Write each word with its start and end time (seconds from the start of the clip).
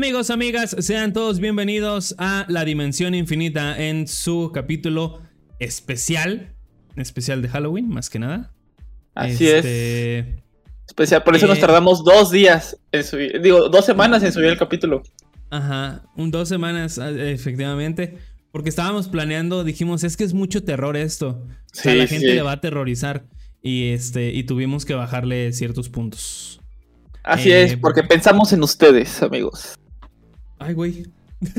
Amigos, 0.00 0.30
amigas, 0.30 0.74
sean 0.78 1.12
todos 1.12 1.40
bienvenidos 1.40 2.14
a 2.16 2.46
La 2.48 2.64
Dimensión 2.64 3.14
Infinita 3.14 3.78
en 3.78 4.08
su 4.08 4.50
capítulo 4.50 5.20
especial, 5.58 6.54
especial 6.96 7.42
de 7.42 7.50
Halloween, 7.50 7.86
más 7.86 8.08
que 8.08 8.18
nada. 8.18 8.50
Así 9.14 9.46
este, 9.46 10.18
es. 10.20 10.26
Especial, 10.88 11.22
por 11.22 11.36
eso 11.36 11.46
nos 11.46 11.58
eh, 11.58 11.60
tardamos 11.60 12.02
dos 12.02 12.30
días 12.30 12.78
en 12.92 13.04
subir, 13.04 13.42
digo, 13.42 13.68
dos 13.68 13.84
semanas 13.84 14.22
en 14.22 14.32
subir 14.32 14.46
el 14.46 14.56
capítulo. 14.56 15.02
Ajá, 15.50 16.02
un 16.16 16.30
dos 16.30 16.48
semanas, 16.48 16.98
ah, 16.98 17.10
efectivamente. 17.10 18.16
Porque 18.52 18.70
estábamos 18.70 19.06
planeando, 19.06 19.64
dijimos, 19.64 20.02
es 20.02 20.16
que 20.16 20.24
es 20.24 20.32
mucho 20.32 20.64
terror 20.64 20.96
esto. 20.96 21.44
o 21.46 21.74
sea, 21.74 21.94
la 21.94 22.06
gente 22.06 22.34
le 22.34 22.40
va 22.40 22.52
a 22.52 22.54
aterrorizar. 22.54 23.26
Y 23.60 23.90
este, 23.90 24.32
y 24.32 24.44
tuvimos 24.44 24.86
que 24.86 24.94
bajarle 24.94 25.52
ciertos 25.52 25.90
puntos. 25.90 26.62
Así 27.22 27.52
es, 27.52 27.72
eh, 27.72 27.76
porque 27.76 28.02
pensamos 28.02 28.50
en 28.54 28.62
ustedes, 28.62 29.22
amigos. 29.22 29.76
Ay, 30.60 30.74
güey. 30.74 31.06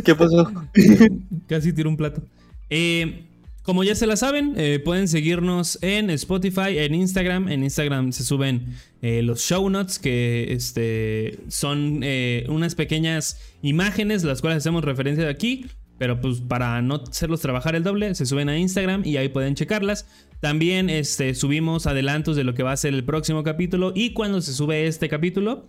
¿Qué 0.05 0.15
pasó? 0.15 0.49
Casi 1.47 1.73
tiro 1.73 1.89
un 1.89 1.97
plato. 1.97 2.21
Eh, 2.69 3.25
como 3.63 3.83
ya 3.83 3.95
se 3.95 4.07
la 4.07 4.15
saben, 4.15 4.53
eh, 4.57 4.79
pueden 4.79 5.07
seguirnos 5.07 5.79
en 5.81 6.09
Spotify, 6.11 6.77
en 6.77 6.95
Instagram. 6.95 7.49
En 7.49 7.63
Instagram 7.63 8.13
se 8.13 8.23
suben 8.23 8.75
los 9.01 9.41
show 9.41 9.67
notes, 9.69 9.97
que 9.99 10.53
este, 10.53 11.39
son 11.47 12.03
unas 12.47 12.75
pequeñas 12.75 13.39
imágenes, 13.63 14.23
las 14.23 14.41
cuales 14.41 14.59
hacemos 14.59 14.83
referencia 14.85 15.25
de 15.25 15.31
aquí. 15.31 15.65
Pero 15.97 16.19
pues 16.19 16.41
para 16.41 16.81
no 16.81 17.03
hacerlos 17.07 17.41
trabajar 17.41 17.75
el 17.75 17.83
doble, 17.83 18.15
se 18.15 18.25
suben 18.25 18.49
a 18.49 18.57
Instagram 18.57 19.03
y 19.05 19.17
ahí 19.17 19.29
pueden 19.29 19.53
checarlas. 19.53 20.07
También 20.39 20.89
este, 20.89 21.35
subimos 21.35 21.85
adelantos 21.85 22.35
de 22.35 22.43
lo 22.43 22.55
que 22.55 22.63
va 22.63 22.71
a 22.71 22.77
ser 22.77 22.95
el 22.95 23.03
próximo 23.03 23.43
capítulo 23.43 23.93
y 23.95 24.13
cuando 24.13 24.41
se 24.41 24.53
sube 24.53 24.87
este 24.87 25.09
capítulo. 25.09 25.67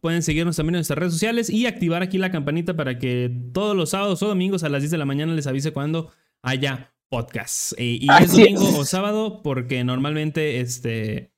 Pueden 0.00 0.22
seguirnos 0.22 0.56
también 0.56 0.74
en 0.74 0.78
nuestras 0.78 0.98
redes 0.98 1.12
sociales 1.12 1.50
y 1.50 1.66
activar 1.66 2.02
aquí 2.02 2.18
la 2.18 2.30
campanita 2.30 2.74
para 2.74 2.98
que 2.98 3.30
todos 3.52 3.76
los 3.76 3.90
sábados 3.90 4.22
o 4.22 4.28
domingos 4.28 4.64
a 4.64 4.68
las 4.68 4.82
10 4.82 4.92
de 4.92 4.98
la 4.98 5.04
mañana 5.04 5.34
les 5.34 5.46
avise 5.46 5.72
cuando 5.72 6.12
haya 6.42 6.92
podcast. 7.08 7.72
Eh, 7.78 7.98
y 8.00 8.08
es 8.20 8.32
domingo 8.32 8.78
o 8.78 8.84
sábado 8.84 9.42
porque 9.42 9.84
normalmente 9.84 10.60
este, 10.60 11.32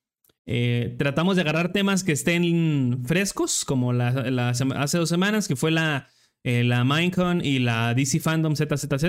eh, 0.46 0.94
tratamos 0.98 1.36
de 1.36 1.42
agarrar 1.42 1.72
temas 1.72 2.02
que 2.04 2.12
estén 2.12 3.04
frescos, 3.04 3.64
como 3.64 3.92
hace 3.92 4.98
dos 4.98 5.08
semanas 5.08 5.48
que 5.48 5.56
fue 5.56 5.70
la 5.70 6.08
eh, 6.46 6.62
la 6.62 6.84
Minecon 6.84 7.44
y 7.44 7.58
la 7.58 7.92
DC 7.92 8.20
Fandom 8.20 8.54
ZZZ. 8.54 9.04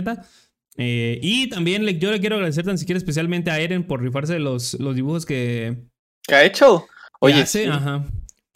Eh, 0.75 1.19
y 1.21 1.49
también 1.49 1.85
yo 1.99 2.09
le 2.09 2.19
quiero 2.19 2.35
agradecer 2.37 2.65
tan 2.65 2.79
siquiera 2.79 2.97
especialmente 2.97 3.51
a 3.51 3.59
Eren 3.59 3.85
por 3.85 4.01
rifarse 4.01 4.39
los, 4.39 4.73
los 4.79 4.95
dibujos 4.95 5.27
que... 5.27 5.77
¿Qué 6.23 6.33
ha 6.33 6.43
hecho? 6.43 6.87
Oye, 7.19 7.45
ajá. 7.69 8.05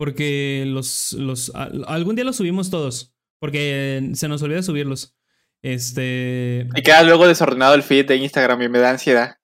Porque 0.02 0.64
los, 0.66 1.14
los... 1.14 1.52
algún 1.54 2.16
día 2.16 2.26
los 2.26 2.38
subimos 2.38 2.72
todos. 2.72 3.14
Porque 3.38 4.10
se 4.16 4.28
nos 4.28 4.42
olvida 4.42 4.64
subirlos. 4.64 5.16
Este... 5.62 6.68
Y 6.76 6.82
queda 6.82 7.04
luego 7.04 7.28
desordenado 7.28 7.76
el 7.76 7.84
feed 7.84 8.08
de 8.08 8.16
Instagram 8.16 8.64
y 8.64 8.70
me 8.70 8.80
da 8.80 8.90
ansiedad. 8.90 9.36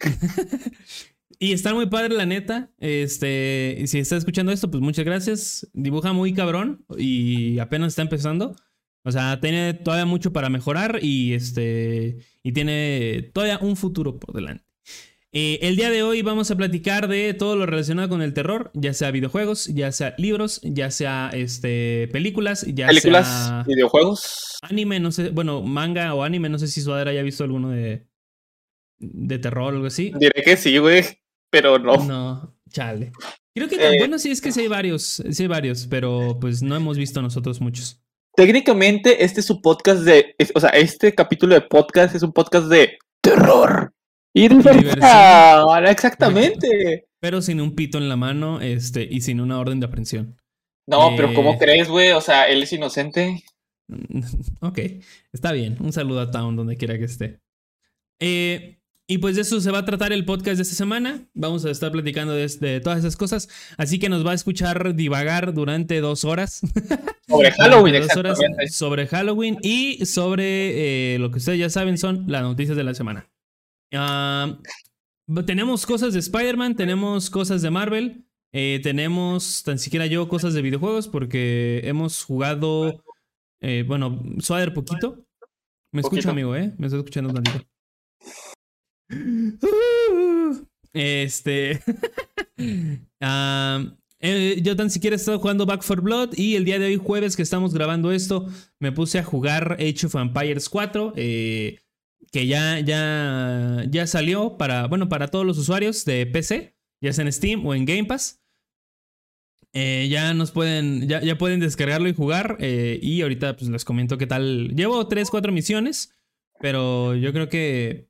y 1.38 1.52
está 1.52 1.74
muy 1.74 1.84
padre, 1.90 2.14
la 2.14 2.24
neta. 2.24 2.70
Este, 2.78 3.82
si 3.88 3.98
está 3.98 4.16
escuchando 4.16 4.52
esto, 4.52 4.70
pues 4.70 4.82
muchas 4.82 5.04
gracias. 5.04 5.68
Dibuja 5.74 6.14
muy 6.14 6.32
cabrón 6.32 6.86
y 6.96 7.58
apenas 7.58 7.88
está 7.88 8.00
empezando. 8.00 8.56
O 9.04 9.12
sea, 9.12 9.38
tiene 9.38 9.74
todavía 9.74 10.06
mucho 10.06 10.32
para 10.32 10.48
mejorar 10.48 11.00
y 11.02 11.34
este 11.34 12.24
y 12.42 12.52
tiene 12.52 13.32
todavía 13.34 13.58
un 13.60 13.76
futuro 13.76 14.18
por 14.18 14.34
delante. 14.34 14.65
Eh, 15.38 15.58
el 15.60 15.76
día 15.76 15.90
de 15.90 16.02
hoy 16.02 16.22
vamos 16.22 16.50
a 16.50 16.56
platicar 16.56 17.08
de 17.08 17.34
todo 17.34 17.56
lo 17.56 17.66
relacionado 17.66 18.08
con 18.08 18.22
el 18.22 18.32
terror, 18.32 18.70
ya 18.72 18.94
sea 18.94 19.10
videojuegos, 19.10 19.66
ya 19.66 19.92
sea 19.92 20.14
libros, 20.16 20.62
ya 20.62 20.90
sea 20.90 21.28
este 21.30 22.08
películas, 22.10 22.64
ya 22.66 22.86
películas, 22.86 23.52
videojuegos, 23.66 24.56
anime, 24.62 24.98
no 24.98 25.12
sé, 25.12 25.28
bueno, 25.28 25.60
manga 25.60 26.14
o 26.14 26.22
anime, 26.22 26.48
no 26.48 26.58
sé 26.58 26.68
si 26.68 26.80
Suadera 26.80 27.10
haya 27.10 27.22
visto 27.22 27.44
alguno 27.44 27.68
de 27.68 28.06
de 28.98 29.38
terror 29.38 29.74
o 29.74 29.76
algo 29.76 29.86
así. 29.88 30.10
Diré 30.18 30.42
que 30.42 30.56
sí, 30.56 30.78
güey, 30.78 31.04
pero 31.50 31.78
no. 31.78 32.02
No, 32.02 32.56
chale. 32.70 33.12
Creo 33.54 33.68
que 33.68 33.74
eh, 33.76 33.98
bueno, 33.98 34.18
sí 34.18 34.30
es 34.30 34.40
que 34.40 34.52
sí 34.52 34.62
hay 34.62 34.68
varios, 34.68 35.22
sí 35.30 35.42
hay 35.42 35.48
varios, 35.48 35.86
pero 35.86 36.38
pues 36.40 36.62
no 36.62 36.74
hemos 36.76 36.96
visto 36.96 37.20
nosotros 37.20 37.60
muchos 37.60 38.00
técnicamente 38.34 39.22
este 39.22 39.40
es 39.40 39.46
su 39.46 39.60
podcast 39.60 40.00
de, 40.00 40.34
o 40.54 40.60
sea, 40.60 40.70
este 40.70 41.14
capítulo 41.14 41.54
de 41.54 41.60
podcast 41.60 42.14
es 42.14 42.22
un 42.22 42.32
podcast 42.32 42.68
de 42.68 42.96
terror 43.20 43.92
y 44.36 44.48
diversión. 44.48 44.98
Exactamente. 45.86 47.06
Pero 47.20 47.40
sin 47.40 47.60
un 47.60 47.74
pito 47.74 47.96
en 47.96 48.10
la 48.10 48.16
mano, 48.16 48.60
este, 48.60 49.02
y 49.10 49.22
sin 49.22 49.40
una 49.40 49.58
orden 49.58 49.80
de 49.80 49.86
aprehensión. 49.86 50.36
No, 50.86 51.14
pero 51.16 51.32
¿cómo 51.32 51.54
eh, 51.54 51.58
crees, 51.58 51.88
güey? 51.88 52.12
O 52.12 52.20
sea, 52.20 52.46
él 52.46 52.62
es 52.62 52.72
inocente. 52.72 53.42
ok, 54.60 54.78
está 55.32 55.52
bien. 55.52 55.78
Un 55.80 55.92
saludo 55.92 56.20
a 56.20 56.30
Town 56.30 56.54
donde 56.54 56.76
quiera 56.76 56.98
que 56.98 57.04
esté. 57.04 57.40
Eh, 58.20 58.78
y 59.08 59.18
pues 59.18 59.36
de 59.36 59.42
eso 59.42 59.58
se 59.60 59.70
va 59.70 59.78
a 59.78 59.84
tratar 59.86 60.12
el 60.12 60.26
podcast 60.26 60.56
de 60.56 60.62
esta 60.64 60.74
semana. 60.74 61.26
Vamos 61.32 61.64
a 61.64 61.70
estar 61.70 61.90
platicando 61.90 62.34
de, 62.34 62.80
todas 62.80 62.98
esas 62.98 63.16
cosas. 63.16 63.48
Así 63.78 63.98
que 63.98 64.10
nos 64.10 64.26
va 64.26 64.32
a 64.32 64.34
escuchar 64.34 64.94
divagar 64.94 65.54
durante 65.54 66.00
dos 66.00 66.24
horas. 66.24 66.60
Sobre 67.26 67.52
Halloween, 67.52 68.02
sobre 68.70 69.06
Halloween 69.08 69.58
y 69.60 70.06
sobre 70.06 71.14
eh, 71.14 71.18
lo 71.18 71.32
que 71.32 71.38
ustedes 71.38 71.58
ya 71.58 71.70
saben 71.70 71.98
son 71.98 72.24
las 72.28 72.42
noticias 72.42 72.76
de 72.76 72.84
la 72.84 72.94
semana. 72.94 73.28
Tenemos 75.46 75.86
cosas 75.86 76.12
de 76.14 76.20
Spider-Man, 76.20 76.76
tenemos 76.76 77.30
cosas 77.30 77.62
de 77.62 77.70
Marvel, 77.70 78.26
eh, 78.52 78.80
tenemos 78.82 79.62
tan 79.62 79.78
siquiera 79.78 80.06
yo 80.06 80.28
cosas 80.28 80.54
de 80.54 80.62
videojuegos 80.62 81.08
porque 81.08 81.80
hemos 81.84 82.24
jugado, 82.24 83.02
eh, 83.60 83.84
bueno, 83.86 84.22
Swader 84.38 84.72
poquito. 84.72 85.26
Me 85.92 86.00
escucho, 86.00 86.30
amigo, 86.30 86.54
¿eh? 86.54 86.74
Me 86.78 86.86
estoy 86.86 87.00
escuchando 87.00 87.32
tantito. 87.34 87.66
Este. 90.92 91.82
Eh, 94.20 94.60
yo 94.62 94.74
tan 94.76 94.90
siquiera 94.90 95.14
he 95.14 95.18
estado 95.18 95.38
jugando 95.38 95.66
Back 95.66 95.82
for 95.82 96.00
Blood 96.00 96.34
y 96.36 96.56
el 96.56 96.64
día 96.64 96.78
de 96.78 96.86
hoy, 96.86 96.96
jueves 96.96 97.36
que 97.36 97.42
estamos 97.42 97.74
grabando 97.74 98.12
esto, 98.12 98.48
me 98.80 98.90
puse 98.90 99.18
a 99.18 99.24
jugar 99.24 99.74
Age 99.74 100.06
of 100.06 100.14
Empires 100.14 100.68
4, 100.68 101.12
eh, 101.16 101.78
que 102.32 102.46
ya, 102.46 102.80
ya, 102.80 103.84
ya 103.88 104.06
salió 104.06 104.56
para, 104.56 104.86
bueno, 104.86 105.08
para 105.08 105.28
todos 105.28 105.46
los 105.46 105.58
usuarios 105.58 106.04
de 106.04 106.26
PC, 106.26 106.76
ya 107.00 107.12
sea 107.12 107.24
en 107.24 107.32
Steam 107.32 107.66
o 107.66 107.74
en 107.74 107.84
Game 107.84 108.04
Pass. 108.04 108.42
Eh, 109.72 110.08
ya 110.10 110.32
nos 110.32 110.52
pueden, 110.52 111.06
ya, 111.06 111.20
ya, 111.20 111.36
pueden 111.36 111.60
descargarlo 111.60 112.08
y 112.08 112.14
jugar. 112.14 112.56
y 112.60 113.20
ahorita 113.20 113.56
pues 113.56 113.70
les 113.70 113.84
comento 113.84 114.16
qué 114.18 114.26
tal. 114.26 114.74
Llevo 114.74 115.06
3, 115.06 115.30
4 115.30 115.52
misiones, 115.52 116.14
pero 116.60 117.14
yo 117.14 117.32
creo 117.32 117.48
que 117.48 118.08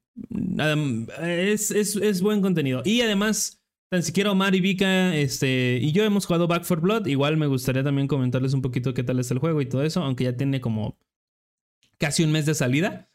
es, 1.22 1.70
es, 1.70 2.20
buen 2.22 2.40
contenido. 2.40 2.82
Y 2.84 3.00
además, 3.00 3.62
tan 3.90 4.02
siquiera 4.02 4.30
Omar 4.30 4.54
y 4.54 4.60
Vika 4.60 5.14
este, 5.16 5.78
y 5.80 5.92
yo 5.92 6.04
hemos 6.04 6.26
jugado 6.26 6.46
Back 6.46 6.64
for 6.64 6.80
Blood. 6.80 7.06
Igual 7.06 7.36
me 7.36 7.46
gustaría 7.46 7.84
también 7.84 8.08
comentarles 8.08 8.54
un 8.54 8.62
poquito 8.62 8.94
qué 8.94 9.02
tal 9.02 9.18
es 9.18 9.30
el 9.30 9.38
juego 9.38 9.60
y 9.60 9.66
todo 9.66 9.82
eso, 9.82 10.02
aunque 10.02 10.24
ya 10.24 10.36
tiene 10.36 10.60
como 10.60 10.98
casi 11.98 12.24
un 12.24 12.32
mes 12.32 12.46
de 12.46 12.54
salida. 12.54 13.10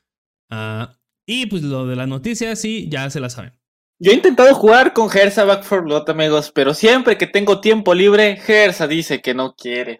Ah, 0.52 0.98
y 1.26 1.46
pues 1.48 1.64
lo 1.64 1.88
de 1.88 1.96
las 1.96 2.08
noticias, 2.08 2.60
sí, 2.60 2.88
ya 2.90 3.10
se 3.10 3.20
la 3.20 3.30
saben. 3.30 3.54
Yo 4.00 4.12
he 4.12 4.16
intentado 4.16 4.54
jugar 4.56 4.94
con 4.94 5.10
Gersa 5.10 5.46
Back 5.46 5.64
for 5.64 5.84
Blood, 5.84 6.10
amigos, 6.10 6.52
pero 6.54 6.74
siempre 6.74 7.18
que 7.18 7.28
tengo 7.28 7.62
tiempo 7.62 7.94
libre, 7.94 8.36
Gersa 8.38 8.88
dice 8.88 9.22
que 9.22 9.34
no 9.34 9.54
quiere. 9.56 10.00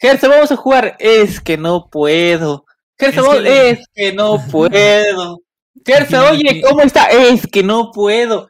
Gersa, 0.00 0.28
vamos 0.28 0.52
a 0.52 0.56
jugar. 0.56 0.96
Es 1.00 1.40
que 1.40 1.56
no 1.56 1.88
puedo. 1.90 2.64
Gersa, 2.98 3.20
es 3.44 3.80
que 3.92 4.12
no 4.12 4.40
puedo. 4.50 5.40
Gersa, 5.84 6.30
oye, 6.30 6.62
¿cómo 6.62 6.82
está? 6.82 7.06
Es 7.06 7.46
que 7.46 7.62
no 7.62 7.90
puedo. 7.92 8.48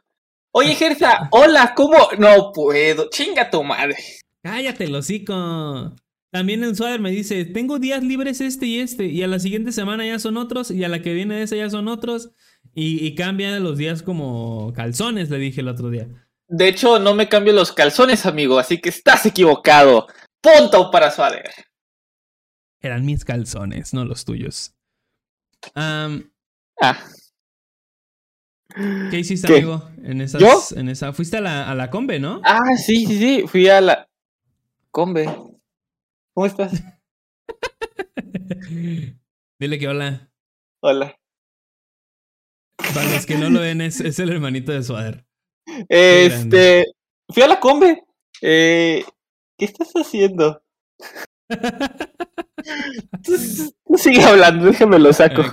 Oye, 0.51 0.75
Gersa, 0.75 1.27
hola, 1.31 1.73
¿cómo? 1.75 1.97
No 2.17 2.51
puedo. 2.53 3.09
Chinga 3.09 3.49
tu 3.49 3.63
madre. 3.63 3.97
Cállate, 4.43 4.85
hocico. 4.95 5.95
También 6.31 6.63
en 6.63 6.75
Suader 6.75 6.99
me 6.99 7.11
dice, 7.11 7.45
tengo 7.45 7.79
días 7.79 8.03
libres 8.03 8.39
este 8.39 8.67
y 8.67 8.79
este, 8.79 9.05
y 9.05 9.23
a 9.23 9.27
la 9.27 9.39
siguiente 9.39 9.71
semana 9.71 10.05
ya 10.05 10.19
son 10.19 10.37
otros, 10.37 10.69
y 10.69 10.83
a 10.83 10.89
la 10.89 11.01
que 11.01 11.13
viene 11.13 11.35
de 11.35 11.43
esa 11.43 11.55
ya 11.55 11.69
son 11.69 11.87
otros, 11.87 12.31
y, 12.75 13.03
y 13.05 13.15
cambian 13.15 13.63
los 13.63 13.77
días 13.77 14.03
como 14.03 14.71
calzones, 14.75 15.29
le 15.29 15.39
dije 15.39 15.61
el 15.61 15.69
otro 15.69 15.89
día. 15.89 16.07
De 16.47 16.67
hecho, 16.67 16.99
no 16.99 17.15
me 17.15 17.29
cambio 17.29 17.53
los 17.53 17.71
calzones, 17.71 18.25
amigo, 18.25 18.59
así 18.59 18.79
que 18.79 18.89
estás 18.89 19.25
equivocado. 19.25 20.07
Punto 20.41 20.91
para 20.91 21.11
Suader. 21.11 21.49
Eran 22.81 23.05
mis 23.05 23.25
calzones, 23.25 23.93
no 23.93 24.05
los 24.05 24.23
tuyos. 24.23 24.75
ah. 25.75 26.09
¿Qué 29.09 29.19
hiciste, 29.19 29.51
amigo? 29.51 29.89
En 30.03 30.21
esas, 30.21 30.39
¿Yo? 30.41 30.61
En 30.75 30.89
esa, 30.89 31.11
fuiste 31.11 31.37
a 31.37 31.41
la, 31.41 31.69
a 31.69 31.75
la 31.75 31.89
Combe, 31.89 32.19
¿no? 32.19 32.39
Ah, 32.45 32.59
sí, 32.77 33.05
sí, 33.05 33.17
sí. 33.19 33.43
Fui 33.47 33.67
a 33.67 33.81
la 33.81 34.07
Combe. 34.91 35.27
¿Cómo 36.33 36.45
estás? 36.45 36.83
Dile 39.59 39.79
que 39.79 39.87
hola. 39.87 40.31
Hola. 40.81 41.17
Para 42.77 43.11
los 43.11 43.25
que 43.25 43.37
no 43.37 43.49
lo 43.49 43.61
ven, 43.61 43.81
es, 43.81 43.99
el 43.99 44.29
hermanito 44.29 44.71
de 44.71 44.83
Suader. 44.83 45.25
Este. 45.89 46.85
Fui 47.29 47.43
a 47.43 47.47
la 47.47 47.59
Combe. 47.59 48.03
Eh, 48.41 49.03
¿Qué 49.57 49.65
estás 49.65 49.91
haciendo? 49.93 50.63
Sigue 53.95 54.23
hablando, 54.23 54.65
déjame 54.65 54.99
lo 54.99 55.11
saco. 55.11 55.43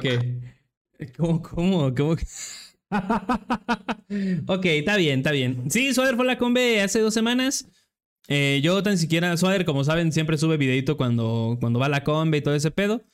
¿Cómo, 1.16 1.42
cómo, 1.42 1.92
cómo? 1.94 2.12
ok, 4.46 4.64
está 4.64 4.96
bien, 4.96 5.18
está 5.18 5.32
bien. 5.32 5.70
Sí, 5.70 5.92
Suader 5.92 6.16
fue 6.16 6.24
la 6.24 6.38
combe 6.38 6.80
hace 6.80 7.00
dos 7.00 7.14
semanas. 7.14 7.68
Eh, 8.28 8.60
yo 8.62 8.82
tan 8.82 8.98
siquiera, 8.98 9.36
Suader, 9.36 9.64
como 9.64 9.84
saben, 9.84 10.12
siempre 10.12 10.38
sube 10.38 10.56
videito 10.56 10.96
cuando, 10.96 11.56
cuando 11.60 11.78
va 11.78 11.86
a 11.86 11.90
la 11.90 12.04
combe 12.04 12.38
y 12.38 12.42
todo 12.42 12.54
ese 12.54 12.70
pedo. 12.70 13.04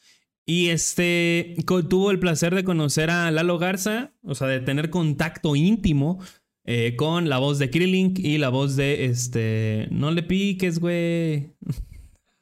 Y 0.44 0.68
este 0.68 1.56
tuvo 1.66 2.10
el 2.10 2.18
placer 2.18 2.54
de 2.54 2.64
conocer 2.64 3.10
a 3.10 3.30
Lalo 3.30 3.58
Garza, 3.58 4.12
o 4.22 4.34
sea, 4.34 4.48
de 4.48 4.60
tener 4.60 4.90
contacto 4.90 5.54
íntimo 5.54 6.18
eh, 6.64 6.96
con 6.96 7.28
la 7.28 7.38
voz 7.38 7.58
de 7.58 7.70
Krillin 7.70 8.14
y 8.16 8.38
la 8.38 8.48
voz 8.48 8.74
de 8.76 9.04
este. 9.04 9.88
No 9.90 10.10
le 10.10 10.22
piques, 10.22 10.80
güey. 10.80 11.54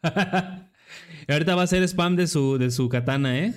ahorita 1.28 1.54
va 1.54 1.62
a 1.62 1.66
ser 1.66 1.82
spam 1.82 2.16
de 2.16 2.26
su, 2.26 2.58
de 2.58 2.70
su 2.70 2.88
katana, 2.88 3.38
¿eh? 3.38 3.54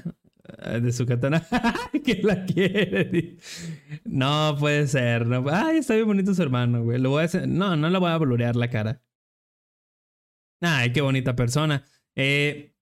Ah, 0.59 0.79
de 0.79 0.91
su 0.91 1.05
katana. 1.05 1.45
que 2.03 2.21
la 2.21 2.45
quiere. 2.45 3.37
No 4.03 4.55
puede 4.59 4.87
ser. 4.87 5.27
Ay, 5.51 5.77
está 5.77 5.95
bien 5.95 6.07
bonito 6.07 6.33
su 6.33 6.41
hermano, 6.41 6.83
güey. 6.83 6.99
Lo 6.99 7.11
voy 7.11 7.25
a. 7.25 7.45
No, 7.47 7.75
no 7.75 7.89
le 7.89 7.97
voy 7.97 8.11
a 8.11 8.17
blurear 8.17 8.55
la 8.55 8.69
cara. 8.69 9.01
Ay, 10.61 10.91
qué 10.91 11.01
bonita 11.01 11.35
persona. 11.35 11.85
Eh, 12.15 12.75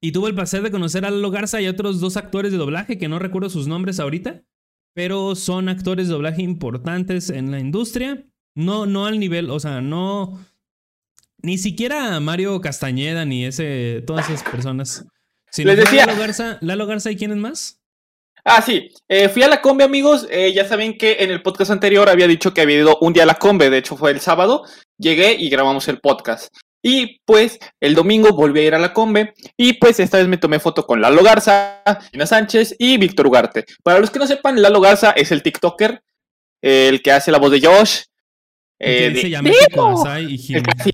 y 0.00 0.12
tuvo 0.12 0.28
el 0.28 0.34
placer 0.34 0.62
de 0.62 0.70
conocer 0.70 1.04
a 1.06 1.10
Lalo 1.10 1.30
Garza 1.30 1.60
y 1.60 1.68
otros 1.68 2.00
dos 2.00 2.16
actores 2.16 2.52
de 2.52 2.58
doblaje 2.58 2.98
que 2.98 3.08
no 3.08 3.18
recuerdo 3.18 3.48
sus 3.48 3.66
nombres 3.66 4.00
ahorita, 4.00 4.42
pero 4.94 5.34
son 5.34 5.68
actores 5.68 6.08
de 6.08 6.12
doblaje 6.12 6.42
importantes 6.42 7.30
en 7.30 7.50
la 7.50 7.58
industria. 7.58 8.26
No, 8.54 8.86
no 8.86 9.06
al 9.06 9.18
nivel, 9.18 9.50
o 9.50 9.58
sea, 9.58 9.80
no. 9.80 10.38
Ni 11.42 11.58
siquiera 11.58 12.20
Mario 12.20 12.60
Castañeda 12.60 13.24
ni 13.24 13.46
ese. 13.46 14.02
Todas 14.06 14.28
esas 14.28 14.42
personas. 14.50 15.06
Si 15.54 15.62
Les 15.62 15.76
decía. 15.76 16.04
Lalo 16.04 16.18
Garza, 16.18 16.58
Lalo 16.62 16.84
Garza 16.84 17.12
y 17.12 17.16
quiénes 17.16 17.36
más? 17.36 17.80
Ah, 18.44 18.60
sí. 18.60 18.90
Eh, 19.08 19.28
fui 19.28 19.44
a 19.44 19.48
la 19.48 19.62
combe, 19.62 19.84
amigos. 19.84 20.26
Eh, 20.28 20.52
ya 20.52 20.66
saben 20.66 20.98
que 20.98 21.18
en 21.20 21.30
el 21.30 21.42
podcast 21.42 21.70
anterior 21.70 22.08
había 22.08 22.26
dicho 22.26 22.52
que 22.52 22.60
había 22.60 22.78
ido 22.78 22.98
un 23.00 23.12
día 23.12 23.22
a 23.22 23.26
la 23.26 23.36
combe. 23.36 23.70
De 23.70 23.78
hecho, 23.78 23.96
fue 23.96 24.10
el 24.10 24.18
sábado. 24.18 24.64
Llegué 24.98 25.34
y 25.34 25.48
grabamos 25.48 25.86
el 25.86 26.00
podcast. 26.00 26.52
Y 26.82 27.20
pues 27.24 27.60
el 27.80 27.94
domingo 27.94 28.32
volví 28.32 28.60
a 28.60 28.64
ir 28.64 28.74
a 28.74 28.78
la 28.78 28.92
Combe 28.92 29.32
y 29.56 29.74
pues 29.74 29.98
esta 30.00 30.18
vez 30.18 30.28
me 30.28 30.36
tomé 30.36 30.60
foto 30.60 30.86
con 30.86 31.00
Lalo 31.00 31.22
Garza, 31.22 31.82
Gina 32.12 32.26
Sánchez 32.26 32.76
y 32.78 32.98
Víctor 32.98 33.26
Ugarte. 33.28 33.64
Para 33.82 34.00
los 34.00 34.10
que 34.10 34.18
no 34.18 34.26
sepan, 34.26 34.60
Lalo 34.60 34.82
Garza 34.82 35.12
es 35.12 35.32
el 35.32 35.42
TikToker, 35.42 36.02
el 36.60 37.00
que 37.00 37.10
hace 37.10 37.32
la 37.32 37.38
voz 37.38 37.52
de 37.52 37.66
Josh. 37.66 38.02
Eh, 38.78 39.06
el 39.06 39.14
que 39.14 39.20
se 39.22 39.30
llama 39.30 39.48
y 39.48 39.52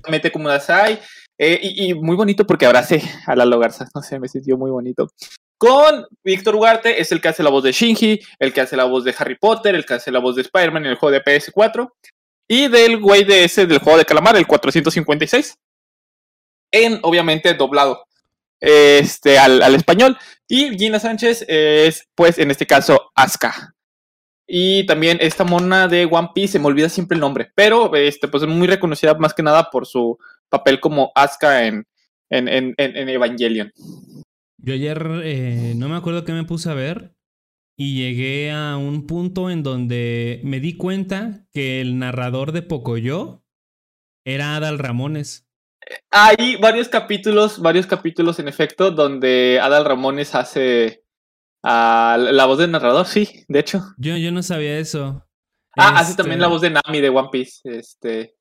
mete 0.09 0.31
como 0.31 0.47
Dasai. 0.47 1.01
Eh, 1.43 1.59
y, 1.63 1.95
muy 1.95 2.15
bonito 2.15 2.45
porque 2.45 2.67
abracé 2.67 3.01
a 3.25 3.35
Lalo 3.35 3.57
Garza, 3.57 3.89
no 3.95 4.03
sé, 4.03 4.19
me 4.19 4.27
sintió 4.27 4.57
muy 4.57 4.69
bonito. 4.69 5.11
Con 5.57 6.05
Víctor 6.23 6.55
Ugarte 6.55 7.01
es 7.01 7.11
el 7.11 7.19
que 7.19 7.29
hace 7.29 7.41
la 7.41 7.49
voz 7.49 7.63
de 7.63 7.71
Shinji, 7.71 8.19
el 8.37 8.53
que 8.53 8.61
hace 8.61 8.77
la 8.77 8.83
voz 8.83 9.03
de 9.03 9.15
Harry 9.17 9.39
Potter, 9.39 9.73
el 9.73 9.83
que 9.83 9.95
hace 9.95 10.11
la 10.11 10.19
voz 10.19 10.35
de 10.35 10.43
Spider-Man 10.43 10.85
en 10.85 10.91
el 10.91 10.97
juego 10.97 11.13
de 11.13 11.23
PS4 11.23 11.93
y 12.47 12.67
del 12.67 12.99
güey 12.99 13.23
de 13.23 13.45
ese 13.45 13.65
del 13.65 13.79
juego 13.79 13.97
de 13.97 14.05
calamar, 14.05 14.35
el 14.35 14.45
456 14.45 15.57
en, 16.71 16.99
obviamente, 17.01 17.55
doblado 17.55 18.05
este, 18.59 19.39
al, 19.39 19.73
español. 19.73 20.19
Y 20.47 20.77
Gina 20.77 20.99
Sánchez 20.99 21.45
es, 21.47 22.07
pues, 22.13 22.37
en 22.37 22.51
este 22.51 22.67
caso, 22.67 23.11
Asuka. 23.15 23.73
Y 24.45 24.85
también 24.85 25.17
esta 25.19 25.43
mona 25.43 25.87
de 25.87 26.05
One 26.05 26.29
Piece, 26.35 26.53
se 26.53 26.59
me 26.59 26.67
olvida 26.67 26.87
siempre 26.87 27.15
el 27.15 27.21
nombre, 27.21 27.51
pero 27.55 27.95
este, 27.95 28.27
pues 28.27 28.43
es 28.43 28.49
muy 28.49 28.67
reconocida 28.67 29.15
más 29.15 29.33
que 29.33 29.41
nada 29.41 29.71
por 29.71 29.87
su 29.87 30.19
papel 30.51 30.79
como 30.79 31.11
Asuka 31.15 31.65
en, 31.65 31.87
en, 32.29 32.47
en, 32.47 32.75
en 32.77 33.09
Evangelion. 33.09 33.71
Yo 34.57 34.73
ayer 34.75 35.03
eh, 35.23 35.73
no 35.75 35.89
me 35.89 35.95
acuerdo 35.95 36.23
qué 36.23 36.33
me 36.33 36.43
puse 36.43 36.69
a 36.69 36.75
ver 36.75 37.15
y 37.75 37.95
llegué 37.95 38.51
a 38.51 38.77
un 38.77 39.07
punto 39.07 39.49
en 39.49 39.63
donde 39.63 40.39
me 40.43 40.59
di 40.59 40.77
cuenta 40.77 41.47
que 41.51 41.81
el 41.81 41.97
narrador 41.97 42.51
de 42.51 42.61
Pocoyo 42.61 43.43
era 44.23 44.55
Adal 44.55 44.77
Ramones. 44.77 45.47
Hay 46.11 46.57
varios 46.57 46.89
capítulos, 46.89 47.59
varios 47.59 47.87
capítulos 47.87 48.37
en 48.37 48.47
efecto, 48.47 48.91
donde 48.91 49.59
Adal 49.59 49.85
Ramones 49.85 50.35
hace 50.35 51.03
la 51.63 52.45
voz 52.45 52.59
del 52.59 52.71
narrador, 52.71 53.07
sí, 53.07 53.45
de 53.47 53.59
hecho. 53.59 53.81
Yo, 53.97 54.15
yo 54.17 54.31
no 54.31 54.43
sabía 54.43 54.77
eso. 54.77 55.27
Ah, 55.75 55.99
hace 55.99 56.15
también 56.15 56.39
la 56.39 56.47
este 56.47 56.53
voz 56.53 56.61
de 56.61 56.69
Nami 56.69 57.01
de 57.01 57.09
One 57.09 57.29
Piece. 57.31 57.61
Este. 57.63 58.35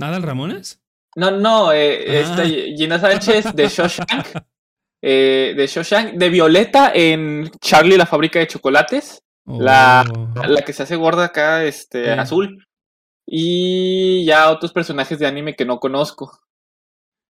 ¿Adal 0.00 0.22
Ramones? 0.22 0.82
No, 1.16 1.30
no, 1.30 1.72
eh, 1.72 2.24
ah. 2.24 2.44
Gina 2.76 2.98
Sánchez 2.98 3.54
de 3.54 3.68
Shoshank. 3.68 4.26
Eh, 5.02 5.54
de 5.56 5.66
Shoshank, 5.66 6.12
de 6.14 6.28
Violeta 6.28 6.92
en 6.94 7.50
Charlie 7.60 7.96
la 7.96 8.06
fábrica 8.06 8.38
de 8.38 8.46
chocolates. 8.46 9.22
La, 9.46 10.04
oh. 10.14 10.46
la, 10.46 10.62
que 10.62 10.72
se 10.72 10.82
hace 10.82 10.96
gorda 10.96 11.24
acá, 11.24 11.64
este, 11.64 12.10
azul. 12.12 12.66
Y 13.26 14.24
ya 14.24 14.50
otros 14.50 14.72
personajes 14.72 15.18
de 15.18 15.26
anime 15.26 15.56
que 15.56 15.64
no 15.64 15.78
conozco. 15.78 16.38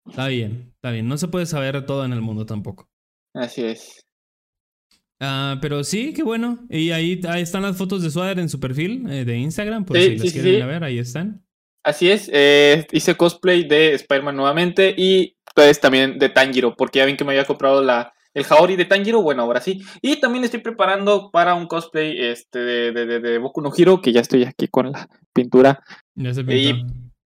Está 0.06 0.29
bien, 0.29 0.73
está 0.75 0.91
bien. 0.91 1.09
No 1.09 1.17
se 1.17 1.29
puede 1.29 1.47
saber 1.47 1.87
todo 1.87 2.05
en 2.05 2.12
el 2.12 2.20
mundo 2.20 2.44
tampoco. 2.44 2.88
Así 3.32 3.65
es. 3.65 4.05
Ah, 5.20 5.59
pero 5.61 5.85
sí, 5.85 6.12
qué 6.12 6.23
bueno. 6.23 6.67
Y 6.69 6.91
ahí, 6.91 7.20
ahí 7.29 7.43
están 7.43 7.62
las 7.62 7.77
fotos 7.77 8.03
de 8.03 8.11
Swader 8.11 8.38
en 8.38 8.49
su 8.49 8.61
perfil 8.61 9.09
eh, 9.11 9.25
de 9.25 9.37
Instagram, 9.38 9.85
por 9.85 9.97
si 9.97 10.17
las 10.17 10.32
quieren 10.32 10.67
ver, 10.67 10.85
ahí 10.85 10.99
están. 10.99 11.44
Así 11.84 12.10
es, 12.10 12.31
eh, 12.32 12.86
hice 12.92 13.14
cosplay 13.14 13.64
de 13.69 13.92
Spider-Man 13.92 14.36
nuevamente 14.36 14.94
y 14.96 15.36
pues 15.54 15.81
también 15.81 16.19
de 16.19 16.31
Tanjiro, 16.31 16.75
porque 16.76 16.98
ya 16.98 17.04
ven 17.04 17.16
que 17.16 17.25
me 17.25 17.32
había 17.32 17.44
comprado 17.44 17.82
la, 17.82 18.14
el 18.32 18.44
Haori 18.48 18.75
de 18.76 18.86
Tanjiro, 18.86 19.22
bueno, 19.22 19.42
ahora 19.42 19.60
sí. 19.60 19.82
Y 20.02 20.16
también 20.16 20.44
estoy 20.44 20.60
preparando 20.60 21.31
para 21.31 21.54
un 21.54 21.66
cosplay 21.66 22.20
este, 22.20 22.58
de, 22.58 22.92
de, 22.92 23.20
de, 23.20 23.38
Boku 23.38 23.60
no 23.60 23.70
Hiro, 23.76 24.00
que 24.00 24.12
ya 24.12 24.20
estoy 24.20 24.44
aquí 24.44 24.66
con 24.66 24.92
la 24.92 25.08
pintura. 25.32 25.84
Ya 26.14 26.34
se 26.34 26.42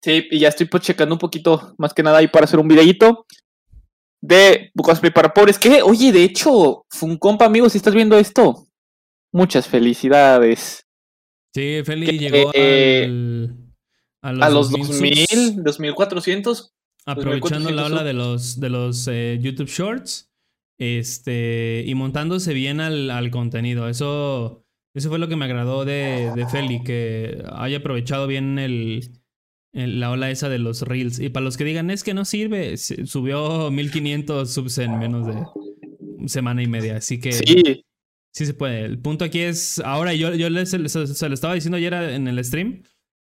Sí, 0.02 0.28
y 0.32 0.40
ya 0.40 0.50
estoy 0.50 0.68
pues 0.68 0.84
checando 0.84 1.16
un 1.16 1.20
poquito, 1.20 1.76
más 1.78 1.94
que 1.94 2.04
nada 2.04 2.18
ahí 2.18 2.28
para 2.28 2.44
hacer 2.44 2.60
un 2.60 2.68
videíto 2.68 3.26
de 4.22 4.72
cosplay 4.76 5.14
para 5.14 5.34
pobres. 5.34 5.58
Que, 5.58 5.82
oye, 5.82 6.12
de 6.12 6.24
hecho, 6.24 6.86
compa 7.20 7.46
amigo, 7.46 7.70
si 7.70 7.78
estás 7.78 7.96
viendo 7.96 8.18
esto, 8.18 8.68
muchas 9.32 9.68
felicidades. 9.68 10.86
Sí, 11.56 11.82
Feli 11.86 12.18
llegó 12.18 12.52
eh, 12.54 13.50
a 14.24 14.50
los 14.50 14.72
2000, 14.72 15.64
2400. 15.64 16.74
Aprovechando 17.06 17.70
la 17.72 17.86
ola 17.86 18.04
de 18.04 18.14
los, 18.14 18.60
de 18.60 18.70
los 18.70 19.08
eh, 19.10 19.38
YouTube 19.42 19.68
Shorts 19.68 20.32
este, 20.78 21.84
y 21.86 21.96
montándose 21.96 22.54
bien 22.54 22.80
al, 22.80 23.10
al, 23.10 23.30
contenido. 23.30 23.90
Eso, 23.90 24.66
eso 24.94 25.10
fue 25.10 25.20
lo 25.20 25.28
que 25.28 25.36
me 25.36 25.46
agradó 25.46 25.84
de, 25.84 26.32
de 26.34 26.48
Feli, 26.48 26.82
que 26.84 27.44
haya 27.52 27.80
aprovechado 27.80 28.26
bien 28.26 28.58
el, 28.58 29.20
la 29.74 30.12
ola 30.12 30.32
esa 30.32 30.48
de 30.48 30.60
los 30.60 30.82
reels. 30.84 31.20
Y 31.20 31.30
para 31.30 31.44
los 31.44 31.58
que 31.58 31.66
digan, 31.66 31.90
es 31.90 32.04
que 32.04 32.14
no 32.14 32.24
sirve, 32.24 32.78
subió 32.78 33.70
1500 33.70 34.50
subs 34.50 34.78
en 34.78 34.98
menos 34.98 35.28
de 35.28 36.28
semana 36.28 36.64
y 36.64 36.68
media. 36.68 36.98
Así 36.98 37.20
que 37.20 37.34
sí, 37.34 37.86
sí 38.32 38.46
se 38.46 38.54
puede. 38.54 38.86
El 38.86 39.00
punto 39.00 39.26
aquí 39.26 39.40
es, 39.40 39.80
ahora 39.80 40.14
yo, 40.14 40.34
yo 40.36 40.50
les, 40.50 40.70
se, 40.70 40.80
lo 40.80 41.34
estaba 41.34 41.54
diciendo 41.54 41.78
ayer 41.78 41.94
en 41.94 42.28
el 42.28 42.44
stream, 42.46 42.84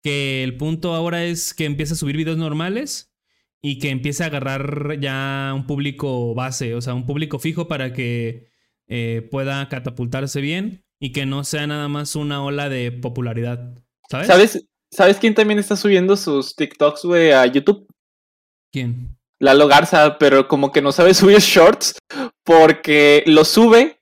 que 0.05 0.43
el 0.43 0.55
punto 0.55 0.93
ahora 0.93 1.23
es 1.23 1.55
que 1.55 1.65
empiece 1.65 1.93
a 1.93 1.95
subir 1.95 2.15
videos 2.15 2.37
normales 2.37 3.11
y 3.59 3.79
que 3.79 3.89
empiece 3.89 4.23
a 4.23 4.27
agarrar 4.27 4.99
ya 4.99 5.51
un 5.55 5.65
público 5.65 6.35
base, 6.35 6.75
o 6.75 6.81
sea, 6.81 6.93
un 6.93 7.07
público 7.07 7.39
fijo 7.39 7.67
para 7.67 7.91
que 7.91 8.51
eh, 8.87 9.27
pueda 9.31 9.67
catapultarse 9.67 10.41
bien 10.41 10.85
y 10.99 11.11
que 11.11 11.25
no 11.25 11.43
sea 11.43 11.65
nada 11.65 11.87
más 11.87 12.15
una 12.15 12.43
ola 12.43 12.69
de 12.69 12.91
popularidad. 12.91 13.81
¿Sabes? 14.07 14.27
¿Sabes? 14.27 14.67
¿Sabes 14.91 15.17
quién 15.17 15.33
también 15.33 15.57
está 15.57 15.75
subiendo 15.75 16.15
sus 16.15 16.55
TikToks, 16.55 17.05
güey, 17.05 17.31
a 17.31 17.43
YouTube? 17.47 17.87
¿Quién? 18.71 19.17
Lalo 19.39 19.67
Garza, 19.67 20.19
pero 20.19 20.47
como 20.47 20.71
que 20.71 20.83
no 20.83 20.91
sabe 20.91 21.13
subir 21.15 21.39
shorts 21.39 21.97
porque 22.43 23.23
los 23.25 23.47
sube 23.47 23.99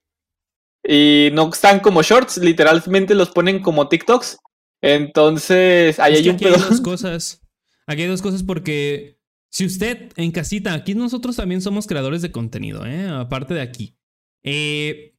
y 0.86 1.30
no 1.32 1.50
están 1.50 1.80
como 1.80 2.04
shorts, 2.04 2.40
literalmente 2.40 3.16
los 3.16 3.30
ponen 3.30 3.62
como 3.62 3.88
TikToks. 3.88 4.40
Entonces, 4.84 5.98
ahí 5.98 6.16
hay 6.16 6.30
un 6.30 6.36
aquí 6.36 6.46
hay 6.46 6.52
dos 6.52 6.82
cosas. 6.82 7.42
Aquí 7.88 8.02
hay 8.02 8.08
dos 8.10 8.22
cosas 8.22 8.44
porque 8.44 9.18
si 9.50 9.66
usted 9.66 10.12
en 10.18 10.32
casita, 10.32 10.74
aquí 10.74 10.94
nosotros 10.94 11.38
también 11.38 11.62
somos 11.62 11.88
creadores 11.88 12.22
de 12.22 12.34
contenido, 12.34 12.86
¿eh? 12.86 13.08
aparte 13.08 13.54
de 13.54 13.62
aquí. 13.62 13.96
Eh, 14.44 15.16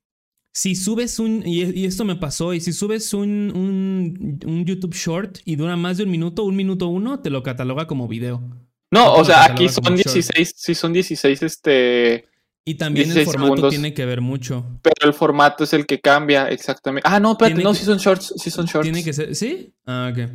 si 0.53 0.75
subes 0.75 1.19
un, 1.19 1.43
y, 1.47 1.87
esto 1.87 2.05
me 2.05 2.17
pasó, 2.17 2.53
y 2.53 2.61
si 2.61 2.75
subes 2.75 3.15
un, 3.15 4.39
un, 4.45 4.65
YouTube 4.67 4.95
Short 4.95 5.39
y 5.47 5.57
dura 5.57 5.77
más 5.77 5.97
de 5.97 6.05
un 6.05 6.11
minuto, 6.11 6.45
un 6.45 6.57
minuto 6.57 6.89
uno, 6.89 7.21
te 7.21 7.31
lo 7.31 7.43
cataloga 7.43 7.87
como 7.87 8.07
video. 8.07 8.43
No, 8.91 9.15
o 9.15 9.25
sea, 9.25 9.45
aquí 9.47 9.71
son 9.71 9.97
16, 9.97 10.55
sí 10.55 10.75
son 10.75 10.93
16, 10.93 11.43
este... 11.43 12.27
Y 12.65 12.77
también 12.77 13.11
el 13.11 13.25
formato 13.25 13.69
tiene 13.69 13.93
que 13.93 14.07
ver 14.07 14.21
mucho. 14.21 14.65
Pero 14.83 15.09
el 15.09 15.15
formato 15.15 15.65
es 15.65 15.73
el 15.75 15.85
que 15.85 16.01
cambia, 16.01 16.49
exactamente. 16.49 17.09
Ah, 17.09 17.21
no, 17.21 17.33
espérate, 17.33 17.63
no, 17.63 17.75
si 17.75 17.85
son 17.85 17.99
shorts, 17.99 18.35
sí 18.37 18.51
son 18.51 18.65
shorts. 18.65 18.85
Tiene 18.85 19.05
que 19.05 19.13
ser, 19.13 19.35
¿sí? 19.35 19.75
Ah, 19.87 20.11
ok. 20.13 20.31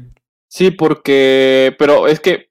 Sí, 0.48 0.72
porque, 0.72 1.76
pero 1.78 2.08
es 2.08 2.20
que 2.20 2.50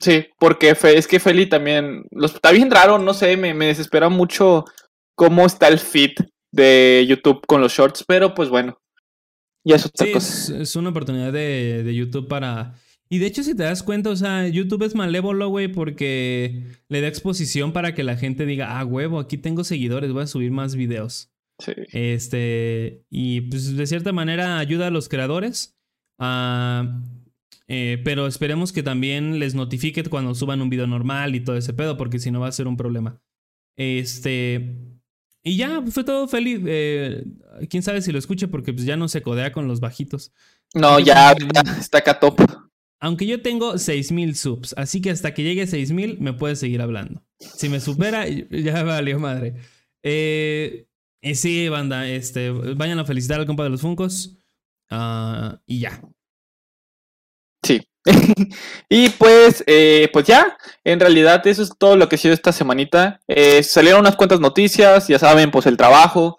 Sí, 0.00 0.26
porque 0.38 0.76
es 0.82 1.06
que 1.06 1.20
Feli 1.20 1.46
también. 1.46 2.06
Los, 2.10 2.34
está 2.34 2.50
bien 2.50 2.70
raro, 2.70 2.98
no 2.98 3.14
sé, 3.14 3.38
me, 3.38 3.54
me 3.54 3.68
desespera 3.68 4.10
mucho 4.10 4.66
cómo 5.14 5.46
está 5.46 5.68
el 5.68 5.78
feed 5.78 6.12
de 6.52 7.06
YouTube 7.08 7.46
con 7.46 7.62
los 7.62 7.72
shorts, 7.72 8.04
pero 8.06 8.34
pues 8.34 8.50
bueno. 8.50 8.78
Ya 9.64 9.76
es 9.76 9.86
otra 9.86 10.06
cosa. 10.12 10.58
Es, 10.60 10.76
una 10.76 10.90
oportunidad 10.90 11.32
de, 11.32 11.82
de 11.84 11.94
YouTube 11.94 12.28
para. 12.28 12.74
Y 13.14 13.20
de 13.20 13.26
hecho, 13.26 13.44
si 13.44 13.54
te 13.54 13.62
das 13.62 13.84
cuenta, 13.84 14.10
o 14.10 14.16
sea, 14.16 14.48
YouTube 14.48 14.82
es 14.82 14.96
malévolo, 14.96 15.48
güey, 15.48 15.68
porque 15.68 16.64
le 16.88 17.00
da 17.00 17.06
exposición 17.06 17.72
para 17.72 17.94
que 17.94 18.02
la 18.02 18.16
gente 18.16 18.44
diga, 18.44 18.76
ah, 18.80 18.84
huevo, 18.84 19.20
aquí 19.20 19.38
tengo 19.38 19.62
seguidores, 19.62 20.12
voy 20.12 20.24
a 20.24 20.26
subir 20.26 20.50
más 20.50 20.74
videos. 20.74 21.30
Sí. 21.60 21.74
Este, 21.92 23.04
y 23.10 23.42
pues 23.42 23.76
de 23.76 23.86
cierta 23.86 24.10
manera 24.10 24.58
ayuda 24.58 24.88
a 24.88 24.90
los 24.90 25.08
creadores. 25.08 25.78
Ah, 26.18 27.04
eh, 27.68 28.02
pero 28.04 28.26
esperemos 28.26 28.72
que 28.72 28.82
también 28.82 29.38
les 29.38 29.54
notifique 29.54 30.02
cuando 30.02 30.34
suban 30.34 30.60
un 30.60 30.68
video 30.68 30.88
normal 30.88 31.36
y 31.36 31.40
todo 31.40 31.56
ese 31.56 31.72
pedo, 31.72 31.96
porque 31.96 32.18
si 32.18 32.32
no 32.32 32.40
va 32.40 32.48
a 32.48 32.52
ser 32.52 32.66
un 32.66 32.76
problema. 32.76 33.22
Este. 33.76 34.74
Y 35.44 35.56
ya, 35.56 35.80
fue 35.82 36.02
todo 36.02 36.26
feliz. 36.26 36.58
Eh, 36.66 37.22
Quién 37.70 37.84
sabe 37.84 38.02
si 38.02 38.10
lo 38.10 38.18
escuche, 38.18 38.48
porque 38.48 38.72
pues 38.72 38.84
ya 38.84 38.96
no 38.96 39.06
se 39.06 39.22
codea 39.22 39.52
con 39.52 39.68
los 39.68 39.78
bajitos. 39.78 40.32
No, 40.74 40.98
ya, 40.98 41.32
está 41.78 41.98
acá 41.98 42.18
top. 42.18 42.40
Aunque 43.00 43.26
yo 43.26 43.42
tengo 43.42 43.78
6000 43.78 44.34
subs, 44.34 44.74
así 44.78 45.02
que 45.02 45.10
hasta 45.10 45.34
que 45.34 45.42
llegue 45.42 45.62
a 45.62 45.66
6000 45.66 46.20
me 46.20 46.32
puedes 46.32 46.58
seguir 46.58 46.80
hablando. 46.80 47.22
Si 47.38 47.68
me 47.68 47.80
supera, 47.80 48.26
ya 48.50 48.82
valió 48.82 49.18
madre. 49.18 49.54
Eh, 50.02 50.86
y 51.20 51.34
sí, 51.34 51.68
banda, 51.68 52.06
este, 52.08 52.50
vayan 52.50 52.98
a 52.98 53.04
felicitar 53.04 53.40
al 53.40 53.46
compa 53.46 53.64
de 53.64 53.70
los 53.70 53.80
Funcos. 53.80 54.36
Ah, 54.90 55.58
y 55.66 55.80
ya. 55.80 56.02
Sí. 57.64 57.80
y 58.88 59.08
pues, 59.10 59.64
eh, 59.66 60.10
pues 60.12 60.26
ya, 60.26 60.58
en 60.84 61.00
realidad 61.00 61.46
eso 61.46 61.62
es 61.62 61.70
todo 61.78 61.96
lo 61.96 62.08
que 62.08 62.16
ha 62.16 62.18
sido 62.18 62.34
esta 62.34 62.52
semanita. 62.52 63.20
Eh, 63.26 63.62
salieron 63.62 64.00
unas 64.00 64.16
cuantas 64.16 64.40
noticias, 64.40 65.08
ya 65.08 65.18
saben, 65.18 65.50
pues 65.50 65.66
el 65.66 65.76
trabajo. 65.76 66.36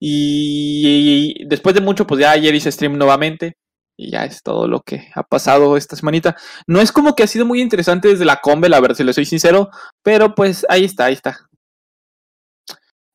Y, 0.00 1.44
después 1.46 1.74
de 1.74 1.80
mucho, 1.80 2.06
pues 2.06 2.20
ya 2.20 2.32
ayer 2.32 2.54
hice 2.54 2.72
stream 2.72 2.98
nuevamente. 2.98 3.56
Y 4.00 4.12
ya 4.12 4.24
es 4.24 4.44
todo 4.44 4.68
lo 4.68 4.82
que 4.82 5.08
ha 5.14 5.24
pasado 5.24 5.76
esta 5.76 5.96
semanita. 5.96 6.36
No 6.68 6.80
es 6.80 6.92
como 6.92 7.16
que 7.16 7.24
ha 7.24 7.26
sido 7.26 7.44
muy 7.44 7.60
interesante 7.60 8.06
desde 8.06 8.24
la 8.24 8.36
combe, 8.40 8.68
la 8.68 8.80
verdad, 8.80 8.96
si 8.96 9.02
le 9.02 9.12
soy 9.12 9.24
sincero. 9.24 9.70
Pero 10.04 10.36
pues 10.36 10.64
ahí 10.68 10.84
está, 10.84 11.06
ahí 11.06 11.14
está. 11.14 11.48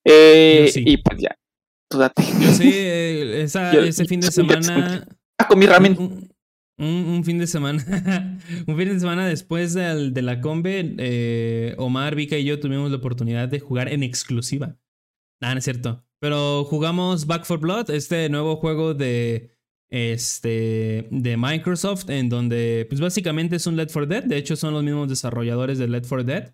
Eh, 0.04 0.70
y 0.76 0.98
pues 0.98 1.22
ya. 1.22 1.38
Tú 1.90 2.00
date. 2.00 2.22
Yo 2.42 2.52
sí, 2.52 2.70
eh, 2.74 3.44
ese 3.44 4.06
fin 4.06 4.20
de 4.20 4.32
semana. 4.32 5.08
Ah, 5.38 5.48
comí 5.48 5.66
ramen. 5.66 6.30
Un, 6.78 7.24
fin 7.24 7.38
de 7.38 7.48
semana. 7.48 7.82
un 8.68 8.78
fin 8.78 8.90
de 8.90 9.00
semana 9.00 9.26
después 9.26 9.74
de 9.74 10.22
la 10.22 10.42
combe, 10.42 10.96
eh, 10.98 11.76
Omar, 11.78 12.16
Vika 12.16 12.36
y 12.38 12.44
yo 12.44 12.60
tuvimos 12.60 12.92
la 12.92 12.98
oportunidad 12.98 13.48
de 13.48 13.60
jugar 13.60 13.88
en 13.88 14.04
exclusiva. 14.04 14.76
Ah, 15.40 15.54
no 15.54 15.60
es 15.60 15.64
cierto. 15.64 16.04
Pero 16.20 16.66
jugamos 16.66 17.26
Back 17.26 17.46
for 17.46 17.60
Blood, 17.60 17.90
este 17.92 18.28
nuevo 18.30 18.58
juego 18.58 18.94
de. 18.94 19.53
Este. 19.94 21.08
de 21.12 21.38
Microsoft. 21.38 22.10
En 22.10 22.28
donde. 22.30 22.86
Pues 22.90 23.00
básicamente 23.00 23.58
es 23.58 23.68
un 23.68 23.76
Let 23.76 23.90
for 23.90 24.08
Dead. 24.08 24.24
De 24.24 24.38
hecho, 24.38 24.56
son 24.56 24.74
los 24.74 24.84
mismos 24.84 25.08
desarrolladores 25.08 25.78
de 25.78 25.88
Let 25.88 26.04
for 26.04 26.26
Dead. 26.26 26.54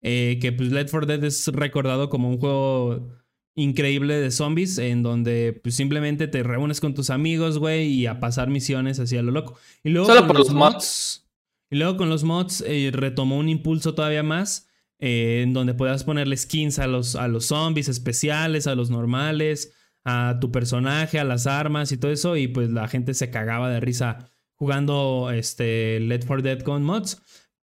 Eh, 0.00 0.38
que 0.40 0.52
pues 0.52 0.70
Let 0.70 0.88
for 0.88 1.06
Dead 1.06 1.22
es 1.22 1.48
recordado 1.48 2.08
como 2.08 2.30
un 2.30 2.38
juego 2.38 3.08
increíble 3.56 4.14
de 4.14 4.30
zombies 4.30 4.78
en 4.78 5.02
donde 5.02 5.58
pues 5.62 5.74
simplemente 5.74 6.28
te 6.28 6.44
reúnes 6.44 6.80
con 6.80 6.94
tus 6.94 7.10
amigos, 7.10 7.58
güey, 7.58 7.88
y 7.88 8.06
a 8.06 8.20
pasar 8.20 8.48
misiones 8.48 9.00
así 9.00 9.16
a 9.16 9.22
lo 9.22 9.32
loco. 9.32 9.58
Y 9.82 9.90
luego 9.90 10.06
Solo 10.06 10.26
por 10.26 10.38
los 10.38 10.54
mods. 10.54 11.28
Y 11.70 11.76
luego 11.76 11.96
con 11.96 12.08
los 12.08 12.24
mods 12.24 12.64
eh, 12.66 12.90
retomó 12.92 13.36
un 13.36 13.48
impulso 13.48 13.94
todavía 13.94 14.22
más 14.22 14.68
eh, 15.00 15.42
en 15.42 15.52
donde 15.52 15.74
puedas 15.74 16.04
ponerle 16.04 16.36
skins 16.36 16.78
a 16.78 16.86
los, 16.86 17.16
a 17.16 17.28
los 17.28 17.46
zombies 17.46 17.88
especiales, 17.88 18.66
a 18.66 18.74
los 18.74 18.90
normales, 18.90 19.72
a 20.08 20.40
tu 20.40 20.50
personaje, 20.50 21.18
a 21.18 21.24
las 21.24 21.46
armas 21.46 21.92
y 21.92 21.98
todo 21.98 22.10
eso 22.10 22.36
y 22.36 22.48
pues 22.48 22.70
la 22.70 22.88
gente 22.88 23.14
se 23.14 23.30
cagaba 23.30 23.70
de 23.70 23.80
risa 23.80 24.30
jugando 24.58 25.30
este 25.32 26.00
Let 26.00 26.22
for 26.22 26.42
Dead 26.42 26.60
con 26.60 26.82
mods. 26.82 27.22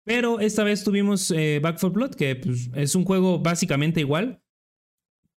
Pero 0.04 0.40
esta 0.40 0.64
vez 0.64 0.84
tuvimos 0.84 1.30
eh, 1.30 1.60
Back 1.62 1.78
for 1.78 1.92
Blood, 1.92 2.14
que 2.14 2.36
pues, 2.36 2.70
es 2.74 2.94
un 2.94 3.04
juego 3.04 3.40
básicamente 3.40 4.00
igual, 4.00 4.42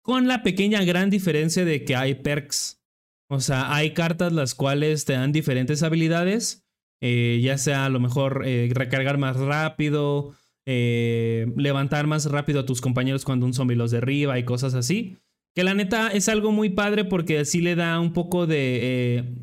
con 0.03 0.29
la 0.29 0.43
pequeña 0.43 0.85
gran 0.85 1.09
diferencia 1.09 1.65
de 1.65 1.85
que 1.85 1.97
hay 1.97 2.17
perks. 2.17 2.83
O 3.31 3.41
sea, 3.41 3.75
hay 3.75 3.95
cartas 3.95 4.33
las 4.33 4.55
cuales 4.55 5.05
te 5.07 5.15
dan 5.15 5.33
diferentes 5.33 5.83
habilidades. 5.83 6.67
Eh, 7.01 7.41
ya 7.43 7.57
sea 7.57 7.87
a 7.87 7.89
lo 7.89 8.01
mejor 8.01 8.43
eh, 8.45 8.69
recargar 8.75 9.19
más 9.19 9.37
rápido, 9.37 10.35
levantar 10.67 12.07
más 12.07 12.27
rápido 12.27 12.61
a 12.61 12.67
tus 12.67 12.83
compañeros 12.83 13.25
cuando 13.25 13.47
un 13.47 13.55
zombie 13.55 13.77
los 13.77 13.91
derriba 13.91 14.39
y 14.39 14.45
cosas 14.45 14.75
así. 14.75 15.17
Que 15.55 15.65
la 15.65 15.75
neta 15.75 16.09
es 16.09 16.29
algo 16.29 16.53
muy 16.53 16.71
padre 16.71 17.05
porque 17.05 17.39
así 17.39 17.61
le 17.61 17.75
da 17.75 17.99
un 18.01 18.13
poco 18.13 18.47
de... 18.47 19.35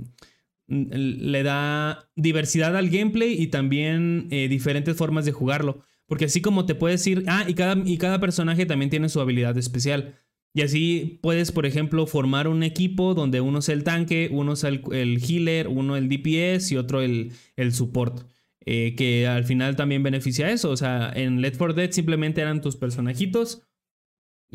le 0.68 1.44
da 1.44 2.10
diversidad 2.16 2.76
al 2.78 2.90
gameplay 2.90 3.42
y 3.42 3.48
también 3.48 4.30
diferentes 4.30 4.96
formas 4.96 5.26
de 5.26 5.34
jugarlo. 5.34 5.84
Porque 6.08 6.26
así 6.26 6.42
como 6.42 6.66
te 6.66 6.76
puedes 6.76 7.06
ir... 7.08 7.24
Ah, 7.28 7.46
y 7.48 7.54
cada, 7.54 7.82
y 7.84 7.98
cada 7.98 8.20
personaje 8.20 8.66
también 8.66 8.90
tiene 8.90 9.10
su 9.10 9.20
habilidad 9.20 9.58
especial. 9.58 10.16
Y 10.56 10.62
así 10.62 11.20
puedes, 11.22 11.52
por 11.52 11.66
ejemplo, 11.66 12.08
formar 12.08 12.48
un 12.48 12.64
equipo 12.64 13.14
donde 13.14 13.42
uno 13.42 13.62
sea 13.62 13.76
el 13.76 13.84
tanque, 13.84 14.30
uno 14.32 14.56
sea 14.56 14.70
el, 14.70 15.22
healer, 15.22 15.68
uno 15.68 15.98
el 15.98 16.08
DPS 16.08 16.72
y 16.72 16.78
otro 16.78 17.02
el, 17.02 17.34
el 17.58 17.74
support. 17.74 18.26
Eh, 18.66 18.96
que 18.96 19.28
al 19.28 19.44
final 19.44 19.76
también 19.76 20.02
beneficia 20.02 20.50
eso. 20.50 20.70
O 20.72 20.78
sea, 20.78 21.12
en 21.14 21.42
Let 21.42 21.56
for 21.56 21.76
Dead 21.76 21.92
simplemente 21.92 22.40
eran 22.40 22.62
tus 22.62 22.78
personajitos 22.78 23.64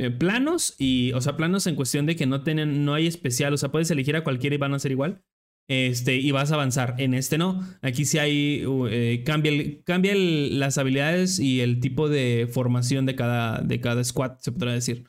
eh, 0.01 0.11
planos 0.11 0.75
y, 0.79 1.13
o 1.13 1.21
sea, 1.21 1.37
planos 1.37 1.67
en 1.67 1.77
cuestión 1.77 2.07
de 2.07 2.17
que 2.17 2.27
no 2.27 2.43
tienen, 2.43 2.85
no 2.85 2.95
hay 2.95 3.07
especial. 3.07 3.53
O 3.53 3.57
sea, 3.57 3.71
puedes 3.71 3.91
elegir 3.91 4.17
a 4.17 4.25
cualquiera 4.25 4.55
y 4.55 4.59
van 4.59 4.73
a 4.73 4.79
ser 4.79 4.93
igual. 4.93 5.23
Este, 5.69 6.17
y 6.17 6.31
vas 6.31 6.51
a 6.51 6.55
avanzar. 6.55 6.95
En 6.99 7.15
este 7.15 7.39
no. 7.39 7.61
Aquí 7.83 8.05
sí 8.05 8.19
hay. 8.19 8.65
Eh, 8.91 9.23
cambia, 9.25 9.53
cambia 9.85 10.15
las 10.15 10.79
habilidades 10.79 11.39
y 11.39 11.61
el 11.61 11.81
tipo 11.81 12.09
de 12.09 12.49
formación 12.51 13.07
de 13.07 13.15
cada, 13.15 13.61
de 13.61 13.81
cada 13.81 14.03
squad, 14.03 14.39
se 14.39 14.53
podrá 14.53 14.73
decir. 14.73 15.05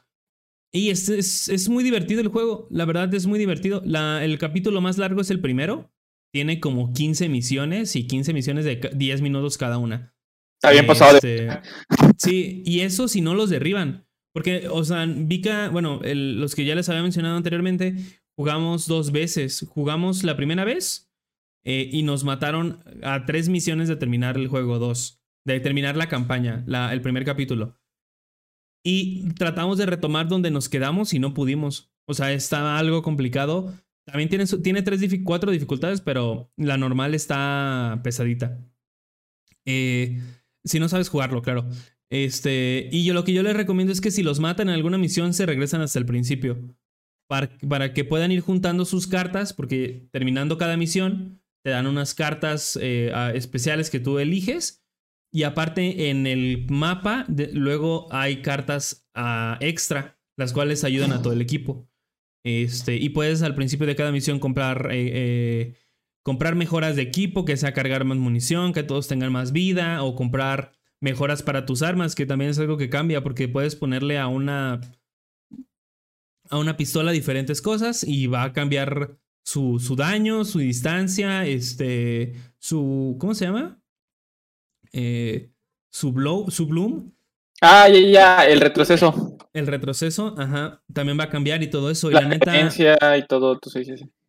Y 0.74 0.90
es, 0.90 1.10
es, 1.10 1.70
muy 1.70 1.84
divertido 1.84 2.22
el 2.22 2.30
juego, 2.30 2.68
la 2.70 2.86
verdad 2.86 3.14
es 3.14 3.28
muy 3.28 3.40
divertido. 3.40 3.82
La, 3.86 4.24
el 4.24 4.38
capítulo 4.38 4.82
más 4.82 4.98
largo 4.98 5.22
es 5.22 5.30
el 5.30 5.42
primero. 5.42 5.92
Tiene 6.34 6.60
como 6.60 6.94
15 6.94 7.28
misiones 7.28 7.96
y 7.96 8.08
15 8.08 8.34
misiones 8.34 8.66
de 8.66 8.90
10 8.94 9.22
minutos 9.22 9.58
cada 9.58 9.78
una. 9.78 10.16
Está 10.62 10.72
bien 10.72 10.86
pasado. 10.86 11.16
Este, 11.16 11.50
sí, 12.18 12.62
y 12.66 12.82
eso 12.82 13.08
si 13.08 13.22
no 13.22 13.36
los 13.36 13.50
derriban. 13.50 14.06
Porque, 14.34 14.68
o 14.70 14.84
sea, 14.84 15.06
Vika, 15.06 15.70
bueno, 15.70 16.00
los 16.04 16.56
que 16.56 16.66
ya 16.66 16.76
les 16.76 16.88
había 16.90 17.02
mencionado 17.02 17.36
anteriormente, 17.36 17.96
jugamos 18.36 18.88
dos 18.88 19.12
veces. 19.12 19.66
Jugamos 19.70 20.24
la 20.24 20.38
primera 20.38 20.64
vez 20.64 21.12
eh, 21.64 21.90
y 21.92 22.04
nos 22.04 22.24
mataron 22.24 22.84
a 23.04 23.26
tres 23.26 23.50
misiones 23.50 23.88
de 23.88 23.96
terminar 23.96 24.38
el 24.38 24.48
juego, 24.48 24.80
dos. 24.80 25.22
De 25.46 25.60
terminar 25.60 25.98
la 25.98 26.08
campaña, 26.08 26.64
el 26.92 27.02
primer 27.02 27.26
capítulo. 27.26 27.80
Y 28.84 29.34
tratamos 29.34 29.78
de 29.78 29.86
retomar 29.86 30.28
donde 30.28 30.52
nos 30.52 30.70
quedamos 30.70 31.14
y 31.14 31.20
no 31.20 31.34
pudimos. 31.34 31.92
O 32.08 32.14
sea, 32.14 32.32
está 32.32 32.78
algo 32.78 33.02
complicado. 33.02 33.74
También 34.06 34.30
tiene, 34.30 34.46
tiene 34.46 35.24
cuatro 35.24 35.52
dificultades, 35.52 36.02
pero 36.02 36.52
la 36.58 36.78
normal 36.78 37.16
está 37.16 38.02
pesadita. 38.04 38.60
Eh, 39.66 40.20
si 40.64 40.80
no 40.80 40.90
sabes 40.90 41.10
jugarlo, 41.10 41.42
claro. 41.42 41.68
Este, 42.12 42.90
y 42.92 43.06
yo 43.06 43.14
lo 43.14 43.24
que 43.24 43.34
yo 43.34 43.42
les 43.42 43.56
recomiendo 43.56 43.94
es 43.94 44.02
que 44.02 44.12
si 44.12 44.22
los 44.22 44.40
matan 44.40 44.70
en 44.70 44.76
alguna 44.76 44.98
misión, 44.98 45.34
se 45.34 45.46
regresan 45.46 45.82
hasta 45.82 45.98
el 45.98 46.06
principio. 46.06 46.60
Para, 47.28 47.58
para 47.70 47.94
que 47.94 48.04
puedan 48.04 48.32
ir 48.32 48.42
juntando 48.42 48.84
sus 48.84 49.08
cartas, 49.08 49.54
porque 49.54 50.10
terminando 50.12 50.58
cada 50.58 50.76
misión, 50.76 51.42
te 51.64 51.70
dan 51.70 51.88
unas 51.88 52.14
cartas 52.14 52.78
eh, 52.82 53.12
especiales 53.34 53.90
que 53.90 54.00
tú 54.00 54.20
eliges 54.20 54.84
y 55.34 55.44
aparte 55.44 56.10
en 56.10 56.28
el 56.28 56.68
mapa 56.70 57.26
luego 57.54 58.08
hay 58.12 58.42
cartas 58.42 59.10
extra, 59.60 60.20
las 60.38 60.52
cuales 60.54 60.84
ayudan 60.84 61.14
a 61.14 61.22
todo 61.22 61.34
el 61.34 61.42
equipo. 61.42 61.88
Este, 62.44 62.98
y 62.98 63.10
puedes 63.10 63.44
al 63.44 63.56
principio 63.56 63.88
de 63.88 63.96
cada 63.96 64.12
misión 64.12 64.40
comprar, 64.40 64.90
eh, 64.92 65.12
eh, 65.14 65.76
comprar 66.24 66.56
mejoras 66.56 66.96
de 66.96 67.04
equipo, 67.04 67.46
que 67.46 67.56
sea 67.56 67.74
cargar 67.74 68.04
más 68.04 68.18
munición, 68.18 68.74
que 68.74 68.84
todos 68.84 69.08
tengan 69.08 69.32
más 69.32 69.52
vida, 69.52 70.04
o 70.04 70.16
comprar 70.16 70.74
mejoras 71.02 71.44
para 71.44 71.66
tus 71.66 71.82
armas, 71.82 72.16
que 72.16 72.26
también 72.26 72.52
es 72.52 72.60
algo 72.60 72.78
que 72.78 72.90
cambia, 72.90 73.22
porque 73.22 73.50
puedes 73.50 73.76
ponerle 73.76 74.18
a 74.18 74.28
una, 74.28 74.80
a 76.50 76.58
una 76.58 76.78
pistola 76.78 77.12
diferentes 77.12 77.62
cosas 77.62 78.04
y 78.04 78.28
va 78.28 78.44
a 78.44 78.54
cambiar 78.54 79.18
su, 79.44 79.80
su 79.80 79.96
daño, 79.96 80.46
su 80.46 80.60
distancia, 80.60 81.46
este, 81.46 82.36
su, 82.60 83.18
¿cómo 83.20 83.34
se 83.36 83.46
llama? 83.46 83.82
eh, 84.94 85.52
su 85.90 86.12
bloom 86.12 87.12
Ah, 87.64 87.88
ya, 87.88 88.00
ya, 88.00 88.46
el 88.48 88.60
retroceso. 88.60 89.38
El 89.54 89.68
retroceso, 89.68 90.34
ajá, 90.38 90.82
también 90.92 91.20
va 91.20 91.26
a 91.26 91.30
cambiar 91.30 91.62
y 91.62 91.70
todo 91.70 91.92
eso. 91.92 92.10
la, 92.10 92.22
neta. 92.22 93.18
y 93.18 93.28
todo, 93.28 93.60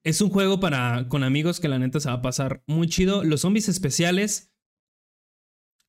Es 0.04 0.20
un 0.20 0.28
juego 0.28 0.60
para 0.60 1.08
con 1.08 1.24
amigos 1.24 1.58
que 1.58 1.68
la 1.68 1.78
neta 1.78 1.98
se 1.98 2.10
va 2.10 2.16
a 2.16 2.22
pasar 2.22 2.62
muy 2.66 2.88
chido. 2.88 3.24
Los 3.24 3.40
zombies 3.40 3.70
especiales 3.70 4.51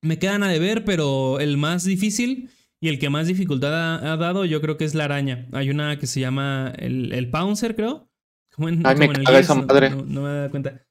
me 0.04 0.20
quedan 0.20 0.44
a 0.44 0.50
deber, 0.50 0.86
pero 0.86 1.40
el 1.40 1.58
más 1.58 1.84
difícil 1.84 2.50
y 2.80 2.90
el 2.90 3.00
que 3.00 3.10
más 3.10 3.28
dificultad 3.28 4.06
ha, 4.06 4.18
dado, 4.18 4.46
yo 4.46 4.62
creo 4.62 4.78
que 4.78 4.84
es 4.84 4.94
la 4.94 5.06
araña. 5.06 5.48
Hay 5.54 5.70
una 5.70 5.98
que 5.98 6.06
se 6.06 6.20
llama 6.20 6.74
el, 6.78 7.14
el 7.14 7.30
Pouncer, 7.30 7.76
creo. 7.76 8.10
Ay, 8.58 8.98
me 8.98 9.10
caga 9.10 9.40
esa 9.40 9.56
madre. 9.56 9.90
No, 9.90 10.04
no, 10.04 10.22
me 10.22 10.30
da 10.30 10.50
cuenta. 10.50 10.86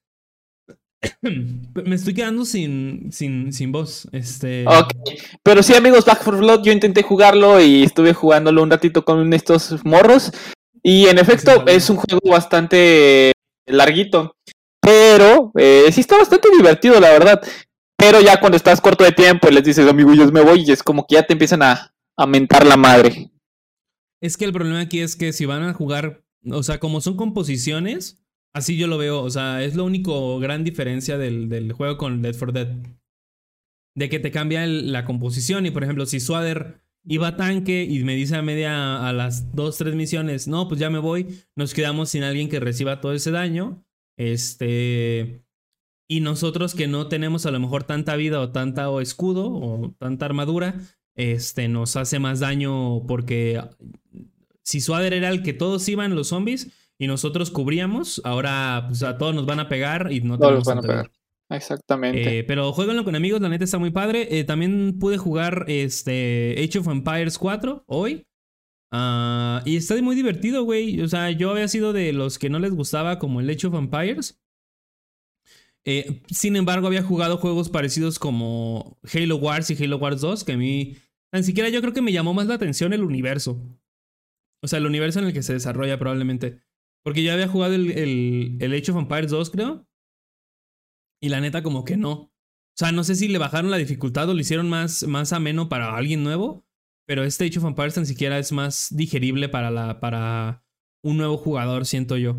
me 1.21 1.95
estoy 1.95 2.13
quedando 2.13 2.45
sin, 2.45 3.11
sin, 3.11 3.53
sin 3.53 3.71
voz. 3.71 4.07
Este... 4.11 4.65
Ok. 4.67 4.91
Pero 5.43 5.61
sí, 5.61 5.75
amigos, 5.75 6.05
Back 6.05 6.23
4 6.23 6.39
Blood, 6.39 6.63
yo 6.63 6.71
intenté 6.71 7.03
jugarlo 7.03 7.61
y 7.61 7.83
estuve 7.83 8.13
jugándolo 8.13 8.63
un 8.63 8.71
ratito 8.71 9.05
con 9.05 9.31
estos 9.33 9.85
morros. 9.85 10.31
Y 10.81 11.05
en 11.05 11.19
efecto, 11.19 11.65
es 11.67 11.89
un 11.89 11.97
juego 11.97 12.31
bastante 12.31 13.31
larguito. 13.67 14.35
Pero 14.81 15.51
eh, 15.57 15.89
sí 15.91 16.01
está 16.01 16.17
bastante 16.17 16.49
divertido, 16.57 16.99
la 16.99 17.11
verdad. 17.11 17.41
Pero 18.05 18.19
ya 18.19 18.37
cuando 18.37 18.57
estás 18.57 18.81
corto 18.81 19.05
de 19.05 19.13
tiempo 19.13 19.47
y 19.47 19.53
les 19.53 19.63
dices, 19.63 19.87
amigo, 19.87 20.13
yo 20.13 20.29
me 20.29 20.41
voy, 20.41 20.65
y 20.67 20.71
es 20.73 20.83
como 20.83 21.07
que 21.07 21.15
ya 21.15 21.23
te 21.23 21.31
empiezan 21.31 21.63
a, 21.63 21.95
a 22.17 22.27
mentar 22.27 22.65
la 22.65 22.75
madre. 22.75 23.31
Es 24.21 24.35
que 24.35 24.43
el 24.43 24.51
problema 24.51 24.81
aquí 24.81 24.99
es 24.99 25.15
que 25.15 25.31
si 25.31 25.45
van 25.45 25.63
a 25.63 25.73
jugar, 25.73 26.21
o 26.51 26.63
sea, 26.63 26.81
como 26.81 26.99
son 26.99 27.15
composiciones, 27.15 28.21
así 28.53 28.75
yo 28.75 28.87
lo 28.87 28.97
veo, 28.97 29.21
o 29.21 29.29
sea, 29.29 29.63
es 29.63 29.75
lo 29.75 29.85
único 29.85 30.37
gran 30.39 30.65
diferencia 30.65 31.17
del, 31.17 31.71
juego 31.71 31.97
con 31.97 32.21
Dead 32.21 32.33
for 32.33 32.51
Dead. 32.51 32.75
De 33.95 34.09
que 34.09 34.19
te 34.19 34.31
cambia 34.31 34.67
la 34.67 35.05
composición 35.05 35.65
y, 35.65 35.71
por 35.71 35.85
ejemplo, 35.85 36.05
si 36.05 36.19
Swader 36.19 36.81
iba 37.05 37.29
a 37.29 37.37
tanque 37.37 37.87
y 37.89 38.03
me 38.03 38.15
dice 38.15 38.35
a 38.35 38.41
media 38.41 39.07
a 39.07 39.13
las 39.13 39.55
dos, 39.55 39.77
tres 39.77 39.95
misiones, 39.95 40.49
no, 40.49 40.67
pues 40.67 40.77
ya 40.77 40.89
me 40.89 40.99
voy, 40.99 41.39
nos 41.55 41.73
quedamos 41.73 42.09
sin 42.09 42.23
alguien 42.23 42.49
que 42.49 42.59
reciba 42.59 42.99
todo 42.99 43.13
ese 43.13 43.31
daño. 43.31 43.85
Este, 44.17 45.45
y 46.07 46.19
nosotros 46.19 46.75
que 46.75 46.87
no 46.87 47.07
tenemos 47.07 47.45
a 47.45 47.51
lo 47.51 47.59
mejor 47.59 47.83
tanta 47.83 48.15
vida 48.15 48.39
o 48.39 48.51
tanta 48.51 48.89
o 48.89 49.01
escudo 49.01 49.51
o 49.51 49.95
tanta 49.97 50.25
armadura, 50.25 50.75
este, 51.15 51.67
nos 51.67 51.95
hace 51.95 52.19
más 52.19 52.39
daño 52.39 53.05
porque 53.07 53.61
si 54.63 54.81
Swader 54.81 55.13
era 55.13 55.29
el 55.29 55.43
que 55.43 55.53
todos 55.53 55.87
iban 55.87 56.15
los 56.15 56.29
zombies 56.29 56.71
y 56.97 57.07
nosotros 57.07 57.51
cubríamos, 57.51 58.21
ahora 58.23 58.85
pues, 58.87 59.03
a 59.03 59.17
todos 59.17 59.35
nos 59.35 59.45
van 59.45 59.59
a 59.59 59.69
pegar 59.69 60.11
y 60.11 60.21
no 60.21 60.37
todos 60.37 60.63
van 60.65 60.79
a 60.79 60.81
pegar. 60.81 61.11
Exactamente. 61.49 62.39
Eh, 62.39 62.43
pero 62.43 62.71
jueguenlo 62.73 63.03
con 63.03 63.15
amigos, 63.15 63.41
la 63.41 63.49
neta 63.49 63.63
está 63.63 63.77
muy 63.77 63.91
padre. 63.91 64.39
Eh, 64.39 64.43
también 64.43 64.97
pude 64.99 65.17
jugar 65.17 65.65
este 65.67 66.55
Age 66.57 66.79
of 66.79 66.87
Empires 66.87 67.37
4 67.37 67.83
hoy. 67.87 68.25
Ah, 68.91 69.61
y 69.65 69.75
está 69.75 69.99
muy 70.01 70.15
divertido, 70.15 70.63
güey. 70.63 71.01
O 71.01 71.07
sea, 71.07 71.31
yo 71.31 71.51
había 71.51 71.67
sido 71.67 71.93
de 71.93 72.13
los 72.13 72.39
que 72.39 72.49
no 72.49 72.59
les 72.59 72.73
gustaba 72.73 73.19
como 73.19 73.39
el 73.39 73.49
Age 73.49 73.67
of 73.67 73.75
Empires. 73.75 74.42
Eh, 75.85 76.21
sin 76.31 76.55
embargo, 76.55 76.87
había 76.87 77.03
jugado 77.03 77.37
juegos 77.37 77.69
parecidos 77.69 78.19
como 78.19 78.97
Halo 79.13 79.35
Wars 79.37 79.69
y 79.69 79.83
Halo 79.83 79.97
Wars 79.97 80.21
2, 80.21 80.43
que 80.43 80.53
a 80.53 80.57
mí, 80.57 80.95
tan 81.31 81.43
siquiera 81.43 81.69
yo 81.69 81.81
creo 81.81 81.93
que 81.93 82.01
me 82.01 82.13
llamó 82.13 82.33
más 82.33 82.47
la 82.47 82.55
atención 82.55 82.93
el 82.93 83.03
universo. 83.03 83.61
O 84.61 84.67
sea, 84.67 84.79
el 84.79 84.85
universo 84.85 85.19
en 85.19 85.25
el 85.25 85.33
que 85.33 85.43
se 85.43 85.53
desarrolla 85.53 85.99
probablemente. 85.99 86.61
Porque 87.03 87.21
yo 87.21 87.33
había 87.33 87.49
jugado 87.49 87.75
el, 87.75 87.91
el, 87.91 88.57
el 88.61 88.73
Age 88.73 88.91
of 88.91 88.97
Empires 88.97 89.31
2, 89.31 89.49
creo. 89.49 89.85
Y 91.21 91.29
la 91.29 91.41
neta, 91.41 91.63
como 91.63 91.83
que 91.83 91.97
no. 91.97 92.11
O 92.13 92.75
sea, 92.75 92.91
no 92.91 93.03
sé 93.03 93.15
si 93.15 93.27
le 93.27 93.37
bajaron 93.37 93.71
la 93.71 93.77
dificultad 93.77 94.29
o 94.29 94.33
lo 94.33 94.39
hicieron 94.39 94.69
más, 94.69 95.03
más 95.03 95.33
ameno 95.33 95.69
para 95.69 95.95
alguien 95.95 96.23
nuevo. 96.23 96.65
Pero 97.05 97.23
este 97.23 97.45
Age 97.45 97.59
of 97.59 97.65
Empires 97.65 97.95
tan 97.95 98.05
siquiera 98.05 98.39
es 98.39 98.51
más 98.51 98.87
digerible 98.95 99.49
para, 99.49 99.69
la, 99.69 99.99
para 99.99 100.63
un 101.03 101.17
nuevo 101.17 101.37
jugador, 101.37 101.85
siento 101.85 102.17
yo. 102.17 102.37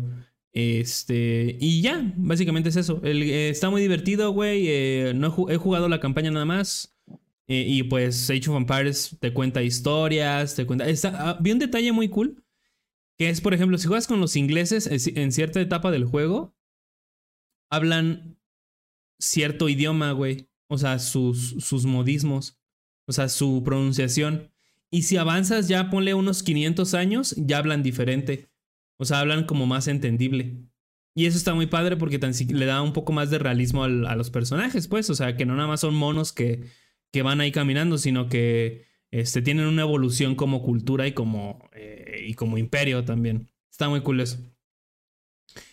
Este, 0.55 1.57
y 1.59 1.81
ya, 1.81 2.13
básicamente 2.15 2.69
es 2.69 2.77
eso. 2.77 3.01
Eh, 3.03 3.49
está 3.49 3.69
muy 3.69 3.81
divertido, 3.81 4.31
güey. 4.31 4.69
Eh, 4.69 5.11
no 5.13 5.27
he, 5.49 5.57
jugado 5.57 5.89
la 5.89 5.99
campaña 5.99 6.31
nada 6.31 6.45
más. 6.45 6.95
Eh, 7.47 7.65
y 7.67 7.83
pues 7.83 8.29
Age 8.29 8.49
of 8.49 8.55
Empires 8.55 9.17
te 9.19 9.33
cuenta 9.33 9.61
historias, 9.61 10.55
te 10.55 10.65
cuenta... 10.65 10.85
Ah, 11.13 11.37
vi 11.41 11.51
un 11.51 11.59
detalle 11.59 11.91
muy 11.91 12.07
cool. 12.07 12.41
Que 13.17 13.29
es, 13.29 13.41
por 13.41 13.53
ejemplo, 13.53 13.77
si 13.77 13.87
juegas 13.87 14.07
con 14.07 14.21
los 14.21 14.37
ingleses 14.37 14.87
en 15.07 15.31
cierta 15.33 15.59
etapa 15.59 15.91
del 15.91 16.05
juego, 16.05 16.55
hablan 17.69 18.37
cierto 19.19 19.67
idioma, 19.67 20.13
güey. 20.13 20.47
O 20.67 20.77
sea, 20.77 20.99
sus, 20.99 21.57
sus 21.59 21.85
modismos. 21.85 22.57
O 23.07 23.11
sea, 23.11 23.27
su 23.27 23.61
pronunciación. 23.63 24.51
Y 24.89 25.03
si 25.03 25.17
avanzas 25.17 25.67
ya, 25.67 25.89
ponle 25.89 26.13
unos 26.13 26.43
500 26.43 26.93
años, 26.93 27.35
ya 27.37 27.57
hablan 27.57 27.83
diferente. 27.83 28.49
O 28.97 29.05
sea, 29.05 29.19
hablan 29.19 29.45
como 29.45 29.65
más 29.65 29.87
entendible. 29.87 30.57
Y 31.15 31.27
eso 31.27 31.37
está 31.37 31.53
muy 31.53 31.67
padre 31.67 31.95
porque 31.95 32.19
le 32.49 32.65
da 32.65 32.81
un 32.81 32.93
poco 32.93 33.13
más 33.13 33.29
de 33.29 33.39
realismo 33.39 33.83
a 33.85 34.15
los 34.15 34.29
personajes, 34.29 34.87
pues. 34.87 35.09
O 35.09 35.15
sea, 35.15 35.37
que 35.37 35.45
no 35.45 35.55
nada 35.55 35.67
más 35.67 35.81
son 35.81 35.95
monos 35.95 36.33
que, 36.33 36.65
que 37.11 37.21
van 37.21 37.39
ahí 37.39 37.51
caminando, 37.51 37.97
sino 37.97 38.27
que 38.27 38.85
este, 39.11 39.41
tienen 39.41 39.65
una 39.65 39.83
evolución 39.83 40.35
como 40.35 40.61
cultura 40.61 41.07
y 41.07 41.13
como, 41.13 41.69
eh, 41.73 42.25
y 42.27 42.33
como 42.33 42.57
imperio 42.57 43.05
también. 43.05 43.49
Está 43.71 43.87
muy 43.87 44.01
cool 44.01 44.19
eso. 44.19 44.37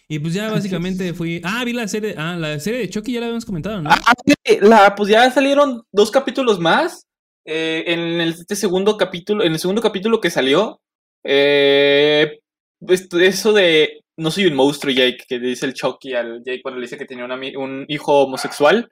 Y 0.08 0.18
pues 0.18 0.34
ya 0.34 0.50
básicamente 0.50 1.14
fui. 1.14 1.40
Ah, 1.42 1.64
vi 1.64 1.72
la 1.72 1.88
serie. 1.88 2.14
Ah, 2.16 2.36
la 2.36 2.60
serie 2.60 2.80
de 2.80 2.90
Chucky 2.90 3.12
ya 3.12 3.20
la 3.20 3.26
habíamos 3.26 3.44
comentado, 3.44 3.80
¿no? 3.80 3.90
Ah, 3.90 4.14
la, 4.60 4.94
pues 4.94 5.08
ya 5.08 5.30
salieron 5.30 5.82
dos 5.90 6.10
capítulos 6.10 6.60
más. 6.60 7.06
Eh, 7.44 7.84
en 7.86 8.20
el 8.20 8.28
este 8.30 8.54
segundo 8.54 8.96
capítulo, 8.96 9.42
en 9.42 9.52
el 9.52 9.58
segundo 9.58 9.82
capítulo 9.82 10.20
que 10.20 10.30
salió, 10.30 10.80
eh, 11.24 12.41
eso 12.88 13.52
de 13.52 14.02
no 14.16 14.30
soy 14.30 14.46
un 14.46 14.54
monstruo, 14.54 14.92
Jake, 14.92 15.24
que 15.28 15.38
dice 15.38 15.66
el 15.66 15.74
Chucky 15.74 16.14
al 16.14 16.42
Jake 16.44 16.62
cuando 16.62 16.80
le 16.80 16.86
dice 16.86 16.98
que 16.98 17.06
tenía 17.06 17.24
un 17.24 17.84
hijo 17.88 18.24
homosexual. 18.24 18.90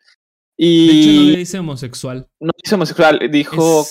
Y... 0.57 0.87
De 0.87 1.01
hecho, 1.01 1.13
no 1.13 1.31
le 1.31 1.39
dice 1.39 1.59
homosexual. 1.59 2.29
No 2.41 2.53
dice 2.63 2.75
homosexual, 2.75 3.21
dijo 3.31 3.85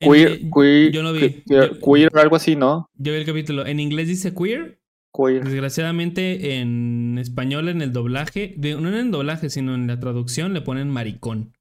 queer, 0.00 0.40
queer, 0.50 0.92
yo 0.92 1.02
lo 1.02 1.12
vi. 1.12 1.42
Queer, 1.44 2.10
o 2.14 2.18
algo 2.18 2.36
así, 2.36 2.56
¿no? 2.56 2.90
Yo 2.94 3.12
vi 3.12 3.18
el 3.18 3.26
capítulo. 3.26 3.66
En 3.66 3.80
inglés 3.80 4.08
dice 4.08 4.34
queer. 4.34 4.78
Queer. 5.12 5.44
Desgraciadamente, 5.44 6.58
en 6.58 7.18
español, 7.18 7.68
en 7.68 7.82
el 7.82 7.92
doblaje, 7.92 8.54
no 8.58 8.88
en 8.88 8.94
el 8.94 9.10
doblaje, 9.10 9.50
sino 9.50 9.74
en 9.74 9.86
la 9.86 10.00
traducción, 10.00 10.54
le 10.54 10.60
ponen 10.60 10.90
maricón 10.90 11.54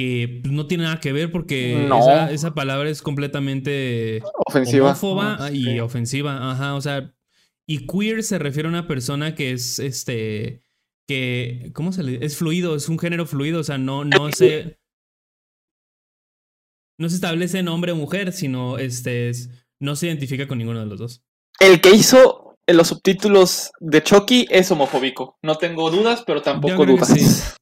que 0.00 0.40
pues, 0.42 0.54
no 0.54 0.66
tiene 0.66 0.84
nada 0.84 0.98
que 0.98 1.12
ver 1.12 1.30
porque 1.30 1.86
esa, 2.30 2.54
palabra 2.54 2.88
es 2.88 3.02
completamente 3.02 4.22
ofensiva. 4.46 4.86
homófoba 4.86 5.36
ah, 5.38 5.52
y 5.52 5.78
ofensiva, 5.80 6.52
ajá, 6.52 6.74
o 6.74 6.80
sea, 6.80 7.14
y 7.68 7.86
queer 7.86 8.22
se 8.22 8.38
refiere 8.38 8.66
a 8.66 8.70
una 8.70 8.88
persona 8.88 9.34
que 9.34 9.52
es 9.52 9.78
este 9.78 10.62
que 11.06 11.70
¿cómo 11.74 11.92
se 11.92 12.02
le 12.02 12.24
es 12.24 12.38
fluido, 12.38 12.76
es 12.76 12.88
un 12.88 12.98
género 12.98 13.26
fluido, 13.26 13.60
o 13.60 13.64
sea, 13.64 13.76
no 13.76 14.06
no 14.06 14.32
se 14.32 14.78
no 16.98 17.10
se 17.10 17.16
establece 17.16 17.58
en 17.58 17.68
hombre 17.68 17.92
o 17.92 17.96
mujer, 17.96 18.32
sino 18.32 18.78
este 18.78 19.32
no 19.80 19.96
se 19.96 20.06
identifica 20.06 20.48
con 20.48 20.58
ninguno 20.58 20.80
de 20.80 20.86
los 20.86 20.98
dos. 20.98 21.22
El 21.58 21.82
que 21.82 21.90
hizo 21.90 22.56
los 22.66 22.88
subtítulos 22.88 23.70
de 23.80 24.02
Chucky 24.02 24.46
es 24.48 24.70
homofóbico, 24.70 25.36
no 25.42 25.56
tengo 25.56 25.90
dudas, 25.90 26.22
pero 26.26 26.40
tampoco 26.40 26.86
dudas. 26.86 27.08
Sí, 27.08 27.20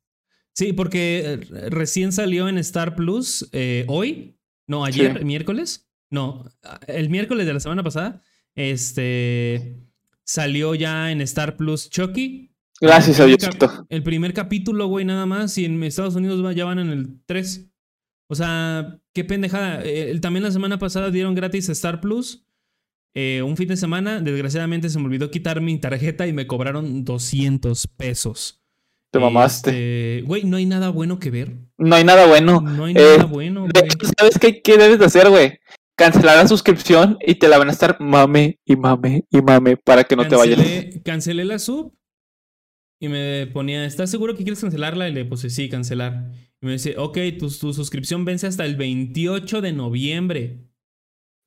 porque 0.73 1.21
eh, 1.25 1.37
recién 1.71 2.11
salió 2.11 2.49
en 2.49 2.59
Star 2.59 2.97
Plus 2.97 3.49
eh, 3.53 3.85
hoy. 3.87 4.37
No, 4.67 4.85
ayer, 4.85 5.25
miércoles. 5.25 5.89
No, 6.11 6.51
el 6.89 7.11
miércoles 7.11 7.47
de 7.47 7.55
la 7.55 7.61
semana 7.61 7.85
pasada. 7.85 8.23
Este 8.57 9.77
salió 10.25 10.75
ya 10.75 11.13
en 11.13 11.21
Star 11.21 11.57
Plus 11.57 11.89
Chucky. 11.91 12.51
Gracias 12.81 13.21
a. 13.21 13.87
El 13.89 14.03
primer 14.03 14.35
capítulo, 14.35 14.89
güey, 14.89 15.05
nada 15.05 15.27
más. 15.27 15.57
Y 15.59 15.65
en 15.65 15.81
Estados 15.85 16.17
Unidos 16.17 16.55
ya 16.57 16.65
van 16.65 16.81
en 16.81 16.91
el 16.91 17.21
3. 17.27 17.71
O 18.29 18.35
sea, 18.35 18.99
qué 19.15 19.23
pendejada. 19.23 19.81
Eh, 19.85 20.19
también 20.21 20.43
la 20.43 20.51
semana 20.51 20.79
pasada 20.81 21.13
dieron 21.13 21.37
gratis 21.37 21.69
Star 21.69 22.01
Plus. 22.01 22.45
un 23.15 23.57
fin 23.57 23.69
de 23.69 23.77
semana. 23.77 24.21
Desgraciadamente 24.21 24.89
se 24.89 24.99
me 24.99 25.05
olvidó 25.05 25.31
quitar 25.31 25.61
mi 25.61 25.79
tarjeta 25.79 26.27
y 26.27 26.33
me 26.33 26.49
cobraron 26.49 27.05
200 27.05 27.87
pesos. 27.97 28.58
Te 29.11 29.19
mamaste. 29.19 29.71
Este, 29.71 30.27
güey, 30.27 30.45
no 30.45 30.57
hay 30.57 30.67
nada 30.67 30.91
bueno 30.91 31.19
que 31.19 31.31
ver. 31.31 31.57
No 31.79 31.97
hay 31.97 32.05
nada 32.05 32.27
bueno. 32.27 32.61
No 32.61 32.85
hay 32.85 32.95
nada 32.95 33.15
eh, 33.15 33.25
bueno. 33.25 33.67
¿Sabes 34.19 34.39
qué, 34.39 34.61
qué 34.61 34.77
debes 34.77 34.99
de 34.99 35.07
hacer, 35.07 35.31
güey? 35.31 35.59
Cancelar 35.97 36.37
la 36.37 36.47
suscripción 36.47 37.19
y 37.27 37.37
te 37.37 37.49
la 37.49 37.59
van 37.59 37.69
a 37.69 37.73
estar 37.73 37.97
mame 38.01 38.61
y 38.65 38.77
mame 38.77 39.25
y 39.31 39.41
mame 39.41 39.77
para 39.77 40.05
que 40.05 40.15
no 40.15 40.29
te 40.29 40.37
vayas. 40.37 40.61
Cancelé 41.05 41.45
la 41.45 41.59
sub 41.59 41.93
y 43.01 43.09
me 43.09 43.47
ponía, 43.47 43.85
¿estás 43.85 44.11
seguro 44.11 44.37
que 44.37 44.45
quieres 44.45 44.61
cancelarla? 44.61 45.09
Y 45.09 45.13
le 45.13 45.25
puse, 45.25 45.51
sí, 45.51 45.69
cancelar. 45.69 46.33
Y 46.61 46.67
me 46.67 46.73
dice, 46.73 46.97
ok, 46.99 47.19
tu, 47.39 47.49
tu 47.51 47.73
suscripción 47.73 48.25
vence 48.25 48.47
hasta 48.47 48.65
el 48.65 48.77
28 48.77 49.61
de 49.61 49.73
noviembre. 49.73 50.69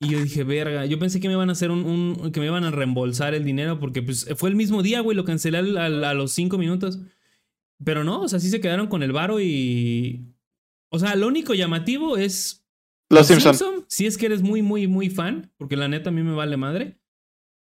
Y 0.00 0.08
yo 0.08 0.22
dije, 0.22 0.42
verga, 0.42 0.84
yo 0.86 0.98
pensé 0.98 1.20
que 1.20 1.28
me 1.28 1.34
iban 1.34 1.48
a 1.48 1.52
hacer 1.52 1.70
un, 1.70 1.84
un, 1.84 2.32
que 2.32 2.40
me 2.40 2.46
iban 2.46 2.64
a 2.64 2.72
reembolsar 2.72 3.34
el 3.34 3.44
dinero 3.44 3.78
porque 3.78 4.02
pues 4.02 4.26
fue 4.36 4.48
el 4.48 4.56
mismo 4.56 4.82
día, 4.82 5.00
güey, 5.00 5.16
lo 5.16 5.24
cancelé 5.24 5.58
a, 5.58 5.84
a 5.86 6.14
los 6.14 6.32
5 6.32 6.58
minutos. 6.58 6.98
Pero 7.84 8.04
no, 8.04 8.22
o 8.22 8.28
sea, 8.28 8.40
sí 8.40 8.50
se 8.50 8.60
quedaron 8.60 8.86
con 8.86 9.02
el 9.02 9.12
varo 9.12 9.40
y. 9.40 10.26
O 10.90 10.98
sea, 10.98 11.14
lo 11.16 11.26
único 11.26 11.54
llamativo 11.54 12.16
es. 12.16 12.64
Los, 13.10 13.26
Simpsons. 13.26 13.62
si 13.88 14.06
es 14.06 14.16
que 14.16 14.26
eres 14.26 14.42
muy, 14.42 14.62
muy, 14.62 14.86
muy 14.86 15.10
fan, 15.10 15.52
porque 15.58 15.76
la 15.76 15.86
neta 15.86 16.08
a 16.08 16.12
mí 16.12 16.22
me 16.22 16.34
vale 16.34 16.56
madre. 16.56 16.98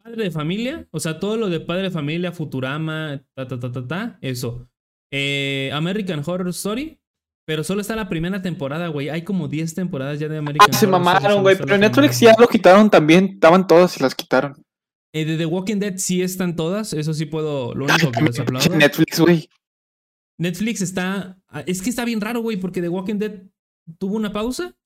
Padre 0.02 0.24
de 0.24 0.30
familia, 0.30 0.86
o 0.90 1.00
sea, 1.00 1.18
todo 1.18 1.36
lo 1.36 1.48
de 1.48 1.60
padre 1.60 1.84
de 1.84 1.90
familia, 1.90 2.30
Futurama, 2.30 3.24
ta, 3.34 3.48
ta, 3.48 3.58
ta, 3.58 3.72
ta, 3.72 3.86
ta, 3.88 4.18
eso. 4.20 4.68
Eh, 5.10 5.70
American 5.72 6.22
Horror 6.24 6.48
Story, 6.50 7.00
Pero 7.46 7.64
solo 7.64 7.80
está 7.80 7.96
la 7.96 8.08
primera 8.08 8.42
temporada, 8.42 8.88
güey. 8.88 9.08
Hay 9.08 9.22
como 9.22 9.48
10 9.48 9.74
temporadas 9.74 10.18
ya 10.18 10.28
de 10.28 10.38
American 10.38 10.68
Ah, 10.70 10.76
se 10.76 10.86
Horror, 10.86 11.00
mamaron, 11.00 11.42
güey. 11.42 11.56
Pero 11.56 11.74
en 11.74 11.80
Netflix 11.80 12.20
ya 12.20 12.34
lo 12.38 12.46
quitaron 12.46 12.90
también. 12.90 13.30
Estaban 13.34 13.66
todas 13.66 13.96
y 13.98 14.02
las 14.02 14.14
quitaron. 14.14 14.54
Eh, 15.12 15.24
de 15.24 15.36
The 15.36 15.46
Walking 15.46 15.76
Dead 15.76 15.94
sí 15.96 16.22
están 16.22 16.56
todas. 16.56 16.92
Eso 16.92 17.12
sí 17.12 17.26
puedo. 17.26 17.74
Lo 17.74 17.84
único 17.84 18.10
que 18.12 18.22
les 18.24 18.40
aplaudo. 18.40 18.76
Netflix, 18.76 19.20
güey. 19.20 19.48
Netflix 20.38 20.80
está. 20.82 21.40
ah, 21.48 21.60
Es 21.66 21.82
que 21.82 21.90
está 21.90 22.04
bien 22.04 22.20
raro, 22.20 22.40
güey, 22.40 22.56
porque 22.56 22.80
The 22.80 22.88
Walking 22.88 23.16
Dead 23.18 23.42
tuvo 23.98 24.16
una 24.16 24.32
pausa. 24.32 24.76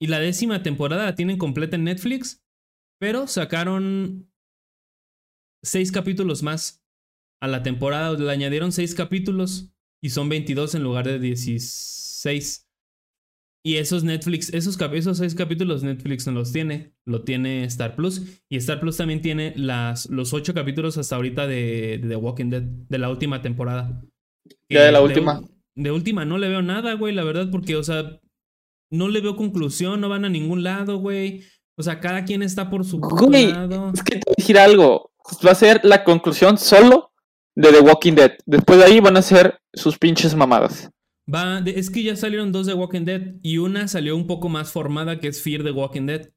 Y 0.00 0.08
la 0.08 0.18
décima 0.20 0.62
temporada 0.62 1.04
la 1.06 1.14
tienen 1.14 1.38
completa 1.38 1.76
en 1.76 1.84
Netflix. 1.84 2.42
Pero 3.00 3.26
sacaron 3.26 4.30
seis 5.62 5.90
capítulos 5.92 6.42
más 6.42 6.84
a 7.40 7.48
la 7.48 7.62
temporada. 7.62 8.12
Le 8.18 8.30
añadieron 8.30 8.72
seis 8.72 8.94
capítulos. 8.94 9.72
Y 10.02 10.10
son 10.10 10.28
22 10.28 10.74
en 10.74 10.82
lugar 10.82 11.06
de 11.06 11.18
16. 11.18 12.68
Y 13.64 13.76
esos 13.78 14.04
Netflix, 14.04 14.52
esos, 14.54 14.76
cap- 14.76 14.94
esos 14.94 15.18
seis 15.18 15.34
capítulos 15.34 15.82
Netflix 15.82 16.26
no 16.26 16.32
los 16.34 16.52
tiene. 16.52 16.94
Lo 17.04 17.24
tiene 17.24 17.64
Star 17.64 17.96
Plus. 17.96 18.22
Y 18.48 18.56
Star 18.58 18.78
Plus 18.78 18.96
también 18.98 19.22
tiene 19.22 19.54
las, 19.56 20.08
los 20.10 20.32
ocho 20.34 20.54
capítulos 20.54 20.98
hasta 20.98 21.16
ahorita 21.16 21.46
de, 21.46 21.98
de 22.00 22.08
The 22.08 22.16
Walking 22.16 22.50
Dead. 22.50 22.62
De 22.62 22.98
la 22.98 23.10
última 23.10 23.42
temporada. 23.42 24.04
Ya 24.70 24.84
de 24.84 24.92
la 24.92 24.98
Eh, 24.98 25.02
última. 25.02 25.40
De, 25.74 25.90
última 25.90 26.24
no 26.24 26.38
le 26.38 26.48
veo 26.48 26.62
nada, 26.62 26.94
güey, 26.94 27.14
la 27.14 27.22
verdad, 27.24 27.48
porque, 27.50 27.76
o 27.76 27.82
sea, 27.82 28.18
no 28.90 29.08
le 29.08 29.20
veo 29.20 29.36
conclusión, 29.36 30.00
no 30.00 30.08
van 30.08 30.24
a 30.24 30.28
ningún 30.28 30.62
lado, 30.62 30.98
güey. 30.98 31.42
O 31.78 31.82
sea, 31.82 32.00
cada 32.00 32.24
quien 32.24 32.42
está 32.42 32.70
por 32.70 32.84
su 32.84 32.98
Güey, 32.98 33.48
lado. 33.52 33.92
Es 33.94 34.02
que 34.02 34.16
te 34.16 34.22
voy 34.26 34.32
a 34.32 34.40
decir 34.40 34.58
algo. 34.58 35.12
Va 35.44 35.50
a 35.50 35.54
ser 35.54 35.80
la 35.84 36.04
conclusión 36.04 36.56
solo 36.56 37.12
de 37.54 37.72
The 37.72 37.80
Walking 37.80 38.14
Dead. 38.14 38.32
Después 38.46 38.78
de 38.78 38.84
ahí 38.86 39.00
van 39.00 39.16
a 39.16 39.22
ser 39.22 39.58
sus 39.74 39.98
pinches 39.98 40.34
mamadas. 40.34 40.90
Va, 41.32 41.60
de- 41.60 41.78
es 41.78 41.90
que 41.90 42.02
ya 42.02 42.16
salieron 42.16 42.52
dos 42.52 42.66
de 42.66 42.74
Walking 42.74 43.04
Dead 43.04 43.34
y 43.42 43.58
una 43.58 43.88
salió 43.88 44.16
un 44.16 44.26
poco 44.26 44.48
más 44.48 44.70
formada 44.72 45.18
que 45.20 45.28
es 45.28 45.42
Fear 45.42 45.64
the 45.64 45.72
Walking 45.72 46.06
Dead. 46.06 46.30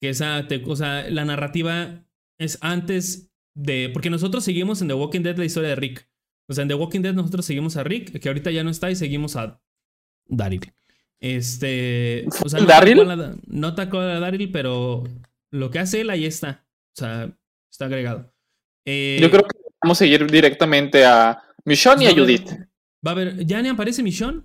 Que 0.00 0.10
esa, 0.10 0.46
te- 0.46 0.62
o 0.64 0.76
sea, 0.76 1.08
la 1.10 1.24
narrativa 1.24 2.04
es 2.38 2.58
antes 2.60 3.32
de. 3.56 3.90
Porque 3.92 4.10
nosotros 4.10 4.44
seguimos 4.44 4.82
en 4.82 4.88
The 4.88 4.94
Walking 4.94 5.22
Dead 5.22 5.36
la 5.38 5.46
historia 5.46 5.70
de 5.70 5.76
Rick. 5.76 6.08
O 6.48 6.54
sea, 6.54 6.62
en 6.62 6.68
The 6.68 6.74
Walking 6.74 7.00
Dead 7.00 7.14
nosotros 7.14 7.44
seguimos 7.44 7.76
a 7.76 7.84
Rick, 7.84 8.20
que 8.20 8.28
ahorita 8.28 8.50
ya 8.50 8.62
no 8.64 8.70
está, 8.70 8.90
y 8.90 8.96
seguimos 8.96 9.36
a 9.36 9.60
Daryl. 10.28 10.72
Este. 11.20 12.26
O 12.44 12.48
sea, 12.48 12.60
no 12.60 12.66
¿Daryl? 12.66 13.00
a- 13.10 13.34
no 13.46 13.68
a 13.68 13.74
Daryl, 14.20 14.50
pero 14.52 15.04
lo 15.50 15.70
que 15.70 15.78
hace 15.78 16.02
él 16.02 16.10
ahí 16.10 16.24
está. 16.26 16.64
O 16.92 17.00
sea, 17.00 17.30
está 17.70 17.86
agregado. 17.86 18.32
Eh, 18.84 19.18
Yo 19.20 19.30
creo 19.30 19.42
que 19.42 19.58
vamos 19.82 19.98
a 19.98 20.04
seguir 20.04 20.30
directamente 20.30 21.04
a 21.04 21.42
Michonne 21.64 22.04
y 22.04 22.06
a 22.08 22.14
Judith. 22.14 22.48
Va 23.04 23.10
a 23.10 23.14
haber. 23.14 23.44
¿Ya 23.46 23.60
ni 23.62 23.68
aparece 23.68 24.02
Michonne? 24.02 24.42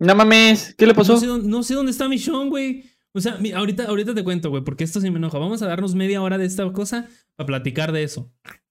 No 0.00 0.14
mames, 0.14 0.74
¿qué 0.76 0.86
le 0.86 0.94
pasó? 0.94 1.14
No 1.14 1.20
sé, 1.20 1.26
dónde, 1.26 1.48
no 1.48 1.62
sé 1.62 1.74
dónde 1.74 1.92
está 1.92 2.08
Michonne, 2.08 2.50
güey. 2.50 2.84
O 3.12 3.20
sea, 3.20 3.38
ahorita, 3.54 3.84
ahorita 3.84 4.14
te 4.14 4.22
cuento, 4.22 4.50
güey, 4.50 4.62
porque 4.62 4.84
esto 4.84 5.00
sí 5.00 5.10
me 5.10 5.18
enoja. 5.18 5.38
Vamos 5.38 5.60
a 5.62 5.66
darnos 5.66 5.94
media 5.94 6.22
hora 6.22 6.38
de 6.38 6.44
esta 6.46 6.70
cosa 6.72 7.08
para 7.36 7.46
platicar 7.46 7.90
de 7.92 8.02
eso. 8.04 8.30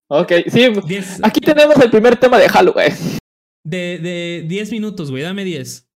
Ok, 0.10 0.32
sí. 0.48 0.68
Diez- 0.88 1.20
Aquí 1.24 1.40
tenemos 1.42 1.78
el 1.78 1.90
primer 1.90 2.16
tema 2.18 2.38
de 2.38 2.48
Halloween. 2.50 2.94
de, 3.64 4.00
de 4.00 4.46
10 4.48 4.72
minutos, 4.72 5.12
güey, 5.12 5.24
dame 5.24 5.44
10. 5.44 5.90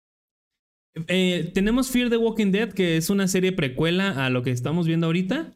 Eh, 1.07 1.51
tenemos 1.55 1.89
Fear 1.91 2.11
the 2.11 2.17
Walking 2.17 2.51
Dead, 2.51 2.73
que 2.73 2.97
es 2.97 3.11
una 3.11 3.29
serie 3.29 3.53
precuela 3.53 4.27
a 4.27 4.31
lo 4.31 4.43
que 4.43 4.51
estamos 4.51 4.87
viendo 4.87 5.07
ahorita. 5.07 5.53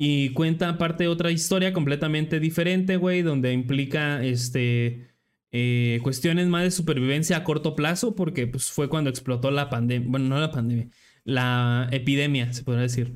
Y 0.00 0.30
cuenta 0.30 0.68
aparte 0.68 1.08
otra 1.08 1.30
historia 1.32 1.72
completamente 1.72 2.38
diferente, 2.40 2.96
güey, 2.96 3.22
donde 3.22 3.52
implica 3.52 4.22
este 4.24 5.08
eh, 5.50 5.98
cuestiones 6.02 6.46
más 6.46 6.62
de 6.62 6.70
supervivencia 6.70 7.36
a 7.38 7.44
corto 7.44 7.74
plazo, 7.74 8.14
porque 8.14 8.46
pues, 8.46 8.70
fue 8.70 8.88
cuando 8.88 9.10
explotó 9.10 9.50
la 9.50 9.68
pandemia. 9.70 10.08
Bueno, 10.08 10.28
no 10.28 10.38
la 10.40 10.52
pandemia, 10.52 10.88
la 11.24 11.88
epidemia, 11.90 12.52
se 12.52 12.62
podría 12.62 12.82
decir. 12.82 13.12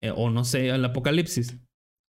Eh, 0.00 0.12
o 0.16 0.30
no 0.30 0.44
sé, 0.44 0.68
el 0.70 0.84
apocalipsis. 0.84 1.58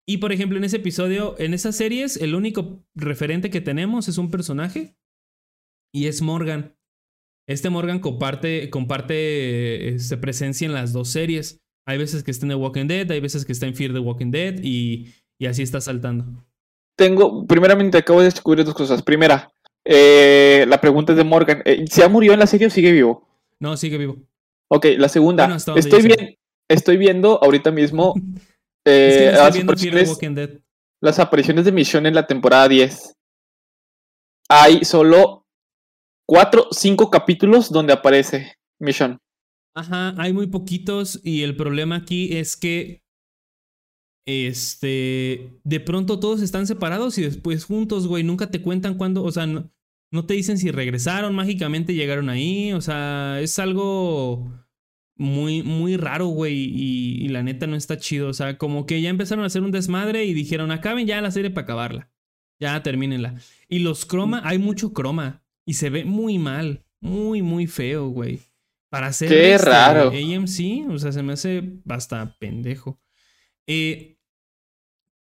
Y 0.08 0.18
por 0.18 0.32
ejemplo, 0.32 0.58
en 0.58 0.64
ese 0.64 0.78
episodio, 0.78 1.36
en 1.40 1.54
esas 1.54 1.76
series, 1.76 2.18
el 2.18 2.36
único 2.36 2.84
referente 2.94 3.50
que 3.50 3.62
tenemos 3.62 4.08
es 4.08 4.18
un 4.18 4.30
personaje 4.30 4.96
y 5.94 6.08
es 6.08 6.22
Morgan. 6.22 6.76
Este 7.48 7.70
Morgan 7.70 8.00
comparte, 8.00 8.70
comparte 8.70 9.90
este, 9.90 10.18
presencia 10.18 10.66
en 10.66 10.74
las 10.74 10.94
dos 10.94 11.10
series. 11.10 11.62
Hay 11.88 11.98
veces 11.98 12.24
que 12.24 12.32
está 12.32 12.46
en 12.46 12.50
The 12.50 12.56
Walking 12.56 12.88
Dead, 12.88 13.10
hay 13.12 13.20
veces 13.20 13.46
que 13.46 13.52
está 13.52 13.68
en 13.68 13.76
Fear 13.76 13.94
the 13.94 14.00
Walking 14.00 14.32
Dead 14.32 14.56
y, 14.62 15.14
y 15.40 15.46
así 15.48 15.64
está 15.64 15.82
saltando. 15.82 16.26
Tengo, 16.98 17.46
primeramente 17.46 17.98
acabo 17.98 18.20
de 18.20 18.26
descubrir 18.26 18.66
dos 18.66 18.74
cosas. 18.74 19.02
Primera, 19.02 19.52
eh, 19.84 20.66
la 20.68 20.82
pregunta 20.82 21.14
es 21.14 21.18
de 21.18 21.24
Morgan. 21.24 21.62
Eh, 21.66 21.86
¿Se 21.90 22.04
ha 22.04 22.10
murió 22.10 22.34
en 22.34 22.40
la 22.40 22.48
serie 22.48 22.68
o 22.68 22.70
sigue 22.70 22.92
vivo? 22.92 23.28
No, 23.60 23.78
sigue 23.78 23.98
vivo. 23.98 24.18
Ok, 24.68 24.86
la 24.98 25.10
segunda. 25.10 25.46
Bueno, 25.46 25.80
estoy, 25.80 26.04
bien, 26.04 26.38
estoy 26.68 26.98
viendo 26.98 27.42
ahorita 27.44 27.72
mismo 27.72 28.16
Es 28.86 29.18
que 29.18 29.24
eh, 29.24 29.30
estoy 29.30 29.64
las, 31.02 31.20
apariciones, 31.20 31.58
las 31.58 31.66
de 31.66 31.72
Michonne 31.72 32.10
en 32.10 32.16
la 32.16 32.28
temporada 32.28 32.68
10. 32.68 33.16
Hay 34.50 34.86
solo 34.86 35.48
cuatro, 36.28 36.68
cinco 36.72 37.10
capítulos 37.10 37.72
donde 37.72 37.94
aparece 37.94 38.58
Michonne. 38.80 39.18
Ajá, 39.76 40.14
hay 40.18 40.34
muy 40.34 40.48
poquitos 40.48 41.20
y 41.24 41.42
el 41.42 41.56
problema 41.58 41.98
aquí 41.98 42.38
es 42.38 42.56
que 42.56 43.04
este 44.28 45.60
de 45.64 45.80
pronto 45.80 46.20
todos 46.20 46.42
están 46.42 46.66
separados 46.66 47.18
y 47.18 47.24
después 47.24 47.66
juntos, 47.66 48.08
güey, 48.08 48.24
nunca 48.24 48.50
te 48.50 48.62
cuentan 48.62 48.98
cuándo, 48.98 49.24
o 49.24 49.32
sea, 49.32 49.46
no, 49.48 49.70
no 50.12 50.26
te 50.26 50.34
dicen 50.36 50.58
si 50.58 50.72
regresaron, 50.72 51.36
mágicamente 51.36 51.94
llegaron 51.94 52.30
ahí, 52.30 52.72
o 52.74 52.82
sea, 52.82 53.40
es 53.42 53.60
algo 53.60 54.65
muy 55.18 55.64
muy 55.64 55.98
raro, 55.98 56.28
güey, 56.28 56.56
y, 56.56 57.26
y 57.26 57.28
la 57.30 57.42
neta 57.44 57.68
no 57.68 57.76
está 57.76 57.98
chido, 57.98 58.28
o 58.30 58.34
sea, 58.34 58.58
como 58.58 58.86
que 58.86 59.02
ya 59.02 59.10
empezaron 59.10 59.44
a 59.44 59.48
hacer 59.48 59.62
un 59.62 59.72
desmadre 59.72 60.26
y 60.26 60.34
dijeron, 60.34 60.72
"Acaben 60.72 61.08
ya 61.08 61.22
la 61.22 61.32
serie 61.32 61.52
para 61.52 61.64
acabarla." 61.64 62.12
Ya 62.60 62.82
termínenla. 62.84 63.36
Y 63.70 63.80
los 63.80 64.06
croma, 64.06 64.42
hay 64.46 64.58
mucho 64.60 64.94
croma 64.94 65.44
y 65.66 65.74
se 65.74 65.90
ve 65.90 66.06
muy 66.06 66.38
mal, 66.40 66.86
muy 67.02 67.42
muy 67.42 67.68
feo, 67.68 68.08
güey. 68.10 68.40
Para 68.90 69.08
hacer 69.08 69.28
Qué 69.30 69.54
este, 69.56 69.70
raro. 69.70 70.10
AMC, 70.12 70.90
o 70.90 70.98
sea, 71.00 71.12
se 71.12 71.22
me 71.24 71.34
hace 71.34 71.80
hasta 71.90 72.38
pendejo. 72.40 73.02
Eh, 73.68 74.18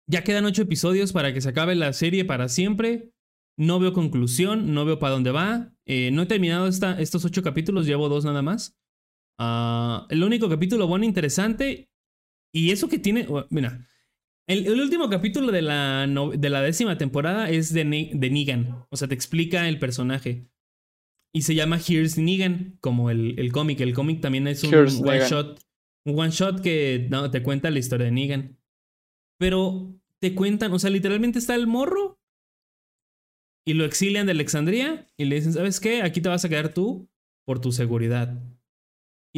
ya 0.05 0.23
quedan 0.23 0.45
ocho 0.45 0.61
episodios 0.61 1.11
para 1.13 1.33
que 1.33 1.41
se 1.41 1.49
acabe 1.49 1.73
la 1.75 1.91
serie 1.93 2.25
para 2.25 2.49
siempre. 2.49 3.13
No 3.57 3.79
veo 3.79 3.93
conclusión, 3.93 4.73
no 4.73 4.85
veo 4.85 4.99
para 4.99 5.13
dónde 5.13 5.31
va. 5.31 5.71
Eh, 5.85 6.09
no 6.11 6.23
he 6.23 6.25
terminado 6.25 6.67
esta- 6.67 6.99
estos 6.99 7.25
ocho 7.25 7.41
capítulos, 7.41 7.85
llevo 7.87 8.09
dos 8.09 8.25
nada 8.25 8.41
más. 8.41 8.77
Ah, 9.39 10.07
el 10.09 10.23
único 10.23 10.49
capítulo 10.49 10.87
bueno, 10.87 11.05
interesante. 11.05 11.89
Y 12.53 12.71
eso 12.71 12.87
que 12.87 12.99
tiene. 12.99 13.27
Mira, 13.49 13.87
el, 14.47 14.67
el 14.67 14.79
último 14.79 15.09
capítulo 15.09 15.51
de 15.51 15.61
la, 15.61 16.05
no- 16.07 16.31
de 16.31 16.49
la 16.49 16.61
décima 16.61 16.97
temporada 16.97 17.49
es 17.49 17.73
de, 17.73 17.85
Ne- 17.85 18.11
de 18.13 18.29
Negan. 18.29 18.85
O 18.89 18.97
sea, 18.97 19.07
te 19.07 19.15
explica 19.15 19.67
el 19.67 19.79
personaje. 19.79 20.47
Y 21.35 21.41
se 21.41 21.55
llama 21.55 21.79
Here's 21.79 22.17
Negan, 22.19 22.77
como 22.79 23.09
el, 23.09 23.39
el 23.39 23.51
cómic. 23.51 23.79
El 23.81 23.93
cómic 23.95 24.21
también 24.21 24.47
es 24.47 24.63
un 24.63 24.71
Here's 24.73 24.99
one 24.99 25.13
Negan. 25.13 25.29
shot. 25.29 25.59
Un 26.05 26.19
one 26.19 26.29
shot 26.31 26.61
que 26.61 27.07
no, 27.09 27.31
te 27.31 27.41
cuenta 27.41 27.71
la 27.71 27.79
historia 27.79 28.05
de 28.05 28.11
Negan. 28.11 28.59
Pero 29.39 29.95
te 30.19 30.35
cuentan, 30.35 30.71
o 30.73 30.77
sea, 30.79 30.89
literalmente 30.91 31.39
está 31.39 31.55
el 31.55 31.65
morro. 31.65 32.19
Y 33.65 33.73
lo 33.73 33.85
exilian 33.85 34.25
de 34.27 34.33
Alexandria. 34.33 35.07
Y 35.17 35.25
le 35.25 35.35
dicen, 35.37 35.53
¿sabes 35.53 35.79
qué? 35.79 36.03
Aquí 36.03 36.21
te 36.21 36.29
vas 36.29 36.45
a 36.45 36.49
quedar 36.49 36.73
tú 36.73 37.09
por 37.47 37.59
tu 37.59 37.71
seguridad. 37.71 38.39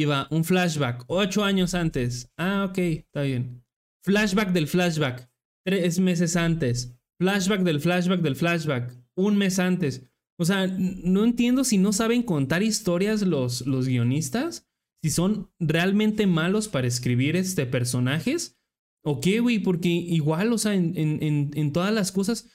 Va, 0.04 0.28
un 0.30 0.44
flashback, 0.44 1.04
ocho 1.08 1.42
años 1.42 1.74
antes. 1.74 2.30
Ah, 2.36 2.66
ok, 2.68 2.78
está 2.78 3.22
bien. 3.22 3.64
Flashback 4.04 4.52
del 4.52 4.68
flashback, 4.68 5.30
tres 5.64 5.98
meses 5.98 6.36
antes. 6.36 6.94
Flashback 7.18 7.62
del 7.62 7.80
flashback 7.80 8.20
del 8.20 8.36
flashback, 8.36 8.94
un 9.16 9.36
mes 9.38 9.58
antes. 9.58 10.06
O 10.38 10.44
sea, 10.44 10.66
no 10.66 11.24
entiendo 11.24 11.64
si 11.64 11.78
no 11.78 11.92
saben 11.94 12.22
contar 12.22 12.62
historias 12.62 13.22
los, 13.22 13.66
los 13.66 13.88
guionistas, 13.88 14.68
si 15.02 15.10
son 15.10 15.50
realmente 15.58 16.26
malos 16.26 16.68
para 16.68 16.86
escribir 16.86 17.36
este 17.36 17.64
personajes. 17.64 18.58
¿O 19.02 19.20
qué, 19.20 19.40
güey? 19.40 19.60
Porque 19.60 19.88
igual, 19.88 20.52
o 20.52 20.58
sea, 20.58 20.74
en, 20.74 20.92
en- 20.98 21.50
en- 21.54 21.72
todas 21.72 21.92
las 21.94 22.12
cosas, 22.12 22.50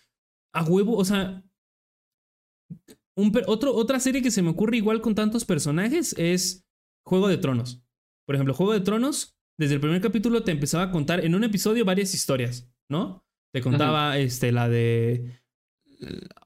a 0.54 0.64
huevo, 0.64 0.96
o 0.98 1.06
sea, 1.06 1.44
un 3.16 3.32
otro, 3.48 3.74
otra 3.74 4.00
serie 4.00 4.22
que 4.22 4.32
se 4.32 4.42
me 4.42 4.50
ocurre 4.50 4.78
igual 4.78 5.02
con 5.02 5.16
tantos 5.16 5.46
personajes 5.46 6.14
es 6.18 6.66
Juego 7.06 7.28
de 7.28 7.38
Tronos. 7.38 7.84
Por 8.26 8.36
ejemplo, 8.36 8.54
Juego 8.54 8.74
de 8.74 8.82
Tronos, 8.82 9.38
desde 9.58 9.76
el 9.76 9.82
primer 9.82 10.02
capítulo 10.02 10.44
te 10.44 10.52
empezaba 10.52 10.84
a 10.86 10.92
contar 10.92 11.24
en 11.26 11.36
un 11.36 11.44
episodio 11.44 11.86
varias 11.86 12.14
historias, 12.14 12.72
¿no? 12.90 13.26
Te 13.54 13.62
contaba 13.62 14.18
este, 14.18 14.52
la 14.52 14.70
de. 14.70 15.42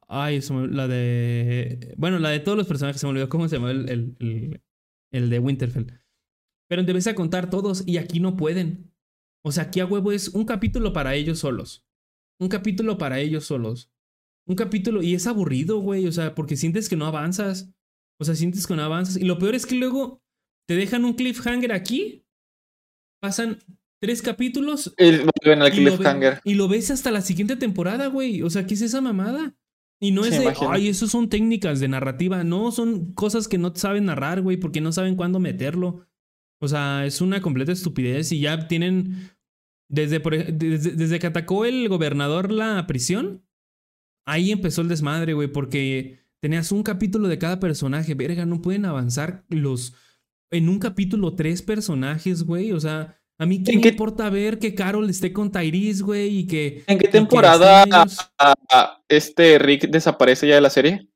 Ay, 0.08 0.39
la 0.72 0.88
de. 0.88 1.94
Bueno, 1.98 2.20
la 2.20 2.30
de 2.30 2.39
todos 2.39 2.58
los 2.58 2.68
personajes, 2.68 3.00
se 3.00 3.08
me 3.08 3.12
olvidó 3.12 3.30
cómo 3.30 3.48
se 3.48 3.56
llama 3.58 3.72
el, 3.72 3.89
el, 3.89 4.15
el- 4.20 4.62
el 5.12 5.30
de 5.30 5.39
Winterfell. 5.39 5.86
Pero 6.68 6.84
te 6.84 6.91
empieza 6.91 7.12
a 7.12 7.15
contar 7.15 7.50
todos 7.50 7.88
y 7.88 7.98
aquí 7.98 8.20
no 8.20 8.36
pueden. 8.36 8.91
O 9.46 9.52
sea, 9.52 9.65
aquí 9.65 9.80
a 9.80 9.86
huevo 9.86 10.12
es 10.12 10.30
un 10.30 10.44
capítulo 10.46 10.91
para 10.94 11.15
ellos 11.15 11.39
solos. 11.39 11.86
Un 12.39 12.50
capítulo 12.50 12.98
para 12.98 13.20
ellos 13.20 13.46
solos. 13.46 13.91
Un 14.48 14.56
capítulo. 14.56 15.02
Y 15.04 15.13
es 15.13 15.28
aburrido, 15.28 15.78
güey. 15.80 16.08
O 16.08 16.12
sea, 16.12 16.34
porque 16.36 16.58
sientes 16.58 16.89
que 16.89 16.96
no 16.98 17.06
avanzas. 17.06 17.72
O 18.20 18.26
sea, 18.26 18.36
sientes 18.36 18.65
que 18.68 18.76
no 18.76 18.82
avanzas. 18.84 19.15
Y 19.18 19.26
lo 19.26 19.38
peor 19.38 19.56
es 19.56 19.65
que 19.65 19.76
luego 19.76 20.24
te 20.67 20.75
dejan 20.75 21.06
un 21.06 21.13
cliffhanger 21.13 21.71
aquí, 21.73 22.25
pasan 23.21 23.60
tres 24.01 24.21
capítulos. 24.21 24.93
Y 24.97 25.04
vuelven 25.17 25.62
al 25.62 25.73
y 25.73 25.82
lo, 25.84 25.91
ve- 25.91 25.97
cliffhanger. 25.97 26.41
y 26.43 26.54
lo 26.56 26.67
ves 26.67 26.91
hasta 26.91 27.12
la 27.12 27.21
siguiente 27.21 27.56
temporada, 27.56 28.08
güey. 28.08 28.41
O 28.41 28.49
sea, 28.49 28.65
¿qué 28.65 28.73
es 28.75 28.82
esa 28.82 29.01
mamada? 29.01 29.56
Y 30.01 30.12
no 30.12 30.23
Sí, 30.23 30.30
es 30.30 30.38
de, 30.39 30.43
imagino. 30.43 30.71
ay, 30.71 30.89
eso 30.89 31.08
son 31.08 31.30
técnicas 31.30 31.80
de 31.80 31.88
narrativa. 31.88 32.43
No, 32.43 32.71
son 32.71 33.13
cosas 33.13 33.47
que 33.47 33.58
no 33.58 33.73
saben 33.75 34.06
narrar, 34.06 34.41
güey, 34.41 34.58
porque 34.58 34.82
no 34.82 34.91
saben 34.91 35.15
cuándo 35.15 35.39
meterlo. 35.39 36.06
O 36.62 36.67
sea, 36.67 37.06
es 37.06 37.21
una 37.21 37.41
completa 37.41 37.71
estupidez 37.71 38.32
y 38.32 38.39
ya 38.41 38.67
tienen. 38.67 39.32
Desde, 39.88 40.19
desde, 40.19 40.91
desde 40.95 41.19
que 41.19 41.28
atacó 41.28 41.63
el 41.63 41.88
gobernador 41.89 42.51
la 42.51 42.88
prisión, 42.88 43.45
ahí 44.28 44.51
empezó 44.51 44.82
el 44.82 44.88
desmadre, 44.88 45.34
güey, 45.34 45.47
porque 45.47 46.19
tenías 46.41 46.71
un 46.71 46.82
capítulo 46.82 47.28
de 47.28 47.38
cada 47.38 47.60
personaje. 47.60 48.15
Verga, 48.15 48.45
no 48.45 48.62
pueden 48.62 48.86
avanzar 48.86 49.45
los. 49.49 49.93
En 50.51 50.69
un 50.69 50.79
capítulo, 50.79 51.36
tres 51.36 51.62
personajes, 51.62 52.43
güey. 52.43 52.71
O 52.71 52.79
sea, 52.79 53.17
a 53.38 53.45
mí 53.45 53.63
qué 53.63 53.71
¿En 53.71 53.77
me 53.77 53.81
qué- 53.84 53.89
importa 53.89 54.29
ver 54.29 54.60
que 54.60 54.75
Carol 54.75 55.10
esté 55.10 55.34
con 55.34 55.51
Tyrese, 55.51 56.03
güey, 56.03 56.39
y 56.39 56.47
que. 56.47 56.84
¿En 56.88 56.97
qué 56.97 57.08
temporada 57.08 57.84
ah, 58.39 59.01
este 59.10 59.58
Rick 59.60 59.89
desaparece 59.89 60.47
ya 60.47 60.55
de 60.55 60.62
la 60.62 60.69
serie? 60.69 61.10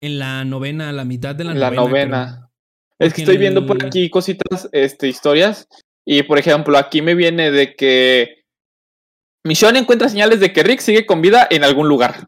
En 0.00 0.18
la 0.18 0.44
novena, 0.44 0.88
a 0.88 0.92
la 0.92 1.04
mitad 1.04 1.34
de 1.34 1.44
la, 1.44 1.54
La 1.54 1.70
novena. 1.70 2.50
Es 2.98 3.12
que 3.14 3.22
estoy 3.22 3.36
en 3.36 3.40
viendo 3.40 3.66
por 3.66 3.84
aquí 3.84 4.08
cositas, 4.10 4.68
este, 4.72 5.08
historias. 5.08 5.68
Y 6.06 6.22
por 6.22 6.38
ejemplo, 6.38 6.76
aquí 6.78 7.02
me 7.02 7.14
viene 7.14 7.50
de 7.50 7.74
que 7.74 8.44
Michonne 9.44 9.78
encuentra 9.78 10.08
señales 10.08 10.40
de 10.40 10.52
que 10.52 10.62
Rick 10.62 10.80
sigue 10.80 11.06
con 11.06 11.20
vida 11.22 11.46
en 11.50 11.64
algún 11.64 11.88
lugar. 11.88 12.26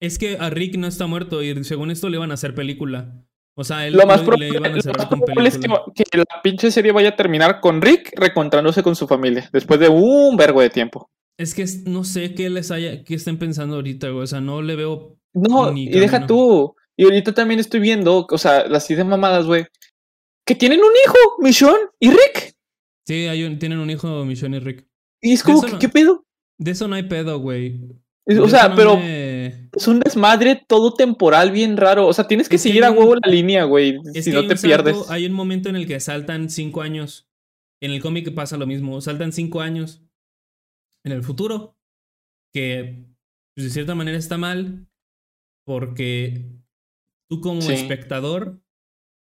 Es 0.00 0.18
que 0.18 0.36
a 0.38 0.48
Rick 0.50 0.76
no 0.76 0.86
está 0.86 1.06
muerto 1.06 1.42
y 1.42 1.64
según 1.64 1.90
esto 1.90 2.08
le 2.08 2.16
iban 2.16 2.30
a 2.30 2.34
hacer 2.34 2.54
película. 2.54 3.22
O 3.60 3.64
sea, 3.64 3.86
él 3.88 3.94
Lo 3.94 4.06
más 4.06 4.20
le 4.20 4.24
probable, 4.26 4.48
iban 4.50 4.64
a 4.76 4.80
cerrar 4.80 5.08
con 5.08 5.20
probable 5.20 5.48
es 5.48 5.56
que, 5.58 5.62
película. 5.68 5.84
que 5.94 6.18
la 6.18 6.42
pinche 6.44 6.70
serie 6.70 6.92
vaya 6.92 7.08
a 7.08 7.16
terminar 7.16 7.60
con 7.60 7.82
Rick 7.82 8.12
reencontrándose 8.16 8.84
con 8.84 8.94
su 8.94 9.08
familia 9.08 9.50
después 9.52 9.80
de 9.80 9.88
un 9.88 10.36
vergo 10.36 10.60
de 10.60 10.70
tiempo. 10.70 11.10
Es 11.36 11.54
que 11.54 11.64
no 11.86 12.04
sé 12.04 12.34
qué 12.34 12.50
les 12.50 12.70
haya, 12.70 13.02
qué 13.02 13.14
estén 13.16 13.36
pensando 13.36 13.74
ahorita, 13.74 14.10
güey. 14.10 14.22
O 14.22 14.26
sea, 14.28 14.40
no 14.40 14.62
le 14.62 14.76
veo. 14.76 15.16
No, 15.34 15.76
y 15.76 15.88
deja 15.88 16.24
tú. 16.24 16.76
Y 16.96 17.04
ahorita 17.04 17.32
también 17.34 17.58
estoy 17.58 17.80
viendo, 17.80 18.26
o 18.30 18.38
sea, 18.38 18.66
las 18.68 18.88
ideas 18.90 19.06
mamadas, 19.06 19.46
güey. 19.46 19.66
Que 20.46 20.54
tienen 20.54 20.78
un 20.80 20.92
hijo, 21.04 21.16
Michonne 21.40 21.86
y 21.98 22.10
Rick. 22.10 22.54
Sí, 23.06 23.26
hay 23.26 23.42
un- 23.42 23.58
tienen 23.58 23.78
un 23.80 23.90
hijo, 23.90 24.24
Michonne 24.24 24.58
y 24.58 24.60
Rick. 24.60 24.86
Y 25.20 25.32
es 25.32 25.42
como, 25.42 25.62
que, 25.62 25.72
no- 25.72 25.78
¿qué 25.80 25.88
pedo? 25.88 26.24
De 26.58 26.70
eso 26.70 26.86
no 26.86 26.94
hay 26.94 27.02
pedo, 27.04 27.38
güey. 27.40 27.80
O 28.40 28.48
sea, 28.48 28.68
no 28.68 28.76
pero 28.76 28.96
me- 28.98 29.70
es 29.74 29.88
un 29.88 30.00
desmadre 30.00 30.62
todo 30.66 30.92
temporal 30.94 31.50
bien 31.50 31.76
raro. 31.76 32.06
O 32.06 32.12
sea, 32.12 32.26
tienes 32.28 32.48
que 32.48 32.56
Es 32.56 32.62
seguir 32.62 32.84
a 32.84 32.90
un- 32.90 32.98
huevo 32.98 33.14
la 33.16 33.30
línea, 33.30 33.64
güey. 33.64 33.98
Es 34.14 34.24
Si 34.24 34.30
no 34.32 34.42
te 34.46 34.56
salto- 34.56 34.62
pierdes. 34.84 35.10
hay 35.10 35.24
un 35.26 35.32
momento 35.32 35.68
en 35.68 35.76
el 35.76 35.86
que 35.86 35.98
saltan 36.00 36.50
cinco 36.50 36.82
años. 36.82 37.26
En 37.80 37.90
el 37.92 38.00
cómic 38.02 38.34
pasa 38.34 38.56
lo 38.56 38.66
mismo. 38.66 39.00
Saltan 39.00 39.32
cinco 39.32 39.60
años 39.60 40.02
en 41.06 41.12
el 41.12 41.22
futuro. 41.22 41.76
Que 42.52 43.04
pues, 43.56 43.66
de 43.66 43.70
cierta 43.70 43.94
manera 43.94 44.18
está 44.18 44.36
mal. 44.36 44.86
Porque 45.66 46.50
tú 47.30 47.40
como 47.40 47.60
Sí. 47.62 47.72
espectador 47.72 48.60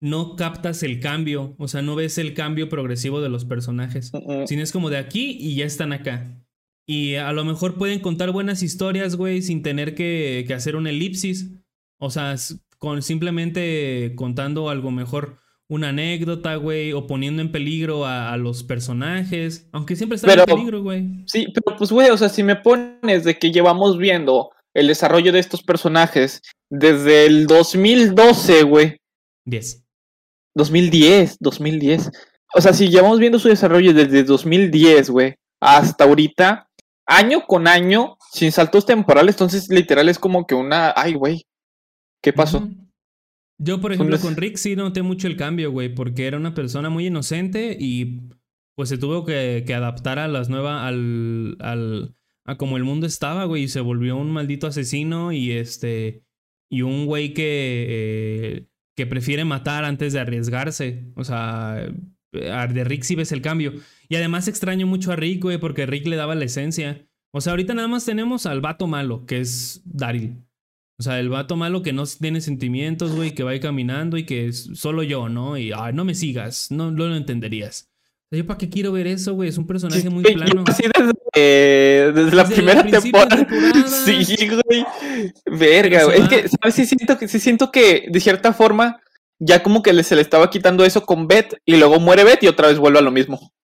no 0.02 0.34
captas 0.36 0.82
el 0.82 0.98
cambio. 1.00 1.54
O 1.58 1.68
sea, 1.68 1.82
no 1.82 1.94
ves 1.94 2.18
el 2.18 2.34
cambio 2.34 2.68
progresivo 2.68 3.20
de 3.20 3.28
los 3.28 3.44
personajes. 3.44 4.12
Mm, 4.12 4.42
mm. 4.42 4.46
Sino 4.48 4.62
es 4.62 4.72
como 4.72 4.90
de 4.90 4.98
aquí 4.98 5.36
y 5.40 5.54
ya 5.56 5.64
están 5.64 5.92
acá. 5.92 6.38
Y 6.86 7.14
a 7.14 7.32
lo 7.32 7.44
mejor 7.44 7.76
pueden 7.76 8.00
contar 8.00 8.32
buenas 8.32 8.62
historias, 8.62 9.16
güey, 9.16 9.42
sin 9.42 9.62
tener 9.62 9.94
que, 9.94 10.44
que 10.46 10.54
hacer 10.54 10.76
una 10.76 10.90
elipsis. 10.90 11.50
O 11.98 12.10
sea, 12.10 12.34
con 12.78 13.02
simplemente 13.02 14.12
contando 14.16 14.68
algo 14.68 14.90
mejor, 14.90 15.38
una 15.68 15.90
anécdota, 15.90 16.56
güey, 16.56 16.92
o 16.92 17.06
poniendo 17.06 17.40
en 17.40 17.52
peligro 17.52 18.04
a, 18.04 18.32
a 18.32 18.36
los 18.36 18.64
personajes. 18.64 19.68
Aunque 19.72 19.96
siempre 19.96 20.16
están 20.16 20.38
en 20.38 20.44
peligro, 20.44 20.82
güey. 20.82 21.24
Sí, 21.26 21.46
pero 21.54 21.76
pues, 21.76 21.92
güey, 21.92 22.10
o 22.10 22.16
sea, 22.16 22.28
si 22.28 22.42
me 22.42 22.56
pones 22.56 23.24
de 23.24 23.38
que 23.38 23.52
llevamos 23.52 23.96
viendo 23.98 24.50
el 24.74 24.88
desarrollo 24.88 25.32
de 25.32 25.38
estos 25.38 25.62
personajes 25.62 26.42
desde 26.70 27.26
el 27.26 27.46
2012, 27.46 28.62
güey. 28.64 28.96
10. 29.44 29.84
2010, 30.54 31.36
2010. 31.40 32.10
O 32.54 32.60
sea, 32.60 32.72
si 32.72 32.88
llevamos 32.88 33.18
viendo 33.18 33.38
su 33.38 33.48
desarrollo 33.48 33.94
desde 33.94 34.24
2010, 34.24 35.10
güey, 35.10 35.34
hasta 35.60 36.04
ahorita, 36.04 36.68
año 37.16 37.44
con 37.46 37.66
año, 37.68 38.16
sin 38.32 38.52
saltos 38.52 38.86
temporales, 38.86 39.34
entonces 39.34 39.68
literal 39.68 40.08
es 40.08 40.18
como 40.18 40.46
que 40.46 40.54
una, 40.54 40.92
ay, 40.96 41.14
güey, 41.14 41.42
¿qué 42.22 42.32
pasó? 42.32 42.68
Yo, 43.58 43.80
por 43.80 43.92
ejemplo, 43.92 44.16
con 44.18 44.36
Rick 44.36 44.56
sí 44.56 44.74
noté 44.74 45.02
mucho 45.02 45.26
el 45.28 45.36
cambio, 45.36 45.70
güey, 45.70 45.94
porque 45.94 46.26
era 46.26 46.36
una 46.36 46.54
persona 46.54 46.90
muy 46.90 47.06
inocente 47.06 47.76
y 47.78 48.22
pues 48.74 48.88
se 48.88 48.98
tuvo 48.98 49.24
que, 49.24 49.62
que 49.66 49.74
adaptar 49.74 50.18
a 50.18 50.26
las 50.28 50.48
nuevas, 50.48 50.82
al, 50.82 51.56
al, 51.60 52.16
a 52.44 52.56
como 52.56 52.76
el 52.76 52.84
mundo 52.84 53.06
estaba, 53.06 53.44
güey, 53.44 53.64
y 53.64 53.68
se 53.68 53.80
volvió 53.80 54.16
un 54.16 54.30
maldito 54.32 54.66
asesino 54.66 55.30
y 55.30 55.52
este, 55.52 56.24
y 56.70 56.82
un 56.82 57.06
güey 57.06 57.34
que, 57.34 57.86
eh, 57.88 58.66
que 58.96 59.06
prefiere 59.06 59.44
matar 59.44 59.84
antes 59.84 60.12
de 60.12 60.20
arriesgarse, 60.20 61.12
o 61.16 61.22
sea, 61.22 61.86
a- 62.50 62.66
de 62.66 62.84
Rick 62.84 63.02
sí 63.04 63.14
ves 63.14 63.30
el 63.30 63.42
cambio. 63.42 63.74
Y 64.12 64.16
además 64.16 64.46
extraño 64.46 64.86
mucho 64.86 65.10
a 65.10 65.16
Rick, 65.16 65.42
güey, 65.42 65.56
porque 65.56 65.86
Rick 65.86 66.06
le 66.06 66.16
daba 66.16 66.34
la 66.34 66.44
esencia. 66.44 67.06
O 67.32 67.40
sea, 67.40 67.52
ahorita 67.52 67.72
nada 67.72 67.88
más 67.88 68.04
tenemos 68.04 68.44
al 68.44 68.60
vato 68.60 68.86
malo, 68.86 69.24
que 69.24 69.40
es 69.40 69.80
Daryl. 69.86 70.36
O 71.00 71.02
sea, 71.02 71.18
el 71.18 71.30
vato 71.30 71.56
malo 71.56 71.82
que 71.82 71.94
no 71.94 72.04
tiene 72.04 72.42
sentimientos, 72.42 73.16
güey, 73.16 73.34
que 73.34 73.42
va 73.42 73.52
ahí 73.52 73.60
caminando 73.60 74.18
y 74.18 74.26
que 74.26 74.48
es 74.48 74.68
solo 74.74 75.02
yo, 75.02 75.30
¿no? 75.30 75.56
Y, 75.56 75.72
ay, 75.74 75.94
no 75.94 76.04
me 76.04 76.14
sigas, 76.14 76.70
no, 76.70 76.90
no 76.90 77.06
lo 77.06 77.16
entenderías. 77.16 77.88
O 77.90 78.26
sea, 78.28 78.38
¿Yo 78.40 78.46
para 78.46 78.58
qué 78.58 78.68
quiero 78.68 78.92
ver 78.92 79.06
eso, 79.06 79.32
güey? 79.32 79.48
Es 79.48 79.56
un 79.56 79.66
personaje 79.66 80.10
muy 80.10 80.22
plano. 80.24 80.64
Así 80.66 80.82
desde, 80.94 81.12
eh, 81.34 82.12
desde 82.14 82.36
la 82.36 82.42
Desde 82.42 82.54
primera 82.54 82.84
temporada. 82.84 83.46
temporada. 83.46 83.86
Sí, 84.04 84.46
güey. 84.46 84.84
Verga, 85.46 86.04
güey. 86.04 86.20
Es 86.20 86.28
que, 86.28 86.48
¿sabes? 86.50 86.74
Sí 86.74 86.84
siento 86.84 87.16
que, 87.16 87.28
sí 87.28 87.40
siento 87.40 87.72
que, 87.72 88.08
de 88.10 88.20
cierta 88.20 88.52
forma, 88.52 89.00
ya 89.38 89.62
como 89.62 89.82
que 89.82 90.04
se 90.04 90.16
le 90.16 90.20
estaba 90.20 90.50
quitando 90.50 90.84
eso 90.84 91.06
con 91.06 91.26
Beth 91.28 91.54
y 91.64 91.76
luego 91.76 91.98
muere 91.98 92.24
Beth 92.24 92.42
y 92.42 92.48
otra 92.48 92.68
vez 92.68 92.78
vuelve 92.78 92.98
a 92.98 93.02
lo 93.02 93.10
mismo. 93.10 93.54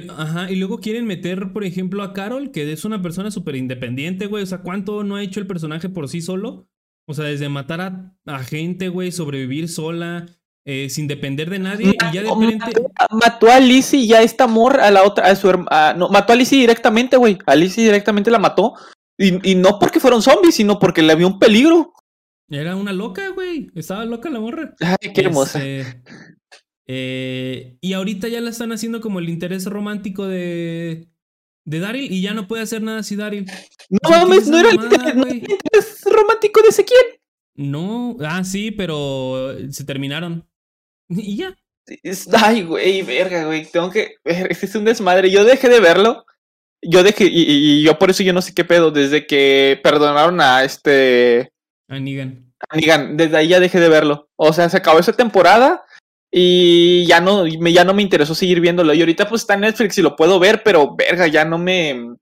Pero, 0.00 0.12
ajá, 0.14 0.50
y 0.50 0.56
luego 0.56 0.78
quieren 0.78 1.06
meter, 1.06 1.52
por 1.52 1.64
ejemplo, 1.64 2.02
a 2.02 2.12
Carol, 2.12 2.50
que 2.50 2.70
es 2.72 2.84
una 2.84 3.02
persona 3.02 3.30
súper 3.30 3.56
independiente, 3.56 4.26
güey. 4.26 4.42
O 4.42 4.46
sea, 4.46 4.58
¿cuánto 4.58 5.04
no 5.04 5.16
ha 5.16 5.22
hecho 5.22 5.40
el 5.40 5.46
personaje 5.46 5.88
por 5.88 6.08
sí 6.08 6.20
solo? 6.20 6.68
O 7.08 7.14
sea, 7.14 7.26
desde 7.26 7.48
matar 7.48 7.80
a, 7.80 8.14
a 8.26 8.38
gente, 8.40 8.88
güey, 8.88 9.12
sobrevivir 9.12 9.68
sola, 9.68 10.26
eh, 10.64 10.90
sin 10.90 11.06
depender 11.06 11.48
de 11.48 11.60
nadie, 11.60 11.90
y 11.90 12.14
ya 12.14 12.22
de 12.22 12.28
repente. 12.28 12.58
Mató, 12.58 13.16
mató 13.16 13.50
a 13.50 13.60
Lizzie 13.60 14.00
y 14.00 14.12
a 14.12 14.22
esta 14.22 14.44
amor, 14.44 14.80
a 14.80 14.90
la 14.90 15.04
otra, 15.04 15.26
a 15.26 15.36
su 15.36 15.48
hermana. 15.48 15.94
No, 15.94 16.08
mató 16.08 16.32
a 16.32 16.36
Lizzie 16.36 16.58
directamente, 16.58 17.16
güey. 17.16 17.38
A 17.46 17.54
Lizzie 17.54 17.84
directamente 17.84 18.30
la 18.30 18.38
mató. 18.38 18.74
Y, 19.16 19.52
y 19.52 19.54
no 19.54 19.78
porque 19.78 20.00
fueron 20.00 20.20
zombies, 20.20 20.56
sino 20.56 20.78
porque 20.78 21.02
le 21.02 21.14
vio 21.14 21.28
un 21.28 21.38
peligro. 21.38 21.92
Era 22.48 22.76
una 22.76 22.92
loca, 22.92 23.28
güey. 23.30 23.70
Estaba 23.74 24.04
loca 24.04 24.30
la 24.30 24.40
morra. 24.40 24.74
Ay, 24.80 25.12
qué 25.12 25.22
hermosa. 25.22 25.64
Este, 25.64 26.02
eh, 26.86 27.76
y 27.80 27.92
ahorita 27.94 28.28
ya 28.28 28.40
la 28.40 28.50
están 28.50 28.72
haciendo 28.72 29.00
como 29.00 29.18
el 29.18 29.28
interés 29.28 29.66
romántico 29.66 30.26
de, 30.26 31.08
de 31.64 31.80
Daryl 31.80 32.12
y 32.12 32.22
ya 32.22 32.32
no 32.32 32.46
puede 32.46 32.62
hacer 32.62 32.82
nada 32.82 33.02
si 33.02 33.16
Daryl. 33.16 33.46
No 33.90 33.98
o 34.04 34.08
sea, 34.08 34.20
¿qué 34.20 34.26
mames, 34.26 34.42
es 34.42 34.48
no 34.48 34.58
era 34.58 34.70
el 34.70 34.74
interés, 34.76 35.14
no 35.14 36.12
romántico 36.12 36.62
de 36.62 36.68
Ezequiel. 36.68 37.20
No, 37.54 38.16
ah, 38.20 38.44
sí, 38.44 38.70
pero 38.70 39.56
se 39.70 39.84
terminaron. 39.84 40.46
Y 41.08 41.36
ya. 41.36 41.56
Ay, 42.42 42.62
güey, 42.64 43.02
verga, 43.02 43.46
güey. 43.46 43.64
Tengo 43.64 43.90
que. 43.90 44.16
Este 44.24 44.66
es 44.66 44.74
un 44.74 44.84
desmadre. 44.84 45.30
Yo 45.30 45.44
dejé 45.44 45.68
de 45.68 45.80
verlo. 45.80 46.26
Yo 46.82 47.02
dejé. 47.02 47.28
Y 47.30 47.82
yo 47.82 47.98
por 47.98 48.10
eso 48.10 48.22
yo 48.22 48.32
no 48.32 48.42
sé 48.42 48.54
qué 48.54 48.64
pedo. 48.64 48.90
Desde 48.90 49.26
que 49.26 49.80
perdonaron 49.82 50.40
a 50.40 50.64
este. 50.64 51.52
A 51.88 51.98
Negan. 51.98 52.52
a 52.68 52.76
Negan, 52.76 53.16
desde 53.16 53.36
ahí 53.36 53.48
ya 53.48 53.60
dejé 53.60 53.80
de 53.80 53.88
verlo. 53.88 54.28
O 54.36 54.52
sea, 54.52 54.68
se 54.68 54.76
acabó 54.76 54.98
esa 54.98 55.12
temporada. 55.12 55.85
Y 56.38 57.06
ya 57.06 57.18
no, 57.18 57.46
ya 57.46 57.82
no 57.82 57.94
me 57.94 58.02
interesó 58.02 58.34
seguir 58.34 58.60
viéndolo. 58.60 58.92
Y 58.92 59.00
ahorita 59.00 59.26
pues 59.26 59.40
está 59.40 59.54
en 59.54 59.60
Netflix 59.60 59.96
y 59.96 60.02
lo 60.02 60.14
puedo 60.14 60.38
ver, 60.38 60.62
pero 60.62 60.94
verga, 60.94 61.26
ya 61.28 61.46
no 61.46 61.56
me 61.56 62.14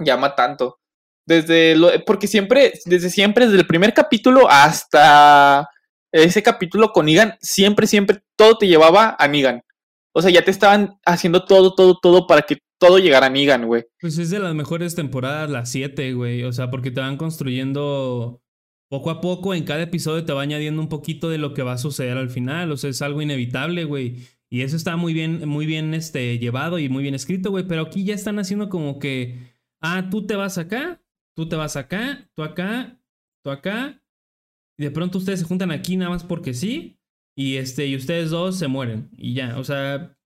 llama 0.00 0.34
tanto. 0.34 0.80
Desde 1.24 1.76
lo, 1.76 1.92
porque 2.04 2.26
siempre, 2.26 2.72
desde 2.86 3.08
siempre, 3.08 3.46
desde 3.46 3.60
el 3.60 3.66
primer 3.68 3.94
capítulo 3.94 4.50
hasta 4.50 5.68
ese 6.10 6.42
capítulo 6.42 6.90
con 6.90 7.06
Negan, 7.06 7.36
siempre, 7.40 7.86
siempre 7.86 8.24
todo 8.34 8.58
te 8.58 8.66
llevaba 8.66 9.14
a 9.16 9.28
Negan. 9.28 9.62
O 10.12 10.20
sea, 10.20 10.32
ya 10.32 10.44
te 10.44 10.50
estaban 10.50 10.98
haciendo 11.06 11.44
todo, 11.44 11.76
todo, 11.76 12.00
todo 12.02 12.26
para 12.26 12.42
que 12.42 12.58
todo 12.80 12.98
llegara 12.98 13.26
a 13.26 13.30
Negan, 13.30 13.66
güey. 13.66 13.84
Pues 14.00 14.18
es 14.18 14.30
de 14.30 14.40
las 14.40 14.56
mejores 14.56 14.96
temporadas, 14.96 15.48
las 15.48 15.70
7, 15.70 16.14
güey. 16.14 16.42
O 16.42 16.52
sea, 16.52 16.68
porque 16.68 16.90
te 16.90 17.00
van 17.00 17.16
construyendo 17.16 18.42
poco 18.92 19.08
a 19.08 19.22
poco. 19.22 19.54
En 19.54 19.64
cada 19.64 19.80
episodio 19.80 20.22
te 20.26 20.34
va 20.34 20.42
añadiendo 20.42 20.82
un 20.82 20.90
poquito 20.90 21.30
de 21.30 21.38
lo 21.38 21.54
que 21.54 21.62
va 21.62 21.72
a 21.72 21.78
suceder 21.78 22.18
al 22.18 22.28
final. 22.28 22.70
O 22.72 22.76
sea, 22.76 22.90
es 22.90 23.00
algo 23.00 23.22
inevitable, 23.22 23.84
güey. 23.84 24.18
Y 24.50 24.60
eso 24.60 24.76
está 24.76 24.98
muy 24.98 25.14
bien, 25.14 25.48
muy 25.48 25.64
bien 25.64 25.94
este, 25.94 26.38
llevado 26.38 26.78
y 26.78 26.90
muy 26.90 27.02
bien 27.02 27.14
escrito, 27.14 27.50
güey. 27.50 27.66
Pero 27.66 27.84
aquí 27.84 28.04
ya 28.04 28.14
están 28.14 28.38
haciendo 28.38 28.68
como 28.68 28.98
que. 28.98 29.56
Ah, 29.80 30.10
tú 30.10 30.26
te 30.26 30.36
vas 30.36 30.58
acá, 30.58 31.02
tú 31.34 31.48
te 31.48 31.56
vas 31.56 31.76
acá, 31.76 32.30
tú 32.34 32.42
acá, 32.42 33.00
tú 33.42 33.50
acá. 33.50 34.04
Y 34.76 34.84
de 34.84 34.90
pronto 34.90 35.16
ustedes 35.16 35.40
se 35.40 35.46
juntan 35.46 35.70
aquí 35.70 35.96
nada 35.96 36.10
más 36.10 36.22
porque 36.22 36.52
sí. 36.52 36.98
Y 37.34 37.56
este, 37.56 37.86
y 37.86 37.96
ustedes 37.96 38.28
dos 38.28 38.58
se 38.58 38.68
mueren. 38.68 39.08
Y 39.16 39.32
ya, 39.32 39.58
o 39.58 39.64
sea. 39.64 40.18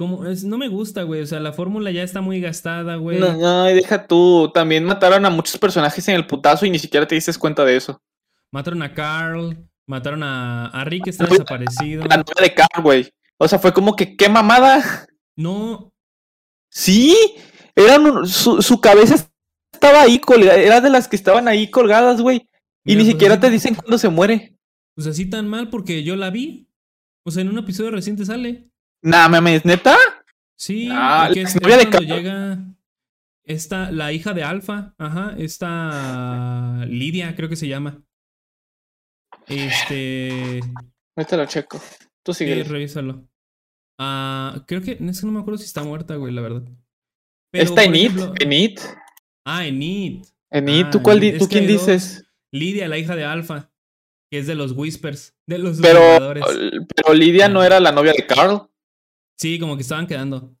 Como, 0.00 0.24
es, 0.24 0.44
no 0.44 0.56
me 0.56 0.68
gusta, 0.68 1.02
güey. 1.02 1.20
O 1.20 1.26
sea, 1.26 1.40
la 1.40 1.52
fórmula 1.52 1.90
ya 1.90 2.02
está 2.02 2.22
muy 2.22 2.40
gastada, 2.40 2.96
güey. 2.96 3.20
No, 3.20 3.36
no, 3.36 3.64
deja 3.64 4.06
tú. 4.06 4.50
También 4.54 4.82
mataron 4.82 5.26
a 5.26 5.28
muchos 5.28 5.58
personajes 5.58 6.08
en 6.08 6.14
el 6.14 6.26
putazo 6.26 6.64
y 6.64 6.70
ni 6.70 6.78
siquiera 6.78 7.06
te 7.06 7.16
diste 7.16 7.34
cuenta 7.34 7.66
de 7.66 7.76
eso. 7.76 8.00
Mataron 8.50 8.80
a 8.80 8.94
Carl, 8.94 9.58
mataron 9.86 10.22
a, 10.22 10.68
a 10.68 10.84
Rick, 10.86 11.08
está 11.08 11.26
desaparecido. 11.26 12.06
La 12.06 12.16
novia 12.16 12.32
de 12.40 12.54
Carl, 12.54 12.82
güey. 12.82 13.10
O 13.36 13.46
sea, 13.46 13.58
fue 13.58 13.74
como 13.74 13.94
que, 13.94 14.16
¿qué 14.16 14.30
mamada? 14.30 15.06
No. 15.36 15.92
Sí, 16.70 17.14
eran 17.76 18.26
su, 18.26 18.62
su 18.62 18.80
cabeza 18.80 19.16
estaba 19.70 20.00
ahí 20.00 20.18
colgada, 20.18 20.58
era 20.58 20.80
de 20.80 20.88
las 20.88 21.08
que 21.08 21.16
estaban 21.16 21.46
ahí 21.46 21.70
colgadas, 21.70 22.22
güey. 22.22 22.48
Y 22.86 22.92
Mira, 22.96 22.98
ni 23.00 23.04
pues 23.04 23.12
siquiera 23.12 23.34
así- 23.34 23.42
te 23.42 23.50
dicen 23.50 23.74
cuándo 23.74 23.98
se 23.98 24.08
muere. 24.08 24.56
Pues 24.94 25.06
así 25.06 25.28
tan 25.28 25.46
mal 25.46 25.68
porque 25.68 26.02
yo 26.04 26.16
la 26.16 26.30
vi. 26.30 26.70
O 27.26 27.30
sea, 27.30 27.42
en 27.42 27.50
un 27.50 27.58
episodio 27.58 27.90
reciente 27.90 28.24
sale. 28.24 28.70
Nah, 29.02 29.28
mames, 29.28 29.64
neta. 29.64 29.96
Sí, 30.56 30.88
Ah, 30.92 31.24
porque 31.28 31.42
la 31.42 31.48
es, 31.48 31.60
novia 31.62 31.76
de 31.78 31.90
cuando 31.90 32.08
Carl. 32.08 32.18
llega 32.22 32.58
esta, 33.44 33.90
la 33.90 34.12
hija 34.12 34.34
de 34.34 34.42
Alfa, 34.44 34.94
ajá, 34.98 35.34
esta 35.38 36.84
Lidia, 36.86 37.34
creo 37.34 37.48
que 37.48 37.56
se 37.56 37.68
llama. 37.68 38.02
Este, 39.46 40.60
Ahorita 41.16 41.36
lo 41.36 41.46
checo. 41.46 41.80
Tú 42.22 42.34
sí, 42.34 42.44
sigue. 42.44 42.62
revísalo. 42.64 43.26
Ah, 43.98 44.64
creo 44.66 44.82
que, 44.82 44.92
es 44.92 45.20
que 45.20 45.26
no 45.26 45.32
me 45.32 45.40
acuerdo 45.40 45.58
si 45.58 45.64
está 45.64 45.82
muerta, 45.82 46.14
güey, 46.16 46.32
la 46.32 46.40
verdad. 46.42 46.62
Pero, 47.52 47.64
Está 47.64 47.84
en 47.84 47.94
It, 47.96 48.12
ejemplo- 48.12 48.34
en 48.38 48.52
It, 48.52 48.80
Ah, 49.46 49.66
en 49.66 49.82
It. 49.82 50.26
en 50.50 50.68
It. 50.68 50.86
Ah, 50.86 50.90
¿Tú 50.90 51.02
cuál 51.02 51.20
di- 51.20 51.36
tú 51.38 51.48
quién 51.48 51.66
dices? 51.66 52.24
Lidia, 52.52 52.86
la 52.88 52.98
hija 52.98 53.16
de 53.16 53.24
Alfa, 53.24 53.70
que 54.30 54.38
es 54.38 54.46
de 54.46 54.54
los 54.54 54.72
Whispers, 54.72 55.34
de 55.46 55.58
los 55.58 55.80
Pero, 55.80 56.34
pero 56.94 57.14
Lidia 57.14 57.48
no 57.48 57.62
era 57.64 57.80
la 57.80 57.92
novia 57.92 58.12
de 58.12 58.26
Carl. 58.26 58.69
Sí, 59.40 59.58
como 59.58 59.76
que 59.76 59.82
estaban 59.82 60.06
quedando. 60.06 60.54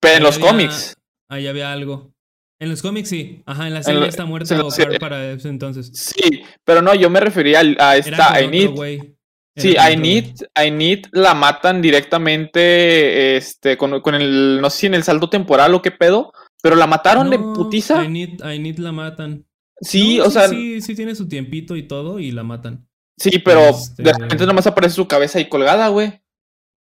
Pero 0.00 0.16
en 0.16 0.22
los 0.24 0.36
había- 0.36 0.48
cómics. 0.48 0.96
Ahí 1.30 1.46
había 1.46 1.72
algo. 1.72 2.12
En 2.60 2.68
los 2.70 2.82
cómics 2.82 3.08
sí. 3.08 3.42
Ajá, 3.46 3.66
en 3.68 3.72
la 3.74 3.78
En 3.78 3.84
serie 3.84 4.06
está 4.08 4.24
muerta 4.24 4.48
o. 4.60 4.68
Carl 4.70 4.98
para 4.98 5.32
ese 5.32 5.48
entonces. 5.48 5.90
Sí, 5.94 6.42
pero 6.64 6.82
no, 6.82 6.94
yo 6.94 7.10
me 7.10 7.20
refería 7.20 7.60
a 7.78 7.96
esta 7.96 8.38
güey. 8.70 8.94
Era 9.54 9.62
Sí, 9.62 9.76
a 9.76 9.84
Ainit 10.54 11.06
la 11.12 11.34
matan 11.34 11.82
directamente 11.82 13.36
este, 13.36 13.76
con, 13.76 14.00
con 14.00 14.14
el, 14.14 14.60
no 14.60 14.70
sé 14.70 14.78
si 14.78 14.86
en 14.86 14.94
el 14.94 15.02
saldo 15.02 15.28
temporal 15.28 15.74
o 15.74 15.82
qué 15.82 15.90
pedo, 15.90 16.32
pero 16.62 16.74
la 16.74 16.86
mataron 16.86 17.28
de 17.30 17.38
No, 17.38 17.52
putiza. 17.52 18.00
A 18.00 18.04
Enid, 18.04 18.40
a 18.42 18.54
Enid 18.54 18.78
la 18.78 18.92
matan. 18.92 19.44
Sí, 19.80 20.18
No, 20.18 20.26
o 20.26 20.30
sea, 20.30 20.48
Sí, 20.48 20.80
sí 20.80 20.94
tiene 20.94 21.14
su 21.14 21.28
tiempito 21.28 21.76
y 21.76 21.82
todo 21.82 22.18
y 22.18 22.30
la 22.30 22.42
matan. 22.44 22.88
sí, 23.18 23.38
pero 23.40 23.60
este- 23.68 24.02
de 24.02 24.12
repente 24.14 24.46
nomás 24.46 24.66
aparece 24.66 24.94
su 24.94 25.06
cabeza 25.06 25.38
ahí 25.38 25.48
colgada, 25.48 25.88
güey. 25.88 26.21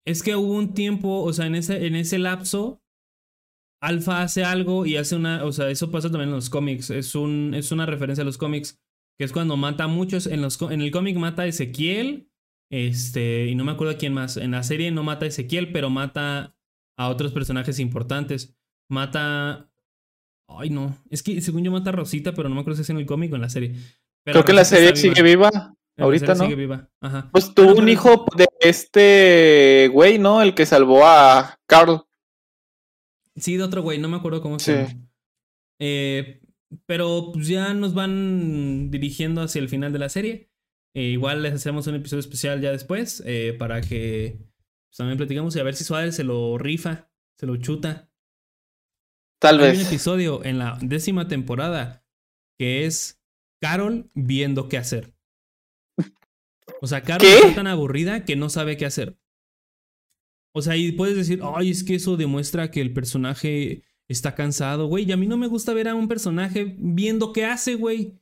Es 0.06 0.22
que 0.22 0.36
hubo 0.36 0.54
un 0.54 0.74
tiempo, 0.74 1.22
o 1.22 1.32
sea, 1.32 1.46
en 1.46 1.54
ese, 1.54 1.86
en 1.86 1.94
ese 1.94 2.18
lapso, 2.18 2.82
Alpha 3.82 4.22
hace 4.22 4.44
algo 4.44 4.86
y 4.86 4.96
hace 4.96 5.16
una, 5.16 5.44
o 5.44 5.50
sea, 5.50 5.68
eso 5.68 5.90
pasa 5.90 6.08
también 6.08 6.28
en 6.28 6.36
los 6.36 6.50
cómics. 6.50 6.90
Es 6.90 7.14
un, 7.16 7.52
es 7.54 7.72
una 7.72 7.84
referencia 7.84 8.22
a 8.22 8.24
los 8.24 8.38
cómics. 8.38 8.80
Que 9.18 9.24
es 9.24 9.32
cuando 9.32 9.56
mata 9.56 9.84
a 9.84 9.88
muchos. 9.88 10.26
En, 10.26 10.40
los, 10.40 10.60
en 10.62 10.80
el 10.80 10.90
cómic 10.92 11.16
mata 11.16 11.42
a 11.42 11.46
Ezequiel. 11.46 12.30
Este. 12.70 13.48
Y 13.48 13.54
no 13.56 13.64
me 13.64 13.72
acuerdo 13.72 13.98
quién 13.98 14.14
más. 14.14 14.36
En 14.36 14.52
la 14.52 14.62
serie 14.62 14.90
no 14.92 15.02
mata 15.02 15.24
a 15.24 15.28
Ezequiel, 15.28 15.72
pero 15.72 15.90
mata 15.90 16.56
a 16.96 17.08
otros 17.08 17.32
personajes 17.32 17.80
importantes. 17.80 18.56
Mata. 18.88 19.68
Ay, 20.48 20.70
no. 20.70 20.96
Es 21.10 21.22
que 21.22 21.40
según 21.40 21.64
yo 21.64 21.72
mata 21.72 21.90
a 21.90 21.92
Rosita, 21.92 22.32
pero 22.34 22.48
no 22.48 22.54
me 22.54 22.60
acuerdo 22.60 22.76
si 22.76 22.82
es 22.82 22.90
en 22.90 22.98
el 22.98 23.06
cómic 23.06 23.32
o 23.32 23.36
en 23.36 23.42
la 23.42 23.48
serie. 23.48 23.74
Pero 24.24 24.34
Creo 24.34 24.44
que 24.44 24.52
la 24.52 24.64
serie 24.64 24.94
sigue 24.94 25.22
viva. 25.22 25.50
La 25.96 26.04
ahorita, 26.04 26.34
¿no? 26.34 26.44
Sigue 26.44 26.54
viva. 26.56 26.88
Ajá. 27.00 27.28
Pues 27.32 27.54
tuvo 27.54 27.74
un 27.74 27.88
hijo 27.88 28.26
de 28.36 28.46
este 28.60 29.88
güey, 29.92 30.18
¿no? 30.18 30.42
El 30.42 30.54
que 30.54 30.66
salvó 30.66 31.04
a 31.06 31.58
Carl. 31.66 32.02
Sí, 33.36 33.56
de 33.56 33.62
otro 33.62 33.82
güey, 33.82 33.98
no 33.98 34.08
me 34.08 34.16
acuerdo 34.16 34.42
cómo 34.42 34.58
Sí. 34.58 34.66
se 34.66 34.82
llama. 34.86 35.08
Eh, 35.80 36.40
pero 36.86 37.30
pues 37.32 37.48
ya 37.48 37.74
nos 37.74 37.92
van 37.94 38.90
dirigiendo 38.90 39.42
hacia 39.42 39.60
el 39.60 39.68
final 39.68 39.92
de 39.92 39.98
la 39.98 40.08
serie. 40.08 40.50
Eh, 40.94 41.04
igual 41.04 41.42
les 41.42 41.54
hacemos 41.54 41.86
un 41.86 41.94
episodio 41.96 42.20
especial 42.20 42.60
ya 42.60 42.70
después 42.70 43.22
eh, 43.26 43.54
para 43.58 43.80
que 43.80 44.36
pues, 44.38 44.96
también 44.98 45.16
platicamos 45.16 45.56
y 45.56 45.60
a 45.60 45.62
ver 45.62 45.74
si 45.74 45.84
Suárez 45.84 46.14
se 46.16 46.24
lo 46.24 46.58
rifa, 46.58 47.10
se 47.38 47.46
lo 47.46 47.56
chuta. 47.56 48.10
Tal 49.40 49.58
Hay 49.60 49.70
un 49.72 49.78
vez. 49.78 49.86
episodio 49.88 50.44
en 50.44 50.58
la 50.58 50.78
décima 50.80 51.28
temporada 51.28 52.04
que 52.58 52.84
es 52.84 53.20
Carol 53.60 54.10
viendo 54.14 54.68
qué 54.68 54.76
hacer. 54.78 55.11
O 56.82 56.88
sea, 56.88 57.04
Carol 57.04 57.20
¿Qué? 57.20 57.36
está 57.36 57.54
tan 57.54 57.68
aburrida 57.68 58.24
que 58.24 58.34
no 58.34 58.48
sabe 58.48 58.76
qué 58.76 58.84
hacer. 58.84 59.16
O 60.52 60.62
sea, 60.62 60.76
y 60.76 60.90
puedes 60.90 61.14
decir, 61.16 61.40
ay, 61.54 61.70
es 61.70 61.84
que 61.84 61.94
eso 61.94 62.16
demuestra 62.16 62.72
que 62.72 62.80
el 62.80 62.92
personaje 62.92 63.84
está 64.08 64.34
cansado, 64.34 64.88
güey. 64.88 65.04
Y 65.08 65.12
a 65.12 65.16
mí 65.16 65.28
no 65.28 65.36
me 65.36 65.46
gusta 65.46 65.74
ver 65.74 65.86
a 65.86 65.94
un 65.94 66.08
personaje 66.08 66.74
viendo 66.78 67.32
qué 67.32 67.44
hace, 67.44 67.76
güey. 67.76 68.18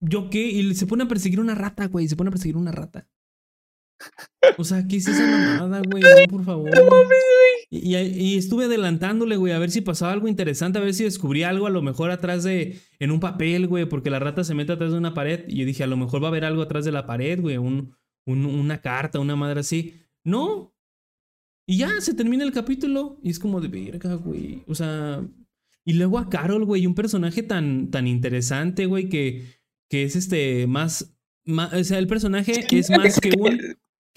¿Yo 0.00 0.30
qué? 0.30 0.48
Y 0.48 0.74
se 0.74 0.86
pone 0.86 1.04
a 1.04 1.08
perseguir 1.08 1.38
una 1.38 1.54
rata, 1.54 1.86
güey. 1.86 2.08
Se 2.08 2.16
pone 2.16 2.28
a 2.28 2.32
perseguir 2.32 2.56
una 2.56 2.72
rata. 2.72 3.06
O 4.56 4.64
sea, 4.64 4.86
¿qué 4.86 4.96
es 4.96 5.08
esa 5.08 5.26
mamada, 5.26 5.82
güey? 5.90 6.02
No, 6.02 6.30
por 6.30 6.44
favor. 6.44 6.70
Y, 7.70 7.94
y- 7.96 7.96
y 8.34 8.36
estuve 8.38 8.64
adelantándole, 8.64 9.36
güey, 9.36 9.52
a 9.52 9.58
ver 9.58 9.70
si 9.70 9.80
pasaba 9.80 10.12
algo 10.12 10.28
interesante, 10.28 10.78
a 10.78 10.82
ver 10.82 10.94
si 10.94 11.04
descubría 11.04 11.48
algo 11.50 11.66
a 11.66 11.70
lo 11.70 11.82
mejor 11.82 12.10
atrás 12.10 12.44
de. 12.44 12.78
en 12.98 13.10
un 13.10 13.20
papel, 13.20 13.66
güey, 13.66 13.86
porque 13.86 14.10
la 14.10 14.18
rata 14.18 14.44
se 14.44 14.54
mete 14.54 14.72
atrás 14.72 14.92
de 14.92 14.98
una 14.98 15.14
pared. 15.14 15.44
Y 15.48 15.56
yo 15.58 15.66
dije, 15.66 15.84
a 15.84 15.88
lo 15.88 15.96
mejor 15.96 16.22
va 16.22 16.28
a 16.28 16.30
haber 16.30 16.44
algo 16.44 16.62
atrás 16.62 16.84
de 16.84 16.92
la 16.92 17.06
pared, 17.06 17.40
güey, 17.40 17.56
un, 17.58 17.94
un- 18.26 18.46
una 18.46 18.80
carta, 18.80 19.18
una 19.20 19.36
madre 19.36 19.60
así. 19.60 19.94
No. 20.24 20.74
Y 21.66 21.78
ya 21.78 22.00
se 22.00 22.14
termina 22.14 22.44
el 22.44 22.52
capítulo. 22.52 23.18
Y 23.22 23.30
es 23.30 23.38
como 23.38 23.60
de 23.60 23.68
verga, 23.68 24.14
güey. 24.14 24.62
O 24.66 24.74
sea. 24.74 25.22
Y 25.84 25.94
luego 25.94 26.18
a 26.18 26.28
Carol, 26.28 26.64
güey, 26.64 26.86
un 26.86 26.94
personaje 26.94 27.42
tan, 27.42 27.90
tan 27.90 28.06
interesante, 28.06 28.84
güey, 28.86 29.08
que, 29.08 29.44
que 29.90 30.04
es 30.04 30.16
este 30.16 30.66
más. 30.66 31.14
más- 31.44 31.72
o 31.74 31.82
sea, 31.84 31.98
el 31.98 32.06
personaje 32.06 32.64
es 32.70 32.90
más 32.90 33.20
que 33.20 33.30
un. 33.38 33.58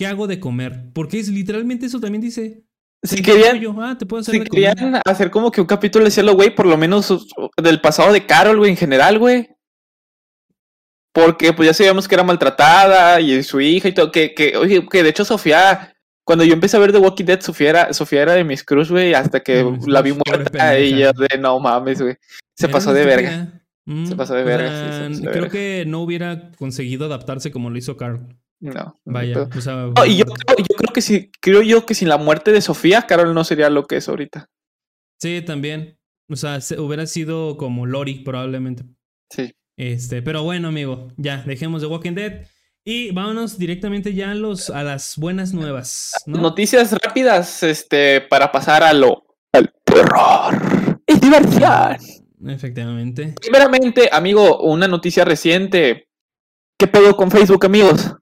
¿Qué 0.02 0.08
hago 0.08 0.26
de 0.26 0.40
comer? 0.40 0.86
Porque 0.96 1.20
es 1.20 1.28
literalmente 1.28 1.86
eso 1.86 2.00
también 2.00 2.24
dice. 2.24 2.64
Si 3.04 3.22
querían, 3.22 3.60
yo, 3.60 3.76
ah, 3.80 3.96
te 3.96 4.08
puedo 4.08 4.22
hacer 4.22 4.34
si 4.34 4.42
querían 4.42 5.00
hacer 5.06 5.30
como 5.30 5.52
que 5.52 5.62
un 5.62 5.68
capítulo 5.68 6.06
de 6.06 6.10
cielo, 6.10 6.34
güey, 6.34 6.56
por 6.56 6.66
lo 6.66 6.76
menos 6.76 7.28
del 7.62 7.82
pasado 7.82 8.12
de 8.12 8.26
Carol, 8.26 8.58
güey, 8.58 8.72
en 8.72 8.78
general, 8.78 9.20
güey. 9.20 9.50
Porque 11.14 11.54
pues 11.54 11.68
ya 11.68 11.74
sabíamos 11.76 12.08
que 12.08 12.16
era 12.16 12.24
maltratada 12.24 13.22
y 13.22 13.44
su 13.44 13.62
hija 13.62 13.90
y 13.90 13.92
todo. 13.94 14.12
Que, 14.12 14.34
que, 14.34 14.58
oye, 14.58 14.84
que 14.90 15.04
de 15.04 15.10
hecho 15.10 15.24
Sofía, 15.24 15.94
cuando 16.26 16.46
yo 16.46 16.54
empecé 16.54 16.78
a 16.78 16.80
ver 16.80 16.92
The 16.92 16.98
Walking 16.98 17.26
Dead, 17.26 17.42
Sofía 17.42 17.70
era, 17.70 17.94
Sofía 17.94 18.24
era 18.24 18.34
de 18.34 18.44
mis 18.44 18.64
cruz, 18.64 18.90
güey, 18.90 19.14
hasta 19.14 19.42
que 19.42 19.64
la 19.86 20.02
vi 20.02 20.14
muerta 20.14 20.80
y 20.80 20.98
yo 20.98 21.12
de 21.14 21.38
no 21.38 21.60
mames, 21.60 22.02
güey. 22.02 22.16
Se 22.56 22.68
pasó 22.70 22.92
de 22.92 23.06
verga. 23.06 23.62
Mm, 23.86 24.08
Se 24.08 24.16
pasó 24.16 24.34
de 24.34 24.42
o 24.42 24.46
verga, 24.46 24.68
sea, 24.68 24.80
sí, 24.80 24.94
se 24.94 25.10
pasó 25.10 25.22
de 25.22 25.30
creo 25.30 25.34
verga. 25.44 25.50
que 25.50 25.84
no 25.86 26.00
hubiera 26.02 26.50
conseguido 26.58 27.06
adaptarse 27.06 27.52
como 27.52 27.70
lo 27.70 27.78
hizo 27.78 27.98
Carl. 27.98 28.36
No. 28.62 29.00
Vaya, 29.06 29.50
o 29.56 29.60
sea, 29.62 29.74
No, 29.96 30.06
y 30.06 30.18
yo, 30.18 30.26
creo- 30.26 30.58
yo 30.58 30.76
creo 30.78 30.94
que 30.94 31.02
sí, 31.02 31.32
creo 31.42 31.62
yo 31.64 31.86
que 31.86 31.96
sin 31.96 32.08
la 32.10 32.18
muerte 32.18 32.52
de 32.52 32.62
Sofía, 32.62 33.02
Carol 33.04 33.34
no 33.34 33.44
sería 33.44 33.70
lo 33.70 33.86
que 33.88 33.98
es 33.98 34.08
ahorita. 34.08 34.48
sí, 35.20 35.42
también. 35.46 35.98
O 36.30 36.36
sea, 36.36 36.62
se- 36.62 36.80
hubiera 36.80 37.06
sido 37.08 37.58
como 37.58 37.86
Lori, 37.86 38.24
probablemente. 38.24 38.84
Sí. 39.30 39.52
Este, 39.78 40.22
pero 40.22 40.44
bueno, 40.44 40.70
amigo, 40.70 41.10
ya, 41.18 41.44
dejemos 41.46 41.82
de 41.82 41.88
Walking 41.88 42.14
Dead. 42.14 42.46
Y 42.86 43.12
vámonos 43.12 43.58
directamente 43.60 44.14
ya 44.14 44.32
a, 44.32 44.36
los, 44.36 44.70
a 44.70 44.82
las 44.84 45.18
buenas 45.18 45.54
nuevas. 45.54 46.14
¿no? 46.26 46.40
Noticias 46.40 46.92
rápidas, 47.04 47.62
este, 47.64 48.22
para 48.22 48.52
pasar 48.52 48.82
a 48.84 48.94
lo 48.94 49.24
al 49.54 49.74
terror. 49.84 51.00
Es 51.06 51.20
diversión. 51.22 51.98
Efectivamente. 52.48 53.36
Primeramente, 53.42 54.10
amigo, 54.12 54.62
una 54.62 54.88
noticia 54.88 55.26
reciente. 55.26 56.08
¿Qué 56.80 56.88
pedo 56.88 57.16
con 57.16 57.30
Facebook, 57.30 57.66
amigos? 57.66 58.16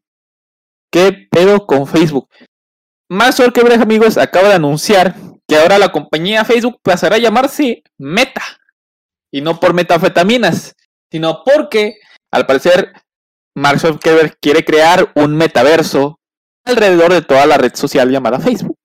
¿Qué 0.92 1.28
pedo 1.30 1.66
con 1.66 1.88
Facebook? 1.88 2.28
Mark 3.10 3.34
Zuckerberg, 3.34 3.82
amigos, 3.82 4.18
acaba 4.18 4.50
de 4.50 4.56
anunciar 4.56 5.16
que 5.48 5.58
ahora 5.58 5.80
la 5.80 5.92
compañía 5.92 6.46
Facebook 6.46 6.80
pasará 6.82 7.16
a 7.16 7.20
llamarse 7.20 7.84
Meta. 7.98 8.44
Y 9.32 9.42
no 9.42 9.60
por 9.60 9.74
metafetaminas, 9.74 10.76
sino 11.12 11.44
porque, 11.44 12.00
al 12.32 12.46
parecer, 12.46 12.94
Mark 13.56 13.80
Zuckerberg 13.80 14.38
quiere 14.40 14.64
crear 14.64 15.12
un 15.16 15.36
metaverso 15.36 16.20
alrededor 16.66 17.14
de 17.14 17.22
toda 17.22 17.46
la 17.46 17.58
red 17.58 17.76
social 17.76 18.10
llamada 18.10 18.40
Facebook. 18.40 18.78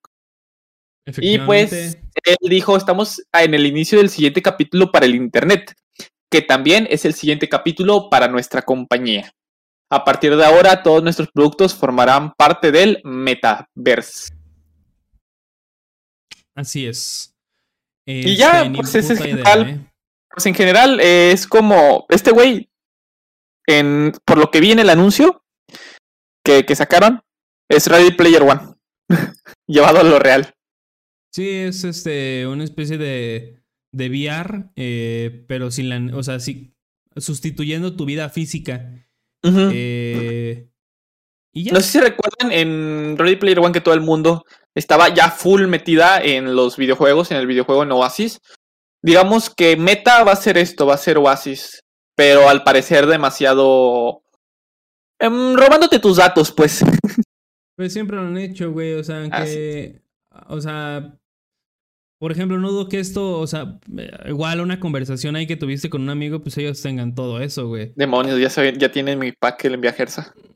Y 1.19 1.39
pues, 1.39 1.73
él 1.73 2.37
dijo, 2.41 2.77
estamos 2.77 3.23
en 3.33 3.55
el 3.55 3.67
inicio 3.67 3.99
del 3.99 4.09
siguiente 4.09 4.43
capítulo 4.43 4.91
para 4.91 5.07
el 5.07 5.15
Internet, 5.15 5.75
que 6.31 6.43
también 6.43 6.87
es 6.91 7.05
el 7.05 7.15
siguiente 7.15 7.49
capítulo 7.49 8.09
para 8.09 8.29
nuestra 8.29 8.63
compañía. 8.63 9.33
A 9.91 10.05
partir 10.05 10.37
de 10.37 10.45
ahora, 10.45 10.83
todos 10.83 11.03
nuestros 11.03 11.29
productos 11.33 11.75
formarán 11.75 12.33
parte 12.33 12.73
del 12.73 13.01
metaverse. 13.05 14.35
Así 16.55 16.87
es. 16.87 17.35
Y 18.07 18.37
ya, 18.37 18.63
Este, 18.63 18.77
pues, 18.77 18.95
es 18.95 19.21
idea, 19.21 19.57
¿eh? 19.57 19.91
Pues 20.31 20.47
en 20.47 20.55
general 20.55 21.01
eh, 21.01 21.31
es 21.33 21.47
como 21.47 22.07
este 22.09 22.33
güey, 22.33 22.69
en, 23.67 24.13
por 24.25 24.37
lo 24.37 24.51
que 24.51 24.61
vi 24.61 24.73
en 24.73 24.81
el 24.81 24.91
anuncio 24.91 25.45
que, 26.45 26.67
que 26.67 26.77
sacaron, 26.77 27.23
Es 27.71 27.87
Ready 27.87 28.13
Player 28.13 28.43
One. 28.43 28.75
Llevado 29.67 30.01
a 30.01 30.05
lo 30.05 30.19
real. 30.19 30.55
Sí, 31.33 31.49
es 31.49 31.85
este 31.85 32.47
una 32.47 32.65
especie 32.65 32.99
de, 32.99 33.63
de 33.93 34.09
VR, 34.09 34.71
eh, 34.77 35.45
pero 35.49 35.71
sin 35.71 35.89
la, 35.89 36.17
o 36.17 36.23
sea, 36.23 36.41
sí, 36.41 36.75
sustituyendo 37.17 37.97
tu 37.97 38.05
vida 38.05 38.29
física. 38.29 39.04
Eh, 39.45 40.69
y 41.53 41.65
ya. 41.65 41.73
No 41.73 41.81
sé 41.81 41.87
si 41.87 42.01
recuerdan 42.01 42.51
en 42.51 43.17
Ready 43.19 43.37
Player 43.37 43.61
One 43.61 43.73
que 43.73 43.81
todo 43.81 43.95
el 43.95 44.01
mundo 44.01 44.45
estaba 44.75 45.09
ya 45.09 45.31
full 45.31 45.67
metida 45.67 46.21
en 46.21 46.57
los 46.57 46.77
videojuegos, 46.77 47.31
en 47.31 47.37
el 47.37 47.47
videojuego 47.47 47.83
en 47.83 47.93
Oasis. 47.93 48.41
Digamos 49.03 49.51
que 49.51 49.77
Meta 49.77 50.25
va 50.25 50.33
a 50.33 50.37
ser 50.37 50.59
esto, 50.59 50.87
va 50.87 50.95
a 50.95 50.99
ser 50.99 51.19
Oasis, 51.19 51.85
pero 52.17 52.49
al 52.49 52.65
parecer 52.65 53.07
demasiado 53.07 54.23
em, 55.19 55.55
robándote 55.55 55.99
tus 55.99 56.17
datos, 56.17 56.51
pues. 56.53 56.85
Pues 57.77 57.93
siempre 57.93 58.17
lo 58.17 58.23
han 58.23 58.39
hecho, 58.39 58.71
güey. 58.73 58.95
O 58.95 59.05
sea, 59.05 59.29
que. 59.29 60.01
O 60.47 60.61
sea. 60.61 61.19
Por 62.25 62.33
ejemplo, 62.33 62.57
no 62.57 62.71
dudo 62.71 62.89
que 62.89 63.01
esto, 63.01 63.39
o 63.39 63.47
sea, 63.47 63.79
igual 64.25 64.63
una 64.63 64.81
conversación 64.81 65.37
ahí 65.37 65.47
que 65.47 65.57
tuviste 65.59 65.91
con 65.91 66.01
un 66.01 66.09
amigo, 66.09 66.41
pues 66.41 66.57
ellos 66.57 66.81
tengan 66.81 67.15
todo 67.15 67.39
eso, 67.39 67.69
güey. 67.69 67.93
Demonios, 67.97 68.41
ya, 68.41 68.73
ya 68.73 68.91
tienen 68.91 69.19
mi 69.19 69.33
pack 69.33 69.61
que 69.61 69.69
le 69.69 69.75
envía 69.75 69.95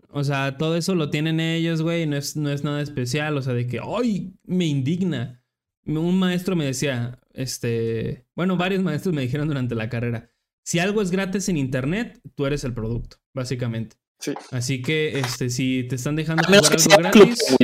O 0.08 0.24
sea, 0.24 0.56
todo 0.56 0.78
eso 0.78 0.94
lo 0.94 1.10
tienen 1.10 1.40
ellos, 1.40 1.82
güey, 1.82 2.06
no 2.06 2.16
es, 2.16 2.36
no 2.36 2.50
es 2.50 2.64
nada 2.64 2.80
especial, 2.80 3.36
o 3.36 3.42
sea, 3.42 3.52
de 3.52 3.66
que, 3.66 3.80
¡ay! 3.84 4.32
Me 4.44 4.64
indigna. 4.64 5.44
Un 5.84 6.18
maestro 6.18 6.56
me 6.56 6.64
decía, 6.64 7.18
este, 7.34 8.24
bueno, 8.34 8.56
varios 8.56 8.82
maestros 8.82 9.14
me 9.14 9.20
dijeron 9.20 9.46
durante 9.46 9.74
la 9.74 9.90
carrera, 9.90 10.30
si 10.64 10.78
algo 10.78 11.02
es 11.02 11.10
gratis 11.10 11.50
en 11.50 11.58
internet, 11.58 12.18
tú 12.34 12.46
eres 12.46 12.64
el 12.64 12.72
producto, 12.72 13.18
básicamente. 13.34 13.98
Así 14.52 14.80
que, 14.80 15.18
este, 15.18 15.50
si 15.50 15.86
te 15.86 15.96
están 15.96 16.16
dejando 16.16 16.44
jugar 16.44 16.64
algo 16.64 16.96
gratis, 16.96 17.56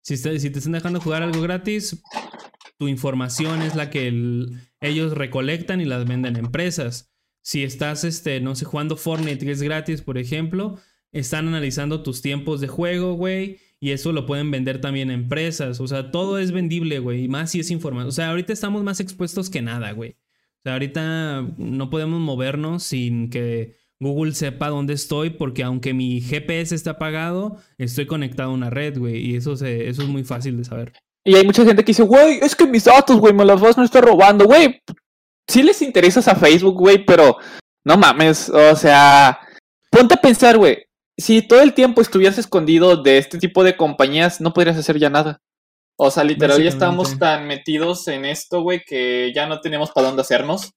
si, 0.00 0.16
si, 0.16 0.50
te 0.50 0.58
están 0.60 0.74
dejando 0.74 1.00
jugar 1.00 1.24
algo 1.24 1.40
gratis, 1.40 2.00
tu 2.80 2.88
información 2.88 3.60
es 3.60 3.74
la 3.74 3.90
que 3.90 4.10
ellos 4.80 5.12
recolectan 5.12 5.82
y 5.82 5.84
las 5.84 6.08
venden 6.08 6.36
a 6.36 6.38
empresas. 6.38 7.12
Si 7.42 7.62
estás, 7.62 8.04
este, 8.04 8.40
no 8.40 8.56
sé, 8.56 8.64
jugando 8.64 8.96
Fortnite 8.96 9.44
que 9.44 9.52
es 9.52 9.60
gratis, 9.60 10.00
por 10.00 10.16
ejemplo, 10.16 10.78
están 11.12 11.46
analizando 11.46 12.02
tus 12.02 12.22
tiempos 12.22 12.62
de 12.62 12.68
juego, 12.68 13.16
güey, 13.16 13.58
y 13.80 13.90
eso 13.90 14.12
lo 14.12 14.24
pueden 14.24 14.50
vender 14.50 14.80
también 14.80 15.10
a 15.10 15.12
empresas. 15.12 15.78
O 15.78 15.88
sea, 15.88 16.10
todo 16.10 16.38
es 16.38 16.52
vendible, 16.52 17.00
güey, 17.00 17.24
y 17.24 17.28
más 17.28 17.50
si 17.50 17.60
es 17.60 17.70
información. 17.70 18.08
O 18.08 18.12
sea, 18.12 18.30
ahorita 18.30 18.54
estamos 18.54 18.82
más 18.82 18.98
expuestos 18.98 19.50
que 19.50 19.60
nada, 19.60 19.92
güey. 19.92 20.12
O 20.12 20.62
sea, 20.62 20.72
ahorita 20.72 21.46
no 21.58 21.90
podemos 21.90 22.18
movernos 22.18 22.82
sin 22.82 23.28
que 23.28 23.76
Google 23.98 24.32
sepa 24.32 24.70
dónde 24.70 24.94
estoy, 24.94 25.28
porque 25.28 25.64
aunque 25.64 25.92
mi 25.92 26.22
GPS 26.22 26.74
está 26.74 26.92
apagado, 26.92 27.58
estoy 27.76 28.06
conectado 28.06 28.52
a 28.52 28.54
una 28.54 28.70
red, 28.70 28.98
güey, 28.98 29.18
y 29.18 29.36
eso, 29.36 29.52
eso 29.52 30.02
es 30.02 30.08
muy 30.08 30.24
fácil 30.24 30.56
de 30.56 30.64
saber. 30.64 30.94
Y 31.24 31.34
hay 31.34 31.44
mucha 31.44 31.64
gente 31.64 31.84
que 31.84 31.90
dice, 31.90 32.02
güey, 32.02 32.38
es 32.40 32.54
que 32.56 32.66
mis 32.66 32.84
datos, 32.84 33.18
güey, 33.18 33.32
me 33.32 33.44
las 33.44 33.60
vas 33.60 33.76
a 33.76 33.84
estar 33.84 34.04
robando, 34.04 34.46
güey. 34.46 34.82
Sí 35.48 35.62
les 35.62 35.82
interesas 35.82 36.28
a 36.28 36.34
Facebook, 36.34 36.74
güey, 36.74 37.04
pero 37.04 37.36
no 37.84 37.96
mames, 37.96 38.48
o 38.48 38.76
sea, 38.76 39.38
ponte 39.90 40.14
a 40.14 40.20
pensar, 40.20 40.56
güey, 40.56 40.84
si 41.18 41.42
todo 41.42 41.60
el 41.60 41.74
tiempo 41.74 42.00
estuvieras 42.00 42.38
escondido 42.38 42.96
de 43.02 43.18
este 43.18 43.38
tipo 43.38 43.64
de 43.64 43.76
compañías, 43.76 44.40
no 44.40 44.52
podrías 44.52 44.76
hacer 44.76 44.98
ya 44.98 45.10
nada. 45.10 45.40
O 45.98 46.10
sea, 46.10 46.24
literal, 46.24 46.62
ya 46.62 46.68
estamos 46.70 47.18
tan 47.18 47.46
metidos 47.46 48.08
en 48.08 48.24
esto, 48.24 48.62
güey, 48.62 48.82
que 48.86 49.32
ya 49.34 49.46
no 49.46 49.60
tenemos 49.60 49.90
para 49.90 50.06
dónde 50.06 50.22
hacernos 50.22 50.72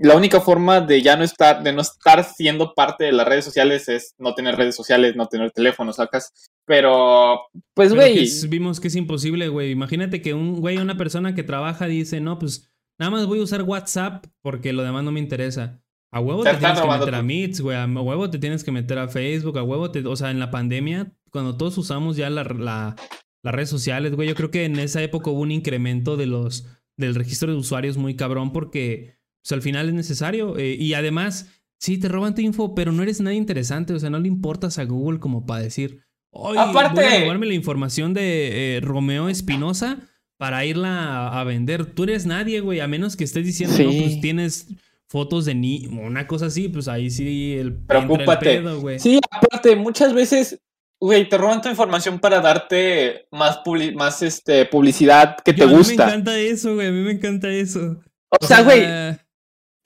la 0.00 0.14
única 0.14 0.40
forma 0.40 0.80
de 0.80 1.02
ya 1.02 1.16
no 1.16 1.24
estar, 1.24 1.62
de 1.62 1.72
no 1.72 1.82
estar 1.82 2.22
siendo 2.24 2.74
parte 2.74 3.04
de 3.04 3.12
las 3.12 3.26
redes 3.26 3.44
sociales 3.44 3.88
es 3.88 4.14
no 4.18 4.34
tener 4.34 4.54
redes 4.56 4.76
sociales, 4.76 5.16
no 5.16 5.26
tener 5.26 5.50
teléfono, 5.50 5.92
sacas. 5.92 6.32
Pero, 6.64 7.40
pues, 7.74 7.92
güey. 7.92 8.28
Vimos 8.48 8.78
que 8.78 8.88
es 8.88 8.96
imposible, 8.96 9.48
güey. 9.48 9.72
Imagínate 9.72 10.22
que 10.22 10.34
un 10.34 10.60
güey, 10.60 10.78
una 10.78 10.96
persona 10.96 11.34
que 11.34 11.42
trabaja 11.42 11.86
dice, 11.86 12.20
no, 12.20 12.38
pues 12.38 12.70
nada 12.98 13.10
más 13.10 13.26
voy 13.26 13.40
a 13.40 13.42
usar 13.42 13.62
WhatsApp 13.62 14.26
porque 14.40 14.72
lo 14.72 14.84
demás 14.84 15.02
no 15.02 15.10
me 15.10 15.20
interesa. 15.20 15.82
A 16.12 16.20
huevo 16.20 16.42
te, 16.42 16.54
tienes 16.54 16.80
que 16.80 16.88
meter 16.88 17.14
a 17.14 17.22
Meets, 17.22 17.60
güey. 17.60 17.76
A 17.76 17.86
huevo 17.86 18.30
te 18.30 18.38
tienes 18.38 18.64
que 18.64 18.72
meter 18.72 18.98
a 18.98 19.08
Facebook, 19.08 19.58
a 19.58 19.62
huevo 19.62 19.90
te. 19.90 20.06
O 20.06 20.16
sea, 20.16 20.30
en 20.30 20.38
la 20.38 20.50
pandemia, 20.50 21.12
cuando 21.30 21.56
todos 21.56 21.76
usamos 21.76 22.16
ya 22.16 22.30
la, 22.30 22.44
la, 22.44 22.96
las 23.42 23.54
redes 23.54 23.68
sociales, 23.68 24.14
güey, 24.14 24.28
yo 24.28 24.34
creo 24.34 24.50
que 24.50 24.64
en 24.64 24.78
esa 24.78 25.02
época 25.02 25.30
hubo 25.30 25.40
un 25.40 25.50
incremento 25.50 26.16
de 26.16 26.26
los, 26.26 26.66
del 26.96 27.14
registro 27.14 27.50
de 27.50 27.58
usuarios 27.58 27.96
muy 27.96 28.16
cabrón 28.16 28.52
porque 28.52 29.17
sea, 29.42 29.56
al 29.56 29.62
final 29.62 29.88
es 29.88 29.94
necesario. 29.94 30.58
Eh, 30.58 30.76
y 30.78 30.94
además, 30.94 31.48
sí, 31.78 31.98
te 31.98 32.08
roban 32.08 32.34
tu 32.34 32.40
info, 32.40 32.74
pero 32.74 32.92
no 32.92 33.02
eres 33.02 33.20
nadie 33.20 33.36
interesante. 33.36 33.92
O 33.92 33.98
sea, 33.98 34.10
no 34.10 34.18
le 34.18 34.28
importas 34.28 34.78
a 34.78 34.84
Google 34.84 35.20
como 35.20 35.46
para 35.46 35.62
decir, 35.62 36.02
oye, 36.30 36.58
Aparte... 36.58 37.00
voy 37.00 37.12
a 37.12 37.20
robarme 37.20 37.46
la 37.46 37.54
información 37.54 38.14
de 38.14 38.76
eh, 38.76 38.80
Romeo 38.80 39.28
Espinosa 39.28 39.98
para 40.36 40.64
irla 40.64 41.28
a, 41.28 41.44
vender. 41.44 41.86
Tú 41.86 42.04
eres 42.04 42.26
nadie, 42.26 42.60
güey, 42.60 42.80
a 42.80 42.86
menos 42.86 43.16
que 43.16 43.24
estés 43.24 43.44
diciendo, 43.44 43.76
no, 43.78 43.90
pues 43.90 44.20
tienes 44.20 44.68
fotos 45.08 45.46
de 45.46 45.54
ni 45.54 45.86
una 45.86 46.26
cosa 46.26 46.46
así, 46.46 46.68
pues 46.68 46.86
ahí 46.86 47.10
sí 47.10 47.54
el 47.54 47.74
Preocúpate. 47.74 48.60
güey. 48.60 49.00
Sí, 49.00 49.18
aparte, 49.30 49.74
muchas 49.74 50.14
veces 50.14 50.60
Güey, 51.00 51.28
te 51.28 51.38
roban 51.38 51.62
tu 51.62 51.68
información 51.68 52.18
para 52.18 52.40
darte 52.40 53.28
más, 53.30 53.60
más 53.94 54.22
este, 54.22 54.66
publicidad 54.66 55.36
que 55.44 55.52
te 55.52 55.64
gusta. 55.64 55.92
A 55.92 56.06
mí 56.06 56.12
me 56.12 56.16
encanta 56.16 56.38
eso, 56.38 56.74
güey. 56.74 56.88
A 56.88 56.90
mí 56.90 57.02
me 57.02 57.12
encanta 57.12 57.48
eso. 57.50 58.00
O, 58.28 58.44
sea, 58.44 58.62
güey, 58.62 58.84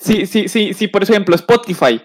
Sí, 0.03 0.26
sí, 0.26 0.48
sí, 0.48 0.74
sí, 0.74 0.88
por 0.88 1.03
ejemplo, 1.03 1.34
Spotify 1.36 2.00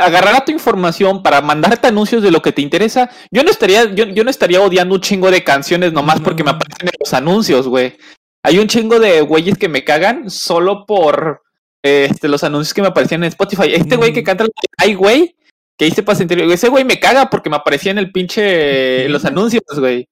agarrará 0.00 0.44
tu 0.44 0.52
información 0.52 1.22
para 1.22 1.40
mandarte 1.40 1.88
anuncios 1.88 2.22
de 2.22 2.30
lo 2.30 2.40
que 2.40 2.52
te 2.52 2.62
interesa, 2.62 3.10
yo 3.30 3.42
no 3.42 3.50
estaría, 3.50 3.92
yo, 3.92 4.06
yo 4.06 4.24
no 4.24 4.30
estaría 4.30 4.60
odiando 4.60 4.94
un 4.94 5.00
chingo 5.00 5.30
de 5.30 5.44
canciones 5.44 5.92
nomás 5.92 6.20
porque 6.20 6.44
me 6.44 6.50
aparecen 6.50 6.88
en 6.88 6.94
los 6.98 7.12
anuncios, 7.12 7.68
güey. 7.68 7.96
Hay 8.42 8.58
un 8.58 8.66
chingo 8.66 8.98
de 8.98 9.20
güeyes 9.20 9.58
que 9.58 9.68
me 9.68 9.84
cagan 9.84 10.30
solo 10.30 10.84
por 10.86 11.42
este, 11.82 12.28
los 12.28 12.42
anuncios 12.42 12.74
que 12.74 12.82
me 12.82 12.88
aparecían 12.88 13.22
en 13.22 13.28
Spotify. 13.28 13.72
Este 13.72 13.96
güey 13.96 14.12
que 14.12 14.22
mm. 14.22 14.24
canta 14.24 14.46
ay 14.78 14.94
güey, 14.94 15.36
que 15.76 15.86
hice 15.86 16.02
para 16.02 16.16
sentir, 16.16 16.40
ese 16.40 16.68
güey 16.68 16.84
me 16.84 16.98
caga 16.98 17.30
porque 17.30 17.50
me 17.50 17.56
aparecía 17.56 17.92
en 17.92 17.98
el 17.98 18.10
pinche 18.10 19.08
los 19.08 19.24
anuncios, 19.24 19.62
güey. 19.76 20.08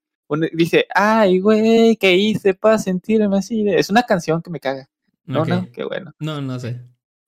Dice, 0.52 0.86
ay 0.94 1.40
güey, 1.40 1.96
¿qué 1.96 2.14
hice 2.14 2.54
para 2.54 2.78
sentirme 2.78 3.38
así? 3.38 3.64
Es 3.68 3.90
una 3.90 4.04
canción 4.04 4.42
que 4.42 4.50
me 4.50 4.60
caga. 4.60 4.88
No, 5.24 5.44
no, 5.44 5.68
qué 5.72 5.84
bueno. 5.84 6.12
No, 6.18 6.40
no 6.40 6.58
sé. 6.60 6.80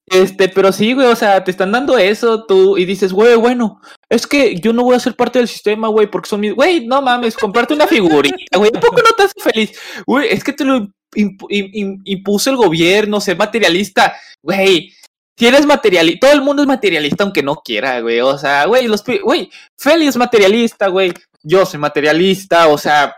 Este, 0.07 0.49
pero 0.49 0.71
sí, 0.71 0.93
güey, 0.93 1.07
o 1.07 1.15
sea, 1.15 1.43
te 1.43 1.51
están 1.51 1.71
dando 1.71 1.97
eso 1.97 2.45
tú 2.45 2.77
y 2.77 2.85
dices, 2.85 3.13
güey, 3.13 3.35
bueno, 3.35 3.79
es 4.09 4.27
que 4.27 4.55
yo 4.59 4.73
no 4.73 4.83
voy 4.83 4.95
a 4.95 4.99
ser 4.99 5.15
parte 5.15 5.39
del 5.39 5.47
sistema, 5.47 5.87
güey, 5.87 6.07
porque 6.07 6.29
son 6.29 6.41
mis, 6.41 6.53
güey, 6.53 6.85
no 6.85 7.01
mames, 7.01 7.37
comprarte 7.37 7.73
una 7.73 7.87
figurita, 7.87 8.57
güey, 8.57 8.71
¿a 8.75 8.79
poco 8.79 8.97
no 8.97 9.15
te 9.15 9.23
hace 9.23 9.39
feliz? 9.39 9.79
Güey, 10.05 10.27
es 10.29 10.43
que 10.43 10.53
te 10.53 10.65
lo 10.65 10.89
impuso 11.15 12.49
el 12.49 12.57
gobierno, 12.57 13.21
ser 13.21 13.37
materialista, 13.37 14.13
güey, 14.41 14.91
si 15.37 15.47
eres 15.47 15.65
materialista, 15.65 16.27
todo 16.27 16.37
el 16.37 16.43
mundo 16.43 16.63
es 16.63 16.67
materialista 16.67 17.23
aunque 17.23 17.41
no 17.41 17.55
quiera, 17.55 18.01
güey, 18.01 18.19
o 18.19 18.37
sea, 18.37 18.65
güey, 18.65 18.87
los, 18.87 19.03
güey, 19.23 19.49
Feli 19.77 20.07
es 20.07 20.17
materialista, 20.17 20.87
güey, 20.89 21.13
yo 21.41 21.65
soy 21.65 21.79
materialista, 21.79 22.67
o 22.67 22.77
sea, 22.77 23.15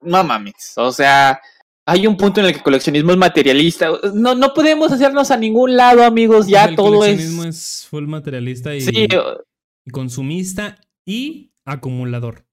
no 0.00 0.24
mames, 0.24 0.72
o 0.76 0.92
sea, 0.92 1.40
hay 1.88 2.06
un 2.06 2.18
punto 2.18 2.40
en 2.40 2.46
el 2.46 2.52
que 2.52 2.58
el 2.58 2.64
coleccionismo 2.64 3.12
es 3.12 3.16
materialista. 3.16 3.88
No, 4.12 4.34
no 4.34 4.52
podemos 4.52 4.92
hacernos 4.92 5.30
a 5.30 5.38
ningún 5.38 5.74
lado, 5.74 6.04
amigos. 6.04 6.46
Ya 6.46 6.66
el 6.66 6.76
todo 6.76 6.98
coleccionismo 6.98 7.44
es... 7.44 7.86
full 7.88 8.04
materialista 8.04 8.74
y, 8.74 8.84
y, 8.90 9.90
consumista 9.90 10.78
y 11.06 11.50
acumulador. 11.64 12.44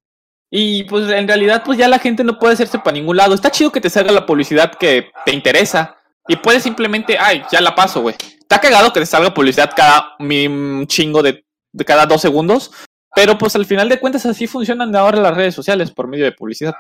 Y 0.50 0.86
pues 0.86 1.12
en 1.12 1.28
realidad, 1.28 1.64
pues 1.66 1.78
ya 1.78 1.90
la 1.90 2.00
gente 2.00 2.24
no 2.24 2.40
puede 2.40 2.54
hacerse 2.54 2.80
para 2.80 2.94
ningún 2.94 3.18
lado. 3.18 3.36
Está 3.36 3.52
chido 3.52 3.74
que 3.74 3.82
te 3.82 3.90
salga 3.90 4.14
la 4.14 4.26
publicidad 4.26 4.74
que 4.76 5.10
te 5.26 5.34
interesa. 5.34 5.98
Y 6.30 6.38
puedes 6.38 6.64
simplemente, 6.64 7.18
ay, 7.20 7.44
ya 7.52 7.60
la 7.60 7.76
paso, 7.76 8.02
güey. 8.02 8.16
Está 8.40 8.62
cagado 8.62 8.94
que 8.94 9.02
te 9.02 9.06
salga 9.06 9.34
publicidad 9.34 9.72
cada 9.76 10.16
mi 10.18 10.86
chingo 10.88 11.22
de, 11.22 11.44
de 11.74 11.84
cada 11.84 12.06
dos 12.06 12.22
segundos. 12.22 12.72
Pero 13.14 13.38
pues 13.38 13.54
al 13.58 13.66
final 13.66 13.90
de 13.90 14.00
cuentas 14.00 14.26
así 14.26 14.48
funcionan 14.48 14.96
ahora 14.96 15.20
las 15.20 15.36
redes 15.36 15.54
sociales 15.54 15.92
por 15.92 16.08
medio 16.08 16.24
de 16.24 16.32
publicidad. 16.32 16.74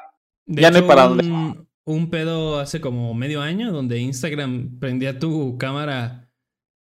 ya 0.45 0.71
no 0.71 0.77
hay 0.77 0.83
para 0.83 1.09
dónde 1.09 1.65
un 1.85 2.09
pedo 2.09 2.59
hace 2.59 2.81
como 2.81 3.13
medio 3.13 3.41
año 3.41 3.71
donde 3.71 3.99
Instagram 3.99 4.79
prendía 4.79 5.19
tu 5.19 5.57
cámara 5.57 6.31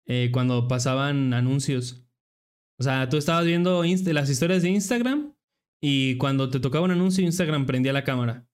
eh, 0.07 0.31
cuando 0.33 0.69
pasaban 0.69 1.33
anuncios. 1.35 2.05
O 2.81 2.83
sea, 2.83 3.09
tú 3.09 3.17
estabas 3.17 3.45
viendo 3.45 3.83
las 3.85 4.31
historias 4.31 4.63
de 4.63 4.71
Instagram 4.71 5.35
y 5.81 6.17
cuando 6.17 6.51
te 6.51 6.61
tocaba 6.61 6.85
un 6.85 6.91
anuncio, 6.91 7.25
Instagram 7.25 7.67
prendía 7.67 7.93
la 7.93 8.05
cámara. 8.05 8.49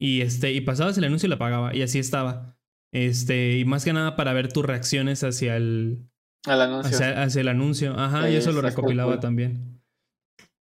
Y 0.00 0.20
este, 0.20 0.52
y 0.52 0.60
pasabas 0.60 0.96
el 0.96 1.04
anuncio 1.04 1.26
y 1.26 1.30
la 1.30 1.36
apagaba. 1.36 1.74
Y 1.74 1.82
así 1.82 1.98
estaba. 1.98 2.56
Este, 2.92 3.58
y 3.58 3.64
más 3.64 3.84
que 3.84 3.92
nada 3.92 4.16
para 4.16 4.32
ver 4.32 4.52
tus 4.52 4.64
reacciones 4.64 5.24
hacia 5.24 5.56
el. 5.56 6.08
anuncio. 6.46 6.96
Hacia, 6.96 7.40
el 7.40 7.48
anuncio. 7.48 7.98
Ajá, 7.98 8.30
y 8.30 8.36
eso 8.36 8.52
lo 8.52 8.62
recopilaba 8.62 9.20
también. 9.20 9.77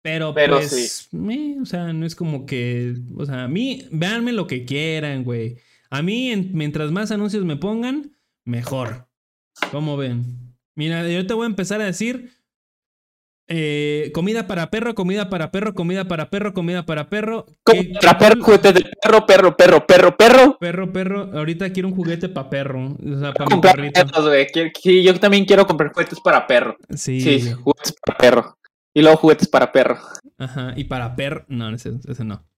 Pero, 0.07 0.32
pues, 0.32 1.09
o 1.61 1.66
sea, 1.66 1.92
no 1.92 2.07
es 2.07 2.14
como 2.14 2.46
que, 2.46 2.94
o 3.16 3.26
sea, 3.26 3.44
a 3.44 3.48
mí, 3.48 3.86
véanme 3.90 4.32
lo 4.32 4.46
que 4.46 4.64
quieran, 4.64 5.24
güey. 5.24 5.57
A 5.90 6.02
mí, 6.02 6.50
mientras 6.52 6.92
más 6.92 7.11
anuncios 7.11 7.44
me 7.44 7.57
pongan, 7.57 8.16
mejor. 8.44 9.09
¿Cómo 9.72 9.96
ven? 9.96 10.54
Mira, 10.74 11.09
yo 11.09 11.26
te 11.26 11.34
voy 11.34 11.44
a 11.44 11.48
empezar 11.48 11.80
a 11.80 11.86
decir 11.86 12.30
Eh, 13.48 14.11
comida 14.12 14.48
para 14.48 14.70
perro, 14.70 14.96
comida 14.96 15.30
para 15.30 15.52
perro, 15.52 15.72
comida 15.72 16.09
para 16.09 16.30
perro, 16.30 16.52
comida 16.52 16.84
para 16.84 17.09
perro. 17.09 17.46
Para 18.02 18.18
perro, 18.18 18.42
juguete 18.42 18.72
de 18.72 18.84
perro, 19.00 19.24
perro, 19.24 19.57
perro, 19.57 19.86
perro, 19.86 20.16
perro. 20.16 20.59
Perro, 20.59 20.92
perro. 20.92 21.30
Ahorita 21.32 21.70
quiero 21.70 21.88
un 21.88 21.94
juguete 21.94 22.28
para 22.28 22.50
perro. 22.50 22.96
O 22.98 23.18
sea, 23.20 23.32
para 23.32 23.54
mi 23.54 23.62
perrito. 23.62 24.00
Sí, 24.82 25.02
yo 25.04 25.14
también 25.20 25.44
quiero 25.44 25.64
comprar 25.64 25.92
juguetes 25.92 26.18
para 26.20 26.44
perro. 26.44 26.76
Sí. 26.96 27.20
Sí, 27.20 27.52
juguetes 27.52 27.94
para 28.04 28.18
perro. 28.18 28.59
Y 28.97 29.03
luego 29.03 29.18
juguetes 29.18 29.47
para 29.47 29.72
perro. 29.72 29.99
Ajá, 30.38 30.72
y 30.74 30.84
para 30.84 31.14
perro. 31.14 31.44
No, 31.49 31.68
ese, 31.74 31.92
no. 32.24 32.49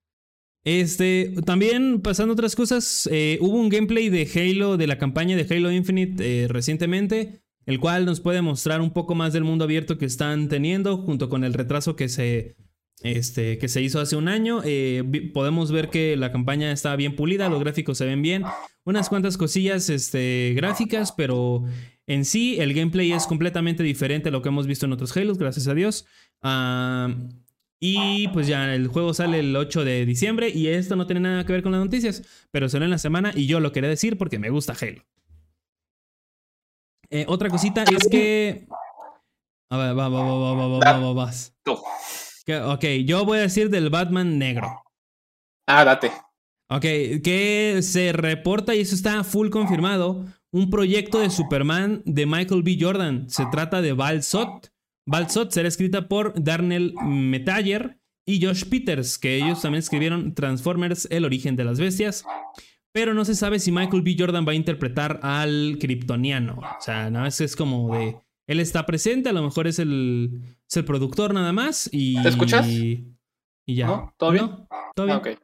Este, 0.62 1.34
también 1.44 2.00
pasando 2.00 2.34
otras 2.34 2.54
cosas, 2.54 3.08
eh, 3.10 3.38
hubo 3.40 3.56
un 3.56 3.68
gameplay 3.68 4.08
de 4.08 4.30
Halo, 4.32 4.76
de 4.76 4.86
la 4.86 4.98
campaña 4.98 5.36
de 5.36 5.52
Halo 5.52 5.72
Infinite 5.72 6.44
eh, 6.44 6.46
recientemente 6.46 7.42
el 7.68 7.80
cual 7.80 8.06
nos 8.06 8.20
puede 8.20 8.40
mostrar 8.40 8.80
un 8.80 8.92
poco 8.92 9.14
más 9.14 9.34
del 9.34 9.44
mundo 9.44 9.64
abierto 9.64 9.98
que 9.98 10.06
están 10.06 10.48
teniendo, 10.48 10.96
junto 10.96 11.28
con 11.28 11.44
el 11.44 11.52
retraso 11.52 11.96
que 11.96 12.08
se, 12.08 12.56
este, 13.02 13.58
que 13.58 13.68
se 13.68 13.82
hizo 13.82 14.00
hace 14.00 14.16
un 14.16 14.28
año. 14.28 14.62
Eh, 14.64 15.30
podemos 15.34 15.70
ver 15.70 15.90
que 15.90 16.16
la 16.16 16.32
campaña 16.32 16.72
está 16.72 16.96
bien 16.96 17.14
pulida, 17.14 17.50
los 17.50 17.60
gráficos 17.60 17.98
se 17.98 18.06
ven 18.06 18.22
bien, 18.22 18.44
unas 18.84 19.10
cuantas 19.10 19.36
cosillas 19.36 19.90
este, 19.90 20.54
gráficas, 20.56 21.12
pero 21.12 21.64
en 22.06 22.24
sí 22.24 22.58
el 22.58 22.72
gameplay 22.72 23.12
es 23.12 23.26
completamente 23.26 23.82
diferente 23.82 24.30
a 24.30 24.32
lo 24.32 24.40
que 24.40 24.48
hemos 24.48 24.66
visto 24.66 24.86
en 24.86 24.94
otros 24.94 25.14
Halos, 25.14 25.36
gracias 25.36 25.68
a 25.68 25.74
Dios. 25.74 26.06
Y 27.80 28.28
pues 28.28 28.46
ya 28.46 28.74
el 28.74 28.88
juego 28.88 29.14
sale 29.14 29.40
el 29.40 29.54
8 29.54 29.84
de 29.84 30.04
diciembre 30.04 30.50
y 30.50 30.68
esto 30.68 30.96
no 30.96 31.06
tiene 31.06 31.20
nada 31.20 31.44
que 31.44 31.52
ver 31.52 31.62
con 31.62 31.72
las 31.72 31.80
noticias, 31.80 32.22
pero 32.50 32.68
salió 32.68 32.86
en 32.86 32.90
la 32.90 32.98
semana 32.98 33.30
y 33.34 33.46
yo 33.46 33.60
lo 33.60 33.72
quería 33.72 33.88
decir 33.88 34.18
porque 34.18 34.38
me 34.38 34.50
gusta 34.50 34.74
Halo. 34.80 35.04
Eh, 37.10 37.24
otra 37.28 37.48
cosita 37.48 37.84
es 37.84 38.08
que. 38.08 38.66
A 39.70 39.76
ver, 39.76 39.98
va, 39.98 40.08
va, 40.08 40.22
va, 40.22 40.38
va, 40.38 40.54
va, 40.54 40.78
va, 40.78 40.98
va, 40.98 41.12
vas. 41.12 41.54
Ok, 42.66 42.84
yo 43.04 43.24
voy 43.24 43.38
a 43.38 43.42
decir 43.42 43.70
del 43.70 43.90
Batman 43.90 44.38
negro. 44.38 44.82
Ah, 45.66 45.84
date. 45.84 46.10
Ok, 46.70 46.82
que 47.22 47.80
se 47.82 48.12
reporta, 48.12 48.74
y 48.74 48.80
eso 48.80 48.94
está 48.94 49.24
full 49.24 49.50
confirmado, 49.50 50.24
un 50.50 50.70
proyecto 50.70 51.20
de 51.20 51.30
Superman 51.30 52.02
de 52.04 52.26
Michael 52.26 52.62
B. 52.62 52.76
Jordan. 52.80 53.28
Se 53.28 53.46
trata 53.46 53.80
de 53.80 53.92
Val 53.92 54.22
Sot. 54.22 54.70
Val 55.08 55.30
Sot 55.30 55.50
será 55.52 55.68
escrita 55.68 56.06
por 56.06 56.34
Darnell 56.36 56.92
Metayer 57.02 57.98
y 58.26 58.44
Josh 58.44 58.64
Peters, 58.68 59.16
que 59.16 59.36
ellos 59.36 59.62
también 59.62 59.78
escribieron 59.78 60.34
Transformers, 60.34 61.08
El 61.10 61.24
origen 61.24 61.56
de 61.56 61.64
las 61.64 61.80
bestias. 61.80 62.26
Pero 62.92 63.14
no 63.14 63.24
se 63.24 63.34
sabe 63.34 63.58
si 63.58 63.72
Michael 63.72 64.02
B. 64.02 64.16
Jordan 64.18 64.46
va 64.46 64.52
a 64.52 64.56
interpretar 64.56 65.18
al 65.22 65.78
kryptoniano. 65.80 66.58
O 66.58 66.80
sea, 66.80 67.08
nada 67.08 67.24
más 67.24 67.40
es 67.40 67.56
como 67.56 67.96
de. 67.96 68.18
Él 68.46 68.60
está 68.60 68.84
presente, 68.84 69.30
a 69.30 69.32
lo 69.32 69.42
mejor 69.42 69.66
es 69.66 69.78
el, 69.78 70.42
es 70.68 70.76
el 70.76 70.84
productor 70.84 71.32
nada 71.32 71.54
más. 71.54 71.88
Y, 71.90 72.22
¿Te 72.22 72.28
escuchas? 72.28 72.66
Y, 72.68 73.16
ya. 73.66 73.86
¿No? 73.86 74.14
¿Todo 74.18 74.32
bien? 74.32 74.50
¿Todo 74.94 75.06
bien? 75.06 75.38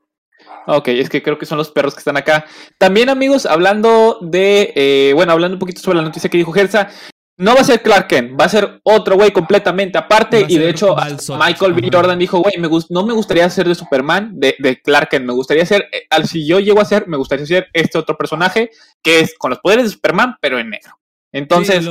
Ah, 0.66 0.76
Ok, 0.76 0.88
es 0.88 1.08
que 1.08 1.22
creo 1.22 1.38
que 1.38 1.46
son 1.46 1.56
los 1.56 1.70
perros 1.70 1.94
que 1.94 2.00
están 2.00 2.18
acá. 2.18 2.44
También, 2.76 3.08
amigos, 3.08 3.46
hablando 3.46 4.18
de, 4.20 4.74
eh, 4.76 5.12
bueno, 5.14 5.32
hablando 5.32 5.54
un 5.54 5.58
poquito 5.58 5.80
sobre 5.80 5.96
la 5.96 6.04
noticia 6.04 6.28
que 6.28 6.36
dijo 6.36 6.52
Gersa, 6.52 6.90
no 7.36 7.54
va 7.54 7.60
a 7.60 7.64
ser 7.64 7.82
Clark 7.82 8.06
Kent, 8.06 8.40
va 8.40 8.44
a 8.44 8.48
ser 8.48 8.80
otro 8.84 9.16
güey 9.16 9.32
completamente 9.32 9.98
aparte. 9.98 10.44
Y 10.48 10.58
de 10.58 10.70
hecho, 10.70 10.94
Michael 11.38 11.72
B. 11.72 11.88
Jordan 11.92 12.18
dijo, 12.18 12.38
güey, 12.38 12.58
me 12.58 12.68
no 12.90 13.06
me 13.06 13.12
gustaría 13.12 13.48
ser 13.50 13.66
de 13.66 13.74
Superman, 13.74 14.38
de, 14.38 14.54
de, 14.58 14.80
Clark 14.80 15.08
Kent, 15.08 15.26
me 15.26 15.32
gustaría 15.32 15.66
ser, 15.66 15.88
eh, 15.92 16.06
al 16.10 16.28
si 16.28 16.46
yo 16.46 16.60
llego 16.60 16.80
a 16.80 16.84
ser, 16.84 17.08
me 17.08 17.16
gustaría 17.16 17.46
ser 17.46 17.68
este 17.72 17.98
otro 17.98 18.16
personaje 18.16 18.70
que 19.02 19.20
es 19.20 19.34
con 19.36 19.50
los 19.50 19.58
poderes 19.58 19.84
de 19.84 19.90
Superman, 19.90 20.36
pero 20.40 20.58
en 20.58 20.70
negro. 20.70 20.98
Entonces... 21.32 21.84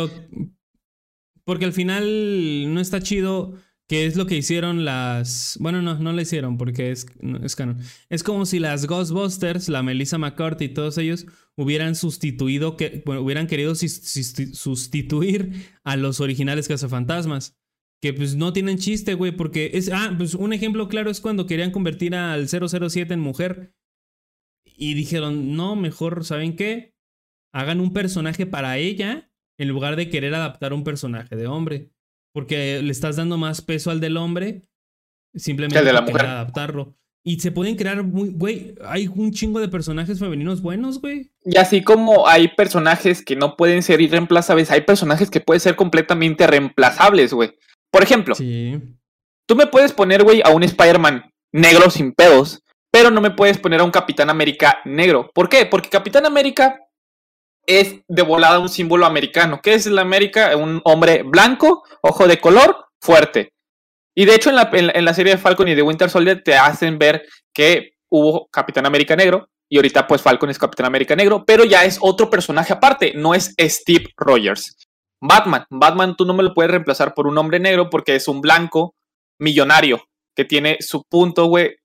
porque 1.43 1.65
al 1.65 1.73
final 1.73 2.73
no 2.73 2.79
está 2.79 3.01
chido 3.01 3.53
que 3.93 4.07
es 4.07 4.15
lo 4.15 4.25
que 4.25 4.35
hicieron 4.35 4.85
las. 4.85 5.55
Bueno, 5.61 5.83
no, 5.83 5.93
no 5.99 6.13
lo 6.13 6.19
hicieron 6.19 6.57
porque 6.57 6.89
es, 6.89 7.05
es 7.43 7.55
canon. 7.55 7.77
Es 8.09 8.23
como 8.23 8.47
si 8.47 8.57
las 8.57 8.87
Ghostbusters, 8.87 9.69
la 9.69 9.83
Melissa 9.83 10.17
McCarthy 10.17 10.65
y 10.65 10.69
todos 10.69 10.97
ellos 10.97 11.27
hubieran 11.55 11.93
sustituido, 11.93 12.75
que, 12.75 13.03
hubieran 13.05 13.45
querido 13.45 13.75
sustituir 13.75 15.69
a 15.83 15.95
los 15.95 16.21
originales 16.21 16.67
cazafantasmas. 16.67 17.55
Que 18.01 18.15
pues 18.15 18.35
no 18.35 18.51
tienen 18.51 18.79
chiste, 18.79 19.13
güey, 19.13 19.31
porque 19.31 19.69
es. 19.75 19.91
Ah, 19.93 20.15
pues 20.17 20.33
un 20.33 20.53
ejemplo 20.53 20.87
claro 20.87 21.11
es 21.11 21.21
cuando 21.21 21.45
querían 21.45 21.69
convertir 21.69 22.15
al 22.15 22.49
007 22.49 23.13
en 23.13 23.19
mujer. 23.19 23.75
Y 24.65 24.95
dijeron, 24.95 25.55
no, 25.55 25.75
mejor, 25.75 26.25
¿saben 26.25 26.55
qué? 26.55 26.95
Hagan 27.53 27.79
un 27.79 27.93
personaje 27.93 28.47
para 28.47 28.79
ella 28.79 29.31
en 29.59 29.67
lugar 29.67 29.97
de 29.97 30.09
querer 30.09 30.33
adaptar 30.33 30.73
un 30.73 30.83
personaje 30.83 31.35
de 31.35 31.45
hombre. 31.45 31.92
Porque 32.33 32.81
le 32.81 32.91
estás 32.91 33.15
dando 33.15 33.37
más 33.37 33.61
peso 33.61 33.91
al 33.91 33.99
del 33.99 34.17
hombre 34.17 34.63
simplemente 35.35 35.81
para 36.11 36.31
adaptarlo. 36.31 36.95
Y 37.25 37.39
se 37.39 37.51
pueden 37.51 37.77
crear 37.77 38.03
muy, 38.03 38.31
güey, 38.31 38.75
hay 38.85 39.07
un 39.07 39.31
chingo 39.31 39.61
de 39.61 39.69
personajes 39.69 40.19
femeninos 40.19 40.61
buenos, 40.61 40.99
güey. 40.99 41.31
Y 41.45 41.57
así 41.57 41.81
como 41.81 42.27
hay 42.27 42.49
personajes 42.49 43.23
que 43.23 43.37
no 43.37 43.55
pueden 43.55 43.81
ser 43.81 44.01
irreemplazables, 44.01 44.71
hay 44.71 44.81
personajes 44.81 45.29
que 45.29 45.39
pueden 45.39 45.61
ser 45.61 45.77
completamente 45.77 46.45
reemplazables, 46.47 47.33
güey. 47.33 47.57
Por 47.91 48.03
ejemplo, 48.03 48.35
sí. 48.35 48.77
tú 49.45 49.55
me 49.55 49.67
puedes 49.67 49.93
poner, 49.93 50.23
güey, 50.23 50.41
a 50.43 50.49
un 50.49 50.63
Spider-Man 50.63 51.31
negro 51.53 51.89
sin 51.89 52.11
pedos, 52.11 52.61
pero 52.91 53.09
no 53.09 53.21
me 53.21 53.31
puedes 53.31 53.57
poner 53.57 53.79
a 53.79 53.85
un 53.85 53.91
Capitán 53.91 54.29
América 54.29 54.79
negro. 54.83 55.31
¿Por 55.33 55.47
qué? 55.47 55.65
Porque 55.65 55.89
Capitán 55.89 56.25
América 56.25 56.81
es 57.65 58.01
de 58.07 58.21
volada 58.21 58.59
un 58.59 58.69
símbolo 58.69 59.05
americano. 59.05 59.59
¿Qué 59.61 59.73
es 59.73 59.85
la 59.85 60.01
América? 60.01 60.55
Un 60.57 60.81
hombre 60.83 61.23
blanco, 61.23 61.83
ojo 62.01 62.27
de 62.27 62.39
color, 62.39 62.87
fuerte. 63.01 63.53
Y 64.15 64.25
de 64.25 64.35
hecho 64.35 64.49
en 64.49 64.57
la, 64.57 64.69
en, 64.71 65.05
la, 65.05 65.13
serie 65.13 65.33
de 65.33 65.41
Falcon 65.41 65.67
y 65.67 65.75
de 65.75 65.81
Winter 65.81 66.09
Soldier 66.09 66.43
te 66.43 66.55
hacen 66.55 66.99
ver 66.99 67.25
que 67.53 67.93
hubo 68.09 68.47
Capitán 68.49 68.85
América 68.85 69.15
Negro 69.15 69.49
y 69.67 69.77
ahorita 69.77 70.05
pues 70.05 70.21
Falcon 70.21 70.51
es 70.51 70.59
Capitán 70.59 70.85
América 70.85 71.15
Negro, 71.15 71.45
pero 71.45 71.63
ya 71.63 71.83
es 71.83 71.97
otro 71.99 72.29
personaje 72.29 72.73
aparte, 72.73 73.13
no 73.15 73.33
es 73.33 73.55
Steve 73.59 74.05
Rogers. 74.15 74.77
Batman, 75.19 75.65
Batman 75.69 76.15
tú 76.15 76.25
no 76.25 76.33
me 76.33 76.43
lo 76.43 76.53
puedes 76.53 76.69
reemplazar 76.69 77.13
por 77.13 77.27
un 77.27 77.37
hombre 77.37 77.59
negro 77.59 77.89
porque 77.89 78.15
es 78.15 78.27
un 78.27 78.41
blanco 78.41 78.93
millonario 79.39 80.03
que 80.35 80.45
tiene 80.45 80.77
su 80.79 81.03
punto, 81.03 81.45
güey, 81.45 81.75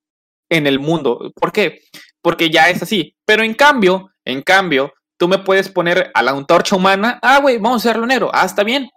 en 0.51 0.67
el 0.67 0.81
mundo. 0.81 1.31
¿Por 1.35 1.53
qué? 1.53 1.83
Porque 2.21 2.51
ya 2.51 2.69
es 2.69 2.83
así. 2.83 3.15
Pero 3.25 3.43
en 3.43 3.55
cambio, 3.55 4.11
en 4.25 4.43
cambio, 4.43 4.93
tú 5.19 5.29
me 5.29 5.39
puedes 5.39 5.69
poner 5.69 6.11
a 6.15 6.23
la 6.23 6.31
antorcha 6.31 6.77
humana. 6.77 7.19
Ah, 7.23 7.41
güey, 7.41 7.59
vamos 7.59 7.85
a 7.85 7.89
hacerlo 7.91 8.07
negro. 8.07 8.31
Ah, 8.33 8.47
está 8.47 8.65
bien. 8.65 8.89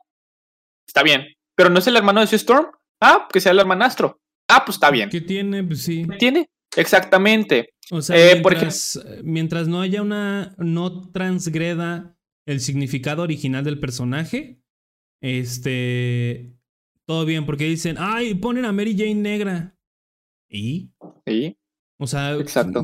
Está 0.88 1.03
bien. 1.03 1.26
Pero 1.55 1.69
no 1.69 1.80
es 1.80 1.88
el 1.88 1.97
hermano 1.97 2.22
de 2.22 2.28
su 2.28 2.36
Storm. 2.36 2.67
Ah, 3.01 3.28
que 3.32 3.41
sea 3.41 3.51
el 3.51 3.59
hermanastro. 3.59 4.22
Ah, 4.47 4.63
pues 4.65 4.76
está 4.76 4.91
bien. 4.91 5.09
¿Qué 5.09 5.22
tiene? 5.22 5.63
Pues 5.63 5.84
sí. 5.84 6.05
¿Qué 6.09 6.17
tiene? 6.17 6.49
Exactamente. 6.76 7.74
O 7.89 8.01
sea, 8.01 8.15
eh, 8.15 8.41
mientras, 8.41 9.03
mientras 9.24 9.67
no 9.67 9.82
haya 9.82 10.01
una. 10.01 10.55
No 10.57 11.11
transgreda 11.11 12.15
el 12.45 12.59
significado 12.61 13.24
original 13.24 13.63
del 13.63 13.80
personaje. 13.80 14.61
Este. 15.22 16.55
Todo 17.05 17.26
bien, 17.26 17.45
porque 17.45 17.65
dicen, 17.65 17.97
ay, 17.99 18.36
ponen 18.36 18.65
a 18.65 18.72
Mary 18.72 18.95
Jane 18.97 19.15
negra. 19.15 19.76
¿Y? 20.49 20.91
¿Y? 21.26 21.57
O 21.97 22.07
sea, 22.07 22.36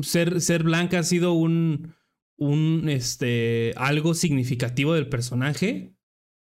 Ser, 0.02 0.40
ser 0.40 0.62
blanca 0.62 1.00
ha 1.00 1.02
sido 1.02 1.32
un, 1.32 1.94
un, 2.38 2.88
este, 2.88 3.74
algo 3.76 4.14
significativo 4.14 4.94
del 4.94 5.08
personaje. 5.08 5.94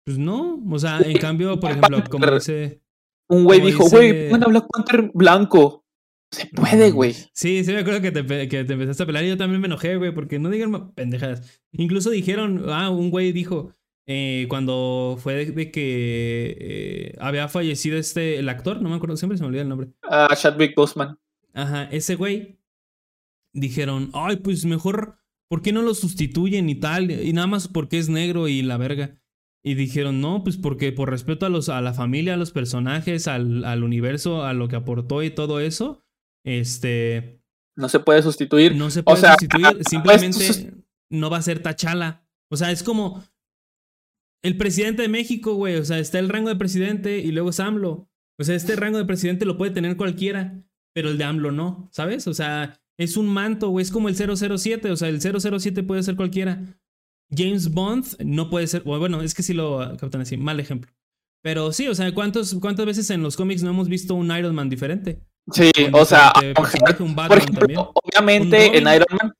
Pues 0.05 0.19
no, 0.19 0.63
o 0.71 0.79
sea, 0.79 0.99
en 1.01 1.17
cambio, 1.19 1.59
por 1.61 1.71
ejemplo, 1.71 2.03
como 2.11 2.31
dice... 2.31 2.81
Un 3.27 3.45
güey 3.45 3.61
dijo, 3.61 3.89
güey, 3.89 4.29
bueno, 4.29 4.49
Black 4.49 4.67
Panther 4.71 5.11
blanco. 5.15 5.87
Se 6.31 6.47
puede, 6.47 6.91
güey. 6.91 7.15
Sí, 7.33 7.65
sí 7.65 7.73
me 7.73 7.79
acuerdo 7.79 8.03
que 8.03 8.13
te, 8.13 8.49
que 8.49 8.65
te 8.65 8.73
empezaste 8.73 9.03
a 9.03 9.07
pelar 9.07 9.25
y 9.25 9.29
yo 9.29 9.37
también 9.39 9.61
me 9.61 9.67
enojé, 9.67 9.97
güey, 9.97 10.13
porque 10.13 10.39
no 10.39 10.51
digan 10.51 10.93
pendejadas. 10.93 11.63
Incluso 11.73 12.11
dijeron, 12.11 12.67
ah, 12.69 12.91
un 12.91 13.11
güey 13.11 13.33
dijo, 13.33 13.75
eh, 14.07 14.47
cuando 14.51 15.17
fue 15.19 15.47
de, 15.47 15.71
que 15.71 16.57
eh, 16.61 17.17
había 17.19 17.49
fallecido 17.49 17.97
este, 17.97 18.39
el 18.39 18.49
actor, 18.49 18.83
no 18.83 18.91
me 18.91 18.97
acuerdo, 18.97 19.17
siempre 19.17 19.39
se 19.39 19.45
me 19.45 19.49
olvida 19.49 19.63
el 19.63 19.69
nombre. 19.69 19.93
Ah, 20.03 20.35
Chadwick 20.37 20.75
Boseman. 20.75 21.19
Ajá, 21.55 21.85
ese 21.85 22.17
güey. 22.17 22.59
Dijeron, 23.55 24.11
ay, 24.13 24.37
pues 24.37 24.65
mejor 24.65 25.17
¿por 25.49 25.63
qué 25.63 25.73
no 25.73 25.83
lo 25.83 25.95
sustituyen 25.95 26.69
y 26.69 26.75
tal? 26.75 27.11
Y 27.11 27.33
nada 27.33 27.47
más 27.47 27.69
porque 27.69 27.99
es 27.99 28.09
negro 28.09 28.49
y 28.49 28.63
la 28.63 28.77
verga. 28.77 29.21
Y 29.63 29.75
dijeron, 29.75 30.21
no, 30.21 30.45
pues 30.45 30.57
porque 30.57 30.93
por 30.93 31.11
respeto 31.11 31.47
a, 31.47 31.49
los, 31.49 31.69
a 31.69 31.81
la 31.81 31.95
familia, 31.95 32.35
a 32.35 32.37
los 32.37 32.51
personajes, 32.51 33.29
al, 33.29 33.65
al 33.65 33.83
universo, 33.83 34.45
a 34.45 34.53
lo 34.53 34.69
que 34.69 34.77
aportó 34.77 35.23
y 35.23 35.31
todo 35.31 35.61
eso, 35.61 36.05
este... 36.45 37.41
No 37.77 37.89
se 37.89 38.01
puede 38.01 38.23
sustituir. 38.23 38.77
No 38.77 38.91
se 38.91 39.03
puede 39.03 39.27
sustituir, 39.27 39.67
pues, 39.73 39.87
simplemente 39.89 40.75
no 41.11 41.31
va 41.31 41.39
a 41.39 41.43
ser 41.43 41.61
Tachala. 41.61 42.27
O 42.51 42.57
sea, 42.57 42.71
es 42.71 42.83
como 42.83 43.25
el 44.43 44.57
presidente 44.59 45.03
de 45.03 45.09
México, 45.09 45.55
güey. 45.55 45.77
O 45.77 45.85
sea, 45.85 45.99
está 45.99 46.19
el 46.19 46.29
rango 46.29 46.51
de 46.51 46.57
presidente 46.57 47.19
y 47.19 47.33
luego 47.33 47.51
es 47.51 47.59
AMLO. 47.59 48.11
O 48.39 48.45
sea, 48.45 48.55
este 48.55 48.77
rango 48.77 48.99
de 48.99 49.07
presidente 49.07 49.47
lo 49.47 49.57
puede 49.57 49.73
tener 49.73 49.97
cualquiera, 49.97 50.63
pero 50.93 51.09
el 51.09 51.19
de 51.19 51.25
AMLO 51.25 51.53
no, 51.53 51.89
¿sabes? 51.93 52.27
O 52.27 52.35
sea, 52.35 52.81
es 52.99 53.17
un 53.17 53.27
manto, 53.29 53.69
güey. 53.69 53.83
Es 53.83 53.91
como 53.91 54.09
el 54.09 54.17
007. 54.17 54.91
O 54.91 54.97
sea, 54.97 55.09
el 55.09 55.21
007 55.21 55.83
puede 55.83 56.03
ser 56.03 56.17
cualquiera. 56.17 56.61
James 57.31 57.73
Bond 57.73 58.17
no 58.21 58.51
puede 58.51 58.67
ser. 58.67 58.83
Bueno, 58.83 59.23
es 59.23 59.35
que 59.35 59.43
si 59.43 59.55
lo 59.55 59.97
captan 59.99 60.21
así. 60.21 60.37
Mal 60.37 60.61
ejemplo. 60.61 60.93
Pero 61.43 61.73
sí, 61.73 61.89
o 61.89 61.95
sea, 61.95 62.13
¿cuántos, 62.15 62.55
¿cuántas 62.55 62.87
veces 62.87 63.11
en 63.11 63.23
los 63.23 63.37
cómics 63.37 63.63
no 63.63 63.69
hemos 63.69 63.87
visto 63.87 64.15
un 64.15 64.35
Iron 64.35 64.55
Man 64.55 64.71
diferente? 64.71 65.21
Sí, 65.53 65.71
o 65.93 66.05
sea, 66.07 66.33
por 66.55 66.67
ejemplo, 67.37 67.93
obviamente 68.03 68.79
en 68.79 68.89
Iron 68.89 69.07
Man, 69.11 69.35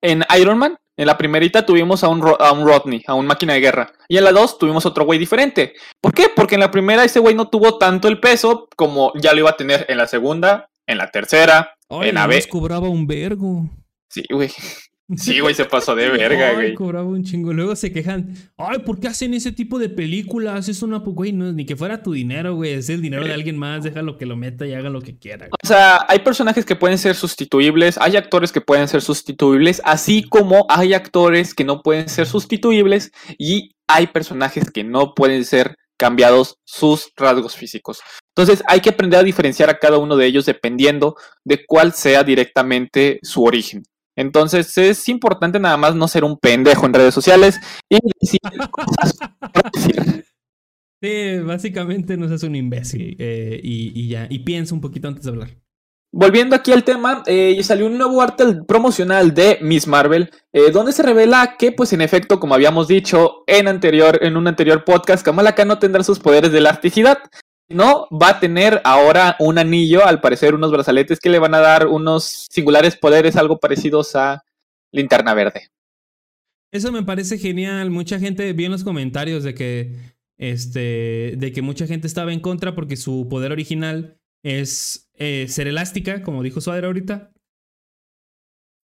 en 0.00 0.24
Iron 0.38 0.56
Man, 0.56 0.78
en 0.96 1.06
la 1.06 1.18
primerita 1.18 1.66
tuvimos 1.66 2.04
a 2.04 2.08
un, 2.08 2.22
a 2.38 2.52
un 2.52 2.64
Rodney, 2.64 3.02
a 3.08 3.14
un 3.14 3.26
máquina 3.26 3.54
de 3.54 3.60
guerra. 3.60 3.92
Y 4.06 4.18
en 4.18 4.24
la 4.24 4.30
dos 4.30 4.56
tuvimos 4.56 4.86
otro 4.86 5.04
güey 5.04 5.18
diferente. 5.18 5.74
¿Por 6.00 6.14
qué? 6.14 6.28
Porque 6.28 6.54
en 6.54 6.60
la 6.60 6.70
primera 6.70 7.02
ese 7.02 7.18
güey 7.18 7.34
no 7.34 7.48
tuvo 7.48 7.76
tanto 7.76 8.06
el 8.06 8.20
peso 8.20 8.68
como 8.76 9.12
ya 9.20 9.32
lo 9.32 9.40
iba 9.40 9.50
a 9.50 9.56
tener 9.56 9.84
en 9.88 9.98
la 9.98 10.06
segunda, 10.06 10.70
en 10.86 10.98
la 10.98 11.10
tercera, 11.10 11.74
en 11.90 12.14
la 12.14 12.26
B. 12.26 12.44
cobraba 12.48 12.88
un 12.88 13.06
vergo. 13.06 13.68
Sí, 14.08 14.22
güey. 14.30 14.50
Sí, 15.16 15.40
güey, 15.40 15.54
se 15.54 15.64
pasó 15.64 15.94
de 15.94 16.06
verga, 16.10 16.52
güey. 16.52 16.74
cobraba 16.74 17.08
un 17.08 17.24
chingo. 17.24 17.54
Luego 17.54 17.74
se 17.76 17.90
quejan. 17.90 18.34
Ay, 18.58 18.80
¿por 18.80 19.00
qué 19.00 19.08
hacen 19.08 19.32
ese 19.32 19.52
tipo 19.52 19.78
de 19.78 19.88
películas? 19.88 20.68
Es 20.68 20.82
una. 20.82 20.98
Güey, 20.98 21.32
no, 21.32 21.50
ni 21.50 21.64
que 21.64 21.76
fuera 21.76 22.02
tu 22.02 22.12
dinero, 22.12 22.56
güey. 22.56 22.74
Es 22.74 22.90
el 22.90 23.00
dinero 23.00 23.24
de 23.24 23.32
alguien 23.32 23.56
más. 23.56 23.84
Déjalo 23.84 24.18
que 24.18 24.26
lo 24.26 24.36
meta 24.36 24.66
y 24.66 24.74
haga 24.74 24.90
lo 24.90 25.00
que 25.00 25.16
quiera. 25.16 25.48
O 25.64 25.66
sea, 25.66 26.04
hay 26.10 26.18
personajes 26.18 26.66
que 26.66 26.76
pueden 26.76 26.98
ser 26.98 27.14
sustituibles. 27.14 27.96
Hay 27.96 28.16
actores 28.16 28.52
que 28.52 28.60
pueden 28.60 28.86
ser 28.86 29.00
sustituibles. 29.00 29.80
Así 29.82 30.24
como 30.24 30.66
hay 30.68 30.92
actores 30.92 31.54
que 31.54 31.64
no 31.64 31.80
pueden 31.80 32.10
ser 32.10 32.26
sustituibles. 32.26 33.10
Y 33.38 33.70
hay 33.86 34.08
personajes 34.08 34.70
que 34.70 34.84
no 34.84 35.14
pueden 35.14 35.46
ser 35.46 35.74
cambiados 35.96 36.58
sus 36.66 37.12
rasgos 37.16 37.56
físicos. 37.56 38.00
Entonces 38.38 38.64
hay 38.68 38.78
que 38.78 38.90
aprender 38.90 39.18
a 39.18 39.24
diferenciar 39.24 39.68
a 39.68 39.80
cada 39.80 39.98
uno 39.98 40.16
de 40.16 40.24
ellos 40.24 40.46
dependiendo 40.46 41.16
de 41.44 41.66
cuál 41.66 41.92
sea 41.92 42.22
directamente 42.22 43.18
su 43.20 43.42
origen. 43.42 43.82
Entonces 44.16 44.78
es 44.78 45.08
importante 45.08 45.58
nada 45.58 45.76
más 45.76 45.96
no 45.96 46.06
ser 46.06 46.22
un 46.22 46.38
pendejo 46.38 46.86
en 46.86 46.94
redes 46.94 47.12
sociales 47.12 47.58
y 47.88 47.98
decir 48.20 48.38
cosas. 48.70 49.18
Sí, 51.02 51.38
básicamente 51.44 52.16
no 52.16 52.28
seas 52.28 52.44
un 52.44 52.54
imbécil 52.54 53.16
eh, 53.18 53.58
y, 53.60 54.06
ya, 54.06 54.28
y 54.30 54.38
piensa 54.40 54.72
un 54.72 54.80
poquito 54.80 55.08
antes 55.08 55.24
de 55.24 55.30
hablar. 55.30 55.48
Volviendo 56.12 56.54
aquí 56.54 56.70
al 56.72 56.84
tema, 56.84 57.24
eh, 57.26 57.60
salió 57.64 57.86
un 57.86 57.98
nuevo 57.98 58.22
arte 58.22 58.44
promocional 58.68 59.34
de 59.34 59.58
Miss 59.62 59.88
Marvel, 59.88 60.30
eh, 60.52 60.70
donde 60.70 60.92
se 60.92 61.02
revela 61.02 61.56
que, 61.58 61.72
pues 61.72 61.92
en 61.92 62.00
efecto, 62.00 62.38
como 62.38 62.54
habíamos 62.54 62.86
dicho 62.86 63.42
en, 63.48 63.66
anterior, 63.66 64.20
en 64.22 64.36
un 64.36 64.46
anterior 64.46 64.84
podcast, 64.84 65.24
Kamala 65.24 65.54
Khan 65.54 65.68
no 65.68 65.78
tendrá 65.78 66.02
sus 66.04 66.18
poderes 66.18 66.50
de 66.50 66.58
elasticidad, 66.58 67.18
no, 67.68 68.08
va 68.10 68.30
a 68.30 68.40
tener 68.40 68.80
ahora 68.84 69.36
un 69.38 69.58
anillo, 69.58 70.04
al 70.04 70.20
parecer 70.20 70.54
unos 70.54 70.72
brazaletes 70.72 71.20
que 71.20 71.28
le 71.28 71.38
van 71.38 71.54
a 71.54 71.60
dar 71.60 71.86
unos 71.86 72.46
singulares 72.50 72.96
poderes 72.96 73.36
algo 73.36 73.58
parecidos 73.58 74.16
a 74.16 74.44
Linterna 74.92 75.34
Verde. 75.34 75.70
Eso 76.72 76.92
me 76.92 77.02
parece 77.02 77.38
genial. 77.38 77.90
Mucha 77.90 78.18
gente 78.18 78.52
vi 78.52 78.66
en 78.66 78.72
los 78.72 78.84
comentarios 78.84 79.44
de 79.44 79.54
que 79.54 80.16
este 80.38 81.34
de 81.36 81.52
que 81.52 81.62
mucha 81.62 81.86
gente 81.86 82.06
estaba 82.06 82.32
en 82.32 82.40
contra 82.40 82.74
porque 82.74 82.96
su 82.96 83.26
poder 83.28 83.52
original 83.52 84.18
es 84.42 85.10
eh, 85.14 85.46
ser 85.48 85.66
elástica, 85.66 86.22
como 86.22 86.42
dijo 86.42 86.60
Suárez 86.60 86.84
ahorita. 86.84 87.32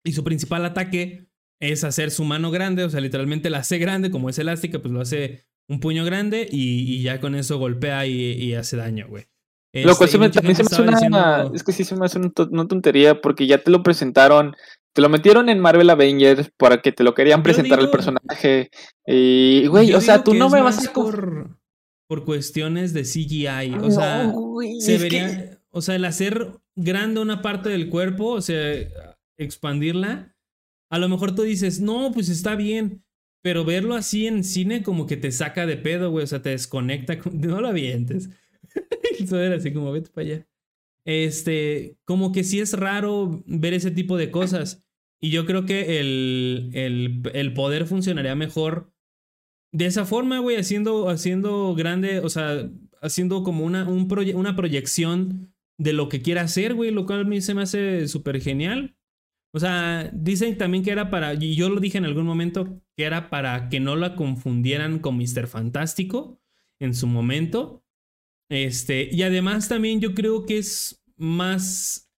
Y 0.05 0.13
su 0.13 0.23
principal 0.23 0.63
ataque 0.65 1.27
es 1.59 1.83
hacer 1.83 2.11
su 2.11 2.23
mano 2.23 2.51
grande, 2.51 2.85
o 2.85 2.89
sea, 2.89 3.01
literalmente 3.01 3.49
la 3.49 3.59
hace 3.59 3.77
grande, 3.77 4.11
como 4.11 4.29
es 4.29 4.39
elástica, 4.39 4.79
pues 4.79 4.93
lo 4.93 5.01
hace 5.01 5.48
un 5.69 5.79
puño 5.79 6.03
grande 6.03 6.47
y, 6.51 7.01
ya 7.01 7.21
con 7.21 7.35
eso 7.35 7.57
golpea 7.57 8.05
y, 8.05 8.53
hace 8.55 8.75
daño, 8.75 9.07
güey. 9.07 9.27
lo 9.73 9.95
cual 9.95 10.07
este, 10.07 10.07
se 10.07 10.17
me, 10.17 10.29
también 10.29 10.55
se 10.55 10.63
me 10.63 10.91
hace 10.91 11.07
una. 11.07 11.49
Es 11.53 11.63
que 11.63 11.71
sí 11.71 11.83
se 11.83 11.95
me 11.95 12.05
hace 12.05 12.19
una, 12.19 12.67
tontería 12.67 13.21
porque 13.21 13.47
ya 13.47 13.59
te 13.59 13.71
lo 13.71 13.83
presentaron. 13.83 14.55
Te 14.93 15.01
lo 15.01 15.09
metieron 15.09 15.47
en 15.49 15.59
Marvel 15.59 15.91
Avengers 15.91 16.51
para 16.57 16.81
que 16.81 16.91
te 16.91 17.03
lo 17.03 17.13
querían 17.13 17.43
presentar 17.43 17.79
el 17.79 17.91
personaje. 17.91 18.71
Y, 19.05 19.67
güey, 19.67 19.93
o 19.93 20.01
sea, 20.01 20.23
tú 20.23 20.33
no 20.33 20.49
me 20.49 20.61
vas 20.61 20.87
a. 20.87 20.91
Por, 20.91 21.59
por 22.07 22.25
cuestiones 22.25 22.91
de 22.93 23.03
CGI. 23.03 23.75
O 23.81 23.91
sea, 23.91 24.33
se 24.79 24.97
vería. 24.97 25.61
O 25.69 25.81
sea, 25.81 25.95
el 25.95 26.05
hacer 26.05 26.59
grande 26.75 27.21
una 27.21 27.43
parte 27.43 27.69
del 27.69 27.89
cuerpo, 27.89 28.31
o 28.31 28.41
sea, 28.41 28.57
expandirla. 29.37 30.35
A 30.89 30.97
lo 30.97 31.07
mejor 31.07 31.35
tú 31.35 31.43
dices, 31.43 31.79
no, 31.79 32.11
pues 32.11 32.29
está 32.29 32.55
bien. 32.55 33.03
Pero 33.41 33.63
verlo 33.65 33.95
así 33.95 34.27
en 34.27 34.43
cine 34.43 34.83
como 34.83 35.05
que 35.05 35.17
te 35.17 35.31
saca 35.31 35.65
de 35.65 35.77
pedo, 35.77 36.11
güey. 36.11 36.23
O 36.23 36.27
sea, 36.27 36.41
te 36.41 36.49
desconecta. 36.49 37.17
No 37.31 37.61
lo 37.61 37.67
avientes. 37.69 38.29
Eso 39.19 39.39
era 39.39 39.55
así 39.55 39.73
como, 39.73 39.91
vete 39.91 40.09
para 40.09 40.27
allá. 40.27 40.47
Este, 41.05 41.97
como 42.05 42.31
que 42.31 42.43
sí 42.43 42.59
es 42.59 42.73
raro 42.73 43.43
ver 43.45 43.73
ese 43.73 43.91
tipo 43.91 44.17
de 44.17 44.31
cosas. 44.31 44.85
Y 45.21 45.31
yo 45.31 45.45
creo 45.45 45.65
que 45.65 45.99
el, 45.99 46.69
el, 46.73 47.21
el 47.33 47.53
poder 47.53 47.85
funcionaría 47.87 48.35
mejor 48.35 48.93
de 49.71 49.85
esa 49.85 50.05
forma, 50.05 50.39
güey, 50.39 50.57
haciendo, 50.57 51.09
haciendo 51.09 51.75
grande, 51.75 52.19
o 52.19 52.29
sea, 52.29 52.69
haciendo 53.01 53.43
como 53.43 53.65
una, 53.65 53.87
un 53.87 54.07
una 54.35 54.55
proyección 54.55 55.53
de 55.77 55.93
lo 55.93 56.09
que 56.09 56.21
quiera 56.21 56.41
hacer, 56.41 56.73
güey, 56.73 56.91
lo 56.91 57.05
cual 57.05 57.21
a 57.21 57.23
mí 57.23 57.41
se 57.41 57.53
me 57.53 57.61
hace 57.61 58.07
súper 58.07 58.41
genial. 58.41 58.95
O 59.51 59.59
sea, 59.59 60.09
dicen 60.13 60.57
también 60.57 60.83
que 60.83 60.91
era 60.91 61.09
para, 61.09 61.33
y 61.33 61.55
yo 61.55 61.69
lo 61.69 61.79
dije 61.79 61.97
en 61.97 62.05
algún 62.05 62.25
momento, 62.25 62.81
que 62.99 63.05
era 63.05 63.29
para 63.29 63.69
que 63.69 63.79
no 63.79 63.95
la 63.95 64.17
confundieran 64.17 64.99
con 64.99 65.15
Mr. 65.15 65.47
Fantástico 65.47 66.41
en 66.81 66.93
su 66.93 67.07
momento. 67.07 67.85
Este, 68.51 69.07
y 69.09 69.23
además 69.23 69.69
también 69.69 70.01
yo 70.01 70.13
creo 70.13 70.45
que 70.45 70.57
es 70.57 71.01
más, 71.15 72.11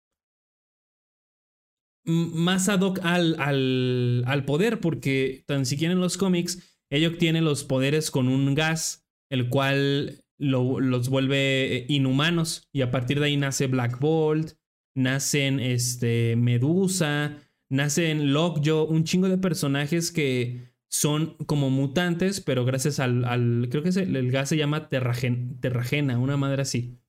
más 2.03 2.67
ad 2.67 2.81
hoc 2.81 2.99
al, 3.03 3.35
al, 3.39 4.23
al 4.25 4.43
poder, 4.45 4.79
porque 4.79 5.43
tan 5.45 5.67
siquiera 5.67 5.93
en 5.93 5.99
los 5.99 6.17
cómics, 6.17 6.81
ella 6.89 7.09
obtiene 7.09 7.41
los 7.41 7.63
poderes 7.63 8.09
con 8.09 8.27
un 8.27 8.55
gas, 8.55 9.07
el 9.29 9.49
cual 9.49 10.25
los 10.39 11.09
vuelve 11.09 11.75
eh, 11.75 11.85
inhumanos, 11.89 12.67
y 12.73 12.81
a 12.81 12.89
partir 12.89 13.19
de 13.19 13.27
ahí 13.27 13.37
nace 13.37 13.67
Black 13.67 13.99
Bolt 13.99 14.53
nacen 14.95 15.59
este, 15.59 16.35
Medusa, 16.37 17.37
nacen 17.69 18.33
Lockjaw, 18.33 18.85
un 18.85 19.03
chingo 19.03 19.29
de 19.29 19.37
personajes 19.37 20.11
que 20.11 20.70
son 20.91 21.37
como 21.45 21.69
mutantes, 21.69 22.41
pero 22.41 22.65
gracias 22.65 22.99
al, 22.99 23.69
creo 23.71 23.81
que 23.81 23.89
el, 23.89 24.29
gas 24.29 24.49
se 24.49 24.57
llama 24.57 24.89
terragena, 24.89 26.19
una 26.19 26.35
madre 26.35 26.63
así. 26.63 26.99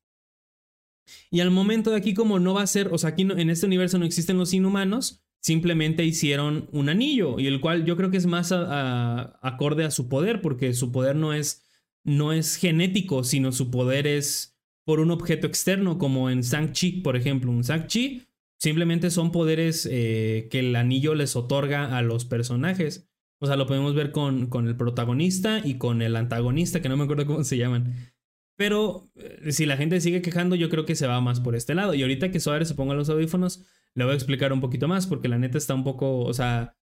Y 1.32 1.40
al 1.40 1.50
momento 1.50 1.90
de 1.90 1.96
aquí 1.96 2.14
como 2.14 2.38
no 2.38 2.54
va 2.54 2.62
a 2.62 2.66
ser, 2.68 2.88
o 2.92 2.98
sea, 2.98 3.10
aquí 3.10 3.22
en 3.22 3.50
este 3.50 3.66
universo 3.66 3.98
no 3.98 4.04
existen 4.04 4.38
los 4.38 4.54
inhumanos, 4.54 5.24
simplemente 5.40 6.04
hicieron 6.04 6.68
un 6.70 6.90
anillo, 6.90 7.40
y 7.40 7.48
el 7.48 7.60
cual 7.60 7.84
yo 7.84 7.96
creo 7.96 8.12
que 8.12 8.18
es 8.18 8.26
más 8.26 8.52
acorde 8.52 9.84
a 9.84 9.90
su 9.90 10.08
poder, 10.08 10.42
porque 10.42 10.74
su 10.74 10.92
poder 10.92 11.16
no 11.16 11.34
es, 11.34 11.64
no 12.04 12.32
es 12.32 12.54
genético, 12.54 13.24
sino 13.24 13.50
su 13.50 13.72
poder 13.72 14.06
es 14.06 14.56
por 14.84 15.00
un 15.00 15.10
objeto 15.10 15.48
externo, 15.48 15.98
como 15.98 16.30
en 16.30 16.42
Shang-Chi, 16.42 17.00
por 17.02 17.16
ejemplo. 17.16 17.50
Un 17.50 17.62
Shang-Chi 17.62 18.22
simplemente 18.58 19.10
son 19.10 19.32
poderes 19.32 19.88
eh, 19.90 20.46
que 20.52 20.60
el 20.60 20.76
anillo 20.76 21.16
les 21.16 21.34
otorga 21.34 21.96
a 21.98 22.02
los 22.02 22.24
personajes. 22.24 23.08
O 23.42 23.46
sea, 23.46 23.56
lo 23.56 23.66
podemos 23.66 23.92
ver 23.96 24.12
con, 24.12 24.46
con, 24.46 24.68
el 24.68 24.76
protagonista 24.76 25.60
y 25.64 25.74
con 25.74 26.00
el 26.00 26.14
antagonista, 26.14 26.80
que 26.80 26.88
no 26.88 26.96
me 26.96 27.02
acuerdo 27.02 27.26
cómo 27.26 27.42
se 27.42 27.56
llaman. 27.56 27.92
Pero 28.56 29.10
eh, 29.16 29.50
si 29.50 29.66
la 29.66 29.76
gente 29.76 30.00
sigue 30.00 30.22
quejando, 30.22 30.54
yo 30.54 30.70
creo 30.70 30.84
que 30.84 30.94
se 30.94 31.08
va 31.08 31.20
más 31.20 31.40
por 31.40 31.56
este 31.56 31.74
lado. 31.74 31.92
Y 31.92 32.02
ahorita 32.02 32.30
que 32.30 32.38
Suárez 32.38 32.68
se 32.68 32.76
ponga 32.76 32.94
los 32.94 33.08
audífonos, 33.08 33.66
le 33.96 34.04
voy 34.04 34.12
a 34.12 34.14
explicar 34.14 34.52
un 34.52 34.60
poquito 34.60 34.86
más, 34.86 35.08
porque 35.08 35.26
la 35.26 35.38
neta 35.38 35.58
está 35.58 35.74
un 35.74 35.82
poco, 35.82 36.20
o 36.20 36.32
sea, 36.32 36.76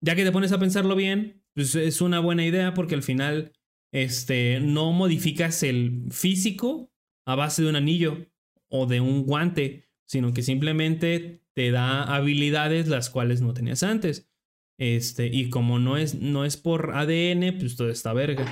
ya 0.00 0.14
que 0.14 0.22
te 0.22 0.30
pones 0.30 0.52
a 0.52 0.60
pensarlo 0.60 0.94
bien, 0.94 1.42
pues 1.52 1.74
es 1.74 2.00
una 2.00 2.20
buena 2.20 2.46
idea, 2.46 2.74
porque 2.74 2.94
al 2.94 3.02
final, 3.02 3.50
este, 3.92 4.60
no 4.60 4.92
modificas 4.92 5.64
el 5.64 6.04
físico, 6.12 6.92
a 7.26 7.34
base 7.34 7.64
de 7.64 7.70
un 7.70 7.76
anillo 7.76 8.28
o 8.68 8.86
de 8.86 9.00
un 9.00 9.24
guante, 9.24 9.88
sino 10.06 10.32
que 10.32 10.42
simplemente 10.42 11.42
te 11.54 11.72
da 11.72 12.04
habilidades 12.04 12.86
las 12.86 13.10
cuales 13.10 13.40
no 13.40 13.52
tenías 13.52 13.82
antes. 13.82 14.30
Este, 14.78 15.26
y 15.26 15.50
como 15.50 15.78
no 15.78 15.96
es, 15.96 16.14
no 16.14 16.44
es 16.44 16.56
por 16.56 16.92
ADN, 16.94 17.58
pues 17.58 17.76
todo 17.76 17.90
está 17.90 18.12
verga. 18.12 18.44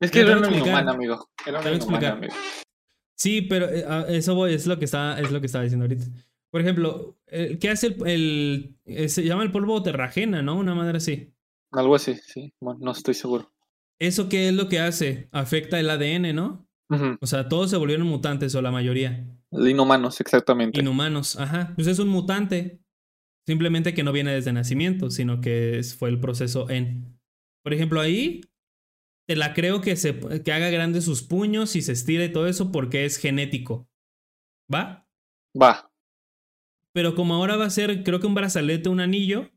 Es 0.00 0.10
que 0.10 0.20
era 0.20 0.38
un 0.38 0.44
humano, 0.44 0.92
amigo. 0.92 1.28
Era 1.46 1.60
amigo. 1.60 2.34
Sí, 3.14 3.42
pero 3.42 3.68
eh, 3.68 3.84
eso 4.16 4.46
es 4.46 4.66
lo 4.66 4.78
que 4.78 4.84
está, 4.84 5.18
es 5.20 5.30
lo 5.30 5.40
que 5.40 5.46
estaba 5.46 5.64
diciendo 5.64 5.84
ahorita. 5.84 6.04
Por 6.50 6.60
ejemplo, 6.60 7.18
¿qué 7.26 7.68
hace 7.70 7.96
el, 8.06 8.76
eh, 8.86 9.08
se 9.08 9.24
llama 9.24 9.42
el 9.42 9.52
polvo 9.52 9.82
terragena, 9.82 10.40
¿no? 10.40 10.56
Una 10.56 10.74
madre 10.74 10.98
así. 10.98 11.32
Algo 11.72 11.94
así, 11.94 12.14
sí. 12.14 12.54
Bueno, 12.60 12.80
no 12.82 12.92
estoy 12.92 13.14
seguro. 13.14 13.52
¿Eso 13.98 14.28
qué 14.28 14.48
es 14.48 14.54
lo 14.54 14.68
que 14.68 14.80
hace? 14.80 15.28
Afecta 15.32 15.78
el 15.78 15.90
ADN, 15.90 16.34
¿no? 16.34 16.66
O 17.20 17.26
sea, 17.26 17.48
todos 17.48 17.68
se 17.68 17.76
volvieron 17.76 18.06
mutantes 18.06 18.54
o 18.54 18.62
la 18.62 18.70
mayoría. 18.70 19.26
Inhumanos, 19.50 20.20
exactamente. 20.20 20.80
Inhumanos, 20.80 21.38
ajá. 21.38 21.72
Pues 21.74 21.86
es 21.86 21.98
un 21.98 22.08
mutante. 22.08 22.80
Simplemente 23.48 23.94
que 23.94 24.02
no 24.02 24.12
viene 24.12 24.30
desde 24.30 24.52
nacimiento, 24.52 25.10
sino 25.10 25.40
que 25.40 25.80
fue 25.98 26.10
el 26.10 26.20
proceso 26.20 26.68
en. 26.68 27.18
Por 27.64 27.72
ejemplo, 27.72 27.98
ahí 27.98 28.42
te 29.26 29.36
la 29.36 29.54
creo 29.54 29.80
que, 29.80 29.96
se, 29.96 30.20
que 30.44 30.52
haga 30.52 30.68
grandes 30.68 31.06
sus 31.06 31.22
puños 31.22 31.74
y 31.74 31.80
se 31.80 31.92
estire 31.92 32.26
y 32.26 32.32
todo 32.32 32.46
eso 32.46 32.70
porque 32.70 33.06
es 33.06 33.16
genético. 33.16 33.88
¿Va? 34.70 35.08
Va. 35.58 35.90
Pero 36.94 37.14
como 37.14 37.36
ahora 37.36 37.56
va 37.56 37.64
a 37.64 37.70
ser, 37.70 38.04
creo 38.04 38.20
que 38.20 38.26
un 38.26 38.34
brazalete, 38.34 38.90
un 38.90 39.00
anillo, 39.00 39.50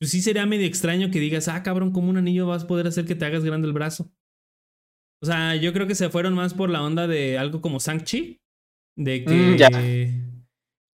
pues 0.00 0.10
sí 0.10 0.22
sería 0.22 0.46
medio 0.46 0.66
extraño 0.66 1.10
que 1.10 1.20
digas, 1.20 1.46
ah, 1.48 1.62
cabrón, 1.62 1.92
como 1.92 2.08
un 2.08 2.16
anillo 2.16 2.46
vas 2.46 2.64
a 2.64 2.66
poder 2.66 2.86
hacer 2.86 3.04
que 3.04 3.14
te 3.14 3.26
hagas 3.26 3.44
grande 3.44 3.66
el 3.66 3.74
brazo. 3.74 4.10
O 5.22 5.26
sea, 5.26 5.56
yo 5.56 5.74
creo 5.74 5.86
que 5.86 5.94
se 5.94 6.08
fueron 6.08 6.32
más 6.32 6.54
por 6.54 6.70
la 6.70 6.82
onda 6.82 7.06
de 7.06 7.36
algo 7.36 7.60
como 7.60 7.80
Shang-Chi. 7.80 8.40
De 8.96 9.20
Mm, 9.20 9.26
que. 9.26 9.58
ya. 9.58 9.68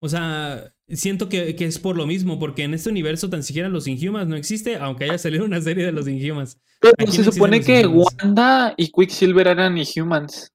O 0.01 0.09
sea, 0.09 0.73
siento 0.91 1.29
que, 1.29 1.55
que 1.55 1.65
es 1.65 1.79
por 1.79 1.95
lo 1.97 2.05
mismo, 2.07 2.39
porque 2.39 2.63
en 2.63 2.73
este 2.73 2.89
universo 2.89 3.29
tan 3.29 3.43
siquiera 3.43 3.69
los 3.69 3.87
Inhumans 3.87 4.27
no 4.27 4.35
existe, 4.35 4.77
aunque 4.77 5.05
haya 5.05 5.17
salido 5.17 5.45
una 5.45 5.61
serie 5.61 5.85
de 5.85 5.91
los 5.91 6.07
Inhumans. 6.07 6.59
Pero 6.81 6.93
Aquí 6.97 7.11
se 7.11 7.23
no 7.23 7.31
supone 7.31 7.61
que 7.61 7.81
Inhumans. 7.81 8.15
Wanda 8.23 8.73
y 8.77 8.91
Quicksilver 8.91 9.47
eran 9.47 9.77
Inhumans. 9.77 10.51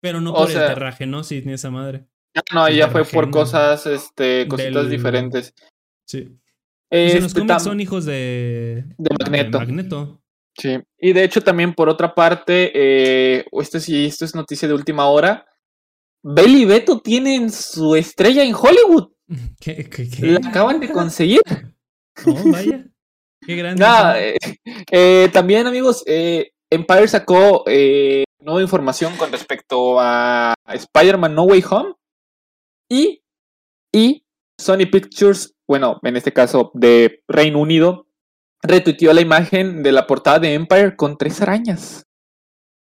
Pero 0.00 0.20
no 0.20 0.32
O 0.32 0.36
por 0.36 0.50
sea- 0.50 0.62
el 0.62 0.74
terraje, 0.74 1.06
¿no? 1.06 1.24
Sí, 1.24 1.42
ni 1.44 1.52
esa 1.52 1.70
madre. 1.70 2.06
Ah, 2.36 2.42
no, 2.52 2.68
ya 2.68 2.88
fue 2.88 3.04
por 3.04 3.30
cosas, 3.30 3.86
este, 3.86 4.46
cositas 4.48 4.74
Del- 4.74 4.90
diferentes. 4.90 5.54
Sí. 6.06 6.24
Los 6.90 7.24
Este, 7.24 7.40
cómics 7.40 7.54
tam- 7.56 7.60
son 7.60 7.80
hijos 7.80 8.04
de. 8.04 8.84
De 8.98 9.16
Magneto. 9.18 9.58
Magneto. 9.58 10.22
Sí. 10.56 10.78
Y 10.98 11.12
de 11.12 11.24
hecho, 11.24 11.40
también 11.42 11.74
por 11.74 11.88
otra 11.88 12.14
parte, 12.14 12.70
eh, 12.74 13.44
esto 13.52 13.80
sí, 13.80 14.06
esto 14.06 14.24
es 14.24 14.34
noticia 14.34 14.68
de 14.68 14.74
última 14.74 15.06
hora. 15.06 15.46
Bell 16.28 16.56
y 16.56 16.64
Beto 16.64 16.98
tienen 16.98 17.52
su 17.52 17.94
estrella 17.94 18.42
en 18.42 18.52
Hollywood. 18.52 19.12
¿Qué? 19.60 19.88
¿Qué? 19.88 20.08
qué? 20.10 20.26
La 20.26 20.48
acaban 20.48 20.80
de 20.80 20.90
conseguir. 20.90 21.40
Oh, 22.26 22.50
vaya. 22.50 22.82
Qué 23.42 23.56
grande. 23.56 23.78
Nada, 23.78 24.18
eh, 24.18 24.38
eh, 24.90 25.28
también, 25.34 25.66
amigos, 25.66 26.02
eh, 26.06 26.52
Empire 26.70 27.06
sacó 27.08 27.62
nueva 28.40 28.62
información 28.62 29.14
con 29.18 29.30
respecto 29.30 30.00
a 30.00 30.54
Spider-Man 30.66 31.34
No 31.34 31.42
Way 31.42 31.62
Home. 31.68 31.92
Y, 32.90 33.22
y 33.92 34.24
Sony 34.58 34.86
Pictures, 34.90 35.54
bueno, 35.68 36.00
en 36.04 36.16
este 36.16 36.32
caso 36.32 36.70
de 36.72 37.22
Reino 37.28 37.60
Unido, 37.60 38.06
retuiteó 38.62 39.12
la 39.12 39.20
imagen 39.20 39.82
de 39.82 39.92
la 39.92 40.06
portada 40.06 40.38
de 40.38 40.54
Empire 40.54 40.96
con 40.96 41.18
tres 41.18 41.42
arañas. 41.42 42.06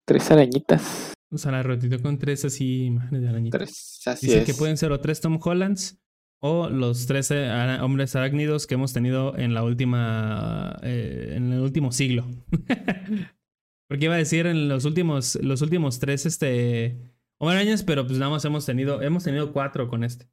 Tres 0.08 0.32
arañitas. 0.32 1.14
O 1.32 1.38
sea, 1.38 1.52
la 1.52 1.64
rotito 1.64 2.02
con 2.02 2.18
tres 2.18 2.44
así 2.46 2.86
imágenes 2.86 3.22
de 3.22 3.30
arañita. 3.30 3.58
Tres, 3.58 4.02
así 4.06 4.28
Dice 4.28 4.40
es. 4.40 4.46
que 4.46 4.54
pueden 4.54 4.78
ser 4.78 4.92
o 4.92 5.00
tres 5.00 5.22
Tom 5.22 5.40
Hollands 5.42 5.98
o 6.42 6.70
los 6.70 7.06
tres 7.06 7.32
eh, 7.32 7.50
hombres 7.82 8.16
arácnidos 8.16 8.68
que 8.68 8.74
hemos 8.74 8.94
tenido 8.94 9.38
en 9.38 9.54
la 9.54 9.64
última. 9.64 10.78
eh, 10.84 11.34
en 11.36 11.54
el 11.54 11.62
último 11.62 11.92
siglo. 11.92 12.28
Porque 13.88 14.06
iba 14.06 14.16
a 14.16 14.18
decir 14.18 14.46
en 14.48 14.68
los 14.68 14.86
últimos. 14.86 15.36
Los 15.42 15.62
últimos 15.62 16.00
tres, 16.00 16.26
este. 16.26 16.98
Hombre 17.40 17.58
arañas, 17.58 17.84
pero 17.84 18.06
pues 18.06 18.20
nada 18.20 18.32
más 18.32 18.46
hemos 18.46 18.66
tenido. 18.66 19.02
Hemos 19.02 19.24
tenido 19.24 19.54
cuatro 19.54 19.88
con 19.88 20.04
este. 20.04 20.30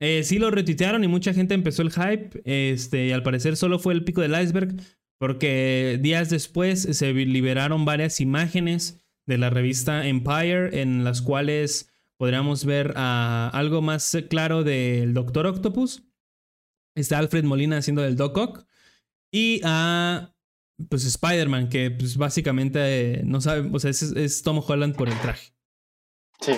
Eh, 0.00 0.22
sí 0.22 0.38
lo 0.38 0.50
retuitearon 0.50 1.04
y 1.04 1.08
mucha 1.08 1.32
gente 1.34 1.54
empezó 1.54 1.82
el 1.82 1.92
hype. 1.92 2.40
Este, 2.44 3.06
y 3.08 3.12
al 3.12 3.22
parecer 3.22 3.56
solo 3.56 3.78
fue 3.78 3.94
el 3.94 4.04
pico 4.04 4.20
del 4.20 4.40
iceberg. 4.40 4.74
Porque 5.18 5.98
días 6.00 6.30
después 6.30 6.82
se 6.82 7.12
liberaron 7.12 7.84
varias 7.84 8.20
imágenes 8.20 8.99
de 9.26 9.38
la 9.38 9.50
revista 9.50 10.06
Empire 10.06 10.80
en 10.80 11.04
las 11.04 11.22
cuales 11.22 11.92
podríamos 12.18 12.64
ver 12.64 12.92
a 12.96 13.48
algo 13.52 13.80
más 13.82 14.16
claro 14.28 14.62
del 14.64 15.14
Doctor 15.14 15.46
Octopus. 15.46 16.02
Está 16.96 17.18
Alfred 17.18 17.44
Molina 17.44 17.78
haciendo 17.78 18.02
del 18.02 18.16
Doc 18.16 18.36
Ock. 18.36 18.66
Y 19.32 19.60
a 19.64 20.34
pues 20.88 21.04
Spider-Man, 21.04 21.68
que 21.68 21.90
pues 21.90 22.16
básicamente 22.16 23.20
eh, 23.20 23.22
no 23.24 23.40
sabe, 23.40 23.68
o 23.72 23.78
sea, 23.78 23.90
es, 23.90 24.02
es 24.02 24.42
Tom 24.42 24.60
Holland 24.66 24.96
por 24.96 25.08
el 25.08 25.18
traje. 25.20 25.52
Sí. 26.40 26.52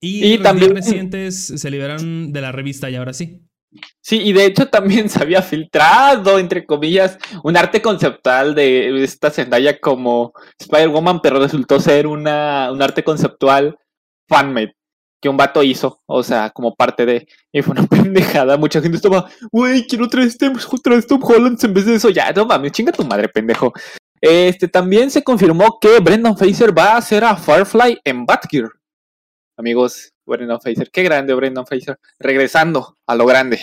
Y, 0.00 0.24
Y 0.24 0.34
los 0.34 0.42
también- 0.42 0.74
recientes 0.74 1.46
se 1.46 1.70
liberaron 1.70 2.32
de 2.32 2.40
la 2.40 2.52
revista 2.52 2.90
y 2.90 2.96
ahora 2.96 3.12
sí. 3.12 3.46
Sí, 4.00 4.20
y 4.22 4.32
de 4.32 4.46
hecho 4.46 4.68
también 4.68 5.08
se 5.10 5.22
había 5.22 5.42
filtrado, 5.42 6.38
entre 6.38 6.66
comillas, 6.66 7.18
un 7.42 7.56
arte 7.56 7.80
conceptual 7.82 8.54
de 8.54 9.02
esta 9.02 9.30
Zendaya 9.30 9.78
como 9.80 10.32
Spider-Woman, 10.58 11.20
pero 11.22 11.40
resultó 11.40 11.80
ser 11.80 12.06
una, 12.06 12.70
un 12.72 12.82
arte 12.82 13.04
conceptual 13.04 13.78
fanmade 14.28 14.74
que 15.22 15.28
un 15.28 15.36
vato 15.36 15.62
hizo, 15.62 16.02
o 16.06 16.24
sea, 16.24 16.50
como 16.50 16.74
parte 16.74 17.06
de... 17.06 17.28
Y 17.52 17.62
fue 17.62 17.72
una 17.72 17.86
pendejada, 17.86 18.56
mucha 18.56 18.82
gente 18.82 18.96
estaba, 18.96 19.30
güey, 19.52 19.86
quiero 19.86 20.08
tres 20.08 20.36
Tom, 20.36 20.54
tres 20.82 21.06
Tom 21.06 21.22
Hollands 21.22 21.62
en 21.62 21.72
vez 21.72 21.86
de 21.86 21.94
eso, 21.94 22.10
ya, 22.10 22.32
no 22.32 22.44
mames, 22.44 22.72
chinga 22.72 22.90
tu 22.90 23.04
madre, 23.04 23.28
pendejo. 23.28 23.72
Este, 24.20 24.66
también 24.66 25.10
se 25.10 25.22
confirmó 25.22 25.78
que 25.80 26.00
Brendan 26.00 26.36
Fraser 26.36 26.76
va 26.76 26.94
a 26.94 26.96
hacer 26.96 27.24
a 27.24 27.36
Firefly 27.36 28.00
en 28.04 28.26
Batgear. 28.26 28.68
Amigos, 29.56 30.12
Brendan 30.26 30.60
Fraser, 30.60 30.90
qué 30.90 31.02
grande 31.02 31.34
Brendan 31.34 31.66
Fraser, 31.66 31.98
regresando 32.18 32.96
a 33.06 33.14
lo 33.14 33.26
grande. 33.26 33.58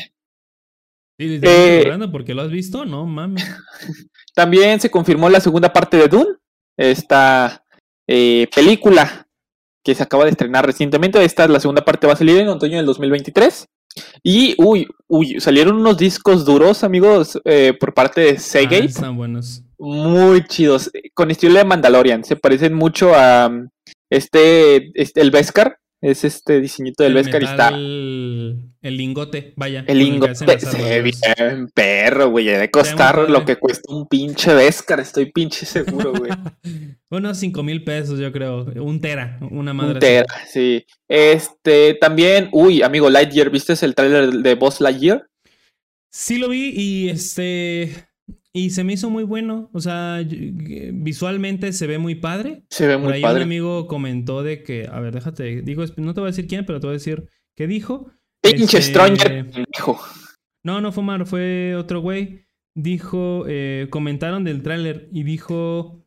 Sí, 1.18 1.40
Eh, 1.44 1.84
eh, 1.86 2.08
porque 2.12 2.34
lo 2.34 2.44
has 2.44 2.52
visto, 2.52 2.86
no 2.86 3.06
mames. 3.06 3.44
También 4.36 4.80
se 4.80 4.90
confirmó 4.90 5.30
la 5.30 5.42
segunda 5.42 5.74
parte 5.74 5.98
de 5.98 6.08
Dune, 6.08 6.36
esta 6.78 7.64
eh, 8.08 8.48
película 8.56 9.28
que 9.84 9.96
se 9.96 10.04
acaba 10.04 10.26
de 10.26 10.32
estrenar 10.32 10.66
recientemente. 10.66 11.24
Esta 11.24 11.48
la 11.48 11.60
segunda 11.60 11.84
parte 11.84 12.08
va 12.08 12.14
a 12.14 12.18
salir 12.18 12.38
en 12.40 12.48
otoño 12.50 12.78
del 12.78 12.86
2023. 12.86 13.68
Y, 14.24 14.56
uy, 14.64 14.88
uy, 15.08 15.40
salieron 15.42 15.76
unos 15.78 15.98
discos 15.98 16.46
duros, 16.46 16.84
amigos, 16.84 17.40
eh, 17.44 17.74
por 17.78 17.94
parte 17.94 18.22
de 18.22 18.30
Ah, 18.32 18.40
Seagate. 18.40 18.86
están 18.86 19.18
buenos. 19.18 19.64
muy 19.78 20.46
chidos, 20.46 20.92
con 21.14 21.32
estilo 21.32 21.58
de 21.58 21.66
Mandalorian. 21.66 22.24
Se 22.24 22.36
parecen 22.36 22.74
mucho 22.74 23.14
a 23.16 23.50
este, 24.10 24.92
este 25.00 25.22
el 25.22 25.32
Beskar. 25.32 25.80
Es 26.02 26.24
este 26.24 26.62
diseñito 26.62 27.04
del 27.04 27.18
y 27.18 27.44
está. 27.44 27.72
El 27.76 28.72
lingote, 28.82 29.54
vaya. 29.58 29.84
El 29.86 30.00
lingote 30.00 30.58
se 30.58 30.82
ve 30.82 31.02
bien 31.02 31.68
perro, 31.74 32.30
güey. 32.30 32.46
De 32.46 32.72
costar 32.72 33.30
lo 33.30 33.44
que 33.44 33.58
cuesta 33.58 33.94
un 33.94 34.08
pinche 34.08 34.54
Beskar, 34.54 35.02
estoy 35.02 35.30
pinche 35.30 35.66
seguro, 35.66 36.14
güey. 36.14 36.32
Unos 37.10 37.38
5 37.40 37.64
mil 37.64 37.84
pesos, 37.84 38.18
yo 38.18 38.32
creo. 38.32 38.64
Un 38.82 39.02
tera, 39.02 39.40
una 39.52 39.74
madre. 39.74 39.92
Un 39.92 39.98
así. 39.98 40.06
tera, 40.06 40.26
sí. 40.48 40.86
Este, 41.10 41.96
también, 41.96 42.48
uy, 42.54 42.82
amigo, 42.82 43.10
Lightyear, 43.10 43.50
¿viste 43.50 43.74
el 43.82 43.94
tráiler 43.94 44.32
de 44.32 44.56
Boss 44.56 44.80
Lightyear? 44.80 45.28
Sí 46.10 46.38
lo 46.38 46.48
vi 46.48 46.72
y 46.74 47.10
este. 47.10 48.09
Y 48.54 48.72
se 48.72 48.84
me 48.84 48.94
hizo 48.94 49.10
muy 49.10 49.24
bueno. 49.24 49.70
O 49.74 49.80
sea, 49.80 50.24
visualmente 50.94 51.72
se 51.74 51.86
ve 51.88 51.98
muy 52.00 52.16
padre. 52.16 52.64
Se 52.70 52.88
ve 52.88 52.96
Por 52.96 53.04
muy 53.06 53.14
ahí 53.14 53.20
un 53.24 53.30
padre. 53.30 53.44
amigo 53.44 53.88
comentó 53.88 54.42
de 54.44 54.64
que. 54.64 54.88
A 54.92 55.00
ver, 55.00 55.14
déjate. 55.14 55.62
Digo, 55.62 55.84
no 55.98 56.14
te 56.14 56.20
voy 56.20 56.28
a 56.30 56.32
decir 56.32 56.48
quién, 56.48 56.66
pero 56.66 56.80
te 56.80 56.88
voy 56.88 56.94
a 56.94 56.98
decir 56.98 57.28
qué 57.56 57.68
dijo. 57.68 58.12
Pinche 58.42 58.64
Este, 58.80 58.82
Stranger, 58.82 59.52
dijo. 59.74 60.00
No, 60.64 60.82
no 60.82 60.92
fue 60.92 61.04
Mar, 61.04 61.26
fue 61.26 61.76
otro 61.76 62.02
güey. 62.02 62.46
Dijo, 62.76 63.46
eh, 63.48 63.88
comentaron 63.90 64.44
del 64.44 64.62
tráiler 64.64 65.10
y 65.12 65.24
dijo, 65.24 66.06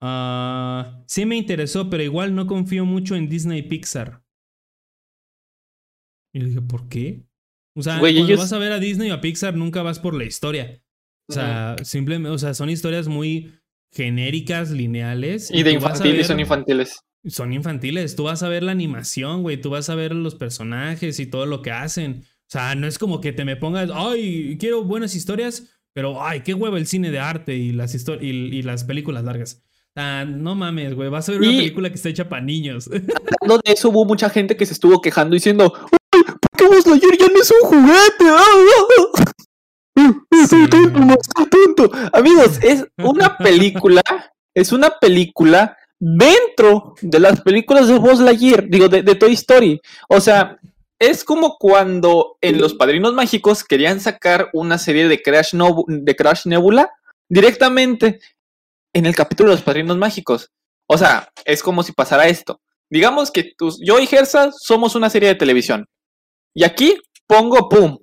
ah, 0.00 1.02
sí 1.06 1.24
me 1.26 1.36
interesó, 1.36 1.90
pero 1.90 2.02
igual 2.02 2.34
no 2.34 2.46
confío 2.46 2.84
mucho 2.84 3.16
en 3.16 3.28
Disney 3.28 3.62
Pixar. 3.62 4.22
Y 6.34 6.40
le 6.40 6.46
dije, 6.48 6.60
¿por 6.62 6.88
qué? 6.88 7.26
O 7.76 7.82
sea, 7.82 7.98
Güey, 7.98 8.14
cuando 8.14 8.28
ellos- 8.32 8.40
vas 8.40 8.52
a 8.52 8.58
ver 8.58 8.72
a 8.72 8.78
Disney 8.78 9.10
o 9.10 9.14
a 9.14 9.20
Pixar 9.20 9.54
nunca 9.56 9.82
vas 9.82 9.98
por 9.98 10.14
la 10.14 10.24
historia. 10.24 10.81
O 11.28 11.32
sea, 11.32 11.76
simplemente, 11.82 12.30
o 12.30 12.38
sea, 12.38 12.52
son 12.54 12.68
historias 12.70 13.08
muy 13.08 13.52
genéricas, 13.92 14.70
lineales. 14.70 15.50
Y 15.50 15.62
de 15.62 15.72
infantiles, 15.72 16.26
son 16.26 16.36
ver- 16.36 16.42
infantiles. 16.44 17.00
son 17.26 17.52
infantiles. 17.52 18.16
Tú 18.16 18.24
vas 18.24 18.42
a 18.42 18.48
ver 18.48 18.62
la 18.62 18.72
animación, 18.72 19.42
güey. 19.42 19.60
Tú 19.60 19.70
vas 19.70 19.88
a 19.90 19.94
ver 19.94 20.14
los 20.14 20.34
personajes 20.34 21.18
y 21.20 21.26
todo 21.26 21.46
lo 21.46 21.62
que 21.62 21.70
hacen. 21.70 22.24
O 22.24 22.50
sea, 22.52 22.74
no 22.74 22.86
es 22.86 22.98
como 22.98 23.20
que 23.20 23.32
te 23.32 23.44
me 23.44 23.56
pongas, 23.56 23.90
ay, 23.94 24.56
quiero 24.58 24.84
buenas 24.84 25.14
historias, 25.14 25.78
pero 25.94 26.22
ay, 26.22 26.40
qué 26.42 26.52
huevo 26.54 26.76
el 26.76 26.86
cine 26.86 27.10
de 27.10 27.18
arte 27.18 27.54
y 27.56 27.72
las, 27.72 27.94
y, 28.20 28.26
y 28.26 28.62
las 28.62 28.84
películas 28.84 29.24
largas. 29.24 29.62
O 29.94 30.00
sea, 30.00 30.24
no 30.24 30.54
mames, 30.54 30.94
güey. 30.94 31.08
Vas 31.08 31.28
a 31.28 31.32
ver 31.32 31.40
una 31.42 31.52
Y- 31.52 31.56
película 31.58 31.88
que 31.90 31.94
está 31.96 32.08
hecha 32.08 32.28
para 32.28 32.42
niños. 32.42 32.88
Hablando 33.40 33.62
de 33.64 33.72
eso, 33.72 33.88
hubo 33.90 34.04
mucha 34.04 34.28
gente 34.30 34.56
que 34.56 34.66
se 34.66 34.72
estuvo 34.74 35.00
quejando 35.00 35.34
diciendo, 35.34 35.72
¡Ay, 36.10 36.22
¿por 36.24 36.50
qué 36.58 36.66
Buzz 36.66 36.86
Lightyear 36.86 37.16
ya 37.18 37.28
no 37.28 37.40
es 37.40 37.50
un 37.50 37.68
juguete? 37.68 38.24
Sí. 39.96 40.10
Estoy 40.42 40.68
tonto, 40.70 40.98
no, 41.00 41.14
estoy 41.14 41.46
tonto. 41.50 41.90
Amigos, 42.12 42.58
es 42.62 42.84
una 42.98 43.36
película, 43.38 44.02
es 44.54 44.72
una 44.72 44.90
película 44.98 45.76
dentro 46.00 46.94
de 47.00 47.20
las 47.20 47.40
películas 47.42 47.86
de 47.88 47.98
Buzz 47.98 48.20
Lightyear, 48.20 48.68
digo, 48.68 48.88
de, 48.88 49.02
de 49.02 49.14
Toy 49.14 49.32
Story. 49.34 49.80
O 50.08 50.20
sea, 50.20 50.58
es 50.98 51.24
como 51.24 51.56
cuando 51.58 52.38
en 52.40 52.60
Los 52.60 52.74
Padrinos 52.74 53.12
Mágicos 53.14 53.64
querían 53.64 54.00
sacar 54.00 54.48
una 54.52 54.78
serie 54.78 55.08
de 55.08 55.20
Crash, 55.22 55.54
de 55.86 56.16
Crash 56.16 56.46
Nebula 56.46 56.90
directamente 57.28 58.20
en 58.94 59.06
el 59.06 59.14
capítulo 59.14 59.50
de 59.50 59.56
Los 59.56 59.64
Padrinos 59.64 59.96
Mágicos. 59.96 60.50
O 60.88 60.98
sea, 60.98 61.28
es 61.44 61.62
como 61.62 61.82
si 61.82 61.92
pasara 61.92 62.28
esto. 62.28 62.60
Digamos 62.90 63.30
que 63.30 63.52
tus- 63.56 63.80
yo 63.84 63.98
y 63.98 64.06
Gersa 64.06 64.50
somos 64.52 64.94
una 64.94 65.08
serie 65.10 65.28
de 65.30 65.34
televisión. 65.34 65.86
Y 66.54 66.64
aquí 66.64 66.96
pongo, 67.26 67.68
pum, 67.68 67.98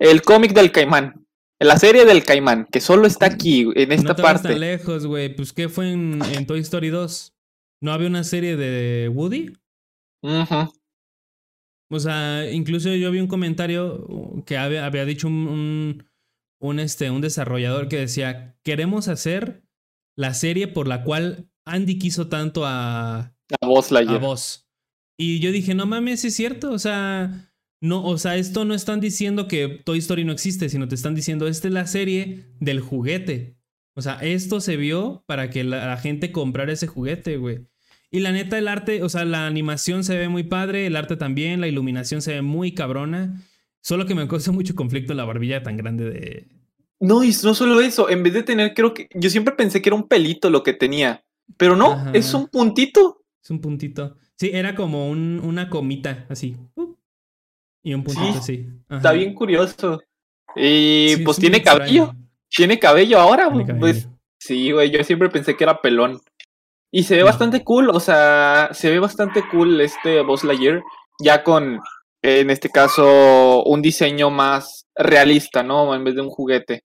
el 0.00 0.22
cómic 0.22 0.52
del 0.52 0.72
caimán. 0.72 1.24
La 1.60 1.78
serie 1.78 2.06
del 2.06 2.24
caimán, 2.24 2.66
que 2.72 2.80
solo 2.80 3.06
está 3.06 3.26
aquí, 3.26 3.68
en 3.76 3.92
esta 3.92 4.08
no 4.08 4.14
te 4.16 4.22
parte. 4.22 4.48
tan 4.48 4.60
lejos, 4.60 5.06
güey. 5.06 5.34
Pues, 5.36 5.52
¿qué 5.52 5.68
fue 5.68 5.92
en, 5.92 6.20
en 6.32 6.46
Toy 6.46 6.60
Story 6.60 6.88
2? 6.88 7.34
¿No 7.82 7.92
había 7.92 8.08
una 8.08 8.24
serie 8.24 8.56
de 8.56 9.08
Woody? 9.10 9.52
Ujú. 10.22 10.72
O 11.92 11.98
sea, 12.00 12.50
incluso 12.50 12.88
yo 12.94 13.10
vi 13.10 13.20
un 13.20 13.26
comentario 13.26 14.42
que 14.46 14.56
había, 14.56 14.86
había 14.86 15.04
dicho 15.04 15.28
un, 15.28 15.48
un, 15.48 16.04
un, 16.60 16.78
este, 16.80 17.10
un 17.10 17.20
desarrollador 17.20 17.88
que 17.88 17.96
decía, 17.98 18.56
queremos 18.62 19.08
hacer 19.08 19.62
la 20.16 20.32
serie 20.34 20.66
por 20.68 20.86
la 20.88 21.02
cual 21.04 21.50
Andy 21.66 21.98
quiso 21.98 22.28
tanto 22.28 22.64
a, 22.64 23.34
A 23.60 23.66
Buzz 23.66 23.90
Lightyear. 23.90 24.22
a 24.22 24.26
Buzz. 24.26 24.66
Y 25.18 25.40
yo 25.40 25.52
dije, 25.52 25.74
no 25.74 25.84
mames, 25.84 26.24
es 26.24 26.34
cierto. 26.36 26.70
O 26.72 26.78
sea, 26.78 27.49
no, 27.80 28.04
o 28.04 28.18
sea, 28.18 28.36
esto 28.36 28.64
no 28.64 28.74
están 28.74 29.00
diciendo 29.00 29.48
que 29.48 29.68
Toy 29.84 29.98
Story 29.98 30.24
no 30.24 30.32
existe, 30.32 30.68
sino 30.68 30.86
te 30.88 30.94
están 30.94 31.14
diciendo, 31.14 31.46
esta 31.46 31.68
es 31.68 31.74
la 31.74 31.86
serie 31.86 32.46
del 32.60 32.80
juguete. 32.80 33.56
O 33.94 34.02
sea, 34.02 34.14
esto 34.20 34.60
se 34.60 34.76
vio 34.76 35.24
para 35.26 35.50
que 35.50 35.64
la, 35.64 35.86
la 35.86 35.96
gente 35.96 36.30
comprara 36.32 36.72
ese 36.72 36.86
juguete, 36.86 37.36
güey. 37.36 37.66
Y 38.10 38.20
la 38.20 38.32
neta, 38.32 38.58
el 38.58 38.68
arte, 38.68 39.02
o 39.02 39.08
sea, 39.08 39.24
la 39.24 39.46
animación 39.46 40.04
se 40.04 40.16
ve 40.16 40.28
muy 40.28 40.42
padre, 40.42 40.86
el 40.86 40.96
arte 40.96 41.16
también, 41.16 41.60
la 41.60 41.68
iluminación 41.68 42.22
se 42.22 42.34
ve 42.34 42.42
muy 42.42 42.72
cabrona. 42.72 43.42
Solo 43.82 44.04
que 44.06 44.14
me 44.14 44.26
causa 44.28 44.52
mucho 44.52 44.74
conflicto 44.74 45.14
la 45.14 45.24
barbilla 45.24 45.62
tan 45.62 45.76
grande 45.76 46.10
de. 46.10 46.48
No, 46.98 47.24
y 47.24 47.28
no 47.44 47.54
solo 47.54 47.80
eso, 47.80 48.10
en 48.10 48.22
vez 48.22 48.34
de 48.34 48.42
tener, 48.42 48.74
creo 48.74 48.92
que. 48.94 49.08
Yo 49.14 49.30
siempre 49.30 49.54
pensé 49.54 49.80
que 49.80 49.88
era 49.88 49.96
un 49.96 50.06
pelito 50.08 50.50
lo 50.50 50.62
que 50.62 50.72
tenía. 50.74 51.24
Pero 51.56 51.76
no, 51.76 51.92
Ajá. 51.92 52.10
es 52.12 52.34
un 52.34 52.48
puntito. 52.48 53.24
Es 53.42 53.50
un 53.50 53.60
puntito. 53.60 54.16
Sí, 54.36 54.50
era 54.52 54.74
como 54.74 55.08
un- 55.08 55.40
una 55.42 55.70
comita, 55.70 56.26
así. 56.28 56.56
¡pup! 56.74 56.98
Y 57.82 57.94
un 57.94 58.04
puntito 58.04 58.40
Sí. 58.42 58.66
Está 58.88 59.12
bien 59.12 59.34
curioso. 59.34 60.00
Y 60.56 61.14
Sí, 61.16 61.22
pues 61.24 61.38
tiene 61.38 61.62
cabello. 61.62 62.12
Tiene 62.48 62.78
cabello 62.78 63.18
ahora, 63.20 63.48
Tiene 63.48 63.66
cabello. 63.66 63.80
Pues 63.80 64.08
sí, 64.38 64.72
güey. 64.72 64.90
Yo 64.90 65.02
siempre 65.04 65.28
pensé 65.30 65.56
que 65.56 65.64
era 65.64 65.80
pelón. 65.80 66.20
Y 66.92 67.04
se 67.04 67.14
ve 67.14 67.20
No. 67.20 67.26
bastante 67.26 67.62
cool. 67.64 67.90
O 67.90 68.00
sea, 68.00 68.70
se 68.72 68.90
ve 68.90 68.98
bastante 68.98 69.42
cool 69.48 69.80
este 69.80 70.22
Buzz 70.22 70.44
Lightyear. 70.44 70.82
Ya 71.22 71.44
con, 71.44 71.80
en 72.22 72.50
este 72.50 72.68
caso, 72.68 73.62
un 73.64 73.80
diseño 73.82 74.30
más 74.30 74.86
realista, 74.96 75.62
¿no? 75.62 75.94
En 75.94 76.02
vez 76.04 76.14
de 76.16 76.22
un 76.22 76.30
juguete. 76.30 76.82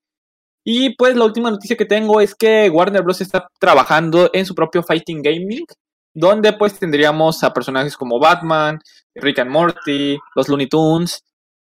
Y 0.63 0.95
pues 0.95 1.15
la 1.15 1.25
última 1.25 1.51
noticia 1.51 1.75
que 1.75 1.85
tengo 1.85 2.21
es 2.21 2.33
que 2.35 2.69
Warner 2.69 3.03
Bros. 3.03 3.21
está 3.21 3.47
trabajando 3.59 4.29
en 4.33 4.45
su 4.45 4.55
propio 4.55 4.83
Fighting 4.83 5.21
Gaming. 5.21 5.65
Donde 6.13 6.53
pues 6.53 6.79
tendríamos 6.79 7.43
a 7.43 7.51
personajes 7.53 7.97
como 7.97 8.19
Batman, 8.19 8.79
Rick 9.15 9.39
and 9.39 9.51
Morty, 9.51 10.17
los 10.35 10.49
Looney 10.49 10.67
Tunes, 10.67 11.23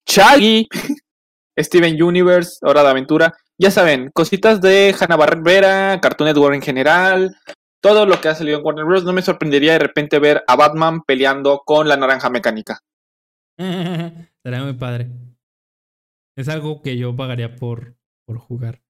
Shaggy, 0.08 0.68
Steven 1.60 2.02
Universe, 2.02 2.60
Hora 2.62 2.84
de 2.84 2.90
Aventura. 2.90 3.34
Ya 3.58 3.72
saben, 3.72 4.12
cositas 4.14 4.60
de 4.60 4.94
Hanna-Barbera, 5.00 6.00
Cartoon 6.02 6.28
Network 6.28 6.56
en 6.56 6.62
general, 6.62 7.36
todo 7.82 8.06
lo 8.06 8.20
que 8.20 8.28
ha 8.28 8.36
salido 8.36 8.58
en 8.58 8.66
Warner 8.66 8.86
Bros. 8.86 9.06
No 9.06 9.14
me 9.14 9.22
sorprendería 9.22 9.74
de 9.74 9.80
repente 9.80 10.20
ver 10.20 10.44
a 10.48 10.56
Batman 10.56 11.04
peleando 11.04 11.62
con 11.66 11.88
la 11.88 11.96
naranja 11.98 12.30
mecánica. 12.30 12.80
Sería 13.58 14.64
muy 14.64 14.74
padre. 14.74 15.12
Es 16.38 16.50
algo 16.50 16.82
que 16.82 16.98
yo 16.98 17.16
pagaría 17.16 17.56
por, 17.56 17.96
por 18.26 18.38
jugar. 18.38 18.82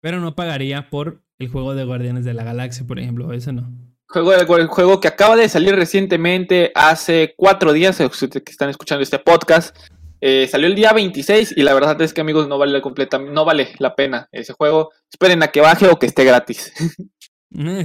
Pero 0.00 0.20
no 0.20 0.34
pagaría 0.34 0.88
por 0.88 1.22
el 1.38 1.48
juego 1.48 1.74
de 1.74 1.84
Guardianes 1.84 2.24
de 2.24 2.32
la 2.32 2.44
Galaxia, 2.44 2.86
por 2.86 2.98
ejemplo. 2.98 3.32
Ese 3.32 3.52
no. 3.52 3.70
Juego, 4.12 4.56
el 4.58 4.66
juego 4.68 5.00
que 5.00 5.08
acaba 5.08 5.36
de 5.36 5.48
salir 5.48 5.74
recientemente, 5.74 6.70
hace 6.74 7.34
cuatro 7.36 7.72
días, 7.72 7.98
eh, 8.00 8.08
que 8.30 8.50
están 8.52 8.68
escuchando 8.70 9.02
este 9.02 9.18
podcast. 9.18 9.76
eh, 10.20 10.46
salió 10.46 10.68
el 10.68 10.76
día 10.76 10.92
26 10.92 11.54
y 11.56 11.62
la 11.62 11.74
verdad 11.74 12.00
es 12.00 12.14
que 12.14 12.20
amigos 12.20 12.46
no 12.46 12.56
vale 12.56 12.80
completa, 12.80 13.18
no 13.18 13.44
vale 13.44 13.70
la 13.78 13.96
pena 13.96 14.28
ese 14.30 14.52
juego. 14.52 14.90
Esperen 15.10 15.42
a 15.42 15.48
que 15.48 15.60
baje 15.60 15.88
o 15.88 15.98
que 15.98 16.06
esté 16.06 16.24
gratis. 16.24 16.72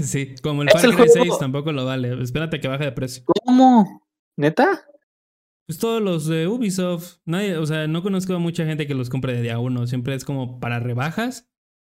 Sí, 0.02 0.34
como 0.42 0.62
el 0.62 0.70
Far 0.70 0.80
Cry 0.82 0.92
juego- 0.94 1.12
6 1.14 1.40
tampoco 1.40 1.74
lo 1.74 1.84
vale. 1.86 2.22
Espérate 2.24 2.62
que 2.62 2.70
baje 2.70 2.86
de 2.86 2.94
precio. 2.94 3.24
¿Cómo? 3.26 4.02
¿Neta? 4.38 4.86
Pues 5.68 5.78
todos 5.78 6.02
los 6.02 6.26
de 6.26 6.48
Ubisoft. 6.48 7.18
Nadie, 7.26 7.58
o 7.58 7.66
sea, 7.66 7.86
no 7.86 8.02
conozco 8.02 8.34
a 8.34 8.40
mucha 8.40 8.66
gente 8.66 8.88
que 8.88 8.94
los 8.94 9.10
compre 9.10 9.34
de 9.34 9.42
día 9.42 9.60
uno. 9.60 9.86
Siempre 9.86 10.16
es 10.16 10.24
como 10.24 10.62
para 10.62 10.80
rebajas. 10.80 11.50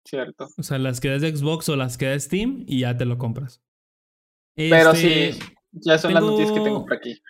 Cierto. 0.05 0.49
O 0.59 0.65
sea, 0.65 0.79
las 0.79 0.99
que 0.99 1.11
das 1.11 1.23
de 1.23 1.37
Xbox 1.37 1.69
o 1.69 1.77
las 1.77 1.97
que 1.97 2.07
da 2.07 2.19
Steam 2.19 2.65
y 2.67 2.81
ya 2.81 2.97
te 2.97 3.05
lo 3.05 3.19
compras. 3.19 3.63
Pero 4.57 4.93
Este, 4.93 5.33
sí, 5.35 5.39
ya 5.73 5.99
son 5.99 6.13
las 6.15 6.21
tengo- 6.23 6.33
noticias 6.33 6.53
que 6.59 6.65
tengo 6.65 6.83
por 6.85 6.95
aquí. 6.95 7.21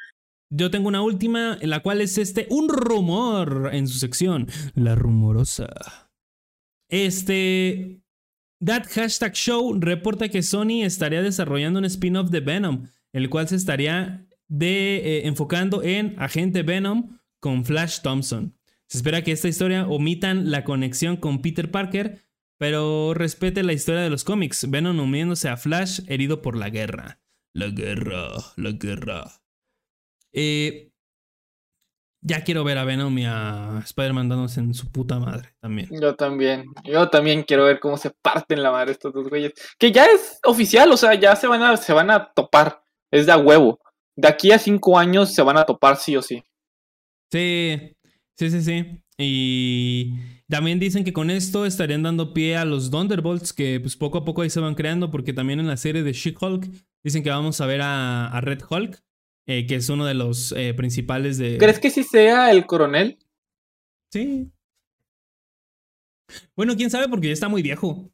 Yo 0.53 0.71
tengo 0.71 0.89
una 0.89 1.03
última, 1.03 1.59
la 1.63 1.81
cual 1.81 2.01
es 2.01 2.19
este, 2.19 2.47
un 2.51 2.69
rumor 2.69 3.71
en 3.73 3.87
su 3.87 3.99
sección, 3.99 4.49
la 4.75 4.97
rumorosa. 4.97 5.69
Este, 6.89 8.01
That 8.65 8.87
Hashtag 8.93 9.33
Show 9.35 9.79
reporta 9.81 10.29
que 10.29 10.43
Sony 10.43 10.83
estaría 10.83 11.23
desarrollando 11.23 11.79
un 11.79 11.85
spin-off 11.85 12.31
de 12.31 12.41
Venom, 12.41 12.89
el 13.13 13.31
cual 13.31 13.49
se 13.49 13.57
estaría 13.57 14.27
de, 14.49 14.97
eh, 14.97 15.27
enfocando 15.29 15.83
en 15.83 16.17
Agente 16.19 16.63
Venom 16.63 17.19
con 17.41 17.65
Flash 17.65 18.01
Thompson. 18.03 18.55
Se 18.89 18.99
espera 18.99 19.23
que 19.23 19.31
esta 19.33 19.47
historia 19.49 19.87
omitan 19.87 20.51
la 20.51 20.65
conexión 20.65 21.17
con 21.17 21.41
Peter 21.43 21.71
Parker, 21.71 22.19
pero 22.61 23.15
respete 23.15 23.63
la 23.63 23.73
historia 23.73 24.03
de 24.03 24.11
los 24.11 24.23
cómics, 24.23 24.71
Venom 24.71 25.01
uniéndose 25.01 25.49
a 25.49 25.57
Flash 25.57 26.01
herido 26.09 26.43
por 26.43 26.59
la 26.59 26.69
guerra. 26.69 27.19
La 27.55 27.69
guerra, 27.69 28.33
la 28.57 28.73
guerra. 28.73 29.25
Eh, 30.31 30.93
ya 32.21 32.45
quiero 32.45 32.63
ver 32.63 32.77
a 32.77 32.85
Venom 32.85 33.17
y 33.17 33.25
a 33.25 33.81
Spider-Man 33.83 34.29
dándose 34.29 34.61
en 34.61 34.75
su 34.75 34.93
puta 34.93 35.19
madre 35.19 35.55
también. 35.59 35.89
Yo 35.91 36.15
también. 36.17 36.67
Yo 36.85 37.09
también 37.09 37.45
quiero 37.45 37.65
ver 37.65 37.81
cómo 37.81 37.97
se 37.97 38.11
parten 38.11 38.63
la 38.63 38.71
madre 38.71 38.93
estos 38.93 39.15
dos 39.15 39.31
güeyes. 39.31 39.55
Que 39.79 39.91
ya 39.91 40.05
es 40.05 40.39
oficial, 40.45 40.93
o 40.93 40.99
sea, 40.99 41.15
ya 41.15 41.35
se 41.37 41.47
van 41.47 41.63
a, 41.63 41.79
se 41.79 41.95
van 41.95 42.11
a 42.11 42.31
topar. 42.35 42.83
Es 43.11 43.25
de 43.25 43.33
a 43.33 43.39
huevo. 43.39 43.81
De 44.15 44.29
aquí 44.29 44.53
a 44.53 44.59
cinco 44.59 44.99
años 44.99 45.33
se 45.33 45.41
van 45.41 45.57
a 45.57 45.65
topar 45.65 45.97
sí 45.97 46.15
o 46.15 46.21
sí. 46.21 46.45
Sí, 47.33 47.97
sí, 48.37 48.51
sí, 48.51 48.61
sí. 48.61 49.03
Y 49.21 50.15
también 50.49 50.81
dicen 50.81 51.05
que 51.05 51.13
con 51.13 51.31
esto 51.31 51.67
estarían 51.67 52.03
dando 52.03 52.33
pie 52.33 52.57
a 52.57 52.65
los 52.65 52.91
Thunderbolts, 52.91 53.53
que 53.53 53.79
pues 53.79 53.97
poco 53.97 54.19
a 54.19 54.25
poco 54.25 54.43
ahí 54.43 54.51
se 54.51 54.61
van 54.61 54.75
creando, 54.75 55.11
porque 55.11 55.33
también 55.33 55.61
en 55.61 55.67
la 55.67 55.77
serie 55.77 56.03
de 56.03 56.13
She-Hulk 56.13 56.69
dicen 57.05 57.23
que 57.23 57.31
vamos 57.31 57.61
a 57.61 57.67
ver 57.67 57.83
a, 57.83 58.29
a 58.29 58.41
Red 58.41 58.63
Hulk, 58.69 59.03
eh, 59.47 59.67
que 59.67 59.77
es 59.77 59.89
uno 59.91 60.07
de 60.07 60.15
los 60.15 60.53
eh, 60.53 60.75
principales 60.75 61.39
de... 61.39 61.59
¿Crees 61.59 61.79
que 61.79 61.91
sí 61.91 62.03
sea 62.03 62.51
el 62.51 62.67
coronel? 62.67 63.19
Sí. 64.11 64.51
Bueno, 66.57 66.75
quién 66.77 66.91
sabe 66.91 67.09
porque 67.09 67.29
ya 67.29 67.33
está 67.33 67.49
muy 67.49 67.63
viejo. 67.63 68.11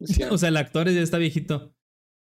Sí. 0.00 0.22
O 0.30 0.38
sea, 0.38 0.48
el 0.50 0.56
actor 0.56 0.88
ya 0.90 1.00
está 1.00 1.18
viejito. 1.18 1.74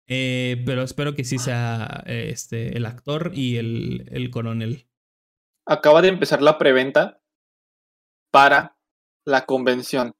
Eh, 0.07 0.63
pero 0.65 0.81
espero 0.81 1.13
que 1.13 1.23
sí 1.23 1.37
sea 1.37 2.03
este, 2.07 2.75
el 2.75 2.85
actor 2.85 3.31
y 3.35 3.57
el, 3.57 4.09
el 4.11 4.31
coronel. 4.31 4.87
Acaba 5.67 6.01
de 6.01 6.07
empezar 6.07 6.41
la 6.41 6.57
preventa 6.57 7.18
para 8.31 8.77
la 9.25 9.45
convención 9.45 10.13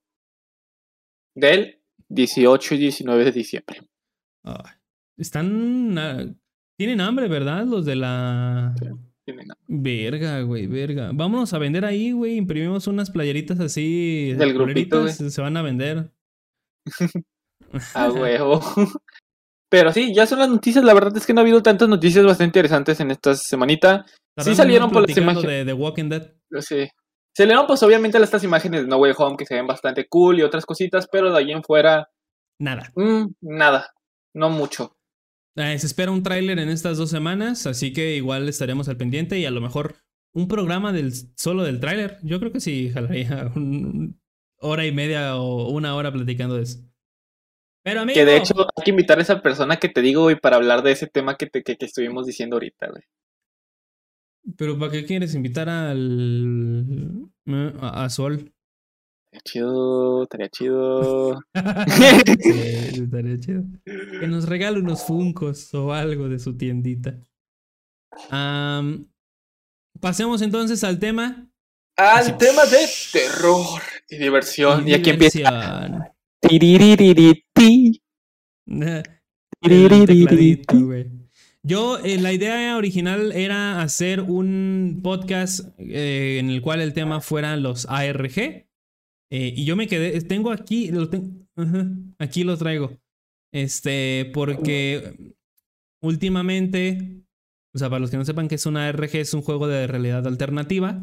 del 1.35 1.79
18 2.09 2.75
y 2.75 2.77
19 2.77 3.23
de 3.25 3.31
diciembre. 3.31 3.81
Están. 5.17 5.97
ah, 5.97 6.25
tienen 6.77 7.01
hambre, 7.01 7.27
¿verdad? 7.27 7.65
Los 7.65 7.85
de 7.85 7.95
la. 7.95 8.73
Sí. 8.79 8.85
Tienen- 9.25 9.47
Verga, 9.67 10.41
güey, 10.41 10.65
verga. 10.67 11.11
Vámonos 11.13 11.53
a 11.53 11.59
vender 11.59 11.85
ahí, 11.85 12.11
güey. 12.11 12.37
Imprimimos 12.37 12.87
unas 12.87 13.11
playeritas 13.11 13.59
así. 13.59 14.33
Del 14.33 14.53
grupito, 14.53 14.99
culeritas, 15.01 15.33
Se 15.33 15.41
van 15.41 15.57
a 15.57 15.61
vender. 15.61 16.11
A 17.93 18.09
huevo. 18.11 18.61
Pero 19.69 19.93
sí, 19.93 20.11
ya 20.15 20.25
son 20.25 20.39
las 20.39 20.49
noticias. 20.49 20.83
La 20.83 20.95
verdad 20.95 21.15
es 21.15 21.27
que 21.27 21.33
no 21.33 21.41
ha 21.41 21.43
habido 21.43 21.61
tantas 21.61 21.87
noticias 21.87 22.25
bastante 22.25 22.45
interesantes 22.45 22.99
en 22.99 23.11
esta 23.11 23.35
semanita. 23.35 24.05
Tardamos 24.35 24.57
salieron 24.57 24.89
por 24.89 25.07
las 25.07 25.15
imágenes. 25.15 25.47
De 25.47 25.65
The 25.65 25.73
Walking 25.73 26.09
Dead. 26.09 26.33
Sí. 26.61 26.87
Se 27.35 27.45
le 27.45 27.55
pues 27.67 27.81
obviamente 27.83 28.17
estas 28.21 28.43
imágenes 28.43 28.81
de 28.81 28.87
No 28.87 28.97
Way 28.97 29.13
Home 29.17 29.37
que 29.37 29.45
se 29.45 29.55
ven 29.55 29.67
bastante 29.67 30.07
cool 30.07 30.39
y 30.39 30.43
otras 30.43 30.65
cositas, 30.65 31.07
pero 31.11 31.31
de 31.31 31.39
ahí 31.39 31.51
en 31.51 31.63
fuera, 31.63 32.09
Nada. 32.59 32.91
mm, 32.95 33.35
nada, 33.41 33.93
no 34.33 34.49
mucho. 34.49 34.97
Eh, 35.55 35.77
se 35.79 35.87
espera 35.87 36.11
un 36.11 36.23
tráiler 36.23 36.59
en 36.59 36.69
estas 36.69 36.97
dos 36.97 37.09
semanas, 37.09 37.65
así 37.67 37.93
que 37.93 38.15
igual 38.15 38.47
estaremos 38.47 38.87
al 38.89 38.97
pendiente 38.97 39.37
y 39.39 39.45
a 39.45 39.51
lo 39.51 39.61
mejor 39.61 39.95
un 40.33 40.47
programa 40.47 40.93
del 40.93 41.11
solo 41.35 41.63
del 41.63 41.79
tráiler. 41.79 42.17
Yo 42.23 42.39
creo 42.39 42.51
que 42.51 42.59
sí 42.59 42.89
jalaría 42.89 43.51
un 43.55 44.19
hora 44.61 44.85
y 44.85 44.91
media 44.91 45.37
o 45.37 45.69
una 45.69 45.95
hora 45.95 46.11
platicando 46.11 46.55
de 46.55 46.63
eso. 46.63 46.79
Pero 47.83 48.01
amigo, 48.01 48.15
Que 48.15 48.25
de 48.25 48.37
hecho 48.37 48.53
hay 48.59 48.83
que 48.83 48.91
invitar 48.91 49.19
a 49.19 49.21
esa 49.21 49.41
persona 49.41 49.77
que 49.77 49.89
te 49.89 50.01
digo, 50.01 50.23
güey, 50.23 50.35
para 50.35 50.57
hablar 50.57 50.83
de 50.83 50.91
ese 50.91 51.07
tema 51.07 51.35
que, 51.35 51.47
te, 51.47 51.63
que, 51.63 51.77
que 51.77 51.85
estuvimos 51.85 52.25
diciendo 52.25 52.57
ahorita, 52.57 52.87
güey. 52.89 53.03
Pero 54.57 54.77
¿para 54.79 54.91
qué 54.91 55.05
quieres 55.05 55.35
invitar 55.35 55.69
al 55.69 57.29
eh, 57.45 57.73
a, 57.81 58.05
a 58.05 58.09
Sol? 58.09 58.51
Estaría 59.31 59.41
chido, 59.43 60.23
estaría 60.23 60.49
chido. 60.49 61.39
Sí, 62.39 63.01
estaría 63.03 63.39
chido. 63.39 63.63
Que 63.85 64.27
nos 64.27 64.47
regale 64.49 64.79
unos 64.79 65.03
funcos 65.03 65.73
o 65.73 65.93
algo 65.93 66.29
de 66.29 66.39
su 66.39 66.57
tiendita. 66.57 67.19
Pasemos 69.99 70.41
entonces 70.41 70.83
al 70.83 70.99
tema. 70.99 71.49
Al 71.97 72.17
Así- 72.19 72.31
tema 72.37 72.63
de 72.65 72.87
terror 73.11 73.81
y 74.09 74.17
diversión. 74.17 74.87
Y, 74.87 74.93
aquí 74.93 75.09
empieza. 75.09 75.39
diversión. 75.39 76.03
Tiriririti, 76.41 78.01
El 78.67 79.03
tiriririti. 79.61 80.25
tecladito, 80.25 80.79
güey. 80.85 81.18
Yo, 81.65 81.99
eh, 81.99 82.19
la 82.19 82.31
idea 82.31 82.77
original 82.77 83.33
era 83.33 83.81
hacer 83.81 84.21
un 84.21 85.01
podcast 85.03 85.77
eh, 85.77 86.37
en 86.39 86.49
el 86.49 86.61
cual 86.61 86.79
el 86.79 86.93
tema 86.93 87.19
fuera 87.19 87.57
los 87.57 87.85
ARG. 87.89 88.67
Eh, 89.31 89.53
y 89.55 89.65
yo 89.65 89.75
me 89.75 89.87
quedé, 89.87 90.19
tengo 90.21 90.51
aquí, 90.51 90.89
lo 90.89 91.09
Aquí 92.17 92.43
lo 92.43 92.57
traigo. 92.57 92.97
Este, 93.53 94.31
porque 94.33 95.33
últimamente, 96.01 97.23
o 97.75 97.77
sea, 97.77 97.89
para 97.89 97.99
los 97.99 98.09
que 98.09 98.17
no 98.17 98.25
sepan 98.25 98.47
que 98.47 98.55
es 98.55 98.65
una 98.65 98.87
ARG, 98.87 99.17
es 99.17 99.33
un 99.33 99.41
juego 99.41 99.67
de 99.67 99.85
realidad 99.87 100.25
alternativa. 100.25 101.01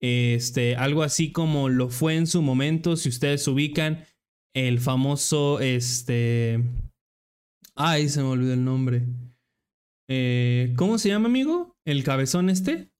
Este, 0.00 0.76
algo 0.76 1.02
así 1.02 1.32
como 1.32 1.68
lo 1.68 1.90
fue 1.90 2.14
en 2.14 2.26
su 2.26 2.42
momento, 2.42 2.96
si 2.96 3.08
ustedes 3.08 3.46
ubican 3.48 4.04
el 4.54 4.78
famoso, 4.78 5.60
este... 5.60 6.62
Ay, 7.74 8.08
se 8.08 8.22
me 8.22 8.28
olvidó 8.28 8.54
el 8.54 8.64
nombre. 8.64 9.04
Eh, 10.12 10.72
¿Cómo 10.76 10.98
se 10.98 11.08
llama, 11.08 11.28
amigo? 11.28 11.76
¿El 11.86 12.02
cabezón 12.02 12.50
este? 12.50 12.90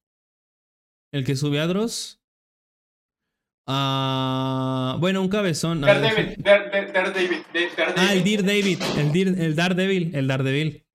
¿El 1.13 1.25
que 1.25 1.35
sube 1.35 1.59
a 1.59 1.67
Dross? 1.67 2.23
Ah, 3.67 4.97
bueno, 5.01 5.21
un 5.21 5.29
cabezón. 5.29 5.83
Ah, 5.83 5.89
Daredevil, 5.89 6.37
Ah, 7.97 8.15
el 8.15 8.23
Dear 8.23 8.45
David. 8.45 8.79
El, 8.97 9.13
Dear, 9.13 9.29
el 9.41 9.57
Daredevil. 9.57 10.15
El 10.15 10.27
Daredevil. 10.29 10.87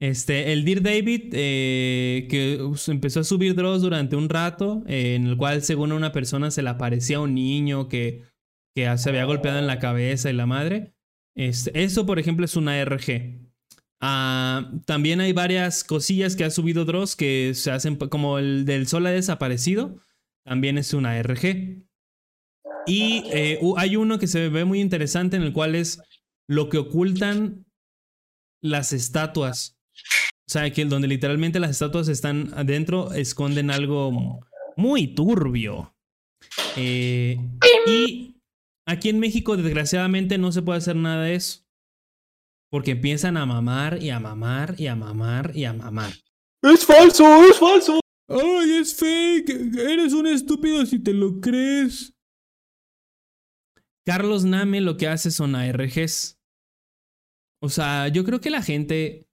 Este, 0.00 0.52
el 0.52 0.64
Dear 0.64 0.82
David, 0.82 1.32
eh, 1.34 2.26
que 2.28 2.58
empezó 2.88 3.20
a 3.20 3.24
subir 3.24 3.54
Dross 3.54 3.82
durante 3.82 4.16
un 4.16 4.28
rato, 4.28 4.82
eh, 4.88 5.14
en 5.14 5.26
el 5.28 5.36
cual, 5.36 5.62
según 5.62 5.92
una 5.92 6.10
persona, 6.10 6.50
se 6.50 6.62
le 6.62 6.70
aparecía 6.70 7.20
un 7.20 7.34
niño 7.34 7.88
que, 7.88 8.24
que 8.74 8.98
se 8.98 9.08
había 9.08 9.24
golpeado 9.24 9.60
en 9.60 9.68
la 9.68 9.78
cabeza 9.78 10.30
y 10.30 10.32
la 10.32 10.46
madre. 10.46 10.94
Este, 11.36 11.80
eso, 11.80 12.06
por 12.06 12.18
ejemplo, 12.18 12.44
es 12.44 12.56
una 12.56 12.80
RG. 12.84 13.49
Ah, 14.00 14.72
también 14.86 15.20
hay 15.20 15.32
varias 15.32 15.84
cosillas 15.84 16.34
que 16.34 16.44
ha 16.44 16.50
subido 16.50 16.86
Dross 16.86 17.16
que 17.16 17.52
se 17.54 17.70
hacen 17.70 17.96
como 17.96 18.38
el 18.38 18.64
del 18.64 18.86
sol 18.86 19.06
ha 19.06 19.10
desaparecido. 19.10 20.00
También 20.44 20.78
es 20.78 20.94
una 20.94 21.20
RG. 21.22 21.84
Y 22.86 23.22
eh, 23.26 23.60
hay 23.76 23.96
uno 23.96 24.18
que 24.18 24.26
se 24.26 24.48
ve 24.48 24.64
muy 24.64 24.80
interesante 24.80 25.36
en 25.36 25.42
el 25.42 25.52
cual 25.52 25.74
es 25.74 26.00
lo 26.48 26.68
que 26.68 26.78
ocultan 26.78 27.66
las 28.62 28.92
estatuas. 28.92 29.78
O 30.48 30.52
sea, 30.52 30.70
que 30.72 30.84
donde 30.84 31.06
literalmente 31.06 31.60
las 31.60 31.70
estatuas 31.70 32.08
están 32.08 32.52
adentro, 32.54 33.12
esconden 33.12 33.70
algo 33.70 34.40
muy 34.76 35.14
turbio. 35.14 35.94
Eh, 36.76 37.38
y 37.86 38.40
aquí 38.86 39.10
en 39.10 39.20
México, 39.20 39.56
desgraciadamente, 39.56 40.38
no 40.38 40.50
se 40.52 40.62
puede 40.62 40.78
hacer 40.78 40.96
nada 40.96 41.24
de 41.24 41.34
eso. 41.34 41.60
Porque 42.70 42.92
empiezan 42.92 43.36
a 43.36 43.46
mamar 43.46 44.02
y 44.02 44.10
a 44.10 44.20
mamar 44.20 44.74
y 44.78 44.86
a 44.86 44.94
mamar 44.94 45.52
y 45.56 45.64
a 45.64 45.72
mamar. 45.72 46.12
¡Es 46.62 46.86
falso! 46.86 47.24
¡Es 47.44 47.58
falso! 47.58 48.00
¡Ay, 48.28 48.76
es 48.80 48.94
fake! 48.94 49.76
Eres 49.76 50.12
un 50.12 50.26
estúpido 50.26 50.86
si 50.86 51.00
te 51.00 51.12
lo 51.12 51.40
crees. 51.40 52.14
Carlos 54.06 54.44
Name 54.44 54.80
lo 54.80 54.96
que 54.96 55.08
hace 55.08 55.30
son 55.30 55.54
ARGs. 55.54 56.38
O 57.62 57.68
sea, 57.68 58.08
yo 58.08 58.24
creo 58.24 58.40
que 58.40 58.50
la 58.50 58.62
gente. 58.62 59.26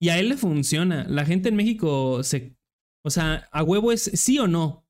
Y 0.00 0.08
a 0.08 0.18
él 0.18 0.28
le 0.30 0.36
funciona. 0.36 1.04
La 1.08 1.24
gente 1.24 1.48
en 1.48 1.56
México 1.56 2.22
se. 2.22 2.56
O 3.04 3.10
sea, 3.10 3.48
a 3.52 3.62
huevo 3.62 3.92
es 3.92 4.02
sí 4.02 4.38
o 4.38 4.46
no. 4.46 4.86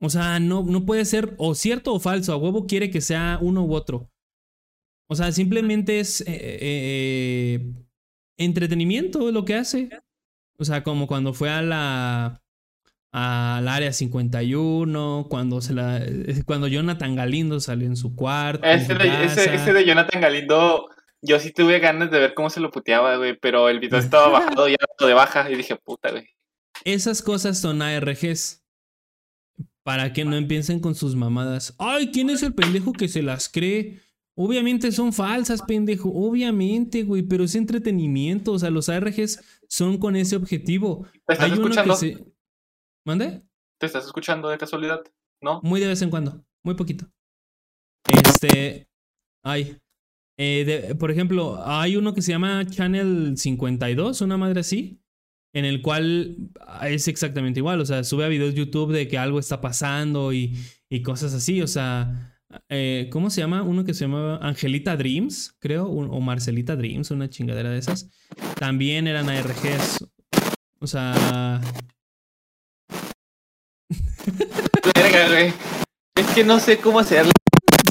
O 0.00 0.10
sea, 0.10 0.40
no, 0.40 0.62
no 0.62 0.84
puede 0.84 1.04
ser 1.04 1.34
o 1.38 1.54
cierto 1.54 1.92
o 1.92 2.00
falso. 2.00 2.32
A 2.32 2.36
huevo 2.36 2.66
quiere 2.66 2.90
que 2.90 3.00
sea 3.00 3.38
uno 3.40 3.64
u 3.64 3.74
otro. 3.74 4.10
O 5.06 5.14
sea, 5.14 5.32
simplemente 5.32 6.00
es 6.00 6.20
eh, 6.22 6.24
eh, 6.28 6.58
eh, 6.60 7.72
entretenimiento 8.38 9.30
lo 9.30 9.44
que 9.44 9.54
hace. 9.54 9.90
O 10.58 10.64
sea, 10.64 10.82
como 10.82 11.06
cuando 11.06 11.34
fue 11.34 11.50
a 11.50 11.62
la 11.62 12.40
al 13.12 13.68
área 13.68 13.92
51, 13.92 15.26
cuando 15.30 15.60
se 15.60 15.72
la 15.72 16.04
cuando 16.46 16.66
Jonathan 16.66 17.14
Galindo 17.14 17.60
salió 17.60 17.86
en 17.86 17.96
su 17.96 18.16
cuarto. 18.16 18.66
Ese, 18.66 18.94
de, 18.94 19.24
ese, 19.24 19.72
de, 19.72 19.84
Jonathan 19.84 20.20
Galindo, 20.20 20.88
yo 21.22 21.38
sí 21.38 21.52
tuve 21.52 21.78
ganas 21.78 22.10
de 22.10 22.18
ver 22.18 22.34
cómo 22.34 22.50
se 22.50 22.60
lo 22.60 22.70
puteaba, 22.72 23.16
güey, 23.16 23.38
pero 23.38 23.68
el 23.68 23.78
video 23.78 24.00
estaba 24.00 24.28
bajado 24.28 24.68
ya 24.68 24.76
de 24.98 25.14
baja 25.14 25.48
y 25.50 25.54
dije, 25.54 25.76
puta, 25.76 26.10
güey. 26.10 26.26
Esas 26.84 27.22
cosas 27.22 27.60
son 27.60 27.82
ARGs. 27.82 28.62
Para 29.84 30.14
que 30.14 30.24
no 30.24 30.34
empiecen 30.34 30.80
con 30.80 30.94
sus 30.94 31.14
mamadas. 31.14 31.74
Ay, 31.78 32.10
¿quién 32.10 32.30
es 32.30 32.42
el 32.42 32.54
pendejo 32.54 32.92
que 32.92 33.06
se 33.06 33.22
las 33.22 33.50
cree? 33.50 34.00
Obviamente 34.36 34.90
son 34.90 35.12
falsas, 35.12 35.62
pendejo. 35.62 36.10
Obviamente, 36.12 37.04
güey, 37.04 37.22
pero 37.22 37.44
es 37.44 37.54
entretenimiento. 37.54 38.52
O 38.52 38.58
sea, 38.58 38.70
los 38.70 38.88
ARGs 38.88 39.40
son 39.68 39.98
con 39.98 40.16
ese 40.16 40.36
objetivo. 40.36 41.06
¿Te 41.26 41.34
estás 41.34 41.52
escuchando? 41.52 41.96
¿Mande? 43.06 43.42
¿Te 43.78 43.86
estás 43.86 44.06
escuchando 44.06 44.48
de 44.48 44.58
casualidad? 44.58 45.02
¿No? 45.40 45.60
Muy 45.62 45.80
de 45.80 45.88
vez 45.88 46.02
en 46.02 46.10
cuando. 46.10 46.44
Muy 46.64 46.74
poquito. 46.74 47.06
Este. 48.08 48.88
Ay. 49.44 49.78
Eh, 50.36 50.96
por 50.98 51.12
ejemplo, 51.12 51.62
hay 51.64 51.96
uno 51.96 52.12
que 52.12 52.22
se 52.22 52.32
llama 52.32 52.66
Channel 52.66 53.36
52, 53.36 54.20
una 54.20 54.36
madre 54.36 54.60
así, 54.60 55.00
en 55.52 55.64
el 55.64 55.80
cual 55.80 56.50
es 56.82 57.06
exactamente 57.06 57.60
igual. 57.60 57.80
O 57.80 57.86
sea, 57.86 58.02
sube 58.02 58.24
a 58.24 58.28
videos 58.28 58.54
YouTube 58.54 58.92
de 58.92 59.06
que 59.06 59.16
algo 59.16 59.38
está 59.38 59.60
pasando 59.60 60.32
y, 60.32 60.56
y 60.88 61.02
cosas 61.02 61.34
así. 61.34 61.62
O 61.62 61.68
sea, 61.68 62.33
eh, 62.68 63.08
¿Cómo 63.12 63.30
se 63.30 63.40
llama? 63.40 63.62
Uno 63.62 63.84
que 63.84 63.94
se 63.94 64.04
llamaba 64.04 64.38
Angelita 64.38 64.96
Dreams, 64.96 65.56
creo, 65.60 65.86
o 65.86 66.20
Marcelita 66.20 66.76
Dreams, 66.76 67.10
una 67.10 67.28
chingadera 67.30 67.70
de 67.70 67.78
esas. 67.78 68.10
También 68.58 69.06
eran 69.06 69.28
ARGs. 69.28 70.06
O 70.80 70.86
sea. 70.86 71.60
es 76.16 76.26
que 76.34 76.44
no 76.44 76.60
sé 76.60 76.78
cómo 76.78 76.98
hacerlo. 76.98 77.32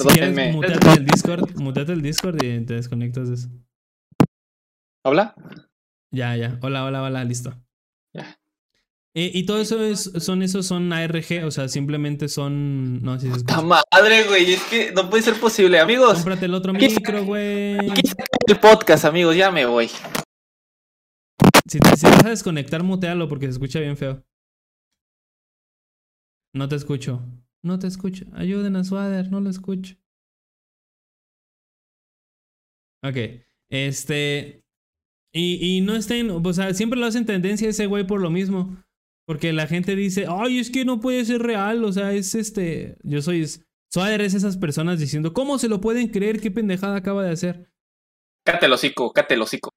Si 0.03 0.09
muteate 0.51 0.91
el 0.97 1.05
Discord, 1.05 1.55
muteate 1.55 1.93
el 1.93 2.01
Discord 2.01 2.43
y 2.43 2.66
te 2.66 2.74
desconectas 2.74 3.30
de 3.30 3.36
eso. 3.36 3.49
¿Habla? 5.05 5.34
Ya, 6.11 6.36
ya. 6.36 6.59
Hola, 6.61 6.84
hola, 6.84 7.03
hola, 7.03 7.24
listo. 7.24 7.53
Eh, 9.16 9.30
y 9.32 9.45
todo 9.45 9.59
eso 9.59 9.84
es, 9.84 10.11
son 10.18 10.41
esos 10.41 10.66
son 10.66 10.91
ARG, 10.91 11.45
o 11.45 11.51
sea, 11.51 11.68
simplemente 11.68 12.28
son. 12.28 13.03
No, 13.03 13.20
si 13.20 13.32
se 13.32 13.43
madre, 13.61 14.24
güey! 14.28 14.53
Es 14.53 14.64
que 14.64 14.91
no 14.91 15.07
puede 15.07 15.22
ser 15.22 15.39
posible, 15.39 15.80
amigos. 15.80 16.16
Cómprate 16.16 16.45
el 16.45 16.53
otro 16.55 16.74
micro, 16.74 17.24
güey. 17.24 17.91
Aquí 17.91 18.09
el 18.47 18.59
podcast, 18.59 19.05
amigos, 19.05 19.36
ya 19.36 19.51
me 19.51 19.68
voy. 19.68 19.88
Si 21.68 21.80
te, 21.80 21.95
si 21.95 22.07
vas 22.07 22.26
a 22.26 22.30
desconectar, 22.30 22.82
mutealo 22.82 23.30
porque 23.30 23.45
se 23.45 23.51
escucha 23.51 23.80
bien 23.80 23.97
feo. 23.97 24.24
No 26.55 26.68
te 26.68 26.76
escucho. 26.76 27.22
No 27.61 27.78
te 27.78 27.88
escucho. 27.88 28.26
Ayuden 28.34 28.76
a 28.76 28.84
Swader, 28.84 29.32
no 29.32 29.39
lo 29.41 29.51
escucho. 29.51 29.95
Ok. 33.03 33.18
Este. 33.70 34.64
Y, 35.32 35.78
y 35.78 35.82
no 35.82 35.95
estén. 35.95 36.32
O 36.32 36.53
sea, 36.53 36.74
siempre 36.74 36.99
lo 36.99 37.05
hacen 37.05 37.28
tendencia 37.28 37.70
ese 37.70 37.86
güey 37.86 38.07
por 38.07 38.20
lo 38.20 38.32
mismo. 38.32 38.83
Porque 39.26 39.54
la 39.54 39.68
gente 39.68 39.96
dice, 39.96 40.26
ay, 40.28 40.60
es 40.60 40.70
que 40.70 40.84
no 40.84 41.00
puede 41.00 41.24
ser 41.24 41.42
real, 41.42 41.84
o 41.84 41.92
sea, 41.94 42.14
es 42.14 42.36
este, 42.36 42.98
yo 43.04 43.22
soy, 43.22 43.46
Swader 43.90 44.22
es 44.22 44.34
esas 44.34 44.58
personas 44.58 45.00
diciendo, 45.00 45.34
¿cómo 45.34 45.58
se 45.60 45.70
lo 45.70 45.80
pueden 45.80 46.10
creer? 46.10 46.42
¿Qué 46.42 46.52
pendejada 46.52 46.98
acaba 46.98 47.24
de 47.24 47.32
hacer? 47.32 47.72
Cáte 48.46 48.66
el 48.66 48.74
hocico, 48.74 49.14
cáte 49.14 49.36
el 49.36 49.42
hocico. 49.42 49.70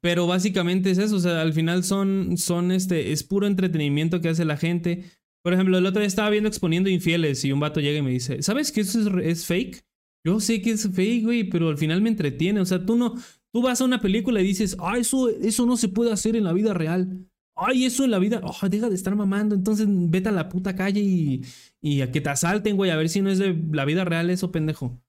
Pero 0.00 0.26
básicamente 0.26 0.90
es 0.90 0.98
eso, 0.98 1.16
o 1.16 1.20
sea, 1.20 1.40
al 1.40 1.52
final 1.52 1.84
son, 1.84 2.36
son 2.36 2.72
este, 2.72 3.12
es 3.12 3.22
puro 3.22 3.46
entretenimiento 3.46 4.20
que 4.20 4.30
hace 4.30 4.44
la 4.44 4.56
gente. 4.56 5.04
Por 5.44 5.52
ejemplo, 5.52 5.78
el 5.78 5.86
otro 5.86 6.00
día 6.00 6.08
estaba 6.08 6.30
viendo 6.30 6.48
Exponiendo 6.48 6.90
Infieles 6.90 7.44
y 7.44 7.52
un 7.52 7.60
vato 7.60 7.78
llega 7.78 7.98
y 7.98 8.02
me 8.02 8.10
dice, 8.10 8.42
¿sabes 8.42 8.72
que 8.72 8.80
eso 8.80 8.98
es, 8.98 9.24
es 9.24 9.46
fake? 9.46 9.84
Yo 10.26 10.40
sé 10.40 10.60
que 10.60 10.72
es 10.72 10.90
fake, 10.92 11.22
güey, 11.22 11.44
pero 11.44 11.68
al 11.68 11.78
final 11.78 12.02
me 12.02 12.08
entretiene. 12.08 12.58
O 12.58 12.64
sea, 12.64 12.84
tú 12.84 12.96
no, 12.96 13.14
tú 13.52 13.62
vas 13.62 13.80
a 13.80 13.84
una 13.84 14.00
película 14.00 14.40
y 14.40 14.44
dices, 14.44 14.76
ah, 14.80 14.98
eso, 14.98 15.28
eso 15.28 15.64
no 15.64 15.76
se 15.76 15.88
puede 15.88 16.12
hacer 16.12 16.34
en 16.34 16.42
la 16.42 16.52
vida 16.52 16.74
real 16.74 17.27
ay, 17.58 17.84
eso 17.84 18.04
en 18.04 18.10
la 18.10 18.18
vida, 18.18 18.40
oh, 18.42 18.68
deja 18.68 18.88
de 18.88 18.94
estar 18.94 19.14
mamando, 19.14 19.54
entonces 19.54 19.86
vete 19.88 20.28
a 20.28 20.32
la 20.32 20.48
puta 20.48 20.74
calle 20.74 21.00
y, 21.00 21.42
y 21.80 22.00
a 22.00 22.10
que 22.12 22.20
te 22.20 22.30
asalten, 22.30 22.76
güey, 22.76 22.90
a 22.90 22.96
ver 22.96 23.08
si 23.08 23.20
no 23.20 23.30
es 23.30 23.38
de 23.38 23.56
la 23.72 23.84
vida 23.84 24.04
real 24.04 24.30
eso, 24.30 24.52
pendejo. 24.52 25.00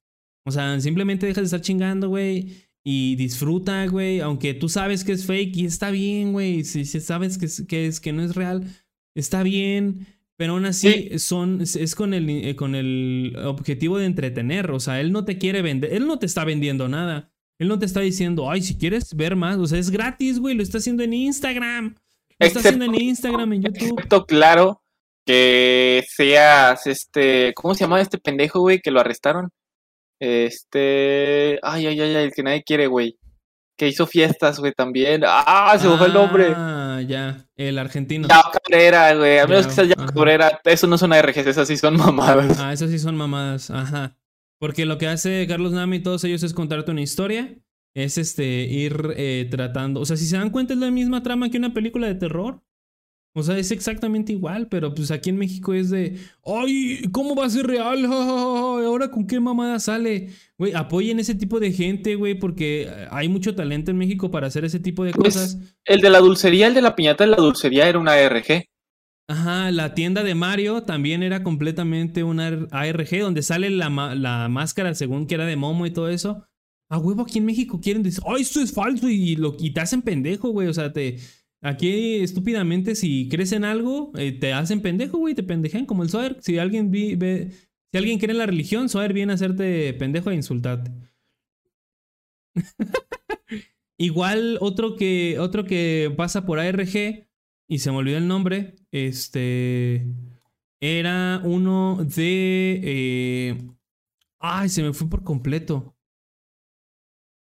O 0.46 0.52
sea, 0.52 0.80
simplemente 0.82 1.26
deja 1.28 1.42
de 1.42 1.46
estar 1.46 1.62
chingando, 1.62 2.10
güey, 2.10 2.70
y 2.84 3.16
disfruta, 3.16 3.86
güey, 3.88 4.20
aunque 4.20 4.54
tú 4.54 4.70
sabes 4.70 5.04
que 5.04 5.12
es 5.12 5.26
fake 5.26 5.58
y 5.58 5.66
está 5.66 5.92
bien, 5.92 6.32
güey, 6.34 6.64
si, 6.64 6.86
sabes 6.86 7.38
que, 7.38 7.46
es, 7.46 7.66
que, 7.68 7.86
es, 7.88 8.00
que 8.00 8.14
no 8.14 8.24
es 8.24 8.36
real, 8.36 8.66
está 9.16 9.44
bien. 9.44 10.08
Pero 10.38 10.54
aún 10.54 10.66
así 10.66 11.20
son, 11.20 11.60
es 11.62 11.96
con 11.96 12.14
el, 12.14 12.30
eh, 12.30 12.56
con 12.56 12.74
el 12.74 13.36
objetivo 13.44 13.98
de 13.98 14.06
entretener. 14.06 14.72
O 14.72 14.80
sea, 14.80 15.02
él 15.02 15.12
no 15.12 15.26
te 15.26 15.38
quiere 15.38 15.62
vender, 15.62 15.94
él 15.94 16.08
no 16.08 16.18
te 16.18 16.26
está 16.26 16.46
vendiendo 16.46 16.88
nada. 16.88 17.30
Él 17.60 17.68
no 17.68 17.78
te 17.78 17.86
está 17.86 18.00
diciendo, 18.00 18.50
ay, 18.50 18.62
si 18.62 18.78
quieres 18.78 19.14
ver 19.14 19.36
más, 19.36 19.58
o 19.58 19.68
sea, 19.68 19.78
es 19.78 19.90
gratis, 19.90 20.40
güey, 20.40 20.56
lo 20.56 20.64
está 20.64 20.78
haciendo 20.78 21.04
en 21.04 21.14
Instagram. 21.14 21.96
Está 22.40 22.60
haciendo 22.60 22.86
en 22.86 22.96
Instagram, 22.96 23.54
en 23.54 23.64
YouTube. 23.64 24.26
claro 24.26 24.82
que 25.26 26.04
seas 26.08 26.88
este. 26.88 27.54
¿Cómo 27.54 27.76
se 27.76 27.82
llama 27.82 28.02
este 28.02 28.18
pendejo, 28.18 28.62
güey? 28.62 28.80
Que 28.80 28.92
lo 28.92 29.00
arrestaron. 29.00 29.50
Este. 30.20 31.60
Ay, 31.62 31.88
ay, 31.88 32.02
ay, 32.02 32.16
el 32.16 32.32
que 32.32 32.44
nadie 32.44 32.64
quiere, 32.64 32.88
güey. 32.88 33.18
Que 33.78 33.88
hizo 33.88 34.08
fiestas, 34.08 34.60
güey, 34.60 34.74
también. 34.74 35.22
¡Ah! 35.26 35.78
Se 35.80 35.88
me 35.88 35.98
fue 35.98 36.08
el 36.08 36.14
nombre. 36.14 36.54
Ah, 36.56 37.02
ya. 37.06 37.46
El 37.56 37.78
argentino. 37.78 38.28
Ya 38.28 38.42
Cabrera, 38.52 39.14
güey. 39.16 39.40
A 39.40 39.48
menos 39.48 39.68
que 39.68 39.74
sea 39.74 39.84
ya 39.86 39.96
Cabrera. 39.96 40.60
Eso 40.64 40.88
no 40.88 40.98
son 40.98 41.14
ARGs, 41.14 41.38
esas 41.38 41.68
sí 41.68 41.78
son 41.78 41.96
mamadas. 41.98 42.60
Ah, 42.60 42.74
esas 42.74 42.90
sí 42.90 43.00
son 43.00 43.16
mamadas. 43.16 43.70
Ajá. 43.70 44.18
Porque 44.60 44.86
lo 44.86 44.98
que 44.98 45.08
hace 45.08 45.46
Carlos 45.48 45.72
Nami 45.72 45.98
y 45.98 46.04
todos 46.04 46.24
ellos 46.26 46.44
es 46.44 46.54
contarte 46.54 46.92
una 46.92 47.02
historia. 47.02 47.56
Es 48.04 48.18
este 48.18 48.64
ir 48.66 49.14
eh, 49.18 49.48
tratando. 49.52 50.00
O 50.02 50.06
sea, 50.06 50.18
si 50.18 50.26
se 50.26 50.38
dan 50.38 50.50
cuenta, 50.52 50.74
es 50.74 50.80
la 50.80 50.92
misma 50.92 51.24
trama 51.24 51.50
que 51.50 51.58
una 51.58 51.74
película 51.74 52.08
de 52.08 52.16
terror. 52.16 52.62
O 53.36 53.44
sea, 53.44 53.58
es 53.58 53.72
exactamente 53.72 54.34
igual, 54.34 54.68
pero 54.70 54.94
pues 54.94 55.12
aquí 55.12 55.30
en 55.30 55.38
México 55.38 55.74
es 55.74 55.90
de, 55.92 56.18
ay, 56.46 57.02
¿cómo 57.12 57.36
va 57.36 57.46
a 57.46 57.50
ser 57.50 57.68
real? 57.68 58.06
Ahora 58.06 59.12
con 59.12 59.28
qué 59.28 59.40
mamada 59.40 59.80
sale. 59.80 60.30
Güey, 60.58 60.74
apoyen 60.74 61.20
ese 61.20 61.36
tipo 61.36 61.60
de 61.60 61.72
gente, 61.72 62.16
güey, 62.16 62.36
porque 62.40 62.90
hay 63.12 63.30
mucho 63.30 63.54
talento 63.56 63.92
en 63.92 63.98
México 63.98 64.32
para 64.32 64.48
hacer 64.48 64.66
ese 64.66 64.80
tipo 64.80 65.04
de 65.04 65.12
Pues, 65.12 65.36
cosas. 65.36 65.58
el 65.86 66.02
de 66.02 66.10
la 66.10 66.20
dulcería, 66.20 66.68
el 66.68 66.74
de 66.74 66.82
la 66.82 66.96
piñata 66.96 67.24
de 67.24 67.30
la 67.32 67.38
dulcería 67.38 67.88
era 67.88 68.00
una 68.00 68.14
ARG. 68.14 68.66
Ajá, 69.28 69.70
la 69.72 69.94
tienda 69.94 70.24
de 70.24 70.34
Mario 70.34 70.82
también 70.84 71.22
era 71.22 71.44
completamente 71.44 72.24
una 72.24 72.48
ARG 72.72 73.20
donde 73.22 73.44
sale 73.44 73.70
la, 73.70 73.90
la 74.16 74.50
máscara 74.50 74.96
según 74.96 75.28
que 75.28 75.36
era 75.36 75.46
de 75.46 75.56
Momo 75.56 75.86
y 75.86 75.92
todo 75.92 76.10
eso. 76.10 76.49
A 76.90 76.98
huevo 76.98 77.22
aquí 77.24 77.38
en 77.38 77.46
México 77.46 77.80
quieren 77.82 78.02
decir, 78.04 78.24
¡ay, 78.28 78.42
esto 78.42 78.62
es 78.62 78.74
falso! 78.74 79.10
Y, 79.10 79.36
lo, 79.36 79.56
y 79.60 79.72
te 79.72 79.80
hacen 79.82 80.02
pendejo, 80.02 80.50
güey. 80.50 80.68
O 80.68 80.74
sea, 80.74 80.92
te. 80.92 81.18
Aquí 81.62 82.16
estúpidamente, 82.18 82.96
si 82.96 83.28
crees 83.30 83.52
en 83.52 83.66
algo, 83.66 84.12
eh, 84.18 84.32
te 84.32 84.54
hacen 84.54 84.82
pendejo, 84.82 85.18
güey, 85.18 85.36
te 85.36 85.44
pendejean 85.44 85.86
como 85.86 86.04
el 86.04 86.10
Soer. 86.10 86.38
Si 86.42 86.58
alguien 86.58 86.90
vi- 86.90 87.16
ve, 87.16 87.52
si 87.92 87.98
alguien 87.98 88.18
cree 88.18 88.32
en 88.32 88.38
la 88.40 88.46
religión, 88.46 88.88
Soer 88.90 89.14
viene 89.14 89.34
a 89.34 89.36
hacerte 89.36 89.94
pendejo 89.96 90.32
e 90.32 90.36
insultarte. 90.36 90.92
Igual 93.98 94.58
otro 94.62 94.96
que, 94.96 95.38
otro 95.40 95.66
que 95.66 96.14
pasa 96.16 96.46
por 96.46 96.60
ARG, 96.60 97.28
y 97.68 97.80
se 97.80 97.92
me 97.92 97.98
olvidó 97.98 98.18
el 98.18 98.28
nombre, 98.28 98.76
este, 98.92 100.06
era 100.80 101.42
uno 101.44 101.98
de... 102.06 102.80
eh, 102.84 103.58
ay, 104.40 104.70
se 104.70 104.84
me 104.84 104.94
fue 104.94 105.10
por 105.10 105.24
completo. 105.24 105.96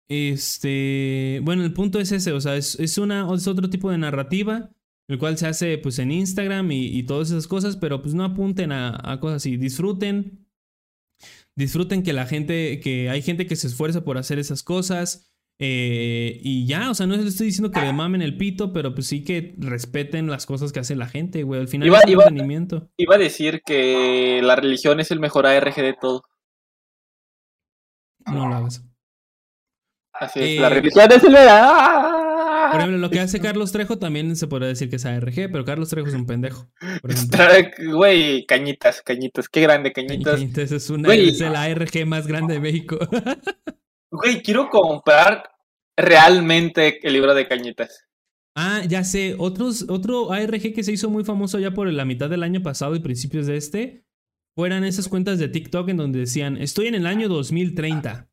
Este, 0.10 1.40
bueno, 1.44 1.64
el 1.64 1.74
punto 1.74 2.00
es 2.00 2.12
ese, 2.12 2.34
o 2.34 2.42
sea, 2.42 2.56
es, 2.56 2.80
es 2.80 2.98
una, 2.98 3.28
es 3.34 3.48
otro 3.48 3.70
tipo 3.70 3.90
de 3.90 3.98
narrativa, 3.98 4.70
el 5.10 5.18
cual 5.18 5.38
se 5.38 5.48
hace 5.48 5.78
pues 5.78 6.00
en 6.00 6.12
Instagram 6.12 6.72
y, 6.72 6.86
y 6.88 7.04
todas 7.04 7.30
esas 7.32 7.48
cosas, 7.48 7.78
pero 7.78 8.02
pues 8.02 8.14
no 8.14 8.24
apunten 8.24 8.72
a, 8.72 9.00
a 9.04 9.20
cosas 9.20 9.38
así, 9.38 9.58
disfruten, 9.58 10.46
disfruten 11.56 12.04
que 12.04 12.14
la 12.14 12.26
gente, 12.26 12.80
que 12.80 13.10
hay 13.10 13.22
gente 13.22 13.48
que 13.48 13.56
se 13.56 13.68
esfuerza 13.68 14.04
por 14.04 14.18
hacer 14.18 14.40
esas 14.40 14.62
cosas. 14.64 15.30
eh, 15.60 16.40
y 16.44 16.66
ya, 16.68 16.90
o 16.90 16.94
sea, 16.96 17.06
no 17.08 17.16
les 17.16 17.26
estoy 17.28 17.48
diciendo 17.48 17.72
que 17.72 17.80
le 17.82 17.94
mamen 17.94 18.22
el 18.22 18.38
pito, 18.38 18.74
pero 18.74 18.94
pues 18.94 19.08
sí 19.08 19.24
que 19.24 19.56
respeten 19.58 20.28
las 20.30 20.46
cosas 20.46 20.72
que 20.74 20.80
hace 20.80 20.96
la 20.96 21.08
gente, 21.08 21.44
güey. 21.44 21.62
Al 21.62 21.68
final 21.68 21.88
Iba- 21.88 22.00
es 22.00 22.10
iba- 22.10 22.24
entretenimiento. 22.24 22.90
Iba 22.98 23.16
a 23.16 23.20
decir 23.20 23.62
que 23.66 24.42
la 24.44 24.56
religión 24.56 25.00
es 25.00 25.12
el 25.12 25.20
mejor 25.20 25.46
ARG 25.46 25.76
de 25.76 25.96
todo. 26.00 26.24
No 28.26 28.48
lo 28.50 28.56
hagas. 28.56 28.84
Así 30.14 30.40
es, 30.40 30.46
Eh, 30.46 30.60
la 30.60 30.70
religión 30.70 31.12
es 31.12 31.24
el 31.24 31.36
¡Ah! 31.38 32.70
Por 32.72 32.80
ejemplo, 32.80 32.98
lo 33.00 33.10
que 33.10 33.20
hace 33.20 33.40
Carlos 33.40 33.72
Trejo 33.72 33.98
también 33.98 34.36
se 34.36 34.48
podría 34.48 34.70
decir 34.70 34.90
que 34.90 34.96
es 34.96 35.06
ARG, 35.06 35.52
pero 35.52 35.66
Carlos 35.66 35.90
Trejo 35.90 36.08
es 36.08 36.14
un 36.14 36.26
pendejo. 36.26 36.72
Güey, 37.92 38.46
cañitas, 38.46 39.02
cañitas, 39.02 39.50
qué 39.50 39.62
grande, 39.62 39.92
cañitas. 39.92 40.40
Entonces 40.42 40.72
es, 40.72 40.90
una, 40.90 41.14
es 41.14 41.42
el 41.42 41.56
ARG 41.56 42.06
más 42.06 42.28
grande 42.28 42.56
de 42.56 42.60
México. 42.60 42.98
Güey, 44.12 44.44
quiero 44.44 44.70
comprar 44.70 45.50
realmente 45.98 47.00
el 47.06 47.14
libro 47.14 47.34
de 47.34 47.48
cañitas. 47.48 48.06
ah, 48.56 48.84
ya 48.88 49.04
sé. 49.04 49.36
Otros, 49.40 49.86
otro 49.90 50.32
ARG 50.32 50.74
que 50.74 50.84
se 50.84 50.92
hizo 50.92 51.10
muy 51.10 51.24
famoso 51.24 51.58
ya 51.60 51.72
por 51.72 51.92
la 51.92 52.06
mitad 52.06 52.30
del 52.30 52.44
año 52.44 52.62
pasado 52.62 52.96
y 52.96 53.00
principios 53.00 53.48
de 53.48 53.58
este, 53.58 54.06
fueran 54.56 54.84
esas 54.84 55.08
cuentas 55.08 55.40
de 55.40 55.48
TikTok 55.48 55.90
en 55.90 55.98
donde 55.98 56.20
decían, 56.20 56.58
estoy 56.58 56.88
en 56.88 56.96
el 56.96 57.08
año 57.08 57.28
2030. 57.28 58.30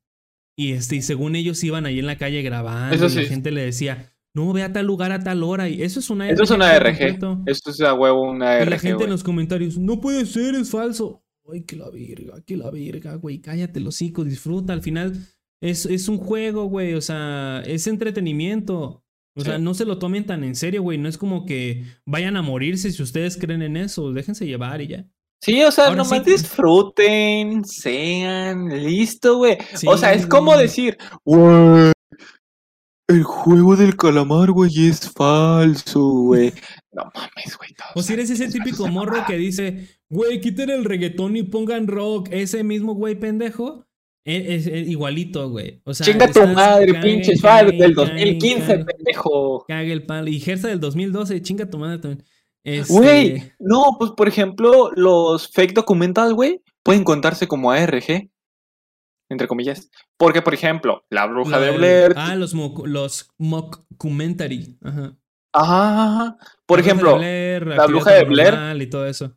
Y, 0.61 0.73
este, 0.75 0.97
y 0.97 1.01
según 1.01 1.37
ellos 1.37 1.65
iban 1.65 1.87
ahí 1.87 2.01
en 2.01 2.07
la 2.07 2.19
calle 2.19 2.43
grabando. 2.43 2.95
Eso 2.95 3.19
y 3.19 3.23
la 3.23 3.29
gente 3.31 3.51
le 3.51 3.63
decía, 3.63 4.13
no, 4.35 4.53
ve 4.53 4.63
a 4.63 4.71
tal 4.71 4.85
lugar 4.85 5.11
a 5.11 5.21
tal 5.21 5.43
hora. 5.43 5.71
Y 5.71 5.83
eso 5.83 6.01
es 6.01 6.11
una 6.11 6.29
Eso 6.29 6.43
es 6.43 6.51
una 6.51 6.79
completo. 6.79 7.43
Esto 7.47 7.71
es 7.71 7.81
a 7.81 7.95
huevo 7.95 8.31
una 8.31 8.59
Y 8.59 8.61
ARG, 8.61 8.71
la 8.71 8.79
gente 8.79 9.05
en 9.05 9.11
los 9.11 9.25
comentarios, 9.25 9.79
no 9.79 10.03
puede 10.03 10.27
ser, 10.27 10.55
es 10.55 10.71
falso. 10.71 11.25
Ay, 11.51 11.63
que 11.63 11.77
la 11.77 11.89
verga, 11.89 12.43
que 12.45 12.59
la 12.59 12.71
verga, 12.71 13.15
güey. 13.15 13.41
Cállate 13.41 13.81
los 13.81 13.95
hocico, 13.95 14.23
disfruta. 14.23 14.75
Al 14.75 14.83
final 14.83 15.15
es, 15.63 15.87
es 15.87 16.09
un 16.11 16.19
juego, 16.19 16.67
güey. 16.67 16.93
O 16.93 17.01
sea, 17.01 17.63
es 17.65 17.87
entretenimiento. 17.87 19.03
O 19.35 19.41
sea, 19.41 19.59
no 19.59 19.73
se 19.73 19.87
lo 19.87 19.99
tomen 19.99 20.27
tan 20.27 20.45
en 20.45 20.57
serio, 20.57 20.83
güey. 20.83 20.99
No 20.99 21.09
es 21.09 21.17
como 21.17 21.47
que 21.47 21.85
vayan 22.05 22.37
a 22.37 22.43
morirse 22.43 22.93
si 22.93 23.03
ustedes 23.03 23.39
creen 23.39 23.63
en 23.63 23.79
eso. 23.79 24.13
Déjense 24.13 24.47
llevar 24.47 24.83
y 24.83 24.89
ya. 24.89 25.09
Sí, 25.43 25.63
o 25.63 25.71
sea, 25.71 25.85
Ahora 25.87 25.97
nomás 26.03 26.23
sí. 26.25 26.33
disfruten, 26.33 27.65
sean, 27.65 28.69
listo, 28.69 29.39
güey. 29.39 29.57
o 29.87 29.97
sea, 29.97 30.13
es 30.13 30.27
como 30.27 30.57
decir, 30.57 30.99
güey, 31.25 31.93
el 33.09 33.23
juego 33.25 33.75
del 33.77 33.97
calamar, 33.97 34.51
güey, 34.53 34.71
es 34.89 35.11
falso, 35.11 36.01
güey. 36.01 36.53
No 36.93 37.05
mames, 37.15 37.57
güey. 37.57 37.71
O 37.95 38.03
si 38.03 38.15
eres 38.15 38.31
ese 38.31 38.47
es 38.47 38.53
típico 38.53 38.89
morro 38.89 39.25
que 39.25 39.37
dice, 39.37 39.87
güey, 40.09 40.41
quiten 40.41 40.71
el 40.71 40.85
reggaetón 40.85 41.37
y 41.37 41.45
pongan 41.45 41.87
rock. 41.87 42.29
Ese 42.33 42.65
mismo 42.65 42.95
güey 42.95 43.15
pendejo. 43.15 43.87
e- 44.27 44.57
Es, 44.57 44.67
es 44.67 44.89
igualito, 44.89 45.49
güey. 45.51 45.81
O 45.85 45.95
sea, 45.95 46.05
Chinga 46.05 46.27
tu 46.33 46.45
madre, 46.49 46.93
cague, 46.95 47.01
pinches 47.01 47.41
cague, 47.41 47.69
fans 47.71 47.79
del 47.81 47.95
cague, 47.95 48.11
2015, 48.11 48.67
cague. 48.67 48.85
pendejo. 48.85 49.65
Cague 49.69 49.93
el 49.93 50.05
palo. 50.05 50.29
Y 50.29 50.41
Gersa 50.41 50.67
del 50.67 50.81
2012, 50.81 51.41
chinga 51.43 51.71
tu 51.71 51.79
madre 51.79 51.99
también. 51.99 52.25
Este, 52.65 52.93
Güey, 52.93 53.53
no, 53.59 53.97
pues 53.99 54.11
por 54.13 54.29
ejemplo, 54.29 54.91
los 54.95 55.49
fake 55.51 55.75
documentals, 55.75 56.33
güey, 56.35 56.63
pueden 56.83 57.05
contarse 57.05 57.49
como 57.49 57.71
ARG, 57.71 58.29
entre 59.31 59.49
comillas. 59.49 59.91
Porque, 60.19 60.43
por 60.43 60.53
ejemplo, 60.55 61.05
la 61.09 61.27
bruja 61.27 61.59
de 61.59 61.71
Blair. 61.77 62.13
Ah, 62.17 62.35
los, 62.37 62.55
moc- 62.55 62.87
los 62.87 63.31
mockumentary. 63.39 64.77
Ajá. 64.83 65.17
Ajá. 65.53 66.37
Por 66.67 66.79
La 66.79 66.83
Bruja 66.83 66.83
de 66.83 66.83
ejemplo, 66.83 67.17
Blair, 67.17 67.67
la 67.67 67.87
Bruja 67.87 68.13
de 68.13 68.25
Blair. 68.25 68.83
Y 68.83 68.87
todo 68.89 69.07
eso. 69.07 69.37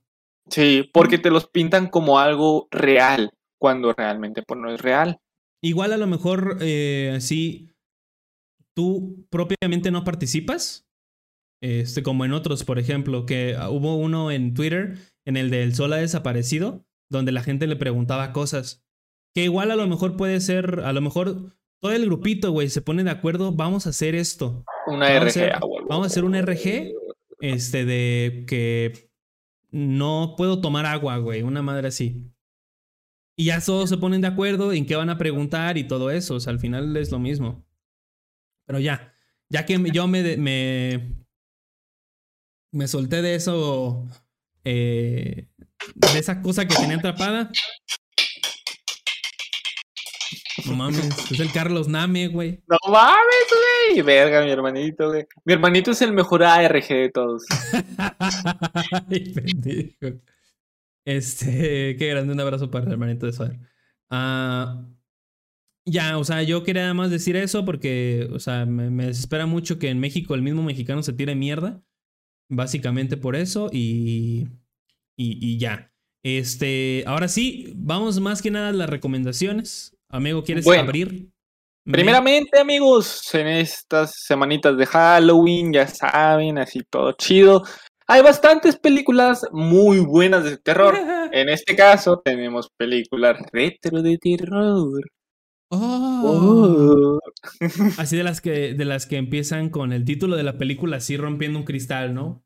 sí, 0.50 0.90
porque 0.94 1.18
te 1.18 1.32
los 1.32 1.48
pintan 1.48 1.88
como 1.88 2.20
algo 2.20 2.68
real, 2.72 3.32
cuando 3.60 3.94
realmente 3.94 4.44
pues, 4.44 4.60
no 4.60 4.70
es 4.72 4.82
real. 4.82 5.20
Igual 5.64 5.94
a 5.94 5.98
lo 5.98 6.08
mejor, 6.08 6.58
eh, 6.60 7.18
sí, 7.22 7.70
tú 8.76 9.26
propiamente 9.30 9.92
no 9.92 10.04
participas. 10.04 10.86
Este, 11.64 12.04
como 12.04 12.26
en 12.26 12.34
otros, 12.34 12.66
por 12.66 12.78
ejemplo, 12.78 13.26
que 13.26 13.56
ah, 13.58 13.70
hubo 13.70 13.96
uno 13.96 14.32
en 14.32 14.54
Twitter, 14.54 14.98
en 15.24 15.38
el 15.38 15.50
del 15.50 15.74
Sol 15.74 15.94
ha 15.94 15.98
desaparecido, 15.98 16.86
donde 17.10 17.32
la 17.32 17.42
gente 17.42 17.68
le 17.68 17.78
preguntaba 17.78 18.34
cosas. 18.34 18.84
Que 19.34 19.46
igual 19.46 19.72
a 19.72 19.78
lo 19.78 19.88
mejor 19.88 20.18
puede 20.18 20.42
ser, 20.42 20.82
a 20.84 20.92
lo 20.92 21.00
mejor 21.00 21.54
todo 21.82 21.94
el 21.94 22.06
grupito, 22.06 22.52
güey, 22.52 22.70
se 22.70 22.82
pone 22.82 23.06
de 23.06 23.12
acuerdo, 23.12 23.54
vamos 23.54 23.88
a 23.88 23.92
hacer 23.92 24.14
esto. 24.14 24.66
Una 24.88 25.06
Vamos 25.08 25.10
a 25.10 25.20
RG, 25.20 25.28
hacer- 25.30 25.52
ah, 25.56 25.60
huevo. 25.66 25.88
vamos 25.88 26.04
a 26.06 26.08
hacer 26.08 26.24
un 26.26 26.36
RG. 26.36 26.92
Este, 27.40 27.86
de 27.86 28.44
que 28.48 29.10
no 29.72 30.36
puedo 30.38 30.60
tomar 30.62 30.86
agua, 30.86 31.18
güey, 31.18 31.44
una 31.44 31.62
madre 31.62 31.88
así. 31.88 32.30
Y 33.38 33.46
ya 33.46 33.60
todos 33.62 33.90
se 33.90 33.98
ponen 33.98 34.20
de 34.22 34.28
acuerdo 34.28 34.72
en 34.74 34.86
qué 34.86 34.96
van 34.98 35.10
a 35.10 35.18
preguntar 35.18 35.78
y 35.78 35.86
todo 35.88 36.12
eso. 36.12 36.36
O 36.36 36.40
sea, 36.40 36.52
al 36.52 36.60
final 36.60 36.96
es 36.98 37.10
lo 37.12 37.20
mismo. 37.20 37.66
Pero 38.66 38.80
ya, 38.80 39.14
ya 39.50 39.66
que 39.66 39.82
yo 39.92 40.08
me, 40.08 41.23
me 42.74 42.88
solté 42.88 43.22
de 43.22 43.36
eso, 43.36 44.06
eh, 44.64 45.48
de 45.96 46.20
esa 46.20 46.42
cosa 46.42 46.68
que 46.68 46.76
tenía 46.76 46.98
atrapada. 46.98 47.52
No 50.66 50.76
mames, 50.76 51.32
es 51.32 51.40
el 51.40 51.52
Carlos 51.52 51.88
Name, 51.88 52.28
güey. 52.28 52.64
No 52.68 52.78
mames, 52.92 53.48
güey. 53.90 54.02
Verga, 54.02 54.44
mi 54.44 54.52
hermanito, 54.52 55.10
güey. 55.10 55.26
Mi 55.46 55.54
hermanito 55.54 55.92
es 55.92 56.02
el 56.02 56.14
mejor 56.14 56.44
ARG 56.44 56.88
de 56.88 57.12
todos. 57.14 57.44
Ay, 59.10 59.34
pendejo. 59.34 60.20
Este, 61.06 61.96
qué 61.98 62.08
grande, 62.08 62.34
un 62.34 62.40
abrazo 62.40 62.72
para 62.72 62.86
el 62.86 62.92
hermanito 62.94 63.26
de 63.26 63.34
Suar. 63.34 63.60
Ah, 64.10 64.84
ya, 65.86 66.18
o 66.18 66.24
sea, 66.24 66.42
yo 66.44 66.64
quería 66.64 66.84
nada 66.84 66.94
más 66.94 67.12
decir 67.12 67.36
eso 67.36 67.66
porque, 67.66 68.30
o 68.32 68.40
sea, 68.40 68.66
me, 68.66 68.90
me 68.90 69.08
desespera 69.08 69.46
mucho 69.46 69.78
que 69.78 69.90
en 69.90 70.00
México 70.00 70.34
el 70.34 70.42
mismo 70.42 70.64
mexicano 70.64 71.04
se 71.04 71.14
tire 71.14 71.36
mierda. 71.36 71.84
Básicamente 72.56 73.18
por 73.18 73.36
eso 73.36 73.70
y, 73.72 74.48
y, 75.18 75.38
y 75.42 75.58
ya. 75.58 75.92
Este, 76.24 77.04
ahora 77.06 77.28
sí, 77.28 77.74
vamos 77.76 78.20
más 78.20 78.42
que 78.42 78.52
nada 78.52 78.70
a 78.70 78.74
las 78.74 78.90
recomendaciones. 78.90 79.96
Amigo, 80.10 80.44
¿quieres 80.44 80.64
Bueno, 80.64 80.84
abrir? 80.84 81.30
Primeramente, 81.86 82.60
amigos, 82.60 83.34
en 83.36 83.48
estas 83.48 84.16
semanitas 84.26 84.78
de 84.78 84.86
Halloween, 84.86 85.74
ya 85.74 85.86
saben, 85.88 86.58
así 86.58 86.82
todo 86.90 87.12
chido. 87.14 87.64
Hay 88.08 88.22
bastantes 88.22 88.78
películas 88.78 89.46
muy 89.52 90.00
buenas 90.00 90.44
de 90.44 90.58
terror. 90.58 90.96
En 91.34 91.50
este 91.50 91.76
caso, 91.76 92.22
tenemos 92.24 92.70
películas 92.78 93.40
retro 93.52 94.04
de 94.04 94.20
terror. 94.20 95.02
Oh. 95.70 97.20
Oh. 97.20 97.20
Así 97.98 98.16
de 98.16 98.24
las 98.24 98.40
que 98.40 98.76
de 98.76 98.86
las 98.86 99.08
que 99.08 99.18
empiezan 99.18 99.70
con 99.70 99.92
el 99.92 100.06
título 100.06 100.36
de 100.36 100.44
la 100.44 100.60
película 100.60 100.98
así 100.98 101.18
rompiendo 101.18 101.58
un 101.58 101.66
cristal, 101.66 102.14
¿no? 102.14 102.43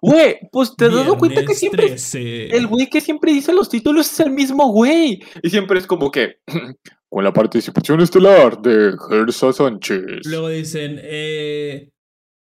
Güey, 0.00 0.38
pues 0.50 0.74
te 0.76 0.86
has 0.86 0.94
dado 0.94 1.18
cuenta 1.18 1.44
que 1.44 1.54
siempre. 1.54 1.96
El 2.14 2.66
güey 2.66 2.88
que 2.88 3.00
siempre 3.00 3.32
dice 3.32 3.52
los 3.52 3.68
títulos 3.68 4.10
es 4.10 4.20
el 4.20 4.30
mismo 4.30 4.70
güey. 4.72 5.22
Y 5.42 5.50
siempre 5.50 5.78
es 5.78 5.86
como 5.86 6.10
que. 6.10 6.36
Con 7.08 7.24
la 7.24 7.32
participación 7.32 8.00
estelar 8.00 8.62
de 8.62 8.94
Gersa 9.10 9.52
Sánchez. 9.52 10.24
Luego 10.24 10.48
dicen. 10.48 10.98
Eh, 11.02 11.90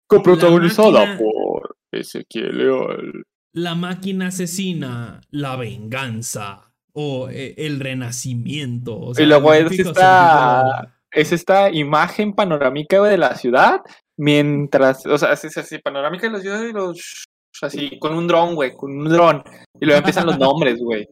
coprotagonizada 0.08 1.18
por 1.18 1.76
Ezequiel 1.92 2.58
Leal. 2.58 3.24
La 3.54 3.76
máquina 3.76 4.28
asesina, 4.28 5.20
la 5.30 5.58
venganza 5.58 6.72
o 6.94 7.30
eh, 7.30 7.54
el 7.58 7.82
renacimiento. 7.82 9.12
y 9.18 9.26
luego 9.26 9.54
es 9.54 9.80
esta, 9.80 10.94
es 11.12 11.32
esta 11.34 11.70
imagen 11.70 12.34
panorámica 12.34 13.02
de 13.04 13.18
la 13.18 13.36
ciudad 13.36 13.82
mientras, 14.22 15.04
o 15.08 15.18
sea, 15.18 15.34
es 15.34 15.58
así, 15.58 15.80
panorámica 15.80 16.28
de 16.28 16.34
la 16.34 16.40
ciudad 16.40 16.64
y 16.64 16.72
los 16.72 17.26
así, 17.60 17.98
con 18.00 18.14
un 18.14 18.28
dron, 18.28 18.54
güey, 18.54 18.72
con 18.72 18.92
un 18.92 19.10
dron. 19.10 19.44
Y 19.80 19.86
luego 19.86 19.98
empiezan 19.98 20.28
los 20.28 20.38
nombres, 20.38 20.80
güey. 20.80 21.08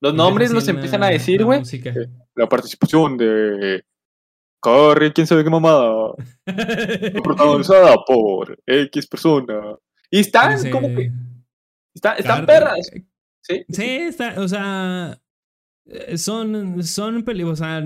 Los 0.00 0.14
nombres 0.14 0.52
los 0.52 0.66
empiezan 0.68 1.02
a 1.02 1.08
decir, 1.08 1.44
güey. 1.44 1.60
La 2.36 2.48
participación 2.48 3.16
de 3.16 3.82
Corre, 4.60 5.12
quién 5.12 5.26
sabe 5.26 5.42
qué 5.42 5.50
mamada. 5.50 6.12
protagonizada 7.24 7.96
por 8.06 8.56
X 8.64 9.06
persona. 9.08 9.76
Y 10.08 10.20
están 10.20 10.70
como 10.70 10.88
que. 10.94 11.10
están 11.94 12.46
perras. 12.46 12.90
Sí, 13.42 13.64
sí 13.68 13.84
está, 13.84 14.40
o 14.40 14.46
sea. 14.46 15.20
Eh, 15.90 16.18
son, 16.18 16.82
son 16.82 17.22
películas, 17.22 17.60
o 17.60 17.64
sea, 17.64 17.82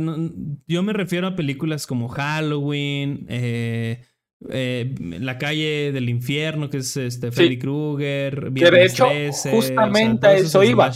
yo 0.66 0.82
me 0.82 0.92
refiero 0.92 1.28
a 1.28 1.36
películas 1.36 1.86
como 1.86 2.08
Halloween, 2.08 3.26
eh, 3.28 4.04
eh, 4.50 4.92
La 5.20 5.38
calle 5.38 5.92
del 5.92 6.08
infierno, 6.08 6.68
que 6.68 6.78
es 6.78 6.96
este 6.96 7.30
Freddy 7.30 7.58
Krueger, 7.58 8.52
Que 8.54 8.70
de 8.70 8.84
hecho, 8.84 9.06
justamente 9.50 10.34
eso 10.34 10.64
iba. 10.64 10.90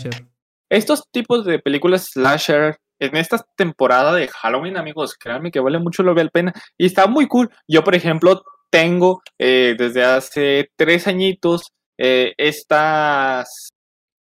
Estos 0.69 1.05
tipos 1.13 1.45
de 1.45 1.61
películas 1.61 2.09
slasher 2.13 2.77
en 2.99 3.17
esta 3.17 3.47
temporada 3.57 4.13
de 4.13 4.27
Halloween, 4.27 4.77
amigos, 4.77 5.15
créanme 5.15 5.53
que 5.53 5.61
vale 5.61 5.79
mucho 5.79 6.03
lo 6.03 6.13
la 6.13 6.29
pena 6.29 6.53
y 6.77 6.87
está 6.87 7.07
muy 7.07 7.29
cool. 7.29 7.51
Yo, 7.69 7.85
por 7.85 7.95
ejemplo, 7.95 8.43
tengo 8.69 9.23
eh, 9.39 9.77
desde 9.79 10.03
hace 10.03 10.71
tres 10.77 11.07
añitos 11.07 11.71
esta 11.99 13.45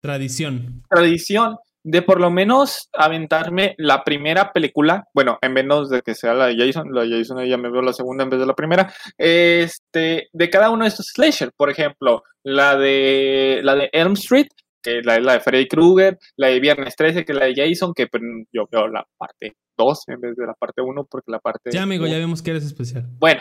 tradición. 0.02 0.82
Tradición 0.88 1.56
de 1.84 2.02
por 2.02 2.20
lo 2.20 2.30
menos 2.30 2.88
aventarme 2.94 3.74
la 3.78 4.02
primera 4.02 4.52
película, 4.52 5.06
bueno, 5.14 5.38
en 5.42 5.52
menos 5.52 5.90
de 5.90 6.00
que 6.00 6.14
sea 6.14 6.32
la 6.34 6.46
de 6.46 6.56
Jason, 6.56 6.88
la 6.92 7.02
de 7.02 7.18
Jason 7.18 7.44
ya 7.46 7.58
me 7.58 7.70
veo 7.70 7.82
la 7.82 7.92
segunda 7.92 8.24
en 8.24 8.30
vez 8.30 8.40
de 8.40 8.46
la 8.46 8.54
primera, 8.54 8.92
este, 9.18 10.28
de 10.32 10.50
cada 10.50 10.70
uno 10.70 10.84
de 10.84 10.88
estos 10.88 11.06
slasher, 11.14 11.52
por 11.56 11.70
ejemplo, 11.70 12.22
la 12.42 12.76
de 12.76 13.60
la 13.62 13.74
de 13.74 13.90
Elm 13.92 14.14
Street, 14.14 14.48
que 14.82 15.02
la, 15.02 15.20
la 15.20 15.34
de 15.34 15.40
Freddy 15.40 15.68
Krueger, 15.68 16.18
la 16.36 16.48
de 16.48 16.60
Viernes 16.60 16.96
13, 16.96 17.24
que 17.24 17.32
es 17.32 17.38
la 17.38 17.46
de 17.46 17.54
Jason, 17.54 17.92
que 17.94 18.06
pues, 18.06 18.22
yo 18.52 18.66
veo 18.70 18.88
la 18.88 19.06
parte 19.16 19.54
2 19.76 20.04
en 20.08 20.20
vez 20.20 20.36
de 20.36 20.46
la 20.46 20.54
parte 20.54 20.82
1, 20.82 21.06
porque 21.10 21.30
la 21.30 21.38
parte... 21.38 21.70
Ya, 21.70 21.82
amigo, 21.82 22.06
ya 22.06 22.18
vemos 22.18 22.42
que 22.42 22.50
eres 22.50 22.64
especial. 22.64 23.06
Bueno, 23.18 23.40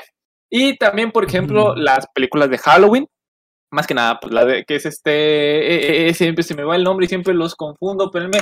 y 0.50 0.78
también, 0.78 1.12
por 1.12 1.26
ejemplo, 1.26 1.76
las 1.76 2.08
películas 2.14 2.50
de 2.50 2.58
Halloween, 2.58 3.08
más 3.74 3.88
que 3.88 3.94
nada, 3.94 4.20
pues 4.20 4.34
la 4.34 4.46
de 4.46 4.64
que 4.66 4.76
es 4.76 4.86
este, 4.86 5.12
eh, 5.12 6.06
eh, 6.06 6.10
eh, 6.10 6.14
siempre 6.14 6.44
se 6.44 6.56
me 6.56 6.64
va 6.64 6.76
el 6.76 6.84
nombre 6.84 7.06
y 7.06 7.10
siempre 7.10 7.34
los 7.34 7.56
confundo, 7.56 8.10
pero 8.12 8.30
me... 8.30 8.40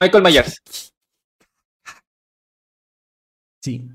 Michael 0.00 0.24
Myers. 0.24 0.92
Sí. 3.62 3.88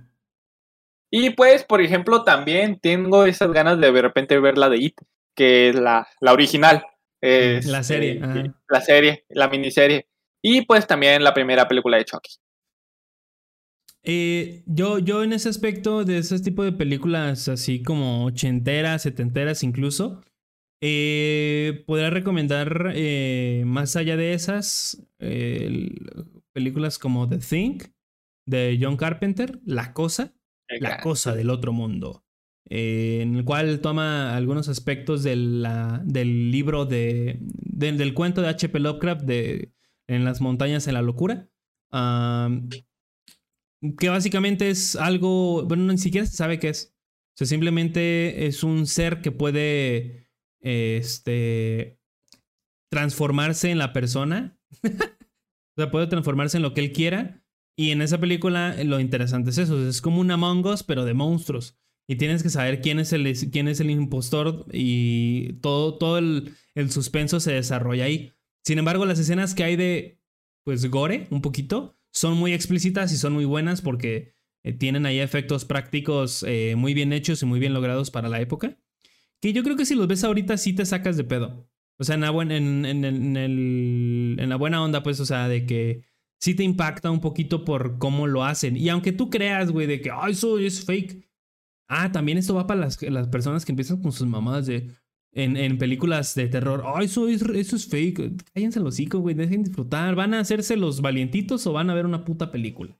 Y 1.12 1.30
pues, 1.32 1.64
por 1.64 1.82
ejemplo, 1.82 2.24
también 2.24 2.80
tengo 2.80 3.26
esas 3.26 3.52
ganas 3.52 3.80
de 3.80 3.92
de 3.92 4.02
repente 4.02 4.40
ver 4.40 4.58
la 4.58 4.70
de 4.70 4.78
It, 4.78 5.02
que 5.36 5.70
es 5.70 5.76
la, 5.76 6.08
la 6.20 6.34
original 6.34 6.84
la 7.22 7.84
serie. 7.84 8.20
La 8.70 8.82
serie, 8.82 9.26
la 9.30 9.48
miniserie. 9.48 10.08
Y 10.42 10.66
pues 10.66 10.88
también 10.88 11.24
la 11.24 11.34
primera 11.34 11.68
película 11.68 11.98
de 11.98 12.06
Chucky. 12.06 12.32
Eh, 14.04 14.64
yo, 14.66 14.98
yo 14.98 15.24
en 15.24 15.34
ese 15.34 15.50
aspecto 15.50 16.04
de 16.04 16.18
ese 16.18 16.40
tipo 16.40 16.64
de 16.64 16.72
películas 16.72 17.48
así 17.48 17.84
como 17.84 18.26
ochenteras, 18.26 19.04
setenteras 19.04 19.62
incluso, 19.62 20.24
eh, 20.82 21.84
podría 21.86 22.10
recomendar 22.10 22.92
eh, 22.96 23.64
más 23.68 23.96
allá 23.96 24.18
de 24.18 24.34
esas 24.34 25.08
películas 26.54 26.98
como 26.98 27.30
The 27.30 27.38
Thing 27.38 27.78
de 28.48 28.80
John 28.82 28.98
Carpenter, 28.98 29.60
La 29.64 29.94
Cosa, 29.94 30.34
La 30.80 31.00
Cosa 31.00 31.36
del 31.36 31.52
Otro 31.52 31.72
Mundo. 31.72 32.26
Eh, 32.74 33.20
en 33.22 33.36
el 33.36 33.44
cual 33.44 33.82
toma 33.82 34.36
algunos 34.36 34.70
aspectos 34.70 35.24
del 35.24 35.62
libro 36.52 36.86
de, 36.86 37.38
del 37.42 38.14
cuento 38.14 38.42
de 38.42 38.48
H.P. 38.48 38.80
Lovecraft 38.80 39.24
de 39.24 39.74
En 40.08 40.24
las 40.24 40.42
montañas 40.42 40.88
en 40.88 40.96
la 40.96 41.02
locura. 41.02 41.50
que 44.00 44.10
básicamente 44.10 44.70
es 44.70 44.96
algo, 44.96 45.64
bueno, 45.66 45.92
ni 45.92 45.98
siquiera 46.00 46.26
se 46.26 46.36
sabe 46.36 46.60
qué 46.60 46.70
es. 46.70 46.96
O 47.34 47.38
sea, 47.38 47.48
simplemente 47.48 48.48
es 48.48 48.64
un 48.64 48.88
ser 48.88 49.22
que 49.22 49.32
puede 49.32 50.21
este, 50.62 52.00
transformarse 52.90 53.72
en 53.72 53.78
la 53.78 53.94
persona. 53.94 54.58
o 54.84 55.76
sea, 55.78 55.92
puede 55.92 56.08
transformarse 56.08 56.58
en 56.58 56.64
lo 56.64 56.74
que 56.74 56.82
él 56.82 56.92
quiera. 56.92 57.44
Y 57.78 57.92
en 57.92 58.02
esa 58.02 58.20
película 58.20 58.76
lo 58.84 59.00
interesante 59.00 59.50
es 59.50 59.58
eso. 59.58 59.88
Es 59.88 60.02
como 60.02 60.22
un 60.22 60.32
Among 60.32 60.66
Us, 60.66 60.84
pero 60.84 61.06
de 61.06 61.14
monstruos 61.14 61.82
y 62.12 62.18
tienes 62.18 62.44
que 62.44 62.50
saber 62.50 62.82
quién 62.82 63.00
es 63.00 63.14
el, 63.14 63.34
quién 63.52 63.70
es 63.70 63.80
el 63.80 63.90
impostor 63.90 64.66
y 64.74 65.54
todo, 65.62 65.98
todo 65.98 66.18
el, 66.18 66.54
suspenso 66.90 67.40
se 67.40 67.54
desarrolla 67.54 68.04
ahí. 68.04 68.34
Sin 68.66 68.80
embargo, 68.80 69.06
las 69.06 69.18
escenas 69.18 69.56
que 69.56 69.64
hay 69.64 69.78
de, 69.78 70.20
pues, 70.66 70.86
gore, 70.92 71.28
un 71.32 71.42
poquito, 71.42 71.98
son 72.12 72.36
muy 72.36 72.52
explícitas 72.52 73.14
y 73.14 73.18
son 73.18 73.32
muy 73.32 73.46
buenas 73.46 73.82
porque 73.82 74.36
eh, 74.66 74.74
tienen 74.74 75.06
ahí 75.06 75.20
efectos 75.20 75.64
prácticos 75.64 76.44
eh, 76.46 76.76
muy 76.76 76.94
bien 76.94 77.14
hechos 77.14 77.44
y 77.44 77.46
muy 77.46 77.62
bien 77.62 77.74
logrados 77.74 78.12
para 78.12 78.28
la 78.28 78.42
época. 78.42 78.78
Que 79.42 79.54
yo 79.54 79.64
creo 79.64 79.76
que 79.76 79.86
si 79.86 79.96
los 79.96 80.08
ves 80.08 80.24
ahorita 80.24 80.58
sí 80.58 80.74
te 80.74 80.86
sacas 80.86 81.18
de 81.18 81.24
pedo. 81.24 81.68
O 82.00 82.04
sea, 82.04 82.16
en 82.16 82.22
la, 82.22 82.32
buena, 82.32 82.58
en, 82.58 82.86
en 82.86 84.50
la 84.50 84.56
buena 84.56 84.84
onda, 84.84 85.04
pues, 85.04 85.20
o 85.20 85.26
sea, 85.26 85.48
de 85.48 85.66
que 85.66 86.04
sí 86.40 86.56
te 86.56 86.64
impacta 86.64 87.12
un 87.12 87.22
poquito 87.22 87.64
por 87.64 88.00
cómo 88.00 88.28
lo 88.28 88.44
hacen. 88.44 88.76
Y 88.76 88.90
aunque 88.90 89.12
tú 89.12 89.30
creas, 89.30 89.72
güey, 89.72 89.86
de 89.88 90.02
que, 90.02 90.10
ay, 90.12 90.32
eso 90.32 90.58
es 90.58 90.84
fake 90.86 91.32
Ah, 91.94 92.10
también 92.10 92.38
esto 92.38 92.56
va 92.56 92.66
para 92.66 92.80
las, 92.80 93.02
las 93.02 93.28
personas 93.28 93.66
que 93.66 93.74
empiezan 93.74 94.02
con 94.02 94.14
sus 94.14 94.26
mamadas 94.26 94.66
de. 94.66 94.92
En, 95.34 95.58
en 95.58 95.78
películas 95.78 96.36
de 96.36 96.48
terror. 96.48 96.84
Ay, 96.86 97.06
eso 97.06 97.28
es, 97.28 97.42
eso 97.42 97.76
es 97.76 97.86
fake. 97.86 98.44
Cállense 98.54 98.80
los 98.80 98.96
hocico, 98.96 99.20
güey. 99.20 99.36
Dejen 99.36 99.64
disfrutar. 99.64 100.16
¿Van 100.16 100.34
a 100.34 100.40
hacerse 100.40 100.78
los 100.78 101.02
valientitos 101.02 101.68
o 101.68 101.74
van 101.74 101.90
a 101.90 101.94
ver 101.94 102.06
una 102.06 102.24
puta 102.24 102.50
película? 102.50 102.98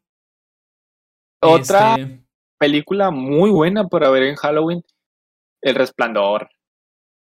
Otra 1.42 1.96
este 1.96 2.26
película 2.58 3.12
muy 3.12 3.50
buena 3.50 3.88
para 3.88 4.10
ver 4.10 4.24
en 4.24 4.36
Halloween. 4.36 4.84
El 5.62 5.76
Resplandor. 5.76 6.50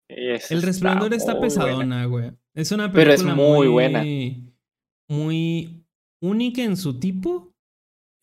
el 0.08 0.62
Resplandor 0.62 1.14
está, 1.14 1.40
pesadona, 1.40 2.04
güey. 2.06 2.32
Es 2.54 2.72
una 2.72 2.92
película 2.92 3.02
Pero 3.02 3.12
es 3.12 3.24
muy, 3.24 3.56
muy 3.56 3.68
buena. 3.68 4.04
Muy 5.08 5.84
única 6.22 6.62
en 6.62 6.76
su 6.76 6.98
tipo. 6.98 7.52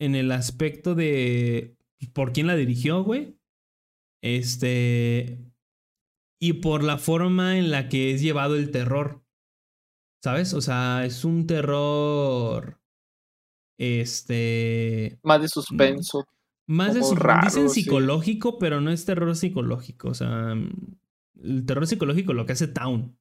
En 0.00 0.14
el 0.14 0.30
aspecto 0.30 0.94
de 0.94 1.76
por 2.12 2.32
quién 2.32 2.46
la 2.46 2.56
dirigió, 2.56 3.02
güey. 3.02 3.36
Este. 4.22 5.38
Y 6.40 6.54
por 6.54 6.84
la 6.84 6.98
forma 6.98 7.58
en 7.58 7.70
la 7.70 7.88
que 7.88 8.12
es 8.12 8.22
llevado 8.22 8.56
el 8.56 8.70
terror. 8.70 9.22
¿Sabes? 10.22 10.54
O 10.54 10.60
sea, 10.60 11.04
es 11.04 11.24
un 11.24 11.46
terror. 11.46 12.80
Este. 13.78 15.18
Más 15.22 15.40
de 15.40 15.48
suspenso. 15.48 16.24
Más 16.68 16.94
de 16.94 17.02
suspenso. 17.02 17.40
Dicen 17.44 17.70
psicológico, 17.70 18.58
pero 18.58 18.80
no 18.80 18.90
es 18.90 19.04
terror 19.04 19.34
psicológico. 19.34 20.10
O 20.10 20.14
sea, 20.14 20.52
el 21.42 21.66
terror 21.66 21.86
psicológico 21.86 22.32
lo 22.34 22.46
que 22.46 22.52
hace 22.52 22.68
Town. 22.68 23.18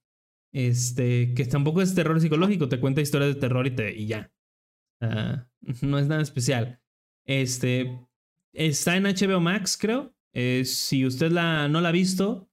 Este, 0.53 1.33
que 1.33 1.45
tampoco 1.45 1.81
es 1.81 1.95
terror 1.95 2.21
psicológico, 2.21 2.69
te 2.69 2.79
cuenta 2.79 3.01
historias 3.01 3.33
de 3.33 3.39
terror 3.39 3.65
y, 3.67 3.71
te, 3.71 3.95
y 3.95 4.07
ya. 4.07 4.31
no 5.81 5.97
es 5.97 6.07
nada 6.07 6.21
especial. 6.21 6.79
Este, 7.25 8.07
Está 8.57 8.97
en 8.97 9.03
HBO 9.03 9.39
Max, 9.39 9.77
creo. 9.79 10.15
Eh, 10.33 10.65
si 10.65 11.05
usted 11.05 11.31
la, 11.31 11.67
no 11.67 11.79
la 11.79 11.89
ha 11.89 11.91
visto, 11.91 12.49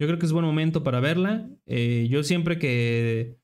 yo 0.00 0.06
creo 0.06 0.18
que 0.18 0.26
es 0.26 0.32
buen 0.32 0.44
momento 0.44 0.84
para 0.84 1.00
verla. 1.00 1.50
Eh, 1.66 2.06
yo 2.08 2.22
siempre 2.22 2.60
que, 2.60 3.40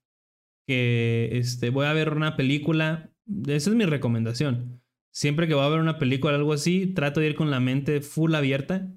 que 0.64 1.30
este, 1.32 1.70
voy 1.70 1.86
a 1.86 1.92
ver 1.92 2.12
una 2.12 2.36
película, 2.36 3.12
esa 3.48 3.70
es 3.70 3.76
mi 3.76 3.84
recomendación. 3.84 4.80
Siempre 5.14 5.46
que 5.46 5.54
voy 5.54 5.64
a 5.64 5.68
ver 5.68 5.80
una 5.80 5.98
película 5.98 6.32
o 6.32 6.36
algo 6.36 6.52
así, 6.52 6.88
trato 6.88 7.20
de 7.20 7.28
ir 7.28 7.34
con 7.36 7.50
la 7.50 7.60
mente 7.60 8.00
full 8.00 8.34
abierta. 8.34 8.92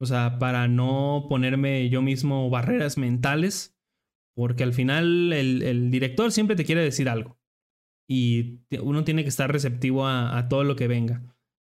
O 0.00 0.06
sea, 0.06 0.38
para 0.40 0.66
no 0.66 1.26
ponerme 1.28 1.88
yo 1.88 2.02
mismo 2.02 2.50
barreras 2.50 2.98
mentales. 2.98 3.78
Porque 4.34 4.64
al 4.64 4.72
final 4.72 5.32
el, 5.32 5.62
el 5.62 5.90
director 5.90 6.32
siempre 6.32 6.56
te 6.56 6.64
quiere 6.64 6.82
decir 6.82 7.08
algo. 7.08 7.38
Y 8.08 8.60
uno 8.80 9.04
tiene 9.04 9.22
que 9.22 9.28
estar 9.28 9.52
receptivo 9.52 10.06
a, 10.06 10.36
a 10.36 10.48
todo 10.48 10.64
lo 10.64 10.74
que 10.74 10.88
venga. 10.88 11.22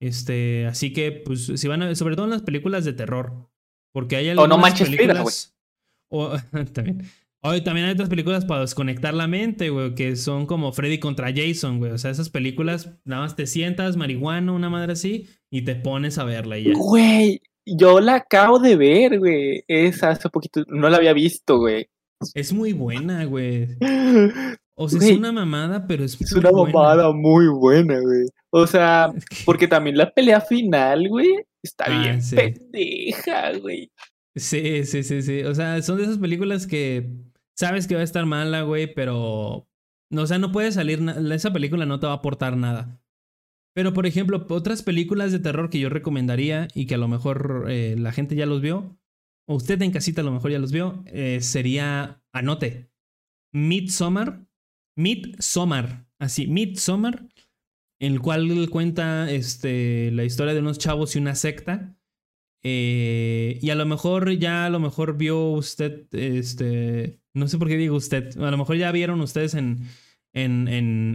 Este, 0.02 0.66
así 0.68 0.94
que, 0.94 1.12
pues, 1.12 1.46
si 1.46 1.68
van 1.68 1.82
a, 1.82 1.96
sobre 1.96 2.16
todo 2.16 2.26
en 2.26 2.32
las 2.32 2.44
películas 2.44 2.86
de 2.86 2.94
terror. 2.94 3.50
Porque 3.94 4.18
hay 4.18 4.30
algunas 4.30 4.46
o 4.46 4.58
no 4.58 4.62
manches 4.62 4.90
películas. 4.90 5.58
O, 6.12 6.36
también. 6.74 7.04
Hoy 7.50 7.62
también 7.62 7.88
hay 7.88 7.94
otras 7.94 8.10
películas 8.10 8.44
para 8.44 8.60
desconectar 8.60 9.14
la 9.14 9.26
mente, 9.26 9.70
güey, 9.70 9.96
que 9.96 10.18
son 10.18 10.46
como 10.46 10.74
Freddy 10.74 11.00
contra 11.00 11.32
Jason, 11.34 11.80
güey. 11.80 11.92
O 11.92 11.98
sea, 11.98 12.12
esas 12.12 12.30
películas, 12.30 13.00
nada 13.06 13.22
más 13.22 13.38
te 13.38 13.48
sientas, 13.48 13.96
marihuana, 13.96 14.52
una 14.52 14.70
madre 14.70 14.92
así, 14.92 15.30
y 15.50 15.62
te 15.62 15.76
pones 15.76 16.18
a 16.18 16.26
verla 16.26 16.58
y 16.58 16.66
ya. 16.66 16.74
Güey, 16.76 17.42
yo 17.66 18.02
la 18.02 18.16
acabo 18.16 18.60
de 18.60 18.76
ver, 18.76 19.20
güey. 19.20 19.64
Esa 19.70 20.10
hace 20.10 20.30
poquito, 20.30 20.66
no 20.68 20.90
la 20.90 20.98
había 20.98 21.14
visto, 21.14 21.60
güey. 21.60 21.88
Es 22.34 22.52
muy 22.52 22.74
buena, 22.74 23.24
güey. 23.24 23.78
O 24.76 24.90
sea, 24.90 25.00
es 25.00 25.18
una 25.18 25.32
mamada, 25.32 25.88
pero 25.88 26.04
es, 26.04 26.20
es 26.20 26.34
una 26.34 26.52
mamada 26.52 27.12
muy 27.14 27.48
buena, 27.48 28.00
güey. 28.00 28.28
O 28.50 28.68
sea, 28.68 29.14
porque 29.46 29.70
también 29.70 29.98
la 29.98 30.12
pelea 30.12 30.42
final, 30.42 31.08
güey, 31.08 31.30
está 31.64 31.86
ah, 31.88 32.02
bien 32.02 32.20
pendeja, 32.30 33.54
güey. 33.58 33.90
Sí, 34.36 34.86
sí, 34.86 35.04
sí, 35.04 35.22
sí. 35.22 35.44
O 35.44 35.56
sea, 35.56 35.82
son 35.82 35.98
de 35.98 36.04
esas 36.04 36.20
películas 36.20 36.68
que 36.68 37.10
sabes 37.58 37.88
que 37.88 37.96
va 37.96 38.02
a 38.02 38.06
estar 38.06 38.26
mala, 38.26 38.62
güey, 38.62 38.94
pero. 38.94 39.68
O 40.16 40.28
sea, 40.28 40.38
no 40.38 40.52
puede 40.52 40.72
salir. 40.72 41.02
Esa 41.32 41.52
película 41.52 41.86
no 41.86 42.00
te 42.00 42.08
va 42.08 42.14
a 42.14 42.18
aportar 42.18 42.56
nada. 42.56 43.02
Pero, 43.74 43.94
por 43.94 44.06
ejemplo, 44.06 44.46
otras 44.50 44.82
películas 44.82 45.32
de 45.32 45.40
terror 45.40 45.70
que 45.70 45.80
yo 45.80 45.90
recomendaría 45.90 46.68
y 46.74 46.88
que 46.88 46.96
a 46.96 46.98
lo 46.98 47.08
mejor 47.08 47.66
eh, 47.70 47.96
la 47.98 48.12
gente 48.12 48.36
ya 48.36 48.46
los 48.46 48.62
vio, 48.62 48.98
o 49.48 49.56
usted 49.56 49.82
en 49.82 49.92
casita 49.92 50.22
a 50.22 50.24
lo 50.24 50.32
mejor 50.32 50.52
ya 50.52 50.60
los 50.60 50.72
vio, 50.72 51.04
eh, 51.08 51.42
sería. 51.42 52.22
Anote. 52.32 52.90
Midsommar. 53.54 54.48
Midsommar. 54.96 56.08
Así, 56.20 56.48
Midsommar. 56.48 57.28
El 58.00 58.22
cual 58.22 58.70
cuenta 58.70 59.32
este, 59.32 60.12
la 60.12 60.24
historia 60.24 60.54
de 60.54 60.60
unos 60.60 60.78
chavos 60.78 61.16
y 61.16 61.20
una 61.20 61.34
secta 61.34 61.98
eh, 62.64 63.60
y 63.62 63.70
a 63.70 63.76
lo 63.76 63.86
mejor 63.86 64.32
ya, 64.32 64.66
a 64.66 64.70
lo 64.70 64.80
mejor 64.80 65.18
vio 65.18 65.52
usted, 65.52 66.08
este, 66.14 67.22
no 67.38 67.48
sé 67.48 67.58
por 67.58 67.68
qué 67.68 67.78
digo 67.78 67.96
usted, 67.96 68.38
a 68.38 68.52
lo 68.52 68.58
mejor 68.58 68.78
ya 68.78 68.92
vieron 68.92 69.22
ustedes 69.22 69.54
en, 69.54 69.88
en, 70.34 70.68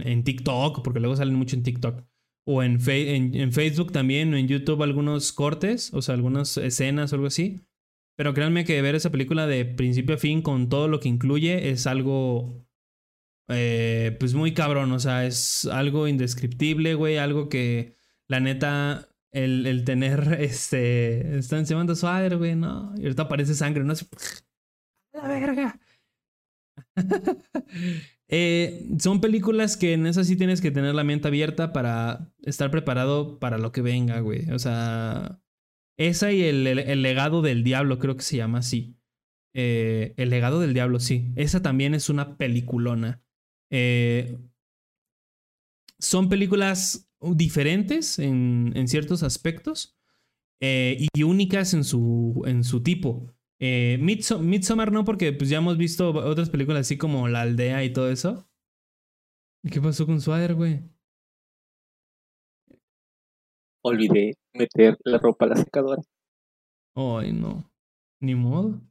en, 0.05 0.23
TikTok, 0.23 0.83
porque 0.83 0.99
luego 0.99 1.15
salen 1.15 1.35
mucho 1.35 1.55
en 1.55 1.63
TikTok, 1.63 2.03
o 2.45 2.63
en, 2.63 2.79
en, 2.87 3.53
Facebook 3.53 3.91
también, 3.91 4.33
o 4.33 4.37
en 4.37 4.47
YouTube 4.47 4.83
algunos 4.83 5.31
cortes, 5.31 5.93
o 5.93 6.01
sea, 6.01 6.15
algunas 6.15 6.57
escenas 6.57 7.11
o 7.11 7.15
algo 7.15 7.27
así. 7.27 7.61
Pero 8.15 8.33
créanme 8.33 8.65
que 8.65 8.81
ver 8.81 8.95
esa 8.95 9.11
película 9.11 9.47
de 9.47 9.65
principio 9.65 10.15
a 10.15 10.19
fin 10.19 10.41
con 10.41 10.69
todo 10.69 10.87
lo 10.87 10.99
que 10.99 11.09
incluye 11.09 11.69
es 11.69 11.87
algo, 11.87 12.65
eh, 13.49 14.15
pues 14.19 14.33
muy 14.33 14.53
cabrón, 14.53 14.91
o 14.91 14.99
sea, 14.99 15.25
es 15.25 15.65
algo 15.65 16.07
indescriptible, 16.07 16.95
güey, 16.95 17.17
algo 17.17 17.49
que 17.49 17.95
la 18.27 18.39
neta 18.39 19.09
el, 19.33 19.65
el 19.65 19.83
tener, 19.83 20.33
este, 20.39 21.37
están 21.37 21.65
llevando 21.65 21.95
suadero, 21.95 22.37
güey, 22.37 22.55
¿no? 22.55 22.93
Y 22.97 23.03
ahorita 23.03 23.23
aparece 23.23 23.55
sangre, 23.55 23.83
¿no? 23.83 23.93
la 25.13 25.27
verga. 25.27 25.79
eh, 28.27 28.87
son 28.99 29.21
películas 29.21 29.77
que 29.77 29.93
en 29.93 30.05
esas 30.05 30.27
sí 30.27 30.35
tienes 30.35 30.61
que 30.61 30.71
tener 30.71 30.95
la 30.95 31.03
mente 31.03 31.27
abierta 31.27 31.73
para 31.73 32.31
estar 32.43 32.71
preparado 32.71 33.39
para 33.39 33.57
lo 33.57 33.71
que 33.71 33.81
venga, 33.81 34.19
güey. 34.19 34.49
O 34.51 34.59
sea, 34.59 35.41
esa 35.97 36.31
y 36.31 36.43
el, 36.43 36.67
el, 36.67 37.01
legado 37.01 37.41
del 37.41 37.63
diablo, 37.63 37.99
creo 37.99 38.15
que 38.15 38.23
se 38.23 38.37
llama 38.37 38.59
así. 38.59 38.97
Eh, 39.55 40.13
el 40.17 40.29
legado 40.29 40.59
del 40.59 40.73
diablo, 40.73 40.99
sí. 40.99 41.31
Esa 41.35 41.61
también 41.61 41.93
es 41.93 42.09
una 42.09 42.37
peliculona. 42.37 43.23
Eh, 43.71 44.37
son 45.99 46.29
películas 46.29 47.09
diferentes 47.21 48.19
en, 48.19 48.73
en 48.75 48.87
ciertos 48.87 49.23
aspectos 49.23 49.97
y 50.59 51.23
únicas 51.23 51.73
en 51.73 51.83
su, 51.83 52.41
en 52.45 52.63
su 52.63 52.81
tipo. 52.83 53.32
Eh, 53.59 53.97
Midsommar 53.99 54.91
no, 54.91 55.05
porque 55.05 55.31
pues 55.33 55.49
ya 55.49 55.57
hemos 55.57 55.77
visto 55.77 56.09
otras 56.09 56.49
películas 56.49 56.81
así 56.81 56.97
como 56.97 57.27
La 57.27 57.41
Aldea 57.41 57.83
y 57.83 57.93
todo 57.93 58.09
eso. 58.09 58.47
¿Qué 59.71 59.79
pasó 59.79 60.05
con 60.05 60.19
Swader, 60.19 60.55
güey? 60.55 60.81
Olvidé 63.85 64.35
meter 64.53 64.97
la 65.03 65.17
ropa 65.17 65.45
a 65.45 65.49
la 65.49 65.55
secadora. 65.55 66.01
Ay, 66.95 67.33
no. 67.33 67.69
Ni 68.21 68.35
modo. 68.35 68.81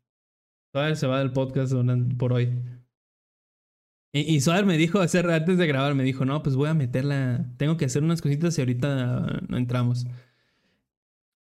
Todavía 0.72 0.96
se 0.96 1.06
va 1.06 1.18
del 1.18 1.32
podcast 1.32 1.74
por 2.18 2.32
hoy. 2.32 2.50
Y, 4.14 4.36
y 4.36 4.64
me 4.64 4.76
dijo 4.76 5.00
hacer, 5.00 5.30
antes 5.30 5.56
de 5.56 5.66
grabar, 5.66 5.94
me 5.94 6.02
dijo, 6.02 6.24
no, 6.24 6.42
pues 6.42 6.56
voy 6.56 6.68
a 6.68 6.74
meterla, 6.74 7.46
tengo 7.56 7.78
que 7.78 7.86
hacer 7.86 8.02
unas 8.02 8.20
cositas 8.20 8.56
y 8.58 8.60
ahorita 8.60 9.40
no 9.48 9.56
entramos. 9.56 10.06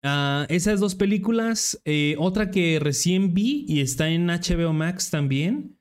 Uh, 0.06 0.46
esas 0.50 0.80
dos 0.80 0.94
películas, 0.94 1.82
eh, 1.84 2.16
otra 2.20 2.52
que 2.52 2.78
recién 2.80 3.34
vi 3.34 3.66
y 3.68 3.82
está 3.82 4.08
en 4.08 4.28
HBO 4.28 4.72
Max 4.72 5.10
también, 5.10 5.80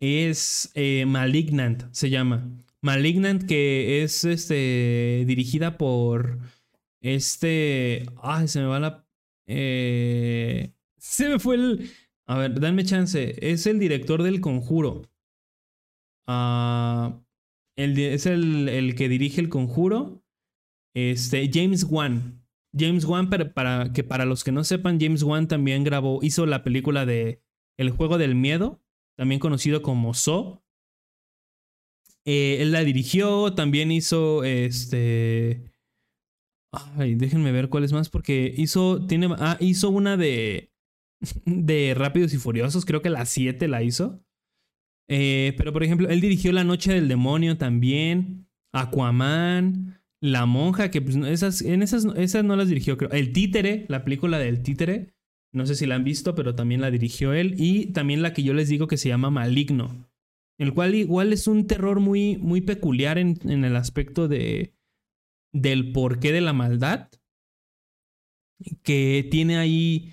es 0.00 0.70
eh, 0.74 1.04
Malignant, 1.04 1.82
se 1.92 2.08
llama. 2.08 2.50
Malignant, 2.80 3.44
que 3.44 4.02
es 4.02 4.24
este, 4.24 5.24
dirigida 5.26 5.76
por 5.76 6.38
este... 7.02 8.06
Ay, 8.22 8.48
se 8.48 8.60
me 8.60 8.66
va 8.66 8.80
la... 8.80 9.06
Eh, 9.46 10.72
se 10.96 11.28
me 11.28 11.38
fue 11.38 11.56
el... 11.56 11.90
A 12.26 12.38
ver, 12.38 12.58
dame 12.58 12.82
chance. 12.82 13.36
Es 13.42 13.66
el 13.66 13.78
director 13.78 14.22
del 14.22 14.40
conjuro. 14.40 15.02
Ah, 16.26 17.20
es 17.76 18.24
el, 18.24 18.94
que 18.96 19.10
dirige 19.10 19.42
el 19.42 19.50
conjuro. 19.50 20.24
Este, 20.94 21.50
James 21.52 21.84
Wan. 21.84 22.45
James 22.76 23.04
Wan, 23.04 23.30
para, 23.30 23.92
que 23.92 24.04
para 24.04 24.24
los 24.24 24.44
que 24.44 24.52
no 24.52 24.64
sepan, 24.64 25.00
James 25.00 25.22
Wan 25.22 25.48
también 25.48 25.84
grabó, 25.84 26.20
hizo 26.22 26.46
la 26.46 26.62
película 26.62 27.06
de 27.06 27.42
El 27.78 27.90
juego 27.90 28.18
del 28.18 28.34
miedo, 28.34 28.82
también 29.16 29.40
conocido 29.40 29.82
como 29.82 30.14
So. 30.14 30.62
Eh, 32.24 32.58
él 32.60 32.72
la 32.72 32.82
dirigió, 32.82 33.54
también 33.54 33.92
hizo 33.92 34.44
este. 34.44 35.72
Ay, 36.72 37.14
déjenme 37.14 37.52
ver 37.52 37.68
cuál 37.68 37.84
es 37.84 37.92
más, 37.92 38.08
porque 38.10 38.52
hizo. 38.56 39.06
Tiene. 39.06 39.28
Ah, 39.38 39.56
hizo 39.60 39.90
una 39.90 40.16
de. 40.16 40.72
De 41.46 41.94
Rápidos 41.96 42.34
y 42.34 42.36
Furiosos, 42.36 42.84
creo 42.84 43.00
que 43.00 43.08
la 43.08 43.24
7 43.24 43.68
la 43.68 43.82
hizo. 43.82 44.22
Eh, 45.08 45.54
pero 45.56 45.72
por 45.72 45.82
ejemplo, 45.82 46.08
él 46.08 46.20
dirigió 46.20 46.52
La 46.52 46.64
Noche 46.64 46.92
del 46.92 47.08
Demonio 47.08 47.56
también, 47.56 48.48
Aquaman, 48.72 49.95
La 50.20 50.46
Monja, 50.46 50.90
que 50.90 51.02
pues 51.02 51.16
en 51.16 51.24
esas, 51.24 51.62
esas 51.62 52.44
no 52.44 52.56
las 52.56 52.68
dirigió, 52.68 52.96
creo. 52.96 53.10
El 53.10 53.32
Títere, 53.32 53.86
la 53.88 54.04
película 54.04 54.38
del 54.38 54.62
Títere, 54.62 55.14
no 55.52 55.66
sé 55.66 55.74
si 55.74 55.86
la 55.86 55.94
han 55.94 56.04
visto, 56.04 56.34
pero 56.34 56.54
también 56.54 56.80
la 56.80 56.90
dirigió 56.90 57.32
él. 57.32 57.54
Y 57.58 57.92
también 57.92 58.22
la 58.22 58.32
que 58.32 58.42
yo 58.42 58.54
les 58.54 58.68
digo 58.68 58.86
que 58.86 58.96
se 58.96 59.08
llama 59.08 59.30
Maligno, 59.30 60.08
el 60.58 60.72
cual 60.72 60.94
igual 60.94 61.32
es 61.32 61.46
un 61.46 61.66
terror 61.66 62.00
muy, 62.00 62.36
muy 62.38 62.60
peculiar 62.60 63.18
en, 63.18 63.38
en 63.44 63.64
el 63.64 63.76
aspecto 63.76 64.28
de, 64.28 64.74
del 65.52 65.92
porqué 65.92 66.32
de 66.32 66.40
la 66.40 66.52
maldad, 66.52 67.08
que 68.82 69.26
tiene 69.30 69.58
ahí 69.58 70.12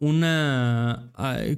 una, 0.00 1.12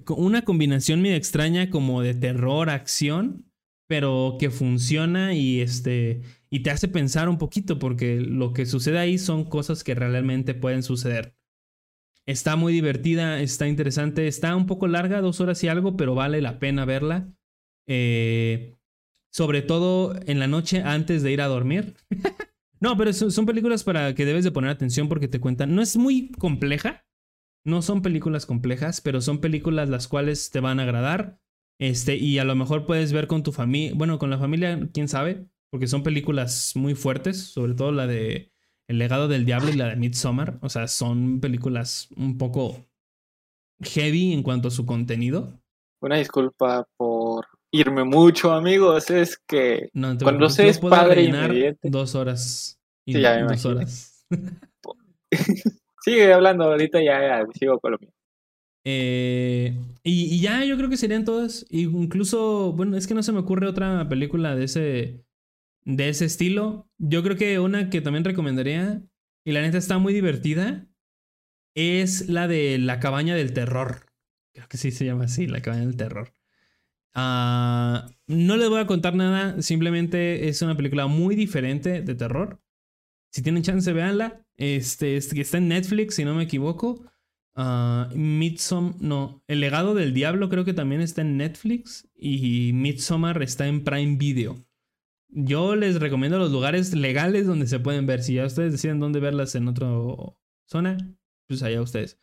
una 0.09 0.43
combinación 0.43 1.01
medio 1.01 1.17
extraña 1.17 1.71
como 1.71 2.03
de 2.03 2.15
terror, 2.15 2.71
acción, 2.71 3.51
pero 3.95 4.39
que 4.41 4.51
funciona 4.51 5.35
y, 5.35 5.61
este, 5.61 6.21
y 6.51 6.65
te 6.65 6.73
hace 6.73 6.89
pensar 6.89 7.29
un 7.29 7.39
poquito 7.39 7.79
porque 7.79 8.17
lo 8.17 8.53
que 8.53 8.67
sucede 8.67 8.99
ahí 8.99 9.19
son 9.19 9.45
cosas 9.45 9.85
que 9.85 9.95
realmente 9.95 10.53
pueden 10.53 10.83
suceder. 10.83 11.37
Está 12.27 12.57
muy 12.57 12.73
divertida, 12.73 13.41
está 13.41 13.69
interesante, 13.69 14.27
está 14.27 14.57
un 14.57 14.67
poco 14.67 14.89
larga, 14.89 15.21
dos 15.21 15.41
horas 15.41 15.63
y 15.63 15.69
algo, 15.69 15.97
pero 15.97 16.17
vale 16.17 16.41
la 16.43 16.59
pena 16.59 16.85
verla. 16.85 17.33
Eh, 17.87 18.81
sobre 19.33 19.63
todo 19.63 20.19
en 20.27 20.41
la 20.41 20.49
noche 20.49 20.83
antes 20.83 21.23
de 21.23 21.31
ir 21.31 21.41
a 21.41 21.47
dormir. 21.47 21.95
no, 22.81 22.97
pero 22.97 23.13
son 23.13 23.47
películas 23.47 23.85
para 23.85 24.13
que 24.17 24.25
debes 24.25 24.43
de 24.43 24.51
poner 24.51 24.71
atención 24.71 25.09
porque 25.09 25.29
te 25.29 25.39
cuentan. 25.39 25.73
No 25.73 25.83
es 25.83 25.97
muy 25.97 26.33
compleja, 26.33 27.07
no 27.65 27.81
son 27.81 28.03
películas 28.03 28.45
complejas, 28.45 29.01
pero 29.01 29.21
son 29.21 29.39
películas 29.39 29.89
las 29.89 30.09
cuales 30.09 30.51
te 30.51 30.59
van 30.59 30.81
a 30.81 30.83
agradar. 30.83 31.39
Este, 31.79 32.17
y 32.17 32.39
a 32.39 32.45
lo 32.45 32.55
mejor 32.55 32.87
puedes 32.87 33.13
ver 33.13 33.27
con 33.27 33.43
tu 33.43 33.53
familia, 33.53 33.93
bueno, 33.95 34.19
con 34.19 34.31
la 34.31 34.39
familia, 34.39 34.89
quién 34.93 35.09
sabe, 35.09 35.47
porque 35.71 35.87
son 35.87 36.03
películas 36.03 36.73
muy 36.77 36.95
fuertes, 36.95 37.53
sobre 37.53 37.75
todo 37.75 37.91
la 37.93 38.07
de 38.07 38.53
El 38.89 38.99
legado 38.99 39.29
del 39.29 39.45
diablo 39.45 39.71
y 39.71 39.77
la 39.77 39.89
de 39.89 39.97
Midsommar. 39.97 40.59
O 40.63 40.69
sea, 40.69 40.87
son 40.87 41.41
películas 41.41 42.09
un 42.17 42.39
poco 42.39 42.87
heavy 43.83 44.33
en 44.33 44.43
cuanto 44.43 44.69
a 44.69 44.71
su 44.71 44.87
contenido. 44.87 45.61
Una 46.01 46.19
disculpa 46.19 46.87
por 46.97 47.47
irme 47.73 48.05
mucho, 48.05 48.53
amigos. 48.53 49.11
Es 49.11 49.39
que 49.39 49.91
cuando 50.23 50.49
se 50.49 50.69
es 50.69 50.79
padre 50.79 51.77
dos 51.83 52.15
horas. 52.15 52.79
Y 53.05 53.21
dos 53.21 53.65
horas. 53.65 54.27
Sigue 56.05 56.33
hablando, 56.33 56.65
ahorita 56.65 57.03
ya, 57.03 57.45
sigo 57.59 57.81
con 57.81 57.93
lo 57.93 57.99
mío. 57.99 58.13
Eh, 58.85 59.79
y, 60.03 60.41
ya 60.41 60.65
yo 60.65 60.77
creo 60.77 60.91
que 60.91 60.97
serían 60.97 61.25
todas. 61.25 61.67
Incluso, 61.71 62.73
bueno, 62.73 62.97
es 62.97 63.07
que 63.07 63.15
no 63.15 63.23
se 63.23 63.33
me 63.33 63.41
ocurre 63.41 63.67
otra 63.67 64.09
película 64.09 64.55
de 64.55 64.65
ese, 64.65 65.25
de 65.85 66.09
ese 66.09 66.27
estilo. 66.27 66.89
Yo 66.99 67.23
creo 67.23 67.37
que 67.37 67.59
una 67.59 67.91
que 67.91 68.01
también 68.01 68.25
recomendaría, 68.25 69.03
y 69.45 69.53
la 69.53 69.63
neta 69.63 69.79
está 69.79 69.99
muy 69.99 70.13
divertida, 70.13 70.87
es 71.75 72.29
la 72.29 72.47
de 72.49 72.79
La 72.79 73.01
cabaña 73.01 73.35
del 73.35 73.53
terror. 73.53 74.07
Creo 74.53 74.69
que 74.69 74.77
sí 74.77 74.91
se 74.91 75.05
llama 75.05 75.25
así, 75.25 75.47
La 75.47 75.63
cabaña 75.63 75.87
del 75.87 75.97
terror. 75.97 76.33
Ah, 77.15 78.09
no 78.27 78.57
les 78.57 78.69
voy 78.69 78.81
a 78.81 78.87
contar 78.87 79.15
nada, 79.15 79.63
simplemente 79.63 80.49
es 80.49 80.63
una 80.63 80.77
película 80.77 81.07
muy 81.07 81.37
diferente 81.37 82.03
de 82.03 82.15
terror. 82.15 82.61
Si 83.31 83.43
tienen 83.43 83.63
chance, 83.63 83.93
véanla. 83.93 84.45
Este, 84.57 85.17
este 85.17 85.41
está 85.41 85.59
en 85.59 85.69
Netflix, 85.69 86.17
si 86.17 86.25
no 86.25 86.35
me 86.35 86.45
equivoco. 86.45 87.05
Uh, 87.57 88.13
Midsommar, 88.17 88.95
no, 89.01 89.43
El 89.47 89.61
legado 89.61 89.95
del 89.95 90.13
diablo 90.13 90.49
creo 90.49 90.65
que 90.65 90.75
también 90.75 91.01
está 91.01 91.23
en 91.23 91.37
Netflix 91.37 92.09
y 92.17 92.73
Midsommar 92.75 93.41
está 93.43 93.69
en 93.69 93.85
Prime 93.85 94.17
Video. 94.17 94.67
Yo 95.29 95.77
les 95.77 96.01
recomiendo 96.01 96.39
los 96.39 96.53
lugares 96.53 96.95
legales 96.95 97.47
donde 97.47 97.67
se 97.67 97.81
pueden 97.81 98.07
ver. 98.07 98.23
Si 98.23 98.35
ya 98.35 98.47
ustedes 98.47 98.73
deciden 98.73 99.01
dónde 99.01 99.21
verlas 99.21 99.55
en 99.55 99.69
otra 99.69 99.89
zona, 100.67 100.97
pues 101.49 101.63
allá 101.63 101.83
ustedes. 101.83 102.19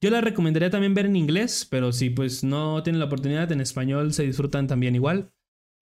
Yo 0.00 0.10
la 0.10 0.20
recomendaría 0.20 0.70
también 0.70 0.94
ver 0.94 1.06
en 1.06 1.16
inglés, 1.16 1.66
pero 1.70 1.92
si 1.92 2.10
pues 2.10 2.44
no 2.44 2.82
tienen 2.82 3.00
la 3.00 3.06
oportunidad, 3.06 3.50
en 3.52 3.60
español 3.60 4.12
se 4.12 4.24
disfrutan 4.24 4.66
también 4.66 4.94
igual. 4.94 5.32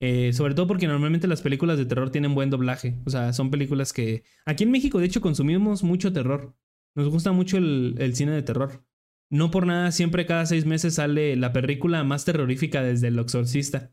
Eh, 0.01 0.33
sobre 0.35 0.55
todo 0.55 0.67
porque 0.67 0.87
normalmente 0.87 1.27
las 1.27 1.41
películas 1.41 1.79
de 1.79 1.87
terror 1.87 2.11
tienen 2.11 2.35
buen 2.35 2.51
doblaje. 2.51 3.01
O 3.07 3.11
sea, 3.11 3.33
son 3.33 3.51
películas 3.51 3.93
que... 3.93 4.25
Aquí 4.45 4.65
en 4.65 4.71
México, 4.71 4.99
de 4.99 5.07
hecho, 5.07 5.21
consumimos 5.21 5.83
mucho 5.83 6.13
terror. 6.13 6.55
Nos 6.95 7.09
gusta 7.09 7.33
mucho 7.33 7.57
el, 7.57 8.13
cine 8.15 8.33
de 8.33 8.43
terror. 8.43 8.85
No 9.31 9.51
por 9.51 9.67
nada, 9.67 9.91
siempre 9.93 10.27
cada 10.27 10.47
seis 10.47 10.67
meses 10.67 10.95
sale 10.95 11.37
la 11.37 11.53
película 11.53 12.05
más 12.05 12.25
terrorífica 12.25 12.83
desde 12.83 13.09
El 13.09 13.19
Exorcista. 13.19 13.93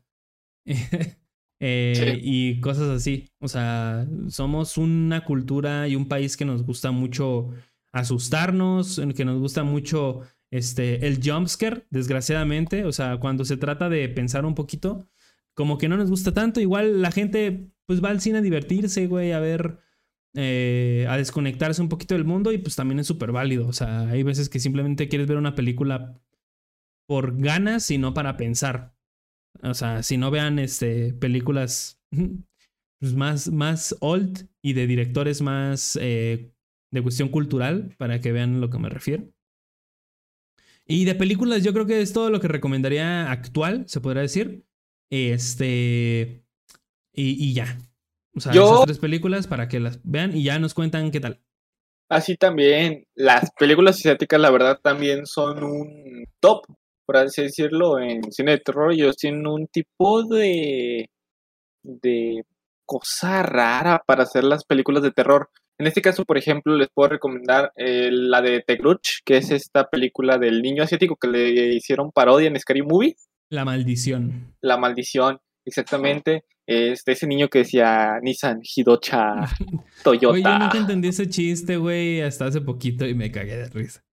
Eh, 1.64 2.18
y 2.20 2.58
cosas 2.58 2.88
así. 2.88 3.30
O 3.38 3.46
sea, 3.46 4.04
somos 4.26 4.76
una 4.78 5.24
cultura 5.24 5.86
y 5.86 5.94
un 5.94 6.08
país 6.08 6.36
que 6.36 6.44
nos 6.44 6.64
gusta 6.64 6.90
mucho 6.90 7.50
asustarnos, 7.92 9.00
que 9.14 9.24
nos 9.24 9.38
gusta 9.38 9.62
mucho 9.62 10.22
este, 10.50 11.06
el 11.06 11.20
jumpscare, 11.22 11.86
desgraciadamente. 11.88 12.84
O 12.84 12.90
sea, 12.90 13.18
cuando 13.18 13.44
se 13.44 13.56
trata 13.56 13.88
de 13.88 14.08
pensar 14.08 14.44
un 14.44 14.56
poquito, 14.56 15.08
como 15.54 15.78
que 15.78 15.88
no 15.88 15.96
nos 15.96 16.10
gusta 16.10 16.32
tanto. 16.32 16.60
Igual 16.60 17.00
la 17.00 17.12
gente 17.12 17.70
pues 17.86 18.02
va 18.02 18.10
al 18.10 18.20
cine 18.20 18.38
a 18.38 18.42
divertirse, 18.42 19.06
güey, 19.06 19.30
a 19.30 19.38
ver, 19.38 19.78
eh, 20.34 21.06
a 21.08 21.16
desconectarse 21.16 21.82
un 21.82 21.88
poquito 21.88 22.14
del 22.14 22.24
mundo 22.24 22.52
y 22.52 22.58
pues 22.58 22.76
también 22.76 23.00
es 23.00 23.06
súper 23.06 23.32
válido. 23.32 23.66
O 23.66 23.72
sea, 23.72 24.08
hay 24.08 24.22
veces 24.22 24.48
que 24.48 24.60
simplemente 24.60 25.08
quieres 25.08 25.28
ver 25.28 25.36
una 25.36 25.54
película 25.54 26.20
por 27.06 27.38
ganas 27.38 27.90
y 27.90 27.98
no 27.98 28.14
para 28.14 28.36
pensar. 28.36 28.94
O 29.62 29.74
sea, 29.74 30.02
si 30.02 30.16
no 30.16 30.30
vean 30.30 30.58
este, 30.58 31.12
películas 31.14 32.00
pues, 33.00 33.14
más, 33.14 33.50
más 33.50 33.96
old 34.00 34.48
y 34.62 34.72
de 34.72 34.86
directores 34.86 35.42
más 35.42 35.98
eh, 36.00 36.52
de 36.90 37.02
cuestión 37.02 37.28
cultural 37.28 37.94
para 37.98 38.20
que 38.20 38.32
vean 38.32 38.60
lo 38.60 38.70
que 38.70 38.78
me 38.78 38.88
refiero. 38.88 39.28
Y 40.86 41.04
de 41.04 41.14
películas 41.14 41.62
yo 41.62 41.72
creo 41.72 41.86
que 41.86 42.00
es 42.00 42.12
todo 42.12 42.30
lo 42.30 42.40
que 42.40 42.48
recomendaría 42.48 43.30
actual, 43.30 43.84
se 43.86 44.00
podría 44.00 44.22
decir. 44.22 44.64
Este... 45.10 46.44
Y, 47.14 47.52
ya. 47.52 47.78
O 48.34 48.40
sea, 48.40 48.52
esas 48.52 48.84
tres 48.84 48.98
películas 48.98 49.46
para 49.46 49.68
que 49.68 49.80
las 49.80 50.00
vean 50.04 50.36
y 50.36 50.44
ya 50.44 50.58
nos 50.58 50.74
cuentan 50.74 51.10
qué 51.10 51.20
tal. 51.20 51.40
Así 52.08 52.36
también, 52.36 53.06
las 53.14 53.50
películas 53.58 53.96
asiáticas 53.96 54.40
la 54.40 54.50
verdad 54.50 54.78
también 54.82 55.26
son 55.26 55.64
un 55.64 56.24
top, 56.40 56.66
por 57.06 57.16
así 57.16 57.42
decirlo, 57.42 57.98
en 57.98 58.30
cine 58.32 58.52
de 58.52 58.58
terror. 58.58 58.92
Ellos 58.92 59.16
tienen 59.16 59.46
un 59.46 59.66
tipo 59.66 60.22
de... 60.24 61.08
de 61.82 62.44
cosa 62.84 63.42
rara 63.42 64.02
para 64.06 64.24
hacer 64.24 64.44
las 64.44 64.64
películas 64.64 65.02
de 65.02 65.12
terror. 65.12 65.48
En 65.78 65.86
este 65.86 66.02
caso, 66.02 66.24
por 66.24 66.36
ejemplo, 66.36 66.76
les 66.76 66.88
puedo 66.92 67.08
recomendar 67.08 67.72
eh, 67.76 68.10
la 68.12 68.42
de 68.42 68.62
The 68.66 68.76
Grudge, 68.76 69.22
que 69.24 69.38
es 69.38 69.50
esta 69.50 69.88
película 69.88 70.36
del 70.36 70.60
niño 70.60 70.82
asiático 70.82 71.16
que 71.16 71.28
le 71.28 71.74
hicieron 71.74 72.12
parodia 72.12 72.48
en 72.48 72.60
Scary 72.60 72.82
Movie. 72.82 73.16
La 73.50 73.64
maldición. 73.64 74.54
La 74.60 74.76
maldición, 74.76 75.40
exactamente. 75.64 76.44
Este, 76.66 77.12
ese 77.12 77.26
niño 77.26 77.48
que 77.48 77.60
decía 77.60 78.18
Nissan, 78.22 78.60
Hidocha, 78.62 79.34
Toyota. 80.04 80.34
Oye, 80.34 80.42
yo 80.42 80.58
nunca 80.58 80.78
entendí 80.78 81.08
ese 81.08 81.28
chiste, 81.28 81.76
güey, 81.76 82.20
hasta 82.20 82.46
hace 82.46 82.60
poquito 82.60 83.06
y 83.06 83.14
me 83.14 83.30
cagué 83.30 83.56
de 83.56 83.68
risa. 83.68 84.04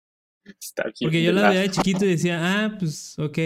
Porque 1.02 1.24
yo 1.24 1.32
la 1.32 1.50
veía 1.50 1.62
de 1.62 1.70
chiquito 1.70 2.06
y 2.06 2.10
decía, 2.10 2.40
ah, 2.42 2.76
pues, 2.78 3.18
ok. 3.20 3.38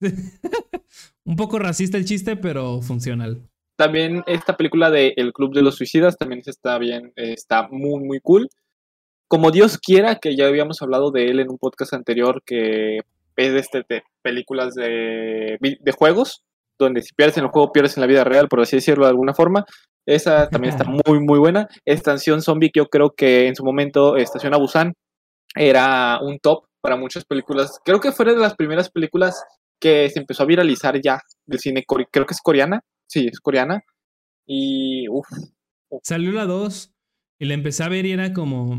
Un 1.24 1.36
poco 1.36 1.58
racista 1.58 1.98
el 1.98 2.04
chiste, 2.04 2.36
pero 2.36 2.80
funcional. 2.80 3.42
También 3.76 4.22
esta 4.26 4.56
película 4.56 4.90
de 4.90 5.14
El 5.16 5.32
Club 5.32 5.54
de 5.54 5.62
los 5.62 5.76
Suicidas 5.76 6.16
también 6.16 6.42
está 6.44 6.78
bien, 6.78 7.12
está 7.16 7.68
muy, 7.70 8.02
muy 8.02 8.20
cool. 8.20 8.48
Como 9.28 9.50
Dios 9.50 9.78
quiera, 9.78 10.16
que 10.16 10.36
ya 10.36 10.46
habíamos 10.46 10.80
hablado 10.80 11.10
de 11.10 11.26
él 11.26 11.40
en 11.40 11.50
un 11.50 11.58
podcast 11.58 11.92
anterior, 11.92 12.42
que 12.44 13.00
es 13.36 13.52
de, 13.52 13.58
este, 13.58 13.84
de 13.88 14.02
películas 14.22 14.74
de, 14.74 15.58
de 15.60 15.92
juegos, 15.92 16.44
donde 16.78 17.02
si 17.02 17.12
pierdes 17.14 17.36
en 17.38 17.44
el 17.44 17.50
juego, 17.50 17.72
pierdes 17.72 17.96
en 17.96 18.02
la 18.02 18.06
vida 18.06 18.24
real, 18.24 18.48
por 18.48 18.60
así 18.60 18.76
decirlo 18.76 19.04
de 19.04 19.10
alguna 19.10 19.34
forma. 19.34 19.64
Esa 20.06 20.48
también 20.48 20.74
está 20.74 20.84
muy, 20.84 21.20
muy 21.20 21.38
buena. 21.38 21.68
Estación 21.84 22.40
Zombie, 22.40 22.70
que 22.70 22.80
yo 22.80 22.86
creo 22.86 23.10
que 23.16 23.46
en 23.46 23.54
su 23.54 23.64
momento 23.64 24.16
Estación 24.16 24.54
Abusan 24.54 24.94
era 25.54 26.18
un 26.22 26.38
top 26.38 26.64
para 26.80 26.96
muchas 26.96 27.24
películas. 27.24 27.78
Creo 27.84 28.00
que 28.00 28.12
fue 28.12 28.24
de 28.26 28.36
las 28.36 28.54
primeras 28.54 28.90
películas 28.90 29.44
que 29.80 30.08
se 30.10 30.18
empezó 30.18 30.44
a 30.44 30.46
viralizar 30.46 31.00
ya 31.00 31.20
del 31.46 31.60
cine, 31.60 31.84
creo 31.86 32.26
que 32.26 32.34
es 32.34 32.40
coreana, 32.40 32.80
Sí, 33.08 33.26
es 33.26 33.40
coreana. 33.40 33.82
Y 34.46 35.08
uff. 35.08 35.26
Salió 36.02 36.30
la 36.32 36.44
2 36.44 36.92
y 37.40 37.46
la 37.46 37.54
empecé 37.54 37.82
a 37.82 37.88
ver 37.88 38.06
y 38.06 38.12
era 38.12 38.32
como. 38.32 38.78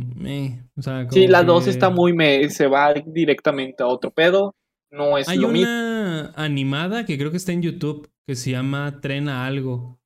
sí, 1.09 1.27
la 1.27 1.43
2 1.43 1.67
está 1.67 1.89
muy. 1.89 2.13
Me, 2.13 2.49
se 2.49 2.67
va 2.67 2.93
directamente 2.93 3.83
a 3.83 3.87
otro 3.87 4.11
pedo. 4.11 4.55
No 4.91 5.17
es 5.17 5.27
Hay 5.27 5.39
una 5.39 5.98
animada 6.35 7.05
que 7.05 7.17
creo 7.17 7.31
que 7.31 7.37
está 7.37 7.51
en 7.51 7.61
YouTube 7.61 8.09
que 8.25 8.35
se 8.35 8.51
llama 8.51 8.99
Tren 9.01 9.29
a 9.29 9.45
algo. 9.45 9.99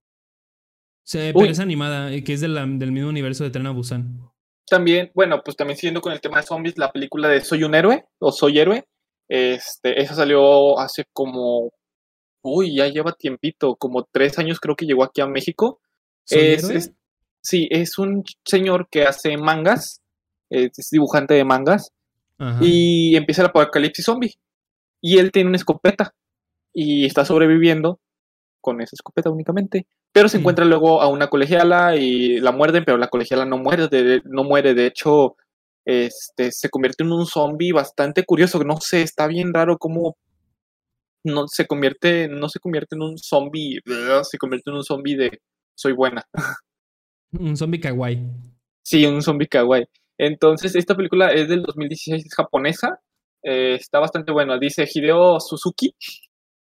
Se, 1.06 1.34
pero 1.34 1.52
es 1.52 1.60
animada, 1.60 2.10
que 2.24 2.34
es 2.34 2.42
del 2.42 2.92
mismo 2.92 3.10
universo 3.10 3.44
de 3.44 3.50
Tren 3.50 3.68
a 3.68 3.72
Busan. 3.72 4.32
También, 4.70 5.12
bueno, 5.14 5.42
pues 5.44 5.58
también 5.58 5.78
siguiendo 5.78 6.02
con 6.02 6.14
el 6.14 6.22
tema 6.22 6.38
de 6.38 6.48
zombies, 6.48 6.78
la 6.78 6.92
película 6.92 7.28
de 7.28 7.42
Soy 7.42 7.64
un 7.64 7.76
héroe 7.76 8.06
o 8.20 8.32
Soy 8.32 8.60
héroe. 8.60 8.86
Este, 9.28 10.02
esa 10.02 10.16
salió 10.16 10.80
hace 10.80 11.06
como 11.12 11.72
uy, 12.44 12.76
ya 12.76 12.88
lleva 12.88 13.14
tiempito, 13.14 13.76
como 13.76 14.08
tres 14.12 14.38
años 14.38 14.60
creo 14.60 14.76
que 14.76 14.86
llegó 14.86 15.04
aquí 15.04 15.22
a 15.22 15.28
México. 15.28 15.80
Es, 16.30 16.92
sí, 17.42 17.68
es 17.72 17.98
un 17.98 18.24
señor 18.46 18.88
que 18.90 19.04
hace 19.04 19.38
mangas, 19.38 20.02
es 20.50 20.90
dibujante 20.92 21.34
de 21.34 21.46
mangas, 21.46 21.92
y 22.62 23.16
empieza 23.16 23.42
el 23.42 23.48
apocalipsis 23.48 24.06
zombie. 24.06 24.34
Y 25.04 25.18
él 25.18 25.32
tiene 25.32 25.50
una 25.50 25.58
escopeta 25.58 26.14
y 26.74 27.06
está 27.06 27.26
sobreviviendo 27.26 28.00
con 28.62 28.82
esa 28.82 28.96
escopeta 28.96 29.30
únicamente. 29.30 29.86
Pero 30.14 30.30
se 30.30 30.38
encuentra 30.38 30.64
luego 30.64 31.02
a 31.02 31.10
una 31.10 31.28
colegiala 31.28 31.98
y 31.98 32.40
la 32.40 32.52
muerden, 32.52 32.86
pero 32.86 32.98
la 32.98 33.10
colegiala 33.10 33.46
no 33.46 33.58
muere, 33.58 33.88
de, 33.90 34.22
no 34.26 34.44
muere. 34.44 34.74
De 34.74 34.86
hecho, 34.86 35.36
este, 35.86 36.52
se 36.52 36.70
convierte 36.70 37.04
en 37.04 37.12
un 37.12 37.26
zombie 37.26 37.74
bastante 37.74 38.24
curioso. 38.24 38.64
No 38.64 38.78
sé, 38.80 39.02
está 39.02 39.28
bien 39.28 39.54
raro 39.54 39.78
cómo 39.78 40.16
no 41.26 41.48
se 41.48 41.68
convierte, 41.68 42.28
no 42.30 42.48
se 42.48 42.60
convierte 42.60 42.96
en 42.96 43.02
un 43.02 43.18
zombie, 43.18 43.80
se 44.24 44.38
convierte 44.38 44.70
en 44.70 44.78
un 44.78 44.84
zombie 44.84 45.16
de 45.16 45.42
soy 45.76 45.94
buena. 45.94 46.24
Un 47.40 47.58
zombie 47.58 47.80
kawaii. 47.80 48.20
Sí, 48.84 49.08
un 49.08 49.24
zombie 49.24 49.48
kawaii. 49.48 49.86
Entonces, 50.20 50.76
esta 50.76 50.96
película 50.96 51.32
es 51.32 51.48
del 51.48 51.64
2016, 51.64 52.28
es 52.28 52.36
japonesa. 52.36 53.00
Eh, 53.44 53.76
está 53.76 54.00
bastante 54.00 54.32
buena. 54.32 54.58
Dice 54.58 54.86
Hideo 54.92 55.40
Suzuki. 55.40 55.94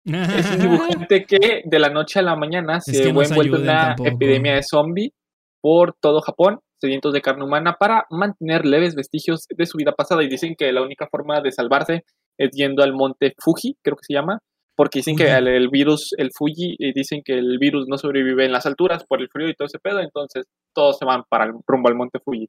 es 0.05 0.51
un 0.51 0.59
dibujante 0.59 1.25
que 1.25 1.63
de 1.65 1.79
la 1.79 1.89
noche 1.89 2.19
a 2.19 2.23
la 2.23 2.35
mañana 2.35 2.79
se 2.79 3.11
ve 3.11 3.23
envuelto 3.23 3.57
en 3.57 3.63
una 3.63 3.95
epidemia 4.03 4.55
de 4.55 4.63
zombie 4.63 5.13
por 5.61 5.95
todo 5.99 6.21
Japón, 6.21 6.59
sedientos 6.79 7.13
de 7.13 7.21
carne 7.21 7.43
humana, 7.43 7.75
para 7.79 8.05
mantener 8.09 8.65
leves 8.65 8.95
vestigios 8.95 9.45
de 9.49 9.65
su 9.65 9.77
vida 9.77 9.91
pasada. 9.91 10.23
Y 10.23 10.29
dicen 10.29 10.55
que 10.57 10.71
la 10.71 10.81
única 10.81 11.07
forma 11.11 11.41
de 11.41 11.51
salvarse 11.51 12.03
es 12.37 12.51
yendo 12.51 12.83
al 12.83 12.93
monte 12.93 13.33
Fuji, 13.37 13.77
creo 13.83 13.97
que 13.97 14.05
se 14.05 14.13
llama, 14.13 14.39
porque 14.75 14.99
dicen 14.99 15.17
que 15.17 15.29
el, 15.29 15.67
virus, 15.67 16.13
el 16.17 16.29
Fuji, 16.33 16.75
y 16.79 16.93
dicen 16.93 17.21
que 17.23 17.33
el 17.33 17.57
virus 17.59 17.85
no 17.89 17.97
sobrevive 17.97 18.45
en 18.45 18.53
las 18.53 18.65
alturas 18.65 19.03
por 19.05 19.19
el 19.19 19.27
frío 19.27 19.49
y 19.49 19.53
todo 19.53 19.65
ese 19.65 19.79
pedo, 19.79 19.99
entonces 19.99 20.45
todos 20.73 20.97
se 20.97 21.03
van 21.03 21.23
para 21.29 21.45
el, 21.45 21.51
rumbo 21.67 21.89
al 21.89 21.95
monte 21.95 22.19
Fuji. 22.23 22.47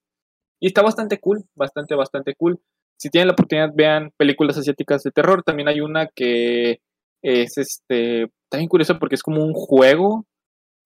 Y 0.60 0.68
está 0.68 0.82
bastante 0.82 1.18
cool, 1.18 1.42
bastante, 1.56 1.96
bastante 1.96 2.34
cool. 2.36 2.60
Si 3.00 3.08
tienen 3.08 3.28
la 3.28 3.32
oportunidad, 3.32 3.70
vean 3.74 4.12
películas 4.18 4.58
asiáticas 4.58 5.02
de 5.02 5.10
terror. 5.10 5.42
También 5.42 5.68
hay 5.68 5.80
una 5.80 6.06
que 6.08 6.80
es 7.22 7.56
este, 7.56 8.30
también 8.50 8.68
curiosa 8.68 8.98
porque 8.98 9.14
es 9.14 9.22
como 9.22 9.42
un 9.42 9.54
juego. 9.54 10.26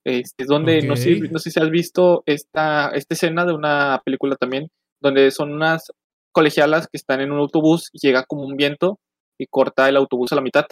Este, 0.04 0.44
es 0.44 0.48
donde, 0.48 0.82
no, 0.82 0.94
sé, 0.94 1.18
no 1.32 1.40
sé 1.40 1.50
si 1.50 1.58
has 1.58 1.70
visto 1.70 2.22
esta, 2.26 2.90
esta 2.90 3.14
escena 3.14 3.44
de 3.44 3.52
una 3.52 4.00
película 4.04 4.36
también, 4.36 4.70
donde 5.00 5.32
son 5.32 5.52
unas 5.52 5.90
colegialas 6.30 6.86
que 6.86 6.98
están 6.98 7.20
en 7.20 7.32
un 7.32 7.40
autobús 7.40 7.90
y 7.92 8.06
llega 8.06 8.22
como 8.22 8.44
un 8.44 8.56
viento 8.56 9.00
y 9.36 9.46
corta 9.46 9.88
el 9.88 9.96
autobús 9.96 10.30
a 10.30 10.36
la 10.36 10.40
mitad. 10.40 10.66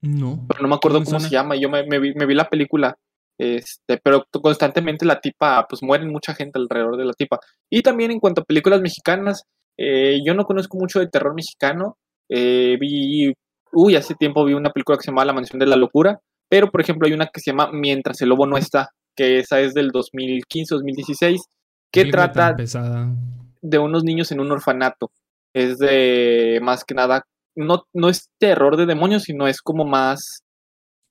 No. 0.00 0.44
Pero 0.48 0.62
no 0.62 0.68
me 0.68 0.74
acuerdo 0.74 1.04
cómo, 1.04 1.20
se 1.20 1.30
llama. 1.30 1.54
Yo 1.54 1.68
me, 1.68 1.84
vi, 2.00 2.34
la 2.34 2.48
película. 2.48 2.98
Este, 3.38 3.98
pero 4.02 4.26
constantemente 4.42 5.06
la 5.06 5.20
tipa, 5.20 5.64
pues 5.68 5.80
mueren 5.80 6.10
mucha 6.10 6.34
gente 6.34 6.58
alrededor 6.58 6.96
de 6.96 7.04
la 7.04 7.12
tipa. 7.12 7.38
Y 7.70 7.82
también 7.82 8.10
en 8.10 8.18
cuanto 8.18 8.40
a 8.40 8.44
películas 8.44 8.80
mexicanas, 8.80 9.44
eh, 9.82 10.20
yo 10.22 10.34
no 10.34 10.44
conozco 10.44 10.76
mucho 10.76 11.00
de 11.00 11.08
terror 11.08 11.34
mexicano. 11.34 11.96
Eh, 12.28 12.76
vi, 12.78 13.32
uy, 13.72 13.96
hace 13.96 14.14
tiempo 14.14 14.44
vi 14.44 14.52
una 14.52 14.70
película 14.70 14.98
que 14.98 15.04
se 15.04 15.10
llama 15.10 15.24
La 15.24 15.32
Mansión 15.32 15.58
de 15.58 15.66
la 15.66 15.76
Locura, 15.76 16.20
pero 16.50 16.70
por 16.70 16.82
ejemplo 16.82 17.08
hay 17.08 17.14
una 17.14 17.28
que 17.28 17.40
se 17.40 17.50
llama 17.50 17.70
Mientras 17.72 18.20
el 18.20 18.28
Lobo 18.28 18.46
no 18.46 18.58
está, 18.58 18.90
que 19.16 19.38
esa 19.38 19.58
es 19.60 19.72
del 19.72 19.90
2015-2016, 19.90 21.38
que 21.90 22.04
trata 22.06 22.54
de 23.62 23.78
unos 23.78 24.04
niños 24.04 24.30
en 24.32 24.40
un 24.40 24.52
orfanato. 24.52 25.10
Es 25.54 25.78
de 25.78 26.60
más 26.62 26.84
que 26.84 26.94
nada, 26.94 27.24
no, 27.56 27.84
no 27.94 28.10
es 28.10 28.28
terror 28.38 28.76
de 28.76 28.84
demonios, 28.84 29.22
sino 29.22 29.48
es 29.48 29.62
como 29.62 29.86
más 29.86 30.42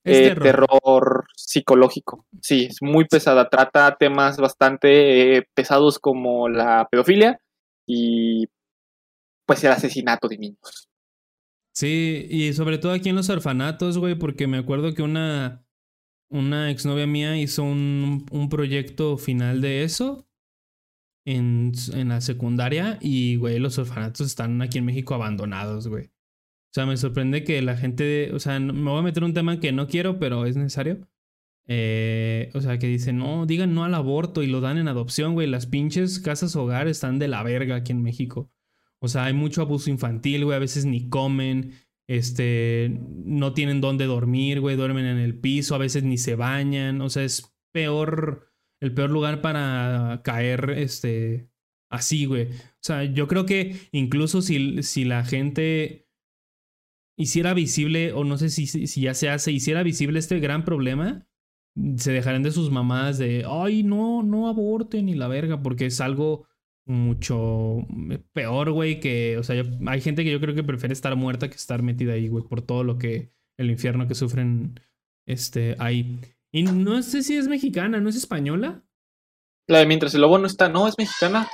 eh, 0.05 0.35
terror. 0.35 1.25
psicológico. 1.35 2.25
Sí, 2.39 2.67
es 2.69 2.77
muy 2.81 3.05
pesada. 3.05 3.49
Trata 3.49 3.97
temas 3.99 4.37
bastante 4.37 5.37
eh, 5.37 5.43
pesados 5.55 5.97
como 5.97 6.47
la 6.49 6.87
pedofilia 6.89 7.39
y 7.87 8.45
pues 9.49 9.63
el 9.63 9.71
asesinato 9.71 10.27
de 10.27 10.38
niños. 10.38 10.89
Sí, 11.73 12.27
y 12.30 12.53
sobre 12.53 12.77
todo 12.77 12.91
aquí 12.91 13.09
en 13.09 13.15
los 13.15 13.31
orfanatos, 13.31 13.97
güey, 13.97 14.13
porque 14.13 14.45
me 14.45 14.59
acuerdo 14.59 14.93
que 14.93 15.01
una, 15.01 15.65
una 16.30 16.69
exnovia 16.69 17.07
mía 17.07 17.35
hizo 17.35 17.63
un, 17.63 18.27
un 18.30 18.49
proyecto 18.49 19.17
final 19.17 19.59
de 19.59 19.84
eso 19.84 20.27
en, 21.26 21.71
en, 21.93 22.09
la 22.09 22.21
secundaria 22.21 22.99
y, 23.01 23.38
güey, 23.38 23.57
los 23.57 23.80
orfanatos 23.80 24.27
están 24.27 24.61
aquí 24.61 24.77
en 24.77 24.85
México 24.85 25.15
abandonados, 25.15 25.88
güey. 25.88 26.05
O 26.05 26.71
sea, 26.71 26.85
me 26.85 26.95
sorprende 26.95 27.43
que 27.43 27.59
la 27.63 27.76
gente, 27.76 28.31
o 28.35 28.39
sea, 28.39 28.59
me 28.59 28.91
voy 28.91 28.99
a 28.99 29.01
meter 29.01 29.23
un 29.23 29.34
tema 29.34 29.59
que 29.59 29.71
no 29.71 29.88
quiero, 29.88 30.19
pero 30.19 30.45
es 30.45 30.57
necesario. 30.57 31.09
Eh, 31.65 32.51
o 32.53 32.61
sea, 32.61 32.77
que 32.77 32.85
dicen, 32.85 33.17
no, 33.17 33.47
digan 33.47 33.73
no 33.73 33.84
al 33.84 33.95
aborto 33.95 34.43
y 34.43 34.47
lo 34.47 34.61
dan 34.61 34.77
en 34.77 34.88
adopción, 34.88 35.34
güey. 35.34 35.47
Las 35.47 35.65
pinches 35.65 36.19
casas 36.19 36.55
hogar 36.55 36.88
están 36.88 37.17
de 37.17 37.30
la 37.30 37.41
verga 37.41 37.77
aquí 37.77 37.93
en 37.93 38.03
México. 38.03 38.51
O 39.01 39.07
sea, 39.07 39.26
hay 39.26 39.34
mucho 39.34 39.61
abuso 39.61 39.89
infantil, 39.89 40.45
güey. 40.45 40.55
A 40.55 40.59
veces 40.59 40.85
ni 40.85 41.09
comen, 41.09 41.73
este, 42.07 42.99
no 43.09 43.53
tienen 43.53 43.81
dónde 43.81 44.05
dormir, 44.05 44.59
güey. 44.59 44.76
Duermen 44.76 45.05
en 45.05 45.17
el 45.17 45.39
piso, 45.39 45.76
a 45.76 45.80
veces 45.80 46.03
ni 46.03 46.17
se 46.17 46.35
bañan. 46.35 47.01
O 47.01 47.09
sea, 47.09 47.23
es 47.23 47.55
peor 47.71 48.49
el 48.81 48.93
peor 48.93 49.09
lugar 49.09 49.41
para 49.41 50.21
caer 50.23 50.71
este, 50.77 51.49
así, 51.91 52.26
güey. 52.26 52.47
O 52.51 52.81
sea, 52.81 53.03
yo 53.03 53.27
creo 53.27 53.45
que 53.45 53.76
incluso 53.91 54.41
si, 54.41 54.84
si 54.84 55.03
la 55.03 55.26
gente 55.26 56.07
hiciera 57.17 57.53
visible, 57.53 58.13
o 58.13 58.23
no 58.23 58.38
sé 58.38 58.49
si, 58.49 58.67
si 58.67 59.01
ya 59.01 59.13
se 59.13 59.30
hace, 59.30 59.51
hiciera 59.51 59.84
visible 59.84 60.19
este 60.19 60.39
gran 60.39 60.63
problema, 60.63 61.27
se 61.97 62.11
dejarían 62.11 62.43
de 62.43 62.51
sus 62.51 62.71
mamás 62.71 63.17
de, 63.17 63.45
ay, 63.47 63.84
no, 63.84 64.23
no 64.23 64.47
aborten 64.47 65.09
y 65.09 65.15
la 65.15 65.27
verga, 65.27 65.61
porque 65.61 65.88
es 65.88 65.99
algo 65.99 66.47
mucho 66.89 67.87
peor, 68.33 68.71
güey, 68.71 68.99
que, 68.99 69.37
o 69.37 69.43
sea, 69.43 69.63
hay 69.87 70.01
gente 70.01 70.23
que 70.23 70.31
yo 70.31 70.39
creo 70.39 70.55
que 70.55 70.63
prefiere 70.63 70.93
estar 70.93 71.15
muerta 71.15 71.49
que 71.49 71.55
estar 71.55 71.83
metida 71.83 72.13
ahí, 72.13 72.27
güey, 72.27 72.43
por 72.43 72.61
todo 72.61 72.83
lo 72.83 72.97
que, 72.97 73.31
el 73.57 73.69
infierno 73.69 74.07
que 74.07 74.15
sufren, 74.15 74.79
este, 75.27 75.75
ahí. 75.79 76.19
Y 76.51 76.63
no 76.63 77.01
sé 77.03 77.23
si 77.23 77.37
es 77.37 77.47
mexicana, 77.47 77.99
¿no 77.99 78.09
es 78.09 78.15
española? 78.15 78.83
La 79.67 79.79
de 79.79 79.85
Mientras 79.85 80.15
el 80.15 80.21
Lobo 80.21 80.39
no 80.39 80.47
está, 80.47 80.67
no, 80.67 80.87
es 80.87 80.95
mexicana. 80.97 81.47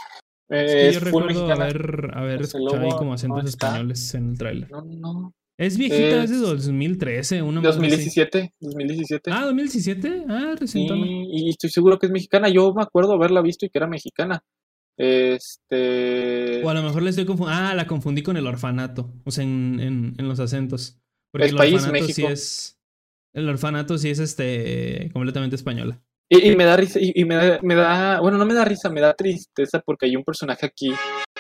es 0.50 0.96
yo 0.96 1.00
recuerdo 1.02 1.52
haber, 1.52 2.12
haber 2.14 2.42
escuchado 2.42 2.82
ahí 2.82 2.92
como 2.98 3.14
acentos 3.14 3.46
españoles 3.46 4.14
en 4.16 4.30
el 4.30 4.38
trailer. 4.38 4.72
No, 4.72 4.84
no. 4.84 5.36
Es 5.58 5.78
viejita, 5.78 6.24
es, 6.24 6.32
de 6.32 6.38
2013, 6.38 7.42
una 7.42 7.62
2017, 7.62 8.56
2017. 8.60 9.32
Ah, 9.32 9.46
2017, 9.46 10.26
ah, 10.28 10.56
recién. 10.60 10.88
Sí, 10.88 11.28
y 11.32 11.50
estoy 11.50 11.70
seguro 11.70 11.98
que 11.98 12.08
es 12.08 12.12
mexicana. 12.12 12.50
Yo 12.50 12.74
me 12.74 12.84
acuerdo 12.84 13.14
haberla 13.14 13.42
visto 13.42 13.66
y 13.66 13.70
que 13.70 13.78
era 13.78 13.88
mexicana. 13.88 14.44
Este. 14.98 16.64
O 16.64 16.70
a 16.70 16.74
lo 16.74 16.84
mejor 16.84 17.04
le 17.04 17.10
estoy 17.10 17.26
confundiendo. 17.26 17.66
Ah, 17.66 17.74
la 17.74 17.88
confundí 17.88 18.24
con 18.24 18.38
el 18.38 18.48
orfanato. 18.48 19.14
O 19.24 19.32
sea, 19.32 19.44
en, 19.44 19.80
en, 19.80 20.14
en 20.18 20.28
los 20.28 20.40
acentos. 20.40 21.00
Porque 21.32 21.48
el, 21.48 21.56
país, 21.56 21.76
orfanato 21.76 22.08
sí 22.08 22.26
es. 22.26 22.80
El 23.34 23.50
orfanato 23.50 23.98
sí 23.98 24.10
es 24.10 24.20
este 24.20 25.10
completamente 25.14 25.56
española. 25.56 26.02
Y, 26.28 26.56
me 26.56 26.66
da 26.66 26.76
risa, 26.76 27.00
y, 27.00 27.24
me, 27.24 27.36
da, 27.36 27.60
me, 27.62 27.76
da, 27.76 28.20
bueno, 28.20 28.40
no 28.40 28.46
me 28.46 28.56
da 28.56 28.66
risa, 28.66 28.90
me 28.90 29.00
da 29.00 29.14
tristeza 29.14 29.80
porque 29.80 30.08
hay 30.08 30.16
un 30.16 30.24
personaje 30.24 30.66
aquí, 30.66 30.92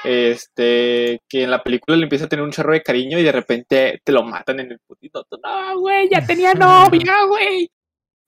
este, 0.03 1.22
que 1.27 1.44
en 1.44 1.49
la 1.49 1.64
película 1.64 1.98
le 1.98 2.03
empieza 2.03 2.26
a 2.26 2.30
tener 2.30 2.45
un 2.45 2.52
charro 2.52 2.73
de 2.73 2.84
cariño 2.84 3.18
y 3.18 3.23
de 3.23 3.32
repente 3.32 3.99
te 4.03 4.11
lo 4.11 4.22
matan 4.22 4.60
en 4.60 4.73
el 4.73 4.80
putito. 4.86 5.26
No, 5.44 5.80
güey, 5.80 6.07
ya 6.11 6.23
tenía 6.23 6.53
novia, 6.53 7.15
güey. 7.27 7.68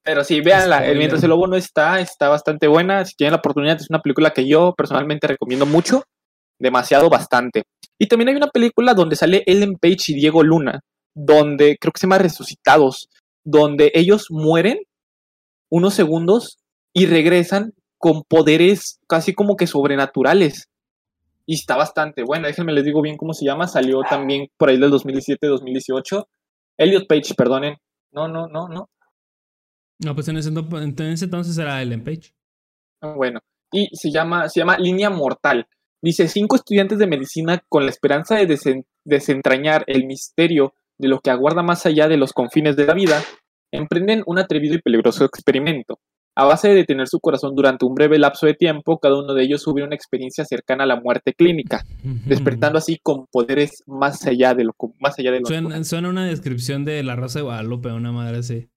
Pero 0.08 0.24
sí, 0.24 0.40
véanla, 0.40 0.88
el 0.88 0.98
Mientras 0.98 1.22
el 1.22 1.30
Lobo 1.30 1.48
no 1.48 1.58
está, 1.58 2.00
está 2.00 2.30
bastante 2.30 2.66
buena. 2.68 3.04
Si 3.04 3.14
tienen 3.14 3.34
la 3.34 3.40
oportunidad, 3.40 3.76
es 3.76 3.90
una 3.90 4.00
película 4.00 4.32
que 4.32 4.48
yo 4.48 4.74
personalmente 4.74 5.28
recomiendo 5.28 5.66
mucho, 5.66 6.04
demasiado, 6.58 7.10
bastante. 7.10 7.64
Y 8.00 8.08
también 8.08 8.30
hay 8.30 8.36
una 8.38 8.48
película 8.48 8.94
donde 8.94 9.18
sale 9.18 9.44
Ellen 9.46 9.74
Page 9.74 9.98
y 10.08 10.14
Diego 10.14 10.44
Luna, 10.44 10.80
donde 11.14 11.76
creo 11.78 11.92
que 11.92 12.00
se 12.00 12.08
llama 12.08 12.20
Resucitados, 12.20 13.10
donde 13.44 13.92
ellos 13.94 14.28
mueren 14.30 14.78
unos 15.70 15.94
segundos 15.94 16.58
y 16.94 17.06
regresan 17.06 17.74
con 17.98 18.24
poderes 18.30 19.02
casi 19.10 19.34
como 19.34 19.58
que 19.58 19.68
sobrenaturales. 19.68 20.70
Y 21.46 21.56
está 21.56 21.76
bastante 21.76 22.24
buena. 22.24 22.48
Déjenme 22.48 22.72
les 22.72 22.86
digo 22.86 23.02
bien 23.02 23.18
cómo 23.18 23.34
se 23.34 23.44
llama. 23.44 23.68
Salió 23.68 24.00
también 24.10 24.48
por 24.56 24.70
ahí 24.70 24.78
del 24.80 24.90
2017-2018. 24.90 26.24
Elliot 26.78 27.08
Page, 27.10 27.34
perdonen. 27.36 27.76
No, 28.14 28.30
no, 28.30 28.48
no, 28.48 28.70
no. 28.70 28.88
No, 30.00 30.16
pues 30.16 30.28
en 30.28 30.38
ese, 30.38 30.50
entonces 30.50 31.58
era 31.58 31.82
Ellen 31.82 32.04
Page. 32.04 32.34
Ah, 33.02 33.14
bueno. 33.16 33.40
Y 33.72 33.90
se 33.96 34.12
llama, 34.12 34.48
se 34.50 34.60
llama 34.60 34.78
Línea 34.78 35.10
Mortal. 35.10 35.68
Dice, 36.02 36.28
cinco 36.28 36.56
estudiantes 36.56 37.00
de 37.00 37.08
medicina 37.08 37.64
con 37.68 37.84
la 37.84 37.90
esperanza 37.90 38.36
de 38.36 38.84
desentrañar 39.04 39.84
el 39.88 40.06
misterio 40.06 40.74
de 41.00 41.08
lo 41.08 41.20
que 41.20 41.32
aguarda 41.32 41.64
más 41.64 41.86
allá 41.86 42.08
de 42.08 42.18
los 42.18 42.34
confines 42.34 42.76
de 42.76 42.86
la 42.86 42.94
vida, 42.94 43.22
emprenden 43.72 44.24
un 44.26 44.40
atrevido 44.40 44.76
y 44.76 44.82
peligroso 44.82 45.26
experimento. 45.26 46.00
A 46.36 46.46
base 46.46 46.68
de 46.68 46.76
detener 46.76 47.08
su 47.08 47.20
corazón 47.20 47.56
durante 47.56 47.86
un 47.86 47.96
breve 47.96 48.20
lapso 48.20 48.46
de 48.46 48.54
tiempo, 48.54 49.00
cada 49.00 49.20
uno 49.20 49.34
de 49.34 49.44
ellos 49.44 49.64
sube 49.64 49.84
una 49.84 49.96
experiencia 49.96 50.46
cercana 50.46 50.84
a 50.84 50.88
la 50.88 51.02
muerte 51.02 51.34
clínica, 51.34 51.84
despertando 52.26 52.78
así 52.78 53.00
con 53.02 53.26
poderes 53.32 53.84
más 53.88 54.26
allá 54.28 54.54
de 54.54 54.66
lo 54.66 54.76
más 55.00 55.18
allá 55.18 55.32
de 55.32 55.40
lo 55.40 55.48
suena, 55.48 56.10
una 56.10 56.28
descripción 56.28 56.86
de 56.86 57.02
la 57.02 57.16
Rosa 57.16 57.40
de 57.40 57.44
Guadalupe, 57.44 57.92
una 57.92 58.12
madre 58.12 58.38
así. 58.38 58.70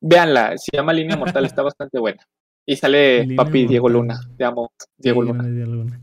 Véanla, 0.00 0.56
se 0.56 0.76
llama 0.76 0.92
Línea 0.92 1.16
Mortal, 1.16 1.44
está 1.44 1.62
bastante 1.62 1.98
buena. 1.98 2.22
Y 2.66 2.76
sale 2.76 3.34
papi 3.34 3.66
Diego 3.66 3.88
Luna. 3.88 4.20
Te 4.36 4.44
amo, 4.44 4.72
Diego 4.96 5.22
Luna. 5.22 6.00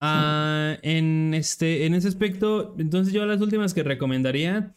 Ah, 0.00 0.76
en, 0.82 1.34
este, 1.34 1.86
en 1.86 1.94
ese 1.94 2.08
aspecto, 2.08 2.74
entonces 2.78 3.12
yo 3.12 3.24
las 3.26 3.40
últimas 3.40 3.74
que 3.74 3.82
recomendaría 3.82 4.74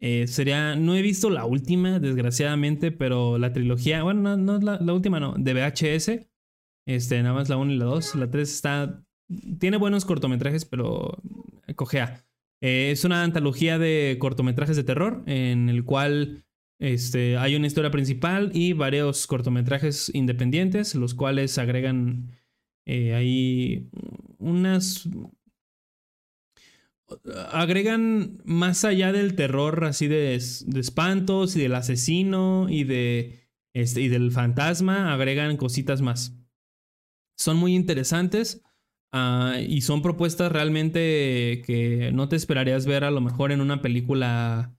eh, 0.00 0.26
sería, 0.26 0.76
no 0.76 0.94
he 0.94 1.02
visto 1.02 1.30
la 1.30 1.44
última, 1.44 1.98
desgraciadamente, 1.98 2.92
pero 2.92 3.38
la 3.38 3.52
trilogía, 3.52 4.02
bueno, 4.02 4.36
no, 4.36 4.58
la, 4.58 4.78
la, 4.80 4.92
última, 4.92 5.20
no, 5.20 5.34
de 5.36 5.54
VHS, 5.54 6.28
este, 6.86 7.22
nada 7.22 7.34
más 7.34 7.48
la 7.48 7.56
1 7.56 7.72
y 7.72 7.76
la 7.76 7.86
2, 7.86 8.14
la 8.16 8.30
3 8.30 8.48
está, 8.48 9.02
tiene 9.58 9.76
buenos 9.78 10.04
cortometrajes, 10.04 10.64
pero 10.64 11.18
cojea. 11.74 12.24
Eh, 12.60 12.90
es 12.90 13.04
una 13.04 13.22
antología 13.22 13.78
de 13.78 14.16
cortometrajes 14.18 14.76
de 14.76 14.84
terror 14.84 15.22
en 15.26 15.68
el 15.68 15.84
cual 15.84 16.45
este, 16.78 17.38
hay 17.38 17.56
una 17.56 17.66
historia 17.66 17.90
principal 17.90 18.50
y 18.54 18.72
varios 18.74 19.26
cortometrajes 19.26 20.10
independientes, 20.14 20.94
los 20.94 21.14
cuales 21.14 21.58
agregan 21.58 22.32
eh, 22.84 23.14
ahí 23.14 23.90
unas... 24.38 25.08
Agregan 27.52 28.42
más 28.44 28.84
allá 28.84 29.12
del 29.12 29.36
terror 29.36 29.84
así 29.84 30.08
de, 30.08 30.34
espantos 30.34 31.54
y 31.54 31.60
del 31.60 31.76
asesino 31.76 32.66
y, 32.68 32.82
de, 32.82 33.48
este, 33.74 34.00
y 34.00 34.08
del 34.08 34.32
fantasma, 34.32 35.12
agregan 35.12 35.56
cositas 35.56 36.02
más. 36.02 36.36
Son 37.36 37.58
muy 37.58 37.76
interesantes 37.76 38.64
ah, 39.12 39.56
y 39.64 39.82
son 39.82 40.02
propuestas 40.02 40.50
realmente 40.50 41.62
que 41.64 42.10
no 42.12 42.28
te 42.28 42.34
esperarías 42.34 42.86
ver 42.86 43.04
a 43.04 43.12
lo 43.12 43.20
mejor 43.20 43.52
en 43.52 43.60
una 43.60 43.82
película 43.82 44.75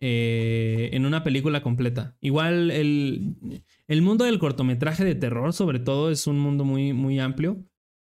eh, 0.00 0.90
en 0.92 1.06
una 1.06 1.24
película 1.24 1.62
completa. 1.62 2.16
Igual 2.20 2.70
el, 2.70 3.62
el, 3.88 4.02
mundo 4.02 4.24
del 4.24 4.38
cortometraje 4.38 5.04
de 5.04 5.16
terror, 5.16 5.52
sobre 5.52 5.80
todo, 5.80 6.10
es 6.10 6.28
un 6.28 6.38
mundo 6.38 6.64
muy, 6.64 6.92
muy 6.92 7.18
amplio. 7.18 7.64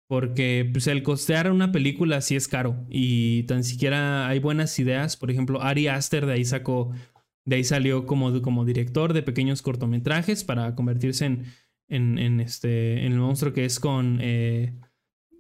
Porque 0.09 0.69
pues, 0.73 0.87
el 0.87 1.03
costear 1.03 1.53
una 1.53 1.71
película 1.71 2.21
sí 2.21 2.35
es 2.35 2.49
caro. 2.49 2.85
Y 2.89 3.45
tan 3.45 3.63
siquiera 3.63 4.27
hay 4.27 4.39
buenas 4.41 4.77
ideas. 4.79 5.17
Por 5.17 5.31
ejemplo, 5.31 5.63
Ari 5.63 5.87
Aster 5.87 6.27
de 6.27 6.33
ahí 6.33 6.45
sacó. 6.45 6.93
De 7.45 7.57
ahí 7.57 7.65
salió 7.65 8.07
como, 8.07 8.43
como 8.43 8.65
director 8.65 9.13
de 9.13 9.23
pequeños 9.23 9.63
cortometrajes 9.63 10.45
para 10.45 10.75
convertirse 10.75 11.25
en, 11.25 11.45
en, 11.89 12.41
este, 12.41 13.07
en 13.07 13.13
el 13.13 13.19
monstruo 13.19 13.53
que 13.53 13.65
es 13.67 13.79
con. 13.79 14.19
Eh, 14.21 14.75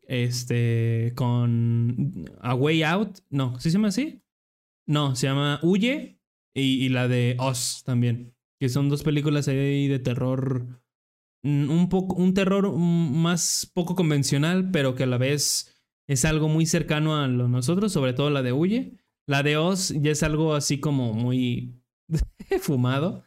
este. 0.06 1.12
Con. 1.16 2.26
A 2.40 2.54
Way 2.54 2.82
Out. 2.84 3.18
No, 3.30 3.58
¿sí 3.58 3.70
se 3.70 3.74
llama 3.78 3.88
así? 3.88 4.22
No, 4.86 5.16
se 5.16 5.26
llama 5.26 5.60
Huye 5.62 6.17
y, 6.58 6.88
la 6.88 7.08
de 7.08 7.36
Oz 7.38 7.82
también. 7.84 8.34
Que 8.60 8.68
son 8.68 8.88
dos 8.88 9.02
películas 9.02 9.48
ahí 9.48 9.88
de 9.88 9.98
terror. 9.98 10.82
Mm, 11.42 11.70
un 11.70 11.88
poco. 11.88 12.16
Un 12.16 12.34
terror 12.34 12.72
más 12.72 13.70
poco 13.74 13.94
convencional, 13.94 14.70
pero 14.70 14.94
que 14.94 15.04
a 15.04 15.06
la 15.06 15.18
vez 15.18 15.74
es 16.08 16.24
algo 16.24 16.48
muy 16.48 16.66
cercano 16.66 17.16
a 17.16 17.28
lo 17.28 17.48
nosotros, 17.48 17.92
sobre 17.92 18.12
todo 18.12 18.30
la 18.30 18.42
de 18.42 18.52
Huye. 18.52 18.98
La 19.26 19.42
de 19.42 19.56
Oz 19.56 19.92
ya 20.00 20.10
es 20.10 20.22
algo 20.22 20.54
así 20.54 20.80
como 20.80 21.12
muy 21.12 21.82
fumado, 22.60 23.24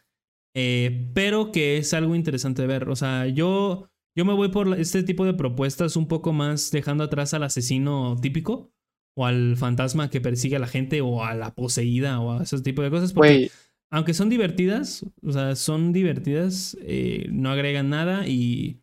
eh, 0.56 1.12
pero 1.14 1.52
que 1.52 1.78
es 1.78 1.94
algo 1.94 2.16
interesante 2.16 2.64
de 2.64 2.68
ver. 2.68 2.90
O 2.90 2.96
sea, 2.96 3.28
yo, 3.28 3.88
yo 4.16 4.26
me 4.26 4.34
voy 4.34 4.50
por 4.50 4.80
este 4.80 5.04
tipo 5.04 5.26
de 5.26 5.36
propuestas 5.36 5.96
un 5.96 6.08
poco 6.08 6.34
más 6.34 6.72
dejando 6.72 7.04
atrás 7.04 7.34
al 7.34 7.44
asesino 7.44 8.16
típico 8.20 8.72
o 9.16 9.26
al 9.26 9.56
fantasma 9.58 10.10
que 10.10 10.22
persigue 10.22 10.56
a 10.56 10.60
la 10.60 10.68
gente 10.68 11.02
o 11.02 11.24
a 11.24 11.36
la 11.36 11.54
poseída 11.54 12.20
o 12.20 12.40
a 12.40 12.44
ese 12.44 12.62
tipo 12.62 12.82
de 12.82 12.90
cosas. 12.90 13.14
Porque 13.14 13.52
aunque 13.92 14.14
son 14.14 14.30
divertidas, 14.30 15.06
o 15.22 15.32
sea, 15.32 15.56
son 15.56 15.92
divertidas, 15.92 16.78
eh, 16.82 17.28
no 17.30 17.52
agregan 17.52 17.90
nada 17.90 18.26
y, 18.28 18.82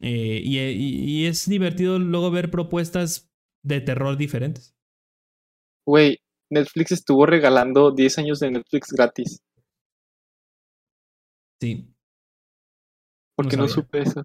eh, 0.00 0.40
y, 0.44 0.58
y, 0.58 1.26
es 1.26 1.48
divertido 1.48 1.98
luego 1.98 2.30
ver 2.30 2.50
propuestas 2.50 3.28
de 3.64 3.80
terror 3.80 4.16
diferentes. 4.16 4.76
Güey, 5.84 6.18
Netflix 6.50 6.92
estuvo 6.92 7.26
regalando 7.26 7.90
10 7.90 8.18
años 8.18 8.38
de 8.38 8.52
Netflix 8.52 8.92
gratis. 8.92 9.42
Sí. 11.60 11.92
¿Por 13.36 13.48
qué 13.48 13.56
no, 13.56 13.66
supe 13.66 14.02
eso? 14.02 14.24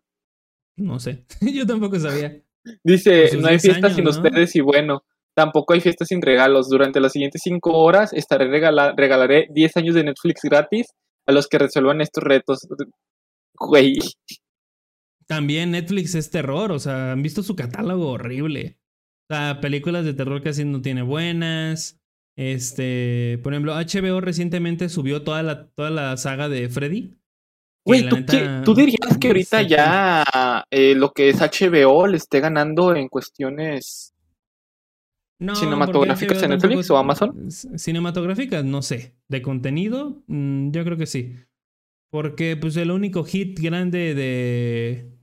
No 0.77 0.99
sé, 0.99 1.26
yo 1.41 1.65
tampoco 1.65 1.99
sabía. 1.99 2.41
Dice, 2.84 3.35
no 3.38 3.47
hay 3.47 3.60
fiestas 3.60 3.95
sin 3.95 4.07
ustedes 4.07 4.55
y 4.55 4.61
bueno, 4.61 5.03
tampoco 5.35 5.73
hay 5.73 5.81
fiestas 5.81 6.07
sin 6.07 6.22
regalos. 6.22 6.69
Durante 6.69 6.99
las 6.99 7.11
siguientes 7.11 7.41
5 7.43 7.72
horas 7.72 8.14
estaré 8.14 8.47
regalaré 8.49 9.47
10 9.51 9.77
años 9.77 9.95
de 9.95 10.03
Netflix 10.03 10.41
gratis 10.43 10.88
a 11.27 11.31
los 11.31 11.47
que 11.47 11.60
resuelvan 11.60 12.01
estos 12.01 12.23
retos. 12.23 12.60
Güey. 13.55 13.99
También 15.27 15.72
Netflix 15.72 16.15
es 16.15 16.30
terror, 16.30 16.72
o 16.72 16.80
sea, 16.80 17.14
han 17.14 17.23
visto 17.23 17.43
su 17.43 17.55
catálogo 17.55 18.10
horrible. 18.10 18.77
O 19.30 19.35
sea, 19.35 19.61
películas 19.61 20.05
de 20.05 20.14
terror 20.14 20.43
casi 20.43 20.65
no 20.65 20.81
tiene 20.81 21.01
buenas. 21.01 21.99
Este, 22.35 23.39
por 23.43 23.53
ejemplo, 23.53 23.73
HBO 23.76 24.19
recientemente 24.19 24.89
subió 24.89 25.23
toda 25.23 25.43
la, 25.43 25.68
toda 25.69 25.91
la 25.91 26.18
saga 26.18 26.49
de 26.49 26.68
Freddy. 26.68 27.15
Güey, 27.85 28.07
¿tú, 28.07 28.73
dirías 28.73 29.18
que 29.19 29.27
ahorita 29.27 29.61
ya 29.61 30.23
eh, 30.72 30.95
lo 30.95 31.11
que 31.11 31.30
es 31.30 31.41
HBO 31.41 32.07
le 32.07 32.15
esté 32.15 32.39
ganando 32.39 32.95
en 32.95 33.10
cuestiones 33.10 34.12
cinematográficas 35.53 36.44
en 36.44 36.49
Netflix 36.52 36.90
o 36.90 36.98
Amazon? 36.98 37.52
Cinematográficas, 37.52 38.64
no 38.64 38.82
sé. 38.82 39.15
De 39.28 39.41
contenido, 39.41 40.24
mm, 40.28 40.72
yo 40.72 40.84
creo 40.84 40.98
que 40.98 41.06
sí. 41.06 41.36
Porque 42.11 42.57
pues 42.57 42.78
el 42.78 42.91
único 42.91 43.24
hit 43.24 43.60
grande 43.60 44.14
de 44.14 45.14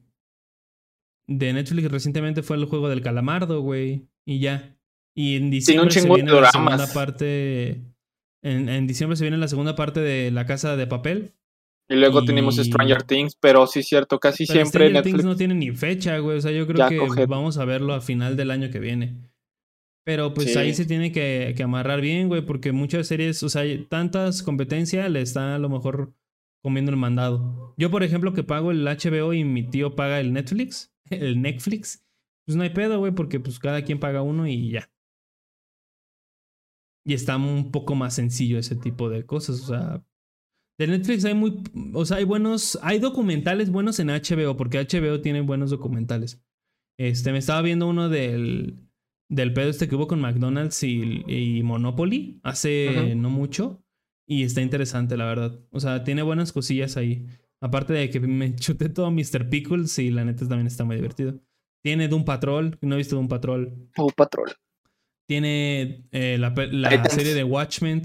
de 1.28 1.52
Netflix 1.52 1.90
recientemente 1.90 2.42
fue 2.42 2.56
el 2.56 2.64
juego 2.64 2.88
del 2.88 3.02
calamardo, 3.02 3.60
güey. 3.60 4.08
Y 4.26 4.40
ya. 4.40 4.76
Y 5.14 5.36
en 5.36 5.50
diciembre 5.50 5.90
se 5.90 6.08
viene 6.08 6.32
la 6.32 6.50
segunda 6.50 6.86
parte. 6.92 7.82
En, 8.42 8.86
diciembre 8.86 9.16
se 9.16 9.24
viene 9.24 9.38
la 9.38 9.48
segunda 9.48 9.76
parte 9.76 10.00
de 10.00 10.30
La 10.30 10.46
Casa 10.46 10.76
de 10.76 10.86
Papel. 10.86 11.34
Y 11.88 11.94
luego 11.94 12.24
tenemos 12.24 12.56
Stranger 12.56 13.02
Things, 13.02 13.36
pero 13.36 13.66
sí 13.66 13.80
es 13.80 13.88
cierto, 13.88 14.20
casi 14.20 14.46
siempre 14.46 14.88
Stranger 14.88 15.02
Things 15.02 15.24
no 15.24 15.36
tiene 15.36 15.54
ni 15.54 15.72
fecha, 15.72 16.18
güey. 16.18 16.38
O 16.38 16.40
sea, 16.40 16.52
yo 16.52 16.66
creo 16.66 16.88
que 16.88 17.26
vamos 17.26 17.58
a 17.58 17.64
verlo 17.64 17.94
a 17.94 18.00
final 18.00 18.36
del 18.36 18.50
año 18.50 18.70
que 18.70 18.80
viene. 18.80 19.29
Pero 20.10 20.34
pues 20.34 20.56
ahí 20.56 20.74
se 20.74 20.86
tiene 20.86 21.12
que, 21.12 21.54
que 21.56 21.62
amarrar 21.62 22.00
bien, 22.00 22.26
güey, 22.26 22.44
porque 22.44 22.72
muchas 22.72 23.06
series, 23.06 23.44
o 23.44 23.48
sea, 23.48 23.62
tantas 23.88 24.42
competencias 24.42 25.08
le 25.08 25.20
está 25.20 25.54
a 25.54 25.58
lo 25.60 25.68
mejor 25.68 26.12
comiendo 26.64 26.90
el 26.90 26.96
mandado. 26.96 27.76
Yo, 27.78 27.92
por 27.92 28.02
ejemplo, 28.02 28.32
que 28.32 28.42
pago 28.42 28.72
el 28.72 28.84
HBO 28.84 29.32
y 29.34 29.44
mi 29.44 29.62
tío 29.62 29.94
paga 29.94 30.18
el 30.18 30.32
Netflix, 30.32 30.92
el 31.10 31.40
Netflix, 31.40 32.04
pues 32.44 32.56
no 32.56 32.64
hay 32.64 32.70
pedo, 32.70 32.98
güey, 32.98 33.12
porque 33.12 33.38
pues 33.38 33.60
cada 33.60 33.84
quien 33.84 34.00
paga 34.00 34.20
uno 34.22 34.48
y 34.48 34.72
ya. 34.72 34.90
Y 37.06 37.14
está 37.14 37.36
un 37.36 37.70
poco 37.70 37.94
más 37.94 38.16
sencillo 38.16 38.58
ese 38.58 38.74
tipo 38.74 39.08
de 39.10 39.24
cosas. 39.24 39.60
O 39.60 39.66
sea, 39.68 40.04
de 40.76 40.88
Netflix 40.88 41.24
hay 41.24 41.34
muy. 41.34 41.62
O 41.94 42.04
sea, 42.04 42.16
hay 42.16 42.24
buenos. 42.24 42.80
Hay 42.82 42.98
documentales 42.98 43.70
buenos 43.70 44.00
en 44.00 44.08
HBO, 44.08 44.56
porque 44.56 44.84
HBO 44.84 45.20
tiene 45.20 45.40
buenos 45.40 45.70
documentales. 45.70 46.42
Este, 46.98 47.30
me 47.30 47.38
estaba 47.38 47.62
viendo 47.62 47.86
uno 47.86 48.08
del. 48.08 48.89
Del 49.30 49.52
pedo 49.52 49.70
este 49.70 49.88
que 49.88 49.94
hubo 49.94 50.08
con 50.08 50.20
McDonald's 50.20 50.82
y, 50.82 51.62
Monopoly 51.62 52.40
hace 52.42 53.14
no 53.14 53.30
mucho. 53.30 53.82
Y 54.26 54.42
está 54.42 54.60
interesante, 54.60 55.16
la 55.16 55.24
verdad. 55.24 55.58
O 55.70 55.80
sea, 55.80 56.04
tiene 56.04 56.22
buenas 56.22 56.52
cosillas 56.52 56.96
ahí. 56.96 57.26
Aparte 57.60 57.92
de 57.92 58.10
que 58.10 58.20
me 58.20 58.54
chuté 58.56 58.88
todo 58.88 59.10
Mr. 59.10 59.48
Pickles 59.48 59.98
y 60.00 60.10
la 60.10 60.24
neta 60.24 60.48
también 60.48 60.66
está 60.66 60.84
muy 60.84 60.96
divertido. 60.96 61.40
Tiene 61.82 62.08
Doom 62.08 62.24
Patrol, 62.24 62.76
no 62.80 62.94
he 62.94 62.98
visto 62.98 63.16
Doom 63.16 63.28
Patrol. 63.28 63.88
Doom 63.96 64.10
Patrol. 64.16 64.52
Tiene 65.28 66.08
eh, 66.10 66.36
la, 66.38 66.52
serie 67.08 67.34
de 67.34 67.44
Watchmen. 67.44 68.02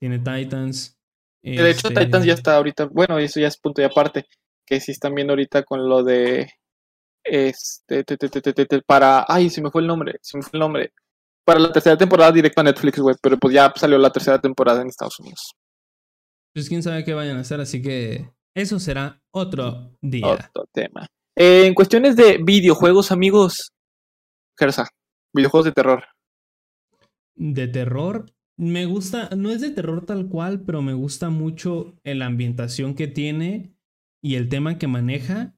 Tiene 0.00 0.18
Titans. 0.18 0.98
De 1.42 1.70
hecho, 1.70 1.88
este 1.88 2.06
Titans 2.06 2.24
ya 2.24 2.32
está 2.32 2.56
ahorita. 2.56 2.86
Bueno, 2.86 3.18
eso 3.18 3.38
ya 3.38 3.48
es 3.48 3.58
punto 3.58 3.82
y 3.82 3.84
aparte. 3.84 4.24
Que 4.66 4.80
si 4.80 4.92
están 4.92 5.14
viendo 5.14 5.32
ahorita 5.32 5.62
con 5.64 5.86
lo 5.88 6.02
de. 6.02 6.50
Este. 7.24 8.04
para. 8.86 9.24
Ay, 9.26 9.50
se 9.50 9.62
me 9.62 9.70
fue 9.70 9.80
el 9.80 9.86
nombre. 9.86 10.18
Se 10.22 10.36
me 10.36 10.42
fue 10.42 10.50
el 10.54 10.60
nombre. 10.60 10.92
Para 11.44 11.60
la 11.60 11.72
tercera 11.72 11.96
temporada 11.96 12.32
directa 12.32 12.60
a 12.60 12.64
Netflix, 12.64 12.98
güey. 12.98 13.16
Pero 13.20 13.38
pues 13.38 13.54
ya 13.54 13.72
salió 13.74 13.98
la 13.98 14.10
tercera 14.10 14.38
temporada 14.40 14.82
en 14.82 14.88
Estados 14.88 15.18
Unidos. 15.20 15.52
Pues 16.54 16.68
quién 16.68 16.82
sabe 16.82 17.04
qué 17.04 17.14
vayan 17.14 17.36
a 17.36 17.40
hacer, 17.40 17.60
así 17.60 17.82
que 17.82 18.30
eso 18.54 18.78
será 18.78 19.20
otro 19.32 19.96
día. 20.00 20.26
Otro 20.26 20.66
tema. 20.72 21.06
Eh, 21.36 21.66
en 21.66 21.74
cuestiones 21.74 22.14
de 22.14 22.38
videojuegos, 22.38 23.10
amigos. 23.10 23.72
Gersa, 24.56 24.88
videojuegos 25.32 25.64
de 25.64 25.72
terror 25.72 26.04
de 27.36 27.68
terror. 27.68 28.32
Me 28.56 28.86
gusta, 28.86 29.30
no 29.36 29.50
es 29.50 29.60
de 29.60 29.70
terror 29.70 30.06
tal 30.06 30.28
cual, 30.28 30.62
pero 30.62 30.80
me 30.80 30.94
gusta 30.94 31.30
mucho 31.30 31.96
la 32.04 32.26
ambientación 32.26 32.94
que 32.94 33.08
tiene 33.08 33.74
y 34.22 34.36
el 34.36 34.48
tema 34.48 34.78
que 34.78 34.86
maneja, 34.86 35.53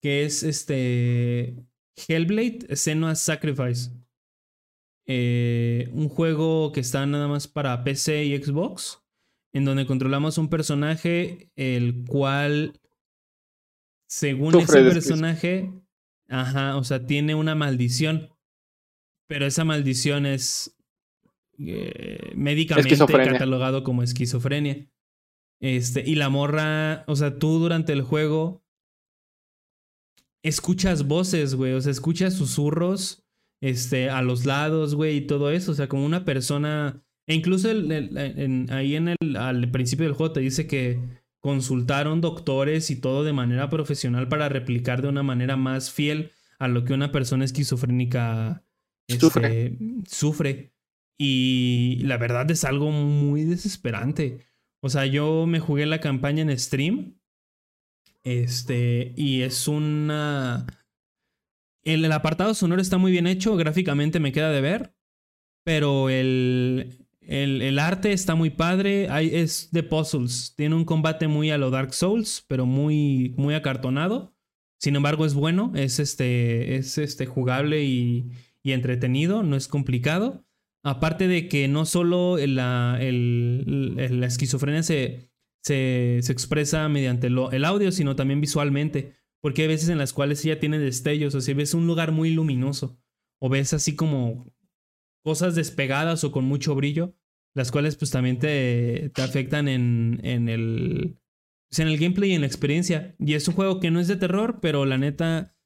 que 0.00 0.24
es 0.24 0.42
este 0.42 1.56
Hellblade 2.08 2.76
Senua's 2.76 3.20
Sacrifice. 3.20 3.90
Eh, 5.06 5.88
un 5.92 6.08
juego 6.08 6.72
que 6.72 6.80
está 6.80 7.04
nada 7.06 7.26
más 7.26 7.48
para 7.48 7.82
PC 7.82 8.24
y 8.24 8.42
Xbox, 8.42 9.02
en 9.52 9.64
donde 9.64 9.86
controlamos 9.86 10.38
un 10.38 10.48
personaje 10.48 11.50
el 11.56 12.04
cual, 12.06 12.80
según 14.08 14.54
ese 14.56 14.82
personaje, 14.82 15.72
ajá, 16.28 16.76
o 16.76 16.84
sea, 16.84 17.06
tiene 17.06 17.34
una 17.34 17.54
maldición, 17.54 18.30
pero 19.26 19.46
esa 19.46 19.64
maldición 19.64 20.26
es 20.26 20.76
eh, 21.58 22.32
médicamente 22.36 22.96
catalogado 22.96 23.82
como 23.82 24.02
esquizofrenia. 24.02 24.88
Este, 25.60 26.02
y 26.08 26.14
la 26.14 26.30
morra, 26.30 27.04
o 27.06 27.16
sea, 27.16 27.38
tú 27.38 27.58
durante 27.58 27.92
el 27.92 28.02
juego 28.02 28.64
escuchas 30.42 31.06
voces, 31.06 31.54
güey, 31.54 31.72
o 31.72 31.80
sea, 31.80 31.92
escuchas 31.92 32.34
susurros 32.34 33.24
este, 33.62 34.10
a 34.10 34.22
los 34.22 34.46
lados, 34.46 34.94
güey, 34.94 35.18
y 35.18 35.26
todo 35.26 35.50
eso, 35.50 35.72
o 35.72 35.74
sea, 35.74 35.88
como 35.88 36.04
una 36.04 36.24
persona, 36.24 37.02
e 37.26 37.34
incluso 37.34 37.68
ahí 37.68 38.96
en 38.96 39.08
el, 39.08 39.36
al 39.36 39.70
principio 39.70 40.06
del 40.06 40.14
juego 40.14 40.32
te 40.32 40.40
dice 40.40 40.66
que 40.66 40.98
consultaron 41.40 42.20
doctores 42.20 42.90
y 42.90 42.96
todo 42.96 43.24
de 43.24 43.32
manera 43.32 43.68
profesional 43.70 44.28
para 44.28 44.48
replicar 44.48 45.02
de 45.02 45.08
una 45.08 45.22
manera 45.22 45.56
más 45.56 45.90
fiel 45.90 46.32
a 46.58 46.68
lo 46.68 46.84
que 46.84 46.92
una 46.92 47.12
persona 47.12 47.44
esquizofrénica 47.44 48.62
sufre. 49.08 49.66
Este, 49.66 49.78
sufre. 50.06 50.74
Y 51.18 52.00
la 52.04 52.18
verdad 52.18 52.50
es 52.50 52.64
algo 52.64 52.90
muy 52.90 53.44
desesperante. 53.44 54.46
O 54.82 54.88
sea, 54.88 55.06
yo 55.06 55.46
me 55.46 55.60
jugué 55.60 55.86
la 55.86 56.00
campaña 56.00 56.42
en 56.42 56.58
stream. 56.58 57.19
Este, 58.24 59.12
y 59.16 59.42
es 59.42 59.68
una... 59.68 60.66
El, 61.82 62.10
apartado 62.12 62.54
sonoro 62.54 62.82
está 62.82 62.98
muy 62.98 63.10
bien 63.10 63.26
hecho, 63.26 63.56
gráficamente 63.56 64.20
me 64.20 64.32
queda 64.32 64.50
de 64.50 64.60
ver, 64.60 64.94
pero 65.64 66.10
el, 66.10 67.06
el, 67.22 67.78
arte 67.78 68.12
está 68.12 68.34
muy 68.34 68.50
padre, 68.50 69.08
es 69.42 69.70
de 69.72 69.82
puzzles, 69.82 70.54
tiene 70.56 70.74
un 70.74 70.84
combate 70.84 71.26
muy 71.26 71.50
a 71.50 71.56
lo 71.56 71.70
Dark 71.70 71.94
Souls, 71.94 72.44
pero 72.48 72.66
muy, 72.66 73.34
muy 73.38 73.54
acartonado. 73.54 74.34
Sin 74.78 74.94
embargo, 74.96 75.24
es 75.24 75.34
bueno, 75.34 75.72
es, 75.74 76.00
este, 76.00 76.76
es 76.76 76.98
este, 76.98 77.24
jugable 77.24 77.84
y, 77.84 78.30
y 78.62 78.72
entretenido, 78.72 79.42
no 79.42 79.56
es 79.56 79.68
complicado. 79.68 80.44
Aparte 80.82 81.28
de 81.28 81.48
que 81.48 81.68
no 81.68 81.84
solo 81.84 82.36
la, 82.38 82.98
la 83.00 84.26
esquizofrenia 84.26 84.82
se, 84.82 85.29
se, 85.62 86.18
expresa 86.18 86.88
mediante 86.88 87.28
el 87.28 87.64
audio, 87.64 87.92
sino 87.92 88.16
también 88.16 88.40
visualmente. 88.40 89.16
Porque 89.42 89.62
hay 89.62 89.68
veces 89.68 89.88
en 89.88 89.98
las 89.98 90.12
cuales 90.12 90.44
ella 90.44 90.60
tiene 90.60 90.78
destellos, 90.78 91.34
o 91.34 91.40
sea, 91.40 91.54
ves 91.54 91.72
un 91.72 91.86
lugar 91.86 92.12
muy 92.12 92.30
luminoso, 92.30 93.00
o 93.40 93.48
ves 93.48 93.72
así 93.72 93.96
como 93.96 94.54
cosas 95.24 95.54
despegadas 95.54 96.24
o 96.24 96.32
con 96.32 96.44
mucho 96.44 96.74
brillo, 96.74 97.14
las 97.54 97.72
cuales 97.72 97.96
pues 97.96 98.10
también 98.10 98.38
te, 98.38 99.10
te 99.14 99.22
afectan 99.22 99.66
en, 99.66 100.20
en, 100.24 100.48
el, 100.48 101.18
pues, 101.70 101.78
en 101.78 101.88
el 101.88 101.98
gameplay 101.98 102.32
y 102.32 102.34
en 102.34 102.42
la 102.42 102.46
experiencia. 102.46 103.16
Y 103.18 103.34
es 103.34 103.48
un 103.48 103.54
juego 103.54 103.80
que 103.80 103.90
no 103.90 103.98
es 103.98 104.08
de 104.08 104.16
terror, 104.16 104.58
pero 104.60 104.84
la 104.84 104.98
neta 104.98 105.56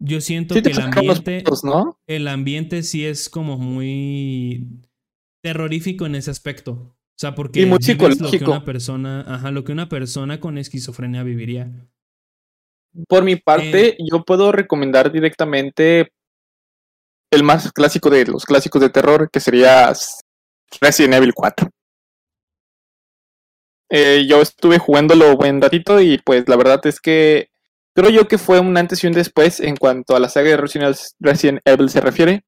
yo 0.00 0.20
siento 0.20 0.54
Sí 0.54 0.62
que 0.62 0.70
el 0.70 0.80
ambiente, 0.80 1.42
puntos, 1.42 1.64
¿no? 1.64 2.00
el 2.06 2.28
ambiente 2.28 2.82
sí 2.84 3.04
es 3.04 3.28
como 3.28 3.58
muy 3.58 4.84
terrorífico 5.42 6.06
en 6.06 6.14
ese 6.14 6.30
aspecto. 6.30 6.97
O 7.18 7.20
sea, 7.20 7.34
porque 7.34 7.62
Y 7.62 7.66
muy 7.66 7.72
lo 7.72 7.78
que 7.78 7.84
psicológico. 7.84 8.52
una 8.52 8.64
persona, 8.64 9.24
ajá, 9.26 9.50
lo 9.50 9.64
que 9.64 9.72
una 9.72 9.88
persona 9.88 10.38
con 10.38 10.56
esquizofrenia 10.56 11.24
viviría. 11.24 11.68
Por 13.08 13.24
mi 13.24 13.34
parte, 13.34 13.96
yo 14.08 14.24
puedo 14.24 14.52
recomendar 14.52 15.10
directamente 15.10 16.12
el 17.32 17.42
más 17.42 17.72
clásico 17.72 18.08
de 18.08 18.24
los 18.24 18.44
clásicos 18.44 18.80
de 18.80 18.90
terror, 18.90 19.28
que 19.32 19.40
sería 19.40 19.92
Resident 20.80 21.14
Evil 21.14 21.34
4. 21.34 21.68
Eh, 23.90 24.24
yo 24.28 24.40
estuve 24.40 24.78
jugándolo 24.78 25.36
buen 25.36 25.60
ratito 25.60 26.00
y 26.00 26.18
pues 26.18 26.48
la 26.48 26.54
verdad 26.54 26.86
es 26.86 27.00
que 27.00 27.48
creo 27.96 28.10
yo 28.10 28.28
que 28.28 28.38
fue 28.38 28.60
un 28.60 28.76
antes 28.76 29.02
y 29.02 29.08
un 29.08 29.12
después 29.12 29.58
en 29.58 29.76
cuanto 29.76 30.14
a 30.14 30.20
la 30.20 30.28
saga 30.28 30.50
de 30.50 30.56
Resident 30.56 31.60
Evil 31.64 31.90
se 31.90 32.00
refiere. 32.00 32.44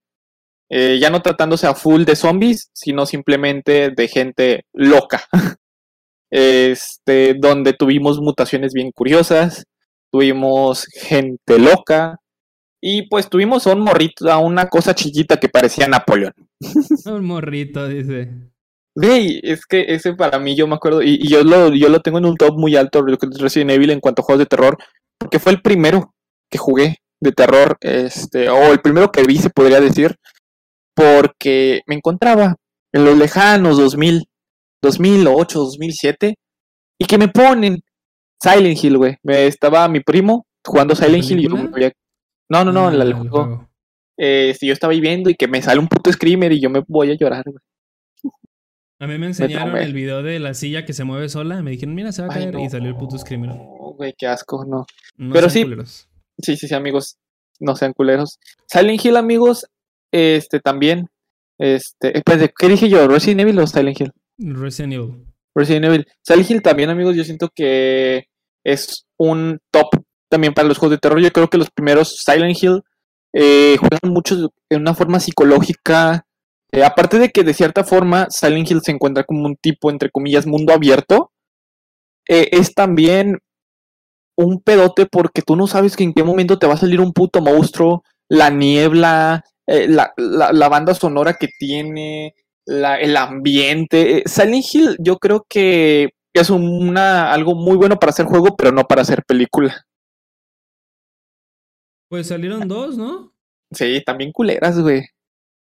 Eh, 0.71 0.99
ya 1.01 1.11
no 1.11 1.21
tratándose 1.21 1.67
a 1.67 1.75
full 1.75 2.05
de 2.05 2.15
zombies, 2.15 2.71
sino 2.73 3.05
simplemente 3.05 3.91
de 3.91 4.09
gente 4.09 4.65
loca. 4.73 5.25
este, 6.31 7.35
donde 7.35 7.73
tuvimos 7.73 8.21
mutaciones 8.21 8.73
bien 8.73 8.93
curiosas, 8.93 9.65
tuvimos 10.13 10.87
gente 10.87 11.59
loca 11.59 12.19
y 12.81 13.09
pues 13.09 13.29
tuvimos 13.29 13.67
a 13.67 13.75
un 13.75 13.81
morrito, 13.81 14.31
a 14.31 14.39
una 14.39 14.69
cosa 14.69 14.95
chiquita 14.95 15.39
que 15.39 15.49
parecía 15.49 15.89
Napoleón. 15.89 16.33
Un 17.07 17.25
morrito, 17.27 17.87
dice. 17.87 18.31
Güey, 18.95 19.41
es 19.43 19.67
que 19.67 19.85
ese 19.89 20.15
para 20.15 20.39
mí 20.39 20.57
yo 20.57 20.67
me 20.67 20.77
acuerdo, 20.77 21.03
y, 21.03 21.19
y 21.21 21.29
yo, 21.29 21.45
lo, 21.45 21.75
yo 21.75 21.89
lo 21.89 22.01
tengo 22.01 22.19
en 22.19 22.25
un 22.25 22.37
top 22.37 22.57
muy 22.57 22.77
alto, 22.77 23.05
Resident 23.05 23.71
Evil 23.71 23.91
en 23.91 24.01
cuanto 24.01 24.23
a 24.23 24.25
juegos 24.25 24.41
de 24.41 24.47
terror, 24.47 24.79
porque 25.19 25.39
fue 25.39 25.53
el 25.53 25.63
primero 25.63 26.15
que 26.51 26.59
jugué 26.59 26.97
de 27.21 27.33
terror, 27.33 27.77
este, 27.81 28.49
o 28.49 28.73
el 28.73 28.81
primero 28.81 29.13
que 29.13 29.23
vi, 29.23 29.37
se 29.37 29.51
podría 29.51 29.81
decir, 29.81 30.17
porque 31.01 31.81
me 31.87 31.95
encontraba 31.95 32.57
en 32.93 33.05
los 33.05 33.17
lejanos 33.17 33.79
2000, 33.79 34.25
2008, 34.83 35.59
2007, 35.59 36.35
y 36.99 37.05
que 37.07 37.19
me 37.19 37.29
ponen 37.29 37.81
Silent 38.43 38.83
Hill, 38.85 38.99
güey. 38.99 39.17
Me 39.23 39.47
estaba 39.47 39.89
mi 39.89 40.01
primo 40.01 40.47
jugando 40.67 40.95
Silent 40.95 41.25
Hill 41.25 41.41
y 41.41 41.43
yo 41.45 41.51
me 41.57 41.69
veía- 41.69 41.93
No, 42.51 42.65
no, 42.65 42.73
no, 42.73 42.89
Ah, 42.89 42.93
el 42.93 43.01
el 43.03 43.15
juego. 43.15 43.69
Este, 44.19 44.67
yo 44.67 44.73
estaba 44.75 44.93
ahí 44.93 45.01
viendo 45.01 45.31
y 45.31 45.35
que 45.35 45.49
me 45.49 45.63
sale 45.63 45.81
un 45.81 45.89
puto 45.89 46.13
screamer 46.13 46.53
y 46.53 46.61
yo 46.61 46.69
me 46.69 46.83
voy 46.87 47.11
a 47.11 47.15
llorar, 47.15 47.45
güey. 47.47 48.33
A 48.99 49.07
mí 49.07 49.17
me 49.17 49.27
enseñaron 49.29 49.75
el 49.79 49.95
video 49.95 50.23
de 50.23 50.39
la 50.41 50.53
silla 50.53 50.85
que 50.85 50.93
se 50.93 51.05
mueve 51.05 51.31
sola. 51.31 51.63
Me 51.63 51.71
dijeron, 51.71 51.95
mira, 51.95 52.13
se 52.13 52.21
va 52.21 52.29
a 52.29 52.33
Ay, 52.37 52.43
caer. 52.43 52.55
no. 52.55 52.61
Y 52.65 52.69
salió 52.69 52.89
el 52.91 52.97
puto 52.97 53.17
screamer. 53.17 53.51
Güey, 53.97 54.13
qué 54.19 54.27
asco, 54.27 54.67
no. 54.67 54.85
No 55.17 55.33
Pero 55.33 55.49
sí. 55.49 55.63
culeros. 55.63 56.07
Sí, 56.39 56.57
sí, 56.59 56.69
sí, 56.69 56.75
amigos. 56.75 57.17
No 57.61 57.77
sean 57.77 57.95
culeros. 57.95 58.39
Silent 58.67 59.03
Hill, 59.03 59.17
amigos. 59.17 59.65
Este 60.13 60.61
también. 60.61 61.09
Este. 61.59 62.19
eh, 62.19 62.23
pues, 62.25 62.51
¿Qué 62.59 62.69
dije 62.69 62.89
yo? 62.89 63.07
¿Resident 63.09 63.41
Evil 63.43 63.59
o 63.61 63.67
Silent 63.67 64.01
Hill? 64.01 64.13
Resident 64.39 64.95
Evil. 64.95 65.27
Resident 65.55 65.85
Evil. 65.87 66.07
Silent 66.23 66.51
Hill 66.51 66.63
también, 66.63 66.91
amigos. 66.91 67.17
Yo 67.17 67.25
siento 67.25 67.49
que 67.55 68.25
es 68.65 69.07
un 69.19 69.59
top 69.71 69.89
también 70.31 70.55
para 70.55 70.69
los 70.69 70.79
juegos 70.79 70.97
de 70.97 71.01
terror. 71.01 71.21
Yo 71.21 71.31
creo 71.33 71.49
que 71.49 71.59
los 71.59 71.71
primeros 71.71 72.17
Silent 72.25 72.63
Hill 72.63 72.83
eh, 73.33 73.77
juegan 73.79 74.13
mucho 74.13 74.37
de 74.69 74.77
una 74.77 74.95
forma 74.95 75.21
psicológica. 75.21 76.25
Eh, 76.73 76.85
aparte 76.85 77.19
de 77.19 77.31
que 77.31 77.43
de 77.43 77.53
cierta 77.55 77.83
forma 77.85 78.27
Silent 78.31 78.71
Hill 78.71 78.81
se 78.83 78.93
encuentra 78.93 79.25
como 79.25 79.45
un 79.45 79.57
tipo, 79.57 79.91
entre 79.91 80.11
comillas, 80.11 80.47
mundo 80.47 80.73
abierto. 80.73 81.33
eh, 82.29 82.49
es 82.53 82.75
también 82.75 83.39
un 84.37 84.61
pedote 84.63 85.07
porque 85.07 85.43
tú 85.43 85.57
no 85.57 85.67
sabes 85.67 85.97
que 85.97 86.05
en 86.05 86.15
qué 86.15 86.23
momento 86.25 86.59
te 86.59 86.67
va 86.67 86.75
a 86.75 86.79
salir 86.79 87.01
un 87.01 87.13
puto 87.13 87.41
monstruo, 87.43 88.05
la 88.29 88.51
niebla, 88.51 89.45
eh, 89.67 89.87
la, 89.89 90.13
la- 90.17 90.53
la 90.53 90.69
banda 90.69 90.95
sonora 90.95 91.35
que 91.35 91.49
tiene, 91.59 92.35
la- 92.67 92.99
el 93.01 93.17
ambiente. 93.17 94.19
Eh, 94.19 94.23
Silent 94.27 94.65
Hill 94.73 94.97
yo 95.01 95.19
creo 95.19 95.45
que 95.49 96.11
es 96.33 96.51
una, 96.51 97.33
algo 97.33 97.55
muy 97.55 97.77
bueno 97.77 97.99
para 97.99 98.11
hacer 98.11 98.27
juego, 98.27 98.57
pero 98.57 98.73
no 98.73 98.85
para 98.85 99.03
hacer 99.03 99.25
película. 99.25 99.85
Pues 102.09 102.29
salieron 102.29 102.67
dos, 102.69 102.97
¿no? 102.97 103.33
Sí, 103.73 104.03
también 104.05 104.33
culeras, 104.33 104.79
güey. 104.81 105.03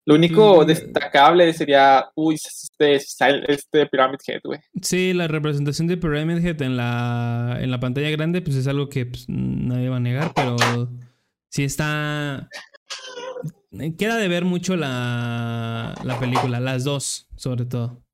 Lo 0.06 0.16
único 0.16 0.64
destacable 0.66 1.50
sería, 1.54 2.10
uy, 2.14 2.34
este, 2.34 2.96
este 2.96 3.86
Pyramid 3.86 4.18
Head, 4.26 4.40
güey. 4.44 4.60
Sí, 4.82 5.14
la 5.14 5.28
representación 5.28 5.86
de 5.88 5.96
Pyramid 5.96 6.44
Head 6.44 6.60
en 6.60 6.76
la, 6.76 7.56
en 7.60 7.70
la 7.70 7.80
pantalla 7.80 8.10
grande, 8.10 8.42
pues 8.42 8.56
es 8.56 8.66
algo 8.66 8.88
que 8.90 9.06
pues, 9.06 9.24
nadie 9.28 9.88
va 9.88 9.96
a 9.96 10.00
negar, 10.00 10.32
pero 10.34 10.56
sí 11.48 11.64
está. 11.64 12.48
Queda 13.98 14.16
de 14.16 14.28
ver 14.28 14.44
mucho 14.44 14.76
la, 14.76 15.94
la 16.04 16.20
película, 16.20 16.60
las 16.60 16.84
dos, 16.84 17.28
sobre 17.36 17.64
todo. 17.64 18.04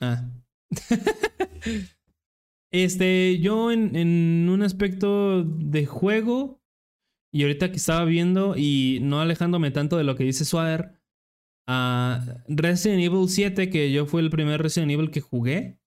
Ah. 0.00 0.28
este, 2.72 3.38
yo 3.40 3.70
en, 3.70 3.94
en 3.94 4.48
un 4.48 4.62
aspecto 4.62 5.44
de 5.44 5.86
juego, 5.86 6.60
y 7.32 7.42
ahorita 7.42 7.70
que 7.70 7.76
estaba 7.76 8.04
viendo, 8.04 8.56
y 8.56 8.98
no 9.02 9.20
alejándome 9.20 9.70
tanto 9.70 9.96
de 9.96 10.04
lo 10.04 10.16
que 10.16 10.24
dice 10.24 10.44
Swader, 10.44 11.00
a 11.68 12.24
Resident 12.48 13.02
Evil 13.02 13.28
7, 13.28 13.70
que 13.70 13.92
yo 13.92 14.06
fue 14.06 14.22
el 14.22 14.30
primer 14.30 14.60
Resident 14.60 14.90
Evil 14.90 15.10
que 15.12 15.20
jugué, 15.20 15.78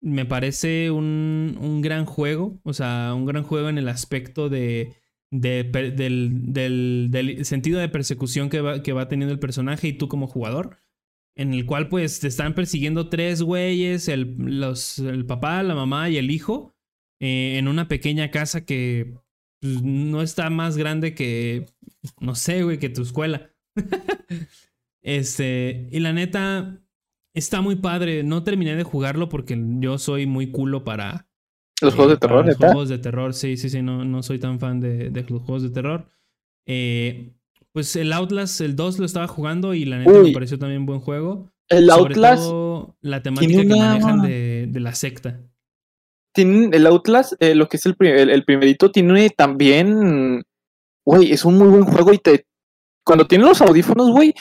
me 0.00 0.24
parece 0.24 0.92
un, 0.92 1.58
un 1.60 1.80
gran 1.80 2.04
juego, 2.04 2.60
o 2.62 2.72
sea, 2.72 3.12
un 3.16 3.26
gran 3.26 3.42
juego 3.42 3.68
en 3.68 3.78
el 3.78 3.88
aspecto 3.88 4.48
de, 4.48 4.94
del, 5.30 6.64
sentido 7.44 7.80
de 7.80 7.88
persecución 7.88 8.48
que 8.48 8.60
va, 8.60 9.08
teniendo 9.08 9.32
el 9.32 9.40
personaje 9.40 9.88
y 9.88 9.92
tú 9.92 10.08
como 10.08 10.26
jugador, 10.26 10.78
en 11.36 11.54
el 11.54 11.66
cual 11.66 11.88
pues 11.88 12.20
te 12.20 12.28
están 12.28 12.54
persiguiendo 12.54 13.08
tres 13.08 13.42
güeyes, 13.42 14.08
el 14.08 15.24
papá, 15.26 15.62
la 15.62 15.74
mamá 15.74 16.10
y 16.10 16.16
el 16.16 16.30
hijo, 16.30 16.74
eh, 17.20 17.58
en 17.58 17.66
una 17.66 17.88
pequeña 17.88 18.30
casa 18.30 18.64
que 18.64 19.14
pues, 19.60 19.82
no 19.82 20.22
está 20.22 20.50
más 20.50 20.76
grande 20.76 21.14
que, 21.14 21.66
no 22.20 22.34
sé, 22.34 22.62
güey, 22.62 22.78
que 22.78 22.88
tu 22.88 23.02
escuela. 23.02 23.50
este, 25.02 25.88
y 25.90 25.98
la 26.00 26.12
neta, 26.12 26.80
está 27.34 27.60
muy 27.60 27.76
padre. 27.76 28.22
No 28.22 28.44
terminé 28.44 28.76
de 28.76 28.84
jugarlo 28.84 29.28
porque 29.28 29.60
yo 29.80 29.98
soy 29.98 30.26
muy 30.26 30.50
culo 30.52 30.84
para, 30.84 31.27
Los 31.80 31.94
juegos 31.94 32.14
de 32.14 32.18
terror, 32.18 32.46
los 32.46 32.56
juegos 32.56 32.88
de 32.88 32.98
terror, 32.98 33.34
sí, 33.34 33.56
sí, 33.56 33.70
sí, 33.70 33.82
no, 33.82 34.04
no 34.04 34.22
soy 34.22 34.38
tan 34.38 34.58
fan 34.58 34.80
de, 34.80 35.10
de 35.10 35.22
los 35.28 35.42
juegos 35.42 35.62
de 35.62 35.70
terror. 35.70 36.10
Eh, 36.66 37.32
pues 37.72 37.94
el 37.96 38.12
Outlast, 38.12 38.60
el 38.60 38.74
2 38.74 38.98
lo 38.98 39.06
estaba 39.06 39.28
jugando 39.28 39.74
y 39.74 39.84
la 39.84 39.98
neta 39.98 40.10
me 40.10 40.32
pareció 40.32 40.58
también 40.58 40.86
buen 40.86 41.00
juego. 41.00 41.52
El 41.68 41.86
Sobre 41.86 42.14
Outlast, 42.14 42.42
todo 42.42 42.96
la 43.00 43.22
temática 43.22 43.48
tiene 43.48 43.74
que 43.74 43.80
manejan 43.80 44.22
de, 44.22 44.66
de 44.68 44.80
la 44.80 44.94
secta. 44.94 45.40
tiene, 46.34 46.76
el 46.76 46.86
Outlast, 46.86 47.34
eh, 47.40 47.54
lo 47.54 47.68
que 47.68 47.76
es 47.76 47.86
el, 47.86 47.96
el, 48.00 48.30
el 48.30 48.44
primerito, 48.44 48.90
tiene 48.90 49.30
también, 49.30 50.42
güey, 51.04 51.30
es 51.32 51.44
un 51.44 51.58
muy 51.58 51.68
buen 51.68 51.84
juego 51.84 52.12
y 52.12 52.18
te, 52.18 52.46
cuando 53.04 53.26
tienes 53.26 53.46
los 53.46 53.62
audífonos, 53.62 54.10
güey, 54.10 54.34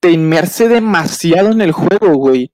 te 0.00 0.10
inmerse 0.10 0.68
demasiado 0.68 1.50
en 1.50 1.60
el 1.60 1.72
juego, 1.72 2.14
güey. 2.14 2.52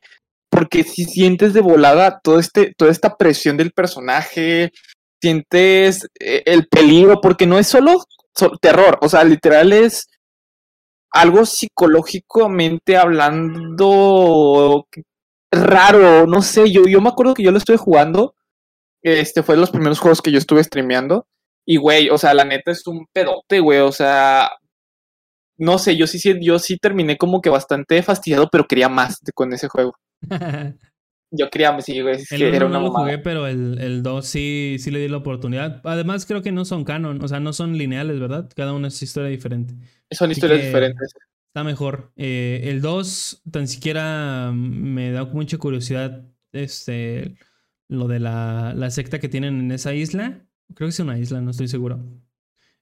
Porque 0.51 0.83
si 0.85 1.05
sientes 1.05 1.55
de 1.55 1.61
volada 1.61 2.21
todo 2.23 2.39
este, 2.39 2.75
toda 2.77 2.91
esta 2.91 3.17
presión 3.17 3.57
del 3.57 3.73
personaje, 3.73 4.73
sientes 5.23 6.07
eh, 6.19 6.43
el 6.47 6.67
peligro, 6.69 7.21
porque 7.21 7.47
no 7.47 7.59
es 7.59 7.69
solo 7.69 7.99
so- 8.37 8.53
terror, 8.61 8.99
o 9.03 9.09
sea, 9.09 9.25
literal 9.25 9.73
es 9.73 10.09
algo 11.13 11.45
psicológicamente 11.45 12.97
hablando 12.97 14.87
raro, 15.53 16.27
no 16.27 16.43
sé, 16.43 16.71
yo, 16.71 16.85
yo 16.87 17.01
me 17.01 17.09
acuerdo 17.09 17.35
que 17.35 17.43
yo 17.43 17.51
lo 17.51 17.59
estuve 17.59 17.77
jugando, 17.77 18.35
este 19.03 19.43
fue 19.43 19.57
de 19.57 19.61
los 19.63 19.71
primeros 19.71 19.99
juegos 19.99 20.23
que 20.23 20.33
yo 20.33 20.39
estuve 20.39 20.63
streameando, 20.65 21.27
y 21.67 21.77
güey, 21.77 22.11
o 22.11 22.19
sea, 22.19 22.35
la 22.35 22.45
neta 22.45 22.71
es 22.71 22.87
un 22.87 23.07
pedote, 23.13 23.61
güey, 23.61 23.81
o 23.81 23.93
sea, 23.93 24.51
no 25.59 25.79
sé, 25.79 25.97
yo 25.97 26.07
sí, 26.07 26.21
yo 26.41 26.59
sí 26.59 26.77
terminé 26.79 27.17
como 27.19 27.41
que 27.41 27.51
bastante 27.51 28.03
fastidiado, 28.03 28.49
pero 28.51 28.67
quería 28.67 28.89
más 28.89 29.21
con 29.35 29.53
ese 29.53 29.69
juego. 29.69 29.95
Yo 31.33 31.49
quería 31.49 31.81
sí, 31.81 32.01
güey, 32.01 32.17
es 32.17 32.33
El 32.33 32.41
que 32.41 32.57
era 32.57 32.67
1 32.67 32.77
una 32.77 32.79
no 32.81 32.85
lo 32.87 32.91
jugué, 32.93 33.19
pero 33.19 33.47
el, 33.47 33.79
el 33.81 34.03
2 34.03 34.27
sí, 34.27 34.77
sí 34.81 34.91
le 34.91 34.99
di 34.99 35.09
la 35.09 35.19
oportunidad. 35.19 35.81
Además, 35.85 36.27
creo 36.27 36.43
que 36.43 36.51
no 36.51 36.65
son 36.65 36.85
canon, 36.85 37.23
o 37.23 37.29
sea, 37.29 37.39
no 37.39 37.53
son 37.53 37.79
lineales, 37.79 38.19
¿verdad? 38.19 38.51
Cada 38.57 38.73
uno 38.73 38.89
es 38.89 39.01
historia 39.01 39.31
diferente. 39.31 39.75
Son 40.11 40.29
Así 40.29 40.39
historias 40.39 40.63
diferentes. 40.63 41.15
Está 41.47 41.63
mejor. 41.63 42.13
Eh, 42.17 42.63
el 42.65 42.81
2 42.81 43.43
tan 43.51 43.69
siquiera 43.69 44.51
me 44.53 45.13
da 45.13 45.25
mucha 45.25 45.57
curiosidad 45.59 46.25
este, 46.53 47.37
lo 47.89 48.09
de 48.09 48.19
la, 48.19 48.75
la 48.75 48.91
secta 48.91 49.21
que 49.21 49.29
tienen 49.29 49.61
en 49.61 49.71
esa 49.71 49.95
isla. 49.95 50.45
Creo 50.75 50.89
que 50.89 50.93
es 50.93 51.01
una 51.01 51.19
isla, 51.19 51.41
no 51.41 51.53
estoy 51.53 51.69
seguro. 51.69 52.05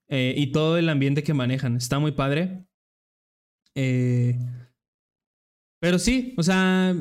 Eh, 0.09 0.35
y 0.36 0.52
todo 0.52 0.78
el 0.78 0.89
ambiente 0.89 1.23
que 1.23 1.35
manejan. 1.35 1.77
Está 1.77 1.98
muy 1.98 2.12
padre. 2.12 2.65
Eh, 3.74 4.39
pero 5.89 5.98
sí, 5.98 6.35
o 6.36 6.43
sea, 6.43 6.94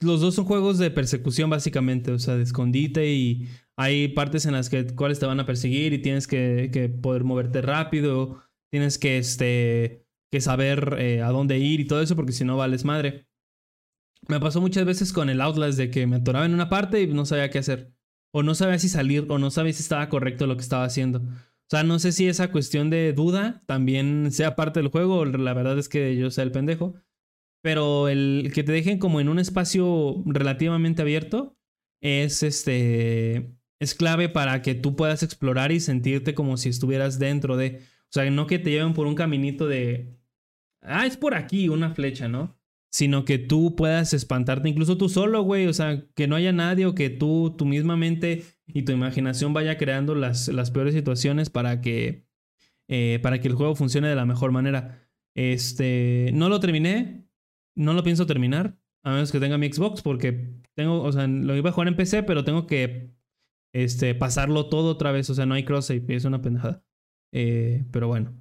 los 0.00 0.20
dos 0.20 0.36
son 0.36 0.44
juegos 0.44 0.78
de 0.78 0.88
persecución 0.92 1.50
básicamente, 1.50 2.12
o 2.12 2.18
sea, 2.20 2.36
de 2.36 2.44
escondite 2.44 3.10
y 3.10 3.48
Hay 3.76 4.06
partes 4.06 4.46
en 4.46 4.52
las 4.52 4.70
que 4.70 4.86
cuales 4.94 5.18
te 5.18 5.26
van 5.26 5.40
a 5.40 5.46
perseguir 5.46 5.92
y 5.92 5.98
tienes 5.98 6.28
que, 6.28 6.96
poder 7.02 7.24
moverte 7.24 7.60
rápido, 7.60 8.40
tienes 8.70 8.98
que, 8.98 9.18
este, 9.18 10.06
que 10.30 10.40
saber 10.40 10.94
eh, 11.00 11.22
a 11.22 11.30
dónde 11.30 11.58
ir 11.58 11.80
y 11.80 11.86
todo 11.86 12.00
eso, 12.00 12.14
porque 12.14 12.30
si 12.30 12.44
no 12.44 12.56
vales 12.56 12.84
madre. 12.84 13.26
Me 14.28 14.38
pasó 14.38 14.60
muchas 14.60 14.84
veces 14.84 15.12
con 15.12 15.28
el 15.28 15.40
Outlast 15.40 15.76
de 15.76 15.90
que 15.90 16.06
me 16.06 16.18
atoraba 16.18 16.46
en 16.46 16.54
una 16.54 16.68
parte 16.68 17.02
y 17.02 17.08
no 17.08 17.26
sabía 17.26 17.50
qué 17.50 17.58
hacer. 17.58 17.96
O 18.32 18.44
no 18.44 18.54
sabía 18.54 18.78
si 18.78 18.88
salir, 18.88 19.26
o 19.28 19.38
no 19.38 19.50
sabía 19.50 19.72
si 19.72 19.82
estaba 19.82 20.08
correcto 20.08 20.46
lo 20.46 20.54
que 20.54 20.62
estaba 20.62 20.84
haciendo. 20.84 21.18
O 21.18 21.68
sea, 21.68 21.82
no 21.82 21.98
sé 21.98 22.12
si 22.12 22.28
esa 22.28 22.52
cuestión 22.52 22.90
de 22.90 23.12
duda 23.12 23.64
también 23.66 24.30
sea 24.30 24.54
parte 24.54 24.78
del 24.78 24.88
juego, 24.88 25.16
o 25.16 25.24
la 25.24 25.52
verdad 25.52 25.76
es 25.80 25.88
que 25.88 26.14
yo 26.16 26.30
sea 26.30 26.44
el 26.44 26.52
pendejo. 26.52 26.94
Pero 27.62 28.08
el 28.08 28.50
que 28.54 28.62
te 28.62 28.72
dejen 28.72 28.98
como 28.98 29.20
en 29.20 29.28
un 29.28 29.38
espacio 29.38 30.22
relativamente 30.26 31.02
abierto 31.02 31.58
es 32.00 32.42
este. 32.42 33.54
Es 33.80 33.94
clave 33.94 34.28
para 34.28 34.60
que 34.62 34.74
tú 34.74 34.96
puedas 34.96 35.22
explorar 35.22 35.70
y 35.70 35.78
sentirte 35.80 36.34
como 36.34 36.56
si 36.56 36.68
estuvieras 36.68 37.18
dentro 37.18 37.56
de. 37.56 37.80
O 38.04 38.10
sea, 38.10 38.28
no 38.30 38.46
que 38.46 38.58
te 38.58 38.70
lleven 38.70 38.94
por 38.94 39.06
un 39.06 39.14
caminito 39.14 39.66
de. 39.66 40.18
Ah, 40.82 41.06
es 41.06 41.16
por 41.16 41.34
aquí 41.34 41.68
una 41.68 41.94
flecha, 41.94 42.28
¿no? 42.28 42.56
Sino 42.90 43.24
que 43.24 43.38
tú 43.38 43.76
puedas 43.76 44.14
espantarte, 44.14 44.68
incluso 44.68 44.96
tú 44.96 45.08
solo, 45.08 45.42
güey. 45.42 45.66
O 45.66 45.72
sea, 45.72 46.04
que 46.14 46.26
no 46.26 46.36
haya 46.36 46.52
nadie 46.52 46.86
o 46.86 46.94
que 46.94 47.10
tú, 47.10 47.54
tu 47.56 47.66
misma 47.66 47.96
mente 47.96 48.44
y 48.66 48.82
tu 48.82 48.92
imaginación 48.92 49.52
vaya 49.52 49.76
creando 49.76 50.14
las, 50.14 50.48
las 50.48 50.70
peores 50.70 50.94
situaciones 50.94 51.50
para 51.50 51.80
que. 51.80 52.26
Eh, 52.88 53.18
para 53.22 53.40
que 53.40 53.48
el 53.48 53.54
juego 53.54 53.74
funcione 53.76 54.08
de 54.08 54.16
la 54.16 54.26
mejor 54.26 54.52
manera. 54.52 55.08
Este. 55.34 56.30
No 56.34 56.48
lo 56.48 56.60
terminé. 56.60 57.27
No 57.78 57.94
lo 57.94 58.02
pienso 58.02 58.26
terminar. 58.26 58.76
A 59.04 59.12
menos 59.12 59.32
que 59.32 59.40
tenga 59.40 59.58
mi 59.58 59.72
Xbox. 59.72 60.02
Porque 60.02 60.50
tengo. 60.74 61.02
O 61.02 61.12
sea, 61.12 61.26
lo 61.26 61.56
iba 61.56 61.70
a 61.70 61.72
jugar 61.72 61.88
en 61.88 61.96
PC, 61.96 62.24
pero 62.24 62.44
tengo 62.44 62.66
que. 62.66 63.14
Este. 63.72 64.14
pasarlo 64.14 64.68
todo 64.68 64.90
otra 64.90 65.12
vez. 65.12 65.30
O 65.30 65.34
sea, 65.34 65.46
no 65.46 65.54
hay 65.54 65.64
cross 65.64 65.86
save. 65.86 66.04
Es 66.08 66.24
una 66.24 66.42
pendejada. 66.42 66.84
Eh, 67.32 67.84
pero 67.90 68.08
bueno. 68.08 68.34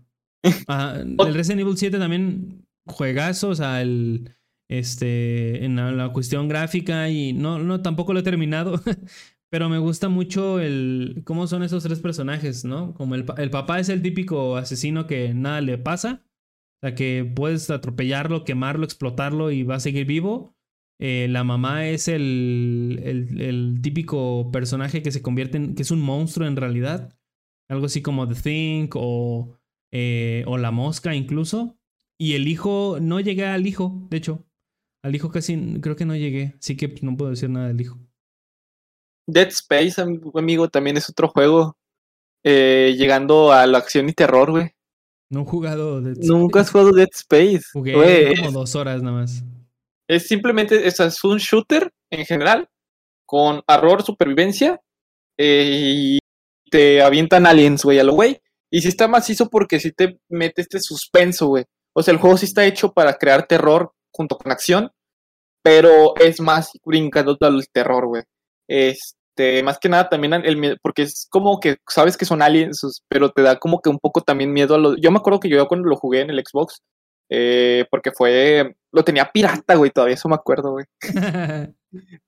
Ajá, 0.68 1.02
el 1.02 1.34
Resident 1.34 1.62
Evil 1.62 1.78
7 1.78 1.98
también 1.98 2.68
juegazo, 2.88 3.50
o 3.50 3.56
sea, 3.56 3.82
el 3.82 4.32
este 4.70 5.64
en 5.64 5.76
la, 5.76 6.10
cuestión 6.10 6.50
gráfica 6.50 7.10
y 7.10 7.32
no 7.32 7.60
no 7.60 7.82
tampoco 7.82 8.14
lo 8.14 8.20
he 8.20 8.24
terminado, 8.24 8.82
pero 9.50 9.70
me 9.70 9.78
gusta 9.78 10.10
mucho 10.10 10.60
el 10.60 11.22
cómo 11.26 11.48
son 11.48 11.64
esos 11.64 11.84
tres 11.84 12.00
personajes, 12.00 12.66
¿no? 12.66 12.94
Como 12.94 13.16
el, 13.16 13.26
el 13.38 13.50
papá 13.50 13.80
es 13.80 13.90
el 13.90 14.02
típico 14.02 14.58
asesino 14.58 15.08
que 15.08 15.34
nada 15.34 15.62
le 15.62 15.78
pasa, 15.78 16.24
o 16.78 16.88
sea, 16.88 16.95
que 16.95 17.30
puedes 17.36 17.70
atropellarlo, 17.70 18.44
quemarlo, 18.44 18.86
explotarlo 18.86 19.52
y 19.52 19.64
va 19.64 19.76
a 19.76 19.80
seguir 19.80 20.06
vivo. 20.06 20.56
Eh, 20.99 21.28
la 21.30 21.44
mamá 21.44 21.88
es 21.88 22.08
el, 22.08 23.02
el, 23.04 23.82
típico 23.82 24.49
personaje 24.52 25.04
que 25.04 25.12
se 25.12 25.22
convierte 25.22 25.58
en, 25.58 25.76
que 25.76 25.84
es 25.84 25.91
un 25.91 26.02
monstruo 26.02 26.48
en 26.48 26.56
realidad. 26.56 27.18
Algo 27.70 27.88
así 27.88 28.02
como 28.02 28.28
The 28.28 28.36
Thing 28.36 28.90
o, 28.94 29.58
eh, 29.91 30.44
o 30.48 30.58
La 30.58 30.72
Mosca 30.72 31.16
incluso. 31.16 31.78
Y 32.20 32.34
el 32.34 32.48
hijo, 32.48 32.98
no 32.99 33.20
llegué 33.20 33.45
al 33.45 33.68
hijo, 33.68 34.08
de 34.10 34.18
hecho. 34.18 34.45
Al 35.04 35.16
hijo 35.16 35.30
casi, 35.32 35.80
creo 35.82 35.95
que 35.95 36.06
no 36.06 36.16
llegué. 36.16 36.56
Así 36.60 36.76
que 36.78 36.94
no 37.02 37.16
puedo 37.16 37.32
decir 37.32 37.49
nada 37.49 37.68
del 37.68 37.82
hijo. 37.82 37.99
Dead 39.28 39.48
Space, 39.48 40.02
amigo, 40.34 40.70
también 40.70 40.98
es 40.98 41.10
otro 41.10 41.28
juego. 41.28 41.78
Eh, 42.44 42.95
llegando 42.98 43.52
a 43.52 43.68
la 43.68 43.80
acción 43.80 44.10
y 44.10 44.14
terror, 44.14 44.52
güey. 44.52 44.77
No 45.30 45.41
he 45.41 45.45
jugado 45.45 46.02
Dead 46.02 46.14
Space. 46.14 46.28
Nunca 46.28 46.60
has 46.62 46.72
jugado 46.72 46.91
Dead 46.91 47.10
Space. 47.14 47.64
Jugué 47.74 48.36
como 48.38 48.52
dos 48.52 48.76
horas 48.76 49.02
nada 49.02 49.18
más. 49.18 49.44
Es 50.08 50.28
simplemente, 50.28 50.88
es, 50.88 50.99
es 50.99 51.24
un 51.24 51.38
shooter 51.38 51.91
en 52.10 52.26
general, 52.26 52.70
con 53.26 53.62
error, 53.68 54.04
supervivencia, 54.04 54.80
eh, 55.38 55.70
y 55.70 56.20
te 56.72 57.02
avientan 57.02 57.45
aliens, 57.45 57.84
güey, 57.84 57.99
a 57.99 58.04
lo 58.04 58.14
güey. 58.14 58.40
Y 58.72 58.82
si 58.82 58.88
está 58.88 59.08
macizo 59.08 59.49
porque 59.49 59.80
si 59.80 59.91
te 59.91 60.20
mete 60.30 60.62
este 60.62 60.80
suspenso, 60.80 61.48
güey. 61.48 61.66
O 61.94 62.04
sea, 62.04 62.14
el 62.14 62.20
juego 62.20 62.38
sí 62.38 62.45
está 62.45 62.66
hecho 62.66 62.94
para 62.94 63.18
crear 63.18 63.48
terror 63.48 63.91
junto 64.12 64.38
con 64.38 64.52
acción, 64.52 64.91
pero 65.62 66.16
es 66.18 66.40
más 66.40 66.72
brincando 66.86 67.38
al 67.41 67.68
terror, 67.72 68.08
güey. 68.08 68.24
Este, 69.38 69.62
más 69.62 69.78
que 69.78 69.88
nada 69.88 70.10
también 70.10 70.34
el 70.34 70.58
miedo, 70.58 70.78
porque 70.82 71.04
es 71.04 71.28
como 71.30 71.60
que 71.60 71.78
sabes 71.88 72.18
que 72.18 72.26
son 72.26 72.42
aliens, 72.42 73.04
pero 73.08 73.30
te 73.30 73.44
da 73.44 73.60
como 73.60 73.82
que 73.82 73.90
un 73.90 74.00
poco 74.00 74.22
también 74.22 74.52
miedo 74.52 74.74
a 74.74 74.80
los... 74.80 74.98
Yo 75.00 75.12
me 75.12 75.18
acuerdo 75.18 75.40
que 75.40 75.48
yo 75.48 75.68
cuando 75.68 75.88
lo 75.88 75.96
jugué 75.96 76.22
en 76.22 76.32
el 76.32 76.44
Xbox, 76.44 76.82
eh, 77.30 77.86
porque 77.92 78.12
fue... 78.12 78.76
Lo 78.92 79.04
tenía 79.04 79.30
pirata, 79.32 79.76
güey, 79.76 79.92
todavía 79.92 80.16
eso 80.16 80.28
me 80.28 80.34
acuerdo, 80.34 80.72
güey. 80.72 80.86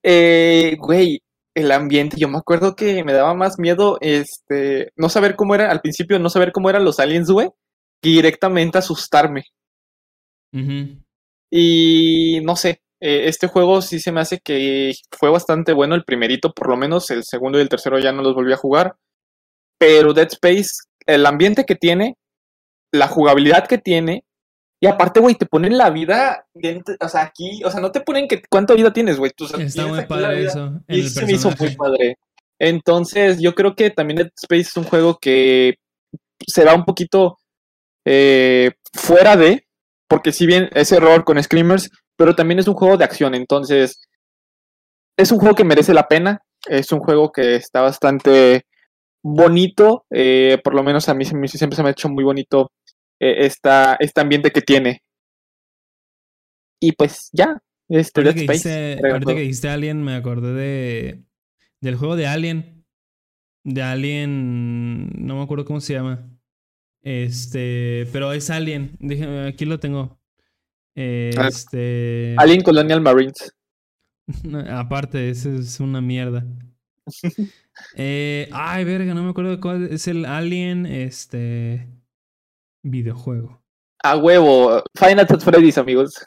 eh, 0.03 0.77
güey, 0.77 1.23
el 1.55 1.71
ambiente. 1.71 2.15
Yo 2.19 2.27
me 2.27 2.37
acuerdo 2.37 2.75
que 2.75 3.03
me 3.03 3.13
daba 3.13 3.33
más 3.33 3.57
miedo, 3.57 3.97
este, 4.01 4.91
no 4.95 5.09
saber 5.09 5.35
cómo 5.35 5.55
era, 5.55 5.71
al 5.71 5.81
principio 5.81 6.19
no 6.19 6.29
saber 6.29 6.51
cómo 6.51 6.69
eran 6.69 6.85
los 6.85 6.99
aliens, 6.99 7.31
güey, 7.31 7.49
que 8.03 8.09
directamente 8.09 8.77
asustarme. 8.77 9.45
Y 11.51 12.39
no 12.43 12.55
sé, 12.55 12.83
eh, 13.01 13.27
este 13.27 13.47
juego 13.47 13.81
sí 13.81 13.99
se 13.99 14.11
me 14.11 14.21
hace 14.21 14.39
que 14.39 14.93
fue 15.11 15.29
bastante 15.29 15.73
bueno 15.73 15.95
el 15.95 16.03
primerito, 16.03 16.51
por 16.51 16.69
lo 16.69 16.77
menos, 16.77 17.09
el 17.11 17.23
segundo 17.23 17.57
y 17.57 17.61
el 17.61 17.69
tercero 17.69 17.99
ya 17.99 18.11
no 18.11 18.21
los 18.21 18.35
volví 18.35 18.53
a 18.53 18.57
jugar. 18.57 18.95
Pero 19.77 20.13
Dead 20.13 20.27
Space, 20.31 20.71
el 21.05 21.25
ambiente 21.25 21.65
que 21.65 21.75
tiene, 21.75 22.15
la 22.91 23.07
jugabilidad 23.07 23.67
que 23.67 23.77
tiene, 23.77 24.23
y 24.81 24.87
aparte, 24.87 25.19
güey, 25.19 25.35
te 25.35 25.45
ponen 25.45 25.77
la 25.77 25.89
vida 25.89 26.45
dentro, 26.53 26.95
o 27.01 27.09
sea, 27.09 27.23
aquí, 27.23 27.61
o 27.65 27.71
sea, 27.71 27.81
no 27.81 27.91
te 27.91 27.99
ponen 27.99 28.27
que 28.27 28.41
cuánta 28.49 28.73
vida 28.73 28.93
tienes, 28.93 29.17
güey. 29.17 29.31
Está 29.37 29.87
muy 29.87 30.05
padre 30.05 30.45
eso. 30.45 30.81
Y 30.87 31.03
se 31.03 31.25
me 31.25 31.33
hizo 31.33 31.51
muy 31.59 31.75
padre. 31.75 32.17
Entonces, 32.59 33.39
yo 33.39 33.55
creo 33.55 33.75
que 33.75 33.89
también 33.89 34.17
Dead 34.17 34.31
Space 34.35 34.61
es 34.61 34.77
un 34.77 34.85
juego 34.85 35.17
que 35.19 35.75
será 36.47 36.75
un 36.75 36.85
poquito 36.85 37.37
eh, 38.05 38.71
fuera 38.93 39.35
de, 39.35 39.65
porque 40.07 40.31
si 40.31 40.45
bien 40.45 40.69
es 40.73 40.91
error 40.91 41.25
con 41.25 41.41
Screamers, 41.41 41.89
pero 42.19 42.35
también 42.35 42.59
es 42.59 42.67
un 42.67 42.73
juego 42.73 42.97
de 42.97 43.05
acción, 43.05 43.33
entonces 43.33 44.01
es 45.17 45.31
un 45.31 45.39
juego 45.39 45.55
que 45.55 45.63
merece 45.63 45.93
la 45.93 46.09
pena, 46.09 46.41
es 46.67 46.91
un 46.91 46.99
juego 46.99 47.31
que 47.31 47.55
está 47.55 47.79
bastante 47.79 48.65
bonito, 49.23 50.05
eh, 50.09 50.59
por 50.61 50.75
lo 50.75 50.83
menos 50.83 51.07
a 51.07 51.13
mí 51.13 51.23
siempre 51.23 51.47
se 51.47 51.81
me 51.81 51.87
ha 51.87 51.91
hecho 51.93 52.09
muy 52.09 52.25
bonito 52.25 52.73
eh, 53.21 53.45
esta, 53.45 53.95
este 54.01 54.19
ambiente 54.19 54.51
que 54.51 54.59
tiene. 54.59 55.01
Y 56.81 56.91
pues 56.91 57.29
ya, 57.31 57.57
este 57.87 58.19
ahorita, 58.19 58.33
que 58.33 58.41
dijiste, 58.41 58.99
ahorita 59.01 59.33
que 59.33 59.39
dijiste 59.39 59.69
Alien, 59.69 60.03
me 60.03 60.15
acordé 60.15 60.53
de 60.53 61.23
del 61.79 61.95
juego 61.95 62.17
de 62.17 62.27
Alien. 62.27 62.85
De 63.63 63.81
Alien, 63.81 65.09
no 65.25 65.37
me 65.37 65.43
acuerdo 65.43 65.63
cómo 65.63 65.79
se 65.79 65.93
llama. 65.93 66.29
Este, 67.01 68.07
pero 68.11 68.33
es 68.33 68.49
Alien. 68.49 68.97
Dije, 68.99 69.47
aquí 69.47 69.63
lo 69.63 69.79
tengo. 69.79 70.18
Ah, 71.37 71.47
este. 71.47 72.35
Alien 72.37 72.61
Colonial 72.63 73.01
Marines. 73.01 73.53
Aparte, 74.69 75.29
ese 75.29 75.55
es 75.55 75.79
una 75.79 76.01
mierda. 76.01 76.45
eh, 77.95 78.49
ay, 78.51 78.83
verga, 78.83 79.13
no 79.13 79.23
me 79.23 79.29
acuerdo 79.29 79.51
de 79.51 79.59
cuál 79.59 79.87
es 79.91 80.07
el 80.07 80.25
Alien. 80.25 80.85
Este 80.85 81.87
videojuego. 82.83 83.63
A 84.03 84.17
huevo. 84.17 84.83
Final 84.95 85.27
Fantasy 85.27 85.45
Freddy's, 85.45 85.77
amigos. 85.77 86.25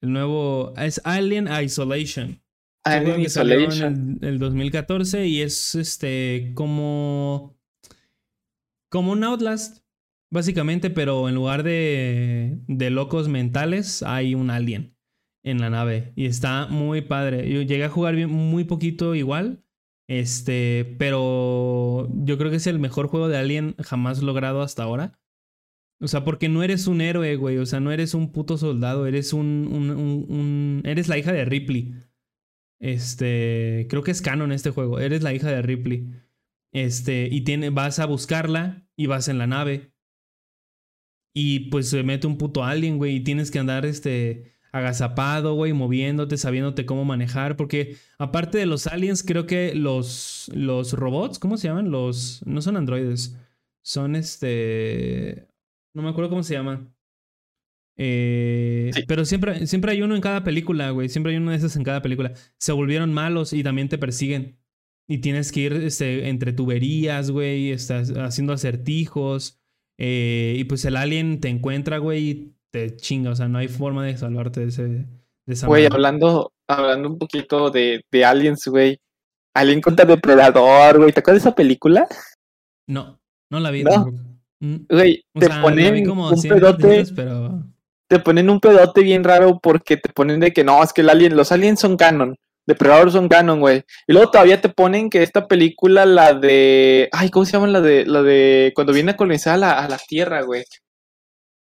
El 0.00 0.12
nuevo 0.12 0.74
es 0.76 1.00
Alien 1.04 1.48
Isolation. 1.62 2.40
Alien 2.84 3.20
Isolation. 3.20 4.18
En 4.20 4.24
el, 4.24 4.38
2014 4.38 5.26
y 5.26 5.42
es 5.42 5.74
este 5.74 6.52
como 6.54 7.58
como 8.88 9.12
un 9.12 9.24
Outlast 9.24 9.84
básicamente, 10.30 10.90
pero 10.90 11.28
en 11.28 11.34
lugar 11.34 11.62
de 11.62 12.58
de 12.66 12.90
locos 12.90 13.28
mentales 13.28 14.02
hay 14.02 14.34
un 14.34 14.50
alien 14.50 14.96
en 15.44 15.60
la 15.60 15.70
nave 15.70 16.12
y 16.16 16.26
está 16.26 16.66
muy 16.66 17.02
padre. 17.02 17.50
Yo 17.50 17.62
llegué 17.62 17.84
a 17.84 17.90
jugar 17.90 18.16
muy 18.26 18.64
poquito 18.64 19.14
igual 19.14 19.64
este, 20.08 20.96
pero 20.98 22.08
yo 22.14 22.38
creo 22.38 22.50
que 22.50 22.56
es 22.56 22.66
el 22.66 22.78
mejor 22.78 23.08
juego 23.08 23.28
de 23.28 23.36
Alien 23.36 23.76
jamás 23.78 24.22
logrado 24.22 24.62
hasta 24.62 24.82
ahora. 24.82 25.20
O 26.00 26.08
sea, 26.08 26.24
porque 26.24 26.48
no 26.48 26.62
eres 26.62 26.86
un 26.86 27.02
héroe, 27.02 27.36
güey. 27.36 27.58
O 27.58 27.66
sea, 27.66 27.80
no 27.80 27.92
eres 27.92 28.14
un 28.14 28.32
puto 28.32 28.56
soldado. 28.56 29.06
Eres 29.06 29.32
un, 29.34 29.68
un, 29.70 29.90
un, 29.90 30.82
Eres 30.84 31.08
la 31.08 31.18
hija 31.18 31.32
de 31.32 31.44
Ripley. 31.44 31.94
Este. 32.80 33.86
Creo 33.90 34.02
que 34.02 34.12
es 34.12 34.22
canon 34.22 34.52
este 34.52 34.70
juego. 34.70 34.98
Eres 34.98 35.22
la 35.22 35.34
hija 35.34 35.50
de 35.50 35.60
Ripley. 35.60 36.10
Este. 36.72 37.28
Y 37.30 37.42
tiene, 37.42 37.70
vas 37.70 37.98
a 37.98 38.06
buscarla 38.06 38.88
y 38.96 39.06
vas 39.06 39.28
en 39.28 39.38
la 39.38 39.46
nave. 39.46 39.92
Y 41.34 41.70
pues 41.70 41.88
se 41.90 42.02
mete 42.02 42.26
un 42.26 42.38
puto 42.38 42.64
alien, 42.64 42.96
güey. 42.98 43.16
Y 43.16 43.20
tienes 43.20 43.50
que 43.50 43.58
andar, 43.58 43.86
este 43.86 44.54
agazapado, 44.72 45.54
güey, 45.54 45.72
moviéndote, 45.72 46.36
sabiéndote 46.36 46.84
cómo 46.86 47.04
manejar, 47.04 47.56
porque 47.56 47.96
aparte 48.18 48.58
de 48.58 48.66
los 48.66 48.86
aliens, 48.86 49.22
creo 49.22 49.46
que 49.46 49.74
los, 49.74 50.50
los 50.54 50.92
robots, 50.92 51.38
¿cómo 51.38 51.56
se 51.56 51.68
llaman? 51.68 51.90
Los, 51.90 52.42
no 52.46 52.60
son 52.60 52.76
androides, 52.76 53.36
son 53.82 54.14
este, 54.14 55.48
no 55.94 56.02
me 56.02 56.10
acuerdo 56.10 56.28
cómo 56.30 56.42
se 56.42 56.54
llama. 56.54 56.86
Eh, 57.96 58.90
Pero 59.08 59.24
siempre, 59.24 59.66
siempre 59.66 59.92
hay 59.92 60.02
uno 60.02 60.14
en 60.14 60.20
cada 60.20 60.44
película, 60.44 60.90
güey, 60.90 61.08
siempre 61.08 61.32
hay 61.32 61.38
uno 61.38 61.50
de 61.50 61.56
esos 61.56 61.74
en 61.76 61.82
cada 61.82 62.02
película. 62.02 62.32
Se 62.58 62.72
volvieron 62.72 63.12
malos 63.12 63.52
y 63.52 63.62
también 63.62 63.88
te 63.88 63.98
persiguen. 63.98 64.58
y 65.08 65.18
tienes 65.18 65.52
que 65.52 65.60
ir 65.60 65.72
este, 65.74 66.28
entre 66.28 66.52
tuberías, 66.52 67.30
güey, 67.30 67.70
estás 67.72 68.10
haciendo 68.10 68.52
acertijos. 68.52 69.58
Eh, 69.98 70.54
y 70.56 70.64
pues 70.64 70.84
el 70.84 70.96
alien 70.96 71.40
te 71.40 71.48
encuentra, 71.48 71.98
güey, 71.98 72.30
y 72.30 72.54
te 72.70 72.96
chinga. 72.96 73.30
O 73.30 73.36
sea, 73.36 73.48
no 73.48 73.58
hay 73.58 73.68
forma 73.68 74.06
de 74.06 74.16
salvarte 74.16 74.60
de, 74.60 74.68
ese, 74.68 74.82
de 74.86 75.06
esa 75.46 75.66
Güey, 75.66 75.86
hablando, 75.86 76.52
hablando 76.68 77.08
un 77.08 77.18
poquito 77.18 77.70
de, 77.70 78.04
de 78.10 78.24
aliens, 78.24 78.66
güey. 78.66 78.98
Alien 79.54 79.80
contra 79.80 80.04
Depredador, 80.04 80.98
güey. 80.98 81.12
¿Te 81.12 81.20
acuerdas 81.20 81.42
de 81.42 81.48
esa 81.48 81.56
película? 81.56 82.06
No, 82.86 83.18
no 83.50 83.60
la 83.60 83.70
vi 83.70 83.82
¿No? 83.82 83.90
tampoco. 83.90 84.18
Mm, 84.60 84.76
Güey, 84.88 85.24
O 85.34 85.40
te 85.40 85.46
sea, 85.46 85.62
ponen 85.62 86.04
como 86.04 86.30
un 86.30 86.36
100 86.36 86.54
pedote, 86.54 87.04
pero... 87.14 87.62
te 88.08 88.18
ponen 88.18 88.50
un 88.50 88.60
pedote 88.60 89.02
bien 89.02 89.22
raro 89.24 89.58
porque 89.60 89.96
te 89.96 90.08
ponen 90.08 90.40
de 90.40 90.52
que 90.52 90.64
no, 90.64 90.82
es 90.82 90.92
que 90.92 91.00
el 91.00 91.10
alien, 91.10 91.36
los 91.36 91.52
aliens 91.52 91.80
son 91.80 91.96
canon. 91.96 92.36
Depredador 92.68 93.10
son 93.10 93.28
canon, 93.30 93.60
güey. 93.60 93.82
Y 94.06 94.12
luego 94.12 94.30
todavía 94.30 94.60
te 94.60 94.68
ponen 94.68 95.08
que 95.08 95.22
esta 95.22 95.48
película, 95.48 96.04
la 96.04 96.34
de. 96.34 97.08
Ay, 97.12 97.30
¿cómo 97.30 97.46
se 97.46 97.52
llama 97.52 97.66
la 97.66 97.80
de. 97.80 98.04
La 98.04 98.22
de. 98.22 98.72
Cuando 98.74 98.92
viene 98.92 99.12
a 99.12 99.16
colonizar 99.16 99.54
a 99.54 99.56
la, 99.56 99.72
a 99.78 99.88
la 99.88 99.96
Tierra, 99.96 100.42
güey. 100.42 100.64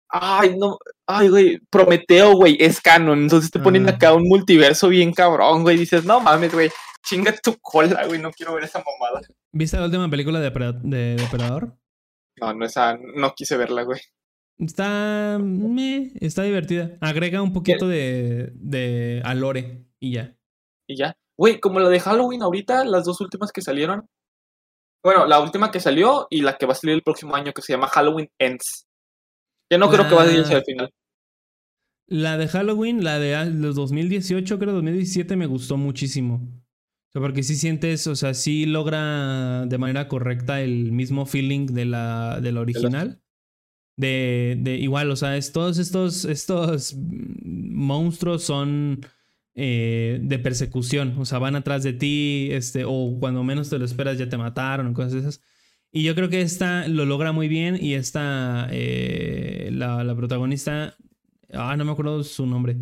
Ay, 0.08 0.54
no. 0.56 0.78
Ay, 1.04 1.28
güey. 1.28 1.58
Prometeo, 1.70 2.36
güey, 2.36 2.56
es 2.60 2.80
canon. 2.80 3.18
Entonces 3.22 3.50
te 3.50 3.58
ponen 3.58 3.88
Ah. 3.88 3.92
acá 3.92 4.14
un 4.14 4.28
multiverso 4.28 4.88
bien 4.90 5.12
cabrón, 5.12 5.64
güey. 5.64 5.76
Dices, 5.76 6.04
no 6.04 6.20
mames, 6.20 6.52
güey. 6.54 6.70
Chinga 7.04 7.34
tu 7.42 7.56
cola, 7.60 8.06
güey. 8.06 8.20
No 8.20 8.30
quiero 8.30 8.54
ver 8.54 8.62
esa 8.62 8.78
mamada. 8.78 9.26
¿Viste 9.50 9.78
la 9.78 9.86
última 9.86 10.08
película 10.08 10.38
de, 10.38 10.50
de 10.84 11.16
Depredador? 11.16 11.76
No, 12.40 12.54
no, 12.54 12.64
esa. 12.64 12.96
No 13.16 13.34
quise 13.34 13.56
verla, 13.56 13.82
güey. 13.82 13.98
Está... 14.58 15.40
meh, 15.42 16.12
está 16.20 16.44
divertida. 16.44 16.96
Agrega 17.00 17.42
un 17.42 17.52
poquito 17.52 17.88
de, 17.88 18.52
de 18.54 19.20
alore 19.24 19.88
y 19.98 20.12
ya. 20.12 20.36
Y 20.92 20.96
ya. 20.96 21.16
Güey, 21.38 21.58
como 21.58 21.80
la 21.80 21.88
de 21.88 22.00
Halloween 22.00 22.42
ahorita, 22.42 22.84
las 22.84 23.04
dos 23.04 23.20
últimas 23.20 23.50
que 23.50 23.62
salieron. 23.62 24.06
Bueno, 25.02 25.26
la 25.26 25.40
última 25.40 25.70
que 25.70 25.80
salió 25.80 26.26
y 26.30 26.42
la 26.42 26.56
que 26.56 26.66
va 26.66 26.72
a 26.72 26.76
salir 26.76 26.94
el 26.94 27.02
próximo 27.02 27.34
año, 27.34 27.52
que 27.52 27.62
se 27.62 27.72
llama 27.72 27.88
Halloween 27.88 28.28
Ends. 28.38 28.86
Ya 29.70 29.78
no 29.78 29.90
creo 29.90 30.06
que 30.06 30.14
va 30.14 30.22
a 30.22 30.26
el 30.26 30.64
final. 30.64 30.92
La 32.06 32.36
de 32.36 32.46
Halloween, 32.46 33.02
la 33.02 33.18
de 33.18 33.46
los 33.46 33.74
2018, 33.74 34.58
creo 34.58 34.74
2017, 34.74 35.34
me 35.34 35.46
gustó 35.46 35.78
muchísimo. 35.78 36.34
O 36.34 37.12
sea, 37.12 37.22
porque 37.22 37.42
sí 37.42 37.56
sientes, 37.56 38.06
o 38.06 38.14
sea, 38.14 38.34
sí 38.34 38.66
logra 38.66 39.64
de 39.66 39.78
manera 39.78 40.08
correcta 40.08 40.60
el 40.60 40.92
mismo 40.92 41.24
feeling 41.24 41.66
de 41.66 41.86
la, 41.86 42.40
de 42.40 42.52
la 42.52 42.60
original. 42.60 43.22
De, 43.96 44.58
de 44.60 44.76
igual, 44.76 45.10
o 45.10 45.16
sea, 45.16 45.36
es, 45.36 45.52
todos 45.52 45.78
estos, 45.78 46.24
estos 46.26 46.94
mm, 46.94 47.74
monstruos 47.74 48.42
son 48.42 49.00
eh, 49.54 50.18
de 50.22 50.38
persecución. 50.38 51.16
O 51.18 51.24
sea, 51.24 51.38
van 51.38 51.56
atrás 51.56 51.82
de 51.82 51.92
ti, 51.92 52.48
este, 52.52 52.84
o 52.86 53.16
cuando 53.20 53.44
menos 53.44 53.70
te 53.70 53.78
lo 53.78 53.84
esperas 53.84 54.18
ya 54.18 54.28
te 54.28 54.36
mataron, 54.36 54.94
cosas 54.94 55.12
de 55.12 55.18
esas. 55.20 55.42
Y 55.90 56.04
yo 56.04 56.14
creo 56.14 56.30
que 56.30 56.40
esta 56.40 56.88
lo 56.88 57.04
logra 57.04 57.32
muy 57.32 57.48
bien 57.48 57.76
y 57.78 57.94
esta, 57.94 58.68
eh, 58.70 59.68
la, 59.72 60.02
la 60.04 60.16
protagonista, 60.16 60.96
ah, 61.52 61.76
no 61.76 61.84
me 61.84 61.92
acuerdo 61.92 62.24
su 62.24 62.46
nombre. 62.46 62.76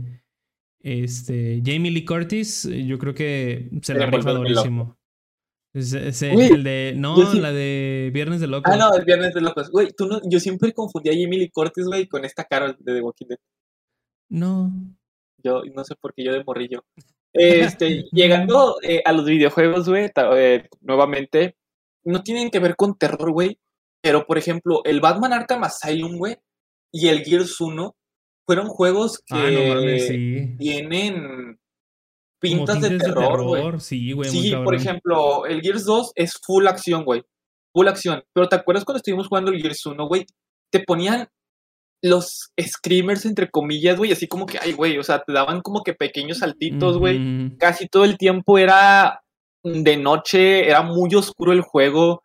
Este, 0.79 1.61
Jamie 1.65 1.91
Lee 1.91 2.05
Curtis, 2.05 2.65
eh, 2.67 2.87
yo 2.87 2.99
creo 2.99 3.15
que 3.15 3.69
se 3.83 3.95
la 3.95 4.07
rifa 4.07 4.33
durísimo. 4.33 4.97
Güey, 5.73 6.53
el 6.53 6.65
de, 6.65 6.95
no, 6.97 7.17
la 7.35 7.53
de 7.53 8.11
Viernes 8.13 8.41
de 8.41 8.49
Locos. 8.49 8.73
Ah, 8.73 8.77
no, 8.77 8.97
el 8.97 9.05
Viernes 9.05 9.35
de 9.35 9.41
Locos. 9.41 9.71
Güey, 9.71 9.93
tú 9.97 10.07
no, 10.07 10.21
yo 10.29 10.41
siempre 10.41 10.73
confundía 10.73 11.13
a 11.13 11.15
Jamie 11.15 11.39
Lee 11.39 11.51
Curtis, 11.51 11.87
güey, 11.87 12.09
con 12.09 12.25
esta 12.25 12.45
Carol 12.45 12.77
de 12.81 12.95
The 12.95 13.01
Walking 13.01 13.27
Dead. 13.27 13.39
No. 14.31 14.73
Yo 15.43 15.63
no 15.75 15.85
sé 15.85 15.95
por 16.01 16.15
qué 16.15 16.25
yo 16.25 16.33
de 16.33 16.45
morrillo. 16.45 16.85
Este, 17.33 18.05
llegando 18.13 18.77
eh, 18.83 19.03
a 19.05 19.13
los 19.13 19.25
videojuegos, 19.25 19.89
güey, 19.89 20.11
eh, 20.37 20.69
nuevamente, 20.81 21.57
no 22.05 22.23
tienen 22.23 22.51
que 22.51 22.59
ver 22.59 22.77
con 22.77 22.97
terror, 22.97 23.33
güey. 23.33 23.59
Pero, 24.03 24.27
por 24.27 24.39
ejemplo, 24.39 24.83
el 24.85 25.01
Batman 25.01 25.33
Arkham 25.35 25.63
Asylum, 25.65 26.17
güey, 26.17 26.37
y 26.93 27.09
el 27.09 27.23
Gears 27.23 27.61
1 27.61 27.95
fueron 28.47 28.67
juegos 28.69 29.19
que 29.19 29.35
Ah, 29.35 29.51
no 29.51 29.81
sí. 29.99 30.57
tienen 30.59 31.59
pintas 32.41 32.81
de 32.81 32.99
terror, 32.99 33.45
güey. 33.45 33.81
Sí, 33.81 34.13
güey, 34.13 34.31
Sí, 34.31 34.53
por 34.65 34.75
ejemplo, 34.75 35.45
el 35.47 35.61
Gears 35.61 35.85
2 35.85 36.13
es 36.15 36.33
full 36.45 36.67
acción, 36.67 37.05
güey. 37.05 37.23
Full 37.75 37.87
acción. 37.89 38.25
Pero 38.33 38.49
¿te 38.49 38.57
acuerdas 38.57 38.85
cuando 38.85 38.97
estuvimos 38.97 39.29
jugando 39.29 39.53
el 39.53 39.61
Gears 39.61 39.85
1, 39.87 40.07
güey? 40.09 40.25
Te 40.73 40.81
ponían 40.81 41.29
los 42.03 42.51
screamers, 42.61 43.27
entre 43.27 43.51
comillas, 43.51 43.97
güey, 43.99 44.13
así 44.13 44.27
como 44.27 44.47
que, 44.47 44.59
ay, 44.59 44.73
güey, 44.73 44.97
o 44.99 45.03
sea, 45.03 45.23
te 45.23 45.33
daban 45.33 45.61
como 45.61 45.83
que 45.83 45.95
pequeños 45.95 46.39
saltitos, 46.39 46.97
güey. 46.99 47.19
Casi 47.59 47.89
todo 47.89 48.05
el 48.05 48.17
tiempo 48.17 48.59
era 48.59 49.21
de 49.63 49.97
noche, 49.97 50.67
era 50.69 50.83
muy 50.83 51.15
oscuro 51.15 51.53
el 51.53 51.61
juego. 51.61 52.23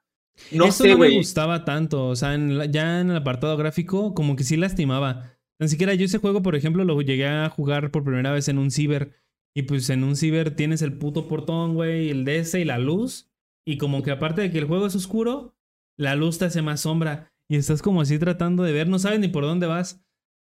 No 0.51 0.65
Eso 0.65 0.83
sé, 0.83 0.89
no 0.89 0.97
me 0.99 1.15
gustaba 1.17 1.65
tanto. 1.65 2.07
O 2.07 2.15
sea, 2.15 2.33
en 2.33 2.57
la- 2.57 2.65
ya 2.65 2.99
en 3.01 3.09
el 3.09 3.17
apartado 3.17 3.55
gráfico, 3.57 4.13
como 4.13 4.35
que 4.35 4.43
sí 4.43 4.57
lastimaba. 4.57 5.33
Ni 5.59 5.67
siquiera 5.67 5.93
yo 5.93 6.05
ese 6.05 6.17
juego, 6.17 6.41
por 6.41 6.55
ejemplo, 6.55 6.83
lo 6.83 6.99
llegué 7.01 7.27
a 7.27 7.49
jugar 7.49 7.91
por 7.91 8.03
primera 8.03 8.31
vez 8.31 8.47
en 8.49 8.57
un 8.57 8.71
ciber. 8.71 9.15
Y 9.55 9.63
pues 9.63 9.89
en 9.89 10.03
un 10.03 10.17
ciber 10.17 10.55
tienes 10.55 10.81
el 10.81 10.97
puto 10.97 11.27
portón, 11.29 11.75
güey, 11.75 12.09
el 12.09 12.25
DS 12.25 12.59
y 12.59 12.65
la 12.65 12.77
luz. 12.77 13.29
Y 13.65 13.77
como 13.77 14.03
que 14.03 14.11
aparte 14.11 14.41
de 14.41 14.51
que 14.51 14.57
el 14.59 14.65
juego 14.65 14.85
es 14.85 14.95
oscuro, 14.95 15.55
la 15.97 16.15
luz 16.15 16.37
te 16.37 16.45
hace 16.45 16.61
más 16.61 16.81
sombra. 16.81 17.31
Y 17.49 17.57
estás 17.57 17.81
como 17.81 18.01
así 18.01 18.17
tratando 18.19 18.63
de 18.63 18.71
ver, 18.73 18.87
no 18.87 18.97
sabes 18.99 19.19
ni 19.19 19.27
por 19.27 19.43
dónde 19.43 19.67
vas. 19.67 20.01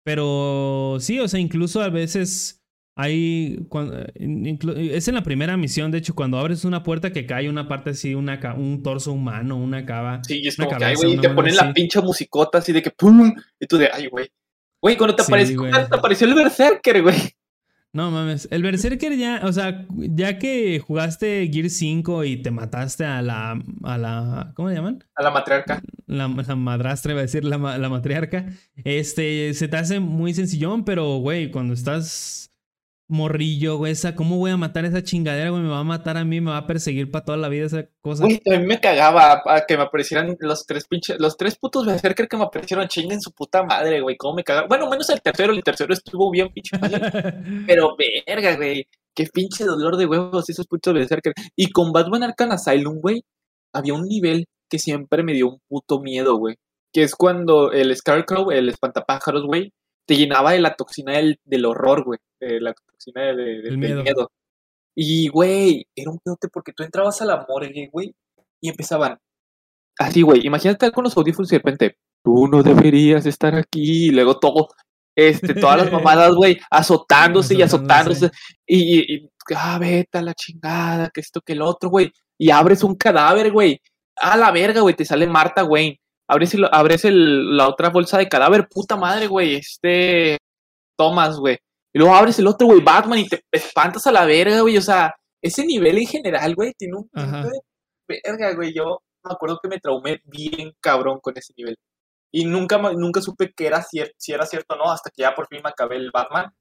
Pero 0.05 0.97
sí, 0.99 1.19
o 1.19 1.27
sea, 1.27 1.39
incluso 1.39 1.81
a 1.81 1.89
veces 1.89 2.63
hay. 2.97 3.59
cuan- 3.69 3.91
inclu- 4.15 4.77
es 4.77 5.07
en 5.09 5.15
la 5.15 5.23
primera 5.23 5.57
misión, 5.57 5.91
de 5.91 5.97
hecho, 5.97 6.15
cuando 6.15 6.37
abres 6.39 6.63
una 6.63 6.83
puerta 6.83 7.11
que 7.11 7.25
cae 7.25 7.49
una 7.49 7.67
parte 7.67 7.89
así, 7.89 8.15
una, 8.15 8.39
un 8.55 8.81
torso 8.83 9.11
humano, 9.11 9.57
una 9.57 9.85
cava. 9.85 10.21
Sí, 10.23 10.39
y 10.41 10.47
es 10.47 10.57
una 10.57 10.67
como 10.67 10.77
que, 10.79 10.85
ay, 10.85 10.93
cabeza, 10.95 11.01
güey, 11.07 11.11
y 11.15 11.19
una 11.19 11.27
te 11.29 11.35
ponen 11.35 11.53
así. 11.55 11.65
la 11.65 11.73
pinche 11.73 12.01
musicota 12.01 12.57
así 12.59 12.71
de 12.71 12.81
que 12.81 12.91
¡pum! 12.91 13.33
Y 13.59 13.67
tú 13.67 13.77
de, 13.77 13.89
ay, 13.93 14.07
güey. 14.07 14.29
Güey, 14.81 14.95
cuando 14.95 15.15
te 15.15 15.23
Sí, 15.23 15.31
apareció, 15.31 15.59
güey. 15.59 15.71
te 15.71 15.95
apareció 15.95 16.27
el 16.27 16.35
Berserker, 16.35 17.01
güey. 17.03 17.15
No 17.97 18.11
mames, 18.11 18.47
el 18.51 18.61
Berserker 18.61 19.17
ya, 19.17 19.41
o 19.43 19.51
sea, 19.51 19.87
ya 19.89 20.37
que 20.37 20.77
jugaste 20.77 21.49
Gear 21.51 21.67
5 21.67 22.25
y 22.25 22.37
te 22.43 22.51
mataste 22.51 23.05
a 23.05 23.23
la, 23.23 23.59
a 23.81 23.97
la, 23.97 24.51
¿cómo 24.53 24.69
le 24.69 24.75
llaman? 24.75 25.03
A 25.15 25.23
la 25.23 25.31
matriarca. 25.31 25.81
La, 26.05 26.27
la 26.27 26.55
madrastra, 26.55 27.13
iba 27.13 27.21
a 27.21 27.23
decir 27.23 27.43
la, 27.43 27.57
la 27.57 27.89
matriarca. 27.89 28.45
Este, 28.75 29.51
se 29.55 29.67
te 29.67 29.77
hace 29.77 29.99
muy 29.99 30.35
sencillón, 30.35 30.85
pero, 30.85 31.17
güey, 31.17 31.49
cuando 31.49 31.73
estás 31.73 32.46
morrillo, 33.07 33.77
güey, 33.77 33.93
esa, 33.93 34.15
¿cómo 34.15 34.37
voy 34.37 34.51
a 34.51 34.57
matar 34.57 34.85
esa 34.85 35.03
chingadera, 35.03 35.49
güey? 35.49 35.61
Me 35.61 35.69
va 35.69 35.79
a 35.79 35.83
matar 35.83 36.17
a 36.17 36.25
mí, 36.25 36.41
me 36.41 36.51
va 36.51 36.57
a 36.57 36.67
perseguir 36.67 37.09
para 37.09 37.23
toda 37.23 37.37
la 37.37 37.47
vida 37.47 37.65
esa 37.65 37.87
cosa. 38.01 38.25
Güey, 38.25 38.41
a 38.53 38.59
mí 38.59 38.65
me 38.65 38.79
cagaba 38.79 39.43
a 39.45 39.65
que 39.65 39.77
me 39.77 39.83
aparecieran 39.83 40.35
los 40.39 40.65
tres 40.65 40.87
pinches, 40.87 41.17
los 41.19 41.37
tres 41.37 41.57
putos 41.57 41.85
Berserker 41.85 42.27
que 42.27 42.37
me 42.37 42.43
aparecieron 42.43 42.87
chinguen 42.87 43.21
su 43.21 43.31
puta 43.31 43.63
madre, 43.63 44.01
güey, 44.01 44.17
cómo 44.17 44.35
me 44.35 44.43
cagaba. 44.43 44.67
Bueno, 44.67 44.89
menos 44.89 45.09
el 45.09 45.21
tercero, 45.21 45.53
el 45.53 45.63
tercero 45.63 45.93
estuvo 45.93 46.29
bien 46.29 46.49
pinche 46.49 46.77
fácil, 46.77 46.99
pero 47.67 47.95
verga, 47.97 48.55
güey, 48.57 48.87
qué 49.15 49.25
pinche 49.33 49.63
dolor 49.63 49.95
de 49.97 50.05
huevos 50.05 50.49
esos 50.49 50.67
putos 50.67 50.93
Berserker. 50.93 51.33
Y 51.55 51.71
con 51.71 51.91
Batman 51.93 52.23
Arkham 52.23 52.51
Asylum, 52.51 52.99
güey, 52.99 53.23
había 53.73 53.93
un 53.93 54.03
nivel 54.03 54.45
que 54.69 54.79
siempre 54.79 55.23
me 55.23 55.33
dio 55.33 55.47
un 55.47 55.59
puto 55.69 56.01
miedo, 56.01 56.37
güey, 56.37 56.55
que 56.91 57.03
es 57.03 57.15
cuando 57.15 57.71
el 57.71 57.95
Scarecrow, 57.95 58.51
el 58.51 58.67
espantapájaros, 58.67 59.45
güey, 59.45 59.71
te 60.07 60.15
llenaba 60.15 60.53
de 60.53 60.59
la 60.59 60.73
toxina 60.75 61.13
del, 61.13 61.39
del 61.43 61.65
horror, 61.65 62.03
güey, 62.05 62.19
de 62.39 62.59
la 62.61 62.73
toxina 62.73 63.21
de- 63.23 63.35
de- 63.35 63.43
de- 63.43 63.53
El 63.55 63.63
del 63.63 63.77
miedo. 63.77 64.03
miedo. 64.03 64.31
Y, 64.95 65.27
güey, 65.27 65.85
era 65.95 66.09
un 66.11 66.19
pedote 66.19 66.47
porque 66.51 66.73
tú 66.73 66.83
entrabas 66.83 67.21
a 67.21 67.25
la 67.25 67.45
morgue, 67.47 67.89
güey, 67.91 68.13
y 68.61 68.69
empezaban 68.69 69.17
así, 69.99 70.21
güey. 70.23 70.45
Imagínate 70.45 70.91
con 70.91 71.03
los 71.03 71.15
audífonos 71.17 71.51
y 71.51 71.55
de 71.55 71.59
repente, 71.59 71.97
tú 72.23 72.47
no 72.47 72.63
deberías 72.63 73.25
estar 73.25 73.53
aquí. 73.55 74.07
Y 74.07 74.09
luego 74.11 74.39
todo, 74.39 74.69
este, 75.15 75.53
todas 75.53 75.77
las 75.77 75.91
mamadas, 75.91 76.33
güey, 76.33 76.57
azotándose 76.71 77.53
y 77.55 77.61
Azotándose. 77.61 78.31
y, 78.65 79.15
y, 79.15 79.29
ah, 79.55 79.77
vete 79.79 80.17
a 80.17 80.21
la 80.23 80.33
chingada, 80.33 81.09
que 81.13 81.21
esto, 81.21 81.41
que 81.41 81.53
el 81.53 81.61
otro, 81.61 81.89
güey. 81.89 82.11
Y 82.39 82.49
abres 82.51 82.83
un 82.83 82.95
cadáver, 82.95 83.51
güey. 83.51 83.79
A 84.15 84.35
la 84.37 84.51
verga, 84.51 84.81
güey, 84.81 84.95
te 84.95 85.05
sale 85.05 85.27
Marta, 85.27 85.61
güey. 85.63 85.99
Abres, 86.29 86.53
el- 86.53 86.67
abres 86.71 87.05
el- 87.05 87.55
la 87.55 87.67
otra 87.69 87.89
bolsa 87.89 88.17
de 88.17 88.27
cadáver, 88.27 88.67
puta 88.69 88.95
madre, 88.95 89.27
güey. 89.27 89.55
Este, 89.55 90.37
Thomas, 90.97 91.37
güey. 91.37 91.57
Y 91.93 91.99
luego 91.99 92.15
abres 92.15 92.37
el 92.39 92.47
otro, 92.47 92.67
güey, 92.67 92.81
Batman, 92.81 93.19
y 93.19 93.27
te 93.27 93.41
espantas 93.51 94.05
a 94.07 94.11
la 94.11 94.25
verga, 94.25 94.61
güey. 94.61 94.77
O 94.77 94.81
sea, 94.81 95.13
ese 95.41 95.65
nivel 95.65 95.97
en 95.97 96.07
general, 96.07 96.53
güey, 96.55 96.73
tiene 96.77 96.95
un 96.97 97.07
punto 97.09 97.47
de 97.49 97.59
verga, 98.25 98.53
güey. 98.55 98.73
Yo 98.73 98.99
me 99.23 99.31
acuerdo 99.33 99.59
que 99.61 99.69
me 99.69 99.79
traumé 99.79 100.19
bien 100.25 100.73
cabrón 100.81 101.19
con 101.21 101.37
ese 101.37 101.53
nivel. 101.57 101.75
Y 102.31 102.45
nunca, 102.45 102.77
nunca 102.77 103.21
supe 103.21 103.53
que 103.55 103.67
era 103.67 103.81
cier- 103.81 104.11
si 104.17 104.33
era 104.33 104.45
cierto 104.45 104.75
o 104.75 104.77
no, 104.77 104.91
hasta 104.91 105.09
que 105.09 105.21
ya 105.23 105.33
por 105.33 105.47
fin 105.47 105.61
me 105.63 105.69
acabé 105.69 105.95
el 105.95 106.11
Batman. 106.11 106.51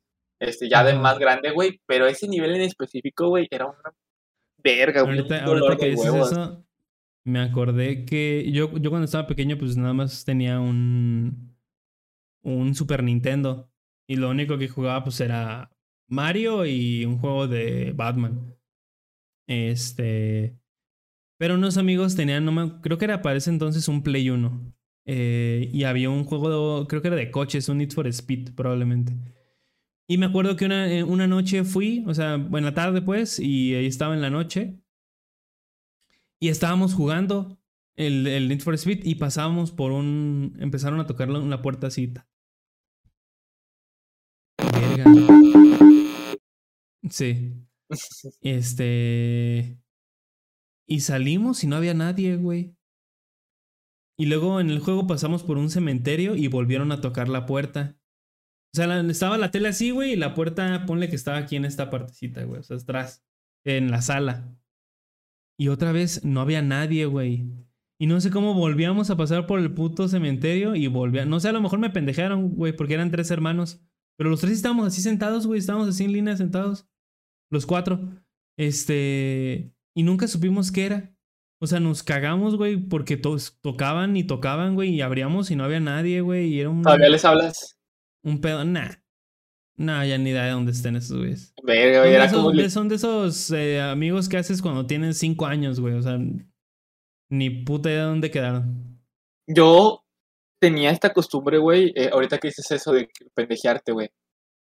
Este, 0.41 0.69
ya 0.69 0.85
de 0.85 0.95
más 0.95 1.19
grande, 1.19 1.51
güey. 1.51 1.81
Pero 1.87 2.07
ese 2.07 2.29
nivel 2.29 2.55
en 2.55 2.63
específico, 2.63 3.29
güey, 3.29 3.49
era 3.51 3.67
una 3.67 3.93
verga, 4.63 5.03
güey. 5.03 5.19
Ahorita, 5.19 5.39
un 5.41 5.45
dolor 5.45 5.63
ahorita 5.73 5.81
que 5.81 5.85
de 5.87 5.91
dices 5.93 6.11
huevos. 6.11 6.33
eso, 6.33 6.65
me 7.27 7.41
acordé 7.41 8.05
que 8.05 8.51
yo, 8.53 8.79
yo 8.79 8.91
cuando 8.91 9.07
estaba 9.07 9.27
pequeño, 9.27 9.59
pues 9.59 9.77
nada 9.77 9.93
más 9.93 10.25
tenía 10.25 10.61
un, 10.61 11.57
un 12.43 12.75
Super 12.75 13.03
Nintendo. 13.03 13.69
Y 14.09 14.17
lo 14.17 14.31
único 14.31 14.57
que 14.59 14.69
jugaba, 14.69 15.03
pues 15.03 15.21
era 15.21 15.77
Mario 16.09 16.65
y 16.67 17.05
un 17.05 17.19
juego 17.19 17.49
de 17.49 17.93
Batman. 17.93 18.57
Este. 19.49 20.57
Pero 21.39 21.57
unos 21.57 21.77
amigos 21.79 22.15
tenían, 22.15 22.45
no 22.45 22.81
creo 22.81 22.97
que 22.97 23.05
era 23.05 23.23
para 23.23 23.37
ese 23.37 23.51
entonces 23.51 23.89
un 23.89 24.03
Play 24.05 24.31
1. 24.31 24.75
Eh, 25.07 25.69
y 25.73 25.83
había 25.83 26.11
un 26.11 26.25
juego, 26.25 26.87
creo 26.87 27.03
que 27.03 27.09
era 27.09 27.17
de 27.17 27.33
coches, 27.33 27.69
un 27.69 27.79
Need 27.79 27.91
for 27.91 28.07
Speed 28.07 28.55
probablemente. 28.55 29.17
Y 30.09 30.19
me 30.19 30.27
acuerdo 30.27 30.55
que 30.55 30.65
una, 30.65 30.93
eh, 30.93 31.03
una 31.03 31.27
noche 31.27 31.65
fui, 31.65 32.05
o 32.07 32.15
sea, 32.15 32.35
en 32.35 32.75
tarde 32.75 33.03
pues, 33.03 33.41
y 33.41 33.75
ahí 33.75 33.87
estaba 33.87 34.15
en 34.15 34.23
la 34.23 34.31
noche. 34.31 34.79
Y 36.47 36.49
estábamos 36.49 36.95
jugando 36.95 37.59
el, 37.97 38.25
el 38.29 38.47
Need 38.47 38.61
for 38.61 38.73
Speed 38.75 39.05
y 39.05 39.17
pasábamos 39.17 39.73
por 39.73 39.91
un... 39.91 40.57
Empezaron 40.61 41.01
a 41.01 41.07
tocar 41.09 41.29
una 41.29 41.61
puerta 41.61 41.89
así. 41.89 42.15
Verga. 44.57 45.05
Sí. 47.11 47.53
Este... 48.43 49.77
Y 50.87 51.01
salimos 51.01 51.65
y 51.65 51.67
no 51.67 51.75
había 51.75 51.95
nadie, 51.95 52.37
güey. 52.37 52.77
Y 54.17 54.27
luego 54.27 54.61
en 54.61 54.71
el 54.71 54.79
juego 54.79 55.09
pasamos 55.09 55.43
por 55.43 55.59
un 55.59 55.69
cementerio 55.69 56.37
y 56.37 56.47
volvieron 56.47 56.93
a 56.93 57.01
tocar 57.01 57.29
la 57.29 57.45
puerta. 57.45 57.99
O 58.73 58.77
sea, 58.77 59.01
estaba 59.01 59.37
la 59.37 59.51
tele 59.51 59.67
así, 59.67 59.91
güey, 59.91 60.13
y 60.13 60.17
la 60.17 60.33
puerta, 60.35 60.87
ponle 60.87 61.09
que 61.09 61.17
estaba 61.17 61.39
aquí 61.39 61.57
en 61.57 61.65
esta 61.65 61.91
partecita, 61.91 62.45
güey, 62.45 62.61
o 62.61 62.63
sea, 62.63 62.77
atrás, 62.77 63.27
en 63.65 63.91
la 63.91 64.01
sala. 64.01 64.57
Y 65.59 65.69
otra 65.69 65.93
vez 65.93 66.25
no 66.25 66.41
había 66.41 66.63
nadie, 66.63 67.07
güey. 67.07 67.47
Y 67.99 68.07
no 68.07 68.21
sé 68.21 68.31
cómo 68.31 68.55
volvíamos 68.55 69.09
a 69.09 69.17
pasar 69.17 69.47
por 69.47 69.59
el 69.59 69.73
puto 69.73 70.07
cementerio 70.09 70.75
y 70.75 70.87
volvía. 70.87 71.25
No 71.25 71.41
sé, 71.41 71.49
a 71.49 71.53
lo 71.53 71.63
mejor 71.63 71.79
me 71.79 71.91
pendejaron, 71.91 72.51
güey, 72.51 72.77
porque 72.77 72.95
eran 72.95 73.11
tres 73.11 73.31
hermanos. 73.31 73.81
Pero 74.19 74.31
los 74.31 74.41
tres 74.41 74.53
estábamos 74.53 74.87
así 74.87 75.01
sentados, 75.01 75.47
güey, 75.47 75.59
estábamos 75.59 75.89
así 75.89 76.05
en 76.05 76.13
línea 76.13 76.37
sentados. 76.37 76.87
Los 77.51 77.65
cuatro. 77.65 78.23
Este. 78.59 79.75
Y 79.95 80.03
nunca 80.03 80.29
supimos 80.29 80.73
qué 80.73 80.87
era. 80.87 81.17
O 81.59 81.67
sea, 81.67 81.81
nos 81.81 82.03
cagamos, 82.03 82.57
güey, 82.57 82.77
porque 82.77 83.17
todos 83.17 83.59
tocaban 83.63 84.15
y 84.17 84.25
tocaban, 84.25 84.75
güey, 84.75 84.91
y 84.91 85.01
abríamos 85.01 85.51
y 85.51 85.57
no 85.57 85.65
había 85.65 85.81
nadie, 85.81 86.21
güey. 86.21 86.49
Y 86.49 86.61
era 86.61 86.69
un. 86.69 86.83
¿Todavía 86.83 87.09
les 87.09 87.25
hablas? 87.25 87.79
Un 88.23 88.41
pedo. 88.43 88.65
Nah. 88.65 88.91
Nah, 89.79 90.05
ya 90.05 90.17
ni 90.17 90.31
idea 90.31 90.45
de 90.45 90.53
dónde 90.53 90.73
estén 90.73 90.97
esos 90.97 91.19
güeyes. 91.19 91.53
Verga, 91.63 92.01
güey, 92.01 92.15
era 92.15 92.29
son, 92.29 92.45
como. 92.45 92.53
de 92.53 92.63
esos, 92.63 92.73
son 92.73 92.89
de 92.89 92.95
esos 92.95 93.51
eh, 93.51 93.81
amigos 93.81 94.29
que 94.29 94.39
haces 94.39 94.63
cuando 94.63 94.87
tienes 94.87 95.19
cinco 95.19 95.45
años, 95.45 95.81
güey. 95.81 95.95
O 95.95 96.03
sea, 96.03 96.19
ni 97.31 97.51
puta 97.51 97.91
idea 97.91 98.03
de 98.03 98.09
dónde 98.09 98.31
quedaron. 98.31 99.03
Yo 99.47 100.05
tenía 100.61 100.91
esta 100.91 101.13
costumbre, 101.13 101.59
güey, 101.59 101.93
eh, 101.95 102.09
ahorita 102.13 102.39
que 102.39 102.49
dices 102.49 102.71
eso 102.71 102.93
de 102.93 103.09
pendejearte, 103.35 103.93
güey. 103.93 104.09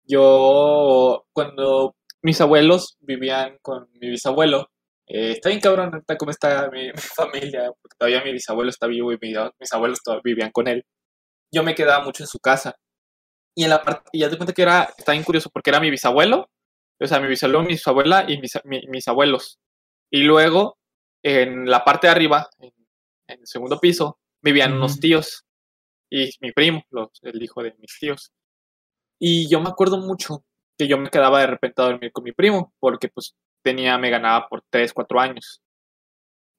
Yo, 0.06 1.26
cuando 1.34 1.96
mis 2.22 2.40
abuelos 2.42 2.98
vivían 3.00 3.58
con 3.62 3.88
mi 4.00 4.10
bisabuelo, 4.10 4.70
eh, 5.08 5.32
está 5.32 5.50
bien 5.50 5.62
cabrón 5.62 5.94
ahorita 5.94 6.18
cómo 6.18 6.32
está 6.32 6.70
mi, 6.70 6.88
mi, 6.92 6.94
familia, 6.98 7.72
porque 7.82 7.96
todavía 7.98 8.24
mi 8.24 8.34
bisabuelo 8.34 8.70
está 8.70 8.88
vivo 8.88 9.14
y 9.14 9.18
mi, 9.22 9.34
mis 9.60 9.74
abuelos 9.74 10.02
todavía 10.04 10.22
vivían 10.24 10.52
con 10.52 10.68
él. 10.68 10.86
Yo 11.52 11.64
me 11.64 11.76
quedaba 11.76 12.04
mucho 12.04 12.24
en 12.24 12.28
su 12.28 12.40
casa. 12.40 12.76
Y 13.58 13.64
en 13.64 13.72
la 13.72 13.82
parte, 13.82 14.08
y 14.14 14.20
ya 14.20 14.30
te 14.30 14.38
cuenta 14.38 14.54
que 14.54 14.62
era, 14.62 14.88
está 14.96 15.14
bien 15.14 15.24
curioso, 15.24 15.50
porque 15.50 15.72
era 15.72 15.80
mi 15.80 15.90
bisabuelo, 15.90 16.48
o 17.00 17.08
sea, 17.08 17.20
mi 17.20 17.28
bisabuelo, 17.28 17.64
mi 17.64 17.70
bisabuela 17.70 18.24
y 18.28 18.40
mis, 18.40 18.54
mi, 18.66 18.86
mis 18.88 19.08
abuelos. 19.08 19.58
Y 20.12 20.22
luego, 20.22 20.78
en 21.24 21.68
la 21.68 21.84
parte 21.84 22.06
de 22.06 22.12
arriba, 22.12 22.48
en, 22.60 22.72
en 23.28 23.40
el 23.40 23.48
segundo 23.48 23.80
piso, 23.80 24.20
vivían 24.44 24.74
Ujú. 24.74 24.78
unos 24.78 25.00
tíos 25.00 25.44
y 26.08 26.30
mi 26.40 26.52
primo, 26.52 26.84
los, 26.92 27.10
el 27.24 27.42
hijo 27.42 27.64
de 27.64 27.74
mis 27.80 27.98
tíos. 28.00 28.32
Y 29.20 29.50
yo 29.50 29.60
me 29.60 29.70
acuerdo 29.70 29.98
mucho 29.98 30.44
que 30.78 30.88
yo 30.88 31.00
me 31.00 31.10
quedaba 31.10 31.40
de 31.40 31.48
repente 31.48 31.82
a 31.82 31.86
dormir 31.86 32.12
con 32.12 32.26
mi 32.26 32.34
primo, 32.34 32.76
porque 32.80 33.10
pues 33.10 33.34
tenía, 33.64 33.98
me 33.98 34.12
ganaba 34.12 34.48
por 34.48 34.62
3, 34.70 34.94
4 34.94 35.20
años. 35.20 35.64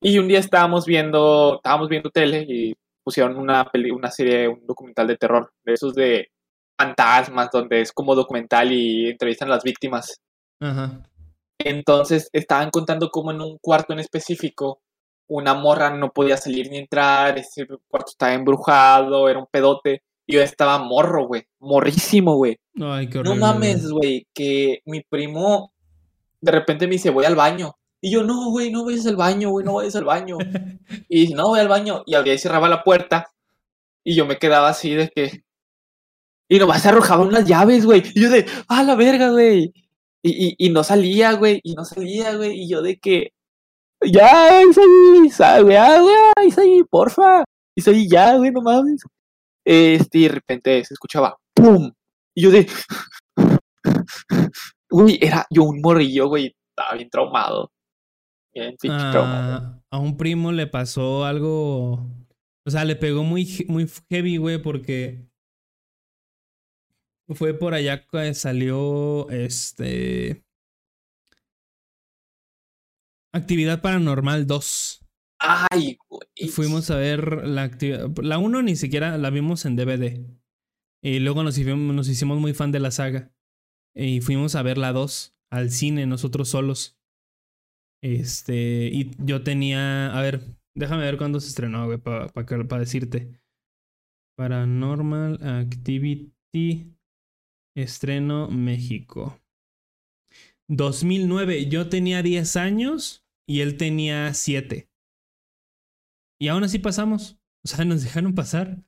Y 0.00 0.18
un 0.18 0.26
día 0.26 0.40
estábamos 0.40 0.84
viendo, 0.84 1.58
estábamos 1.58 1.88
viendo 1.88 2.10
tele 2.10 2.44
y 2.48 2.74
pusieron 3.04 3.36
una, 3.36 3.64
peli, 3.70 3.92
una 3.92 4.10
serie, 4.10 4.48
un 4.48 4.66
documental 4.66 5.06
de 5.06 5.16
terror, 5.16 5.52
de 5.62 5.74
esos 5.74 5.94
de 5.94 6.32
fantasmas, 6.78 7.50
donde 7.50 7.80
es 7.80 7.92
como 7.92 8.14
documental 8.14 8.72
y 8.72 9.10
entrevistan 9.10 9.48
a 9.48 9.55
las 9.55 9.64
víctimas. 9.64 10.20
Ajá. 10.60 11.02
Entonces 11.59 12.30
estaban 12.32 12.70
contando 12.70 13.10
cómo 13.10 13.32
en 13.32 13.40
un 13.40 13.59
cuarto 13.59 13.92
en 13.92 13.98
específico 13.98 14.80
una 15.28 15.55
morra 15.55 15.90
no 15.90 16.10
podía 16.10 16.36
salir 16.36 16.70
ni 16.70 16.78
entrar, 16.78 17.38
ese 17.38 17.66
cuarto 17.88 18.10
estaba 18.10 18.32
embrujado, 18.32 19.28
era 19.28 19.38
un 19.38 19.46
pedote. 19.50 20.02
Y 20.26 20.34
yo 20.34 20.42
estaba 20.42 20.78
morro, 20.78 21.26
güey, 21.26 21.44
morrísimo, 21.59 22.36
güey. 22.36 22.59
Ay, 22.80 23.09
qué 23.09 23.22
No 23.22 23.34
mames, 23.34 23.90
güey, 23.90 24.26
que 24.34 24.80
mi 24.84 25.02
primo 25.02 25.72
de 26.40 26.52
repente 26.52 26.86
me 26.86 26.92
dice, 26.92 27.10
voy 27.10 27.24
al 27.24 27.34
baño. 27.34 27.76
Y 28.00 28.12
yo, 28.12 28.22
no, 28.22 28.50
güey, 28.50 28.70
no 28.70 28.84
vayas 28.84 29.06
al 29.06 29.16
baño, 29.16 29.50
güey, 29.50 29.64
no 29.64 29.74
vayas 29.74 29.96
al 29.96 30.05
baño. 30.05 30.36
y 31.09 31.20
dice, 31.22 31.34
no, 31.34 31.48
voy 31.48 31.60
al 31.60 31.68
baño. 31.68 32.02
Y 32.06 32.14
abría 32.14 32.34
y 32.34 32.38
cerraba 32.38 32.68
la 32.68 32.84
puerta. 32.84 33.30
Y 34.05 34.14
yo 34.14 34.26
me 34.26 34.38
quedaba 34.38 34.68
así 34.68 34.94
de 34.94 35.09
que... 35.09 35.44
Y 36.48 36.58
nomás 36.58 36.82
se 36.82 36.88
arrojaban 36.88 37.28
unas 37.28 37.44
llaves, 37.46 37.84
güey. 37.84 38.02
Y 38.14 38.22
yo 38.22 38.30
de, 38.30 38.46
ah, 38.68 38.82
la 38.82 38.94
verga, 38.94 39.30
güey. 39.30 39.72
Y, 40.22 40.48
y, 40.48 40.54
y 40.58 40.70
no 40.70 40.82
salía, 40.82 41.32
güey, 41.34 41.60
y 41.62 41.74
no 41.74 41.84
salía, 41.84 42.34
güey. 42.36 42.62
Y 42.62 42.68
yo 42.68 42.82
de 42.82 42.98
que, 42.98 43.32
ya, 44.04 44.62
Isaí, 44.62 45.30
sa- 45.30 45.60
güey, 45.60 45.76
ah, 45.76 46.00
güey, 46.00 46.48
Isaí, 46.48 46.82
porfa. 46.90 47.44
Isaí, 47.76 48.08
ya, 48.08 48.36
güey, 48.36 48.50
no 48.50 48.62
mames. 48.62 49.02
Este, 49.64 50.18
y 50.18 50.22
de 50.22 50.28
repente 50.28 50.84
se 50.84 50.94
escuchaba, 50.94 51.36
¡pum! 51.54 51.92
Y 52.34 52.42
yo 52.42 52.50
de, 52.50 52.66
Güey, 54.90 55.18
era 55.20 55.46
yo 55.50 55.64
un 55.64 55.80
morrillo, 55.80 56.28
güey. 56.28 56.54
Estaba 56.70 56.96
bien 56.96 57.10
traumado. 57.10 57.70
Bien 58.54 58.74
pinche 58.80 59.10
traumado. 59.10 59.52
Ah, 59.54 59.80
a 59.90 59.98
un 59.98 60.16
primo 60.16 60.52
le 60.52 60.66
pasó 60.66 61.24
algo. 61.24 62.06
O 62.66 62.70
sea, 62.70 62.84
le 62.84 62.96
pegó 62.96 63.22
muy, 63.22 63.66
muy 63.68 63.86
heavy, 64.10 64.36
güey, 64.38 64.60
porque. 64.62 65.26
Fue 67.34 67.52
por 67.55 67.74
allá 67.74 68.06
que 68.06 68.32
salió 68.34 69.28
este. 69.28 70.44
Actividad 73.34 73.82
Paranormal 73.82 74.46
2. 74.46 75.06
Ay, 75.40 75.98
Y 76.34 76.46
güey. 76.46 76.48
fuimos 76.48 76.90
a 76.90 76.96
ver 76.96 77.46
la 77.46 77.64
actividad. 77.64 78.09
La 78.22 78.38
1 78.38 78.62
ni 78.62 78.76
siquiera 78.76 79.18
la 79.18 79.30
vimos 79.30 79.66
en 79.66 79.76
DVD. 79.76 80.26
Y 81.02 81.20
luego 81.20 81.42
nos 81.42 81.56
hicimos, 81.59 81.94
nos 81.94 82.09
hicimos 82.09 82.38
muy 82.38 82.55
fan 82.55 82.72
de 82.72 82.80
la 82.80 82.90
saga. 82.90 83.30
Y 83.94 84.20
fuimos 84.20 84.55
a 84.55 84.62
ver 84.62 84.78
la 84.78 84.92
2 84.92 85.36
al 85.50 85.70
cine, 85.70 86.06
nosotros 86.06 86.48
solos. 86.48 86.98
Este. 88.02 88.88
Y 88.92 89.10
yo 89.18 89.42
tenía. 89.42 90.16
A 90.18 90.22
ver, 90.22 90.40
déjame 90.74 91.05
ver 91.05 91.18
cuándo 91.18 91.40
se 91.40 91.48
estrenó, 91.48 91.84
güey, 91.86 91.98
para 91.98 92.30
decirte. 92.78 93.38
Paranormal 94.36 95.42
Activity. 95.46 96.94
Estreno 97.78 98.48
México. 98.48 99.40
2009. 100.68 101.68
Yo 101.68 101.88
tenía 101.88 102.22
10 102.22 102.56
años 102.56 103.24
y 103.46 103.60
él 103.60 103.76
tenía 103.76 104.34
7. 104.34 104.90
Y 106.40 106.48
aún 106.48 106.64
así 106.64 106.78
pasamos. 106.78 107.38
O 107.64 107.68
sea, 107.68 107.84
nos 107.84 108.02
dejaron 108.02 108.34
pasar. 108.34 108.84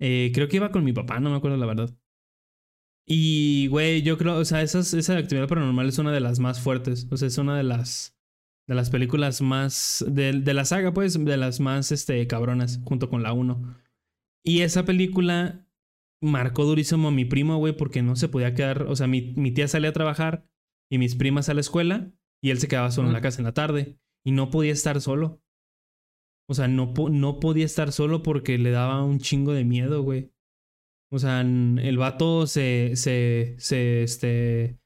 Eh, 0.00 0.32
creo 0.34 0.48
que 0.48 0.56
iba 0.56 0.72
con 0.72 0.84
mi 0.84 0.92
papá, 0.92 1.20
no 1.20 1.30
me 1.30 1.36
acuerdo 1.36 1.56
la 1.56 1.66
verdad. 1.66 1.96
Y, 3.06 3.66
güey, 3.68 4.02
yo 4.02 4.16
creo, 4.16 4.36
o 4.36 4.44
sea, 4.44 4.62
esa 4.62 5.16
actividad 5.16 5.48
paranormal 5.48 5.88
es 5.88 5.98
una 5.98 6.12
de 6.12 6.20
las 6.20 6.38
más 6.38 6.60
fuertes. 6.60 7.06
O 7.10 7.16
sea, 7.16 7.28
es 7.28 7.38
una 7.38 7.56
de 7.56 7.64
las, 7.64 8.16
de 8.66 8.74
las 8.74 8.90
películas 8.90 9.40
más, 9.42 10.04
de, 10.08 10.32
de 10.32 10.54
la 10.54 10.64
saga, 10.64 10.92
pues, 10.92 11.22
de 11.24 11.36
las 11.36 11.60
más, 11.60 11.92
este, 11.92 12.26
cabronas, 12.26 12.80
junto 12.84 13.08
con 13.10 13.22
la 13.22 13.32
1. 13.32 13.76
Y 14.44 14.60
esa 14.62 14.84
película 14.84 15.66
marcó 16.22 16.64
durísimo 16.64 17.08
a 17.08 17.10
mi 17.12 17.24
primo, 17.26 17.58
güey, 17.58 17.76
porque 17.76 18.00
no 18.02 18.16
se 18.16 18.28
podía 18.28 18.54
quedar, 18.54 18.82
o 18.84 18.96
sea, 18.96 19.06
mi, 19.06 19.34
mi 19.36 19.50
tía 19.52 19.68
salía 19.68 19.90
a 19.90 19.92
trabajar 19.92 20.46
y 20.90 20.98
mis 20.98 21.14
primas 21.16 21.48
a 21.48 21.54
la 21.54 21.60
escuela 21.60 22.10
y 22.42 22.50
él 22.50 22.58
se 22.58 22.68
quedaba 22.68 22.90
solo 22.90 23.08
en 23.08 23.14
la 23.14 23.20
casa 23.20 23.40
en 23.40 23.44
la 23.44 23.54
tarde 23.54 23.98
y 24.24 24.30
no 24.32 24.50
podía 24.50 24.72
estar 24.72 25.00
solo. 25.00 25.42
O 26.48 26.54
sea, 26.54 26.68
no, 26.68 26.92
no 27.10 27.40
podía 27.40 27.64
estar 27.64 27.92
solo 27.92 28.22
porque 28.22 28.58
le 28.58 28.70
daba 28.70 29.04
un 29.04 29.18
chingo 29.18 29.52
de 29.52 29.64
miedo, 29.64 30.02
güey. 30.02 30.32
O 31.10 31.18
sea, 31.18 31.40
el 31.42 31.96
vato 31.98 32.46
se, 32.46 32.92
se, 32.96 33.54
se, 33.58 34.02
este, 34.02 34.78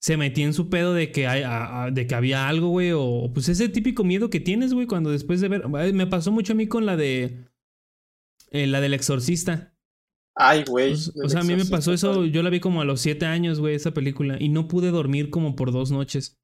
se 0.00 0.16
metía 0.16 0.44
en 0.46 0.54
su 0.54 0.68
pedo 0.70 0.94
de 0.94 1.12
que, 1.12 1.26
hay, 1.26 1.42
a- 1.42 1.84
a- 1.84 1.90
de 1.90 2.06
que 2.06 2.14
había 2.14 2.48
algo, 2.48 2.68
güey, 2.68 2.92
o 2.94 3.30
pues 3.34 3.48
ese 3.48 3.68
típico 3.68 4.02
miedo 4.04 4.30
que 4.30 4.40
tienes, 4.40 4.72
güey, 4.74 4.86
cuando 4.86 5.10
después 5.10 5.40
de 5.40 5.48
ver, 5.48 5.68
me 5.94 6.06
pasó 6.06 6.32
mucho 6.32 6.52
a 6.52 6.56
mí 6.56 6.66
con 6.66 6.84
la 6.86 6.96
de, 6.96 7.44
eh, 8.50 8.66
la 8.66 8.80
del 8.80 8.94
exorcista. 8.94 9.74
Ay, 10.40 10.64
güey. 10.68 10.92
O, 10.92 11.26
o 11.26 11.28
sea, 11.28 11.40
a 11.40 11.44
mí 11.44 11.56
me 11.56 11.64
pasó 11.64 11.92
eso, 11.92 12.24
yo 12.24 12.42
la 12.42 12.50
vi 12.50 12.60
como 12.60 12.80
a 12.80 12.84
los 12.84 13.00
siete 13.00 13.26
años, 13.26 13.58
güey, 13.58 13.74
esa 13.74 13.92
película, 13.92 14.36
y 14.38 14.48
no 14.48 14.68
pude 14.68 14.90
dormir 14.90 15.30
como 15.30 15.56
por 15.56 15.72
dos 15.72 15.90
noches. 15.90 16.38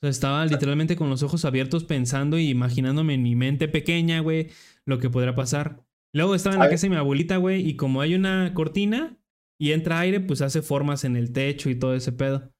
O 0.00 0.06
sea, 0.06 0.10
estaba 0.10 0.46
literalmente 0.46 0.96
con 0.96 1.10
los 1.10 1.22
ojos 1.22 1.44
abiertos 1.44 1.84
pensando 1.84 2.38
y 2.38 2.48
imaginándome 2.48 3.14
en 3.14 3.22
mi 3.22 3.36
mente 3.36 3.68
pequeña, 3.68 4.20
güey, 4.20 4.48
lo 4.86 4.98
que 4.98 5.10
podrá 5.10 5.34
pasar. 5.34 5.84
Luego 6.14 6.34
estaba 6.34 6.54
en 6.54 6.60
la 6.60 6.70
casa 6.70 6.86
de 6.86 6.90
mi 6.90 6.96
abuelita, 6.96 7.36
güey, 7.36 7.68
y 7.68 7.76
como 7.76 8.00
hay 8.00 8.14
una 8.14 8.54
cortina 8.54 9.18
y 9.58 9.72
entra 9.72 10.00
aire, 10.00 10.20
pues 10.20 10.40
hace 10.42 10.62
formas 10.62 11.04
en 11.04 11.16
el 11.16 11.32
techo 11.32 11.68
y 11.70 11.78
todo 11.78 11.94
ese 11.94 12.12
pedo. 12.12 12.50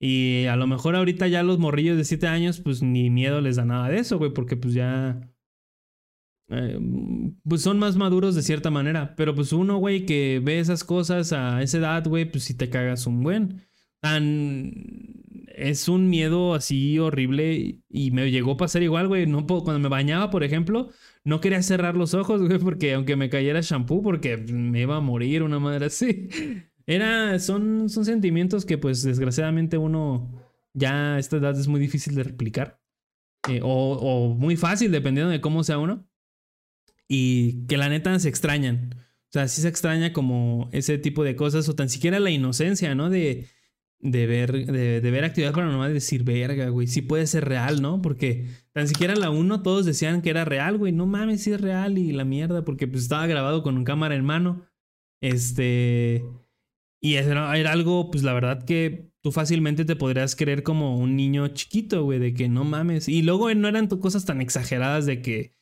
Y 0.00 0.46
a 0.46 0.56
lo 0.56 0.66
mejor 0.66 0.96
ahorita 0.96 1.28
ya 1.28 1.42
los 1.42 1.58
morrillos 1.58 1.96
de 1.96 2.04
7 2.04 2.26
años, 2.26 2.60
pues 2.60 2.82
ni 2.82 3.08
miedo 3.10 3.40
les 3.40 3.56
da 3.56 3.64
nada 3.64 3.88
de 3.88 3.98
eso, 3.98 4.18
güey, 4.18 4.32
porque 4.32 4.56
pues 4.56 4.74
ya... 4.74 5.30
eh, 6.56 6.78
pues 7.48 7.62
son 7.62 7.78
más 7.78 7.96
maduros 7.96 8.34
de 8.34 8.42
cierta 8.42 8.70
manera. 8.70 9.14
Pero 9.16 9.34
pues 9.34 9.52
uno, 9.52 9.78
güey, 9.78 10.06
que 10.06 10.40
ve 10.42 10.58
esas 10.58 10.84
cosas 10.84 11.32
a 11.32 11.62
esa 11.62 11.78
edad, 11.78 12.06
güey, 12.06 12.24
pues 12.30 12.44
si 12.44 12.54
te 12.54 12.70
cagas 12.70 13.06
un 13.06 13.22
buen. 13.22 13.62
Tan... 14.00 14.72
Es 15.56 15.88
un 15.88 16.08
miedo 16.10 16.54
así 16.54 16.98
horrible 16.98 17.80
y 17.88 18.10
me 18.10 18.28
llegó 18.32 18.52
a 18.52 18.56
pasar 18.56 18.82
igual, 18.82 19.06
güey. 19.08 19.26
No 19.26 19.46
cuando 19.46 19.78
me 19.78 19.88
bañaba, 19.88 20.30
por 20.30 20.42
ejemplo, 20.42 20.90
no 21.24 21.40
quería 21.40 21.62
cerrar 21.62 21.96
los 21.96 22.12
ojos, 22.14 22.42
güey, 22.42 22.58
porque 22.58 22.94
aunque 22.94 23.16
me 23.16 23.30
cayera 23.30 23.60
shampoo, 23.60 24.02
porque 24.02 24.36
me 24.36 24.82
iba 24.82 24.96
a 24.96 25.00
morir 25.00 25.42
una 25.44 25.60
madre 25.60 25.86
así. 25.86 26.28
Era, 26.86 27.38
son, 27.38 27.88
son 27.88 28.04
sentimientos 28.04 28.66
que 28.66 28.78
pues 28.78 29.02
desgraciadamente 29.02 29.78
uno 29.78 30.30
ya 30.74 31.14
a 31.14 31.18
esta 31.18 31.36
edad 31.36 31.58
es 31.58 31.68
muy 31.68 31.80
difícil 31.80 32.14
de 32.14 32.24
replicar. 32.24 32.80
Eh, 33.48 33.60
o, 33.62 33.68
o 33.68 34.34
muy 34.34 34.56
fácil, 34.56 34.90
dependiendo 34.90 35.30
de 35.30 35.40
cómo 35.40 35.62
sea 35.64 35.78
uno. 35.78 36.06
Y 37.08 37.66
que 37.66 37.76
la 37.76 37.88
neta 37.88 38.18
se 38.18 38.28
extrañan. 38.28 38.94
O 38.94 39.32
sea, 39.32 39.48
sí 39.48 39.62
se 39.62 39.68
extraña 39.68 40.12
como 40.12 40.68
ese 40.72 40.98
tipo 40.98 41.24
de 41.24 41.36
cosas, 41.36 41.68
o 41.68 41.74
tan 41.74 41.88
siquiera 41.88 42.20
la 42.20 42.30
inocencia, 42.30 42.94
¿no? 42.94 43.10
De, 43.10 43.48
de 43.98 44.26
ver, 44.26 44.66
de, 44.66 45.00
de 45.00 45.10
ver 45.10 45.24
actividad 45.24 45.52
paranormal 45.52 45.90
y 45.90 45.94
decir, 45.94 46.24
verga, 46.24 46.68
güey, 46.68 46.86
sí 46.86 47.02
puede 47.02 47.26
ser 47.26 47.46
real, 47.46 47.82
¿no? 47.82 48.02
Porque 48.02 48.46
tan 48.72 48.86
siquiera 48.86 49.16
la 49.16 49.30
1 49.30 49.62
todos 49.62 49.86
decían 49.86 50.22
que 50.22 50.30
era 50.30 50.44
real, 50.44 50.78
güey, 50.78 50.92
no 50.92 51.06
mames, 51.06 51.42
sí 51.42 51.52
es 51.52 51.60
real 51.60 51.98
y 51.98 52.12
la 52.12 52.24
mierda, 52.24 52.64
porque 52.64 52.86
pues 52.86 53.02
estaba 53.02 53.26
grabado 53.26 53.62
con 53.62 53.76
un 53.76 53.84
cámara 53.84 54.14
en 54.14 54.24
mano. 54.24 54.66
Este. 55.20 56.22
Y 57.00 57.14
era, 57.16 57.50
algo, 57.50 58.10
pues 58.10 58.22
la 58.22 58.34
verdad 58.34 58.64
que 58.64 59.10
tú 59.22 59.32
fácilmente 59.32 59.84
te 59.84 59.96
podrías 59.96 60.36
creer 60.36 60.62
como 60.62 60.98
un 60.98 61.16
niño 61.16 61.48
chiquito, 61.48 62.04
güey, 62.04 62.18
de 62.18 62.34
que 62.34 62.48
no 62.48 62.64
mames. 62.64 63.08
Y 63.08 63.22
luego 63.22 63.50
eh, 63.50 63.54
no 63.54 63.68
eran 63.68 63.88
cosas 63.88 64.26
tan 64.26 64.40
exageradas 64.40 65.06
de 65.06 65.22
que, 65.22 65.54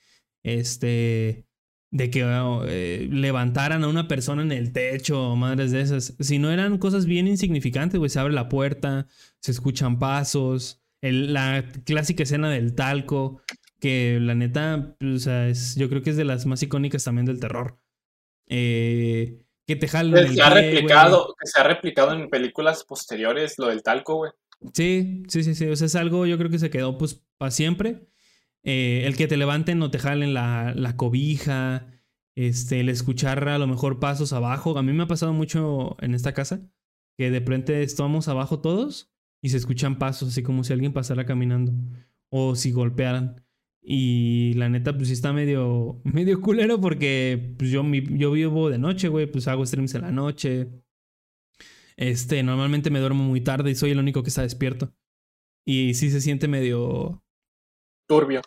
este, 0.43 1.47
de 1.90 2.10
que 2.10 2.24
eh, 2.69 3.09
levantaran 3.10 3.85
a 3.85 3.89
una 3.89 4.09
persona 4.09 4.43
en 4.43 4.52
el 4.52 4.73
techo 4.73 5.31
o 5.32 5.36
madres 5.36 5.70
de 5.73 5.81
esas, 5.82 6.14
sino 6.20 6.51
eran 6.51 6.78
cosas 6.78 7.06
bien 7.06 7.27
insignificantes, 7.28 7.98
güey. 7.98 8.09
Se 8.10 8.19
abre 8.20 8.32
la 8.35 8.48
puerta, 8.48 9.06
se 9.40 9.51
escuchan 9.52 9.98
pasos, 9.98 10.82
el- 11.02 11.32
la 11.32 11.64
clásica 11.85 12.23
escena 12.23 12.51
del 12.51 12.74
talco, 12.74 13.40
que 13.81 14.19
la 14.20 14.35
neta, 14.35 14.94
pues, 14.98 15.14
o 15.14 15.19
sea, 15.19 15.48
es, 15.48 15.74
yo 15.77 15.89
creo 15.89 16.02
que 16.02 16.10
es 16.10 16.16
de 16.16 16.24
las 16.24 16.47
más 16.47 16.62
icónicas 16.62 17.05
también 17.05 17.27
del 17.27 17.40
terror. 17.40 17.78
Eh, 18.48 19.44
que 19.66 19.77
te 19.77 19.89
jalen 19.89 20.14
Que 20.14 20.20
el 20.20 20.35
se 20.35 20.43
ha 20.43 20.52
pie, 20.52 20.62
replicado, 20.62 21.35
que 21.40 21.47
se 21.47 21.60
ha 21.60 21.62
replicado 21.62 22.12
en 22.12 22.28
películas 22.28 22.85
posteriores, 22.85 23.59
lo 23.59 23.69
del 23.69 23.82
talco, 23.82 24.16
güey. 24.16 24.32
Sí, 24.74 25.23
sí, 25.28 25.43
sí, 25.43 25.55
sí. 25.55 25.66
O 25.66 25.77
sea, 25.77 25.86
es 25.86 25.94
algo 25.97 26.27
yo 26.27 26.39
creo 26.39 26.51
que 26.51 26.59
se 26.59 26.70
quedó 26.70 26.97
pues 26.98 27.23
para 27.39 27.51
siempre. 27.51 28.06
Eh, 28.65 29.03
el 29.07 29.17
que 29.17 29.27
te 29.29 29.37
levanten 29.37 29.83
o 29.83 29.91
te 29.91 29.99
jalen 29.99 30.35
la, 30.35 30.73
la 30.77 30.97
cobija, 30.97 31.87
este, 32.37 32.81
el 32.81 32.89
escuchar 32.89 33.49
a 33.49 33.59
lo 33.59 33.67
mejor 33.67 33.99
pasos 34.01 34.33
abajo. 34.33 34.79
A 34.79 34.83
mí 34.83 34.93
me 34.93 35.03
ha 35.05 35.07
pasado 35.09 35.33
mucho 35.33 35.97
en 36.01 36.15
esta 36.15 36.33
casa 36.33 36.61
que 37.19 37.31
de 37.31 37.39
repente 37.41 37.83
estamos 37.83 38.29
abajo 38.29 38.61
todos 38.61 39.13
y 39.43 39.49
se 39.51 39.57
escuchan 39.59 39.99
pasos, 39.99 40.29
así 40.31 40.43
como 40.43 40.65
si 40.65 40.73
alguien 40.73 40.93
pasara 40.93 41.27
caminando 41.27 41.73
o 42.31 42.55
si 42.57 42.71
golpearan. 42.73 43.45
Y 43.85 44.53
la 44.55 44.69
neta, 44.69 44.95
pues 44.97 45.09
sí 45.09 45.15
está 45.15 45.33
medio, 45.33 46.01
medio 46.05 46.41
culero 46.41 46.81
porque 46.81 47.55
pues, 47.59 47.71
yo, 47.71 47.83
mi- 47.83 48.17
yo 48.19 48.31
vivo 48.31 48.71
de 48.71 48.79
noche, 48.79 49.09
güey, 49.09 49.27
pues 49.31 49.49
hago 49.49 49.67
streams 49.67 49.95
en 49.97 50.03
la 50.03 50.13
noche. 50.13 50.69
Este, 51.97 52.43
normalmente 52.43 52.91
me 52.91 53.01
duermo 53.01 53.25
muy 53.25 53.41
tarde 53.41 53.71
y 53.71 53.75
soy 53.75 53.91
el 53.91 53.99
único 53.99 54.23
que 54.23 54.29
está 54.31 54.43
despierto. 54.43 54.95
Y 55.67 55.95
sí 55.95 56.11
se 56.11 56.21
siente 56.21 56.49
medio, 56.49 57.23
Turbio. 58.13 58.43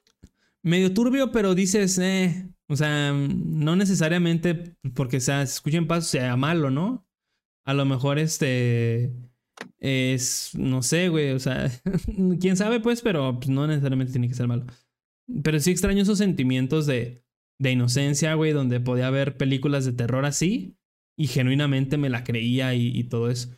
medio 0.61 0.93
turbio, 0.93 1.31
pero 1.31 1.55
dices, 1.55 1.97
eh, 1.99 2.47
o 2.67 2.75
sea, 2.75 3.11
no 3.13 3.75
necesariamente 3.75 4.75
porque 4.95 5.19
sea, 5.19 5.45
se 5.45 5.53
escuchen 5.53 5.87
pasos 5.87 6.09
sea 6.09 6.35
malo, 6.35 6.69
¿no? 6.69 7.05
A 7.65 7.73
lo 7.73 7.85
mejor 7.85 8.19
este 8.19 9.11
es, 9.79 10.51
no 10.55 10.83
sé, 10.83 11.09
güey, 11.09 11.31
o 11.31 11.39
sea, 11.39 11.69
quién 12.39 12.57
sabe 12.57 12.79
pues, 12.79 13.01
pero 13.01 13.39
pues, 13.39 13.49
no 13.49 13.67
necesariamente 13.67 14.11
tiene 14.11 14.27
que 14.27 14.35
ser 14.35 14.47
malo. 14.47 14.65
Pero 15.43 15.59
sí 15.59 15.71
extraño 15.71 16.03
esos 16.03 16.17
sentimientos 16.17 16.85
de, 16.85 17.23
de 17.59 17.71
inocencia, 17.71 18.33
güey, 18.35 18.51
donde 18.51 18.79
podía 18.79 19.09
ver 19.09 19.37
películas 19.37 19.85
de 19.85 19.93
terror 19.93 20.25
así 20.25 20.77
y 21.17 21.27
genuinamente 21.27 21.97
me 21.97 22.09
la 22.09 22.23
creía 22.23 22.73
y, 22.73 22.87
y 22.87 23.05
todo 23.05 23.29
eso. 23.29 23.49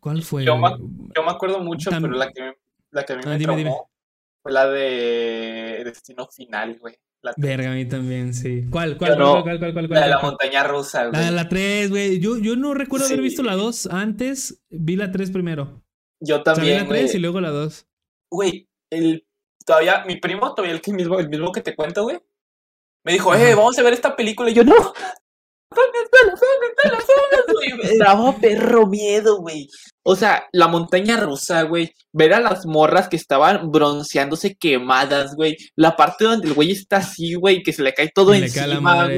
¿Cuál 0.00 0.22
fue? 0.22 0.44
Yo 0.44 0.56
me 0.58 1.30
acuerdo 1.30 1.60
mucho, 1.60 1.90
pero 1.90 2.08
la 2.08 2.32
que, 2.32 2.54
la 2.90 3.04
que 3.04 3.12
a 3.12 3.16
mí 3.16 3.22
Ah, 3.24 3.30
me 3.30 3.38
dime, 3.38 3.44
traumó 3.44 3.58
dime. 3.58 3.95
Fue 4.46 4.52
la 4.52 4.68
de 4.68 5.82
Destino 5.84 6.28
Final, 6.28 6.78
güey. 6.78 6.94
La, 7.20 7.34
Verga, 7.36 7.72
a 7.72 7.74
mí 7.74 7.84
también, 7.84 8.32
sí. 8.32 8.64
¿Cuál? 8.70 8.96
¿Cuál? 8.96 9.18
No. 9.18 9.42
¿Cuál? 9.42 9.58
¿Cuál? 9.58 9.72
¿Cuál? 9.72 9.88
¿Cuál? 9.88 10.00
la 10.00 10.06
de 10.06 10.10
la 10.12 10.20
montaña 10.20 10.62
rusa, 10.62 11.06
güey. 11.08 11.20
La, 11.20 11.32
la 11.32 11.48
3, 11.48 11.90
güey. 11.90 12.20
Yo, 12.20 12.36
yo 12.36 12.54
no 12.54 12.72
recuerdo 12.72 13.06
haber 13.06 13.22
visto 13.22 13.42
la 13.42 13.56
2 13.56 13.86
antes. 13.86 14.62
Vi 14.70 14.94
la 14.94 15.10
3 15.10 15.32
primero. 15.32 15.82
Yo 16.20 16.36
O 16.36 16.44
sea, 16.44 16.52
vi 16.52 16.58
también, 16.60 16.82
la 16.82 16.88
3 16.88 17.02
güey. 17.02 17.16
y 17.16 17.18
luego 17.18 17.40
la 17.40 17.50
2. 17.50 17.88
Güey, 18.30 18.68
el, 18.90 19.26
todavía, 19.64 20.04
mi 20.06 20.20
primo, 20.20 20.54
todavía 20.54 20.76
el, 20.76 20.80
que 20.80 20.92
mismo, 20.92 21.18
el 21.18 21.28
mismo 21.28 21.50
que 21.50 21.62
te 21.62 21.74
cuento, 21.74 22.04
güey, 22.04 22.20
me 23.04 23.14
dijo, 23.14 23.34
eh, 23.34 23.56
vamos 23.56 23.76
a 23.76 23.82
ver 23.82 23.94
esta 23.94 24.14
película. 24.14 24.48
Y 24.50 24.54
yo, 24.54 24.62
no, 24.62 24.76
daba 27.98 28.36
perro 28.36 28.86
miedo, 28.86 29.38
güey. 29.38 29.68
O 30.02 30.14
sea, 30.14 30.46
la 30.52 30.68
montaña 30.68 31.16
rusa, 31.16 31.62
güey. 31.62 31.92
Ver 32.12 32.34
a 32.34 32.40
las 32.40 32.64
morras 32.66 33.08
que 33.08 33.16
estaban 33.16 33.70
bronceándose 33.70 34.54
quemadas, 34.56 35.34
güey. 35.34 35.56
La 35.74 35.96
parte 35.96 36.24
donde 36.24 36.48
el 36.48 36.54
güey 36.54 36.70
está 36.70 36.98
así, 36.98 37.34
güey, 37.34 37.62
que 37.62 37.72
se 37.72 37.82
le 37.82 37.92
cae 37.92 38.10
todo 38.14 38.32
encima, 38.32 39.08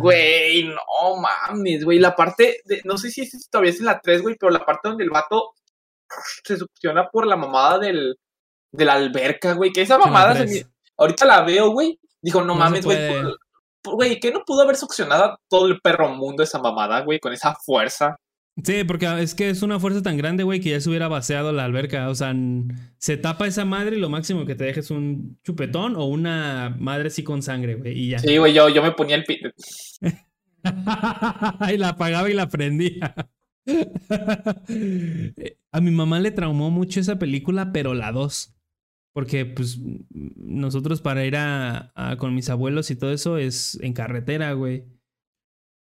güey. 0.00 0.64
No 0.64 1.16
mames, 1.16 1.84
güey. 1.84 1.98
La 1.98 2.16
parte, 2.16 2.60
de, 2.64 2.82
no 2.84 2.98
sé 2.98 3.10
si 3.10 3.22
es, 3.22 3.48
todavía 3.50 3.70
es 3.70 3.80
en 3.80 3.86
la 3.86 4.00
3, 4.00 4.22
güey, 4.22 4.36
pero 4.38 4.50
la 4.50 4.64
parte 4.64 4.88
donde 4.88 5.04
el 5.04 5.10
vato 5.10 5.52
se 6.44 6.56
succiona 6.56 7.08
por 7.08 7.26
la 7.26 7.36
mamada 7.36 7.78
del, 7.78 8.16
de 8.72 8.84
la 8.84 8.94
alberca, 8.94 9.54
güey. 9.54 9.72
Que 9.72 9.82
esa 9.82 9.98
mamada, 9.98 10.46
se 10.46 10.66
ahorita 10.96 11.24
la 11.24 11.42
veo, 11.42 11.70
güey. 11.70 11.98
Dijo, 12.20 12.40
no, 12.40 12.48
No 12.48 12.54
mames, 12.56 12.84
güey. 12.84 12.98
Güey, 13.92 14.18
¿qué 14.20 14.32
no 14.32 14.42
pudo 14.44 14.62
haber 14.62 14.76
succionado 14.76 15.24
a 15.24 15.40
todo 15.48 15.66
el 15.66 15.80
perro 15.80 16.14
mundo 16.14 16.42
esa 16.42 16.58
mamada, 16.58 17.00
güey? 17.02 17.20
Con 17.20 17.32
esa 17.32 17.54
fuerza. 17.54 18.16
Sí, 18.64 18.82
porque 18.82 19.06
es 19.22 19.36
que 19.36 19.50
es 19.50 19.62
una 19.62 19.78
fuerza 19.78 20.02
tan 20.02 20.16
grande, 20.16 20.42
güey, 20.42 20.60
que 20.60 20.70
ya 20.70 20.80
se 20.80 20.88
hubiera 20.88 21.06
vaciado 21.06 21.52
la 21.52 21.64
alberca. 21.64 22.08
O 22.08 22.14
sea, 22.16 22.34
se 22.98 23.16
tapa 23.16 23.46
esa 23.46 23.64
madre 23.64 23.96
y 23.96 24.00
lo 24.00 24.08
máximo 24.08 24.44
que 24.46 24.56
te 24.56 24.64
deja 24.64 24.80
es 24.80 24.90
un 24.90 25.38
chupetón 25.44 25.94
o 25.94 26.06
una 26.06 26.74
madre 26.78 27.06
así 27.08 27.22
con 27.22 27.42
sangre, 27.42 27.76
güey. 27.76 27.96
Y 27.96 28.10
ya. 28.10 28.18
Sí, 28.18 28.36
güey, 28.36 28.52
yo, 28.52 28.68
yo 28.68 28.82
me 28.82 28.90
ponía 28.90 29.14
el... 29.14 29.24
pi- 29.24 29.40
y 31.72 31.76
la 31.76 31.90
apagaba 31.90 32.28
y 32.28 32.34
la 32.34 32.48
prendía. 32.48 33.14
A 35.70 35.80
mi 35.80 35.90
mamá 35.90 36.20
le 36.20 36.30
traumó 36.30 36.70
mucho 36.70 37.00
esa 37.00 37.18
película, 37.18 37.72
pero 37.72 37.94
la 37.94 38.12
2. 38.12 38.54
Porque, 39.14 39.46
pues, 39.46 39.78
nosotros 40.10 41.00
para 41.00 41.24
ir 41.24 41.36
a, 41.36 41.92
a- 41.94 42.16
con 42.18 42.34
mis 42.34 42.48
abuelos 42.50 42.90
y 42.90 42.96
todo 42.96 43.12
eso 43.12 43.38
es 43.38 43.78
en 43.82 43.92
carretera, 43.92 44.52
güey. 44.52 44.84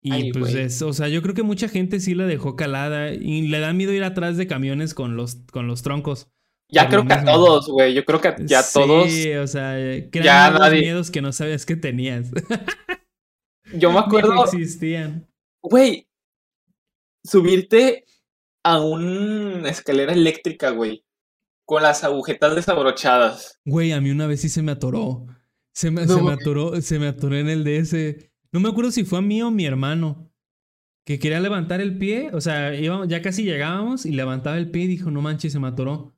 Y 0.02 0.12
Ay, 0.12 0.32
pues 0.32 0.52
güey. 0.54 0.64
es, 0.66 0.82
o 0.84 0.94
sea, 0.94 1.08
yo 1.10 1.22
creo 1.22 1.34
que 1.34 1.44
mucha 1.44 1.68
gente 1.68 2.00
sí 2.00 2.14
la 2.14 2.26
dejó 2.28 2.56
calada 2.56 3.12
y 3.14 3.48
le 3.48 3.60
da 3.60 3.74
miedo 3.74 3.92
ir 3.92 4.04
atrás 4.04 4.38
de 4.38 4.46
camiones 4.48 4.94
con 4.94 5.16
los, 5.18 5.36
con 5.52 5.68
los 5.68 5.82
troncos. 5.82 6.30
Ya 6.70 6.90
creo 6.90 7.06
que 7.06 7.14
a 7.14 7.24
todos, 7.26 7.68
güey. 7.68 7.94
Yo 7.94 8.06
creo 8.06 8.20
que 8.22 8.34
ya 8.46 8.62
Sí, 8.64 8.74
todos... 8.80 9.08
o 9.08 9.48
sea, 9.48 9.78
ya 10.12 10.52
nadie- 10.52 10.82
miedos 10.82 11.12
que 11.12 11.22
no 11.22 11.32
sabías 11.32 11.66
que 11.66 11.76
tenías. 11.76 12.32
Yo 13.78 13.92
me 13.92 14.00
acuerdo... 14.00 14.44
existían. 14.46 15.28
Güey, 15.62 16.08
subirte 17.24 18.06
a 18.64 18.80
una 18.82 19.70
escalera 19.70 20.14
eléctrica, 20.14 20.72
güey, 20.72 21.05
con 21.66 21.84
las 21.84 22.04
agujetas 22.04 22.56
desabrochadas. 22.56 23.60
Güey, 23.66 23.92
a 23.92 24.00
mí 24.00 24.12
una 24.12 24.28
vez 24.28 24.42
sí 24.42 24.50
se 24.50 24.62
me 24.62 24.72
atoró. 24.72 25.26
Se 25.74 25.92
me, 25.92 26.06
No 26.06 26.16
se 26.16 26.22
me 26.22 26.32
atoró, 26.32 26.82
se 26.82 27.00
me 27.00 27.08
atoró 27.08 27.36
en 27.36 27.50
el 27.50 27.64
DS. 27.64 28.30
No 28.52 28.60
me 28.60 28.70
acuerdo 28.70 28.92
si 28.92 29.04
fue 29.04 29.20
a 29.20 29.22
mí 29.22 29.42
o 29.42 29.48
a 29.48 29.52
mi 29.52 29.66
hermano. 29.66 30.32
Que 31.06 31.20
quería 31.20 31.40
levantar 31.40 31.82
el 31.82 31.98
pie. 31.98 32.30
O 32.34 32.40
sea, 32.40 32.74
íbamos, 32.74 33.08
ya 33.08 33.22
casi 33.22 33.44
llegábamos 33.44 34.06
y 34.06 34.12
levantaba 34.12 34.58
el 34.58 34.72
pie 34.72 34.84
y 34.84 34.88
dijo, 34.88 35.12
no 35.12 35.22
manches, 35.22 35.52
se 35.52 35.60
me 35.60 35.68
atoró. 35.68 36.16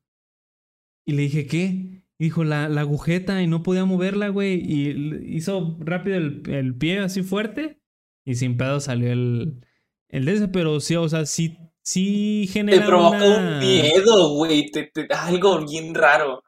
Y 1.05 1.13
le 1.13 1.23
dije, 1.23 1.47
¿qué? 1.47 2.03
Y 2.19 2.23
dijo, 2.25 2.43
la, 2.43 2.69
la 2.69 2.81
agujeta 2.81 3.41
y 3.41 3.47
no 3.47 3.63
podía 3.63 3.85
moverla, 3.85 4.29
güey. 4.29 4.55
Y 4.55 5.35
hizo 5.35 5.77
rápido 5.79 6.17
el, 6.17 6.43
el 6.47 6.75
pie 6.75 6.99
así 6.99 7.23
fuerte. 7.23 7.81
Y 8.25 8.35
sin 8.35 8.57
pedo 8.57 8.79
salió 8.79 9.11
el, 9.11 9.65
el 10.09 10.25
DS. 10.25 10.49
Pero 10.51 10.79
sí, 10.79 10.95
o 10.95 11.07
sea, 11.09 11.25
sí, 11.25 11.57
sí 11.87 12.43
Te 12.47 12.53
genera 12.53 12.85
provocó 12.85 13.15
una- 13.15 13.37
un 13.53 13.59
miedo, 13.59 14.29
güey, 14.35 14.69
te, 14.71 14.91
te- 14.93 15.07
algo 15.13 15.65
bien 15.65 15.93
raro. 15.95 16.43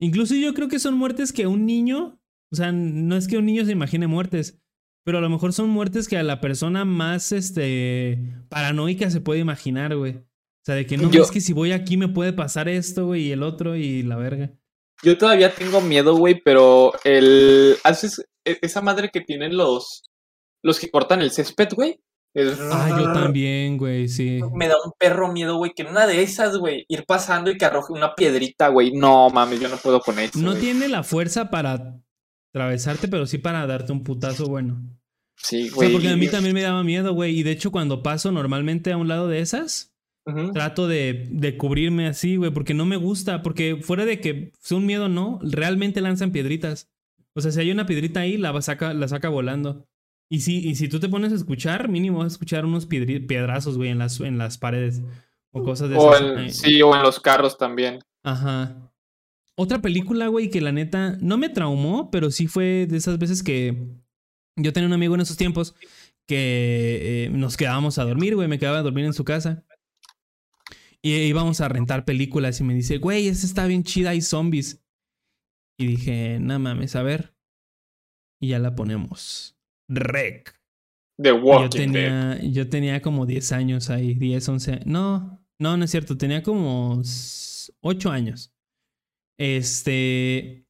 Incluso 0.00 0.34
yo 0.34 0.54
creo 0.54 0.68
que 0.68 0.78
son 0.78 0.94
muertes 0.94 1.32
que 1.32 1.46
un 1.46 1.66
niño, 1.66 2.18
o 2.50 2.56
sea, 2.56 2.72
no 2.72 3.16
es 3.16 3.28
que 3.28 3.36
un 3.36 3.44
niño 3.46 3.64
se 3.64 3.72
imagine 3.72 4.06
muertes, 4.06 4.58
pero 5.04 5.18
a 5.18 5.20
lo 5.20 5.28
mejor 5.28 5.52
son 5.52 5.68
muertes 5.68 6.08
que 6.08 6.16
a 6.16 6.22
la 6.22 6.40
persona 6.40 6.84
más 6.84 7.32
este 7.32 8.18
paranoica 8.48 9.10
se 9.10 9.20
puede 9.20 9.40
imaginar, 9.40 9.94
güey. 9.96 10.12
O 10.16 10.64
sea, 10.64 10.74
de 10.76 10.86
que 10.86 10.96
no, 10.96 11.10
Yo- 11.10 11.22
es 11.22 11.30
que 11.30 11.40
si 11.40 11.52
voy 11.52 11.72
aquí 11.72 11.96
me 11.96 12.08
puede 12.08 12.32
pasar 12.32 12.68
esto, 12.68 13.06
güey, 13.06 13.24
y 13.26 13.32
el 13.32 13.42
otro 13.42 13.76
y 13.76 14.02
la 14.02 14.16
verga. 14.16 14.52
Yo 15.02 15.18
todavía 15.18 15.52
tengo 15.54 15.80
miedo, 15.80 16.16
güey, 16.16 16.40
pero 16.42 16.92
el. 17.04 17.76
Haces 17.82 18.24
e- 18.44 18.58
esa 18.62 18.80
madre 18.80 19.10
que 19.12 19.20
tienen 19.20 19.56
los. 19.56 20.04
Los 20.62 20.78
que 20.78 20.88
cortan 20.90 21.20
el 21.20 21.32
césped, 21.32 21.70
güey. 21.74 22.00
Es- 22.34 22.58
Ah, 22.60 22.96
yo 22.98 23.12
también, 23.12 23.76
güey, 23.76 24.08
sí. 24.08 24.40
Me 24.54 24.66
da 24.68 24.74
un 24.84 24.92
perro 24.98 25.30
miedo, 25.32 25.56
güey, 25.56 25.72
que 25.74 25.82
en 25.82 25.88
una 25.88 26.06
de 26.06 26.22
esas, 26.22 26.56
güey, 26.56 26.84
ir 26.88 27.04
pasando 27.06 27.50
y 27.50 27.58
que 27.58 27.64
arroje 27.66 27.92
una 27.92 28.14
piedrita, 28.14 28.68
güey. 28.68 28.92
No 28.92 29.28
mames, 29.30 29.60
yo 29.60 29.68
no 29.68 29.76
puedo 29.76 30.00
con 30.00 30.18
eso. 30.18 30.38
No 30.38 30.52
güey. 30.52 30.60
tiene 30.62 30.88
la 30.88 31.02
fuerza 31.02 31.50
para 31.50 31.98
atravesarte, 32.54 33.08
pero 33.08 33.26
sí 33.26 33.38
para 33.38 33.66
darte 33.66 33.92
un 33.92 34.02
putazo 34.02 34.46
bueno. 34.46 34.80
Sí, 35.36 35.62
O 35.64 35.66
sea, 35.66 35.74
güey. 35.74 35.92
porque 35.92 36.08
a 36.08 36.16
mí 36.16 36.28
también 36.28 36.54
me 36.54 36.62
daba 36.62 36.82
miedo, 36.84 37.12
güey. 37.14 37.38
Y 37.38 37.42
de 37.42 37.50
hecho, 37.50 37.70
cuando 37.72 38.02
paso 38.02 38.30
normalmente 38.32 38.92
a 38.92 38.96
un 38.96 39.08
lado 39.08 39.28
de 39.28 39.40
esas, 39.40 39.92
trato 40.54 40.86
de, 40.86 41.26
de 41.30 41.56
cubrirme 41.56 42.06
así, 42.06 42.36
güey, 42.36 42.50
porque 42.52 42.74
no 42.74 42.86
me 42.86 42.96
gusta. 42.96 43.42
Porque 43.42 43.76
fuera 43.82 44.04
de 44.04 44.20
que 44.20 44.52
sea 44.60 44.78
un 44.78 44.86
miedo, 44.86 45.08
no, 45.08 45.38
realmente 45.42 46.00
lanzan 46.00 46.30
piedritas. 46.32 46.88
O 47.34 47.40
sea, 47.40 47.50
si 47.50 47.60
hay 47.60 47.70
una 47.70 47.86
piedrita 47.86 48.20
ahí, 48.20 48.36
la 48.38 48.52
va- 48.52 48.62
saca, 48.62 48.94
la 48.94 49.08
saca 49.08 49.28
volando. 49.28 49.86
Y 50.32 50.40
si, 50.40 50.66
y 50.66 50.76
si 50.76 50.88
tú 50.88 50.98
te 50.98 51.10
pones 51.10 51.30
a 51.30 51.34
escuchar, 51.34 51.90
mínimo 51.90 52.18
vas 52.20 52.24
a 52.32 52.34
escuchar 52.36 52.64
unos 52.64 52.86
piedrazos, 52.86 53.76
güey, 53.76 53.90
en 53.90 53.98
las, 53.98 54.18
en 54.20 54.38
las 54.38 54.56
paredes. 54.56 55.02
O 55.50 55.62
cosas 55.62 55.90
de 55.90 55.96
O 55.96 56.14
esas. 56.14 56.22
en- 56.30 56.38
Ay, 56.38 56.50
sí, 56.50 56.80
o 56.80 56.96
en 56.96 57.02
los 57.02 57.20
carros 57.20 57.58
también. 57.58 57.98
Ajá. 58.22 58.90
Otra 59.58 59.82
película, 59.82 60.28
güey, 60.28 60.48
que 60.48 60.62
la 60.62 60.72
neta 60.72 61.18
no 61.20 61.36
me 61.36 61.50
traumó, 61.50 62.10
pero 62.10 62.30
sí 62.30 62.46
fue 62.46 62.86
de 62.88 62.96
esas 62.96 63.18
veces 63.18 63.42
que 63.42 63.76
yo 64.56 64.72
tenía 64.72 64.86
un 64.86 64.94
amigo 64.94 65.14
en 65.14 65.20
esos 65.20 65.36
tiempos 65.36 65.74
que 66.26 67.26
eh, 67.26 67.30
nos 67.30 67.58
quedábamos 67.58 67.98
a 67.98 68.04
dormir, 68.04 68.34
güey, 68.34 68.48
me 68.48 68.58
quedaba 68.58 68.78
a 68.78 68.82
dormir 68.82 69.04
en 69.04 69.12
su 69.12 69.24
casa. 69.24 69.66
Y 71.02 71.12
íbamos 71.14 71.60
a 71.60 71.68
rentar 71.68 72.06
películas 72.06 72.58
y 72.58 72.64
me 72.64 72.72
dice, 72.74 72.96
güey, 72.96 73.28
esta 73.28 73.44
está 73.44 73.66
bien 73.66 73.84
chida, 73.84 74.10
hay 74.10 74.22
zombies. 74.22 74.82
Y 75.76 75.86
dije, 75.88 76.38
no 76.40 76.58
mames, 76.58 76.96
a 76.96 77.02
ver. 77.02 77.34
Y 78.40 78.48
ya 78.48 78.58
la 78.58 78.74
ponemos. 78.74 79.58
Rec. 79.88 80.58
The 81.20 81.28
Yo 81.30 81.36
Walking 81.36 81.92
Dead. 81.92 82.38
tenía, 82.38 82.40
yo 82.50 82.68
tenía 82.68 83.02
como 83.02 83.26
10 83.26 83.52
años 83.52 83.90
ahí, 83.90 84.14
10, 84.14 84.48
11. 84.48 84.80
No, 84.86 85.44
no, 85.58 85.76
no 85.76 85.84
es 85.84 85.90
cierto, 85.90 86.16
tenía 86.16 86.42
como 86.42 87.02
8 87.80 88.10
años. 88.10 88.52
Este. 89.38 90.66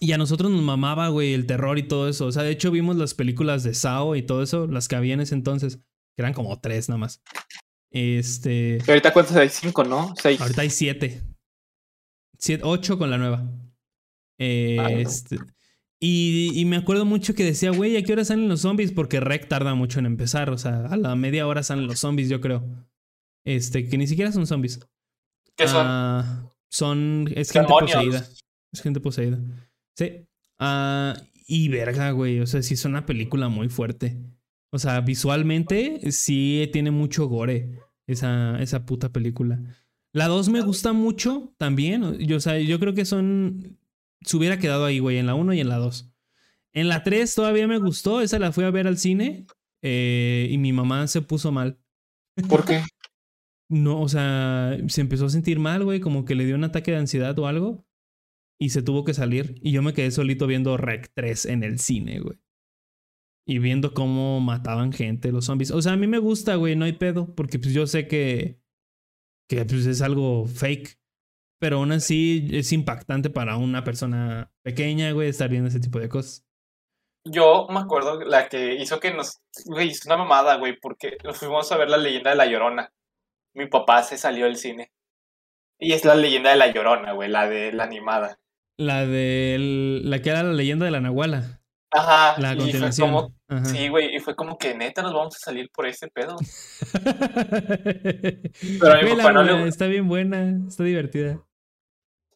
Y 0.00 0.12
a 0.12 0.18
nosotros 0.18 0.50
nos 0.50 0.62
mamaba, 0.62 1.08
güey, 1.08 1.34
el 1.34 1.46
terror 1.46 1.78
y 1.78 1.84
todo 1.86 2.08
eso. 2.08 2.26
O 2.26 2.32
sea, 2.32 2.42
de 2.42 2.50
hecho 2.50 2.70
vimos 2.70 2.96
las 2.96 3.14
películas 3.14 3.62
de 3.62 3.74
Sao 3.74 4.16
y 4.16 4.22
todo 4.22 4.42
eso, 4.42 4.66
las 4.66 4.88
que 4.88 4.96
había 4.96 5.14
en 5.14 5.20
ese 5.20 5.34
entonces, 5.34 5.76
que 5.76 5.82
eran 6.22 6.32
como 6.34 6.60
tres 6.60 6.88
nada 6.88 6.98
más. 6.98 7.22
Este. 7.92 8.78
Ahorita 8.88 9.12
cuántos 9.12 9.36
hay? 9.36 9.48
Cinco, 9.48 9.84
¿no? 9.84 10.14
Seis. 10.20 10.40
Ahorita 10.40 10.62
hay 10.62 10.70
siete. 10.70 11.22
Siete, 12.38 12.64
ocho 12.66 12.98
con 12.98 13.08
la 13.10 13.18
nueva. 13.18 13.48
Eh, 14.38 14.76
Ah, 14.80 14.90
no. 14.90 14.96
este, 14.98 15.38
y, 16.06 16.50
y 16.54 16.66
me 16.66 16.76
acuerdo 16.76 17.06
mucho 17.06 17.34
que 17.34 17.44
decía, 17.44 17.70
güey, 17.70 17.96
¿a 17.96 18.02
qué 18.02 18.12
hora 18.12 18.26
salen 18.26 18.46
los 18.46 18.60
zombies? 18.60 18.92
Porque 18.92 19.20
Rec 19.20 19.48
tarda 19.48 19.74
mucho 19.74 20.00
en 20.00 20.04
empezar. 20.04 20.50
O 20.50 20.58
sea, 20.58 20.84
a 20.84 20.98
la 20.98 21.16
media 21.16 21.46
hora 21.46 21.62
salen 21.62 21.86
los 21.86 22.00
zombies, 22.00 22.28
yo 22.28 22.42
creo. 22.42 22.62
Este, 23.46 23.88
que 23.88 23.96
ni 23.96 24.06
siquiera 24.06 24.30
son 24.30 24.46
zombies. 24.46 24.80
¿Qué 25.56 25.66
son? 25.66 25.86
Ah, 25.88 26.52
son. 26.70 27.30
Es 27.34 27.50
gente 27.50 27.68
poseída. 27.68 28.28
Es 28.70 28.82
gente 28.82 29.00
poseída. 29.00 29.38
Sí. 29.96 30.26
Ah, 30.58 31.16
y 31.46 31.68
verga, 31.68 32.10
güey. 32.10 32.40
O 32.40 32.46
sea, 32.46 32.60
sí 32.60 32.74
es 32.74 32.84
una 32.84 33.06
película 33.06 33.48
muy 33.48 33.70
fuerte. 33.70 34.18
O 34.72 34.78
sea, 34.78 35.00
visualmente 35.00 36.12
sí 36.12 36.68
tiene 36.70 36.90
mucho 36.90 37.28
gore. 37.28 37.78
Esa, 38.06 38.60
esa 38.60 38.84
puta 38.84 39.08
película. 39.08 39.58
La 40.12 40.28
2 40.28 40.50
me 40.50 40.60
gusta 40.60 40.92
mucho 40.92 41.54
también. 41.56 42.18
Yo, 42.18 42.36
o 42.36 42.40
sea, 42.40 42.58
yo 42.58 42.78
creo 42.78 42.92
que 42.92 43.06
son. 43.06 43.78
Se 44.22 44.36
hubiera 44.36 44.58
quedado 44.58 44.84
ahí, 44.84 44.98
güey, 44.98 45.18
en 45.18 45.26
la 45.26 45.34
1 45.34 45.52
y 45.54 45.60
en 45.60 45.68
la 45.68 45.76
2. 45.76 46.10
En 46.72 46.88
la 46.88 47.02
3 47.02 47.34
todavía 47.34 47.66
me 47.68 47.78
gustó. 47.78 48.20
Esa 48.20 48.38
la 48.38 48.52
fui 48.52 48.64
a 48.64 48.70
ver 48.70 48.86
al 48.86 48.98
cine. 48.98 49.46
eh, 49.82 50.48
y 50.50 50.58
mi 50.58 50.72
mamá 50.72 51.06
se 51.06 51.20
puso 51.22 51.52
mal. 51.52 51.78
¿Por 52.48 52.64
qué? 52.64 52.82
No, 53.68 54.00
o 54.00 54.08
sea, 54.08 54.76
se 54.88 55.00
empezó 55.00 55.26
a 55.26 55.30
sentir 55.30 55.58
mal, 55.58 55.84
güey, 55.84 56.00
como 56.00 56.24
que 56.24 56.34
le 56.34 56.44
dio 56.46 56.54
un 56.54 56.64
ataque 56.64 56.90
de 56.90 56.98
ansiedad 56.98 57.38
o 57.38 57.46
algo. 57.46 57.86
Y 58.58 58.70
se 58.70 58.82
tuvo 58.82 59.04
que 59.04 59.14
salir. 59.14 59.56
Y 59.62 59.72
yo 59.72 59.82
me 59.82 59.92
quedé 59.94 60.10
solito 60.10 60.46
viendo 60.46 60.76
Rec 60.76 61.10
3 61.14 61.46
en 61.46 61.64
el 61.64 61.78
cine, 61.78 62.20
güey. 62.20 62.38
Y 63.46 63.58
viendo 63.58 63.92
cómo 63.92 64.40
mataban 64.40 64.92
gente 64.92 65.32
los 65.32 65.46
zombies. 65.46 65.70
O 65.70 65.82
sea, 65.82 65.92
a 65.92 65.96
mí 65.96 66.06
me 66.06 66.18
gusta, 66.18 66.54
güey, 66.56 66.76
no 66.76 66.84
hay 66.86 66.94
pedo. 66.94 67.34
Porque 67.34 67.58
pues 67.58 67.74
yo 67.74 67.86
sé 67.86 68.06
que. 68.08 68.60
Que 69.48 69.64
pues 69.64 69.84
es 69.86 70.00
algo 70.00 70.46
fake. 70.46 70.98
Pero 71.60 71.76
aún 71.76 71.92
así 71.92 72.48
es 72.52 72.72
impactante 72.72 73.30
para 73.30 73.56
una 73.56 73.84
persona 73.84 74.52
pequeña, 74.62 75.12
güey, 75.12 75.28
estar 75.28 75.48
viendo 75.48 75.68
ese 75.68 75.80
tipo 75.80 75.98
de 75.98 76.08
cosas. 76.08 76.44
Yo 77.26 77.66
me 77.70 77.80
acuerdo 77.80 78.20
la 78.20 78.48
que 78.48 78.74
hizo 78.74 79.00
que 79.00 79.14
nos. 79.14 79.40
Güey, 79.64 79.88
hizo 79.88 80.08
una 80.08 80.18
mamada, 80.18 80.56
güey, 80.56 80.78
porque 80.78 81.16
nos 81.24 81.38
fuimos 81.38 81.70
a 81.72 81.76
ver 81.76 81.88
la 81.88 81.96
leyenda 81.96 82.30
de 82.30 82.36
la 82.36 82.46
llorona. 82.46 82.92
Mi 83.54 83.66
papá 83.66 84.02
se 84.02 84.18
salió 84.18 84.44
del 84.44 84.56
cine. 84.56 84.92
Y 85.78 85.92
es 85.92 86.04
la 86.04 86.14
leyenda 86.14 86.50
de 86.50 86.56
la 86.56 86.72
llorona, 86.72 87.12
güey, 87.12 87.30
la 87.30 87.48
de 87.48 87.72
la 87.72 87.84
animada. 87.84 88.38
La 88.76 89.06
de. 89.06 89.56
la 90.02 90.20
que 90.20 90.30
era 90.30 90.42
la 90.42 90.52
leyenda 90.52 90.84
de 90.84 90.90
la 90.90 91.00
Nahuala. 91.00 91.62
Ajá. 91.92 92.40
La 92.40 92.56
continuación. 92.56 93.10
como. 93.10 93.34
Ajá. 93.56 93.64
Sí, 93.66 93.88
güey, 93.88 94.14
y 94.16 94.20
fue 94.20 94.34
como 94.34 94.56
que 94.58 94.74
neta 94.74 95.02
nos 95.02 95.12
vamos 95.12 95.36
a 95.36 95.38
salir 95.38 95.70
por 95.70 95.86
ese 95.86 96.08
pedo. 96.08 96.36
Pero 98.80 98.92
a 98.92 99.02
mi 99.02 99.10
papá 99.16 99.32
no 99.32 99.42
le- 99.42 99.68
Está 99.68 99.86
bien 99.86 100.08
buena, 100.08 100.66
está 100.68 100.84
divertida. 100.84 101.40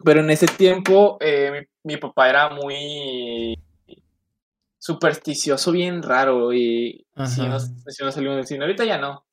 Pero 0.05 0.21
en 0.21 0.31
ese 0.31 0.47
tiempo, 0.47 1.19
eh, 1.21 1.67
mi, 1.85 1.93
mi 1.95 1.97
papá 1.99 2.29
era 2.31 2.51
muy 2.51 3.59
supersticioso, 4.79 5.73
bien 5.73 6.03
raro. 6.03 6.53
Y 6.53 7.05
Ajá. 7.15 7.49
nos, 7.49 7.67
sí 7.87 8.05
nos 8.05 8.15
salimos 8.15 8.37
del 8.37 8.47
cine. 8.47 8.65
Ahorita 8.65 8.85
ya 8.85 8.99
no. 8.99 9.25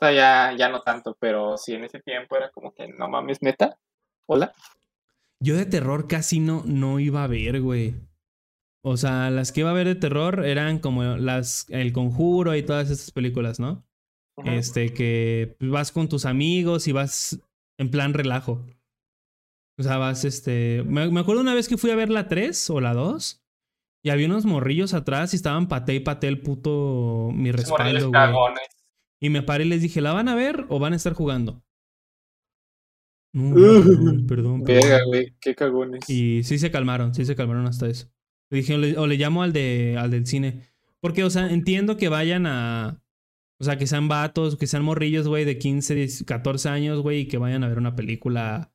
O 0.00 0.06
sea, 0.06 0.12
ya, 0.12 0.56
ya 0.56 0.68
no 0.68 0.80
tanto, 0.82 1.16
pero 1.18 1.56
sí 1.56 1.74
en 1.74 1.84
ese 1.84 2.00
tiempo 2.00 2.36
era 2.36 2.50
como 2.50 2.72
que 2.72 2.86
no 2.86 3.08
mames, 3.08 3.42
neta. 3.42 3.76
Hola. 4.26 4.52
Yo 5.40 5.56
de 5.56 5.66
terror 5.66 6.06
casi 6.06 6.38
no, 6.38 6.62
no 6.64 7.00
iba 7.00 7.24
a 7.24 7.26
ver, 7.26 7.60
güey. 7.60 7.94
O 8.84 8.96
sea, 8.96 9.30
las 9.30 9.52
que 9.52 9.60
iba 9.60 9.70
a 9.70 9.74
ver 9.74 9.86
de 9.86 9.94
terror 9.94 10.44
eran 10.46 10.78
como 10.78 11.02
las 11.16 11.66
El 11.68 11.92
Conjuro 11.92 12.54
y 12.54 12.62
todas 12.62 12.90
esas 12.90 13.10
películas, 13.10 13.58
¿no? 13.58 13.84
Este, 14.44 14.94
que 14.94 15.56
vas 15.60 15.90
con 15.90 16.08
tus 16.08 16.24
amigos 16.24 16.86
y 16.86 16.92
vas 16.92 17.40
en 17.76 17.90
plan 17.90 18.14
relajo. 18.14 18.64
O 19.78 19.82
sea, 19.82 19.98
vas, 19.98 20.24
este... 20.24 20.84
Me, 20.86 21.10
me 21.10 21.20
acuerdo 21.20 21.42
una 21.42 21.54
vez 21.54 21.68
que 21.68 21.76
fui 21.76 21.90
a 21.90 21.96
ver 21.96 22.08
la 22.08 22.28
3 22.28 22.70
o 22.70 22.80
la 22.80 22.94
2 22.94 23.44
y 24.04 24.10
había 24.10 24.26
unos 24.26 24.44
morrillos 24.44 24.94
atrás 24.94 25.32
y 25.32 25.36
estaban 25.36 25.68
paté 25.68 25.94
y 25.94 26.00
paté 26.00 26.28
el 26.28 26.40
puto 26.40 27.30
mi 27.32 27.50
respaldo, 27.52 28.10
güey. 28.10 28.12
cagones. 28.12 28.68
Y 29.20 29.30
me 29.30 29.42
paré 29.42 29.64
y 29.64 29.68
les 29.68 29.82
dije, 29.82 30.00
¿la 30.00 30.12
van 30.12 30.28
a 30.28 30.36
ver 30.36 30.66
o 30.68 30.78
van 30.78 30.92
a 30.92 30.96
estar 30.96 31.14
jugando? 31.14 31.62
No, 33.34 33.54
no, 33.54 33.56
perdón, 34.26 34.26
perdón, 34.26 34.64
perdón. 34.64 35.00
güey, 35.06 35.34
qué 35.40 35.54
cagones. 35.54 36.08
Y 36.08 36.42
sí 36.44 36.58
se 36.58 36.70
calmaron, 36.70 37.14
sí 37.14 37.24
se 37.24 37.34
calmaron 37.34 37.66
hasta 37.66 37.88
eso. 37.88 38.08
Le 38.50 38.58
dije, 38.58 38.74
o 38.96 39.06
le, 39.06 39.16
llamo 39.16 39.42
al, 39.42 39.52
de, 39.52 39.96
al 39.98 40.10
del 40.10 40.26
cine. 40.26 40.62
Porque, 41.00 41.24
o 41.24 41.30
sea, 41.30 41.50
entiendo 41.50 41.96
que 41.96 42.08
vayan 42.08 42.46
a... 42.46 43.02
O 43.60 43.64
sea, 43.64 43.76
que 43.76 43.86
sean 43.86 44.06
vatos, 44.08 44.56
que 44.56 44.66
sean 44.68 44.84
morrillos, 44.84 45.26
güey, 45.26 45.44
de 45.44 45.58
15, 45.58 45.94
10, 45.94 46.24
14 46.24 46.68
años, 46.68 47.00
güey, 47.00 47.20
y 47.20 47.26
que 47.26 47.38
vayan 47.38 47.64
a 47.64 47.68
ver 47.68 47.78
una 47.78 47.96
película 47.96 48.72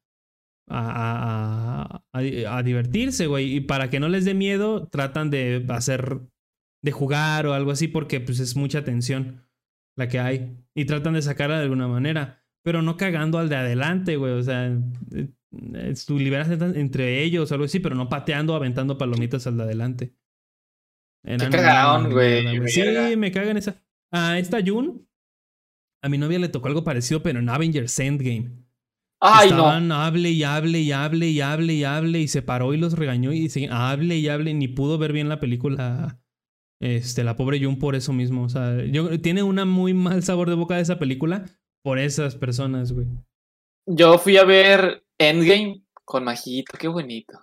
a, 0.69 2.01
a- 2.11 2.57
a 2.57 2.63
divertirse, 2.63 3.27
güey. 3.27 3.55
Y 3.55 3.59
para 3.61 3.89
que 3.89 3.99
no 3.99 4.09
les 4.09 4.25
dé 4.25 4.33
miedo, 4.33 4.87
tratan 4.87 5.29
de 5.29 5.65
hacer... 5.69 6.21
De 6.83 6.91
jugar 6.91 7.47
o 7.47 7.53
algo 7.53 7.71
así, 7.71 7.87
porque 7.87 8.19
pues 8.19 8.39
es 8.41 8.57
mucha 8.57 8.83
tensión 8.83 9.47
la 9.95 10.09
que 10.09 10.19
hay. 10.19 10.57
Y 10.75 10.83
tratan 10.83 11.13
de 11.13 11.21
sacarla 11.21 11.55
de 11.57 11.63
alguna 11.63 11.87
manera. 11.87 12.43
Pero 12.61 12.81
no 12.81 12.97
cagando 12.97 13.37
al 13.37 13.47
de 13.47 13.55
adelante, 13.55 14.17
güey. 14.17 14.33
O 14.33 14.43
sea, 14.43 14.77
eh, 15.53 15.91
eh, 15.91 15.93
tú 16.05 16.17
liberas 16.19 16.49
entre- 16.49 17.23
ellos 17.23 17.51
o 17.51 17.53
algo 17.53 17.65
así, 17.65 17.79
pero 17.79 17.95
no 17.95 18.09
pateando, 18.09 18.55
aventando 18.55 18.97
palomitas 18.97 19.47
al 19.47 19.57
de 19.57 19.63
adelante. 19.63 20.15
Eran 21.25 21.51
Qué 21.51 21.57
una 21.57 22.09
güey, 22.09 22.43
verga. 22.59 22.67
Sí, 22.67 23.15
me 23.15 23.31
cagan 23.31 23.57
esa. 23.57 23.81
A 24.11 24.37
esta 24.37 24.59
Jun, 24.65 25.07
a 26.03 26.09
mi 26.09 26.17
novia 26.17 26.37
le 26.39 26.49
tocó 26.49 26.67
algo 26.67 26.83
parecido, 26.83 27.23
pero 27.23 27.39
en 27.39 27.49
Avengers 27.49 27.97
Endgame. 27.99 28.51
Ay, 29.21 29.51
no. 29.51 29.69
Hable 29.69 30.31
y 30.31 30.43
hable 30.43 30.79
y 30.81 30.91
hable 30.91 31.29
y 31.29 31.39
hable 31.39 31.73
y 31.73 31.83
hable 31.85 32.19
y 32.19 32.27
se 32.27 32.41
paró 32.41 32.73
y 32.73 32.77
los 32.77 32.93
regañó 32.93 33.31
y 33.31 33.47
se, 33.47 33.69
hable 33.69 34.17
y 34.17 34.27
hable 34.27 34.53
ni 34.53 34.67
pudo 34.67 34.97
ver 34.97 35.13
bien 35.13 35.29
la 35.29 35.39
película. 35.39 36.19
Este, 36.81 37.23
la 37.23 37.37
pobre 37.37 37.63
Jun 37.63 37.79
por 37.79 37.95
eso 37.95 38.11
mismo. 38.11 38.43
O 38.43 38.49
sea, 38.49 38.83
yo, 38.83 39.21
tiene 39.21 39.43
una 39.43 39.63
muy 39.63 39.93
mal 39.93 40.23
sabor 40.23 40.49
de 40.49 40.55
boca 40.55 40.75
de 40.75 40.81
esa 40.81 40.99
película 40.99 41.45
por 41.81 41.99
esas 41.99 42.35
personas, 42.35 42.91
güey. 42.91 43.07
Yo 43.87 44.17
fui 44.17 44.35
a 44.35 44.43
ver 44.43 45.05
Endgame 45.29 45.81
con 46.05 46.23
Majito, 46.23 46.77
qué 46.77 46.87
bonito. 46.87 47.39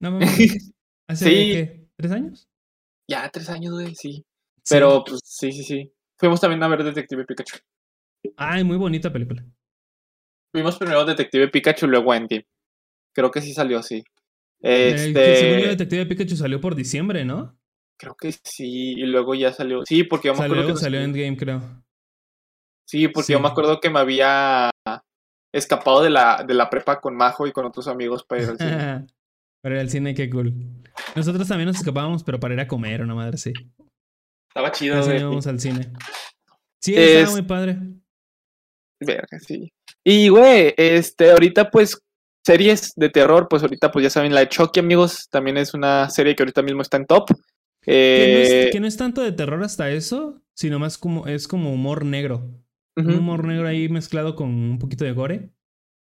No 0.00 0.10
mames. 0.12 0.72
¿Hace 1.08 1.24
Sí. 1.24 1.52
qué? 1.52 1.86
¿Tres 1.96 2.12
años? 2.12 2.48
Ya, 3.08 3.28
tres 3.30 3.48
años, 3.50 3.72
güey, 3.74 3.94
sí. 3.94 4.24
Sí. 4.62 4.74
Pero, 4.74 5.04
pues, 5.04 5.20
sí, 5.24 5.52
sí, 5.52 5.62
sí. 5.62 5.92
Fuimos 6.18 6.40
también 6.40 6.62
a 6.62 6.68
ver 6.68 6.82
Detective 6.84 7.24
Pikachu. 7.24 7.58
Ay, 8.36 8.64
muy 8.64 8.76
bonita 8.78 9.12
película. 9.12 9.44
Vimos 10.54 10.78
primero 10.78 11.04
Detective 11.04 11.48
Pikachu, 11.48 11.86
luego 11.86 12.12
Andy. 12.12 12.44
Creo 13.12 13.30
que 13.30 13.40
sí 13.42 13.52
salió 13.52 13.78
así. 13.78 14.02
El 14.60 15.12
que 15.12 15.36
según 15.36 15.58
yo, 15.58 15.64
Este, 15.64 15.68
Detective 15.68 16.06
Pikachu 16.06 16.36
salió 16.36 16.60
por 16.60 16.74
diciembre, 16.74 17.24
¿no? 17.24 17.58
creo 17.96 18.16
que 18.16 18.32
sí, 18.32 18.92
y 18.92 19.02
luego 19.06 19.34
ya 19.34 19.52
salió. 19.52 19.82
Sí, 19.86 20.02
porque 20.04 20.28
yo 20.28 20.34
me 20.34 20.44
acuerdo 20.44 20.74
que 20.74 20.76
salió 20.80 21.00
Endgame, 21.00 21.36
creo. 21.36 21.84
Sí, 22.86 23.08
porque 23.08 23.32
yo 23.32 23.40
me 23.40 23.48
acuerdo 23.48 23.80
que 23.80 23.88
me 23.88 23.98
había 24.00 24.70
escapado 25.56 26.02
de 26.02 26.10
la, 26.10 26.44
de 26.46 26.52
la 26.54 26.68
prepa 26.68 27.00
con 27.00 27.16
Majo 27.16 27.46
y 27.46 27.52
con 27.52 27.64
otros 27.64 27.88
amigos 27.88 28.24
para 28.24 28.42
ir 28.42 28.48
al 28.50 28.58
cine. 28.58 29.06
Para 29.62 29.76
ir 29.76 29.80
al 29.80 29.88
cine, 29.88 30.14
qué 30.14 30.28
cool. 30.28 30.52
Nosotros 31.16 31.48
también 31.48 31.68
nos 31.68 31.76
escapábamos, 31.78 32.22
pero 32.22 32.38
para 32.38 32.52
ir 32.52 32.60
a 32.60 32.68
comer, 32.68 33.00
una 33.00 33.14
madre, 33.14 33.38
sí. 33.38 33.50
Estaba 34.50 34.70
chido, 34.70 35.02
güey. 35.02 35.20
íbamos 35.20 35.46
al 35.46 35.58
cine. 35.58 35.90
Sí, 36.82 36.94
Es- 36.94 37.00
estaba 37.16 37.30
muy 37.32 37.42
padre. 37.42 37.78
Verga, 39.00 39.38
sí. 39.40 39.72
Y, 40.04 40.28
güey, 40.28 40.74
este, 40.76 41.30
ahorita, 41.30 41.70
pues, 41.70 41.98
series 42.44 42.92
de 42.94 43.08
terror, 43.08 43.48
pues 43.48 43.62
ahorita, 43.62 43.90
pues 43.90 44.02
ya 44.02 44.10
saben, 44.10 44.34
la 44.34 44.40
de 44.40 44.50
Chucky, 44.50 44.80
amigos, 44.80 45.28
también 45.30 45.56
es 45.56 45.72
una 45.72 46.10
serie 46.10 46.36
que 46.36 46.42
ahorita 46.42 46.60
mismo 46.62 46.82
está 46.82 46.98
en 46.98 47.06
top. 47.06 47.28
Que 47.80 48.32
no, 48.34 48.38
es, 48.40 48.50
Eh, 48.50 48.70
que 48.70 48.80
no 48.80 48.86
es 48.86 48.96
tanto 48.98 49.22
de 49.22 49.32
terror 49.32 49.62
hasta 49.64 49.90
eso, 49.90 50.42
sino 50.54 50.78
más 50.78 50.98
como 50.98 51.26
es 51.26 51.48
como 51.48 51.72
humor 51.72 52.04
negro. 52.04 52.50
Un 52.96 53.10
humor 53.14 53.44
negro 53.46 53.66
ahí 53.66 53.88
mezclado 53.88 54.34
con 54.36 54.48
un 54.48 54.78
poquito 54.78 55.04
de 55.04 55.12
gore. 55.12 55.50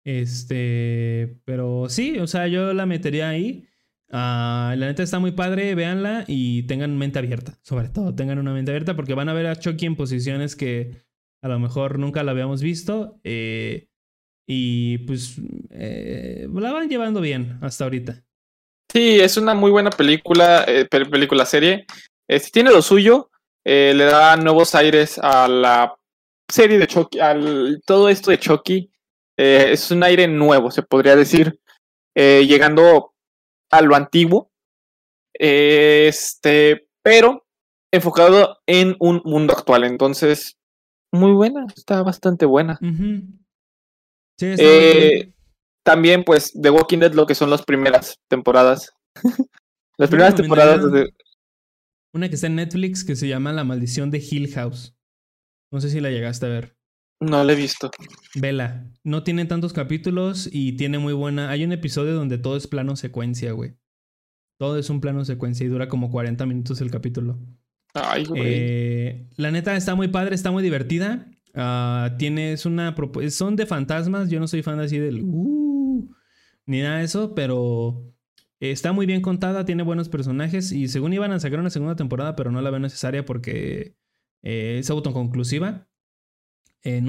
Este, 0.04 1.38
pero 1.46 1.88
sí, 1.90 2.18
o 2.20 2.28
sea, 2.28 2.48
yo 2.48 2.74
la 2.74 2.86
metería 2.86 3.30
ahí. 3.30 3.66
Ah, 4.12 4.76
la 4.78 4.88
neta 4.88 5.04
está 5.04 5.20
muy 5.20 5.32
padre, 5.32 5.74
véanla 5.74 6.26
y 6.28 6.64
tengan 6.64 6.98
mente 6.98 7.20
abierta. 7.20 7.58
Sobre 7.62 7.88
todo, 7.90 8.14
tengan 8.14 8.40
una 8.40 8.54
mente 8.54 8.72
abierta 8.72 8.96
porque 8.96 9.14
van 9.14 9.30
a 9.30 9.34
ver 9.34 9.48
a 9.48 9.56
Chucky 9.56 9.86
en 9.86 9.96
posiciones 9.96 10.56
que 10.56 10.92
a 11.42 11.48
lo 11.48 11.60
mejor 11.60 11.98
nunca 11.98 12.24
la 12.24 12.32
habíamos 12.32 12.62
visto. 12.62 13.20
eh, 13.24 13.88
y 14.48 14.98
pues 15.00 15.38
eh, 15.70 16.48
la 16.54 16.74
van 16.74 16.90
llevando 16.90 17.22
bien 17.22 17.58
hasta 17.62 17.86
ahorita. 17.86 18.22
Sí, 18.92 19.20
es 19.22 19.38
una 19.38 19.54
muy 19.54 19.72
buena 19.72 19.92
película, 19.92 20.66
eh, 20.68 20.86
pel- 20.90 21.10
película 21.10 21.46
serie. 21.46 21.86
Este, 22.28 22.50
tiene 22.52 22.72
lo 22.72 22.82
suyo, 22.82 23.30
le 23.64 23.94
da 24.04 24.36
nuevos 24.36 24.76
aires 24.76 25.18
a 25.20 25.48
la 25.48 25.96
serie 26.52 26.78
de 26.78 26.88
Chucky, 26.88 27.20
al 27.20 27.82
todo 27.86 28.10
esto 28.10 28.32
de 28.32 28.40
Chucky. 28.40 28.92
Eh, 29.38 29.72
es 29.72 29.90
un 29.92 30.04
aire 30.04 30.28
nuevo, 30.28 30.70
se 30.70 30.84
podría 30.84 31.16
decir, 31.16 31.60
eh, 32.16 32.46
llegando 32.48 33.14
a 33.72 33.82
lo 33.82 33.96
antiguo, 33.96 34.52
eh, 35.40 36.06
este, 36.08 36.88
pero 37.02 37.46
enfocado 37.92 38.60
en 38.68 38.96
un 39.00 39.22
mundo 39.26 39.54
actual. 39.54 39.86
Entonces, 39.86 40.58
muy 41.12 41.32
buena, 41.32 41.66
está 41.76 42.04
bastante 42.04 42.46
buena. 42.46 42.78
Sí, 44.38 44.46
está 44.46 44.64
muy 44.64 45.10
bien. 45.10 45.36
también, 45.84 46.24
pues, 46.24 46.54
The 46.54 46.70
Walking 46.70 47.00
Dead, 47.00 47.14
lo 47.14 47.26
que 47.26 47.36
son 47.36 47.50
las 47.50 47.64
primeras 47.64 48.20
temporadas. 48.28 48.94
las 49.98 50.10
primeras 50.10 50.36
temporadas 50.36 50.92
de, 50.92 51.14
Una 52.14 52.30
que 52.30 52.36
está 52.36 52.48
en 52.48 52.56
Netflix 52.56 53.04
que 53.04 53.16
se 53.16 53.28
llama 53.28 53.54
La 53.54 53.64
Maldición 53.64 54.12
de 54.12 54.20
Hill 54.20 54.54
House. 54.54 54.94
No 55.72 55.80
sé 55.80 55.90
si 55.90 56.00
la 56.00 56.12
llegaste 56.12 56.46
a 56.46 56.50
ver. 56.50 56.78
No 57.22 57.44
lo 57.44 57.52
he 57.52 57.56
visto. 57.56 57.92
Vela. 58.36 58.92
No 59.04 59.24
tiene 59.24 59.46
tantos 59.46 59.74
capítulos 59.74 60.50
y 60.52 60.74
tiene 60.74 60.98
muy 60.98 61.14
buena. 61.14 61.50
Hay 61.50 61.64
un 61.64 61.72
episodio 61.72 62.14
donde 62.16 62.38
todo 62.38 62.58
es 62.58 62.68
plano 62.68 62.96
secuencia, 62.96 63.52
güey. 63.52 63.76
Todo 64.58 64.78
es 64.78 64.90
un 64.90 65.02
plano 65.02 65.24
secuencia 65.24 65.66
y 65.66 65.70
dura 65.70 65.88
como 65.88 66.10
40 66.10 66.46
minutos 66.46 66.82
el 66.82 66.92
capítulo. 66.92 67.40
Ay, 67.94 68.26
güey. 68.26 68.42
Eh, 68.44 69.30
la 69.38 69.52
neta 69.52 69.76
está 69.76 69.96
muy 69.96 70.08
padre, 70.08 70.36
está 70.36 70.52
muy 70.52 70.64
divertida. 70.64 71.28
Ah, 71.54 72.16
tienes 72.18 72.66
una 72.66 72.96
Son 73.30 73.56
de 73.56 73.66
fantasmas. 73.66 74.30
Yo 74.30 74.40
no 74.40 74.48
soy 74.48 74.64
fan 74.64 74.80
así 74.80 74.98
del. 74.98 75.22
"Uh", 75.24 76.10
ni 76.66 76.82
nada 76.82 77.00
de 77.00 77.06
eso, 77.06 77.36
pero 77.36 78.04
está 78.60 78.94
muy 78.94 79.06
bien 79.06 79.22
contada, 79.22 79.66
tiene 79.66 79.84
buenos 79.84 80.10
personajes. 80.10 80.72
Y 80.72 80.88
según 80.88 81.14
iban 81.14 81.32
a 81.32 81.40
sacar 81.40 81.60
una 81.60 81.70
segunda 81.70 81.96
temporada, 81.96 82.36
pero 82.36 82.52
no 82.52 82.62
la 82.62 82.70
veo 82.72 82.80
necesaria 82.80 83.26
porque 83.26 83.96
eh, 84.44 84.78
es 84.80 84.90
autoconclusiva. 84.90 85.88
Eh, 86.84 87.04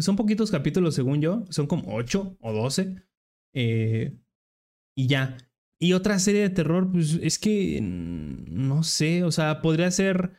son 0.00 0.16
poquitos 0.16 0.50
capítulos, 0.50 0.94
según 0.94 1.20
yo. 1.20 1.44
Son 1.50 1.66
como 1.66 1.94
8 1.94 2.36
o 2.40 2.52
12. 2.52 3.02
Eh, 3.54 4.18
y 4.94 5.06
ya. 5.06 5.36
Y 5.78 5.94
otra 5.94 6.18
serie 6.18 6.42
de 6.42 6.50
terror, 6.50 6.90
pues 6.90 7.18
es 7.22 7.38
que 7.38 7.80
mm, 7.80 8.44
no 8.48 8.82
sé, 8.82 9.24
o 9.24 9.32
sea, 9.32 9.62
podría 9.62 9.90
ser 9.90 10.32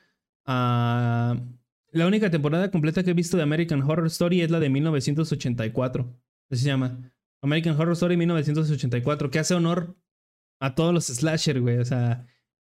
ah, 0.46 1.38
la 1.92 2.08
única 2.08 2.32
temporada 2.32 2.72
completa 2.72 3.04
que 3.04 3.12
he 3.12 3.14
visto 3.14 3.38
de 3.38 3.44
American 3.44 3.82
Horror 3.82 4.08
Story 4.08 4.42
es 4.42 4.52
la 4.52 4.60
de 4.60 4.70
1984. 4.70 6.20
Así 6.50 6.62
se 6.64 6.68
llama. 6.68 7.12
American 7.42 7.80
Horror 7.80 7.94
Story 7.94 8.18
1984, 8.18 9.30
que 9.30 9.40
hace 9.40 9.54
honor 9.54 9.98
a 10.60 10.76
todos 10.76 10.94
los 10.94 11.08
slasher, 11.08 11.60
güey. 11.60 11.78
O 11.78 11.86
sea, 11.86 12.26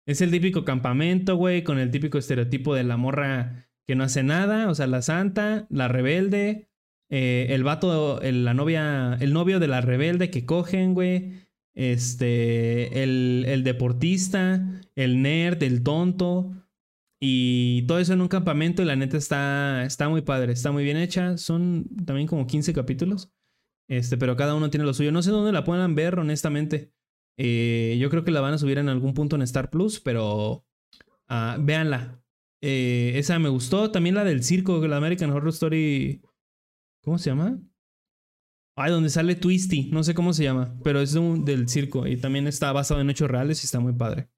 es 0.07 0.21
el 0.21 0.31
típico 0.31 0.65
campamento, 0.65 1.37
güey, 1.37 1.63
con 1.65 1.79
el 1.79 1.91
típico 1.91 2.19
estereotipo 2.19 2.75
de 2.75 2.85
la 2.85 2.97
morra 2.97 3.69
que 3.87 3.95
no 3.95 4.05
hace 4.05 4.23
nada, 4.23 4.69
o 4.71 4.75
sea, 4.75 4.87
la 4.87 5.03
santa, 5.03 5.67
la 5.71 5.89
rebelde, 5.89 6.69
eh, 7.11 7.47
el 7.51 7.65
vato, 7.65 8.21
el- 8.23 8.45
la 8.45 8.55
novia, 8.55 9.17
el 9.21 9.33
novio 9.33 9.61
de 9.61 9.69
la 9.69 9.81
rebelde 9.81 10.31
que 10.31 10.47
cogen, 10.47 10.95
güey. 10.95 11.33
Este, 11.77 13.03
el, 13.03 13.45
el 13.49 13.65
deportista, 13.65 14.65
el 14.95 15.23
nerd, 15.23 15.63
el 15.63 15.83
tonto. 15.83 16.53
Y 17.21 17.83
todo 17.87 17.99
eso 17.99 18.13
en 18.13 18.21
un 18.21 18.29
campamento 18.29 18.83
y 18.83 18.85
la 18.85 18.97
neta 18.97 19.17
está, 19.17 19.85
está 19.85 20.09
muy 20.09 20.23
padre, 20.23 20.53
está 20.53 20.73
muy 20.73 20.85
bien 20.85 20.97
hecha. 20.97 21.37
Son 21.39 21.87
también 22.05 22.27
como 22.29 22.47
15 22.47 22.73
capítulos. 22.73 23.33
Este, 23.89 24.17
pero 24.17 24.37
cada 24.37 24.55
uno 24.55 24.71
tiene 24.71 24.85
lo 24.87 24.95
suyo. 24.95 25.13
No 25.13 25.23
sé 25.23 25.31
dónde 25.31 25.53
la 25.53 25.65
puedan 25.65 25.95
ver, 25.95 26.19
honestamente. 26.19 26.93
Eh, 27.37 27.97
yo 28.01 28.11
creo 28.11 28.25
que 28.25 28.31
la 28.31 28.41
van 28.41 28.55
a 28.55 28.59
subir 28.59 28.79
en 28.79 28.89
algún 28.89 29.15
punto 29.15 29.37
en 29.37 29.43
Star 29.43 29.71
Plus, 29.71 30.01
pero 30.01 30.65
ah, 31.29 31.57
véanla. 31.61 32.21
Eh, 32.63 33.13
esa 33.17 33.39
me 33.39 33.49
gustó. 33.49 33.91
También 33.91 34.15
la 34.15 34.25
del 34.25 34.43
circo, 34.43 34.87
la 34.87 34.97
American 34.97 35.31
Horror 35.31 35.49
Story. 35.51 36.23
¿Cómo 37.03 37.19
se 37.19 37.31
llama? 37.31 37.59
Ay, 38.77 38.91
donde 38.91 39.11
sale 39.11 39.35
Twisty. 39.35 39.91
No 39.93 40.03
sé 40.03 40.15
cómo 40.15 40.33
se 40.33 40.43
llama, 40.45 40.75
pero 40.83 41.01
es 41.01 41.13
de 41.13 41.21
un- 41.21 41.45
del 41.45 41.69
circo 41.69 42.07
y 42.07 42.17
también 42.17 42.47
está 42.47 42.73
basado 42.73 43.01
en 43.01 43.11
hechos 43.11 43.31
reales 43.31 43.63
y 43.63 43.67
está 43.67 43.79
muy 43.81 43.93
padre. 43.93 44.29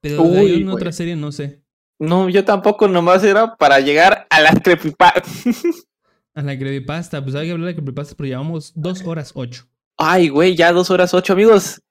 Pero 0.00 0.22
Uy, 0.22 0.54
en 0.54 0.62
güey. 0.64 0.74
otra 0.74 0.92
serie 0.92 1.16
no 1.16 1.30
sé. 1.32 1.62
No, 2.00 2.28
yo 2.28 2.44
tampoco, 2.44 2.86
nomás 2.88 3.22
era 3.24 3.56
para 3.56 3.80
llegar 3.80 4.26
a 4.30 4.40
las 4.40 4.60
creepypastas. 4.60 5.24
A 6.34 6.42
la 6.42 6.56
creepypasta, 6.56 7.20
pues 7.24 7.34
hay 7.34 7.46
que 7.48 7.52
hablar 7.52 7.66
de 7.66 7.74
creepypasta, 7.74 8.14
pero 8.16 8.28
llevamos 8.28 8.72
dos 8.76 9.02
horas 9.04 9.32
ocho. 9.34 9.64
Ay, 9.96 10.28
güey, 10.28 10.54
ya 10.54 10.70
dos 10.72 10.88
horas 10.88 11.12
ocho, 11.12 11.32
amigos. 11.32 11.82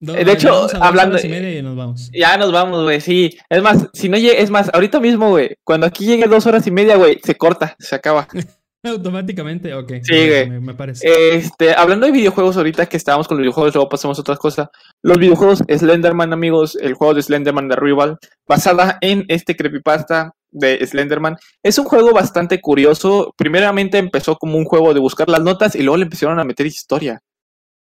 Do- 0.00 0.14
Eh, 0.16 0.24
de 0.24 0.32
hecho, 0.32 0.68
hablando- 0.80 1.18
y 1.22 1.28
media 1.28 1.58
y 1.58 1.62
nos 1.62 1.76
vamos. 1.76 2.10
Ya 2.12 2.36
nos 2.36 2.52
vamos, 2.52 2.84
güey, 2.84 3.00
sí. 3.00 3.36
Es 3.48 3.62
más, 3.62 3.88
si 3.92 4.08
no 4.08 4.16
llegue, 4.16 4.40
es 4.40 4.50
más, 4.50 4.70
ahorita 4.72 5.00
mismo, 5.00 5.30
güey, 5.30 5.56
cuando 5.64 5.86
aquí 5.86 6.06
llegue 6.06 6.26
dos 6.26 6.46
horas 6.46 6.66
y 6.66 6.70
media, 6.70 6.96
güey, 6.96 7.18
se 7.22 7.34
corta, 7.36 7.74
se 7.78 7.94
acaba. 7.96 8.28
Automáticamente, 8.84 9.74
ok. 9.74 9.92
Sí, 10.02 10.12
me- 10.14 10.28
güey. 10.28 10.50
Me, 10.50 10.60
me 10.60 10.74
parece. 10.74 11.06
Este, 11.34 11.74
hablando 11.74 12.06
de 12.06 12.12
videojuegos, 12.12 12.56
ahorita 12.56 12.86
que 12.86 12.96
estábamos 12.96 13.26
con 13.26 13.36
los 13.36 13.42
videojuegos, 13.42 13.74
luego 13.74 13.88
pasamos 13.88 14.16
a 14.18 14.20
otra 14.20 14.36
cosa. 14.36 14.70
Los 15.02 15.18
videojuegos 15.18 15.64
Slenderman, 15.68 16.32
amigos, 16.32 16.76
el 16.80 16.94
juego 16.94 17.12
de 17.14 17.22
Slenderman 17.22 17.68
de 17.68 17.74
Rival, 17.76 18.18
basada 18.46 18.98
en 19.00 19.24
este 19.28 19.56
creepypasta 19.56 20.32
de 20.50 20.86
Slenderman. 20.86 21.36
Es 21.62 21.76
un 21.78 21.84
juego 21.86 22.12
bastante 22.12 22.60
curioso. 22.60 23.34
Primeramente 23.36 23.98
empezó 23.98 24.36
como 24.36 24.56
un 24.56 24.64
juego 24.64 24.94
de 24.94 25.00
buscar 25.00 25.28
las 25.28 25.42
notas 25.42 25.74
y 25.74 25.82
luego 25.82 25.96
le 25.98 26.04
empezaron 26.04 26.38
a 26.38 26.44
meter 26.44 26.64
historia. 26.66 27.20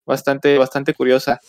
Bastante, 0.05 0.57
bastante 0.57 0.93
curiosa. 0.95 1.39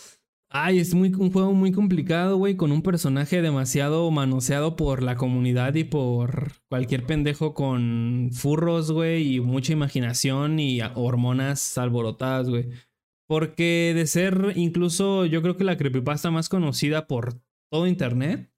Ay, 0.55 0.81
es 0.81 0.93
muy, 0.93 1.09
un 1.15 1.33
juego 1.33 1.55
muy 1.55 1.73
complicado, 1.73 2.37
güey, 2.37 2.57
con 2.57 2.73
un 2.73 2.83
personaje 2.83 3.41
demasiado 3.41 4.11
manoseado 4.11 4.77
por 4.77 5.03
la 5.03 5.17
comunidad 5.17 5.75
y 5.77 5.85
por 5.85 6.53
cualquier 6.69 7.07
pendejo 7.07 7.55
con 7.55 8.29
furros, 8.35 8.93
güey, 8.93 9.37
y 9.37 9.41
mucha 9.41 9.73
imaginación 9.73 10.61
y 10.61 10.81
hormonas 10.95 11.79
alborotadas, 11.79 12.51
güey. 12.51 12.69
Porque 13.27 13.95
de 13.97 14.07
ser 14.07 14.53
incluso, 14.57 15.25
yo 15.25 15.41
creo 15.41 15.57
que 15.57 15.65
la 15.65 15.79
creepypasta 15.79 16.31
más 16.31 16.51
conocida 16.51 17.07
por 17.07 17.41
todo 17.71 17.87
internet, 17.87 18.53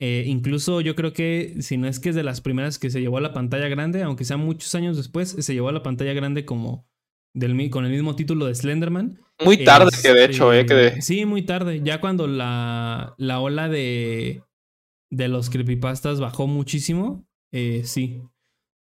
eh, 0.00 0.24
incluso 0.26 0.80
yo 0.80 0.96
creo 0.96 1.12
que, 1.12 1.54
si 1.60 1.76
no 1.76 1.86
es 1.86 2.00
que 2.00 2.08
es 2.08 2.16
de 2.16 2.24
las 2.24 2.40
primeras 2.40 2.80
que 2.80 2.90
se 2.90 3.00
llevó 3.00 3.18
a 3.18 3.20
la 3.20 3.32
pantalla 3.32 3.68
grande, 3.68 4.02
aunque 4.02 4.24
sea 4.24 4.38
muchos 4.38 4.74
años 4.74 4.96
después, 4.96 5.36
se 5.38 5.54
llevó 5.54 5.68
a 5.68 5.72
la 5.72 5.84
pantalla 5.84 6.14
grande 6.14 6.44
como 6.44 6.88
del, 7.34 7.70
con 7.70 7.84
el 7.84 7.92
mismo 7.92 8.16
título 8.16 8.46
de 8.46 8.54
Slenderman. 8.54 9.20
Muy 9.44 9.64
tarde, 9.64 9.90
que 10.02 10.12
de 10.12 10.24
hecho, 10.24 10.52
eh, 10.52 10.66
que 10.66 10.74
de- 10.74 10.86
Este, 10.88 11.02
Sí, 11.02 11.24
muy 11.24 11.42
tarde. 11.42 11.80
Ya 11.82 12.00
cuando 12.00 12.26
la, 12.26 13.14
la 13.18 13.40
ola 13.40 13.68
de, 13.68 14.42
de 15.10 15.28
los 15.28 15.48
creepypastas 15.50 16.18
bajó 16.20 16.46
muchísimo, 16.46 17.24
eh, 17.52 17.82
sí. 17.84 18.20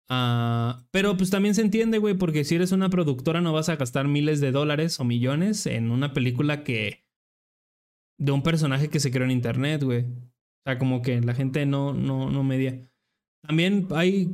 Ah, 0.09 0.83
pero 0.91 1.15
pues 1.15 1.29
también 1.29 1.55
se 1.55 1.61
entiende, 1.61 1.97
güey, 1.97 2.15
porque 2.15 2.43
si 2.43 2.55
eres 2.55 2.73
una 2.73 2.89
productora 2.89 3.39
no 3.39 3.53
vas 3.53 3.69
a 3.69 3.77
gastar 3.77 4.09
miles 4.09 4.41
de 4.41 4.51
dólares 4.51 4.99
o 4.99 5.05
millones 5.05 5.65
en 5.67 5.89
una 5.89 6.11
película 6.11 6.65
que... 6.65 7.05
de 8.19 8.31
un 8.33 8.43
personaje 8.43 8.89
que 8.89 8.99
se 8.99 9.09
creó 9.09 9.23
en 9.23 9.31
internet, 9.31 9.83
güey. 9.83 10.01
O 10.01 10.63
sea, 10.65 10.77
como 10.77 11.01
que 11.01 11.21
la 11.21 11.33
gente 11.33 11.65
no, 11.65 11.93
no, 11.93 12.29
no 12.29 12.43
media. 12.43 12.85
También 13.47 13.87
hay... 13.95 14.33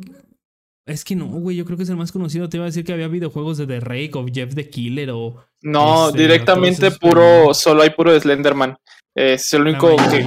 Es 0.87 1.03
que 1.03 1.15
no, 1.17 1.25
güey, 1.27 1.57
yo 1.57 1.65
creo 1.65 1.75
que 1.75 1.83
es 1.83 1.89
el 1.89 1.97
más 1.97 2.13
conocido. 2.13 2.47
Te 2.47 2.55
iba 2.57 2.63
a 2.65 2.67
decir 2.67 2.85
que 2.85 2.93
había 2.93 3.09
videojuegos 3.09 3.57
de 3.57 3.67
The 3.67 3.81
Rake 3.81 4.11
o 4.15 4.25
Jeff 4.25 4.55
the 4.55 4.69
Killer 4.69 5.09
o. 5.11 5.45
No, 5.61 6.07
Este, 6.07 6.21
directamente 6.21 6.87
esos, 6.87 6.97
puro, 6.99 7.15
pero- 7.21 7.53
solo 7.53 7.81
hay 7.83 7.89
puro 7.89 8.17
Slenderman. 8.17 8.77
Es 9.13 9.53
el 9.53 9.63
único 9.63 9.95
que. 10.09 10.25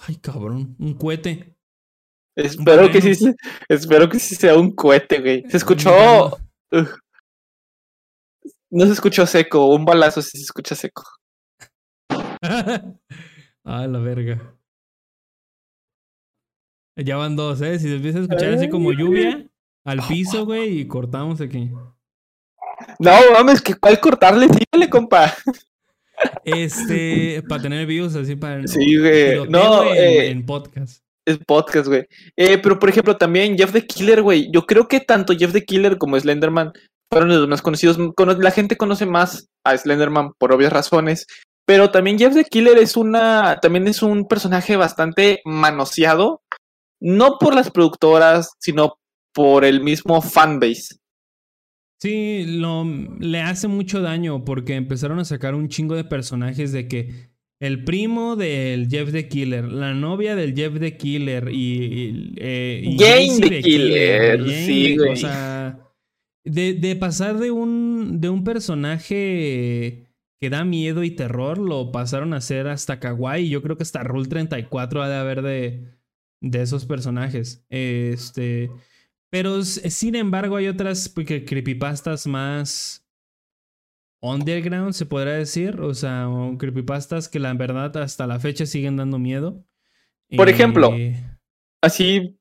Ay, 0.00 0.16
cabrón, 0.16 0.74
un 0.78 0.94
cohete. 0.94 1.54
Espero 2.34 2.90
que 2.90 3.02
sí, 3.02 3.34
espero 3.68 4.08
que 4.08 4.18
sí 4.18 4.36
sea 4.36 4.56
un 4.56 4.74
cohete, 4.74 5.20
güey. 5.20 5.44
Se 5.50 5.56
escuchó. 5.58 6.38
No 8.70 8.86
se 8.86 8.92
escuchó 8.92 9.26
seco, 9.26 9.66
un 9.74 9.84
balazo 9.84 10.22
sí 10.22 10.38
se 10.38 10.44
escucha 10.44 10.74
seco. 10.74 11.02
ah, 13.64 13.86
la 13.86 13.98
verga. 13.98 14.54
Ya 17.04 17.16
van 17.16 17.36
dos, 17.36 17.60
¿eh? 17.62 17.78
Si 17.78 17.88
se 17.88 17.96
empieza 17.96 18.18
a 18.18 18.22
escuchar 18.22 18.52
así 18.54 18.68
como 18.68 18.92
lluvia 18.92 19.46
al 19.84 20.00
piso, 20.06 20.44
güey, 20.44 20.80
y 20.80 20.86
cortamos 20.88 21.40
aquí. 21.40 21.70
No, 22.98 23.10
mames, 23.32 23.60
que 23.62 23.74
cuál 23.74 23.98
cortarle, 24.00 24.48
síguele, 24.48 24.90
compa. 24.90 25.32
Este, 26.44 27.42
para 27.48 27.62
tener 27.62 27.86
views 27.86 28.14
así 28.16 28.36
para. 28.36 28.66
Sí, 28.66 28.98
güey. 28.98 29.48
No, 29.48 29.84
eh, 29.84 30.26
en, 30.30 30.38
en 30.38 30.46
podcast. 30.46 31.02
Es 31.24 31.38
podcast, 31.46 31.86
güey. 31.88 32.06
Eh, 32.36 32.58
pero 32.58 32.78
por 32.78 32.88
ejemplo, 32.88 33.16
también 33.16 33.56
Jeff 33.56 33.72
the 33.72 33.86
Killer, 33.86 34.22
güey. 34.22 34.50
Yo 34.52 34.66
creo 34.66 34.88
que 34.88 35.00
tanto 35.00 35.34
Jeff 35.36 35.52
the 35.52 35.64
Killer 35.64 35.98
como 35.98 36.18
Slenderman 36.18 36.72
fueron 37.12 37.28
los 37.28 37.46
más 37.48 37.62
conocidos. 37.62 37.98
Cono- 38.16 38.32
La 38.38 38.50
gente 38.50 38.76
conoce 38.76 39.06
más 39.06 39.48
a 39.64 39.76
Slenderman 39.76 40.32
por 40.38 40.52
obvias 40.52 40.72
razones. 40.72 41.26
Pero 41.66 41.90
también 41.90 42.18
Jeff 42.18 42.34
the 42.34 42.44
Killer 42.44 42.78
es 42.78 42.96
una. 42.96 43.58
También 43.60 43.86
es 43.88 44.02
un 44.02 44.26
personaje 44.26 44.76
bastante 44.76 45.40
manoseado. 45.44 46.40
No 47.00 47.38
por 47.38 47.54
las 47.54 47.70
productoras, 47.70 48.52
sino 48.58 48.98
por 49.34 49.64
el 49.64 49.80
mismo 49.80 50.20
fanbase. 50.22 50.96
Sí, 52.00 52.44
lo, 52.46 52.84
le 53.18 53.40
hace 53.40 53.66
mucho 53.68 54.00
daño 54.00 54.44
porque 54.44 54.74
empezaron 54.76 55.18
a 55.18 55.24
sacar 55.24 55.54
un 55.54 55.68
chingo 55.68 55.96
de 55.96 56.04
personajes 56.04 56.70
de 56.72 56.86
que 56.86 57.30
el 57.60 57.82
primo 57.82 58.36
del 58.36 58.88
Jeff 58.88 59.10
the 59.10 59.28
Killer, 59.28 59.64
la 59.64 59.92
novia 59.94 60.36
del 60.36 60.54
Jeff 60.54 60.78
the 60.78 60.96
Killer 60.96 61.48
y, 61.52 61.56
y, 61.56 62.34
eh, 62.36 62.82
y 62.84 62.96
Jane 62.98 63.40
the 63.48 63.60
Killer, 63.62 64.38
Jane 64.40 64.66
sí, 64.66 64.82
the- 64.84 64.96
güey. 64.96 65.12
O 65.12 65.16
sea, 65.16 65.80
de, 66.44 66.74
de 66.74 66.94
pasar 66.96 67.38
de 67.38 67.50
un, 67.50 68.20
de 68.20 68.28
un 68.28 68.44
personaje 68.44 70.06
que 70.40 70.50
da 70.50 70.64
miedo 70.64 71.02
y 71.02 71.10
terror, 71.10 71.58
lo 71.58 71.90
pasaron 71.90 72.32
a 72.32 72.36
hacer 72.36 72.68
hasta 72.68 73.00
kawaii. 73.00 73.48
Yo 73.48 73.60
creo 73.60 73.76
que 73.76 73.82
hasta 73.82 74.04
Rule 74.04 74.28
34 74.28 75.02
ha 75.02 75.08
de 75.08 75.16
haber 75.16 75.42
de, 75.42 75.97
de 76.40 76.62
esos 76.62 76.86
personajes. 76.86 77.64
Este... 77.68 78.70
Pero 79.30 79.62
sin 79.62 80.14
embargo 80.14 80.56
hay 80.56 80.68
otras 80.68 81.10
porque, 81.10 81.44
creepypastas 81.44 82.26
más 82.26 83.06
underground, 84.22 84.94
se 84.94 85.04
podrá 85.04 85.32
decir. 85.32 85.80
O 85.82 85.92
sea, 85.92 86.28
creepypastas 86.58 87.28
que 87.28 87.38
la 87.38 87.52
verdad 87.52 87.94
hasta 87.98 88.26
la 88.26 88.40
fecha 88.40 88.64
siguen 88.64 88.96
dando 88.96 89.18
miedo. 89.18 89.62
Por 90.34 90.48
ejemplo, 90.48 90.92
Eh, 90.94 91.38
Así, 91.80 92.36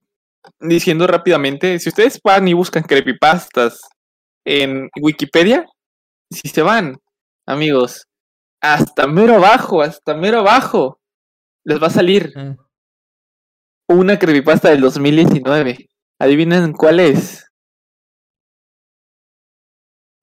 diciendo 0.60 1.06
rápidamente, 1.06 1.78
si 1.80 1.90
ustedes 1.90 2.20
van 2.24 2.48
y 2.48 2.54
buscan 2.54 2.84
creepypastas 2.84 3.82
en 4.46 4.90
Wikipedia, 5.00 5.66
si 6.32 6.48
se 6.50 6.64
van, 6.64 6.98
amigos, 7.46 8.08
hasta 8.62 9.06
mero 9.06 9.36
abajo, 9.36 9.82
hasta 9.82 10.16
mero 10.16 10.40
abajo, 10.40 11.00
les 11.64 11.82
va 11.82 11.88
a 11.88 11.92
salir 11.92 12.34
ah, 12.36 12.56
una 13.88 14.20
creepypasta 14.20 14.70
del 14.70 14.82
2019. 14.82 15.90
Adivinen 16.20 16.74
cuál 16.74 17.00
es. 17.00 17.44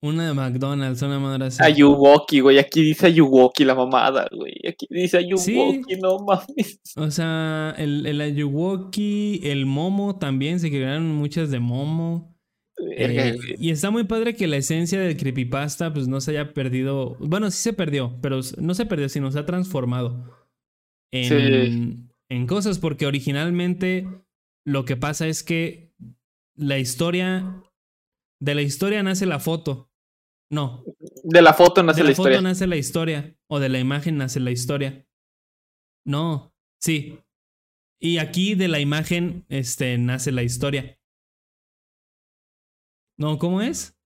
una 0.01 0.27
de 0.27 0.33
McDonald's, 0.33 1.01
una 1.01 1.19
madre 1.19 1.45
así. 1.45 1.63
Ayuwoki, 1.63 2.39
güey. 2.39 2.59
Aquí 2.59 2.81
dice 2.81 3.07
Ayuwoki 3.07 3.65
la 3.65 3.73
mamada, 3.73 4.27
güey. 4.31 4.53
Aquí 4.67 4.85
dice 4.89 5.17
Ayuwoki, 5.17 5.95
no 6.01 6.19
mames. 6.19 6.79
O 6.95 7.09
sea, 7.09 7.73
el, 7.77 8.05
el 8.05 8.21
Ayuwoki, 8.21 9.41
el 9.43 9.65
Momo 9.65 10.17
también, 10.17 10.59
se 10.59 10.69
crearon 10.69 11.07
muchas 11.15 11.49
de 11.49 11.59
Momo. 11.59 12.35
Eh, 12.97 13.37
y 13.57 13.71
está 13.71 13.89
muy 13.89 14.03
padre 14.03 14.35
que 14.35 14.47
la 14.47 14.57
esencia 14.57 14.99
del 14.99 15.17
creepypasta 15.17 15.93
pues 15.93 16.07
no 16.07 16.21
se 16.21 16.31
haya 16.31 16.53
perdido. 16.53 17.15
Bueno, 17.19 17.49
sí 17.49 17.57
se 17.57 17.73
perdió, 17.73 18.17
pero 18.21 18.41
no 18.57 18.73
se 18.75 18.85
perdió, 18.85 19.09
sino 19.09 19.31
se 19.31 19.39
ha 19.39 19.45
transformado 19.45 20.23
en, 21.11 22.04
en 22.29 22.47
cosas 22.47 22.79
porque 22.79 23.05
originalmente 23.05 24.07
lo 24.65 24.85
que 24.85 24.95
pasa 24.97 25.27
es 25.27 25.43
que 25.43 25.93
la 26.55 26.79
historia 26.79 27.63
de 28.41 28.55
la 28.55 28.61
historia 28.61 29.03
nace 29.03 29.25
la 29.25 29.39
foto. 29.39 29.91
No, 30.51 30.83
De 31.23 31.41
la 31.41 31.53
foto 31.53 31.81
nace 31.83 31.99
de 31.99 32.03
la, 32.03 32.09
la 32.11 32.15
foto 32.15 32.29
historia. 32.29 32.41
nace 32.41 32.67
la 32.67 32.77
historia 32.77 33.35
o 33.49 33.59
de 33.59 33.69
la 33.69 33.79
imagen 33.79 34.17
nace 34.17 34.39
la 34.39 34.51
historia. 34.51 35.07
No, 36.05 36.53
sí. 36.79 37.19
Y 37.99 38.17
aquí 38.19 38.53
de 38.55 38.67
la 38.67 38.79
imagen 38.79 39.45
este 39.49 39.97
nace 39.97 40.31
la 40.31 40.43
historia. 40.43 40.99
No, 43.17 43.37
¿cómo 43.39 43.61
es? 43.61 43.97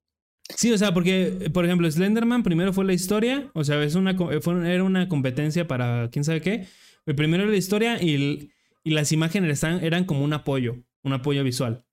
Sí, 0.56 0.72
o 0.72 0.78
sea, 0.78 0.94
porque, 0.94 1.50
por 1.54 1.66
ejemplo, 1.66 1.90
Slenderman 1.90 2.44
primero 2.44 2.74
fue 2.74 2.86
la 2.86 2.94
historia, 2.94 3.52
o 3.54 3.64
sea, 3.64 3.82
es 3.84 3.96
una, 3.96 4.16
fue- 4.41 4.74
era 4.74 4.84
una 4.84 5.08
competencia 5.08 5.68
para 5.68 6.10
quién 6.12 6.24
sabe 6.24 6.41
qué. 6.41 6.68
El 7.05 7.15
primero 7.15 7.43
era 7.43 7.51
la 7.51 7.57
historia 7.57 8.01
y, 8.01 8.15
el- 8.15 8.53
y 8.84 8.91
las 8.91 9.11
imágenes 9.11 9.63
eran 9.63 10.05
como 10.05 10.23
un 10.23 10.34
apoyo, 10.34 10.84
un 11.03 11.13
apoyo 11.13 11.43
visual. 11.43 11.85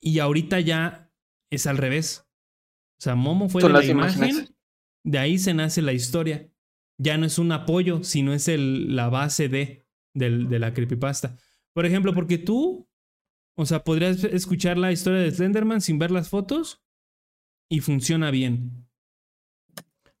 Y 0.00 0.18
ahorita 0.20 0.60
ya 0.60 1.12
es 1.50 1.66
al 1.66 1.76
revés. 1.78 2.26
O 2.98 3.02
sea, 3.02 3.14
Momo 3.14 3.48
fue 3.48 3.62
de 3.62 3.68
la 3.68 3.78
las 3.80 3.88
imágenes. 3.88 4.30
imagen, 4.36 4.56
de 5.04 5.18
ahí 5.18 5.38
se 5.38 5.54
nace 5.54 5.82
la 5.82 5.92
historia. 5.92 6.50
Ya 6.98 7.16
no 7.16 7.26
es 7.26 7.38
un 7.38 7.52
apoyo, 7.52 8.02
sino 8.04 8.32
es 8.34 8.48
el, 8.48 8.94
la 8.96 9.08
base 9.08 9.48
de, 9.48 9.86
del- 10.14 10.48
de 10.48 10.58
la 10.58 10.74
creepypasta. 10.74 11.36
Por 11.72 11.86
ejemplo, 11.86 12.12
porque 12.12 12.38
tú, 12.38 12.88
o 13.56 13.66
sea, 13.66 13.84
podrías 13.84 14.24
escuchar 14.24 14.78
la 14.78 14.90
historia 14.92 15.20
de 15.20 15.30
Slenderman 15.30 15.80
sin 15.80 15.98
ver 15.98 16.10
las 16.10 16.28
fotos 16.28 16.82
y 17.70 17.80
funciona 17.80 18.30
bien. 18.30 18.87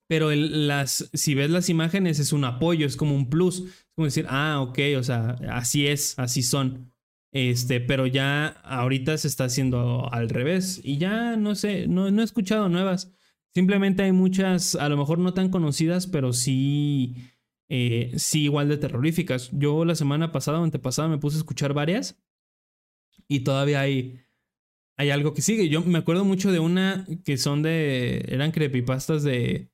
Pero 0.08 0.34
las, 0.34 1.10
si 1.12 1.34
ves 1.34 1.50
las 1.50 1.68
imágenes 1.68 2.18
es 2.18 2.32
un 2.32 2.44
apoyo, 2.44 2.86
es 2.86 2.96
como 2.96 3.14
un 3.14 3.28
plus. 3.28 3.60
Es 3.60 3.86
como 3.94 4.06
decir, 4.06 4.26
ah, 4.28 4.60
ok, 4.60 4.78
o 4.98 5.02
sea, 5.02 5.36
así 5.50 5.86
es, 5.86 6.18
así 6.18 6.42
son. 6.42 6.92
Este, 7.30 7.80
pero 7.80 8.06
ya 8.06 8.46
ahorita 8.46 9.18
se 9.18 9.28
está 9.28 9.44
haciendo 9.44 10.10
al 10.12 10.30
revés. 10.30 10.80
Y 10.82 10.96
ya 10.96 11.36
no 11.36 11.54
sé, 11.54 11.86
no, 11.88 12.10
no 12.10 12.22
he 12.22 12.24
escuchado 12.24 12.70
nuevas. 12.70 13.12
Simplemente 13.54 14.02
hay 14.02 14.12
muchas, 14.12 14.74
a 14.76 14.88
lo 14.88 14.96
mejor 14.96 15.18
no 15.18 15.34
tan 15.34 15.50
conocidas, 15.50 16.06
pero 16.06 16.32
sí, 16.32 17.16
eh, 17.68 18.12
sí 18.16 18.44
igual 18.44 18.68
de 18.70 18.78
terroríficas. 18.78 19.50
Yo 19.52 19.84
la 19.84 19.94
semana 19.94 20.32
pasada 20.32 20.60
o 20.60 20.64
antepasada 20.64 21.08
me 21.08 21.18
puse 21.18 21.36
a 21.36 21.40
escuchar 21.40 21.74
varias 21.74 22.18
y 23.28 23.40
todavía 23.40 23.80
hay, 23.80 24.20
hay 24.96 25.10
algo 25.10 25.34
que 25.34 25.42
sigue. 25.42 25.68
Yo 25.68 25.82
me 25.82 25.98
acuerdo 25.98 26.24
mucho 26.24 26.50
de 26.50 26.60
una 26.60 27.06
que 27.24 27.36
son 27.36 27.62
de, 27.62 28.24
eran 28.28 28.52
creepypastas 28.52 29.22
de, 29.22 29.70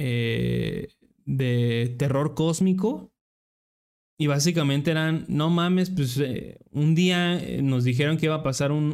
eh, 0.00 0.88
de 1.26 1.94
terror 1.98 2.34
cósmico. 2.34 3.12
Y 4.18 4.26
básicamente 4.26 4.90
eran, 4.90 5.24
no 5.28 5.48
mames, 5.50 5.90
pues 5.90 6.18
eh, 6.18 6.58
un 6.72 6.94
día 6.94 7.38
eh, 7.42 7.62
nos 7.62 7.84
dijeron 7.84 8.18
que 8.18 8.26
iba 8.26 8.34
a 8.36 8.42
pasar 8.42 8.72
un, 8.72 8.92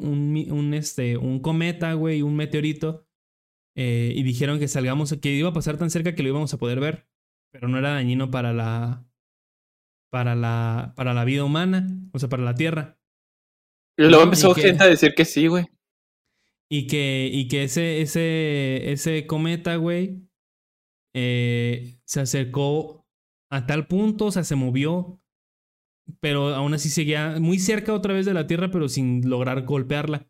un, 0.51 0.75
este, 0.75 1.17
un 1.17 1.41
cometa, 1.41 1.95
güey, 1.95 2.23
un 2.23 2.37
meteorito. 2.37 3.07
eh, 3.77 4.13
y 4.17 4.23
dijeron 4.23 4.59
que 4.61 4.69
salgamos, 4.69 5.15
que 5.21 5.33
iba 5.33 5.51
a 5.51 5.53
pasar 5.53 5.79
tan 5.79 5.91
cerca 5.91 6.15
que 6.15 6.23
lo 6.23 6.31
íbamos 6.31 6.55
a 6.55 6.59
poder 6.59 6.81
ver. 6.81 7.09
Pero 7.53 7.69
no 7.69 7.79
era 7.79 7.91
dañino 7.95 8.31
para 8.31 8.53
la, 8.53 9.07
para 10.11 10.35
la, 10.35 10.93
para 10.97 11.15
la 11.15 11.25
vida 11.25 11.45
humana, 11.45 11.89
o 12.13 12.19
sea, 12.19 12.29
para 12.29 12.43
la 12.45 12.55
Tierra. 12.55 12.99
Y 13.99 14.03
luego 14.05 14.25
empezó 14.25 14.53
y 14.53 14.55
que- 14.55 14.63
gente 14.63 14.85
a 14.85 14.89
decir 14.89 15.15
que 15.15 15.25
sí, 15.25 15.47
güey. 15.49 15.67
Y 16.69 16.87
que, 16.89 17.31
y 17.33 17.49
que 17.49 17.65
ese, 17.65 18.01
ese, 18.01 18.93
ese 18.93 19.27
cometa, 19.27 19.77
güey, 19.77 20.26
eh, 21.19 21.99
se 22.05 22.21
acercó 22.21 23.07
a 23.51 23.67
tal 23.67 23.87
punto, 23.87 24.27
o 24.27 24.31
sea, 24.31 24.45
se 24.45 24.55
movió, 24.55 25.19
pero 26.21 26.55
aún 26.55 26.75
así 26.75 26.91
seguía 26.91 27.41
muy 27.41 27.59
cerca 27.59 27.95
otra 27.95 28.13
vez 28.13 28.27
de 28.27 28.35
la 28.35 28.47
Tierra, 28.47 28.71
pero 28.71 28.91
sin 28.91 29.27
lograr 29.27 29.65
golpearla. 29.65 30.29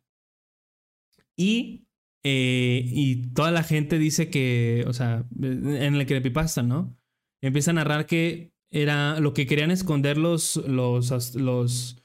Y, 1.36 1.88
eh, 2.22 2.84
y 2.86 3.32
toda 3.32 3.50
la 3.50 3.64
gente 3.64 3.98
dice 3.98 4.30
que, 4.30 4.84
o 4.86 4.92
sea, 4.92 5.26
en 5.42 5.96
el 5.96 6.06
creepypasta, 6.06 6.62
¿no? 6.62 6.96
Empieza 7.42 7.72
a 7.72 7.74
narrar 7.74 8.06
que 8.06 8.52
era 8.70 9.18
lo 9.18 9.34
que 9.34 9.46
querían 9.46 9.72
esconder 9.72 10.18
los, 10.18 10.54
los, 10.68 11.34
los, 11.34 12.04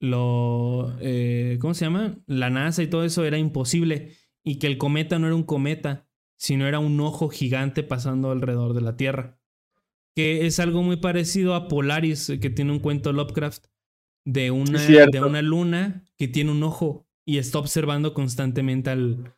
lo, 0.00 0.96
eh, 1.00 1.58
¿cómo 1.60 1.74
se 1.74 1.84
llama? 1.84 2.18
La 2.26 2.48
NASA 2.48 2.82
y 2.82 2.86
todo 2.86 3.04
eso 3.04 3.26
era 3.26 3.36
imposible 3.36 4.16
y 4.42 4.58
que 4.58 4.68
el 4.68 4.78
cometa 4.78 5.18
no 5.18 5.26
era 5.26 5.36
un 5.36 5.44
cometa, 5.44 6.08
sino 6.42 6.66
era 6.66 6.80
un 6.80 6.98
ojo 6.98 7.28
gigante 7.28 7.84
pasando 7.84 8.32
alrededor 8.32 8.74
de 8.74 8.80
la 8.80 8.96
Tierra. 8.96 9.38
Que 10.16 10.44
es 10.44 10.58
algo 10.58 10.82
muy 10.82 10.96
parecido 10.96 11.54
a 11.54 11.68
Polaris, 11.68 12.32
que 12.40 12.50
tiene 12.50 12.72
un 12.72 12.80
cuento 12.80 13.12
Lovecraft, 13.12 13.66
de 14.26 14.50
una, 14.50 14.80
de 14.80 15.20
una 15.20 15.40
luna 15.40 16.04
que 16.18 16.26
tiene 16.26 16.50
un 16.50 16.64
ojo 16.64 17.06
y 17.24 17.38
está 17.38 17.60
observando 17.60 18.12
constantemente 18.12 18.90
al, 18.90 19.36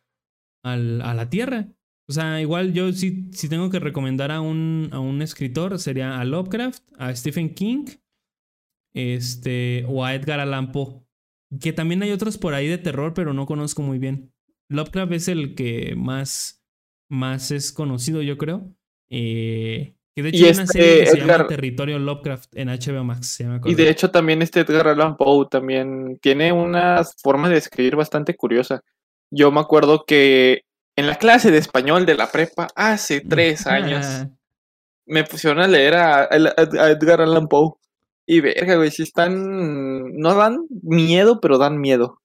al- 0.63 1.01
a 1.03 1.13
la 1.13 1.29
Tierra. 1.29 1.67
O 2.09 2.13
sea, 2.13 2.41
igual 2.41 2.73
yo 2.73 2.91
sí, 2.91 3.29
si 3.33 3.49
tengo 3.49 3.69
que 3.69 3.79
recomendar 3.79 4.31
a 4.31 4.41
un, 4.41 4.89
a 4.91 4.99
un 4.99 5.21
escritor, 5.21 5.77
sería 5.77 6.19
a 6.19 6.25
Lovecraft, 6.25 6.83
a 6.97 7.15
Stephen 7.15 7.53
King, 7.53 7.85
este, 8.95 9.85
o 9.87 10.03
a 10.03 10.15
Edgar 10.15 10.39
Allan 10.39 10.71
Poe. 10.71 11.03
Que 11.61 11.71
también 11.71 12.01
hay 12.01 12.11
otros 12.11 12.39
por 12.39 12.55
ahí 12.55 12.67
de 12.67 12.79
terror, 12.79 13.13
pero 13.13 13.33
no 13.33 13.45
conozco 13.45 13.83
muy 13.83 13.99
bien. 13.99 14.33
Lovecraft 14.69 15.11
es 15.13 15.27
el 15.27 15.53
que 15.55 15.95
más, 15.95 16.64
más 17.15 17.51
es 17.51 17.71
conocido, 17.71 18.21
yo 18.21 18.37
creo. 18.37 18.69
Eh, 19.09 19.95
que 20.15 20.23
de 20.23 20.29
hecho 20.29 20.37
Y 20.37 20.45
hay 20.45 20.53
una 20.53 20.63
este 20.63 20.79
serie 20.79 20.99
que 20.99 21.05
se 21.07 21.17
llama 21.19 21.47
Territorio 21.47 21.99
Lovecraft 21.99 22.55
en 22.55 22.67
HBO 22.69 23.03
Max. 23.03 23.27
se 23.27 23.43
llama 23.43 23.61
Y 23.65 23.75
de 23.75 23.89
hecho 23.89 24.11
también 24.11 24.41
este 24.41 24.61
Edgar 24.61 24.87
Allan 24.87 25.17
Poe 25.17 25.47
también 25.49 26.17
tiene 26.21 26.51
una 26.53 27.01
forma 27.21 27.49
de 27.49 27.57
escribir 27.57 27.95
bastante 27.95 28.35
curiosa. 28.35 28.81
Yo 29.31 29.51
me 29.51 29.59
acuerdo 29.59 30.05
que 30.05 30.61
en 30.95 31.07
la 31.07 31.15
clase 31.15 31.51
de 31.51 31.57
español 31.57 32.05
de 32.05 32.15
la 32.15 32.31
prepa, 32.31 32.67
hace 32.75 33.19
tres 33.21 33.67
años, 33.67 34.05
me 35.05 35.23
pusieron 35.25 35.59
a 35.59 35.67
leer 35.67 35.95
a- 35.95 36.23
a 36.23 36.89
Edgar 36.91 37.21
Allan 37.21 37.47
Poe. 37.47 37.73
Y 38.27 38.39
verga, 38.39 38.75
güey, 38.75 38.89
si 38.89 39.03
están... 39.03 40.15
No 40.17 40.33
dan 40.33 40.65
miedo, 40.81 41.39
pero 41.41 41.57
dan 41.59 41.79
miedo. 41.79 42.21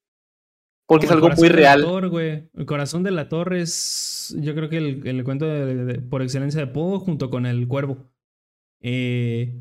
Porque 0.90 1.06
es 1.06 1.12
algo 1.12 1.28
muy 1.28 1.48
real. 1.48 2.08
Güey. 2.10 2.48
El 2.54 2.66
corazón 2.66 3.02
de 3.02 3.10
la 3.12 3.28
torre 3.28 3.62
es, 3.62 4.34
yo 4.40 4.54
creo 4.54 4.68
que 4.68 4.78
el, 4.78 5.06
el 5.06 5.24
cuento 5.24 5.46
de- 5.46 5.84
de- 5.84 6.02
por 6.02 6.22
excelencia 6.22 6.60
de 6.60 6.66
Poe 6.66 6.98
junto 6.98 7.30
con 7.30 7.46
el 7.46 7.66
cuervo. 7.68 8.10
Eh, 8.82 9.54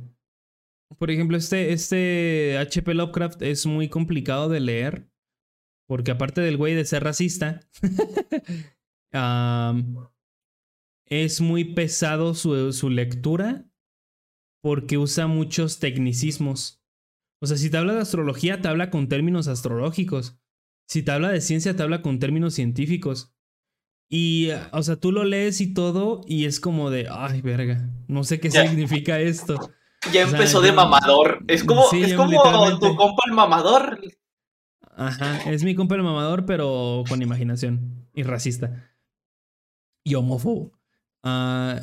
por 0.98 1.12
ejemplo, 1.12 1.38
este, 1.38 1.72
este 1.72 2.58
H.P. 2.60 2.94
Lovecraft 2.96 3.42
es 3.44 3.66
muy 3.66 3.90
complicado 3.90 4.50
de 4.50 4.60
leer. 4.60 5.08
Porque 5.88 6.12
aparte 6.12 6.42
del 6.42 6.58
güey 6.58 6.76
de 6.76 6.86
ser 6.86 7.04
racista, 7.04 7.62
es 11.06 11.42
muy 11.42 11.74
pesado 11.74 12.34
su, 12.36 12.72
su 12.74 12.90
lectura 12.90 13.66
porque 14.62 14.98
usa 14.98 15.28
muchos 15.28 15.80
tecnicismos. 15.80 16.84
O 17.42 17.48
sea, 17.48 17.58
si 17.58 17.70
te 17.70 17.78
habla 17.78 17.94
de 17.94 18.02
astrología, 18.02 18.62
te 18.62 18.68
habla 18.68 18.90
con 18.90 19.08
términos 19.08 19.48
astrológicos. 19.48 20.39
Si 20.90 21.04
te 21.04 21.12
habla 21.12 21.30
de 21.30 21.40
ciencia, 21.40 21.76
te 21.76 21.84
habla 21.84 22.02
con 22.02 22.18
términos 22.18 22.56
científicos. 22.56 23.32
Y, 24.10 24.50
o 24.72 24.82
sea, 24.82 24.96
tú 24.96 25.12
lo 25.12 25.24
lees 25.24 25.62
y 25.62 25.72
todo, 25.72 26.22
y 26.26 26.46
es 26.46 26.60
como 26.60 26.90
de, 26.90 27.08
ay, 27.12 27.42
verga, 27.42 27.88
no 28.08 28.24
sé 28.24 28.40
qué 28.40 28.50
significa 28.50 29.20
esto. 29.20 29.54
Ya 30.12 30.26
O 30.26 30.30
sea, 30.30 30.40
empezó 30.40 30.62
de 30.62 30.72
mamador. 30.72 31.44
Es 31.48 31.64
como, 31.64 31.88
Sí, 31.92 32.02
es 32.02 32.16
como 32.16 32.32
tu 32.80 32.96
compa 32.96 33.22
el 33.28 33.34
mamador. 33.34 34.02
Ajá, 34.96 35.52
es 35.52 35.64
mi 35.64 35.76
compa 35.76 35.94
el 35.94 36.02
mamador, 36.02 36.48
pero 36.48 37.04
con 37.08 37.22
imaginación. 37.22 38.08
Y 38.16 38.24
racista. 38.24 38.92
Y 40.04 40.16
homófobo. 40.16 40.72
Ah, 41.22 41.80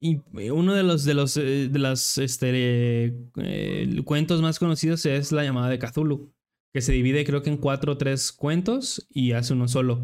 y 0.00 0.20
uno 0.48 0.72
de 0.72 0.84
los 0.84 1.04
de 1.04 1.12
los 1.12 1.36
eh, 1.36 1.68
de 1.68 1.78
los 1.78 2.16
este, 2.16 3.12
eh, 3.36 4.02
cuentos 4.04 4.40
más 4.40 4.58
conocidos 4.58 5.04
es 5.04 5.32
la 5.32 5.44
llamada 5.44 5.68
de 5.68 5.78
Cthulhu. 5.78 6.32
Que 6.78 6.82
se 6.82 6.92
divide 6.92 7.24
creo 7.24 7.42
que 7.42 7.50
en 7.50 7.56
cuatro 7.56 7.94
o 7.94 7.98
tres 7.98 8.30
cuentos 8.30 9.04
y 9.10 9.32
hace 9.32 9.52
uno 9.52 9.66
solo. 9.66 10.00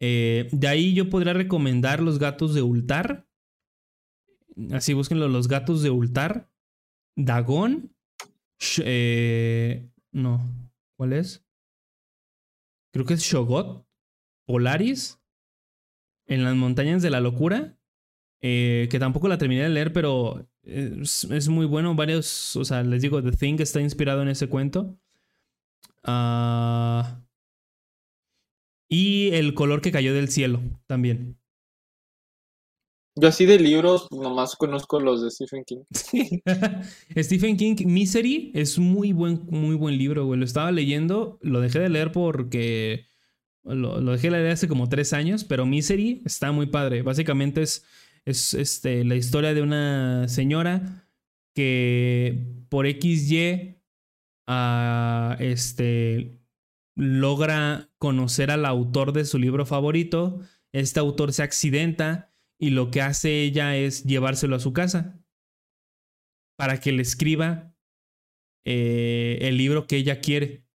Eh, 0.00 0.48
de 0.50 0.66
ahí 0.66 0.92
yo 0.92 1.08
podría 1.08 1.34
recomendar 1.34 2.00
Los 2.00 2.18
gatos 2.18 2.52
de 2.52 2.62
Ultar. 2.62 3.28
Así 4.72 4.92
búsquenlo, 4.92 5.28
Los 5.28 5.46
gatos 5.46 5.84
de 5.84 5.90
Ultar. 5.90 6.50
Dagón. 7.14 7.94
Eh, 8.82 9.88
no. 10.10 10.42
¿Cuál 10.96 11.12
es? 11.12 11.44
Creo 12.92 13.06
que 13.06 13.14
es 13.14 13.22
Shogot. 13.22 13.86
Polaris. 14.48 15.20
En 16.26 16.42
las 16.42 16.56
montañas 16.56 17.02
de 17.02 17.10
la 17.10 17.20
locura. 17.20 17.78
eh, 18.40 18.88
que 18.90 18.98
tampoco 18.98 19.28
la 19.28 19.38
terminé 19.38 19.62
de 19.62 19.68
leer, 19.68 19.92
pero 19.92 20.44
es, 20.64 21.22
es 21.22 21.48
muy 21.48 21.66
bueno. 21.66 21.94
Varios, 21.94 22.56
o 22.56 22.64
sea, 22.64 22.82
les 22.82 23.00
digo, 23.00 23.22
The 23.22 23.30
Thing 23.30 23.60
está 23.60 23.80
inspirado 23.80 24.22
en 24.22 24.28
ese 24.28 24.48
cuento. 24.48 24.98
Ah, 26.04 27.22
y 28.88 29.30
El 29.34 29.54
color 29.54 29.80
que 29.80 29.92
cayó 29.92 30.12
del 30.14 30.28
cielo 30.28 30.60
también. 30.86 31.38
Yo 33.16 33.28
así 33.28 33.44
de 33.44 33.58
libros 33.58 34.08
nomás 34.10 34.56
conozco 34.56 34.98
los 35.00 35.22
de 35.22 35.30
Stephen 35.30 35.64
King. 35.64 35.82
Stephen 37.16 37.56
King, 37.56 37.76
Misery, 37.86 38.50
es 38.54 38.78
muy 38.78 39.12
buen, 39.12 39.46
muy 39.50 39.76
buen 39.76 39.98
libro, 39.98 40.26
güey. 40.26 40.38
Lo 40.38 40.44
estaba 40.44 40.72
leyendo, 40.72 41.38
lo 41.42 41.60
dejé 41.60 41.80
de 41.80 41.88
leer 41.88 42.12
porque 42.12 43.06
lo, 43.62 44.00
lo 44.00 44.12
dejé 44.12 44.30
de 44.30 44.38
leer 44.38 44.52
hace 44.52 44.68
como 44.68 44.88
tres 44.88 45.12
años, 45.12 45.44
pero 45.44 45.66
Misery 45.66 46.22
está 46.24 46.50
muy 46.52 46.66
padre. 46.66 47.02
Básicamente 47.02 47.62
es, 47.62 47.84
es 48.24 48.54
este, 48.54 49.04
la 49.04 49.16
historia 49.16 49.54
de 49.54 49.62
una 49.62 50.28
señora 50.28 51.06
que 51.54 52.64
por 52.68 52.86
XY 52.86 53.79
este, 55.40 56.40
logra 56.96 57.90
conocer 57.98 58.50
al 58.50 58.64
autor 58.66 59.12
de 59.12 59.24
su 59.24 59.38
libro 59.38 59.66
favorito. 59.66 60.40
Este 60.72 61.00
autor 61.00 61.32
se 61.32 61.42
accidenta 61.42 62.32
y 62.58 62.70
lo 62.70 62.90
que 62.90 63.02
hace 63.02 63.42
ella 63.42 63.76
es 63.76 64.04
llevárselo 64.04 64.56
a 64.56 64.60
su 64.60 64.72
casa 64.72 65.22
para 66.58 66.78
que 66.78 66.92
le 66.92 67.02
escriba 67.02 67.74
eh, 68.66 69.38
el 69.42 69.56
libro 69.56 69.86
que 69.86 69.96
ella 69.96 70.20
quiere 70.20 70.66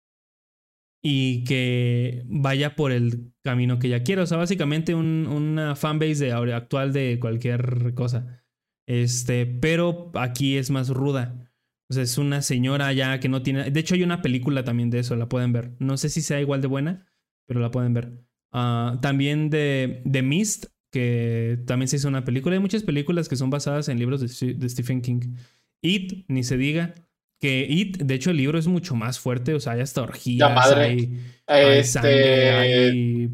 y 1.03 1.43
que 1.43 2.23
vaya 2.25 2.75
por 2.75 2.91
el 2.91 3.31
camino 3.43 3.77
que 3.77 3.87
ella 3.87 4.03
quiere. 4.03 4.23
O 4.23 4.25
sea, 4.25 4.37
básicamente 4.39 4.95
un- 4.95 5.27
una 5.27 5.75
fanbase 5.75 6.25
de 6.25 6.53
actual 6.53 6.93
de 6.93 7.19
cualquier 7.19 7.93
cosa. 7.93 8.43
Este, 8.87 9.45
pero 9.45 10.11
aquí 10.15 10.57
es 10.57 10.71
más 10.71 10.89
ruda. 10.89 11.51
O 11.89 11.93
sea, 11.93 12.03
es 12.03 12.17
una 12.17 12.41
señora 12.41 12.91
ya 12.93 13.19
que 13.19 13.29
no 13.29 13.43
tiene. 13.43 13.69
De 13.69 13.79
hecho, 13.79 13.95
hay 13.95 14.03
una 14.03 14.21
película 14.21 14.63
también 14.63 14.89
de 14.89 14.99
eso, 14.99 15.15
la 15.15 15.29
pueden 15.29 15.53
ver. 15.53 15.71
No 15.79 15.97
sé 15.97 16.09
si 16.09 16.21
sea 16.21 16.41
igual 16.41 16.61
de 16.61 16.67
buena, 16.67 17.07
pero 17.45 17.59
la 17.59 17.71
pueden 17.71 17.93
ver. 17.93 18.25
Ah, 18.51 18.97
también 19.01 19.49
de, 19.49 20.01
de 20.05 20.21
Mist, 20.21 20.65
que 20.91 21.59
también 21.67 21.87
se 21.87 21.97
hizo 21.97 22.07
una 22.07 22.23
película. 22.23 22.55
Hay 22.55 22.61
muchas 22.61 22.83
películas 22.83 23.29
que 23.29 23.35
son 23.35 23.49
basadas 23.49 23.89
en 23.89 23.99
libros 23.99 24.21
de, 24.21 24.69
Stephen 24.69 25.01
King. 25.01 25.35
It, 25.81 26.25
ni 26.27 26.43
se 26.43 26.57
diga. 26.57 26.95
Que 27.39 27.67
It, 27.69 27.97
de 27.97 28.15
hecho, 28.15 28.31
el 28.31 28.37
libro 28.37 28.57
es 28.57 28.67
mucho 28.67 28.95
más 28.95 29.19
fuerte. 29.19 29.53
O 29.53 29.59
sea, 29.59 29.73
hay 29.73 29.81
hasta 29.81 30.01
orgías. 30.01 30.49
La 30.49 30.55
madre. 30.55 30.83
Hay, 30.85 31.19
hay 31.45 31.83
sangre, 31.83 32.11
Este 32.21 32.49
hay 32.49 33.29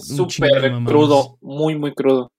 chingo 0.00 0.46
de 0.54 0.70
súper 0.70 0.72
crudo, 0.84 1.38
muy, 1.40 1.76
muy 1.76 1.94
crudo. 1.94 2.30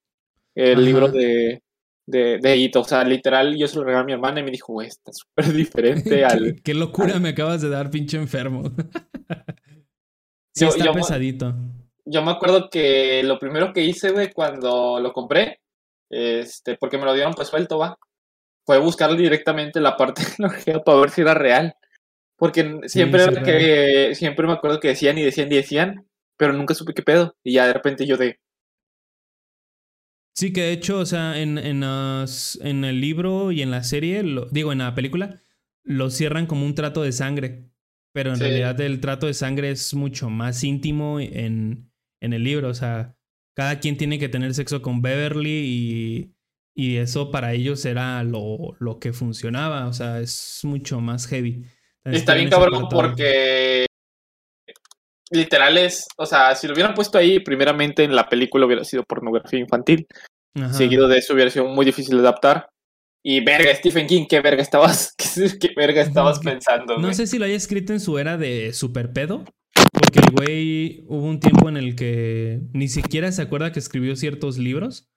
El 0.55 0.73
Ajá. 0.75 0.81
libro 0.81 1.07
de, 1.09 1.61
de, 2.09 2.39
de 2.41 2.57
It, 2.57 2.75
o 2.75 2.83
sea, 2.83 3.03
literal, 3.03 3.55
yo 3.55 3.67
se 3.67 3.77
lo 3.77 3.83
regalé 3.83 4.01
a 4.01 4.05
mi 4.05 4.13
hermana 4.13 4.39
y 4.39 4.43
me 4.43 4.51
dijo, 4.51 4.73
güey, 4.73 4.87
está 4.87 5.11
súper 5.13 5.53
diferente 5.53 6.25
al. 6.25 6.55
¿Qué, 6.55 6.61
qué 6.63 6.73
locura 6.73 7.19
me 7.19 7.29
acabas 7.29 7.61
de 7.61 7.69
dar, 7.69 7.89
pinche 7.91 8.17
enfermo. 8.17 8.63
sí, 10.53 10.65
Yo- 10.65 10.69
está 10.69 10.85
yo- 10.85 10.93
pesadito. 10.93 11.55
Yo 12.11 12.23
me 12.23 12.31
acuerdo 12.31 12.69
que 12.71 13.21
lo 13.23 13.37
primero 13.37 13.71
que 13.71 13.83
hice, 13.83 14.09
güey, 14.09 14.31
cuando 14.33 14.99
lo 14.99 15.13
compré, 15.13 15.59
este, 16.09 16.75
porque 16.75 16.97
me 16.97 17.05
lo 17.05 17.13
dieron 17.13 17.35
pues 17.35 17.49
suelto, 17.49 17.77
va, 17.77 17.99
fue 18.65 18.79
buscar 18.79 19.15
directamente 19.15 19.79
la 19.79 19.95
parte 19.95 20.23
de 20.25 20.33
la 20.39 20.47
orgía 20.47 20.79
para 20.79 21.01
ver 21.01 21.11
si 21.11 21.21
era 21.21 21.35
real. 21.35 21.75
Porque 22.35 22.79
siempre 22.87 23.25
sí, 23.25 23.43
que, 23.43 24.15
siempre 24.15 24.47
me 24.47 24.53
acuerdo 24.53 24.79
que 24.79 24.87
decían 24.87 25.19
y 25.19 25.23
decían 25.23 25.51
y 25.51 25.55
decían, 25.57 26.07
pero 26.35 26.53
nunca 26.53 26.73
supe 26.73 26.93
qué 26.95 27.03
pedo. 27.03 27.35
Y 27.43 27.53
ya 27.53 27.67
de 27.67 27.73
repente 27.73 28.07
yo 28.07 28.17
de, 28.17 28.39
Sí, 30.39 30.53
que 30.53 30.61
de 30.61 30.71
hecho, 30.71 30.99
o 30.99 31.05
sea, 31.05 31.37
en, 31.37 31.57
en, 31.57 31.81
las- 31.81 32.57
en 32.63 32.85
el 32.85 33.01
libro 33.01 33.51
y 33.51 33.61
en 33.61 33.71
la 33.71 33.83
serie, 33.83 34.23
lo- 34.23 34.45
digo, 34.45 34.71
en 34.71 34.77
la 34.77 34.95
película, 34.95 35.41
lo 35.83 36.09
cierran 36.09 36.45
como 36.45 36.65
un 36.65 36.75
trato 36.75 37.01
de 37.03 37.11
sangre. 37.11 37.65
Pero 38.13 38.29
en 38.29 38.37
Sí. 38.37 38.43
realidad 38.43 38.79
el 38.79 39.01
trato 39.01 39.27
de 39.27 39.33
sangre 39.33 39.69
es 39.71 39.93
mucho 39.93 40.29
más 40.29 40.63
íntimo 40.63 41.19
en, 41.19 41.91
en 42.21 42.31
el 42.31 42.41
libro. 42.45 42.69
O 42.69 42.73
sea, 42.73 43.17
cada 43.53 43.81
quien 43.81 43.97
tiene 43.97 44.17
que 44.17 44.29
tener 44.29 44.53
sexo 44.53 44.81
con 44.81 45.01
Beverly 45.01 45.49
y, 45.49 46.33
y 46.73 46.95
eso 46.95 47.31
para 47.31 47.51
ellos 47.51 47.83
era 47.83 48.23
lo, 48.23 48.77
lo 48.79 48.97
que 48.97 49.11
funcionaba. 49.11 49.87
O 49.87 49.93
sea, 49.93 50.21
es 50.21 50.61
mucho 50.63 51.01
más 51.01 51.27
heavy. 51.27 51.65
Entonces, 52.05 52.21
Está 52.21 52.35
bien 52.35 52.49
cabrón 52.49 52.87
porque 52.89 53.87
literal 55.31 55.77
es, 55.77 56.07
o 56.17 56.25
sea, 56.25 56.55
si 56.55 56.65
lo 56.67 56.73
hubieran 56.73 56.93
puesto 56.93 57.17
ahí, 57.17 57.39
primeramente 57.39 58.03
en 58.03 58.15
la 58.15 58.27
película 58.27 58.65
hubiera 58.65 58.83
sido 58.83 59.03
pornografía 59.03 59.59
infantil. 59.59 60.07
Ajá. 60.55 60.73
Seguido 60.73 61.07
de 61.07 61.17
eso 61.17 61.33
hubiera 61.33 61.49
sido 61.51 61.65
muy 61.65 61.85
difícil 61.85 62.15
de 62.15 62.21
adaptar. 62.21 62.69
Y 63.23 63.41
verga, 63.41 63.75
Stephen 63.75 64.07
King, 64.07 64.25
qué 64.29 64.39
verga 64.41 64.61
estabas, 64.61 65.13
qué, 65.17 65.57
qué 65.59 65.71
verga 65.75 66.01
estabas 66.01 66.39
pensando, 66.39 66.95
No 66.95 67.01
güey? 67.03 67.13
sé 67.13 67.27
si 67.27 67.37
lo 67.37 67.45
haya 67.45 67.55
escrito 67.55 67.91
en 67.93 67.99
su 67.99 68.17
era 68.17 68.37
de 68.37 68.71
super 68.73 69.11
pedo. 69.11 69.43
Porque 69.91 70.19
el 70.19 70.31
güey 70.31 71.03
hubo 71.07 71.25
un 71.25 71.39
tiempo 71.39 71.67
en 71.69 71.77
el 71.77 71.95
que 71.95 72.61
ni 72.73 72.87
siquiera 72.87 73.31
se 73.31 73.41
acuerda 73.41 73.71
que 73.71 73.79
escribió 73.79 74.15
ciertos 74.15 74.57
libros. 74.57 75.09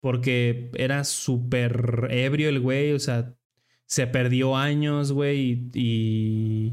Porque 0.00 0.70
era 0.76 1.04
súper 1.04 2.08
ebrio 2.10 2.48
el 2.48 2.60
güey. 2.60 2.92
O 2.92 2.98
sea, 2.98 3.34
se 3.86 4.06
perdió 4.06 4.56
años, 4.56 5.12
güey. 5.12 5.40
Y, 5.40 5.70
y 5.74 6.72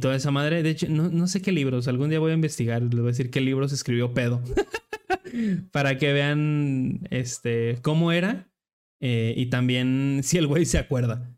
toda 0.00 0.16
esa 0.16 0.30
madre. 0.30 0.62
De 0.62 0.70
hecho, 0.70 0.86
no, 0.88 1.08
no 1.10 1.26
sé 1.26 1.42
qué 1.42 1.52
libros. 1.52 1.88
Algún 1.88 2.10
día 2.10 2.18
voy 2.18 2.32
a 2.32 2.34
investigar. 2.34 2.82
Les 2.82 2.90
voy 2.92 3.04
a 3.04 3.06
decir 3.12 3.30
qué 3.30 3.40
libros 3.40 3.72
escribió 3.72 4.14
Pedo. 4.14 4.42
Para 5.72 5.98
que 5.98 6.12
vean 6.12 7.00
este, 7.10 7.78
cómo 7.82 8.12
era. 8.12 8.50
eh, 9.00 9.34
y 9.36 9.46
también 9.46 10.20
si 10.22 10.38
el 10.38 10.46
güey 10.46 10.64
se 10.64 10.78
acuerda. 10.78 11.32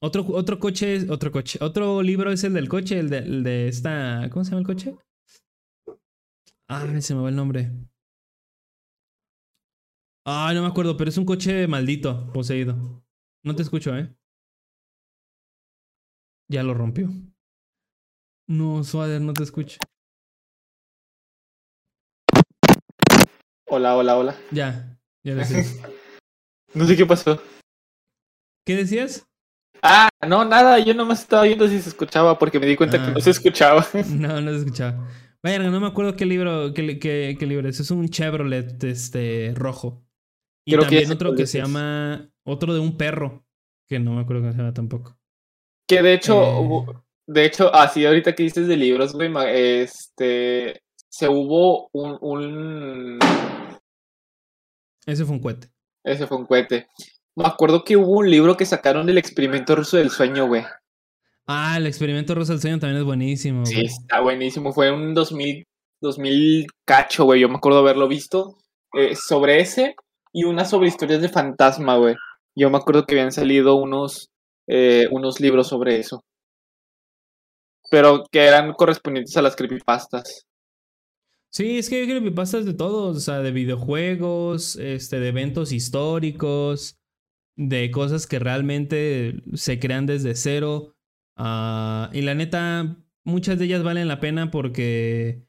Otro, 0.00 0.24
otro 0.28 0.58
coche, 0.58 1.10
otro 1.10 1.32
coche. 1.32 1.58
Otro 1.62 2.02
libro 2.02 2.30
es 2.30 2.44
el 2.44 2.52
del 2.54 2.68
coche, 2.68 2.98
el 2.98 3.10
de, 3.10 3.18
el 3.18 3.42
de 3.42 3.68
esta. 3.68 4.28
¿Cómo 4.30 4.44
se 4.44 4.50
llama 4.50 4.60
el 4.60 4.66
coche? 4.66 4.96
Ay, 6.68 7.00
se 7.02 7.14
me 7.14 7.22
va 7.22 7.28
el 7.30 7.36
nombre. 7.36 7.70
Ay, 10.24 10.54
no 10.54 10.62
me 10.62 10.68
acuerdo, 10.68 10.96
pero 10.96 11.08
es 11.10 11.16
un 11.18 11.24
coche 11.24 11.66
maldito, 11.66 12.30
poseído. 12.32 13.02
No 13.42 13.56
te 13.56 13.62
escucho, 13.62 13.96
¿eh? 13.96 14.14
Ya 16.50 16.62
lo 16.62 16.74
rompió. 16.74 17.08
No, 18.48 18.82
Swader, 18.82 19.20
no 19.20 19.32
te 19.32 19.42
escucho. 19.42 19.78
Hola, 23.68 23.96
hola, 23.96 24.16
hola. 24.16 24.36
Ya, 24.50 24.98
ya 25.24 25.44
sé. 25.44 25.64
No 26.74 26.84
sé 26.86 26.96
qué 26.98 27.06
pasó. 27.06 27.40
¿Qué 28.66 28.76
decías? 28.76 29.26
Ah, 29.82 30.10
no, 30.28 30.44
nada, 30.44 30.78
yo 30.78 30.92
nomás 30.92 31.22
estaba 31.22 31.44
viendo 31.44 31.66
si 31.66 31.80
se 31.80 31.88
escuchaba 31.88 32.38
porque 32.38 32.60
me 32.60 32.66
di 32.66 32.76
cuenta 32.76 33.02
Ah. 33.02 33.06
que 33.06 33.12
no 33.12 33.20
se 33.20 33.30
escuchaba. 33.30 33.86
No, 34.10 34.38
no 34.42 34.50
se 34.52 34.58
escuchaba. 34.58 35.08
Vaya, 35.42 35.58
no 35.60 35.80
me 35.80 35.86
acuerdo 35.86 36.14
qué 36.14 36.26
libro, 36.26 36.74
qué, 36.74 36.98
qué- 36.98 37.36
qué 37.38 37.46
libro 37.46 37.68
es. 37.70 37.80
Es 37.80 37.90
un 37.90 38.06
Chevrolet 38.10 38.84
este, 38.84 39.54
rojo. 39.56 40.04
Y 40.66 40.72
Creo 40.72 40.82
también 40.82 41.10
otro 41.10 41.34
que 41.34 41.46
se 41.46 41.58
llama. 41.58 42.30
Otro 42.44 42.74
de 42.74 42.80
un 42.80 42.98
perro. 42.98 43.46
Que 43.88 43.98
no 43.98 44.12
me 44.12 44.20
acuerdo 44.20 44.42
cómo 44.42 44.52
se 44.52 44.58
llama 44.58 44.74
tampoco. 44.74 45.18
Que 45.88 46.02
de 46.02 46.12
hecho, 46.12 46.42
Eh. 46.42 46.84
De 47.28 47.44
hecho, 47.44 47.72
así 47.74 48.04
ahorita 48.06 48.34
que 48.34 48.42
dices 48.44 48.66
de 48.66 48.76
libros, 48.76 49.12
güey, 49.12 49.30
este, 49.46 50.80
se 51.10 51.28
hubo 51.28 51.88
un, 51.92 52.18
un, 52.20 53.18
Ese 55.06 55.24
fue 55.24 55.36
un 55.36 55.42
cohete. 55.42 55.68
ese 56.04 56.26
fue 56.26 56.38
un 56.38 56.46
cohete. 56.46 56.88
Me 57.36 57.44
acuerdo 57.46 57.84
que 57.84 57.96
hubo 57.96 58.18
un 58.18 58.30
libro 58.30 58.56
que 58.56 58.66
sacaron 58.66 59.06
del 59.06 59.18
experimento 59.18 59.76
ruso 59.76 59.96
del 59.96 60.10
sueño, 60.10 60.46
güey. 60.46 60.64
Ah, 61.46 61.76
el 61.78 61.86
experimento 61.86 62.34
Rosa 62.34 62.52
del 62.52 62.60
Sueño 62.60 62.78
también 62.78 62.98
es 62.98 63.04
buenísimo. 63.04 63.64
Sí, 63.64 63.74
güey. 63.74 63.86
está 63.86 64.20
buenísimo. 64.20 64.72
Fue 64.72 64.90
un 64.92 65.14
2000, 65.14 65.64
2000 66.02 66.66
cacho, 66.84 67.24
güey. 67.24 67.40
Yo 67.40 67.48
me 67.48 67.56
acuerdo 67.56 67.78
haberlo 67.78 68.06
visto. 68.08 68.58
eh, 68.94 69.14
sobre 69.14 69.60
ese 69.60 69.94
y 70.32 70.44
una 70.44 70.64
sobre 70.64 70.88
historias 70.88 71.22
de 71.22 71.28
fantasma, 71.28 71.96
güey. 71.96 72.16
Yo 72.56 72.68
me 72.70 72.76
acuerdo 72.78 73.04
que 73.06 73.14
habían 73.14 73.32
salido 73.32 73.76
unos, 73.76 74.28
eh, 74.66 75.06
unos 75.10 75.40
libros 75.40 75.68
sobre 75.68 75.98
eso. 75.98 76.22
Pero 77.90 78.24
que 78.32 78.40
eran 78.46 78.72
correspondientes 78.72 79.36
a 79.36 79.42
las 79.42 79.54
creepypastas. 79.56 80.46
Sí, 81.50 81.78
es 81.78 81.88
que 81.88 81.96
hay 82.02 82.06
creepypastas 82.06 82.66
de 82.66 82.74
todos, 82.74 83.16
o 83.16 83.20
sea, 83.20 83.38
de 83.40 83.52
videojuegos, 83.52 84.76
este, 84.76 85.18
de 85.18 85.28
eventos 85.28 85.72
históricos, 85.72 86.98
de 87.56 87.90
cosas 87.90 88.26
que 88.26 88.38
realmente 88.38 89.42
se 89.54 89.80
crean 89.80 90.06
desde 90.06 90.34
cero. 90.36 90.96
ah, 91.36 92.10
y 92.14 92.22
la 92.22 92.34
neta, 92.34 92.98
muchas 93.24 93.58
de 93.58 93.66
ellas 93.66 93.82
valen 93.84 94.08
la 94.08 94.20
pena 94.20 94.50
porque, 94.50 95.44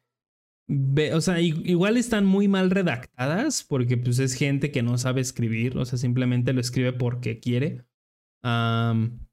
ve- 0.67 1.13
o 1.15 1.21
sea, 1.21 1.41
igual 1.41 1.97
están 1.97 2.25
muy 2.25 2.47
mal 2.49 2.71
redactadas 2.71 3.63
porque 3.63 3.97
pues 3.97 4.19
es 4.19 4.33
gente 4.35 4.71
que 4.71 4.83
no 4.83 4.97
sabe 4.99 5.21
escribir, 5.21 5.77
o 5.77 5.85
sea, 5.85 5.97
simplemente 5.99 6.53
lo 6.53 6.61
escribe 6.61 6.93
porque 6.93 7.39
quiere. 7.41 7.85
Am, 8.43 9.27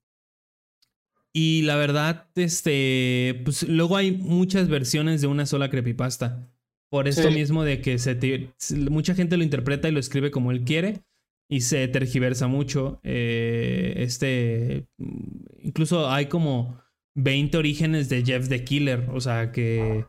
y 1.38 1.62
la 1.62 1.76
verdad, 1.76 2.28
este, 2.34 3.42
pues 3.44 3.68
luego 3.68 3.96
hay 3.98 4.12
muchas 4.12 4.68
versiones 4.70 5.20
de 5.20 5.26
una 5.26 5.44
sola 5.44 5.68
creepypasta. 5.68 6.48
Por 6.90 7.08
esto 7.08 7.28
Sí. 7.28 7.34
mismo 7.34 7.62
de 7.64 7.80
que 7.82 7.98
se 7.98 8.14
te- 8.14 8.54
mucha 8.90 9.14
gente 9.14 9.36
lo 9.36 9.42
interpreta 9.44 9.86
y 9.88 9.92
lo 9.92 10.00
escribe 10.00 10.30
como 10.30 10.50
él 10.50 10.64
quiere 10.64 11.02
y 11.50 11.60
se 11.60 11.88
tergiversa 11.88 12.46
mucho. 12.46 13.00
Eh, 13.02 13.94
este, 13.98 14.86
mm, 14.98 15.44
incluso 15.64 16.08
hay 16.10 16.26
como 16.26 16.80
20 17.14 17.58
orígenes 17.58 18.08
de 18.08 18.24
Jeff 18.24 18.48
the 18.48 18.64
Killer, 18.64 19.08
o 19.12 19.20
sea 19.20 19.52
que... 19.52 20.06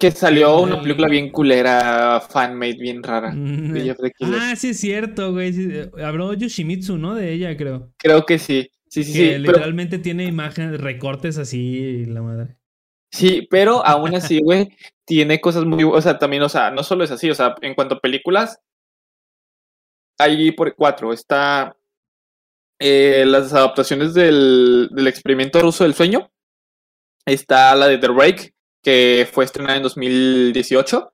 Que 0.00 0.10
salió 0.10 0.60
una 0.62 0.76
El- 0.76 0.82
película 0.82 1.08
bien 1.08 1.30
culera, 1.30 2.20
fanmade, 2.28 2.74
bien 2.78 3.02
rara. 3.02 3.30
Mm, 3.32 3.72
de 3.72 3.80
Jeff 3.82 3.98
the 4.00 4.10
Killer. 4.10 4.38
Ah, 4.40 4.56
sí 4.56 4.70
es 4.70 4.80
cierto, 4.80 5.32
güey. 5.32 5.52
eh, 5.56 5.90
habló 6.04 6.32
Yoshimitsu, 6.34 6.98
¿no? 6.98 7.14
De 7.14 7.32
ella, 7.32 7.56
creo. 7.56 7.92
Creo 7.98 8.24
que 8.26 8.38
sí. 8.38 8.68
Sí, 8.94 9.04
sí, 9.04 9.12
que 9.12 9.38
sí. 9.38 9.42
Pero, 9.44 9.58
literalmente 9.58 9.98
tiene 9.98 10.24
imágenes, 10.24 10.80
recortes 10.80 11.38
así, 11.38 12.04
la 12.06 12.22
madre. 12.22 12.56
sí, 13.12 13.46
pero 13.50 13.84
aún 13.84 14.14
así, 14.14 14.40
güey, 14.40 14.76
tiene 15.04 15.40
cosas 15.40 15.64
muy. 15.64 15.84
O 15.84 16.00
sea, 16.00 16.18
también, 16.18 16.42
o 16.42 16.48
sea, 16.48 16.70
no 16.70 16.82
solo 16.82 17.04
es 17.04 17.10
así, 17.10 17.30
o 17.30 17.34
sea, 17.34 17.54
en 17.62 17.74
cuanto 17.74 17.96
a 17.96 18.00
películas, 18.00 18.60
hay 20.18 20.52
por 20.52 20.74
cuatro. 20.76 21.12
Está 21.12 21.76
eh, 22.80 23.24
las 23.26 23.52
adaptaciones 23.52 24.14
del, 24.14 24.88
del 24.92 25.06
experimento 25.08 25.60
ruso 25.60 25.84
del 25.84 25.94
sueño. 25.94 26.30
Está 27.26 27.74
la 27.74 27.88
de 27.88 27.98
The 27.98 28.08
Break, 28.08 28.54
que 28.82 29.28
fue 29.30 29.44
estrenada 29.44 29.76
en 29.76 29.82
2018. 29.82 31.12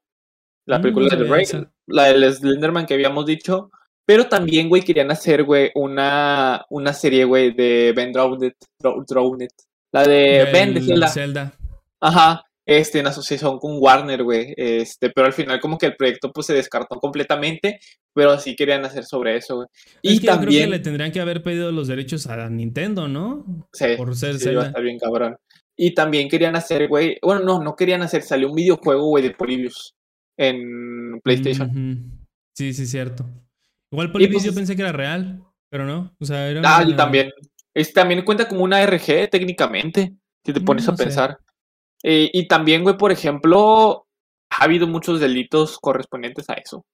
La 0.67 0.79
Mm, 0.79 0.83
película 0.83 1.09
de 1.17 1.17
The 1.25 1.31
Break. 1.31 1.43
esa. 1.43 1.73
La 1.87 2.05
del 2.07 2.33
Slenderman 2.33 2.87
que 2.87 2.95
habíamos 2.95 3.27
dicho. 3.27 3.71
Pero 4.11 4.27
también, 4.27 4.69
güey, 4.69 4.83
querían 4.83 5.13
hacer, 5.13 5.45
güey, 5.45 5.71
una, 5.77 6.67
una 6.69 6.93
serie, 6.93 7.25
güey, 7.25 7.53
de 7.55 7.93
Ben 7.95 8.11
Drowned. 8.13 8.55
Dro- 8.83 9.05
Drowned. 9.07 9.51
La 9.93 10.03
de 10.05 10.49
Ben 10.53 10.75
de 10.75 10.81
Zelda. 10.81 11.07
Zelda. 11.07 11.53
Ajá, 12.01 12.43
este, 12.67 12.99
en 12.99 13.07
asociación 13.07 13.61
con 13.61 13.77
Warner, 13.79 14.25
güey, 14.25 14.53
este, 14.57 15.11
pero 15.11 15.29
al 15.29 15.33
final 15.33 15.61
como 15.61 15.79
que 15.79 15.87
el 15.87 15.95
proyecto 15.95 16.33
pues 16.33 16.49
se 16.49 16.55
descartó 16.55 16.99
completamente, 16.99 17.79
pero 18.13 18.37
sí 18.41 18.57
querían 18.57 18.85
hacer 18.85 19.05
sobre 19.05 19.37
eso, 19.37 19.55
güey. 19.59 19.69
Es 20.03 20.15
Y 20.15 20.19
que 20.19 20.27
yo 20.27 20.33
creo 20.33 20.35
también, 20.41 20.65
que 20.65 20.71
le 20.71 20.79
tendrían 20.81 21.13
que 21.13 21.21
haber 21.21 21.45
pedido 21.45 21.71
los 21.71 21.87
derechos 21.87 22.27
a 22.27 22.49
Nintendo, 22.51 23.07
¿no? 23.07 23.69
sí, 23.73 23.85
por 23.97 24.17
ser 24.17 24.39
sí, 24.39 24.45
Zelda. 24.47 24.67
estar 24.67 24.83
bien 24.83 24.99
cabrón. 24.99 25.37
Y 25.77 25.95
también 25.95 26.29
querían 26.29 26.57
hacer, 26.57 26.89
güey, 26.89 27.17
bueno, 27.23 27.43
no, 27.45 27.63
no 27.63 27.77
querían 27.77 28.03
hacer, 28.03 28.23
salió 28.23 28.49
un 28.49 28.57
videojuego, 28.57 29.07
güey, 29.07 29.23
de 29.23 29.31
Polybius 29.31 29.95
en 30.37 31.21
PlayStation. 31.23 31.71
Ujú. 31.71 32.19
Sí, 32.57 32.73
sí, 32.75 32.87
cierto. 32.89 33.25
Igual 33.93 34.13
Polybius 34.13 34.43
pues 34.43 34.45
yo 34.45 34.55
pensé 34.55 34.77
que 34.77 34.83
era 34.83 34.93
real, 34.93 35.43
pero 35.69 35.85
no. 35.87 36.15
O 36.21 36.25
sea, 36.25 36.49
era 36.49 36.61
Ah, 36.65 36.81
una- 36.83 36.91
y 36.91 36.97
también, 36.97 37.31
es, 37.75 37.93
también 37.93 38.25
cuenta 38.25 38.49
como 38.49 38.63
una 38.65 38.81
RG 38.83 39.29
técnicamente, 39.31 40.15
si 40.45 40.53
te 40.53 40.61
Mm, 40.61 40.65
pones 40.65 40.87
no 40.87 40.93
a 40.93 40.97
sé. 40.97 41.05
pensar. 41.05 41.39
Eh, 42.03 42.31
y 42.33 42.49
también, 42.49 42.83
güey, 42.83 42.97
por 42.97 43.13
ejemplo, 43.13 44.07
ha 44.51 44.65
habido 44.65 44.87
muchos 44.87 45.21
delitos 45.21 45.79
correspondientes 45.79 46.49
a 46.49 46.55
eso, 46.55 46.85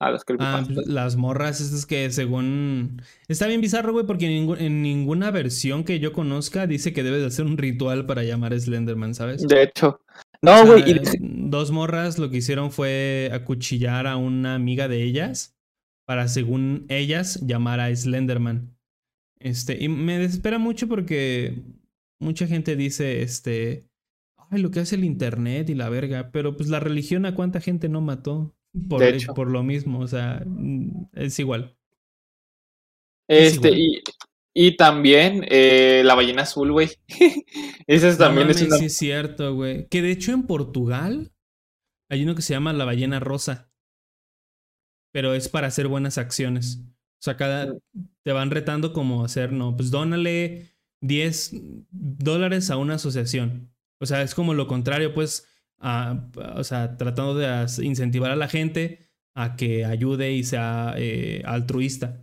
a 0.00 0.10
las 0.10 0.22
Ah, 0.38 0.62
pues, 0.66 0.86
las 0.86 1.16
morras, 1.16 1.60
estas 1.60 1.86
que 1.86 2.10
según. 2.10 3.02
Está 3.28 3.46
bien 3.46 3.60
bizarro, 3.60 3.92
güey, 3.92 4.06
porque 4.06 4.26
en, 4.26 4.48
en 4.58 4.82
ninguna 4.82 5.30
versión 5.30 5.84
que 5.84 5.98
yo 6.00 6.12
conozca 6.12 6.66
dice 6.66 6.92
que 6.92 7.02
debes 7.02 7.20
de 7.20 7.26
hacer 7.28 7.46
un 7.46 7.58
ritual 7.58 8.06
para 8.06 8.22
llamar 8.22 8.52
a 8.54 8.58
Slenderman, 8.58 9.14
¿sabes? 9.14 9.42
De 9.46 9.62
hecho. 9.64 9.88
O 9.88 9.98
No, 10.42 10.56
sea, 10.56 10.64
güey. 10.66 10.90
y- 10.90 11.00
Dos 11.20 11.70
morras 11.70 12.18
lo 12.18 12.30
que 12.30 12.38
hicieron 12.38 12.70
fue 12.70 13.30
acuchillar 13.32 14.06
a 14.06 14.16
una 14.16 14.54
amiga 14.54 14.88
de 14.88 15.02
ellas 15.02 15.53
para, 16.04 16.28
según 16.28 16.86
ellas, 16.88 17.40
llamar 17.46 17.80
a 17.80 17.94
Slenderman. 17.94 18.76
Este, 19.38 19.82
y 19.82 19.88
me 19.88 20.18
desespera 20.18 20.58
mucho 20.58 20.88
porque 20.88 21.62
mucha 22.18 22.46
gente 22.46 22.76
dice, 22.76 23.22
este, 23.22 23.86
ay, 24.50 24.62
lo 24.62 24.70
que 24.70 24.80
hace 24.80 24.96
el 24.96 25.04
internet 25.04 25.68
y 25.68 25.74
la 25.74 25.88
verga, 25.88 26.30
pero 26.32 26.56
pues 26.56 26.68
la 26.68 26.80
religión 26.80 27.26
a 27.26 27.34
cuánta 27.34 27.60
gente 27.60 27.88
no 27.88 28.00
mató 28.00 28.56
por, 28.88 29.00
De 29.00 29.10
hecho. 29.10 29.34
por 29.34 29.50
lo 29.50 29.62
mismo, 29.62 30.00
o 30.00 30.08
sea, 30.08 30.42
mm, 30.46 31.08
es 31.12 31.38
igual. 31.38 31.76
Este, 33.28 33.68
igual. 33.68 33.80
y, 33.80 34.02
y 34.54 34.76
también 34.76 35.44
eh, 35.48 36.02
la 36.04 36.14
ballena 36.14 36.42
azul, 36.42 36.72
güey. 36.72 36.90
Esa 37.86 38.08
es 38.08 38.18
No 38.18 38.26
también 38.26 38.50
es 38.50 38.62
una. 38.62 38.78
sí 38.78 38.86
es 38.86 38.96
cierto, 38.96 39.54
güey. 39.54 39.88
Que 39.88 40.00
de 40.00 40.12
hecho 40.12 40.32
en 40.32 40.44
Portugal 40.44 41.32
hay 42.08 42.22
uno 42.22 42.34
que 42.34 42.42
se 42.42 42.54
llama 42.54 42.72
la 42.72 42.84
ballena 42.84 43.18
rosa. 43.20 43.72
Pero 45.14 45.32
es 45.32 45.48
para 45.48 45.68
hacer 45.68 45.86
buenas 45.86 46.18
acciones. 46.18 46.80
O 46.82 47.22
sea, 47.24 47.36
cada 47.36 47.72
te 48.24 48.32
van 48.32 48.50
retando 48.50 48.92
como 48.92 49.24
hacer, 49.24 49.52
no, 49.52 49.76
pues 49.76 49.92
dónale 49.92 50.66
10 51.02 51.52
dólares 51.92 52.68
a 52.70 52.76
una 52.78 52.94
asociación. 52.96 53.70
O 54.00 54.06
sea, 54.06 54.22
es 54.22 54.34
como 54.34 54.54
lo 54.54 54.66
contrario, 54.66 55.14
pues, 55.14 55.46
a- 55.78 56.26
o 56.56 56.64
sea, 56.64 56.96
tratando 56.96 57.36
de 57.36 57.46
incentivar 57.82 58.32
a 58.32 58.36
la 58.36 58.48
gente 58.48 59.08
a 59.36 59.54
que 59.54 59.84
ayude 59.84 60.32
y 60.32 60.42
sea 60.42 60.94
eh, 60.96 61.42
altruista. 61.46 62.20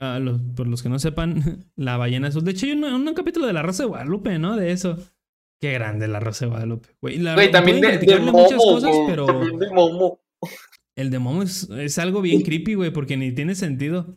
A 0.00 0.18
los, 0.18 0.40
por 0.56 0.66
los 0.66 0.82
que 0.82 0.88
no 0.88 0.98
sepan, 0.98 1.66
la 1.76 1.98
ballena 1.98 2.28
azul. 2.28 2.42
De 2.42 2.52
hecho, 2.52 2.64
hay 2.66 2.72
un, 2.72 2.84
un 2.84 3.14
capítulo 3.14 3.46
de 3.46 3.52
La 3.52 3.62
Rosa 3.62 3.82
de 3.82 3.88
Guadalupe, 3.90 4.38
¿no? 4.38 4.56
De 4.56 4.72
eso. 4.72 4.96
Qué 5.60 5.72
grande 5.72 6.08
La 6.08 6.20
Rosa 6.20 6.46
de 6.46 6.50
Guadalupe. 6.52 6.88
Güey, 7.02 7.18
la- 7.18 7.34
Güey, 7.34 7.50
también 7.50 7.80
de, 7.82 8.18
muchas 8.20 8.56
cosas, 8.62 8.90
pero 9.06 9.26
También 9.26 9.58
de 9.58 9.70
Momo. 9.70 10.20
El 10.96 11.10
de 11.10 11.18
Momo 11.18 11.42
es, 11.42 11.68
es 11.70 11.98
algo 11.98 12.20
bien 12.22 12.42
creepy, 12.42 12.74
güey, 12.74 12.90
porque 12.92 13.16
ni 13.16 13.32
tiene 13.32 13.54
sentido. 13.54 14.16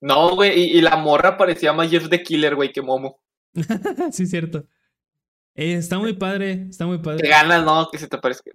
No, 0.00 0.34
güey, 0.34 0.58
y, 0.60 0.78
y 0.78 0.80
la 0.80 0.96
morra 0.96 1.36
parecía 1.36 1.72
más 1.72 1.90
Jeff 1.90 2.08
the 2.08 2.22
Killer, 2.22 2.54
güey, 2.56 2.72
que 2.72 2.82
Momo. 2.82 3.20
sí, 4.12 4.26
cierto. 4.26 4.66
Eh, 5.54 5.74
está 5.74 5.98
muy 5.98 6.14
padre, 6.14 6.66
está 6.70 6.86
muy 6.86 6.98
Te 6.98 7.04
padre. 7.04 7.28
ganas, 7.28 7.64
¿no? 7.64 7.88
Que 7.90 7.98
se 7.98 8.08
te 8.08 8.18
parezca. 8.18 8.50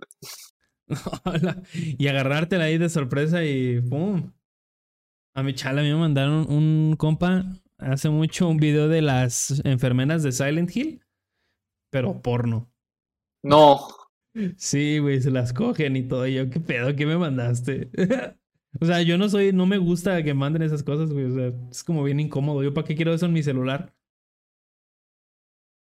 Hola. 1.25 1.61
y 1.73 2.07
agarrártela 2.07 2.65
ahí 2.65 2.77
de 2.77 2.89
sorpresa 2.89 3.43
y 3.43 3.81
¡pum! 3.81 4.31
A 5.35 5.43
mi 5.43 5.53
chala 5.53 5.81
me 5.83 5.93
mandaron 5.95 6.49
un 6.49 6.95
compa 6.97 7.45
hace 7.77 8.09
mucho 8.09 8.47
un 8.47 8.57
video 8.57 8.87
de 8.87 9.01
las 9.03 9.61
enfermeras 9.65 10.23
de 10.23 10.31
Silent 10.31 10.75
Hill, 10.75 11.05
pero 11.91 12.21
porno. 12.21 12.71
No. 13.43 13.87
Sí, 14.57 14.99
güey, 14.99 15.21
se 15.21 15.31
las 15.31 15.53
cogen 15.53 15.95
y 15.95 16.03
todo. 16.03 16.27
Y 16.27 16.35
yo, 16.35 16.49
¿qué 16.49 16.59
pedo? 16.59 16.95
¿Qué 16.95 17.05
me 17.05 17.17
mandaste? 17.17 17.89
o 18.79 18.85
sea, 18.85 19.01
yo 19.01 19.17
no 19.17 19.29
soy, 19.29 19.53
no 19.53 19.65
me 19.65 19.77
gusta 19.77 20.21
que 20.23 20.33
manden 20.33 20.61
esas 20.61 20.83
cosas, 20.83 21.11
güey. 21.11 21.25
O 21.25 21.33
sea, 21.33 21.51
es 21.71 21.83
como 21.83 22.03
bien 22.03 22.19
incómodo. 22.19 22.63
¿Yo 22.63 22.73
para 22.73 22.87
qué 22.87 22.95
quiero 22.95 23.13
eso 23.13 23.25
en 23.25 23.33
mi 23.33 23.43
celular? 23.43 23.93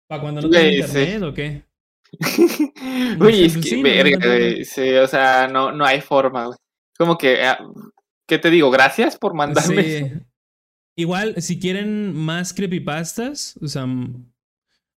¿Para 0.08 0.22
cuando 0.22 0.42
no 0.42 0.50
tengo 0.50 0.69
sí. 0.69 0.76
internet 0.76 1.24
o 1.24 1.34
qué? 1.34 1.64
Güey, 3.19 3.44
es 3.44 3.53
pues 3.53 3.66
que, 3.66 3.69
sí, 3.69 3.78
no, 3.78 3.84
verga, 3.84 4.18
no, 4.18 4.26
no, 4.26 4.32
no. 4.32 4.40
güey. 4.40 4.66
Sí, 4.66 4.94
o 4.95 5.08
sea, 5.08 5.48
no, 5.48 5.72
no 5.72 5.86
hay 5.86 6.02
forma, 6.02 6.45
güey. 6.45 6.58
Como 6.98 7.18
que, 7.18 7.44
ah, 7.44 7.60
¿qué 8.28 8.40
te 8.40 8.50
digo? 8.50 8.72
Gracias 8.72 9.16
por 9.18 9.36
mandarme. 9.36 9.82
eso. 9.82 10.08
Sí. 10.08 10.14
Igual, 10.95 11.42
si 11.42 11.60
quieren 11.60 12.14
más 12.16 12.53
creepypastas, 12.53 13.58
o 13.61 13.68
sea, 13.68 13.86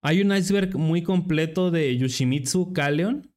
hay 0.03 0.21
un 0.21 0.35
iceberg 0.35 0.77
muy 0.77 1.03
completo 1.03 1.71
de 1.71 1.97
Yoshimitsu 1.97 2.73
Kaleon. 2.73 3.32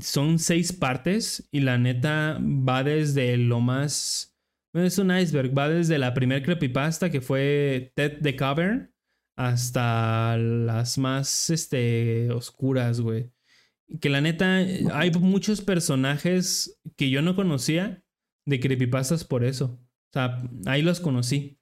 Son 0.00 0.38
seis 0.38 0.72
partes 0.72 1.48
y 1.50 1.60
la 1.60 1.78
neta 1.78 2.38
va 2.40 2.84
desde 2.84 3.36
lo 3.36 3.60
más... 3.60 4.36
es 4.74 4.98
un 4.98 5.16
iceberg, 5.16 5.56
va 5.56 5.68
desde 5.68 5.98
la 5.98 6.12
primer 6.14 6.42
creepypasta 6.42 7.10
que 7.10 7.20
fue 7.20 7.92
Ted 7.94 8.18
the 8.22 8.36
Cavern 8.36 8.92
hasta 9.36 10.36
las 10.38 10.98
más 10.98 11.50
este, 11.50 12.30
oscuras, 12.30 13.00
güey. 13.00 13.30
Que 14.00 14.08
la 14.08 14.20
neta, 14.20 14.56
hay 14.56 15.10
muchos 15.12 15.60
personajes 15.60 16.80
que 16.96 17.10
yo 17.10 17.22
no 17.22 17.36
conocía 17.36 18.02
de 18.46 18.60
creepypastas 18.60 19.24
por 19.24 19.44
eso. 19.44 19.78
O 20.10 20.12
sea, 20.12 20.42
ahí 20.66 20.82
los 20.82 21.00
conocí. 21.00 21.58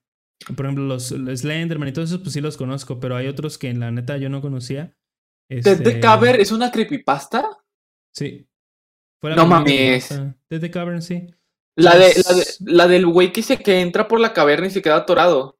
Por 0.56 0.66
ejemplo, 0.66 0.84
los, 0.84 1.10
los 1.10 1.40
Slenderman 1.40 1.88
y 1.88 1.92
todos 1.92 2.10
esos, 2.10 2.22
pues 2.22 2.32
sí 2.32 2.40
los 2.40 2.56
conozco, 2.56 3.00
pero 3.00 3.16
hay 3.16 3.26
otros 3.26 3.58
que 3.58 3.70
en 3.70 3.80
la 3.80 3.90
neta 3.90 4.16
yo 4.16 4.28
no 4.28 4.40
conocía. 4.40 4.96
¿Ted 5.48 5.58
Este, 5.58 5.76
the 5.76 6.00
Caver 6.00 6.40
es 6.40 6.52
una 6.52 6.70
creepypasta? 6.70 7.53
Sí. 8.14 8.46
Fue 9.20 9.30
la 9.30 9.36
No 9.36 9.46
mames. 9.46 10.08
the 10.48 10.70
Cavern, 10.70 11.02
sí. 11.02 11.26
La, 11.76 11.96
de, 11.96 12.14
la, 12.24 12.34
de- 12.36 12.46
la 12.60 12.86
del 12.86 13.06
güey 13.06 13.32
que, 13.32 13.42
se, 13.42 13.56
que 13.58 13.80
entra 13.80 14.06
por 14.06 14.20
la 14.20 14.32
caverna 14.32 14.68
y 14.68 14.70
se 14.70 14.80
queda 14.82 14.96
atorado. 14.96 15.58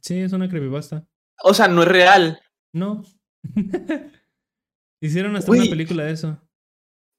Sí, 0.00 0.18
es 0.20 0.32
una 0.32 0.48
creepypasta. 0.48 1.06
O 1.42 1.54
sea, 1.54 1.68
no 1.68 1.82
es 1.82 1.88
real. 1.88 2.40
No. 2.72 3.04
Hicieron 5.00 5.36
hasta 5.36 5.50
una 5.52 5.64
película 5.64 6.04
de 6.04 6.12
eso. 6.12 6.40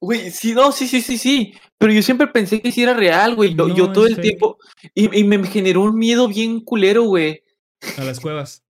Güey, 0.02 0.32
sí, 0.32 0.54
no, 0.54 0.72
sí, 0.72 0.88
sí, 0.88 1.02
sí, 1.02 1.18
sí. 1.18 1.54
Pero 1.78 1.94
yo 1.94 2.02
siempre 2.02 2.28
pensé 2.28 2.62
que 2.62 2.72
sí 2.72 2.84
era 2.84 2.94
real, 2.94 3.36
güey. 3.36 3.56
Yo, 3.56 3.68
No, 3.68 3.76
yo 3.76 3.92
todo 3.92 4.08
el 4.08 4.16
fake. 4.16 4.22
tiempo. 4.28 4.58
Y, 4.94 5.20
y 5.20 5.24
me 5.24 5.44
generó 5.48 5.84
un 5.84 5.96
miedo 5.98 6.28
bien 6.28 6.60
culero, 6.62 7.04
güey. 7.04 7.44
A 7.98 8.04
las 8.04 8.20
cuevas. 8.20 8.64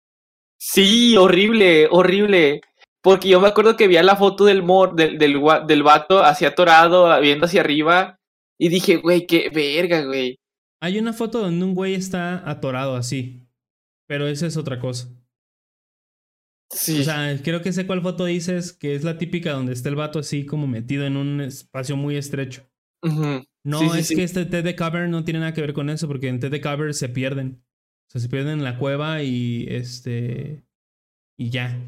Sí, 0.57 1.15
horrible, 1.17 1.87
horrible. 1.89 2.61
Porque 3.05 3.29
yo 3.29 3.39
me 3.39 3.47
acuerdo 3.47 3.77
que 3.77 3.87
vi 3.87 3.95
la 4.01 4.15
foto 4.15 4.45
del 4.45 4.63
mor, 4.63 4.95
del, 4.95 5.19
del, 5.19 5.39
del 5.67 5.83
vato 5.83 6.23
así 6.23 6.43
atorado, 6.43 7.21
viendo 7.21 7.45
hacia 7.45 7.61
arriba. 7.61 8.19
Y 8.59 8.69
dije, 8.69 8.97
güey, 8.97 9.27
qué 9.27 9.49
verga, 9.53 10.03
güey. 10.03 10.39
Hay 10.81 10.97
una 10.97 11.13
foto 11.13 11.39
donde 11.39 11.63
un 11.63 11.75
güey 11.75 11.93
está 11.93 12.49
atorado 12.49 12.95
así. 12.95 13.47
Pero 14.07 14.27
esa 14.27 14.47
es 14.47 14.57
otra 14.57 14.79
cosa. 14.79 15.07
Sí. 16.71 17.01
O 17.01 17.03
sea, 17.03 17.39
creo 17.43 17.61
que 17.61 17.71
sé 17.73 17.85
cuál 17.85 18.01
foto 18.01 18.25
dices, 18.25 18.73
que 18.73 18.95
es 18.95 19.03
la 19.03 19.19
típica 19.19 19.53
donde 19.53 19.73
está 19.73 19.89
el 19.89 19.95
vato 19.95 20.17
así 20.17 20.45
como 20.47 20.65
metido 20.65 21.05
en 21.05 21.15
un 21.15 21.41
espacio 21.41 21.95
muy 21.95 22.15
estrecho. 22.17 22.63
No, 23.63 23.79
Sí, 23.79 23.89
sí, 23.89 23.99
es 23.99 24.07
sí. 24.07 24.15
que 24.15 24.23
este 24.23 24.45
Ted 24.45 24.63
de 24.63 24.75
Cover 24.75 25.07
no 25.09 25.23
tiene 25.23 25.41
nada 25.41 25.53
que 25.53 25.61
ver 25.61 25.73
con 25.73 25.91
eso, 25.91 26.07
porque 26.07 26.27
en 26.27 26.39
Ted 26.39 26.49
de 26.51 26.61
Cover 26.61 26.93
se 26.95 27.09
pierden. 27.09 27.63
O 28.07 28.11
sea, 28.11 28.21
se 28.21 28.29
pierden 28.29 28.59
en 28.59 28.63
la 28.63 28.79
cueva 28.79 29.21
y 29.21 29.67
este. 29.69 30.65
Y 31.37 31.49
ya. 31.51 31.79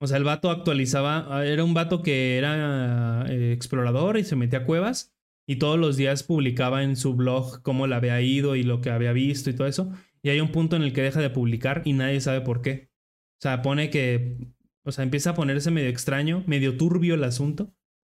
O 0.00 0.06
sea, 0.06 0.16
el 0.16 0.24
vato 0.24 0.50
actualizaba. 0.50 1.44
Era 1.46 1.62
un 1.62 1.74
vato 1.74 2.02
que 2.02 2.38
era 2.38 3.26
eh, 3.28 3.52
explorador 3.52 4.16
y 4.16 4.24
se 4.24 4.36
metía 4.36 4.60
a 4.60 4.64
cuevas. 4.64 5.14
Y 5.46 5.56
todos 5.56 5.78
los 5.78 5.96
días 5.96 6.22
publicaba 6.22 6.82
en 6.82 6.96
su 6.96 7.14
blog 7.14 7.62
cómo 7.62 7.86
le 7.86 7.94
había 7.94 8.20
ido 8.20 8.56
y 8.56 8.62
lo 8.62 8.80
que 8.80 8.90
había 8.90 9.12
visto 9.12 9.50
y 9.50 9.54
todo 9.54 9.66
eso. 9.66 9.92
Y 10.22 10.30
hay 10.30 10.40
un 10.40 10.52
punto 10.52 10.76
en 10.76 10.82
el 10.82 10.92
que 10.92 11.02
deja 11.02 11.20
de 11.20 11.30
publicar 11.30 11.82
y 11.84 11.92
nadie 11.92 12.20
sabe 12.20 12.40
por 12.40 12.62
qué. 12.62 12.90
O 13.38 13.42
sea, 13.42 13.62
pone 13.62 13.90
que. 13.90 14.38
O 14.84 14.92
sea, 14.92 15.04
empieza 15.04 15.30
a 15.30 15.34
ponerse 15.34 15.70
medio 15.70 15.88
extraño, 15.88 16.44
medio 16.46 16.76
turbio 16.76 17.14
el 17.14 17.24
asunto. 17.24 17.74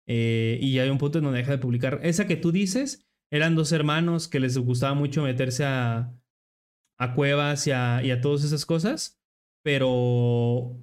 Eh, 0.07 0.59
y 0.61 0.77
hay 0.79 0.89
un 0.89 0.97
punto 0.97 1.17
en 1.17 1.23
donde 1.23 1.39
deja 1.39 1.51
de 1.51 1.57
publicar. 1.57 1.99
Esa 2.03 2.27
que 2.27 2.35
tú 2.35 2.51
dices, 2.51 3.07
eran 3.31 3.55
dos 3.55 3.71
hermanos 3.71 4.27
que 4.27 4.39
les 4.39 4.57
gustaba 4.57 4.93
mucho 4.93 5.23
meterse 5.23 5.63
a, 5.65 6.13
a 6.99 7.15
cuevas 7.15 7.65
y 7.65 7.71
a, 7.71 8.01
y 8.03 8.11
a 8.11 8.21
todas 8.21 8.43
esas 8.43 8.65
cosas. 8.65 9.19
Pero 9.63 10.77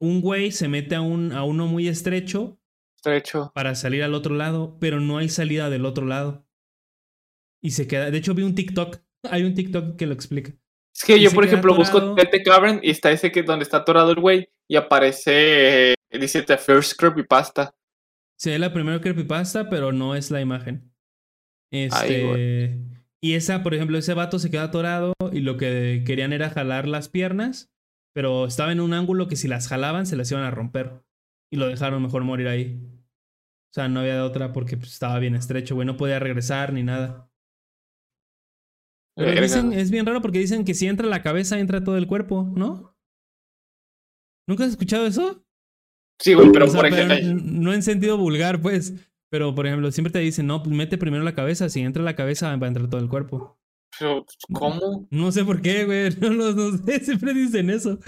un 0.00 0.20
güey 0.20 0.50
se 0.50 0.68
mete 0.68 0.94
a, 0.94 1.00
un, 1.00 1.32
a 1.32 1.44
uno 1.44 1.66
muy 1.66 1.88
estrecho 1.88 2.58
Estrecho. 2.96 3.52
para 3.54 3.74
salir 3.74 4.02
al 4.02 4.14
otro 4.14 4.34
lado, 4.34 4.78
pero 4.80 5.00
no 5.00 5.18
hay 5.18 5.28
salida 5.28 5.70
del 5.70 5.84
otro 5.86 6.06
lado. 6.06 6.46
Y 7.62 7.72
se 7.72 7.86
queda. 7.86 8.10
De 8.10 8.18
hecho, 8.18 8.34
vi 8.34 8.42
un 8.42 8.54
TikTok. 8.54 8.98
Hay 9.30 9.42
un 9.44 9.54
TikTok 9.54 9.96
que 9.96 10.06
lo 10.06 10.14
explica. 10.14 10.52
Es 10.96 11.04
que 11.04 11.18
Y 11.18 11.22
yo, 11.22 11.30
por 11.32 11.44
ejemplo, 11.44 11.74
atorado. 11.74 11.92
busco 12.00 12.14
Tete 12.14 12.42
Cavern 12.42 12.80
y 12.82 12.90
está 12.90 13.10
ese 13.12 13.30
que 13.30 13.42
donde 13.42 13.64
está 13.64 13.78
atorado 13.78 14.10
el 14.12 14.20
güey 14.20 14.48
y 14.66 14.76
aparece, 14.76 15.92
eh, 15.92 15.94
dice 16.18 16.42
The 16.42 16.56
First 16.56 16.98
Creepypasta. 16.98 17.74
Sí, 18.38 18.50
es 18.50 18.60
la 18.60 18.72
primera 18.72 18.98
creepypasta, 19.00 19.68
pero 19.68 19.92
no 19.92 20.14
es 20.14 20.30
la 20.30 20.40
imagen. 20.40 20.90
Ay, 21.70 21.84
Este. 21.84 22.78
y 23.22 23.34
esa, 23.34 23.62
por 23.62 23.74
ejemplo, 23.74 23.98
ese 23.98 24.14
vato 24.14 24.38
se 24.38 24.50
queda 24.50 24.64
atorado 24.64 25.12
y 25.30 25.40
lo 25.40 25.58
que 25.58 26.02
querían 26.06 26.32
era 26.32 26.48
jalar 26.48 26.88
las 26.88 27.10
piernas, 27.10 27.70
pero 28.14 28.46
estaba 28.46 28.72
en 28.72 28.80
un 28.80 28.92
ángulo 28.92 29.28
que 29.28 29.36
si 29.36 29.48
las 29.48 29.68
jalaban 29.68 30.06
se 30.06 30.16
las 30.16 30.30
iban 30.30 30.44
a 30.44 30.50
romper. 30.50 31.02
Y 31.52 31.56
lo 31.56 31.66
dejaron 31.68 32.02
mejor 32.02 32.24
morir 32.24 32.48
ahí. 32.48 32.80
O 33.70 33.72
sea, 33.72 33.88
no 33.88 34.00
había 34.00 34.14
de 34.14 34.20
otra 34.20 34.52
porque 34.52 34.76
pues, 34.76 34.92
estaba 34.92 35.18
bien 35.18 35.34
estrecho, 35.34 35.74
güey. 35.74 35.86
No 35.86 35.96
podía 35.96 36.18
regresar 36.18 36.72
ni 36.72 36.82
nada. 36.82 37.30
Pero 39.16 39.40
dicen, 39.40 39.72
es 39.72 39.90
bien 39.90 40.06
raro 40.06 40.22
porque 40.22 40.38
dicen 40.38 40.64
que 40.64 40.74
si 40.74 40.86
entra 40.86 41.06
la 41.06 41.22
cabeza, 41.22 41.58
entra 41.58 41.84
todo 41.84 41.96
el 41.96 42.06
cuerpo, 42.06 42.50
¿no? 42.56 42.96
¿Nunca 44.48 44.64
has 44.64 44.70
escuchado 44.70 45.06
eso? 45.06 45.44
Sí, 46.20 46.34
güey, 46.34 46.50
pero 46.52 46.66
O 46.66 46.68
sea, 46.68 46.80
por 46.80 46.90
pero 46.90 47.02
ejemplo, 47.12 47.30
n- 47.30 47.60
no 47.60 47.72
en 47.72 47.82
sentido 47.82 48.16
vulgar, 48.16 48.60
pues. 48.60 48.94
Pero, 49.30 49.54
por 49.54 49.66
ejemplo, 49.66 49.92
siempre 49.92 50.12
te 50.12 50.18
dicen, 50.18 50.46
no, 50.46 50.62
pues 50.62 50.74
mete 50.74 50.98
primero 50.98 51.22
la 51.22 51.34
cabeza. 51.34 51.68
Si 51.68 51.80
entra 51.80 52.02
la 52.02 52.16
cabeza, 52.16 52.54
va 52.56 52.66
a 52.66 52.68
entrar 52.68 52.88
todo 52.88 53.00
el 53.00 53.08
cuerpo. 53.08 53.59
Pero, 53.98 54.24
¿cómo? 54.52 55.06
No 55.10 55.32
sé 55.32 55.44
por 55.44 55.60
qué, 55.60 55.84
güey. 55.84 56.10
No, 56.20 56.30
no, 56.30 56.52
no 56.52 56.78
sé. 56.78 57.00
Siempre 57.04 57.34
dicen 57.34 57.70
eso. 57.70 57.98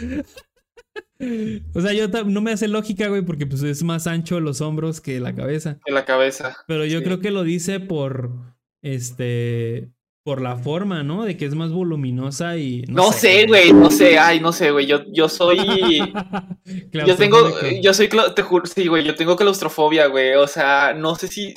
O 1.74 1.80
sea, 1.80 1.92
yo 1.92 2.08
no 2.24 2.40
me 2.40 2.52
hace 2.52 2.66
lógica, 2.68 3.08
güey, 3.08 3.22
porque 3.22 3.46
pues 3.46 3.62
es 3.62 3.82
más 3.84 4.06
ancho 4.06 4.40
los 4.40 4.60
hombros 4.60 5.00
que 5.00 5.20
la 5.20 5.34
cabeza. 5.34 5.78
En 5.86 5.94
la 5.94 6.04
cabeza. 6.04 6.56
Pero 6.66 6.84
yo 6.84 6.98
Sí. 6.98 7.04
creo 7.04 7.20
que 7.20 7.30
lo 7.30 7.44
dice 7.44 7.78
por, 7.80 8.56
este, 8.82 9.90
por 10.24 10.40
la 10.40 10.56
forma, 10.56 11.02
¿no? 11.02 11.24
De 11.24 11.36
que 11.36 11.46
es 11.46 11.54
más 11.54 11.72
voluminosa 11.72 12.56
y... 12.56 12.82
No 12.88 13.10
sé, 13.12 13.46
güey, 13.46 13.72
no 13.72 13.90
sé, 13.90 14.18
ay, 14.18 14.38
no 14.40 14.52
sé, 14.52 14.70
güey. 14.70 14.86
Yo, 14.86 15.00
yo 15.12 15.28
soy. 15.28 15.58
Yo 16.92 17.16
tengo, 17.16 17.38
yo 17.82 17.92
soy, 17.92 18.08
te 18.34 18.42
juro, 18.42 18.66
sí, 18.66 18.86
güey, 18.86 19.02
yo 19.04 19.14
tengo 19.16 19.34
claustrofobia, 19.34 20.06
güey. 20.06 20.34
O 20.34 20.46
sea, 20.46 20.92
no 20.94 21.16
sé 21.16 21.26
si 21.26 21.52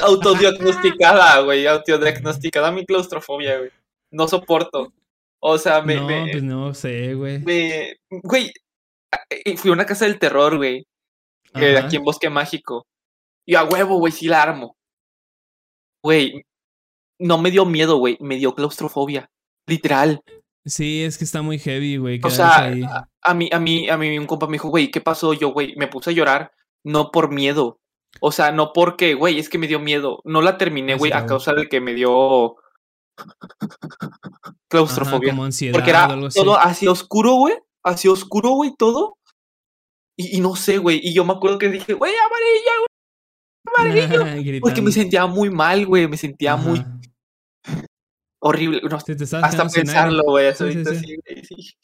autodiagnosticada, 0.00 1.40
güey, 1.44 1.66
autodiagnosticada 1.66 2.70
mi 2.70 2.84
claustrofobia, 2.84 3.58
güey. 3.58 3.70
No 4.10 4.28
soporto. 4.28 4.92
O 5.40 5.56
sea, 5.58 5.80
me, 5.82 5.96
no, 5.96 6.06
me, 6.06 6.28
pues 6.30 6.42
no 6.42 6.74
sé, 6.74 7.14
güey. 7.14 7.38
me- 7.40 7.96
güey, 8.10 8.52
fui 9.56 9.70
a 9.70 9.74
una 9.74 9.86
casa 9.86 10.04
del 10.04 10.18
terror, 10.18 10.56
güey, 10.56 10.86
eh, 11.54 11.78
aquí 11.78 11.96
en 11.96 12.04
Bosque 12.04 12.28
Mágico. 12.30 12.86
Y 13.46 13.54
a 13.54 13.64
huevo, 13.64 13.98
güey, 13.98 14.12
sí 14.12 14.26
la 14.28 14.42
armo. 14.42 14.76
Güey, 16.04 16.44
no 17.22 17.38
me 17.38 17.50
dio 17.50 17.64
miedo, 17.64 17.96
güey, 17.96 18.16
me 18.20 18.36
dio 18.36 18.54
claustrofobia. 18.54 19.30
Literal. 19.66 20.22
Sí, 20.64 21.02
es 21.02 21.18
que 21.18 21.24
está 21.24 21.42
muy 21.42 21.58
heavy, 21.58 21.96
güey. 21.96 22.20
O 22.22 22.30
sea, 22.30 22.64
ahí. 22.64 22.82
a, 22.82 23.08
a 23.22 23.34
mí, 23.34 23.48
a 23.52 23.58
mí, 23.58 23.88
a 23.88 23.96
mí 23.96 24.18
un 24.18 24.26
compa 24.26 24.46
me 24.46 24.52
dijo, 24.54 24.68
güey, 24.68 24.90
¿qué 24.90 25.00
pasó? 25.00 25.32
Yo, 25.32 25.52
güey, 25.52 25.74
me 25.76 25.88
puse 25.88 26.10
a 26.10 26.12
llorar, 26.12 26.52
no 26.84 27.10
por 27.10 27.30
miedo. 27.32 27.78
O 28.20 28.30
sea, 28.30 28.52
no 28.52 28.72
porque, 28.72 29.14
güey, 29.14 29.38
es 29.38 29.48
que 29.48 29.58
me 29.58 29.66
dio 29.66 29.80
miedo. 29.80 30.20
No 30.24 30.42
la 30.42 30.58
terminé, 30.58 30.96
güey, 30.96 31.12
a 31.12 31.26
causa 31.26 31.54
de 31.54 31.68
que 31.68 31.80
me 31.80 31.94
dio 31.94 32.56
Ajá, 33.16 34.56
claustrofobia. 34.68 35.30
como 35.30 35.44
ansiedad 35.44 35.72
porque 35.74 35.90
era 35.90 36.04
algo 36.06 36.26
así. 36.26 36.38
todo 36.38 36.56
así 36.58 36.86
oscuro, 36.86 37.34
güey. 37.34 37.54
Así 37.84 38.08
oscuro, 38.08 38.50
güey, 38.50 38.72
todo. 38.78 39.16
Y, 40.16 40.36
y 40.36 40.40
no 40.40 40.54
sé, 40.56 40.78
güey. 40.78 41.00
Y 41.02 41.14
yo 41.14 41.24
me 41.24 41.32
acuerdo 41.32 41.58
que 41.58 41.68
dije, 41.68 41.94
güey, 41.94 42.12
amarilla, 42.14 42.72
güey. 42.78 42.86
Porque 43.64 44.42
Gritando. 44.50 44.82
me 44.82 44.92
sentía 44.92 45.26
muy 45.26 45.50
mal, 45.50 45.86
güey. 45.86 46.06
Me 46.06 46.16
sentía 46.16 46.56
muy. 46.56 46.84
Horrible. 48.40 48.80
No, 48.88 49.00
Sí, 49.00 49.16
te 49.16 49.24
hasta 49.24 49.68
pensarlo, 49.68 50.22
güey. 50.24 50.54
Sí, 50.54 50.72
sí, 50.72 50.84
sí. 50.84 51.16
sí, 51.26 51.42
sí. 51.42 51.76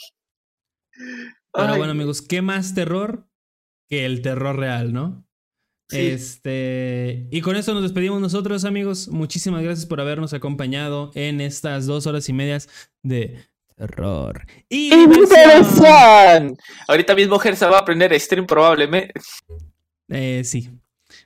Pero 1.53 1.77
bueno, 1.77 1.93
amigos, 1.93 2.23
¿qué 2.23 2.43
más 2.43 2.75
terror 2.75 3.29
que 3.89 4.05
el 4.05 4.23
terror 4.23 4.57
real, 4.57 4.93
¿no? 4.93 5.25
Este. 5.91 7.27
Y 7.31 7.41
con 7.41 7.57
esto 7.57 7.73
nos 7.73 7.83
despedimos 7.83 8.21
nosotros, 8.21 8.65
amigos. 8.65 9.09
Muchísimas 9.09 9.63
gracias 9.63 9.87
por 9.87 10.01
habernos 10.01 10.35
acompañado 10.35 11.11
en 11.15 11.41
estas 11.41 11.87
dos 11.87 12.07
horas 12.07 12.29
y 12.29 12.33
medias 12.35 12.69
de 13.03 13.49
terror. 13.75 14.45
Y 14.69 14.91
Ahorita 16.87 17.15
mismo 17.15 17.39
Gersa 17.39 17.71
va 17.71 17.79
a 17.79 17.81
aprender 17.81 18.19
stream 18.21 18.47
probablemente. 18.47 19.15
Eh, 20.09 20.43
sí. 20.45 20.71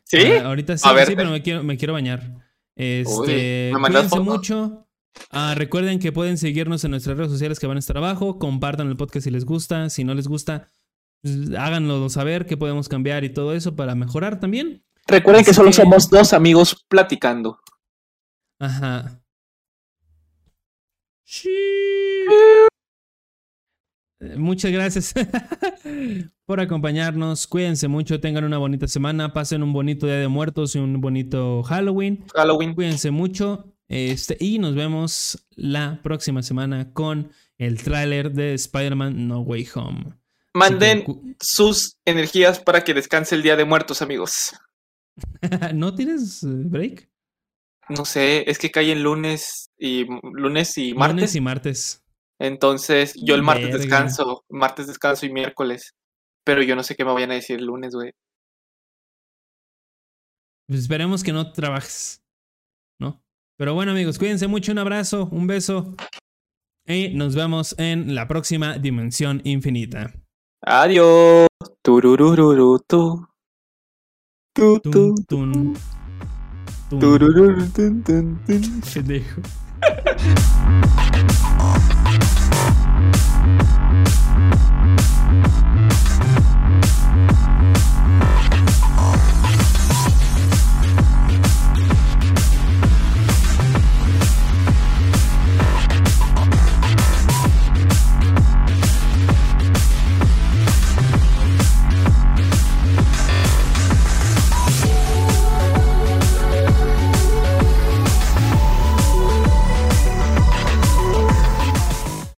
¿Sí? 0.05 0.19
Ah, 0.41 0.47
ahorita 0.47 0.77
sí, 0.79 0.89
sí, 1.07 1.17
pero 1.17 1.31
me 1.31 1.43
quiero, 1.43 1.65
me 1.65 1.77
quiero 1.77 1.95
bañar. 1.95 2.42
Este, 2.77 3.73
cuídense 3.79 4.21
mucho. 4.21 4.87
Ah, 5.31 5.55
recuerden 5.57 5.99
que 5.99 6.13
pueden 6.13 6.39
seguirnos 6.39 6.85
en 6.85 6.93
nuestras 6.93 7.17
redes 7.17 7.31
sociales 7.31 7.59
que 7.59 7.67
van 7.67 7.77
a 7.77 7.81
estar 7.81 7.97
abajo. 7.97 8.39
Compartan 8.39 8.89
el 8.89 8.97
podcast 8.97 9.25
si 9.25 9.31
les 9.31 9.45
gusta. 9.45 9.91
Si 9.91 10.05
no 10.05 10.15
les 10.15 10.29
gusta, 10.29 10.71
pues, 11.23 11.51
háganlo 11.59 12.09
saber 12.09 12.47
que 12.47 12.57
podemos 12.57 12.89
cambiar 12.89 13.25
y 13.25 13.33
todo 13.33 13.55
eso 13.55 13.77
para 13.77 13.95
mejorar 13.95 14.41
también. 14.41 14.85
Recuerden 15.07 15.45
que 15.45 15.55
solo 15.55 15.73
somos 15.73 16.09
dos 16.09 16.33
amigos 16.33 16.85
platicando. 16.89 17.61
Ajá. 18.59 19.23
Muchas 24.37 24.71
gracias 24.71 25.15
por 26.53 26.61
acompañarnos. 26.61 27.47
Cuídense 27.47 27.89
mucho, 27.89 28.21
tengan 28.21 28.45
una 28.45 28.59
bonita 28.59 28.87
semana, 28.87 29.33
pasen 29.33 29.63
un 29.63 29.73
bonito 29.73 30.05
Día 30.05 30.17
de 30.17 30.29
Muertos 30.29 30.75
y 30.75 30.81
un 30.81 31.01
bonito 31.01 31.63
Halloween. 31.63 32.27
Halloween. 32.35 32.75
Cuídense 32.75 33.11
mucho. 33.11 33.73
Este, 33.89 34.37
y 34.39 34.59
nos 34.59 34.75
vemos 34.75 35.47
la 35.53 36.03
próxima 36.03 36.43
semana 36.43 36.93
con 36.93 37.33
el 37.57 37.83
tráiler 37.83 38.33
de 38.33 38.53
Spider-Man 38.53 39.29
No 39.29 39.41
Way 39.41 39.67
Home. 39.77 40.13
Manden 40.53 41.35
sus 41.41 41.97
energías 42.05 42.61
para 42.61 42.85
que 42.85 42.93
descanse 42.93 43.35
el 43.35 43.43
Día 43.43 43.57
de 43.57 43.65
Muertos, 43.65 44.03
amigos. 44.03 44.53
¿No 45.75 45.95
tienes 45.95 46.43
eh, 46.43 46.49
break? 46.49 47.09
No 47.89 48.05
sé, 48.05 48.45
es 48.47 48.59
que 48.59 48.71
cae 48.71 48.93
en 48.93 49.03
lunes 49.03 49.71
y 49.79 50.05
lunes 50.35 50.77
y 50.77 50.93
martes. 50.93 51.15
Lunes 51.15 51.35
y 51.35 51.41
martes. 51.41 52.05
Entonces, 52.39 53.15
yo 53.17 53.37
el 53.37 53.43
martes 53.43 53.73
descanso, 53.73 54.45
martes 54.51 54.87
descanso 54.87 55.25
y 55.25 55.33
miércoles. 55.33 55.95
Pero 56.45 56.63
yo 56.63 56.75
no 56.75 56.83
sé 56.83 56.97
qué 56.97 57.05
me 57.05 57.13
vayan 57.13 57.31
a 57.31 57.35
decir 57.35 57.59
el 57.59 57.67
lunes, 57.67 57.95
güey. 57.95 58.13
Pues 60.67 60.81
esperemos 60.81 61.23
que 61.23 61.33
no 61.33 61.53
trabajes. 61.53 62.23
¿No? 62.99 63.23
Pero 63.59 63.75
bueno, 63.75 63.93
amigos, 63.93 64.19
cuídense 64.19 64.47
mucho. 64.47 64.73
Un 64.73 64.79
abrazo, 64.79 65.29
un 65.31 65.47
beso. 65.47 65.95
Y 66.87 67.11
nos 67.15 67.35
vemos 67.35 67.75
en 67.79 68.15
la 68.15 68.27
próxima 68.27 68.79
Dimensión 68.79 69.41
Infinita. 69.45 70.13
Adiós. 70.63 71.47
Tururururutu. 71.83 73.29
Tu, 74.55 74.81
tu. 74.81 75.15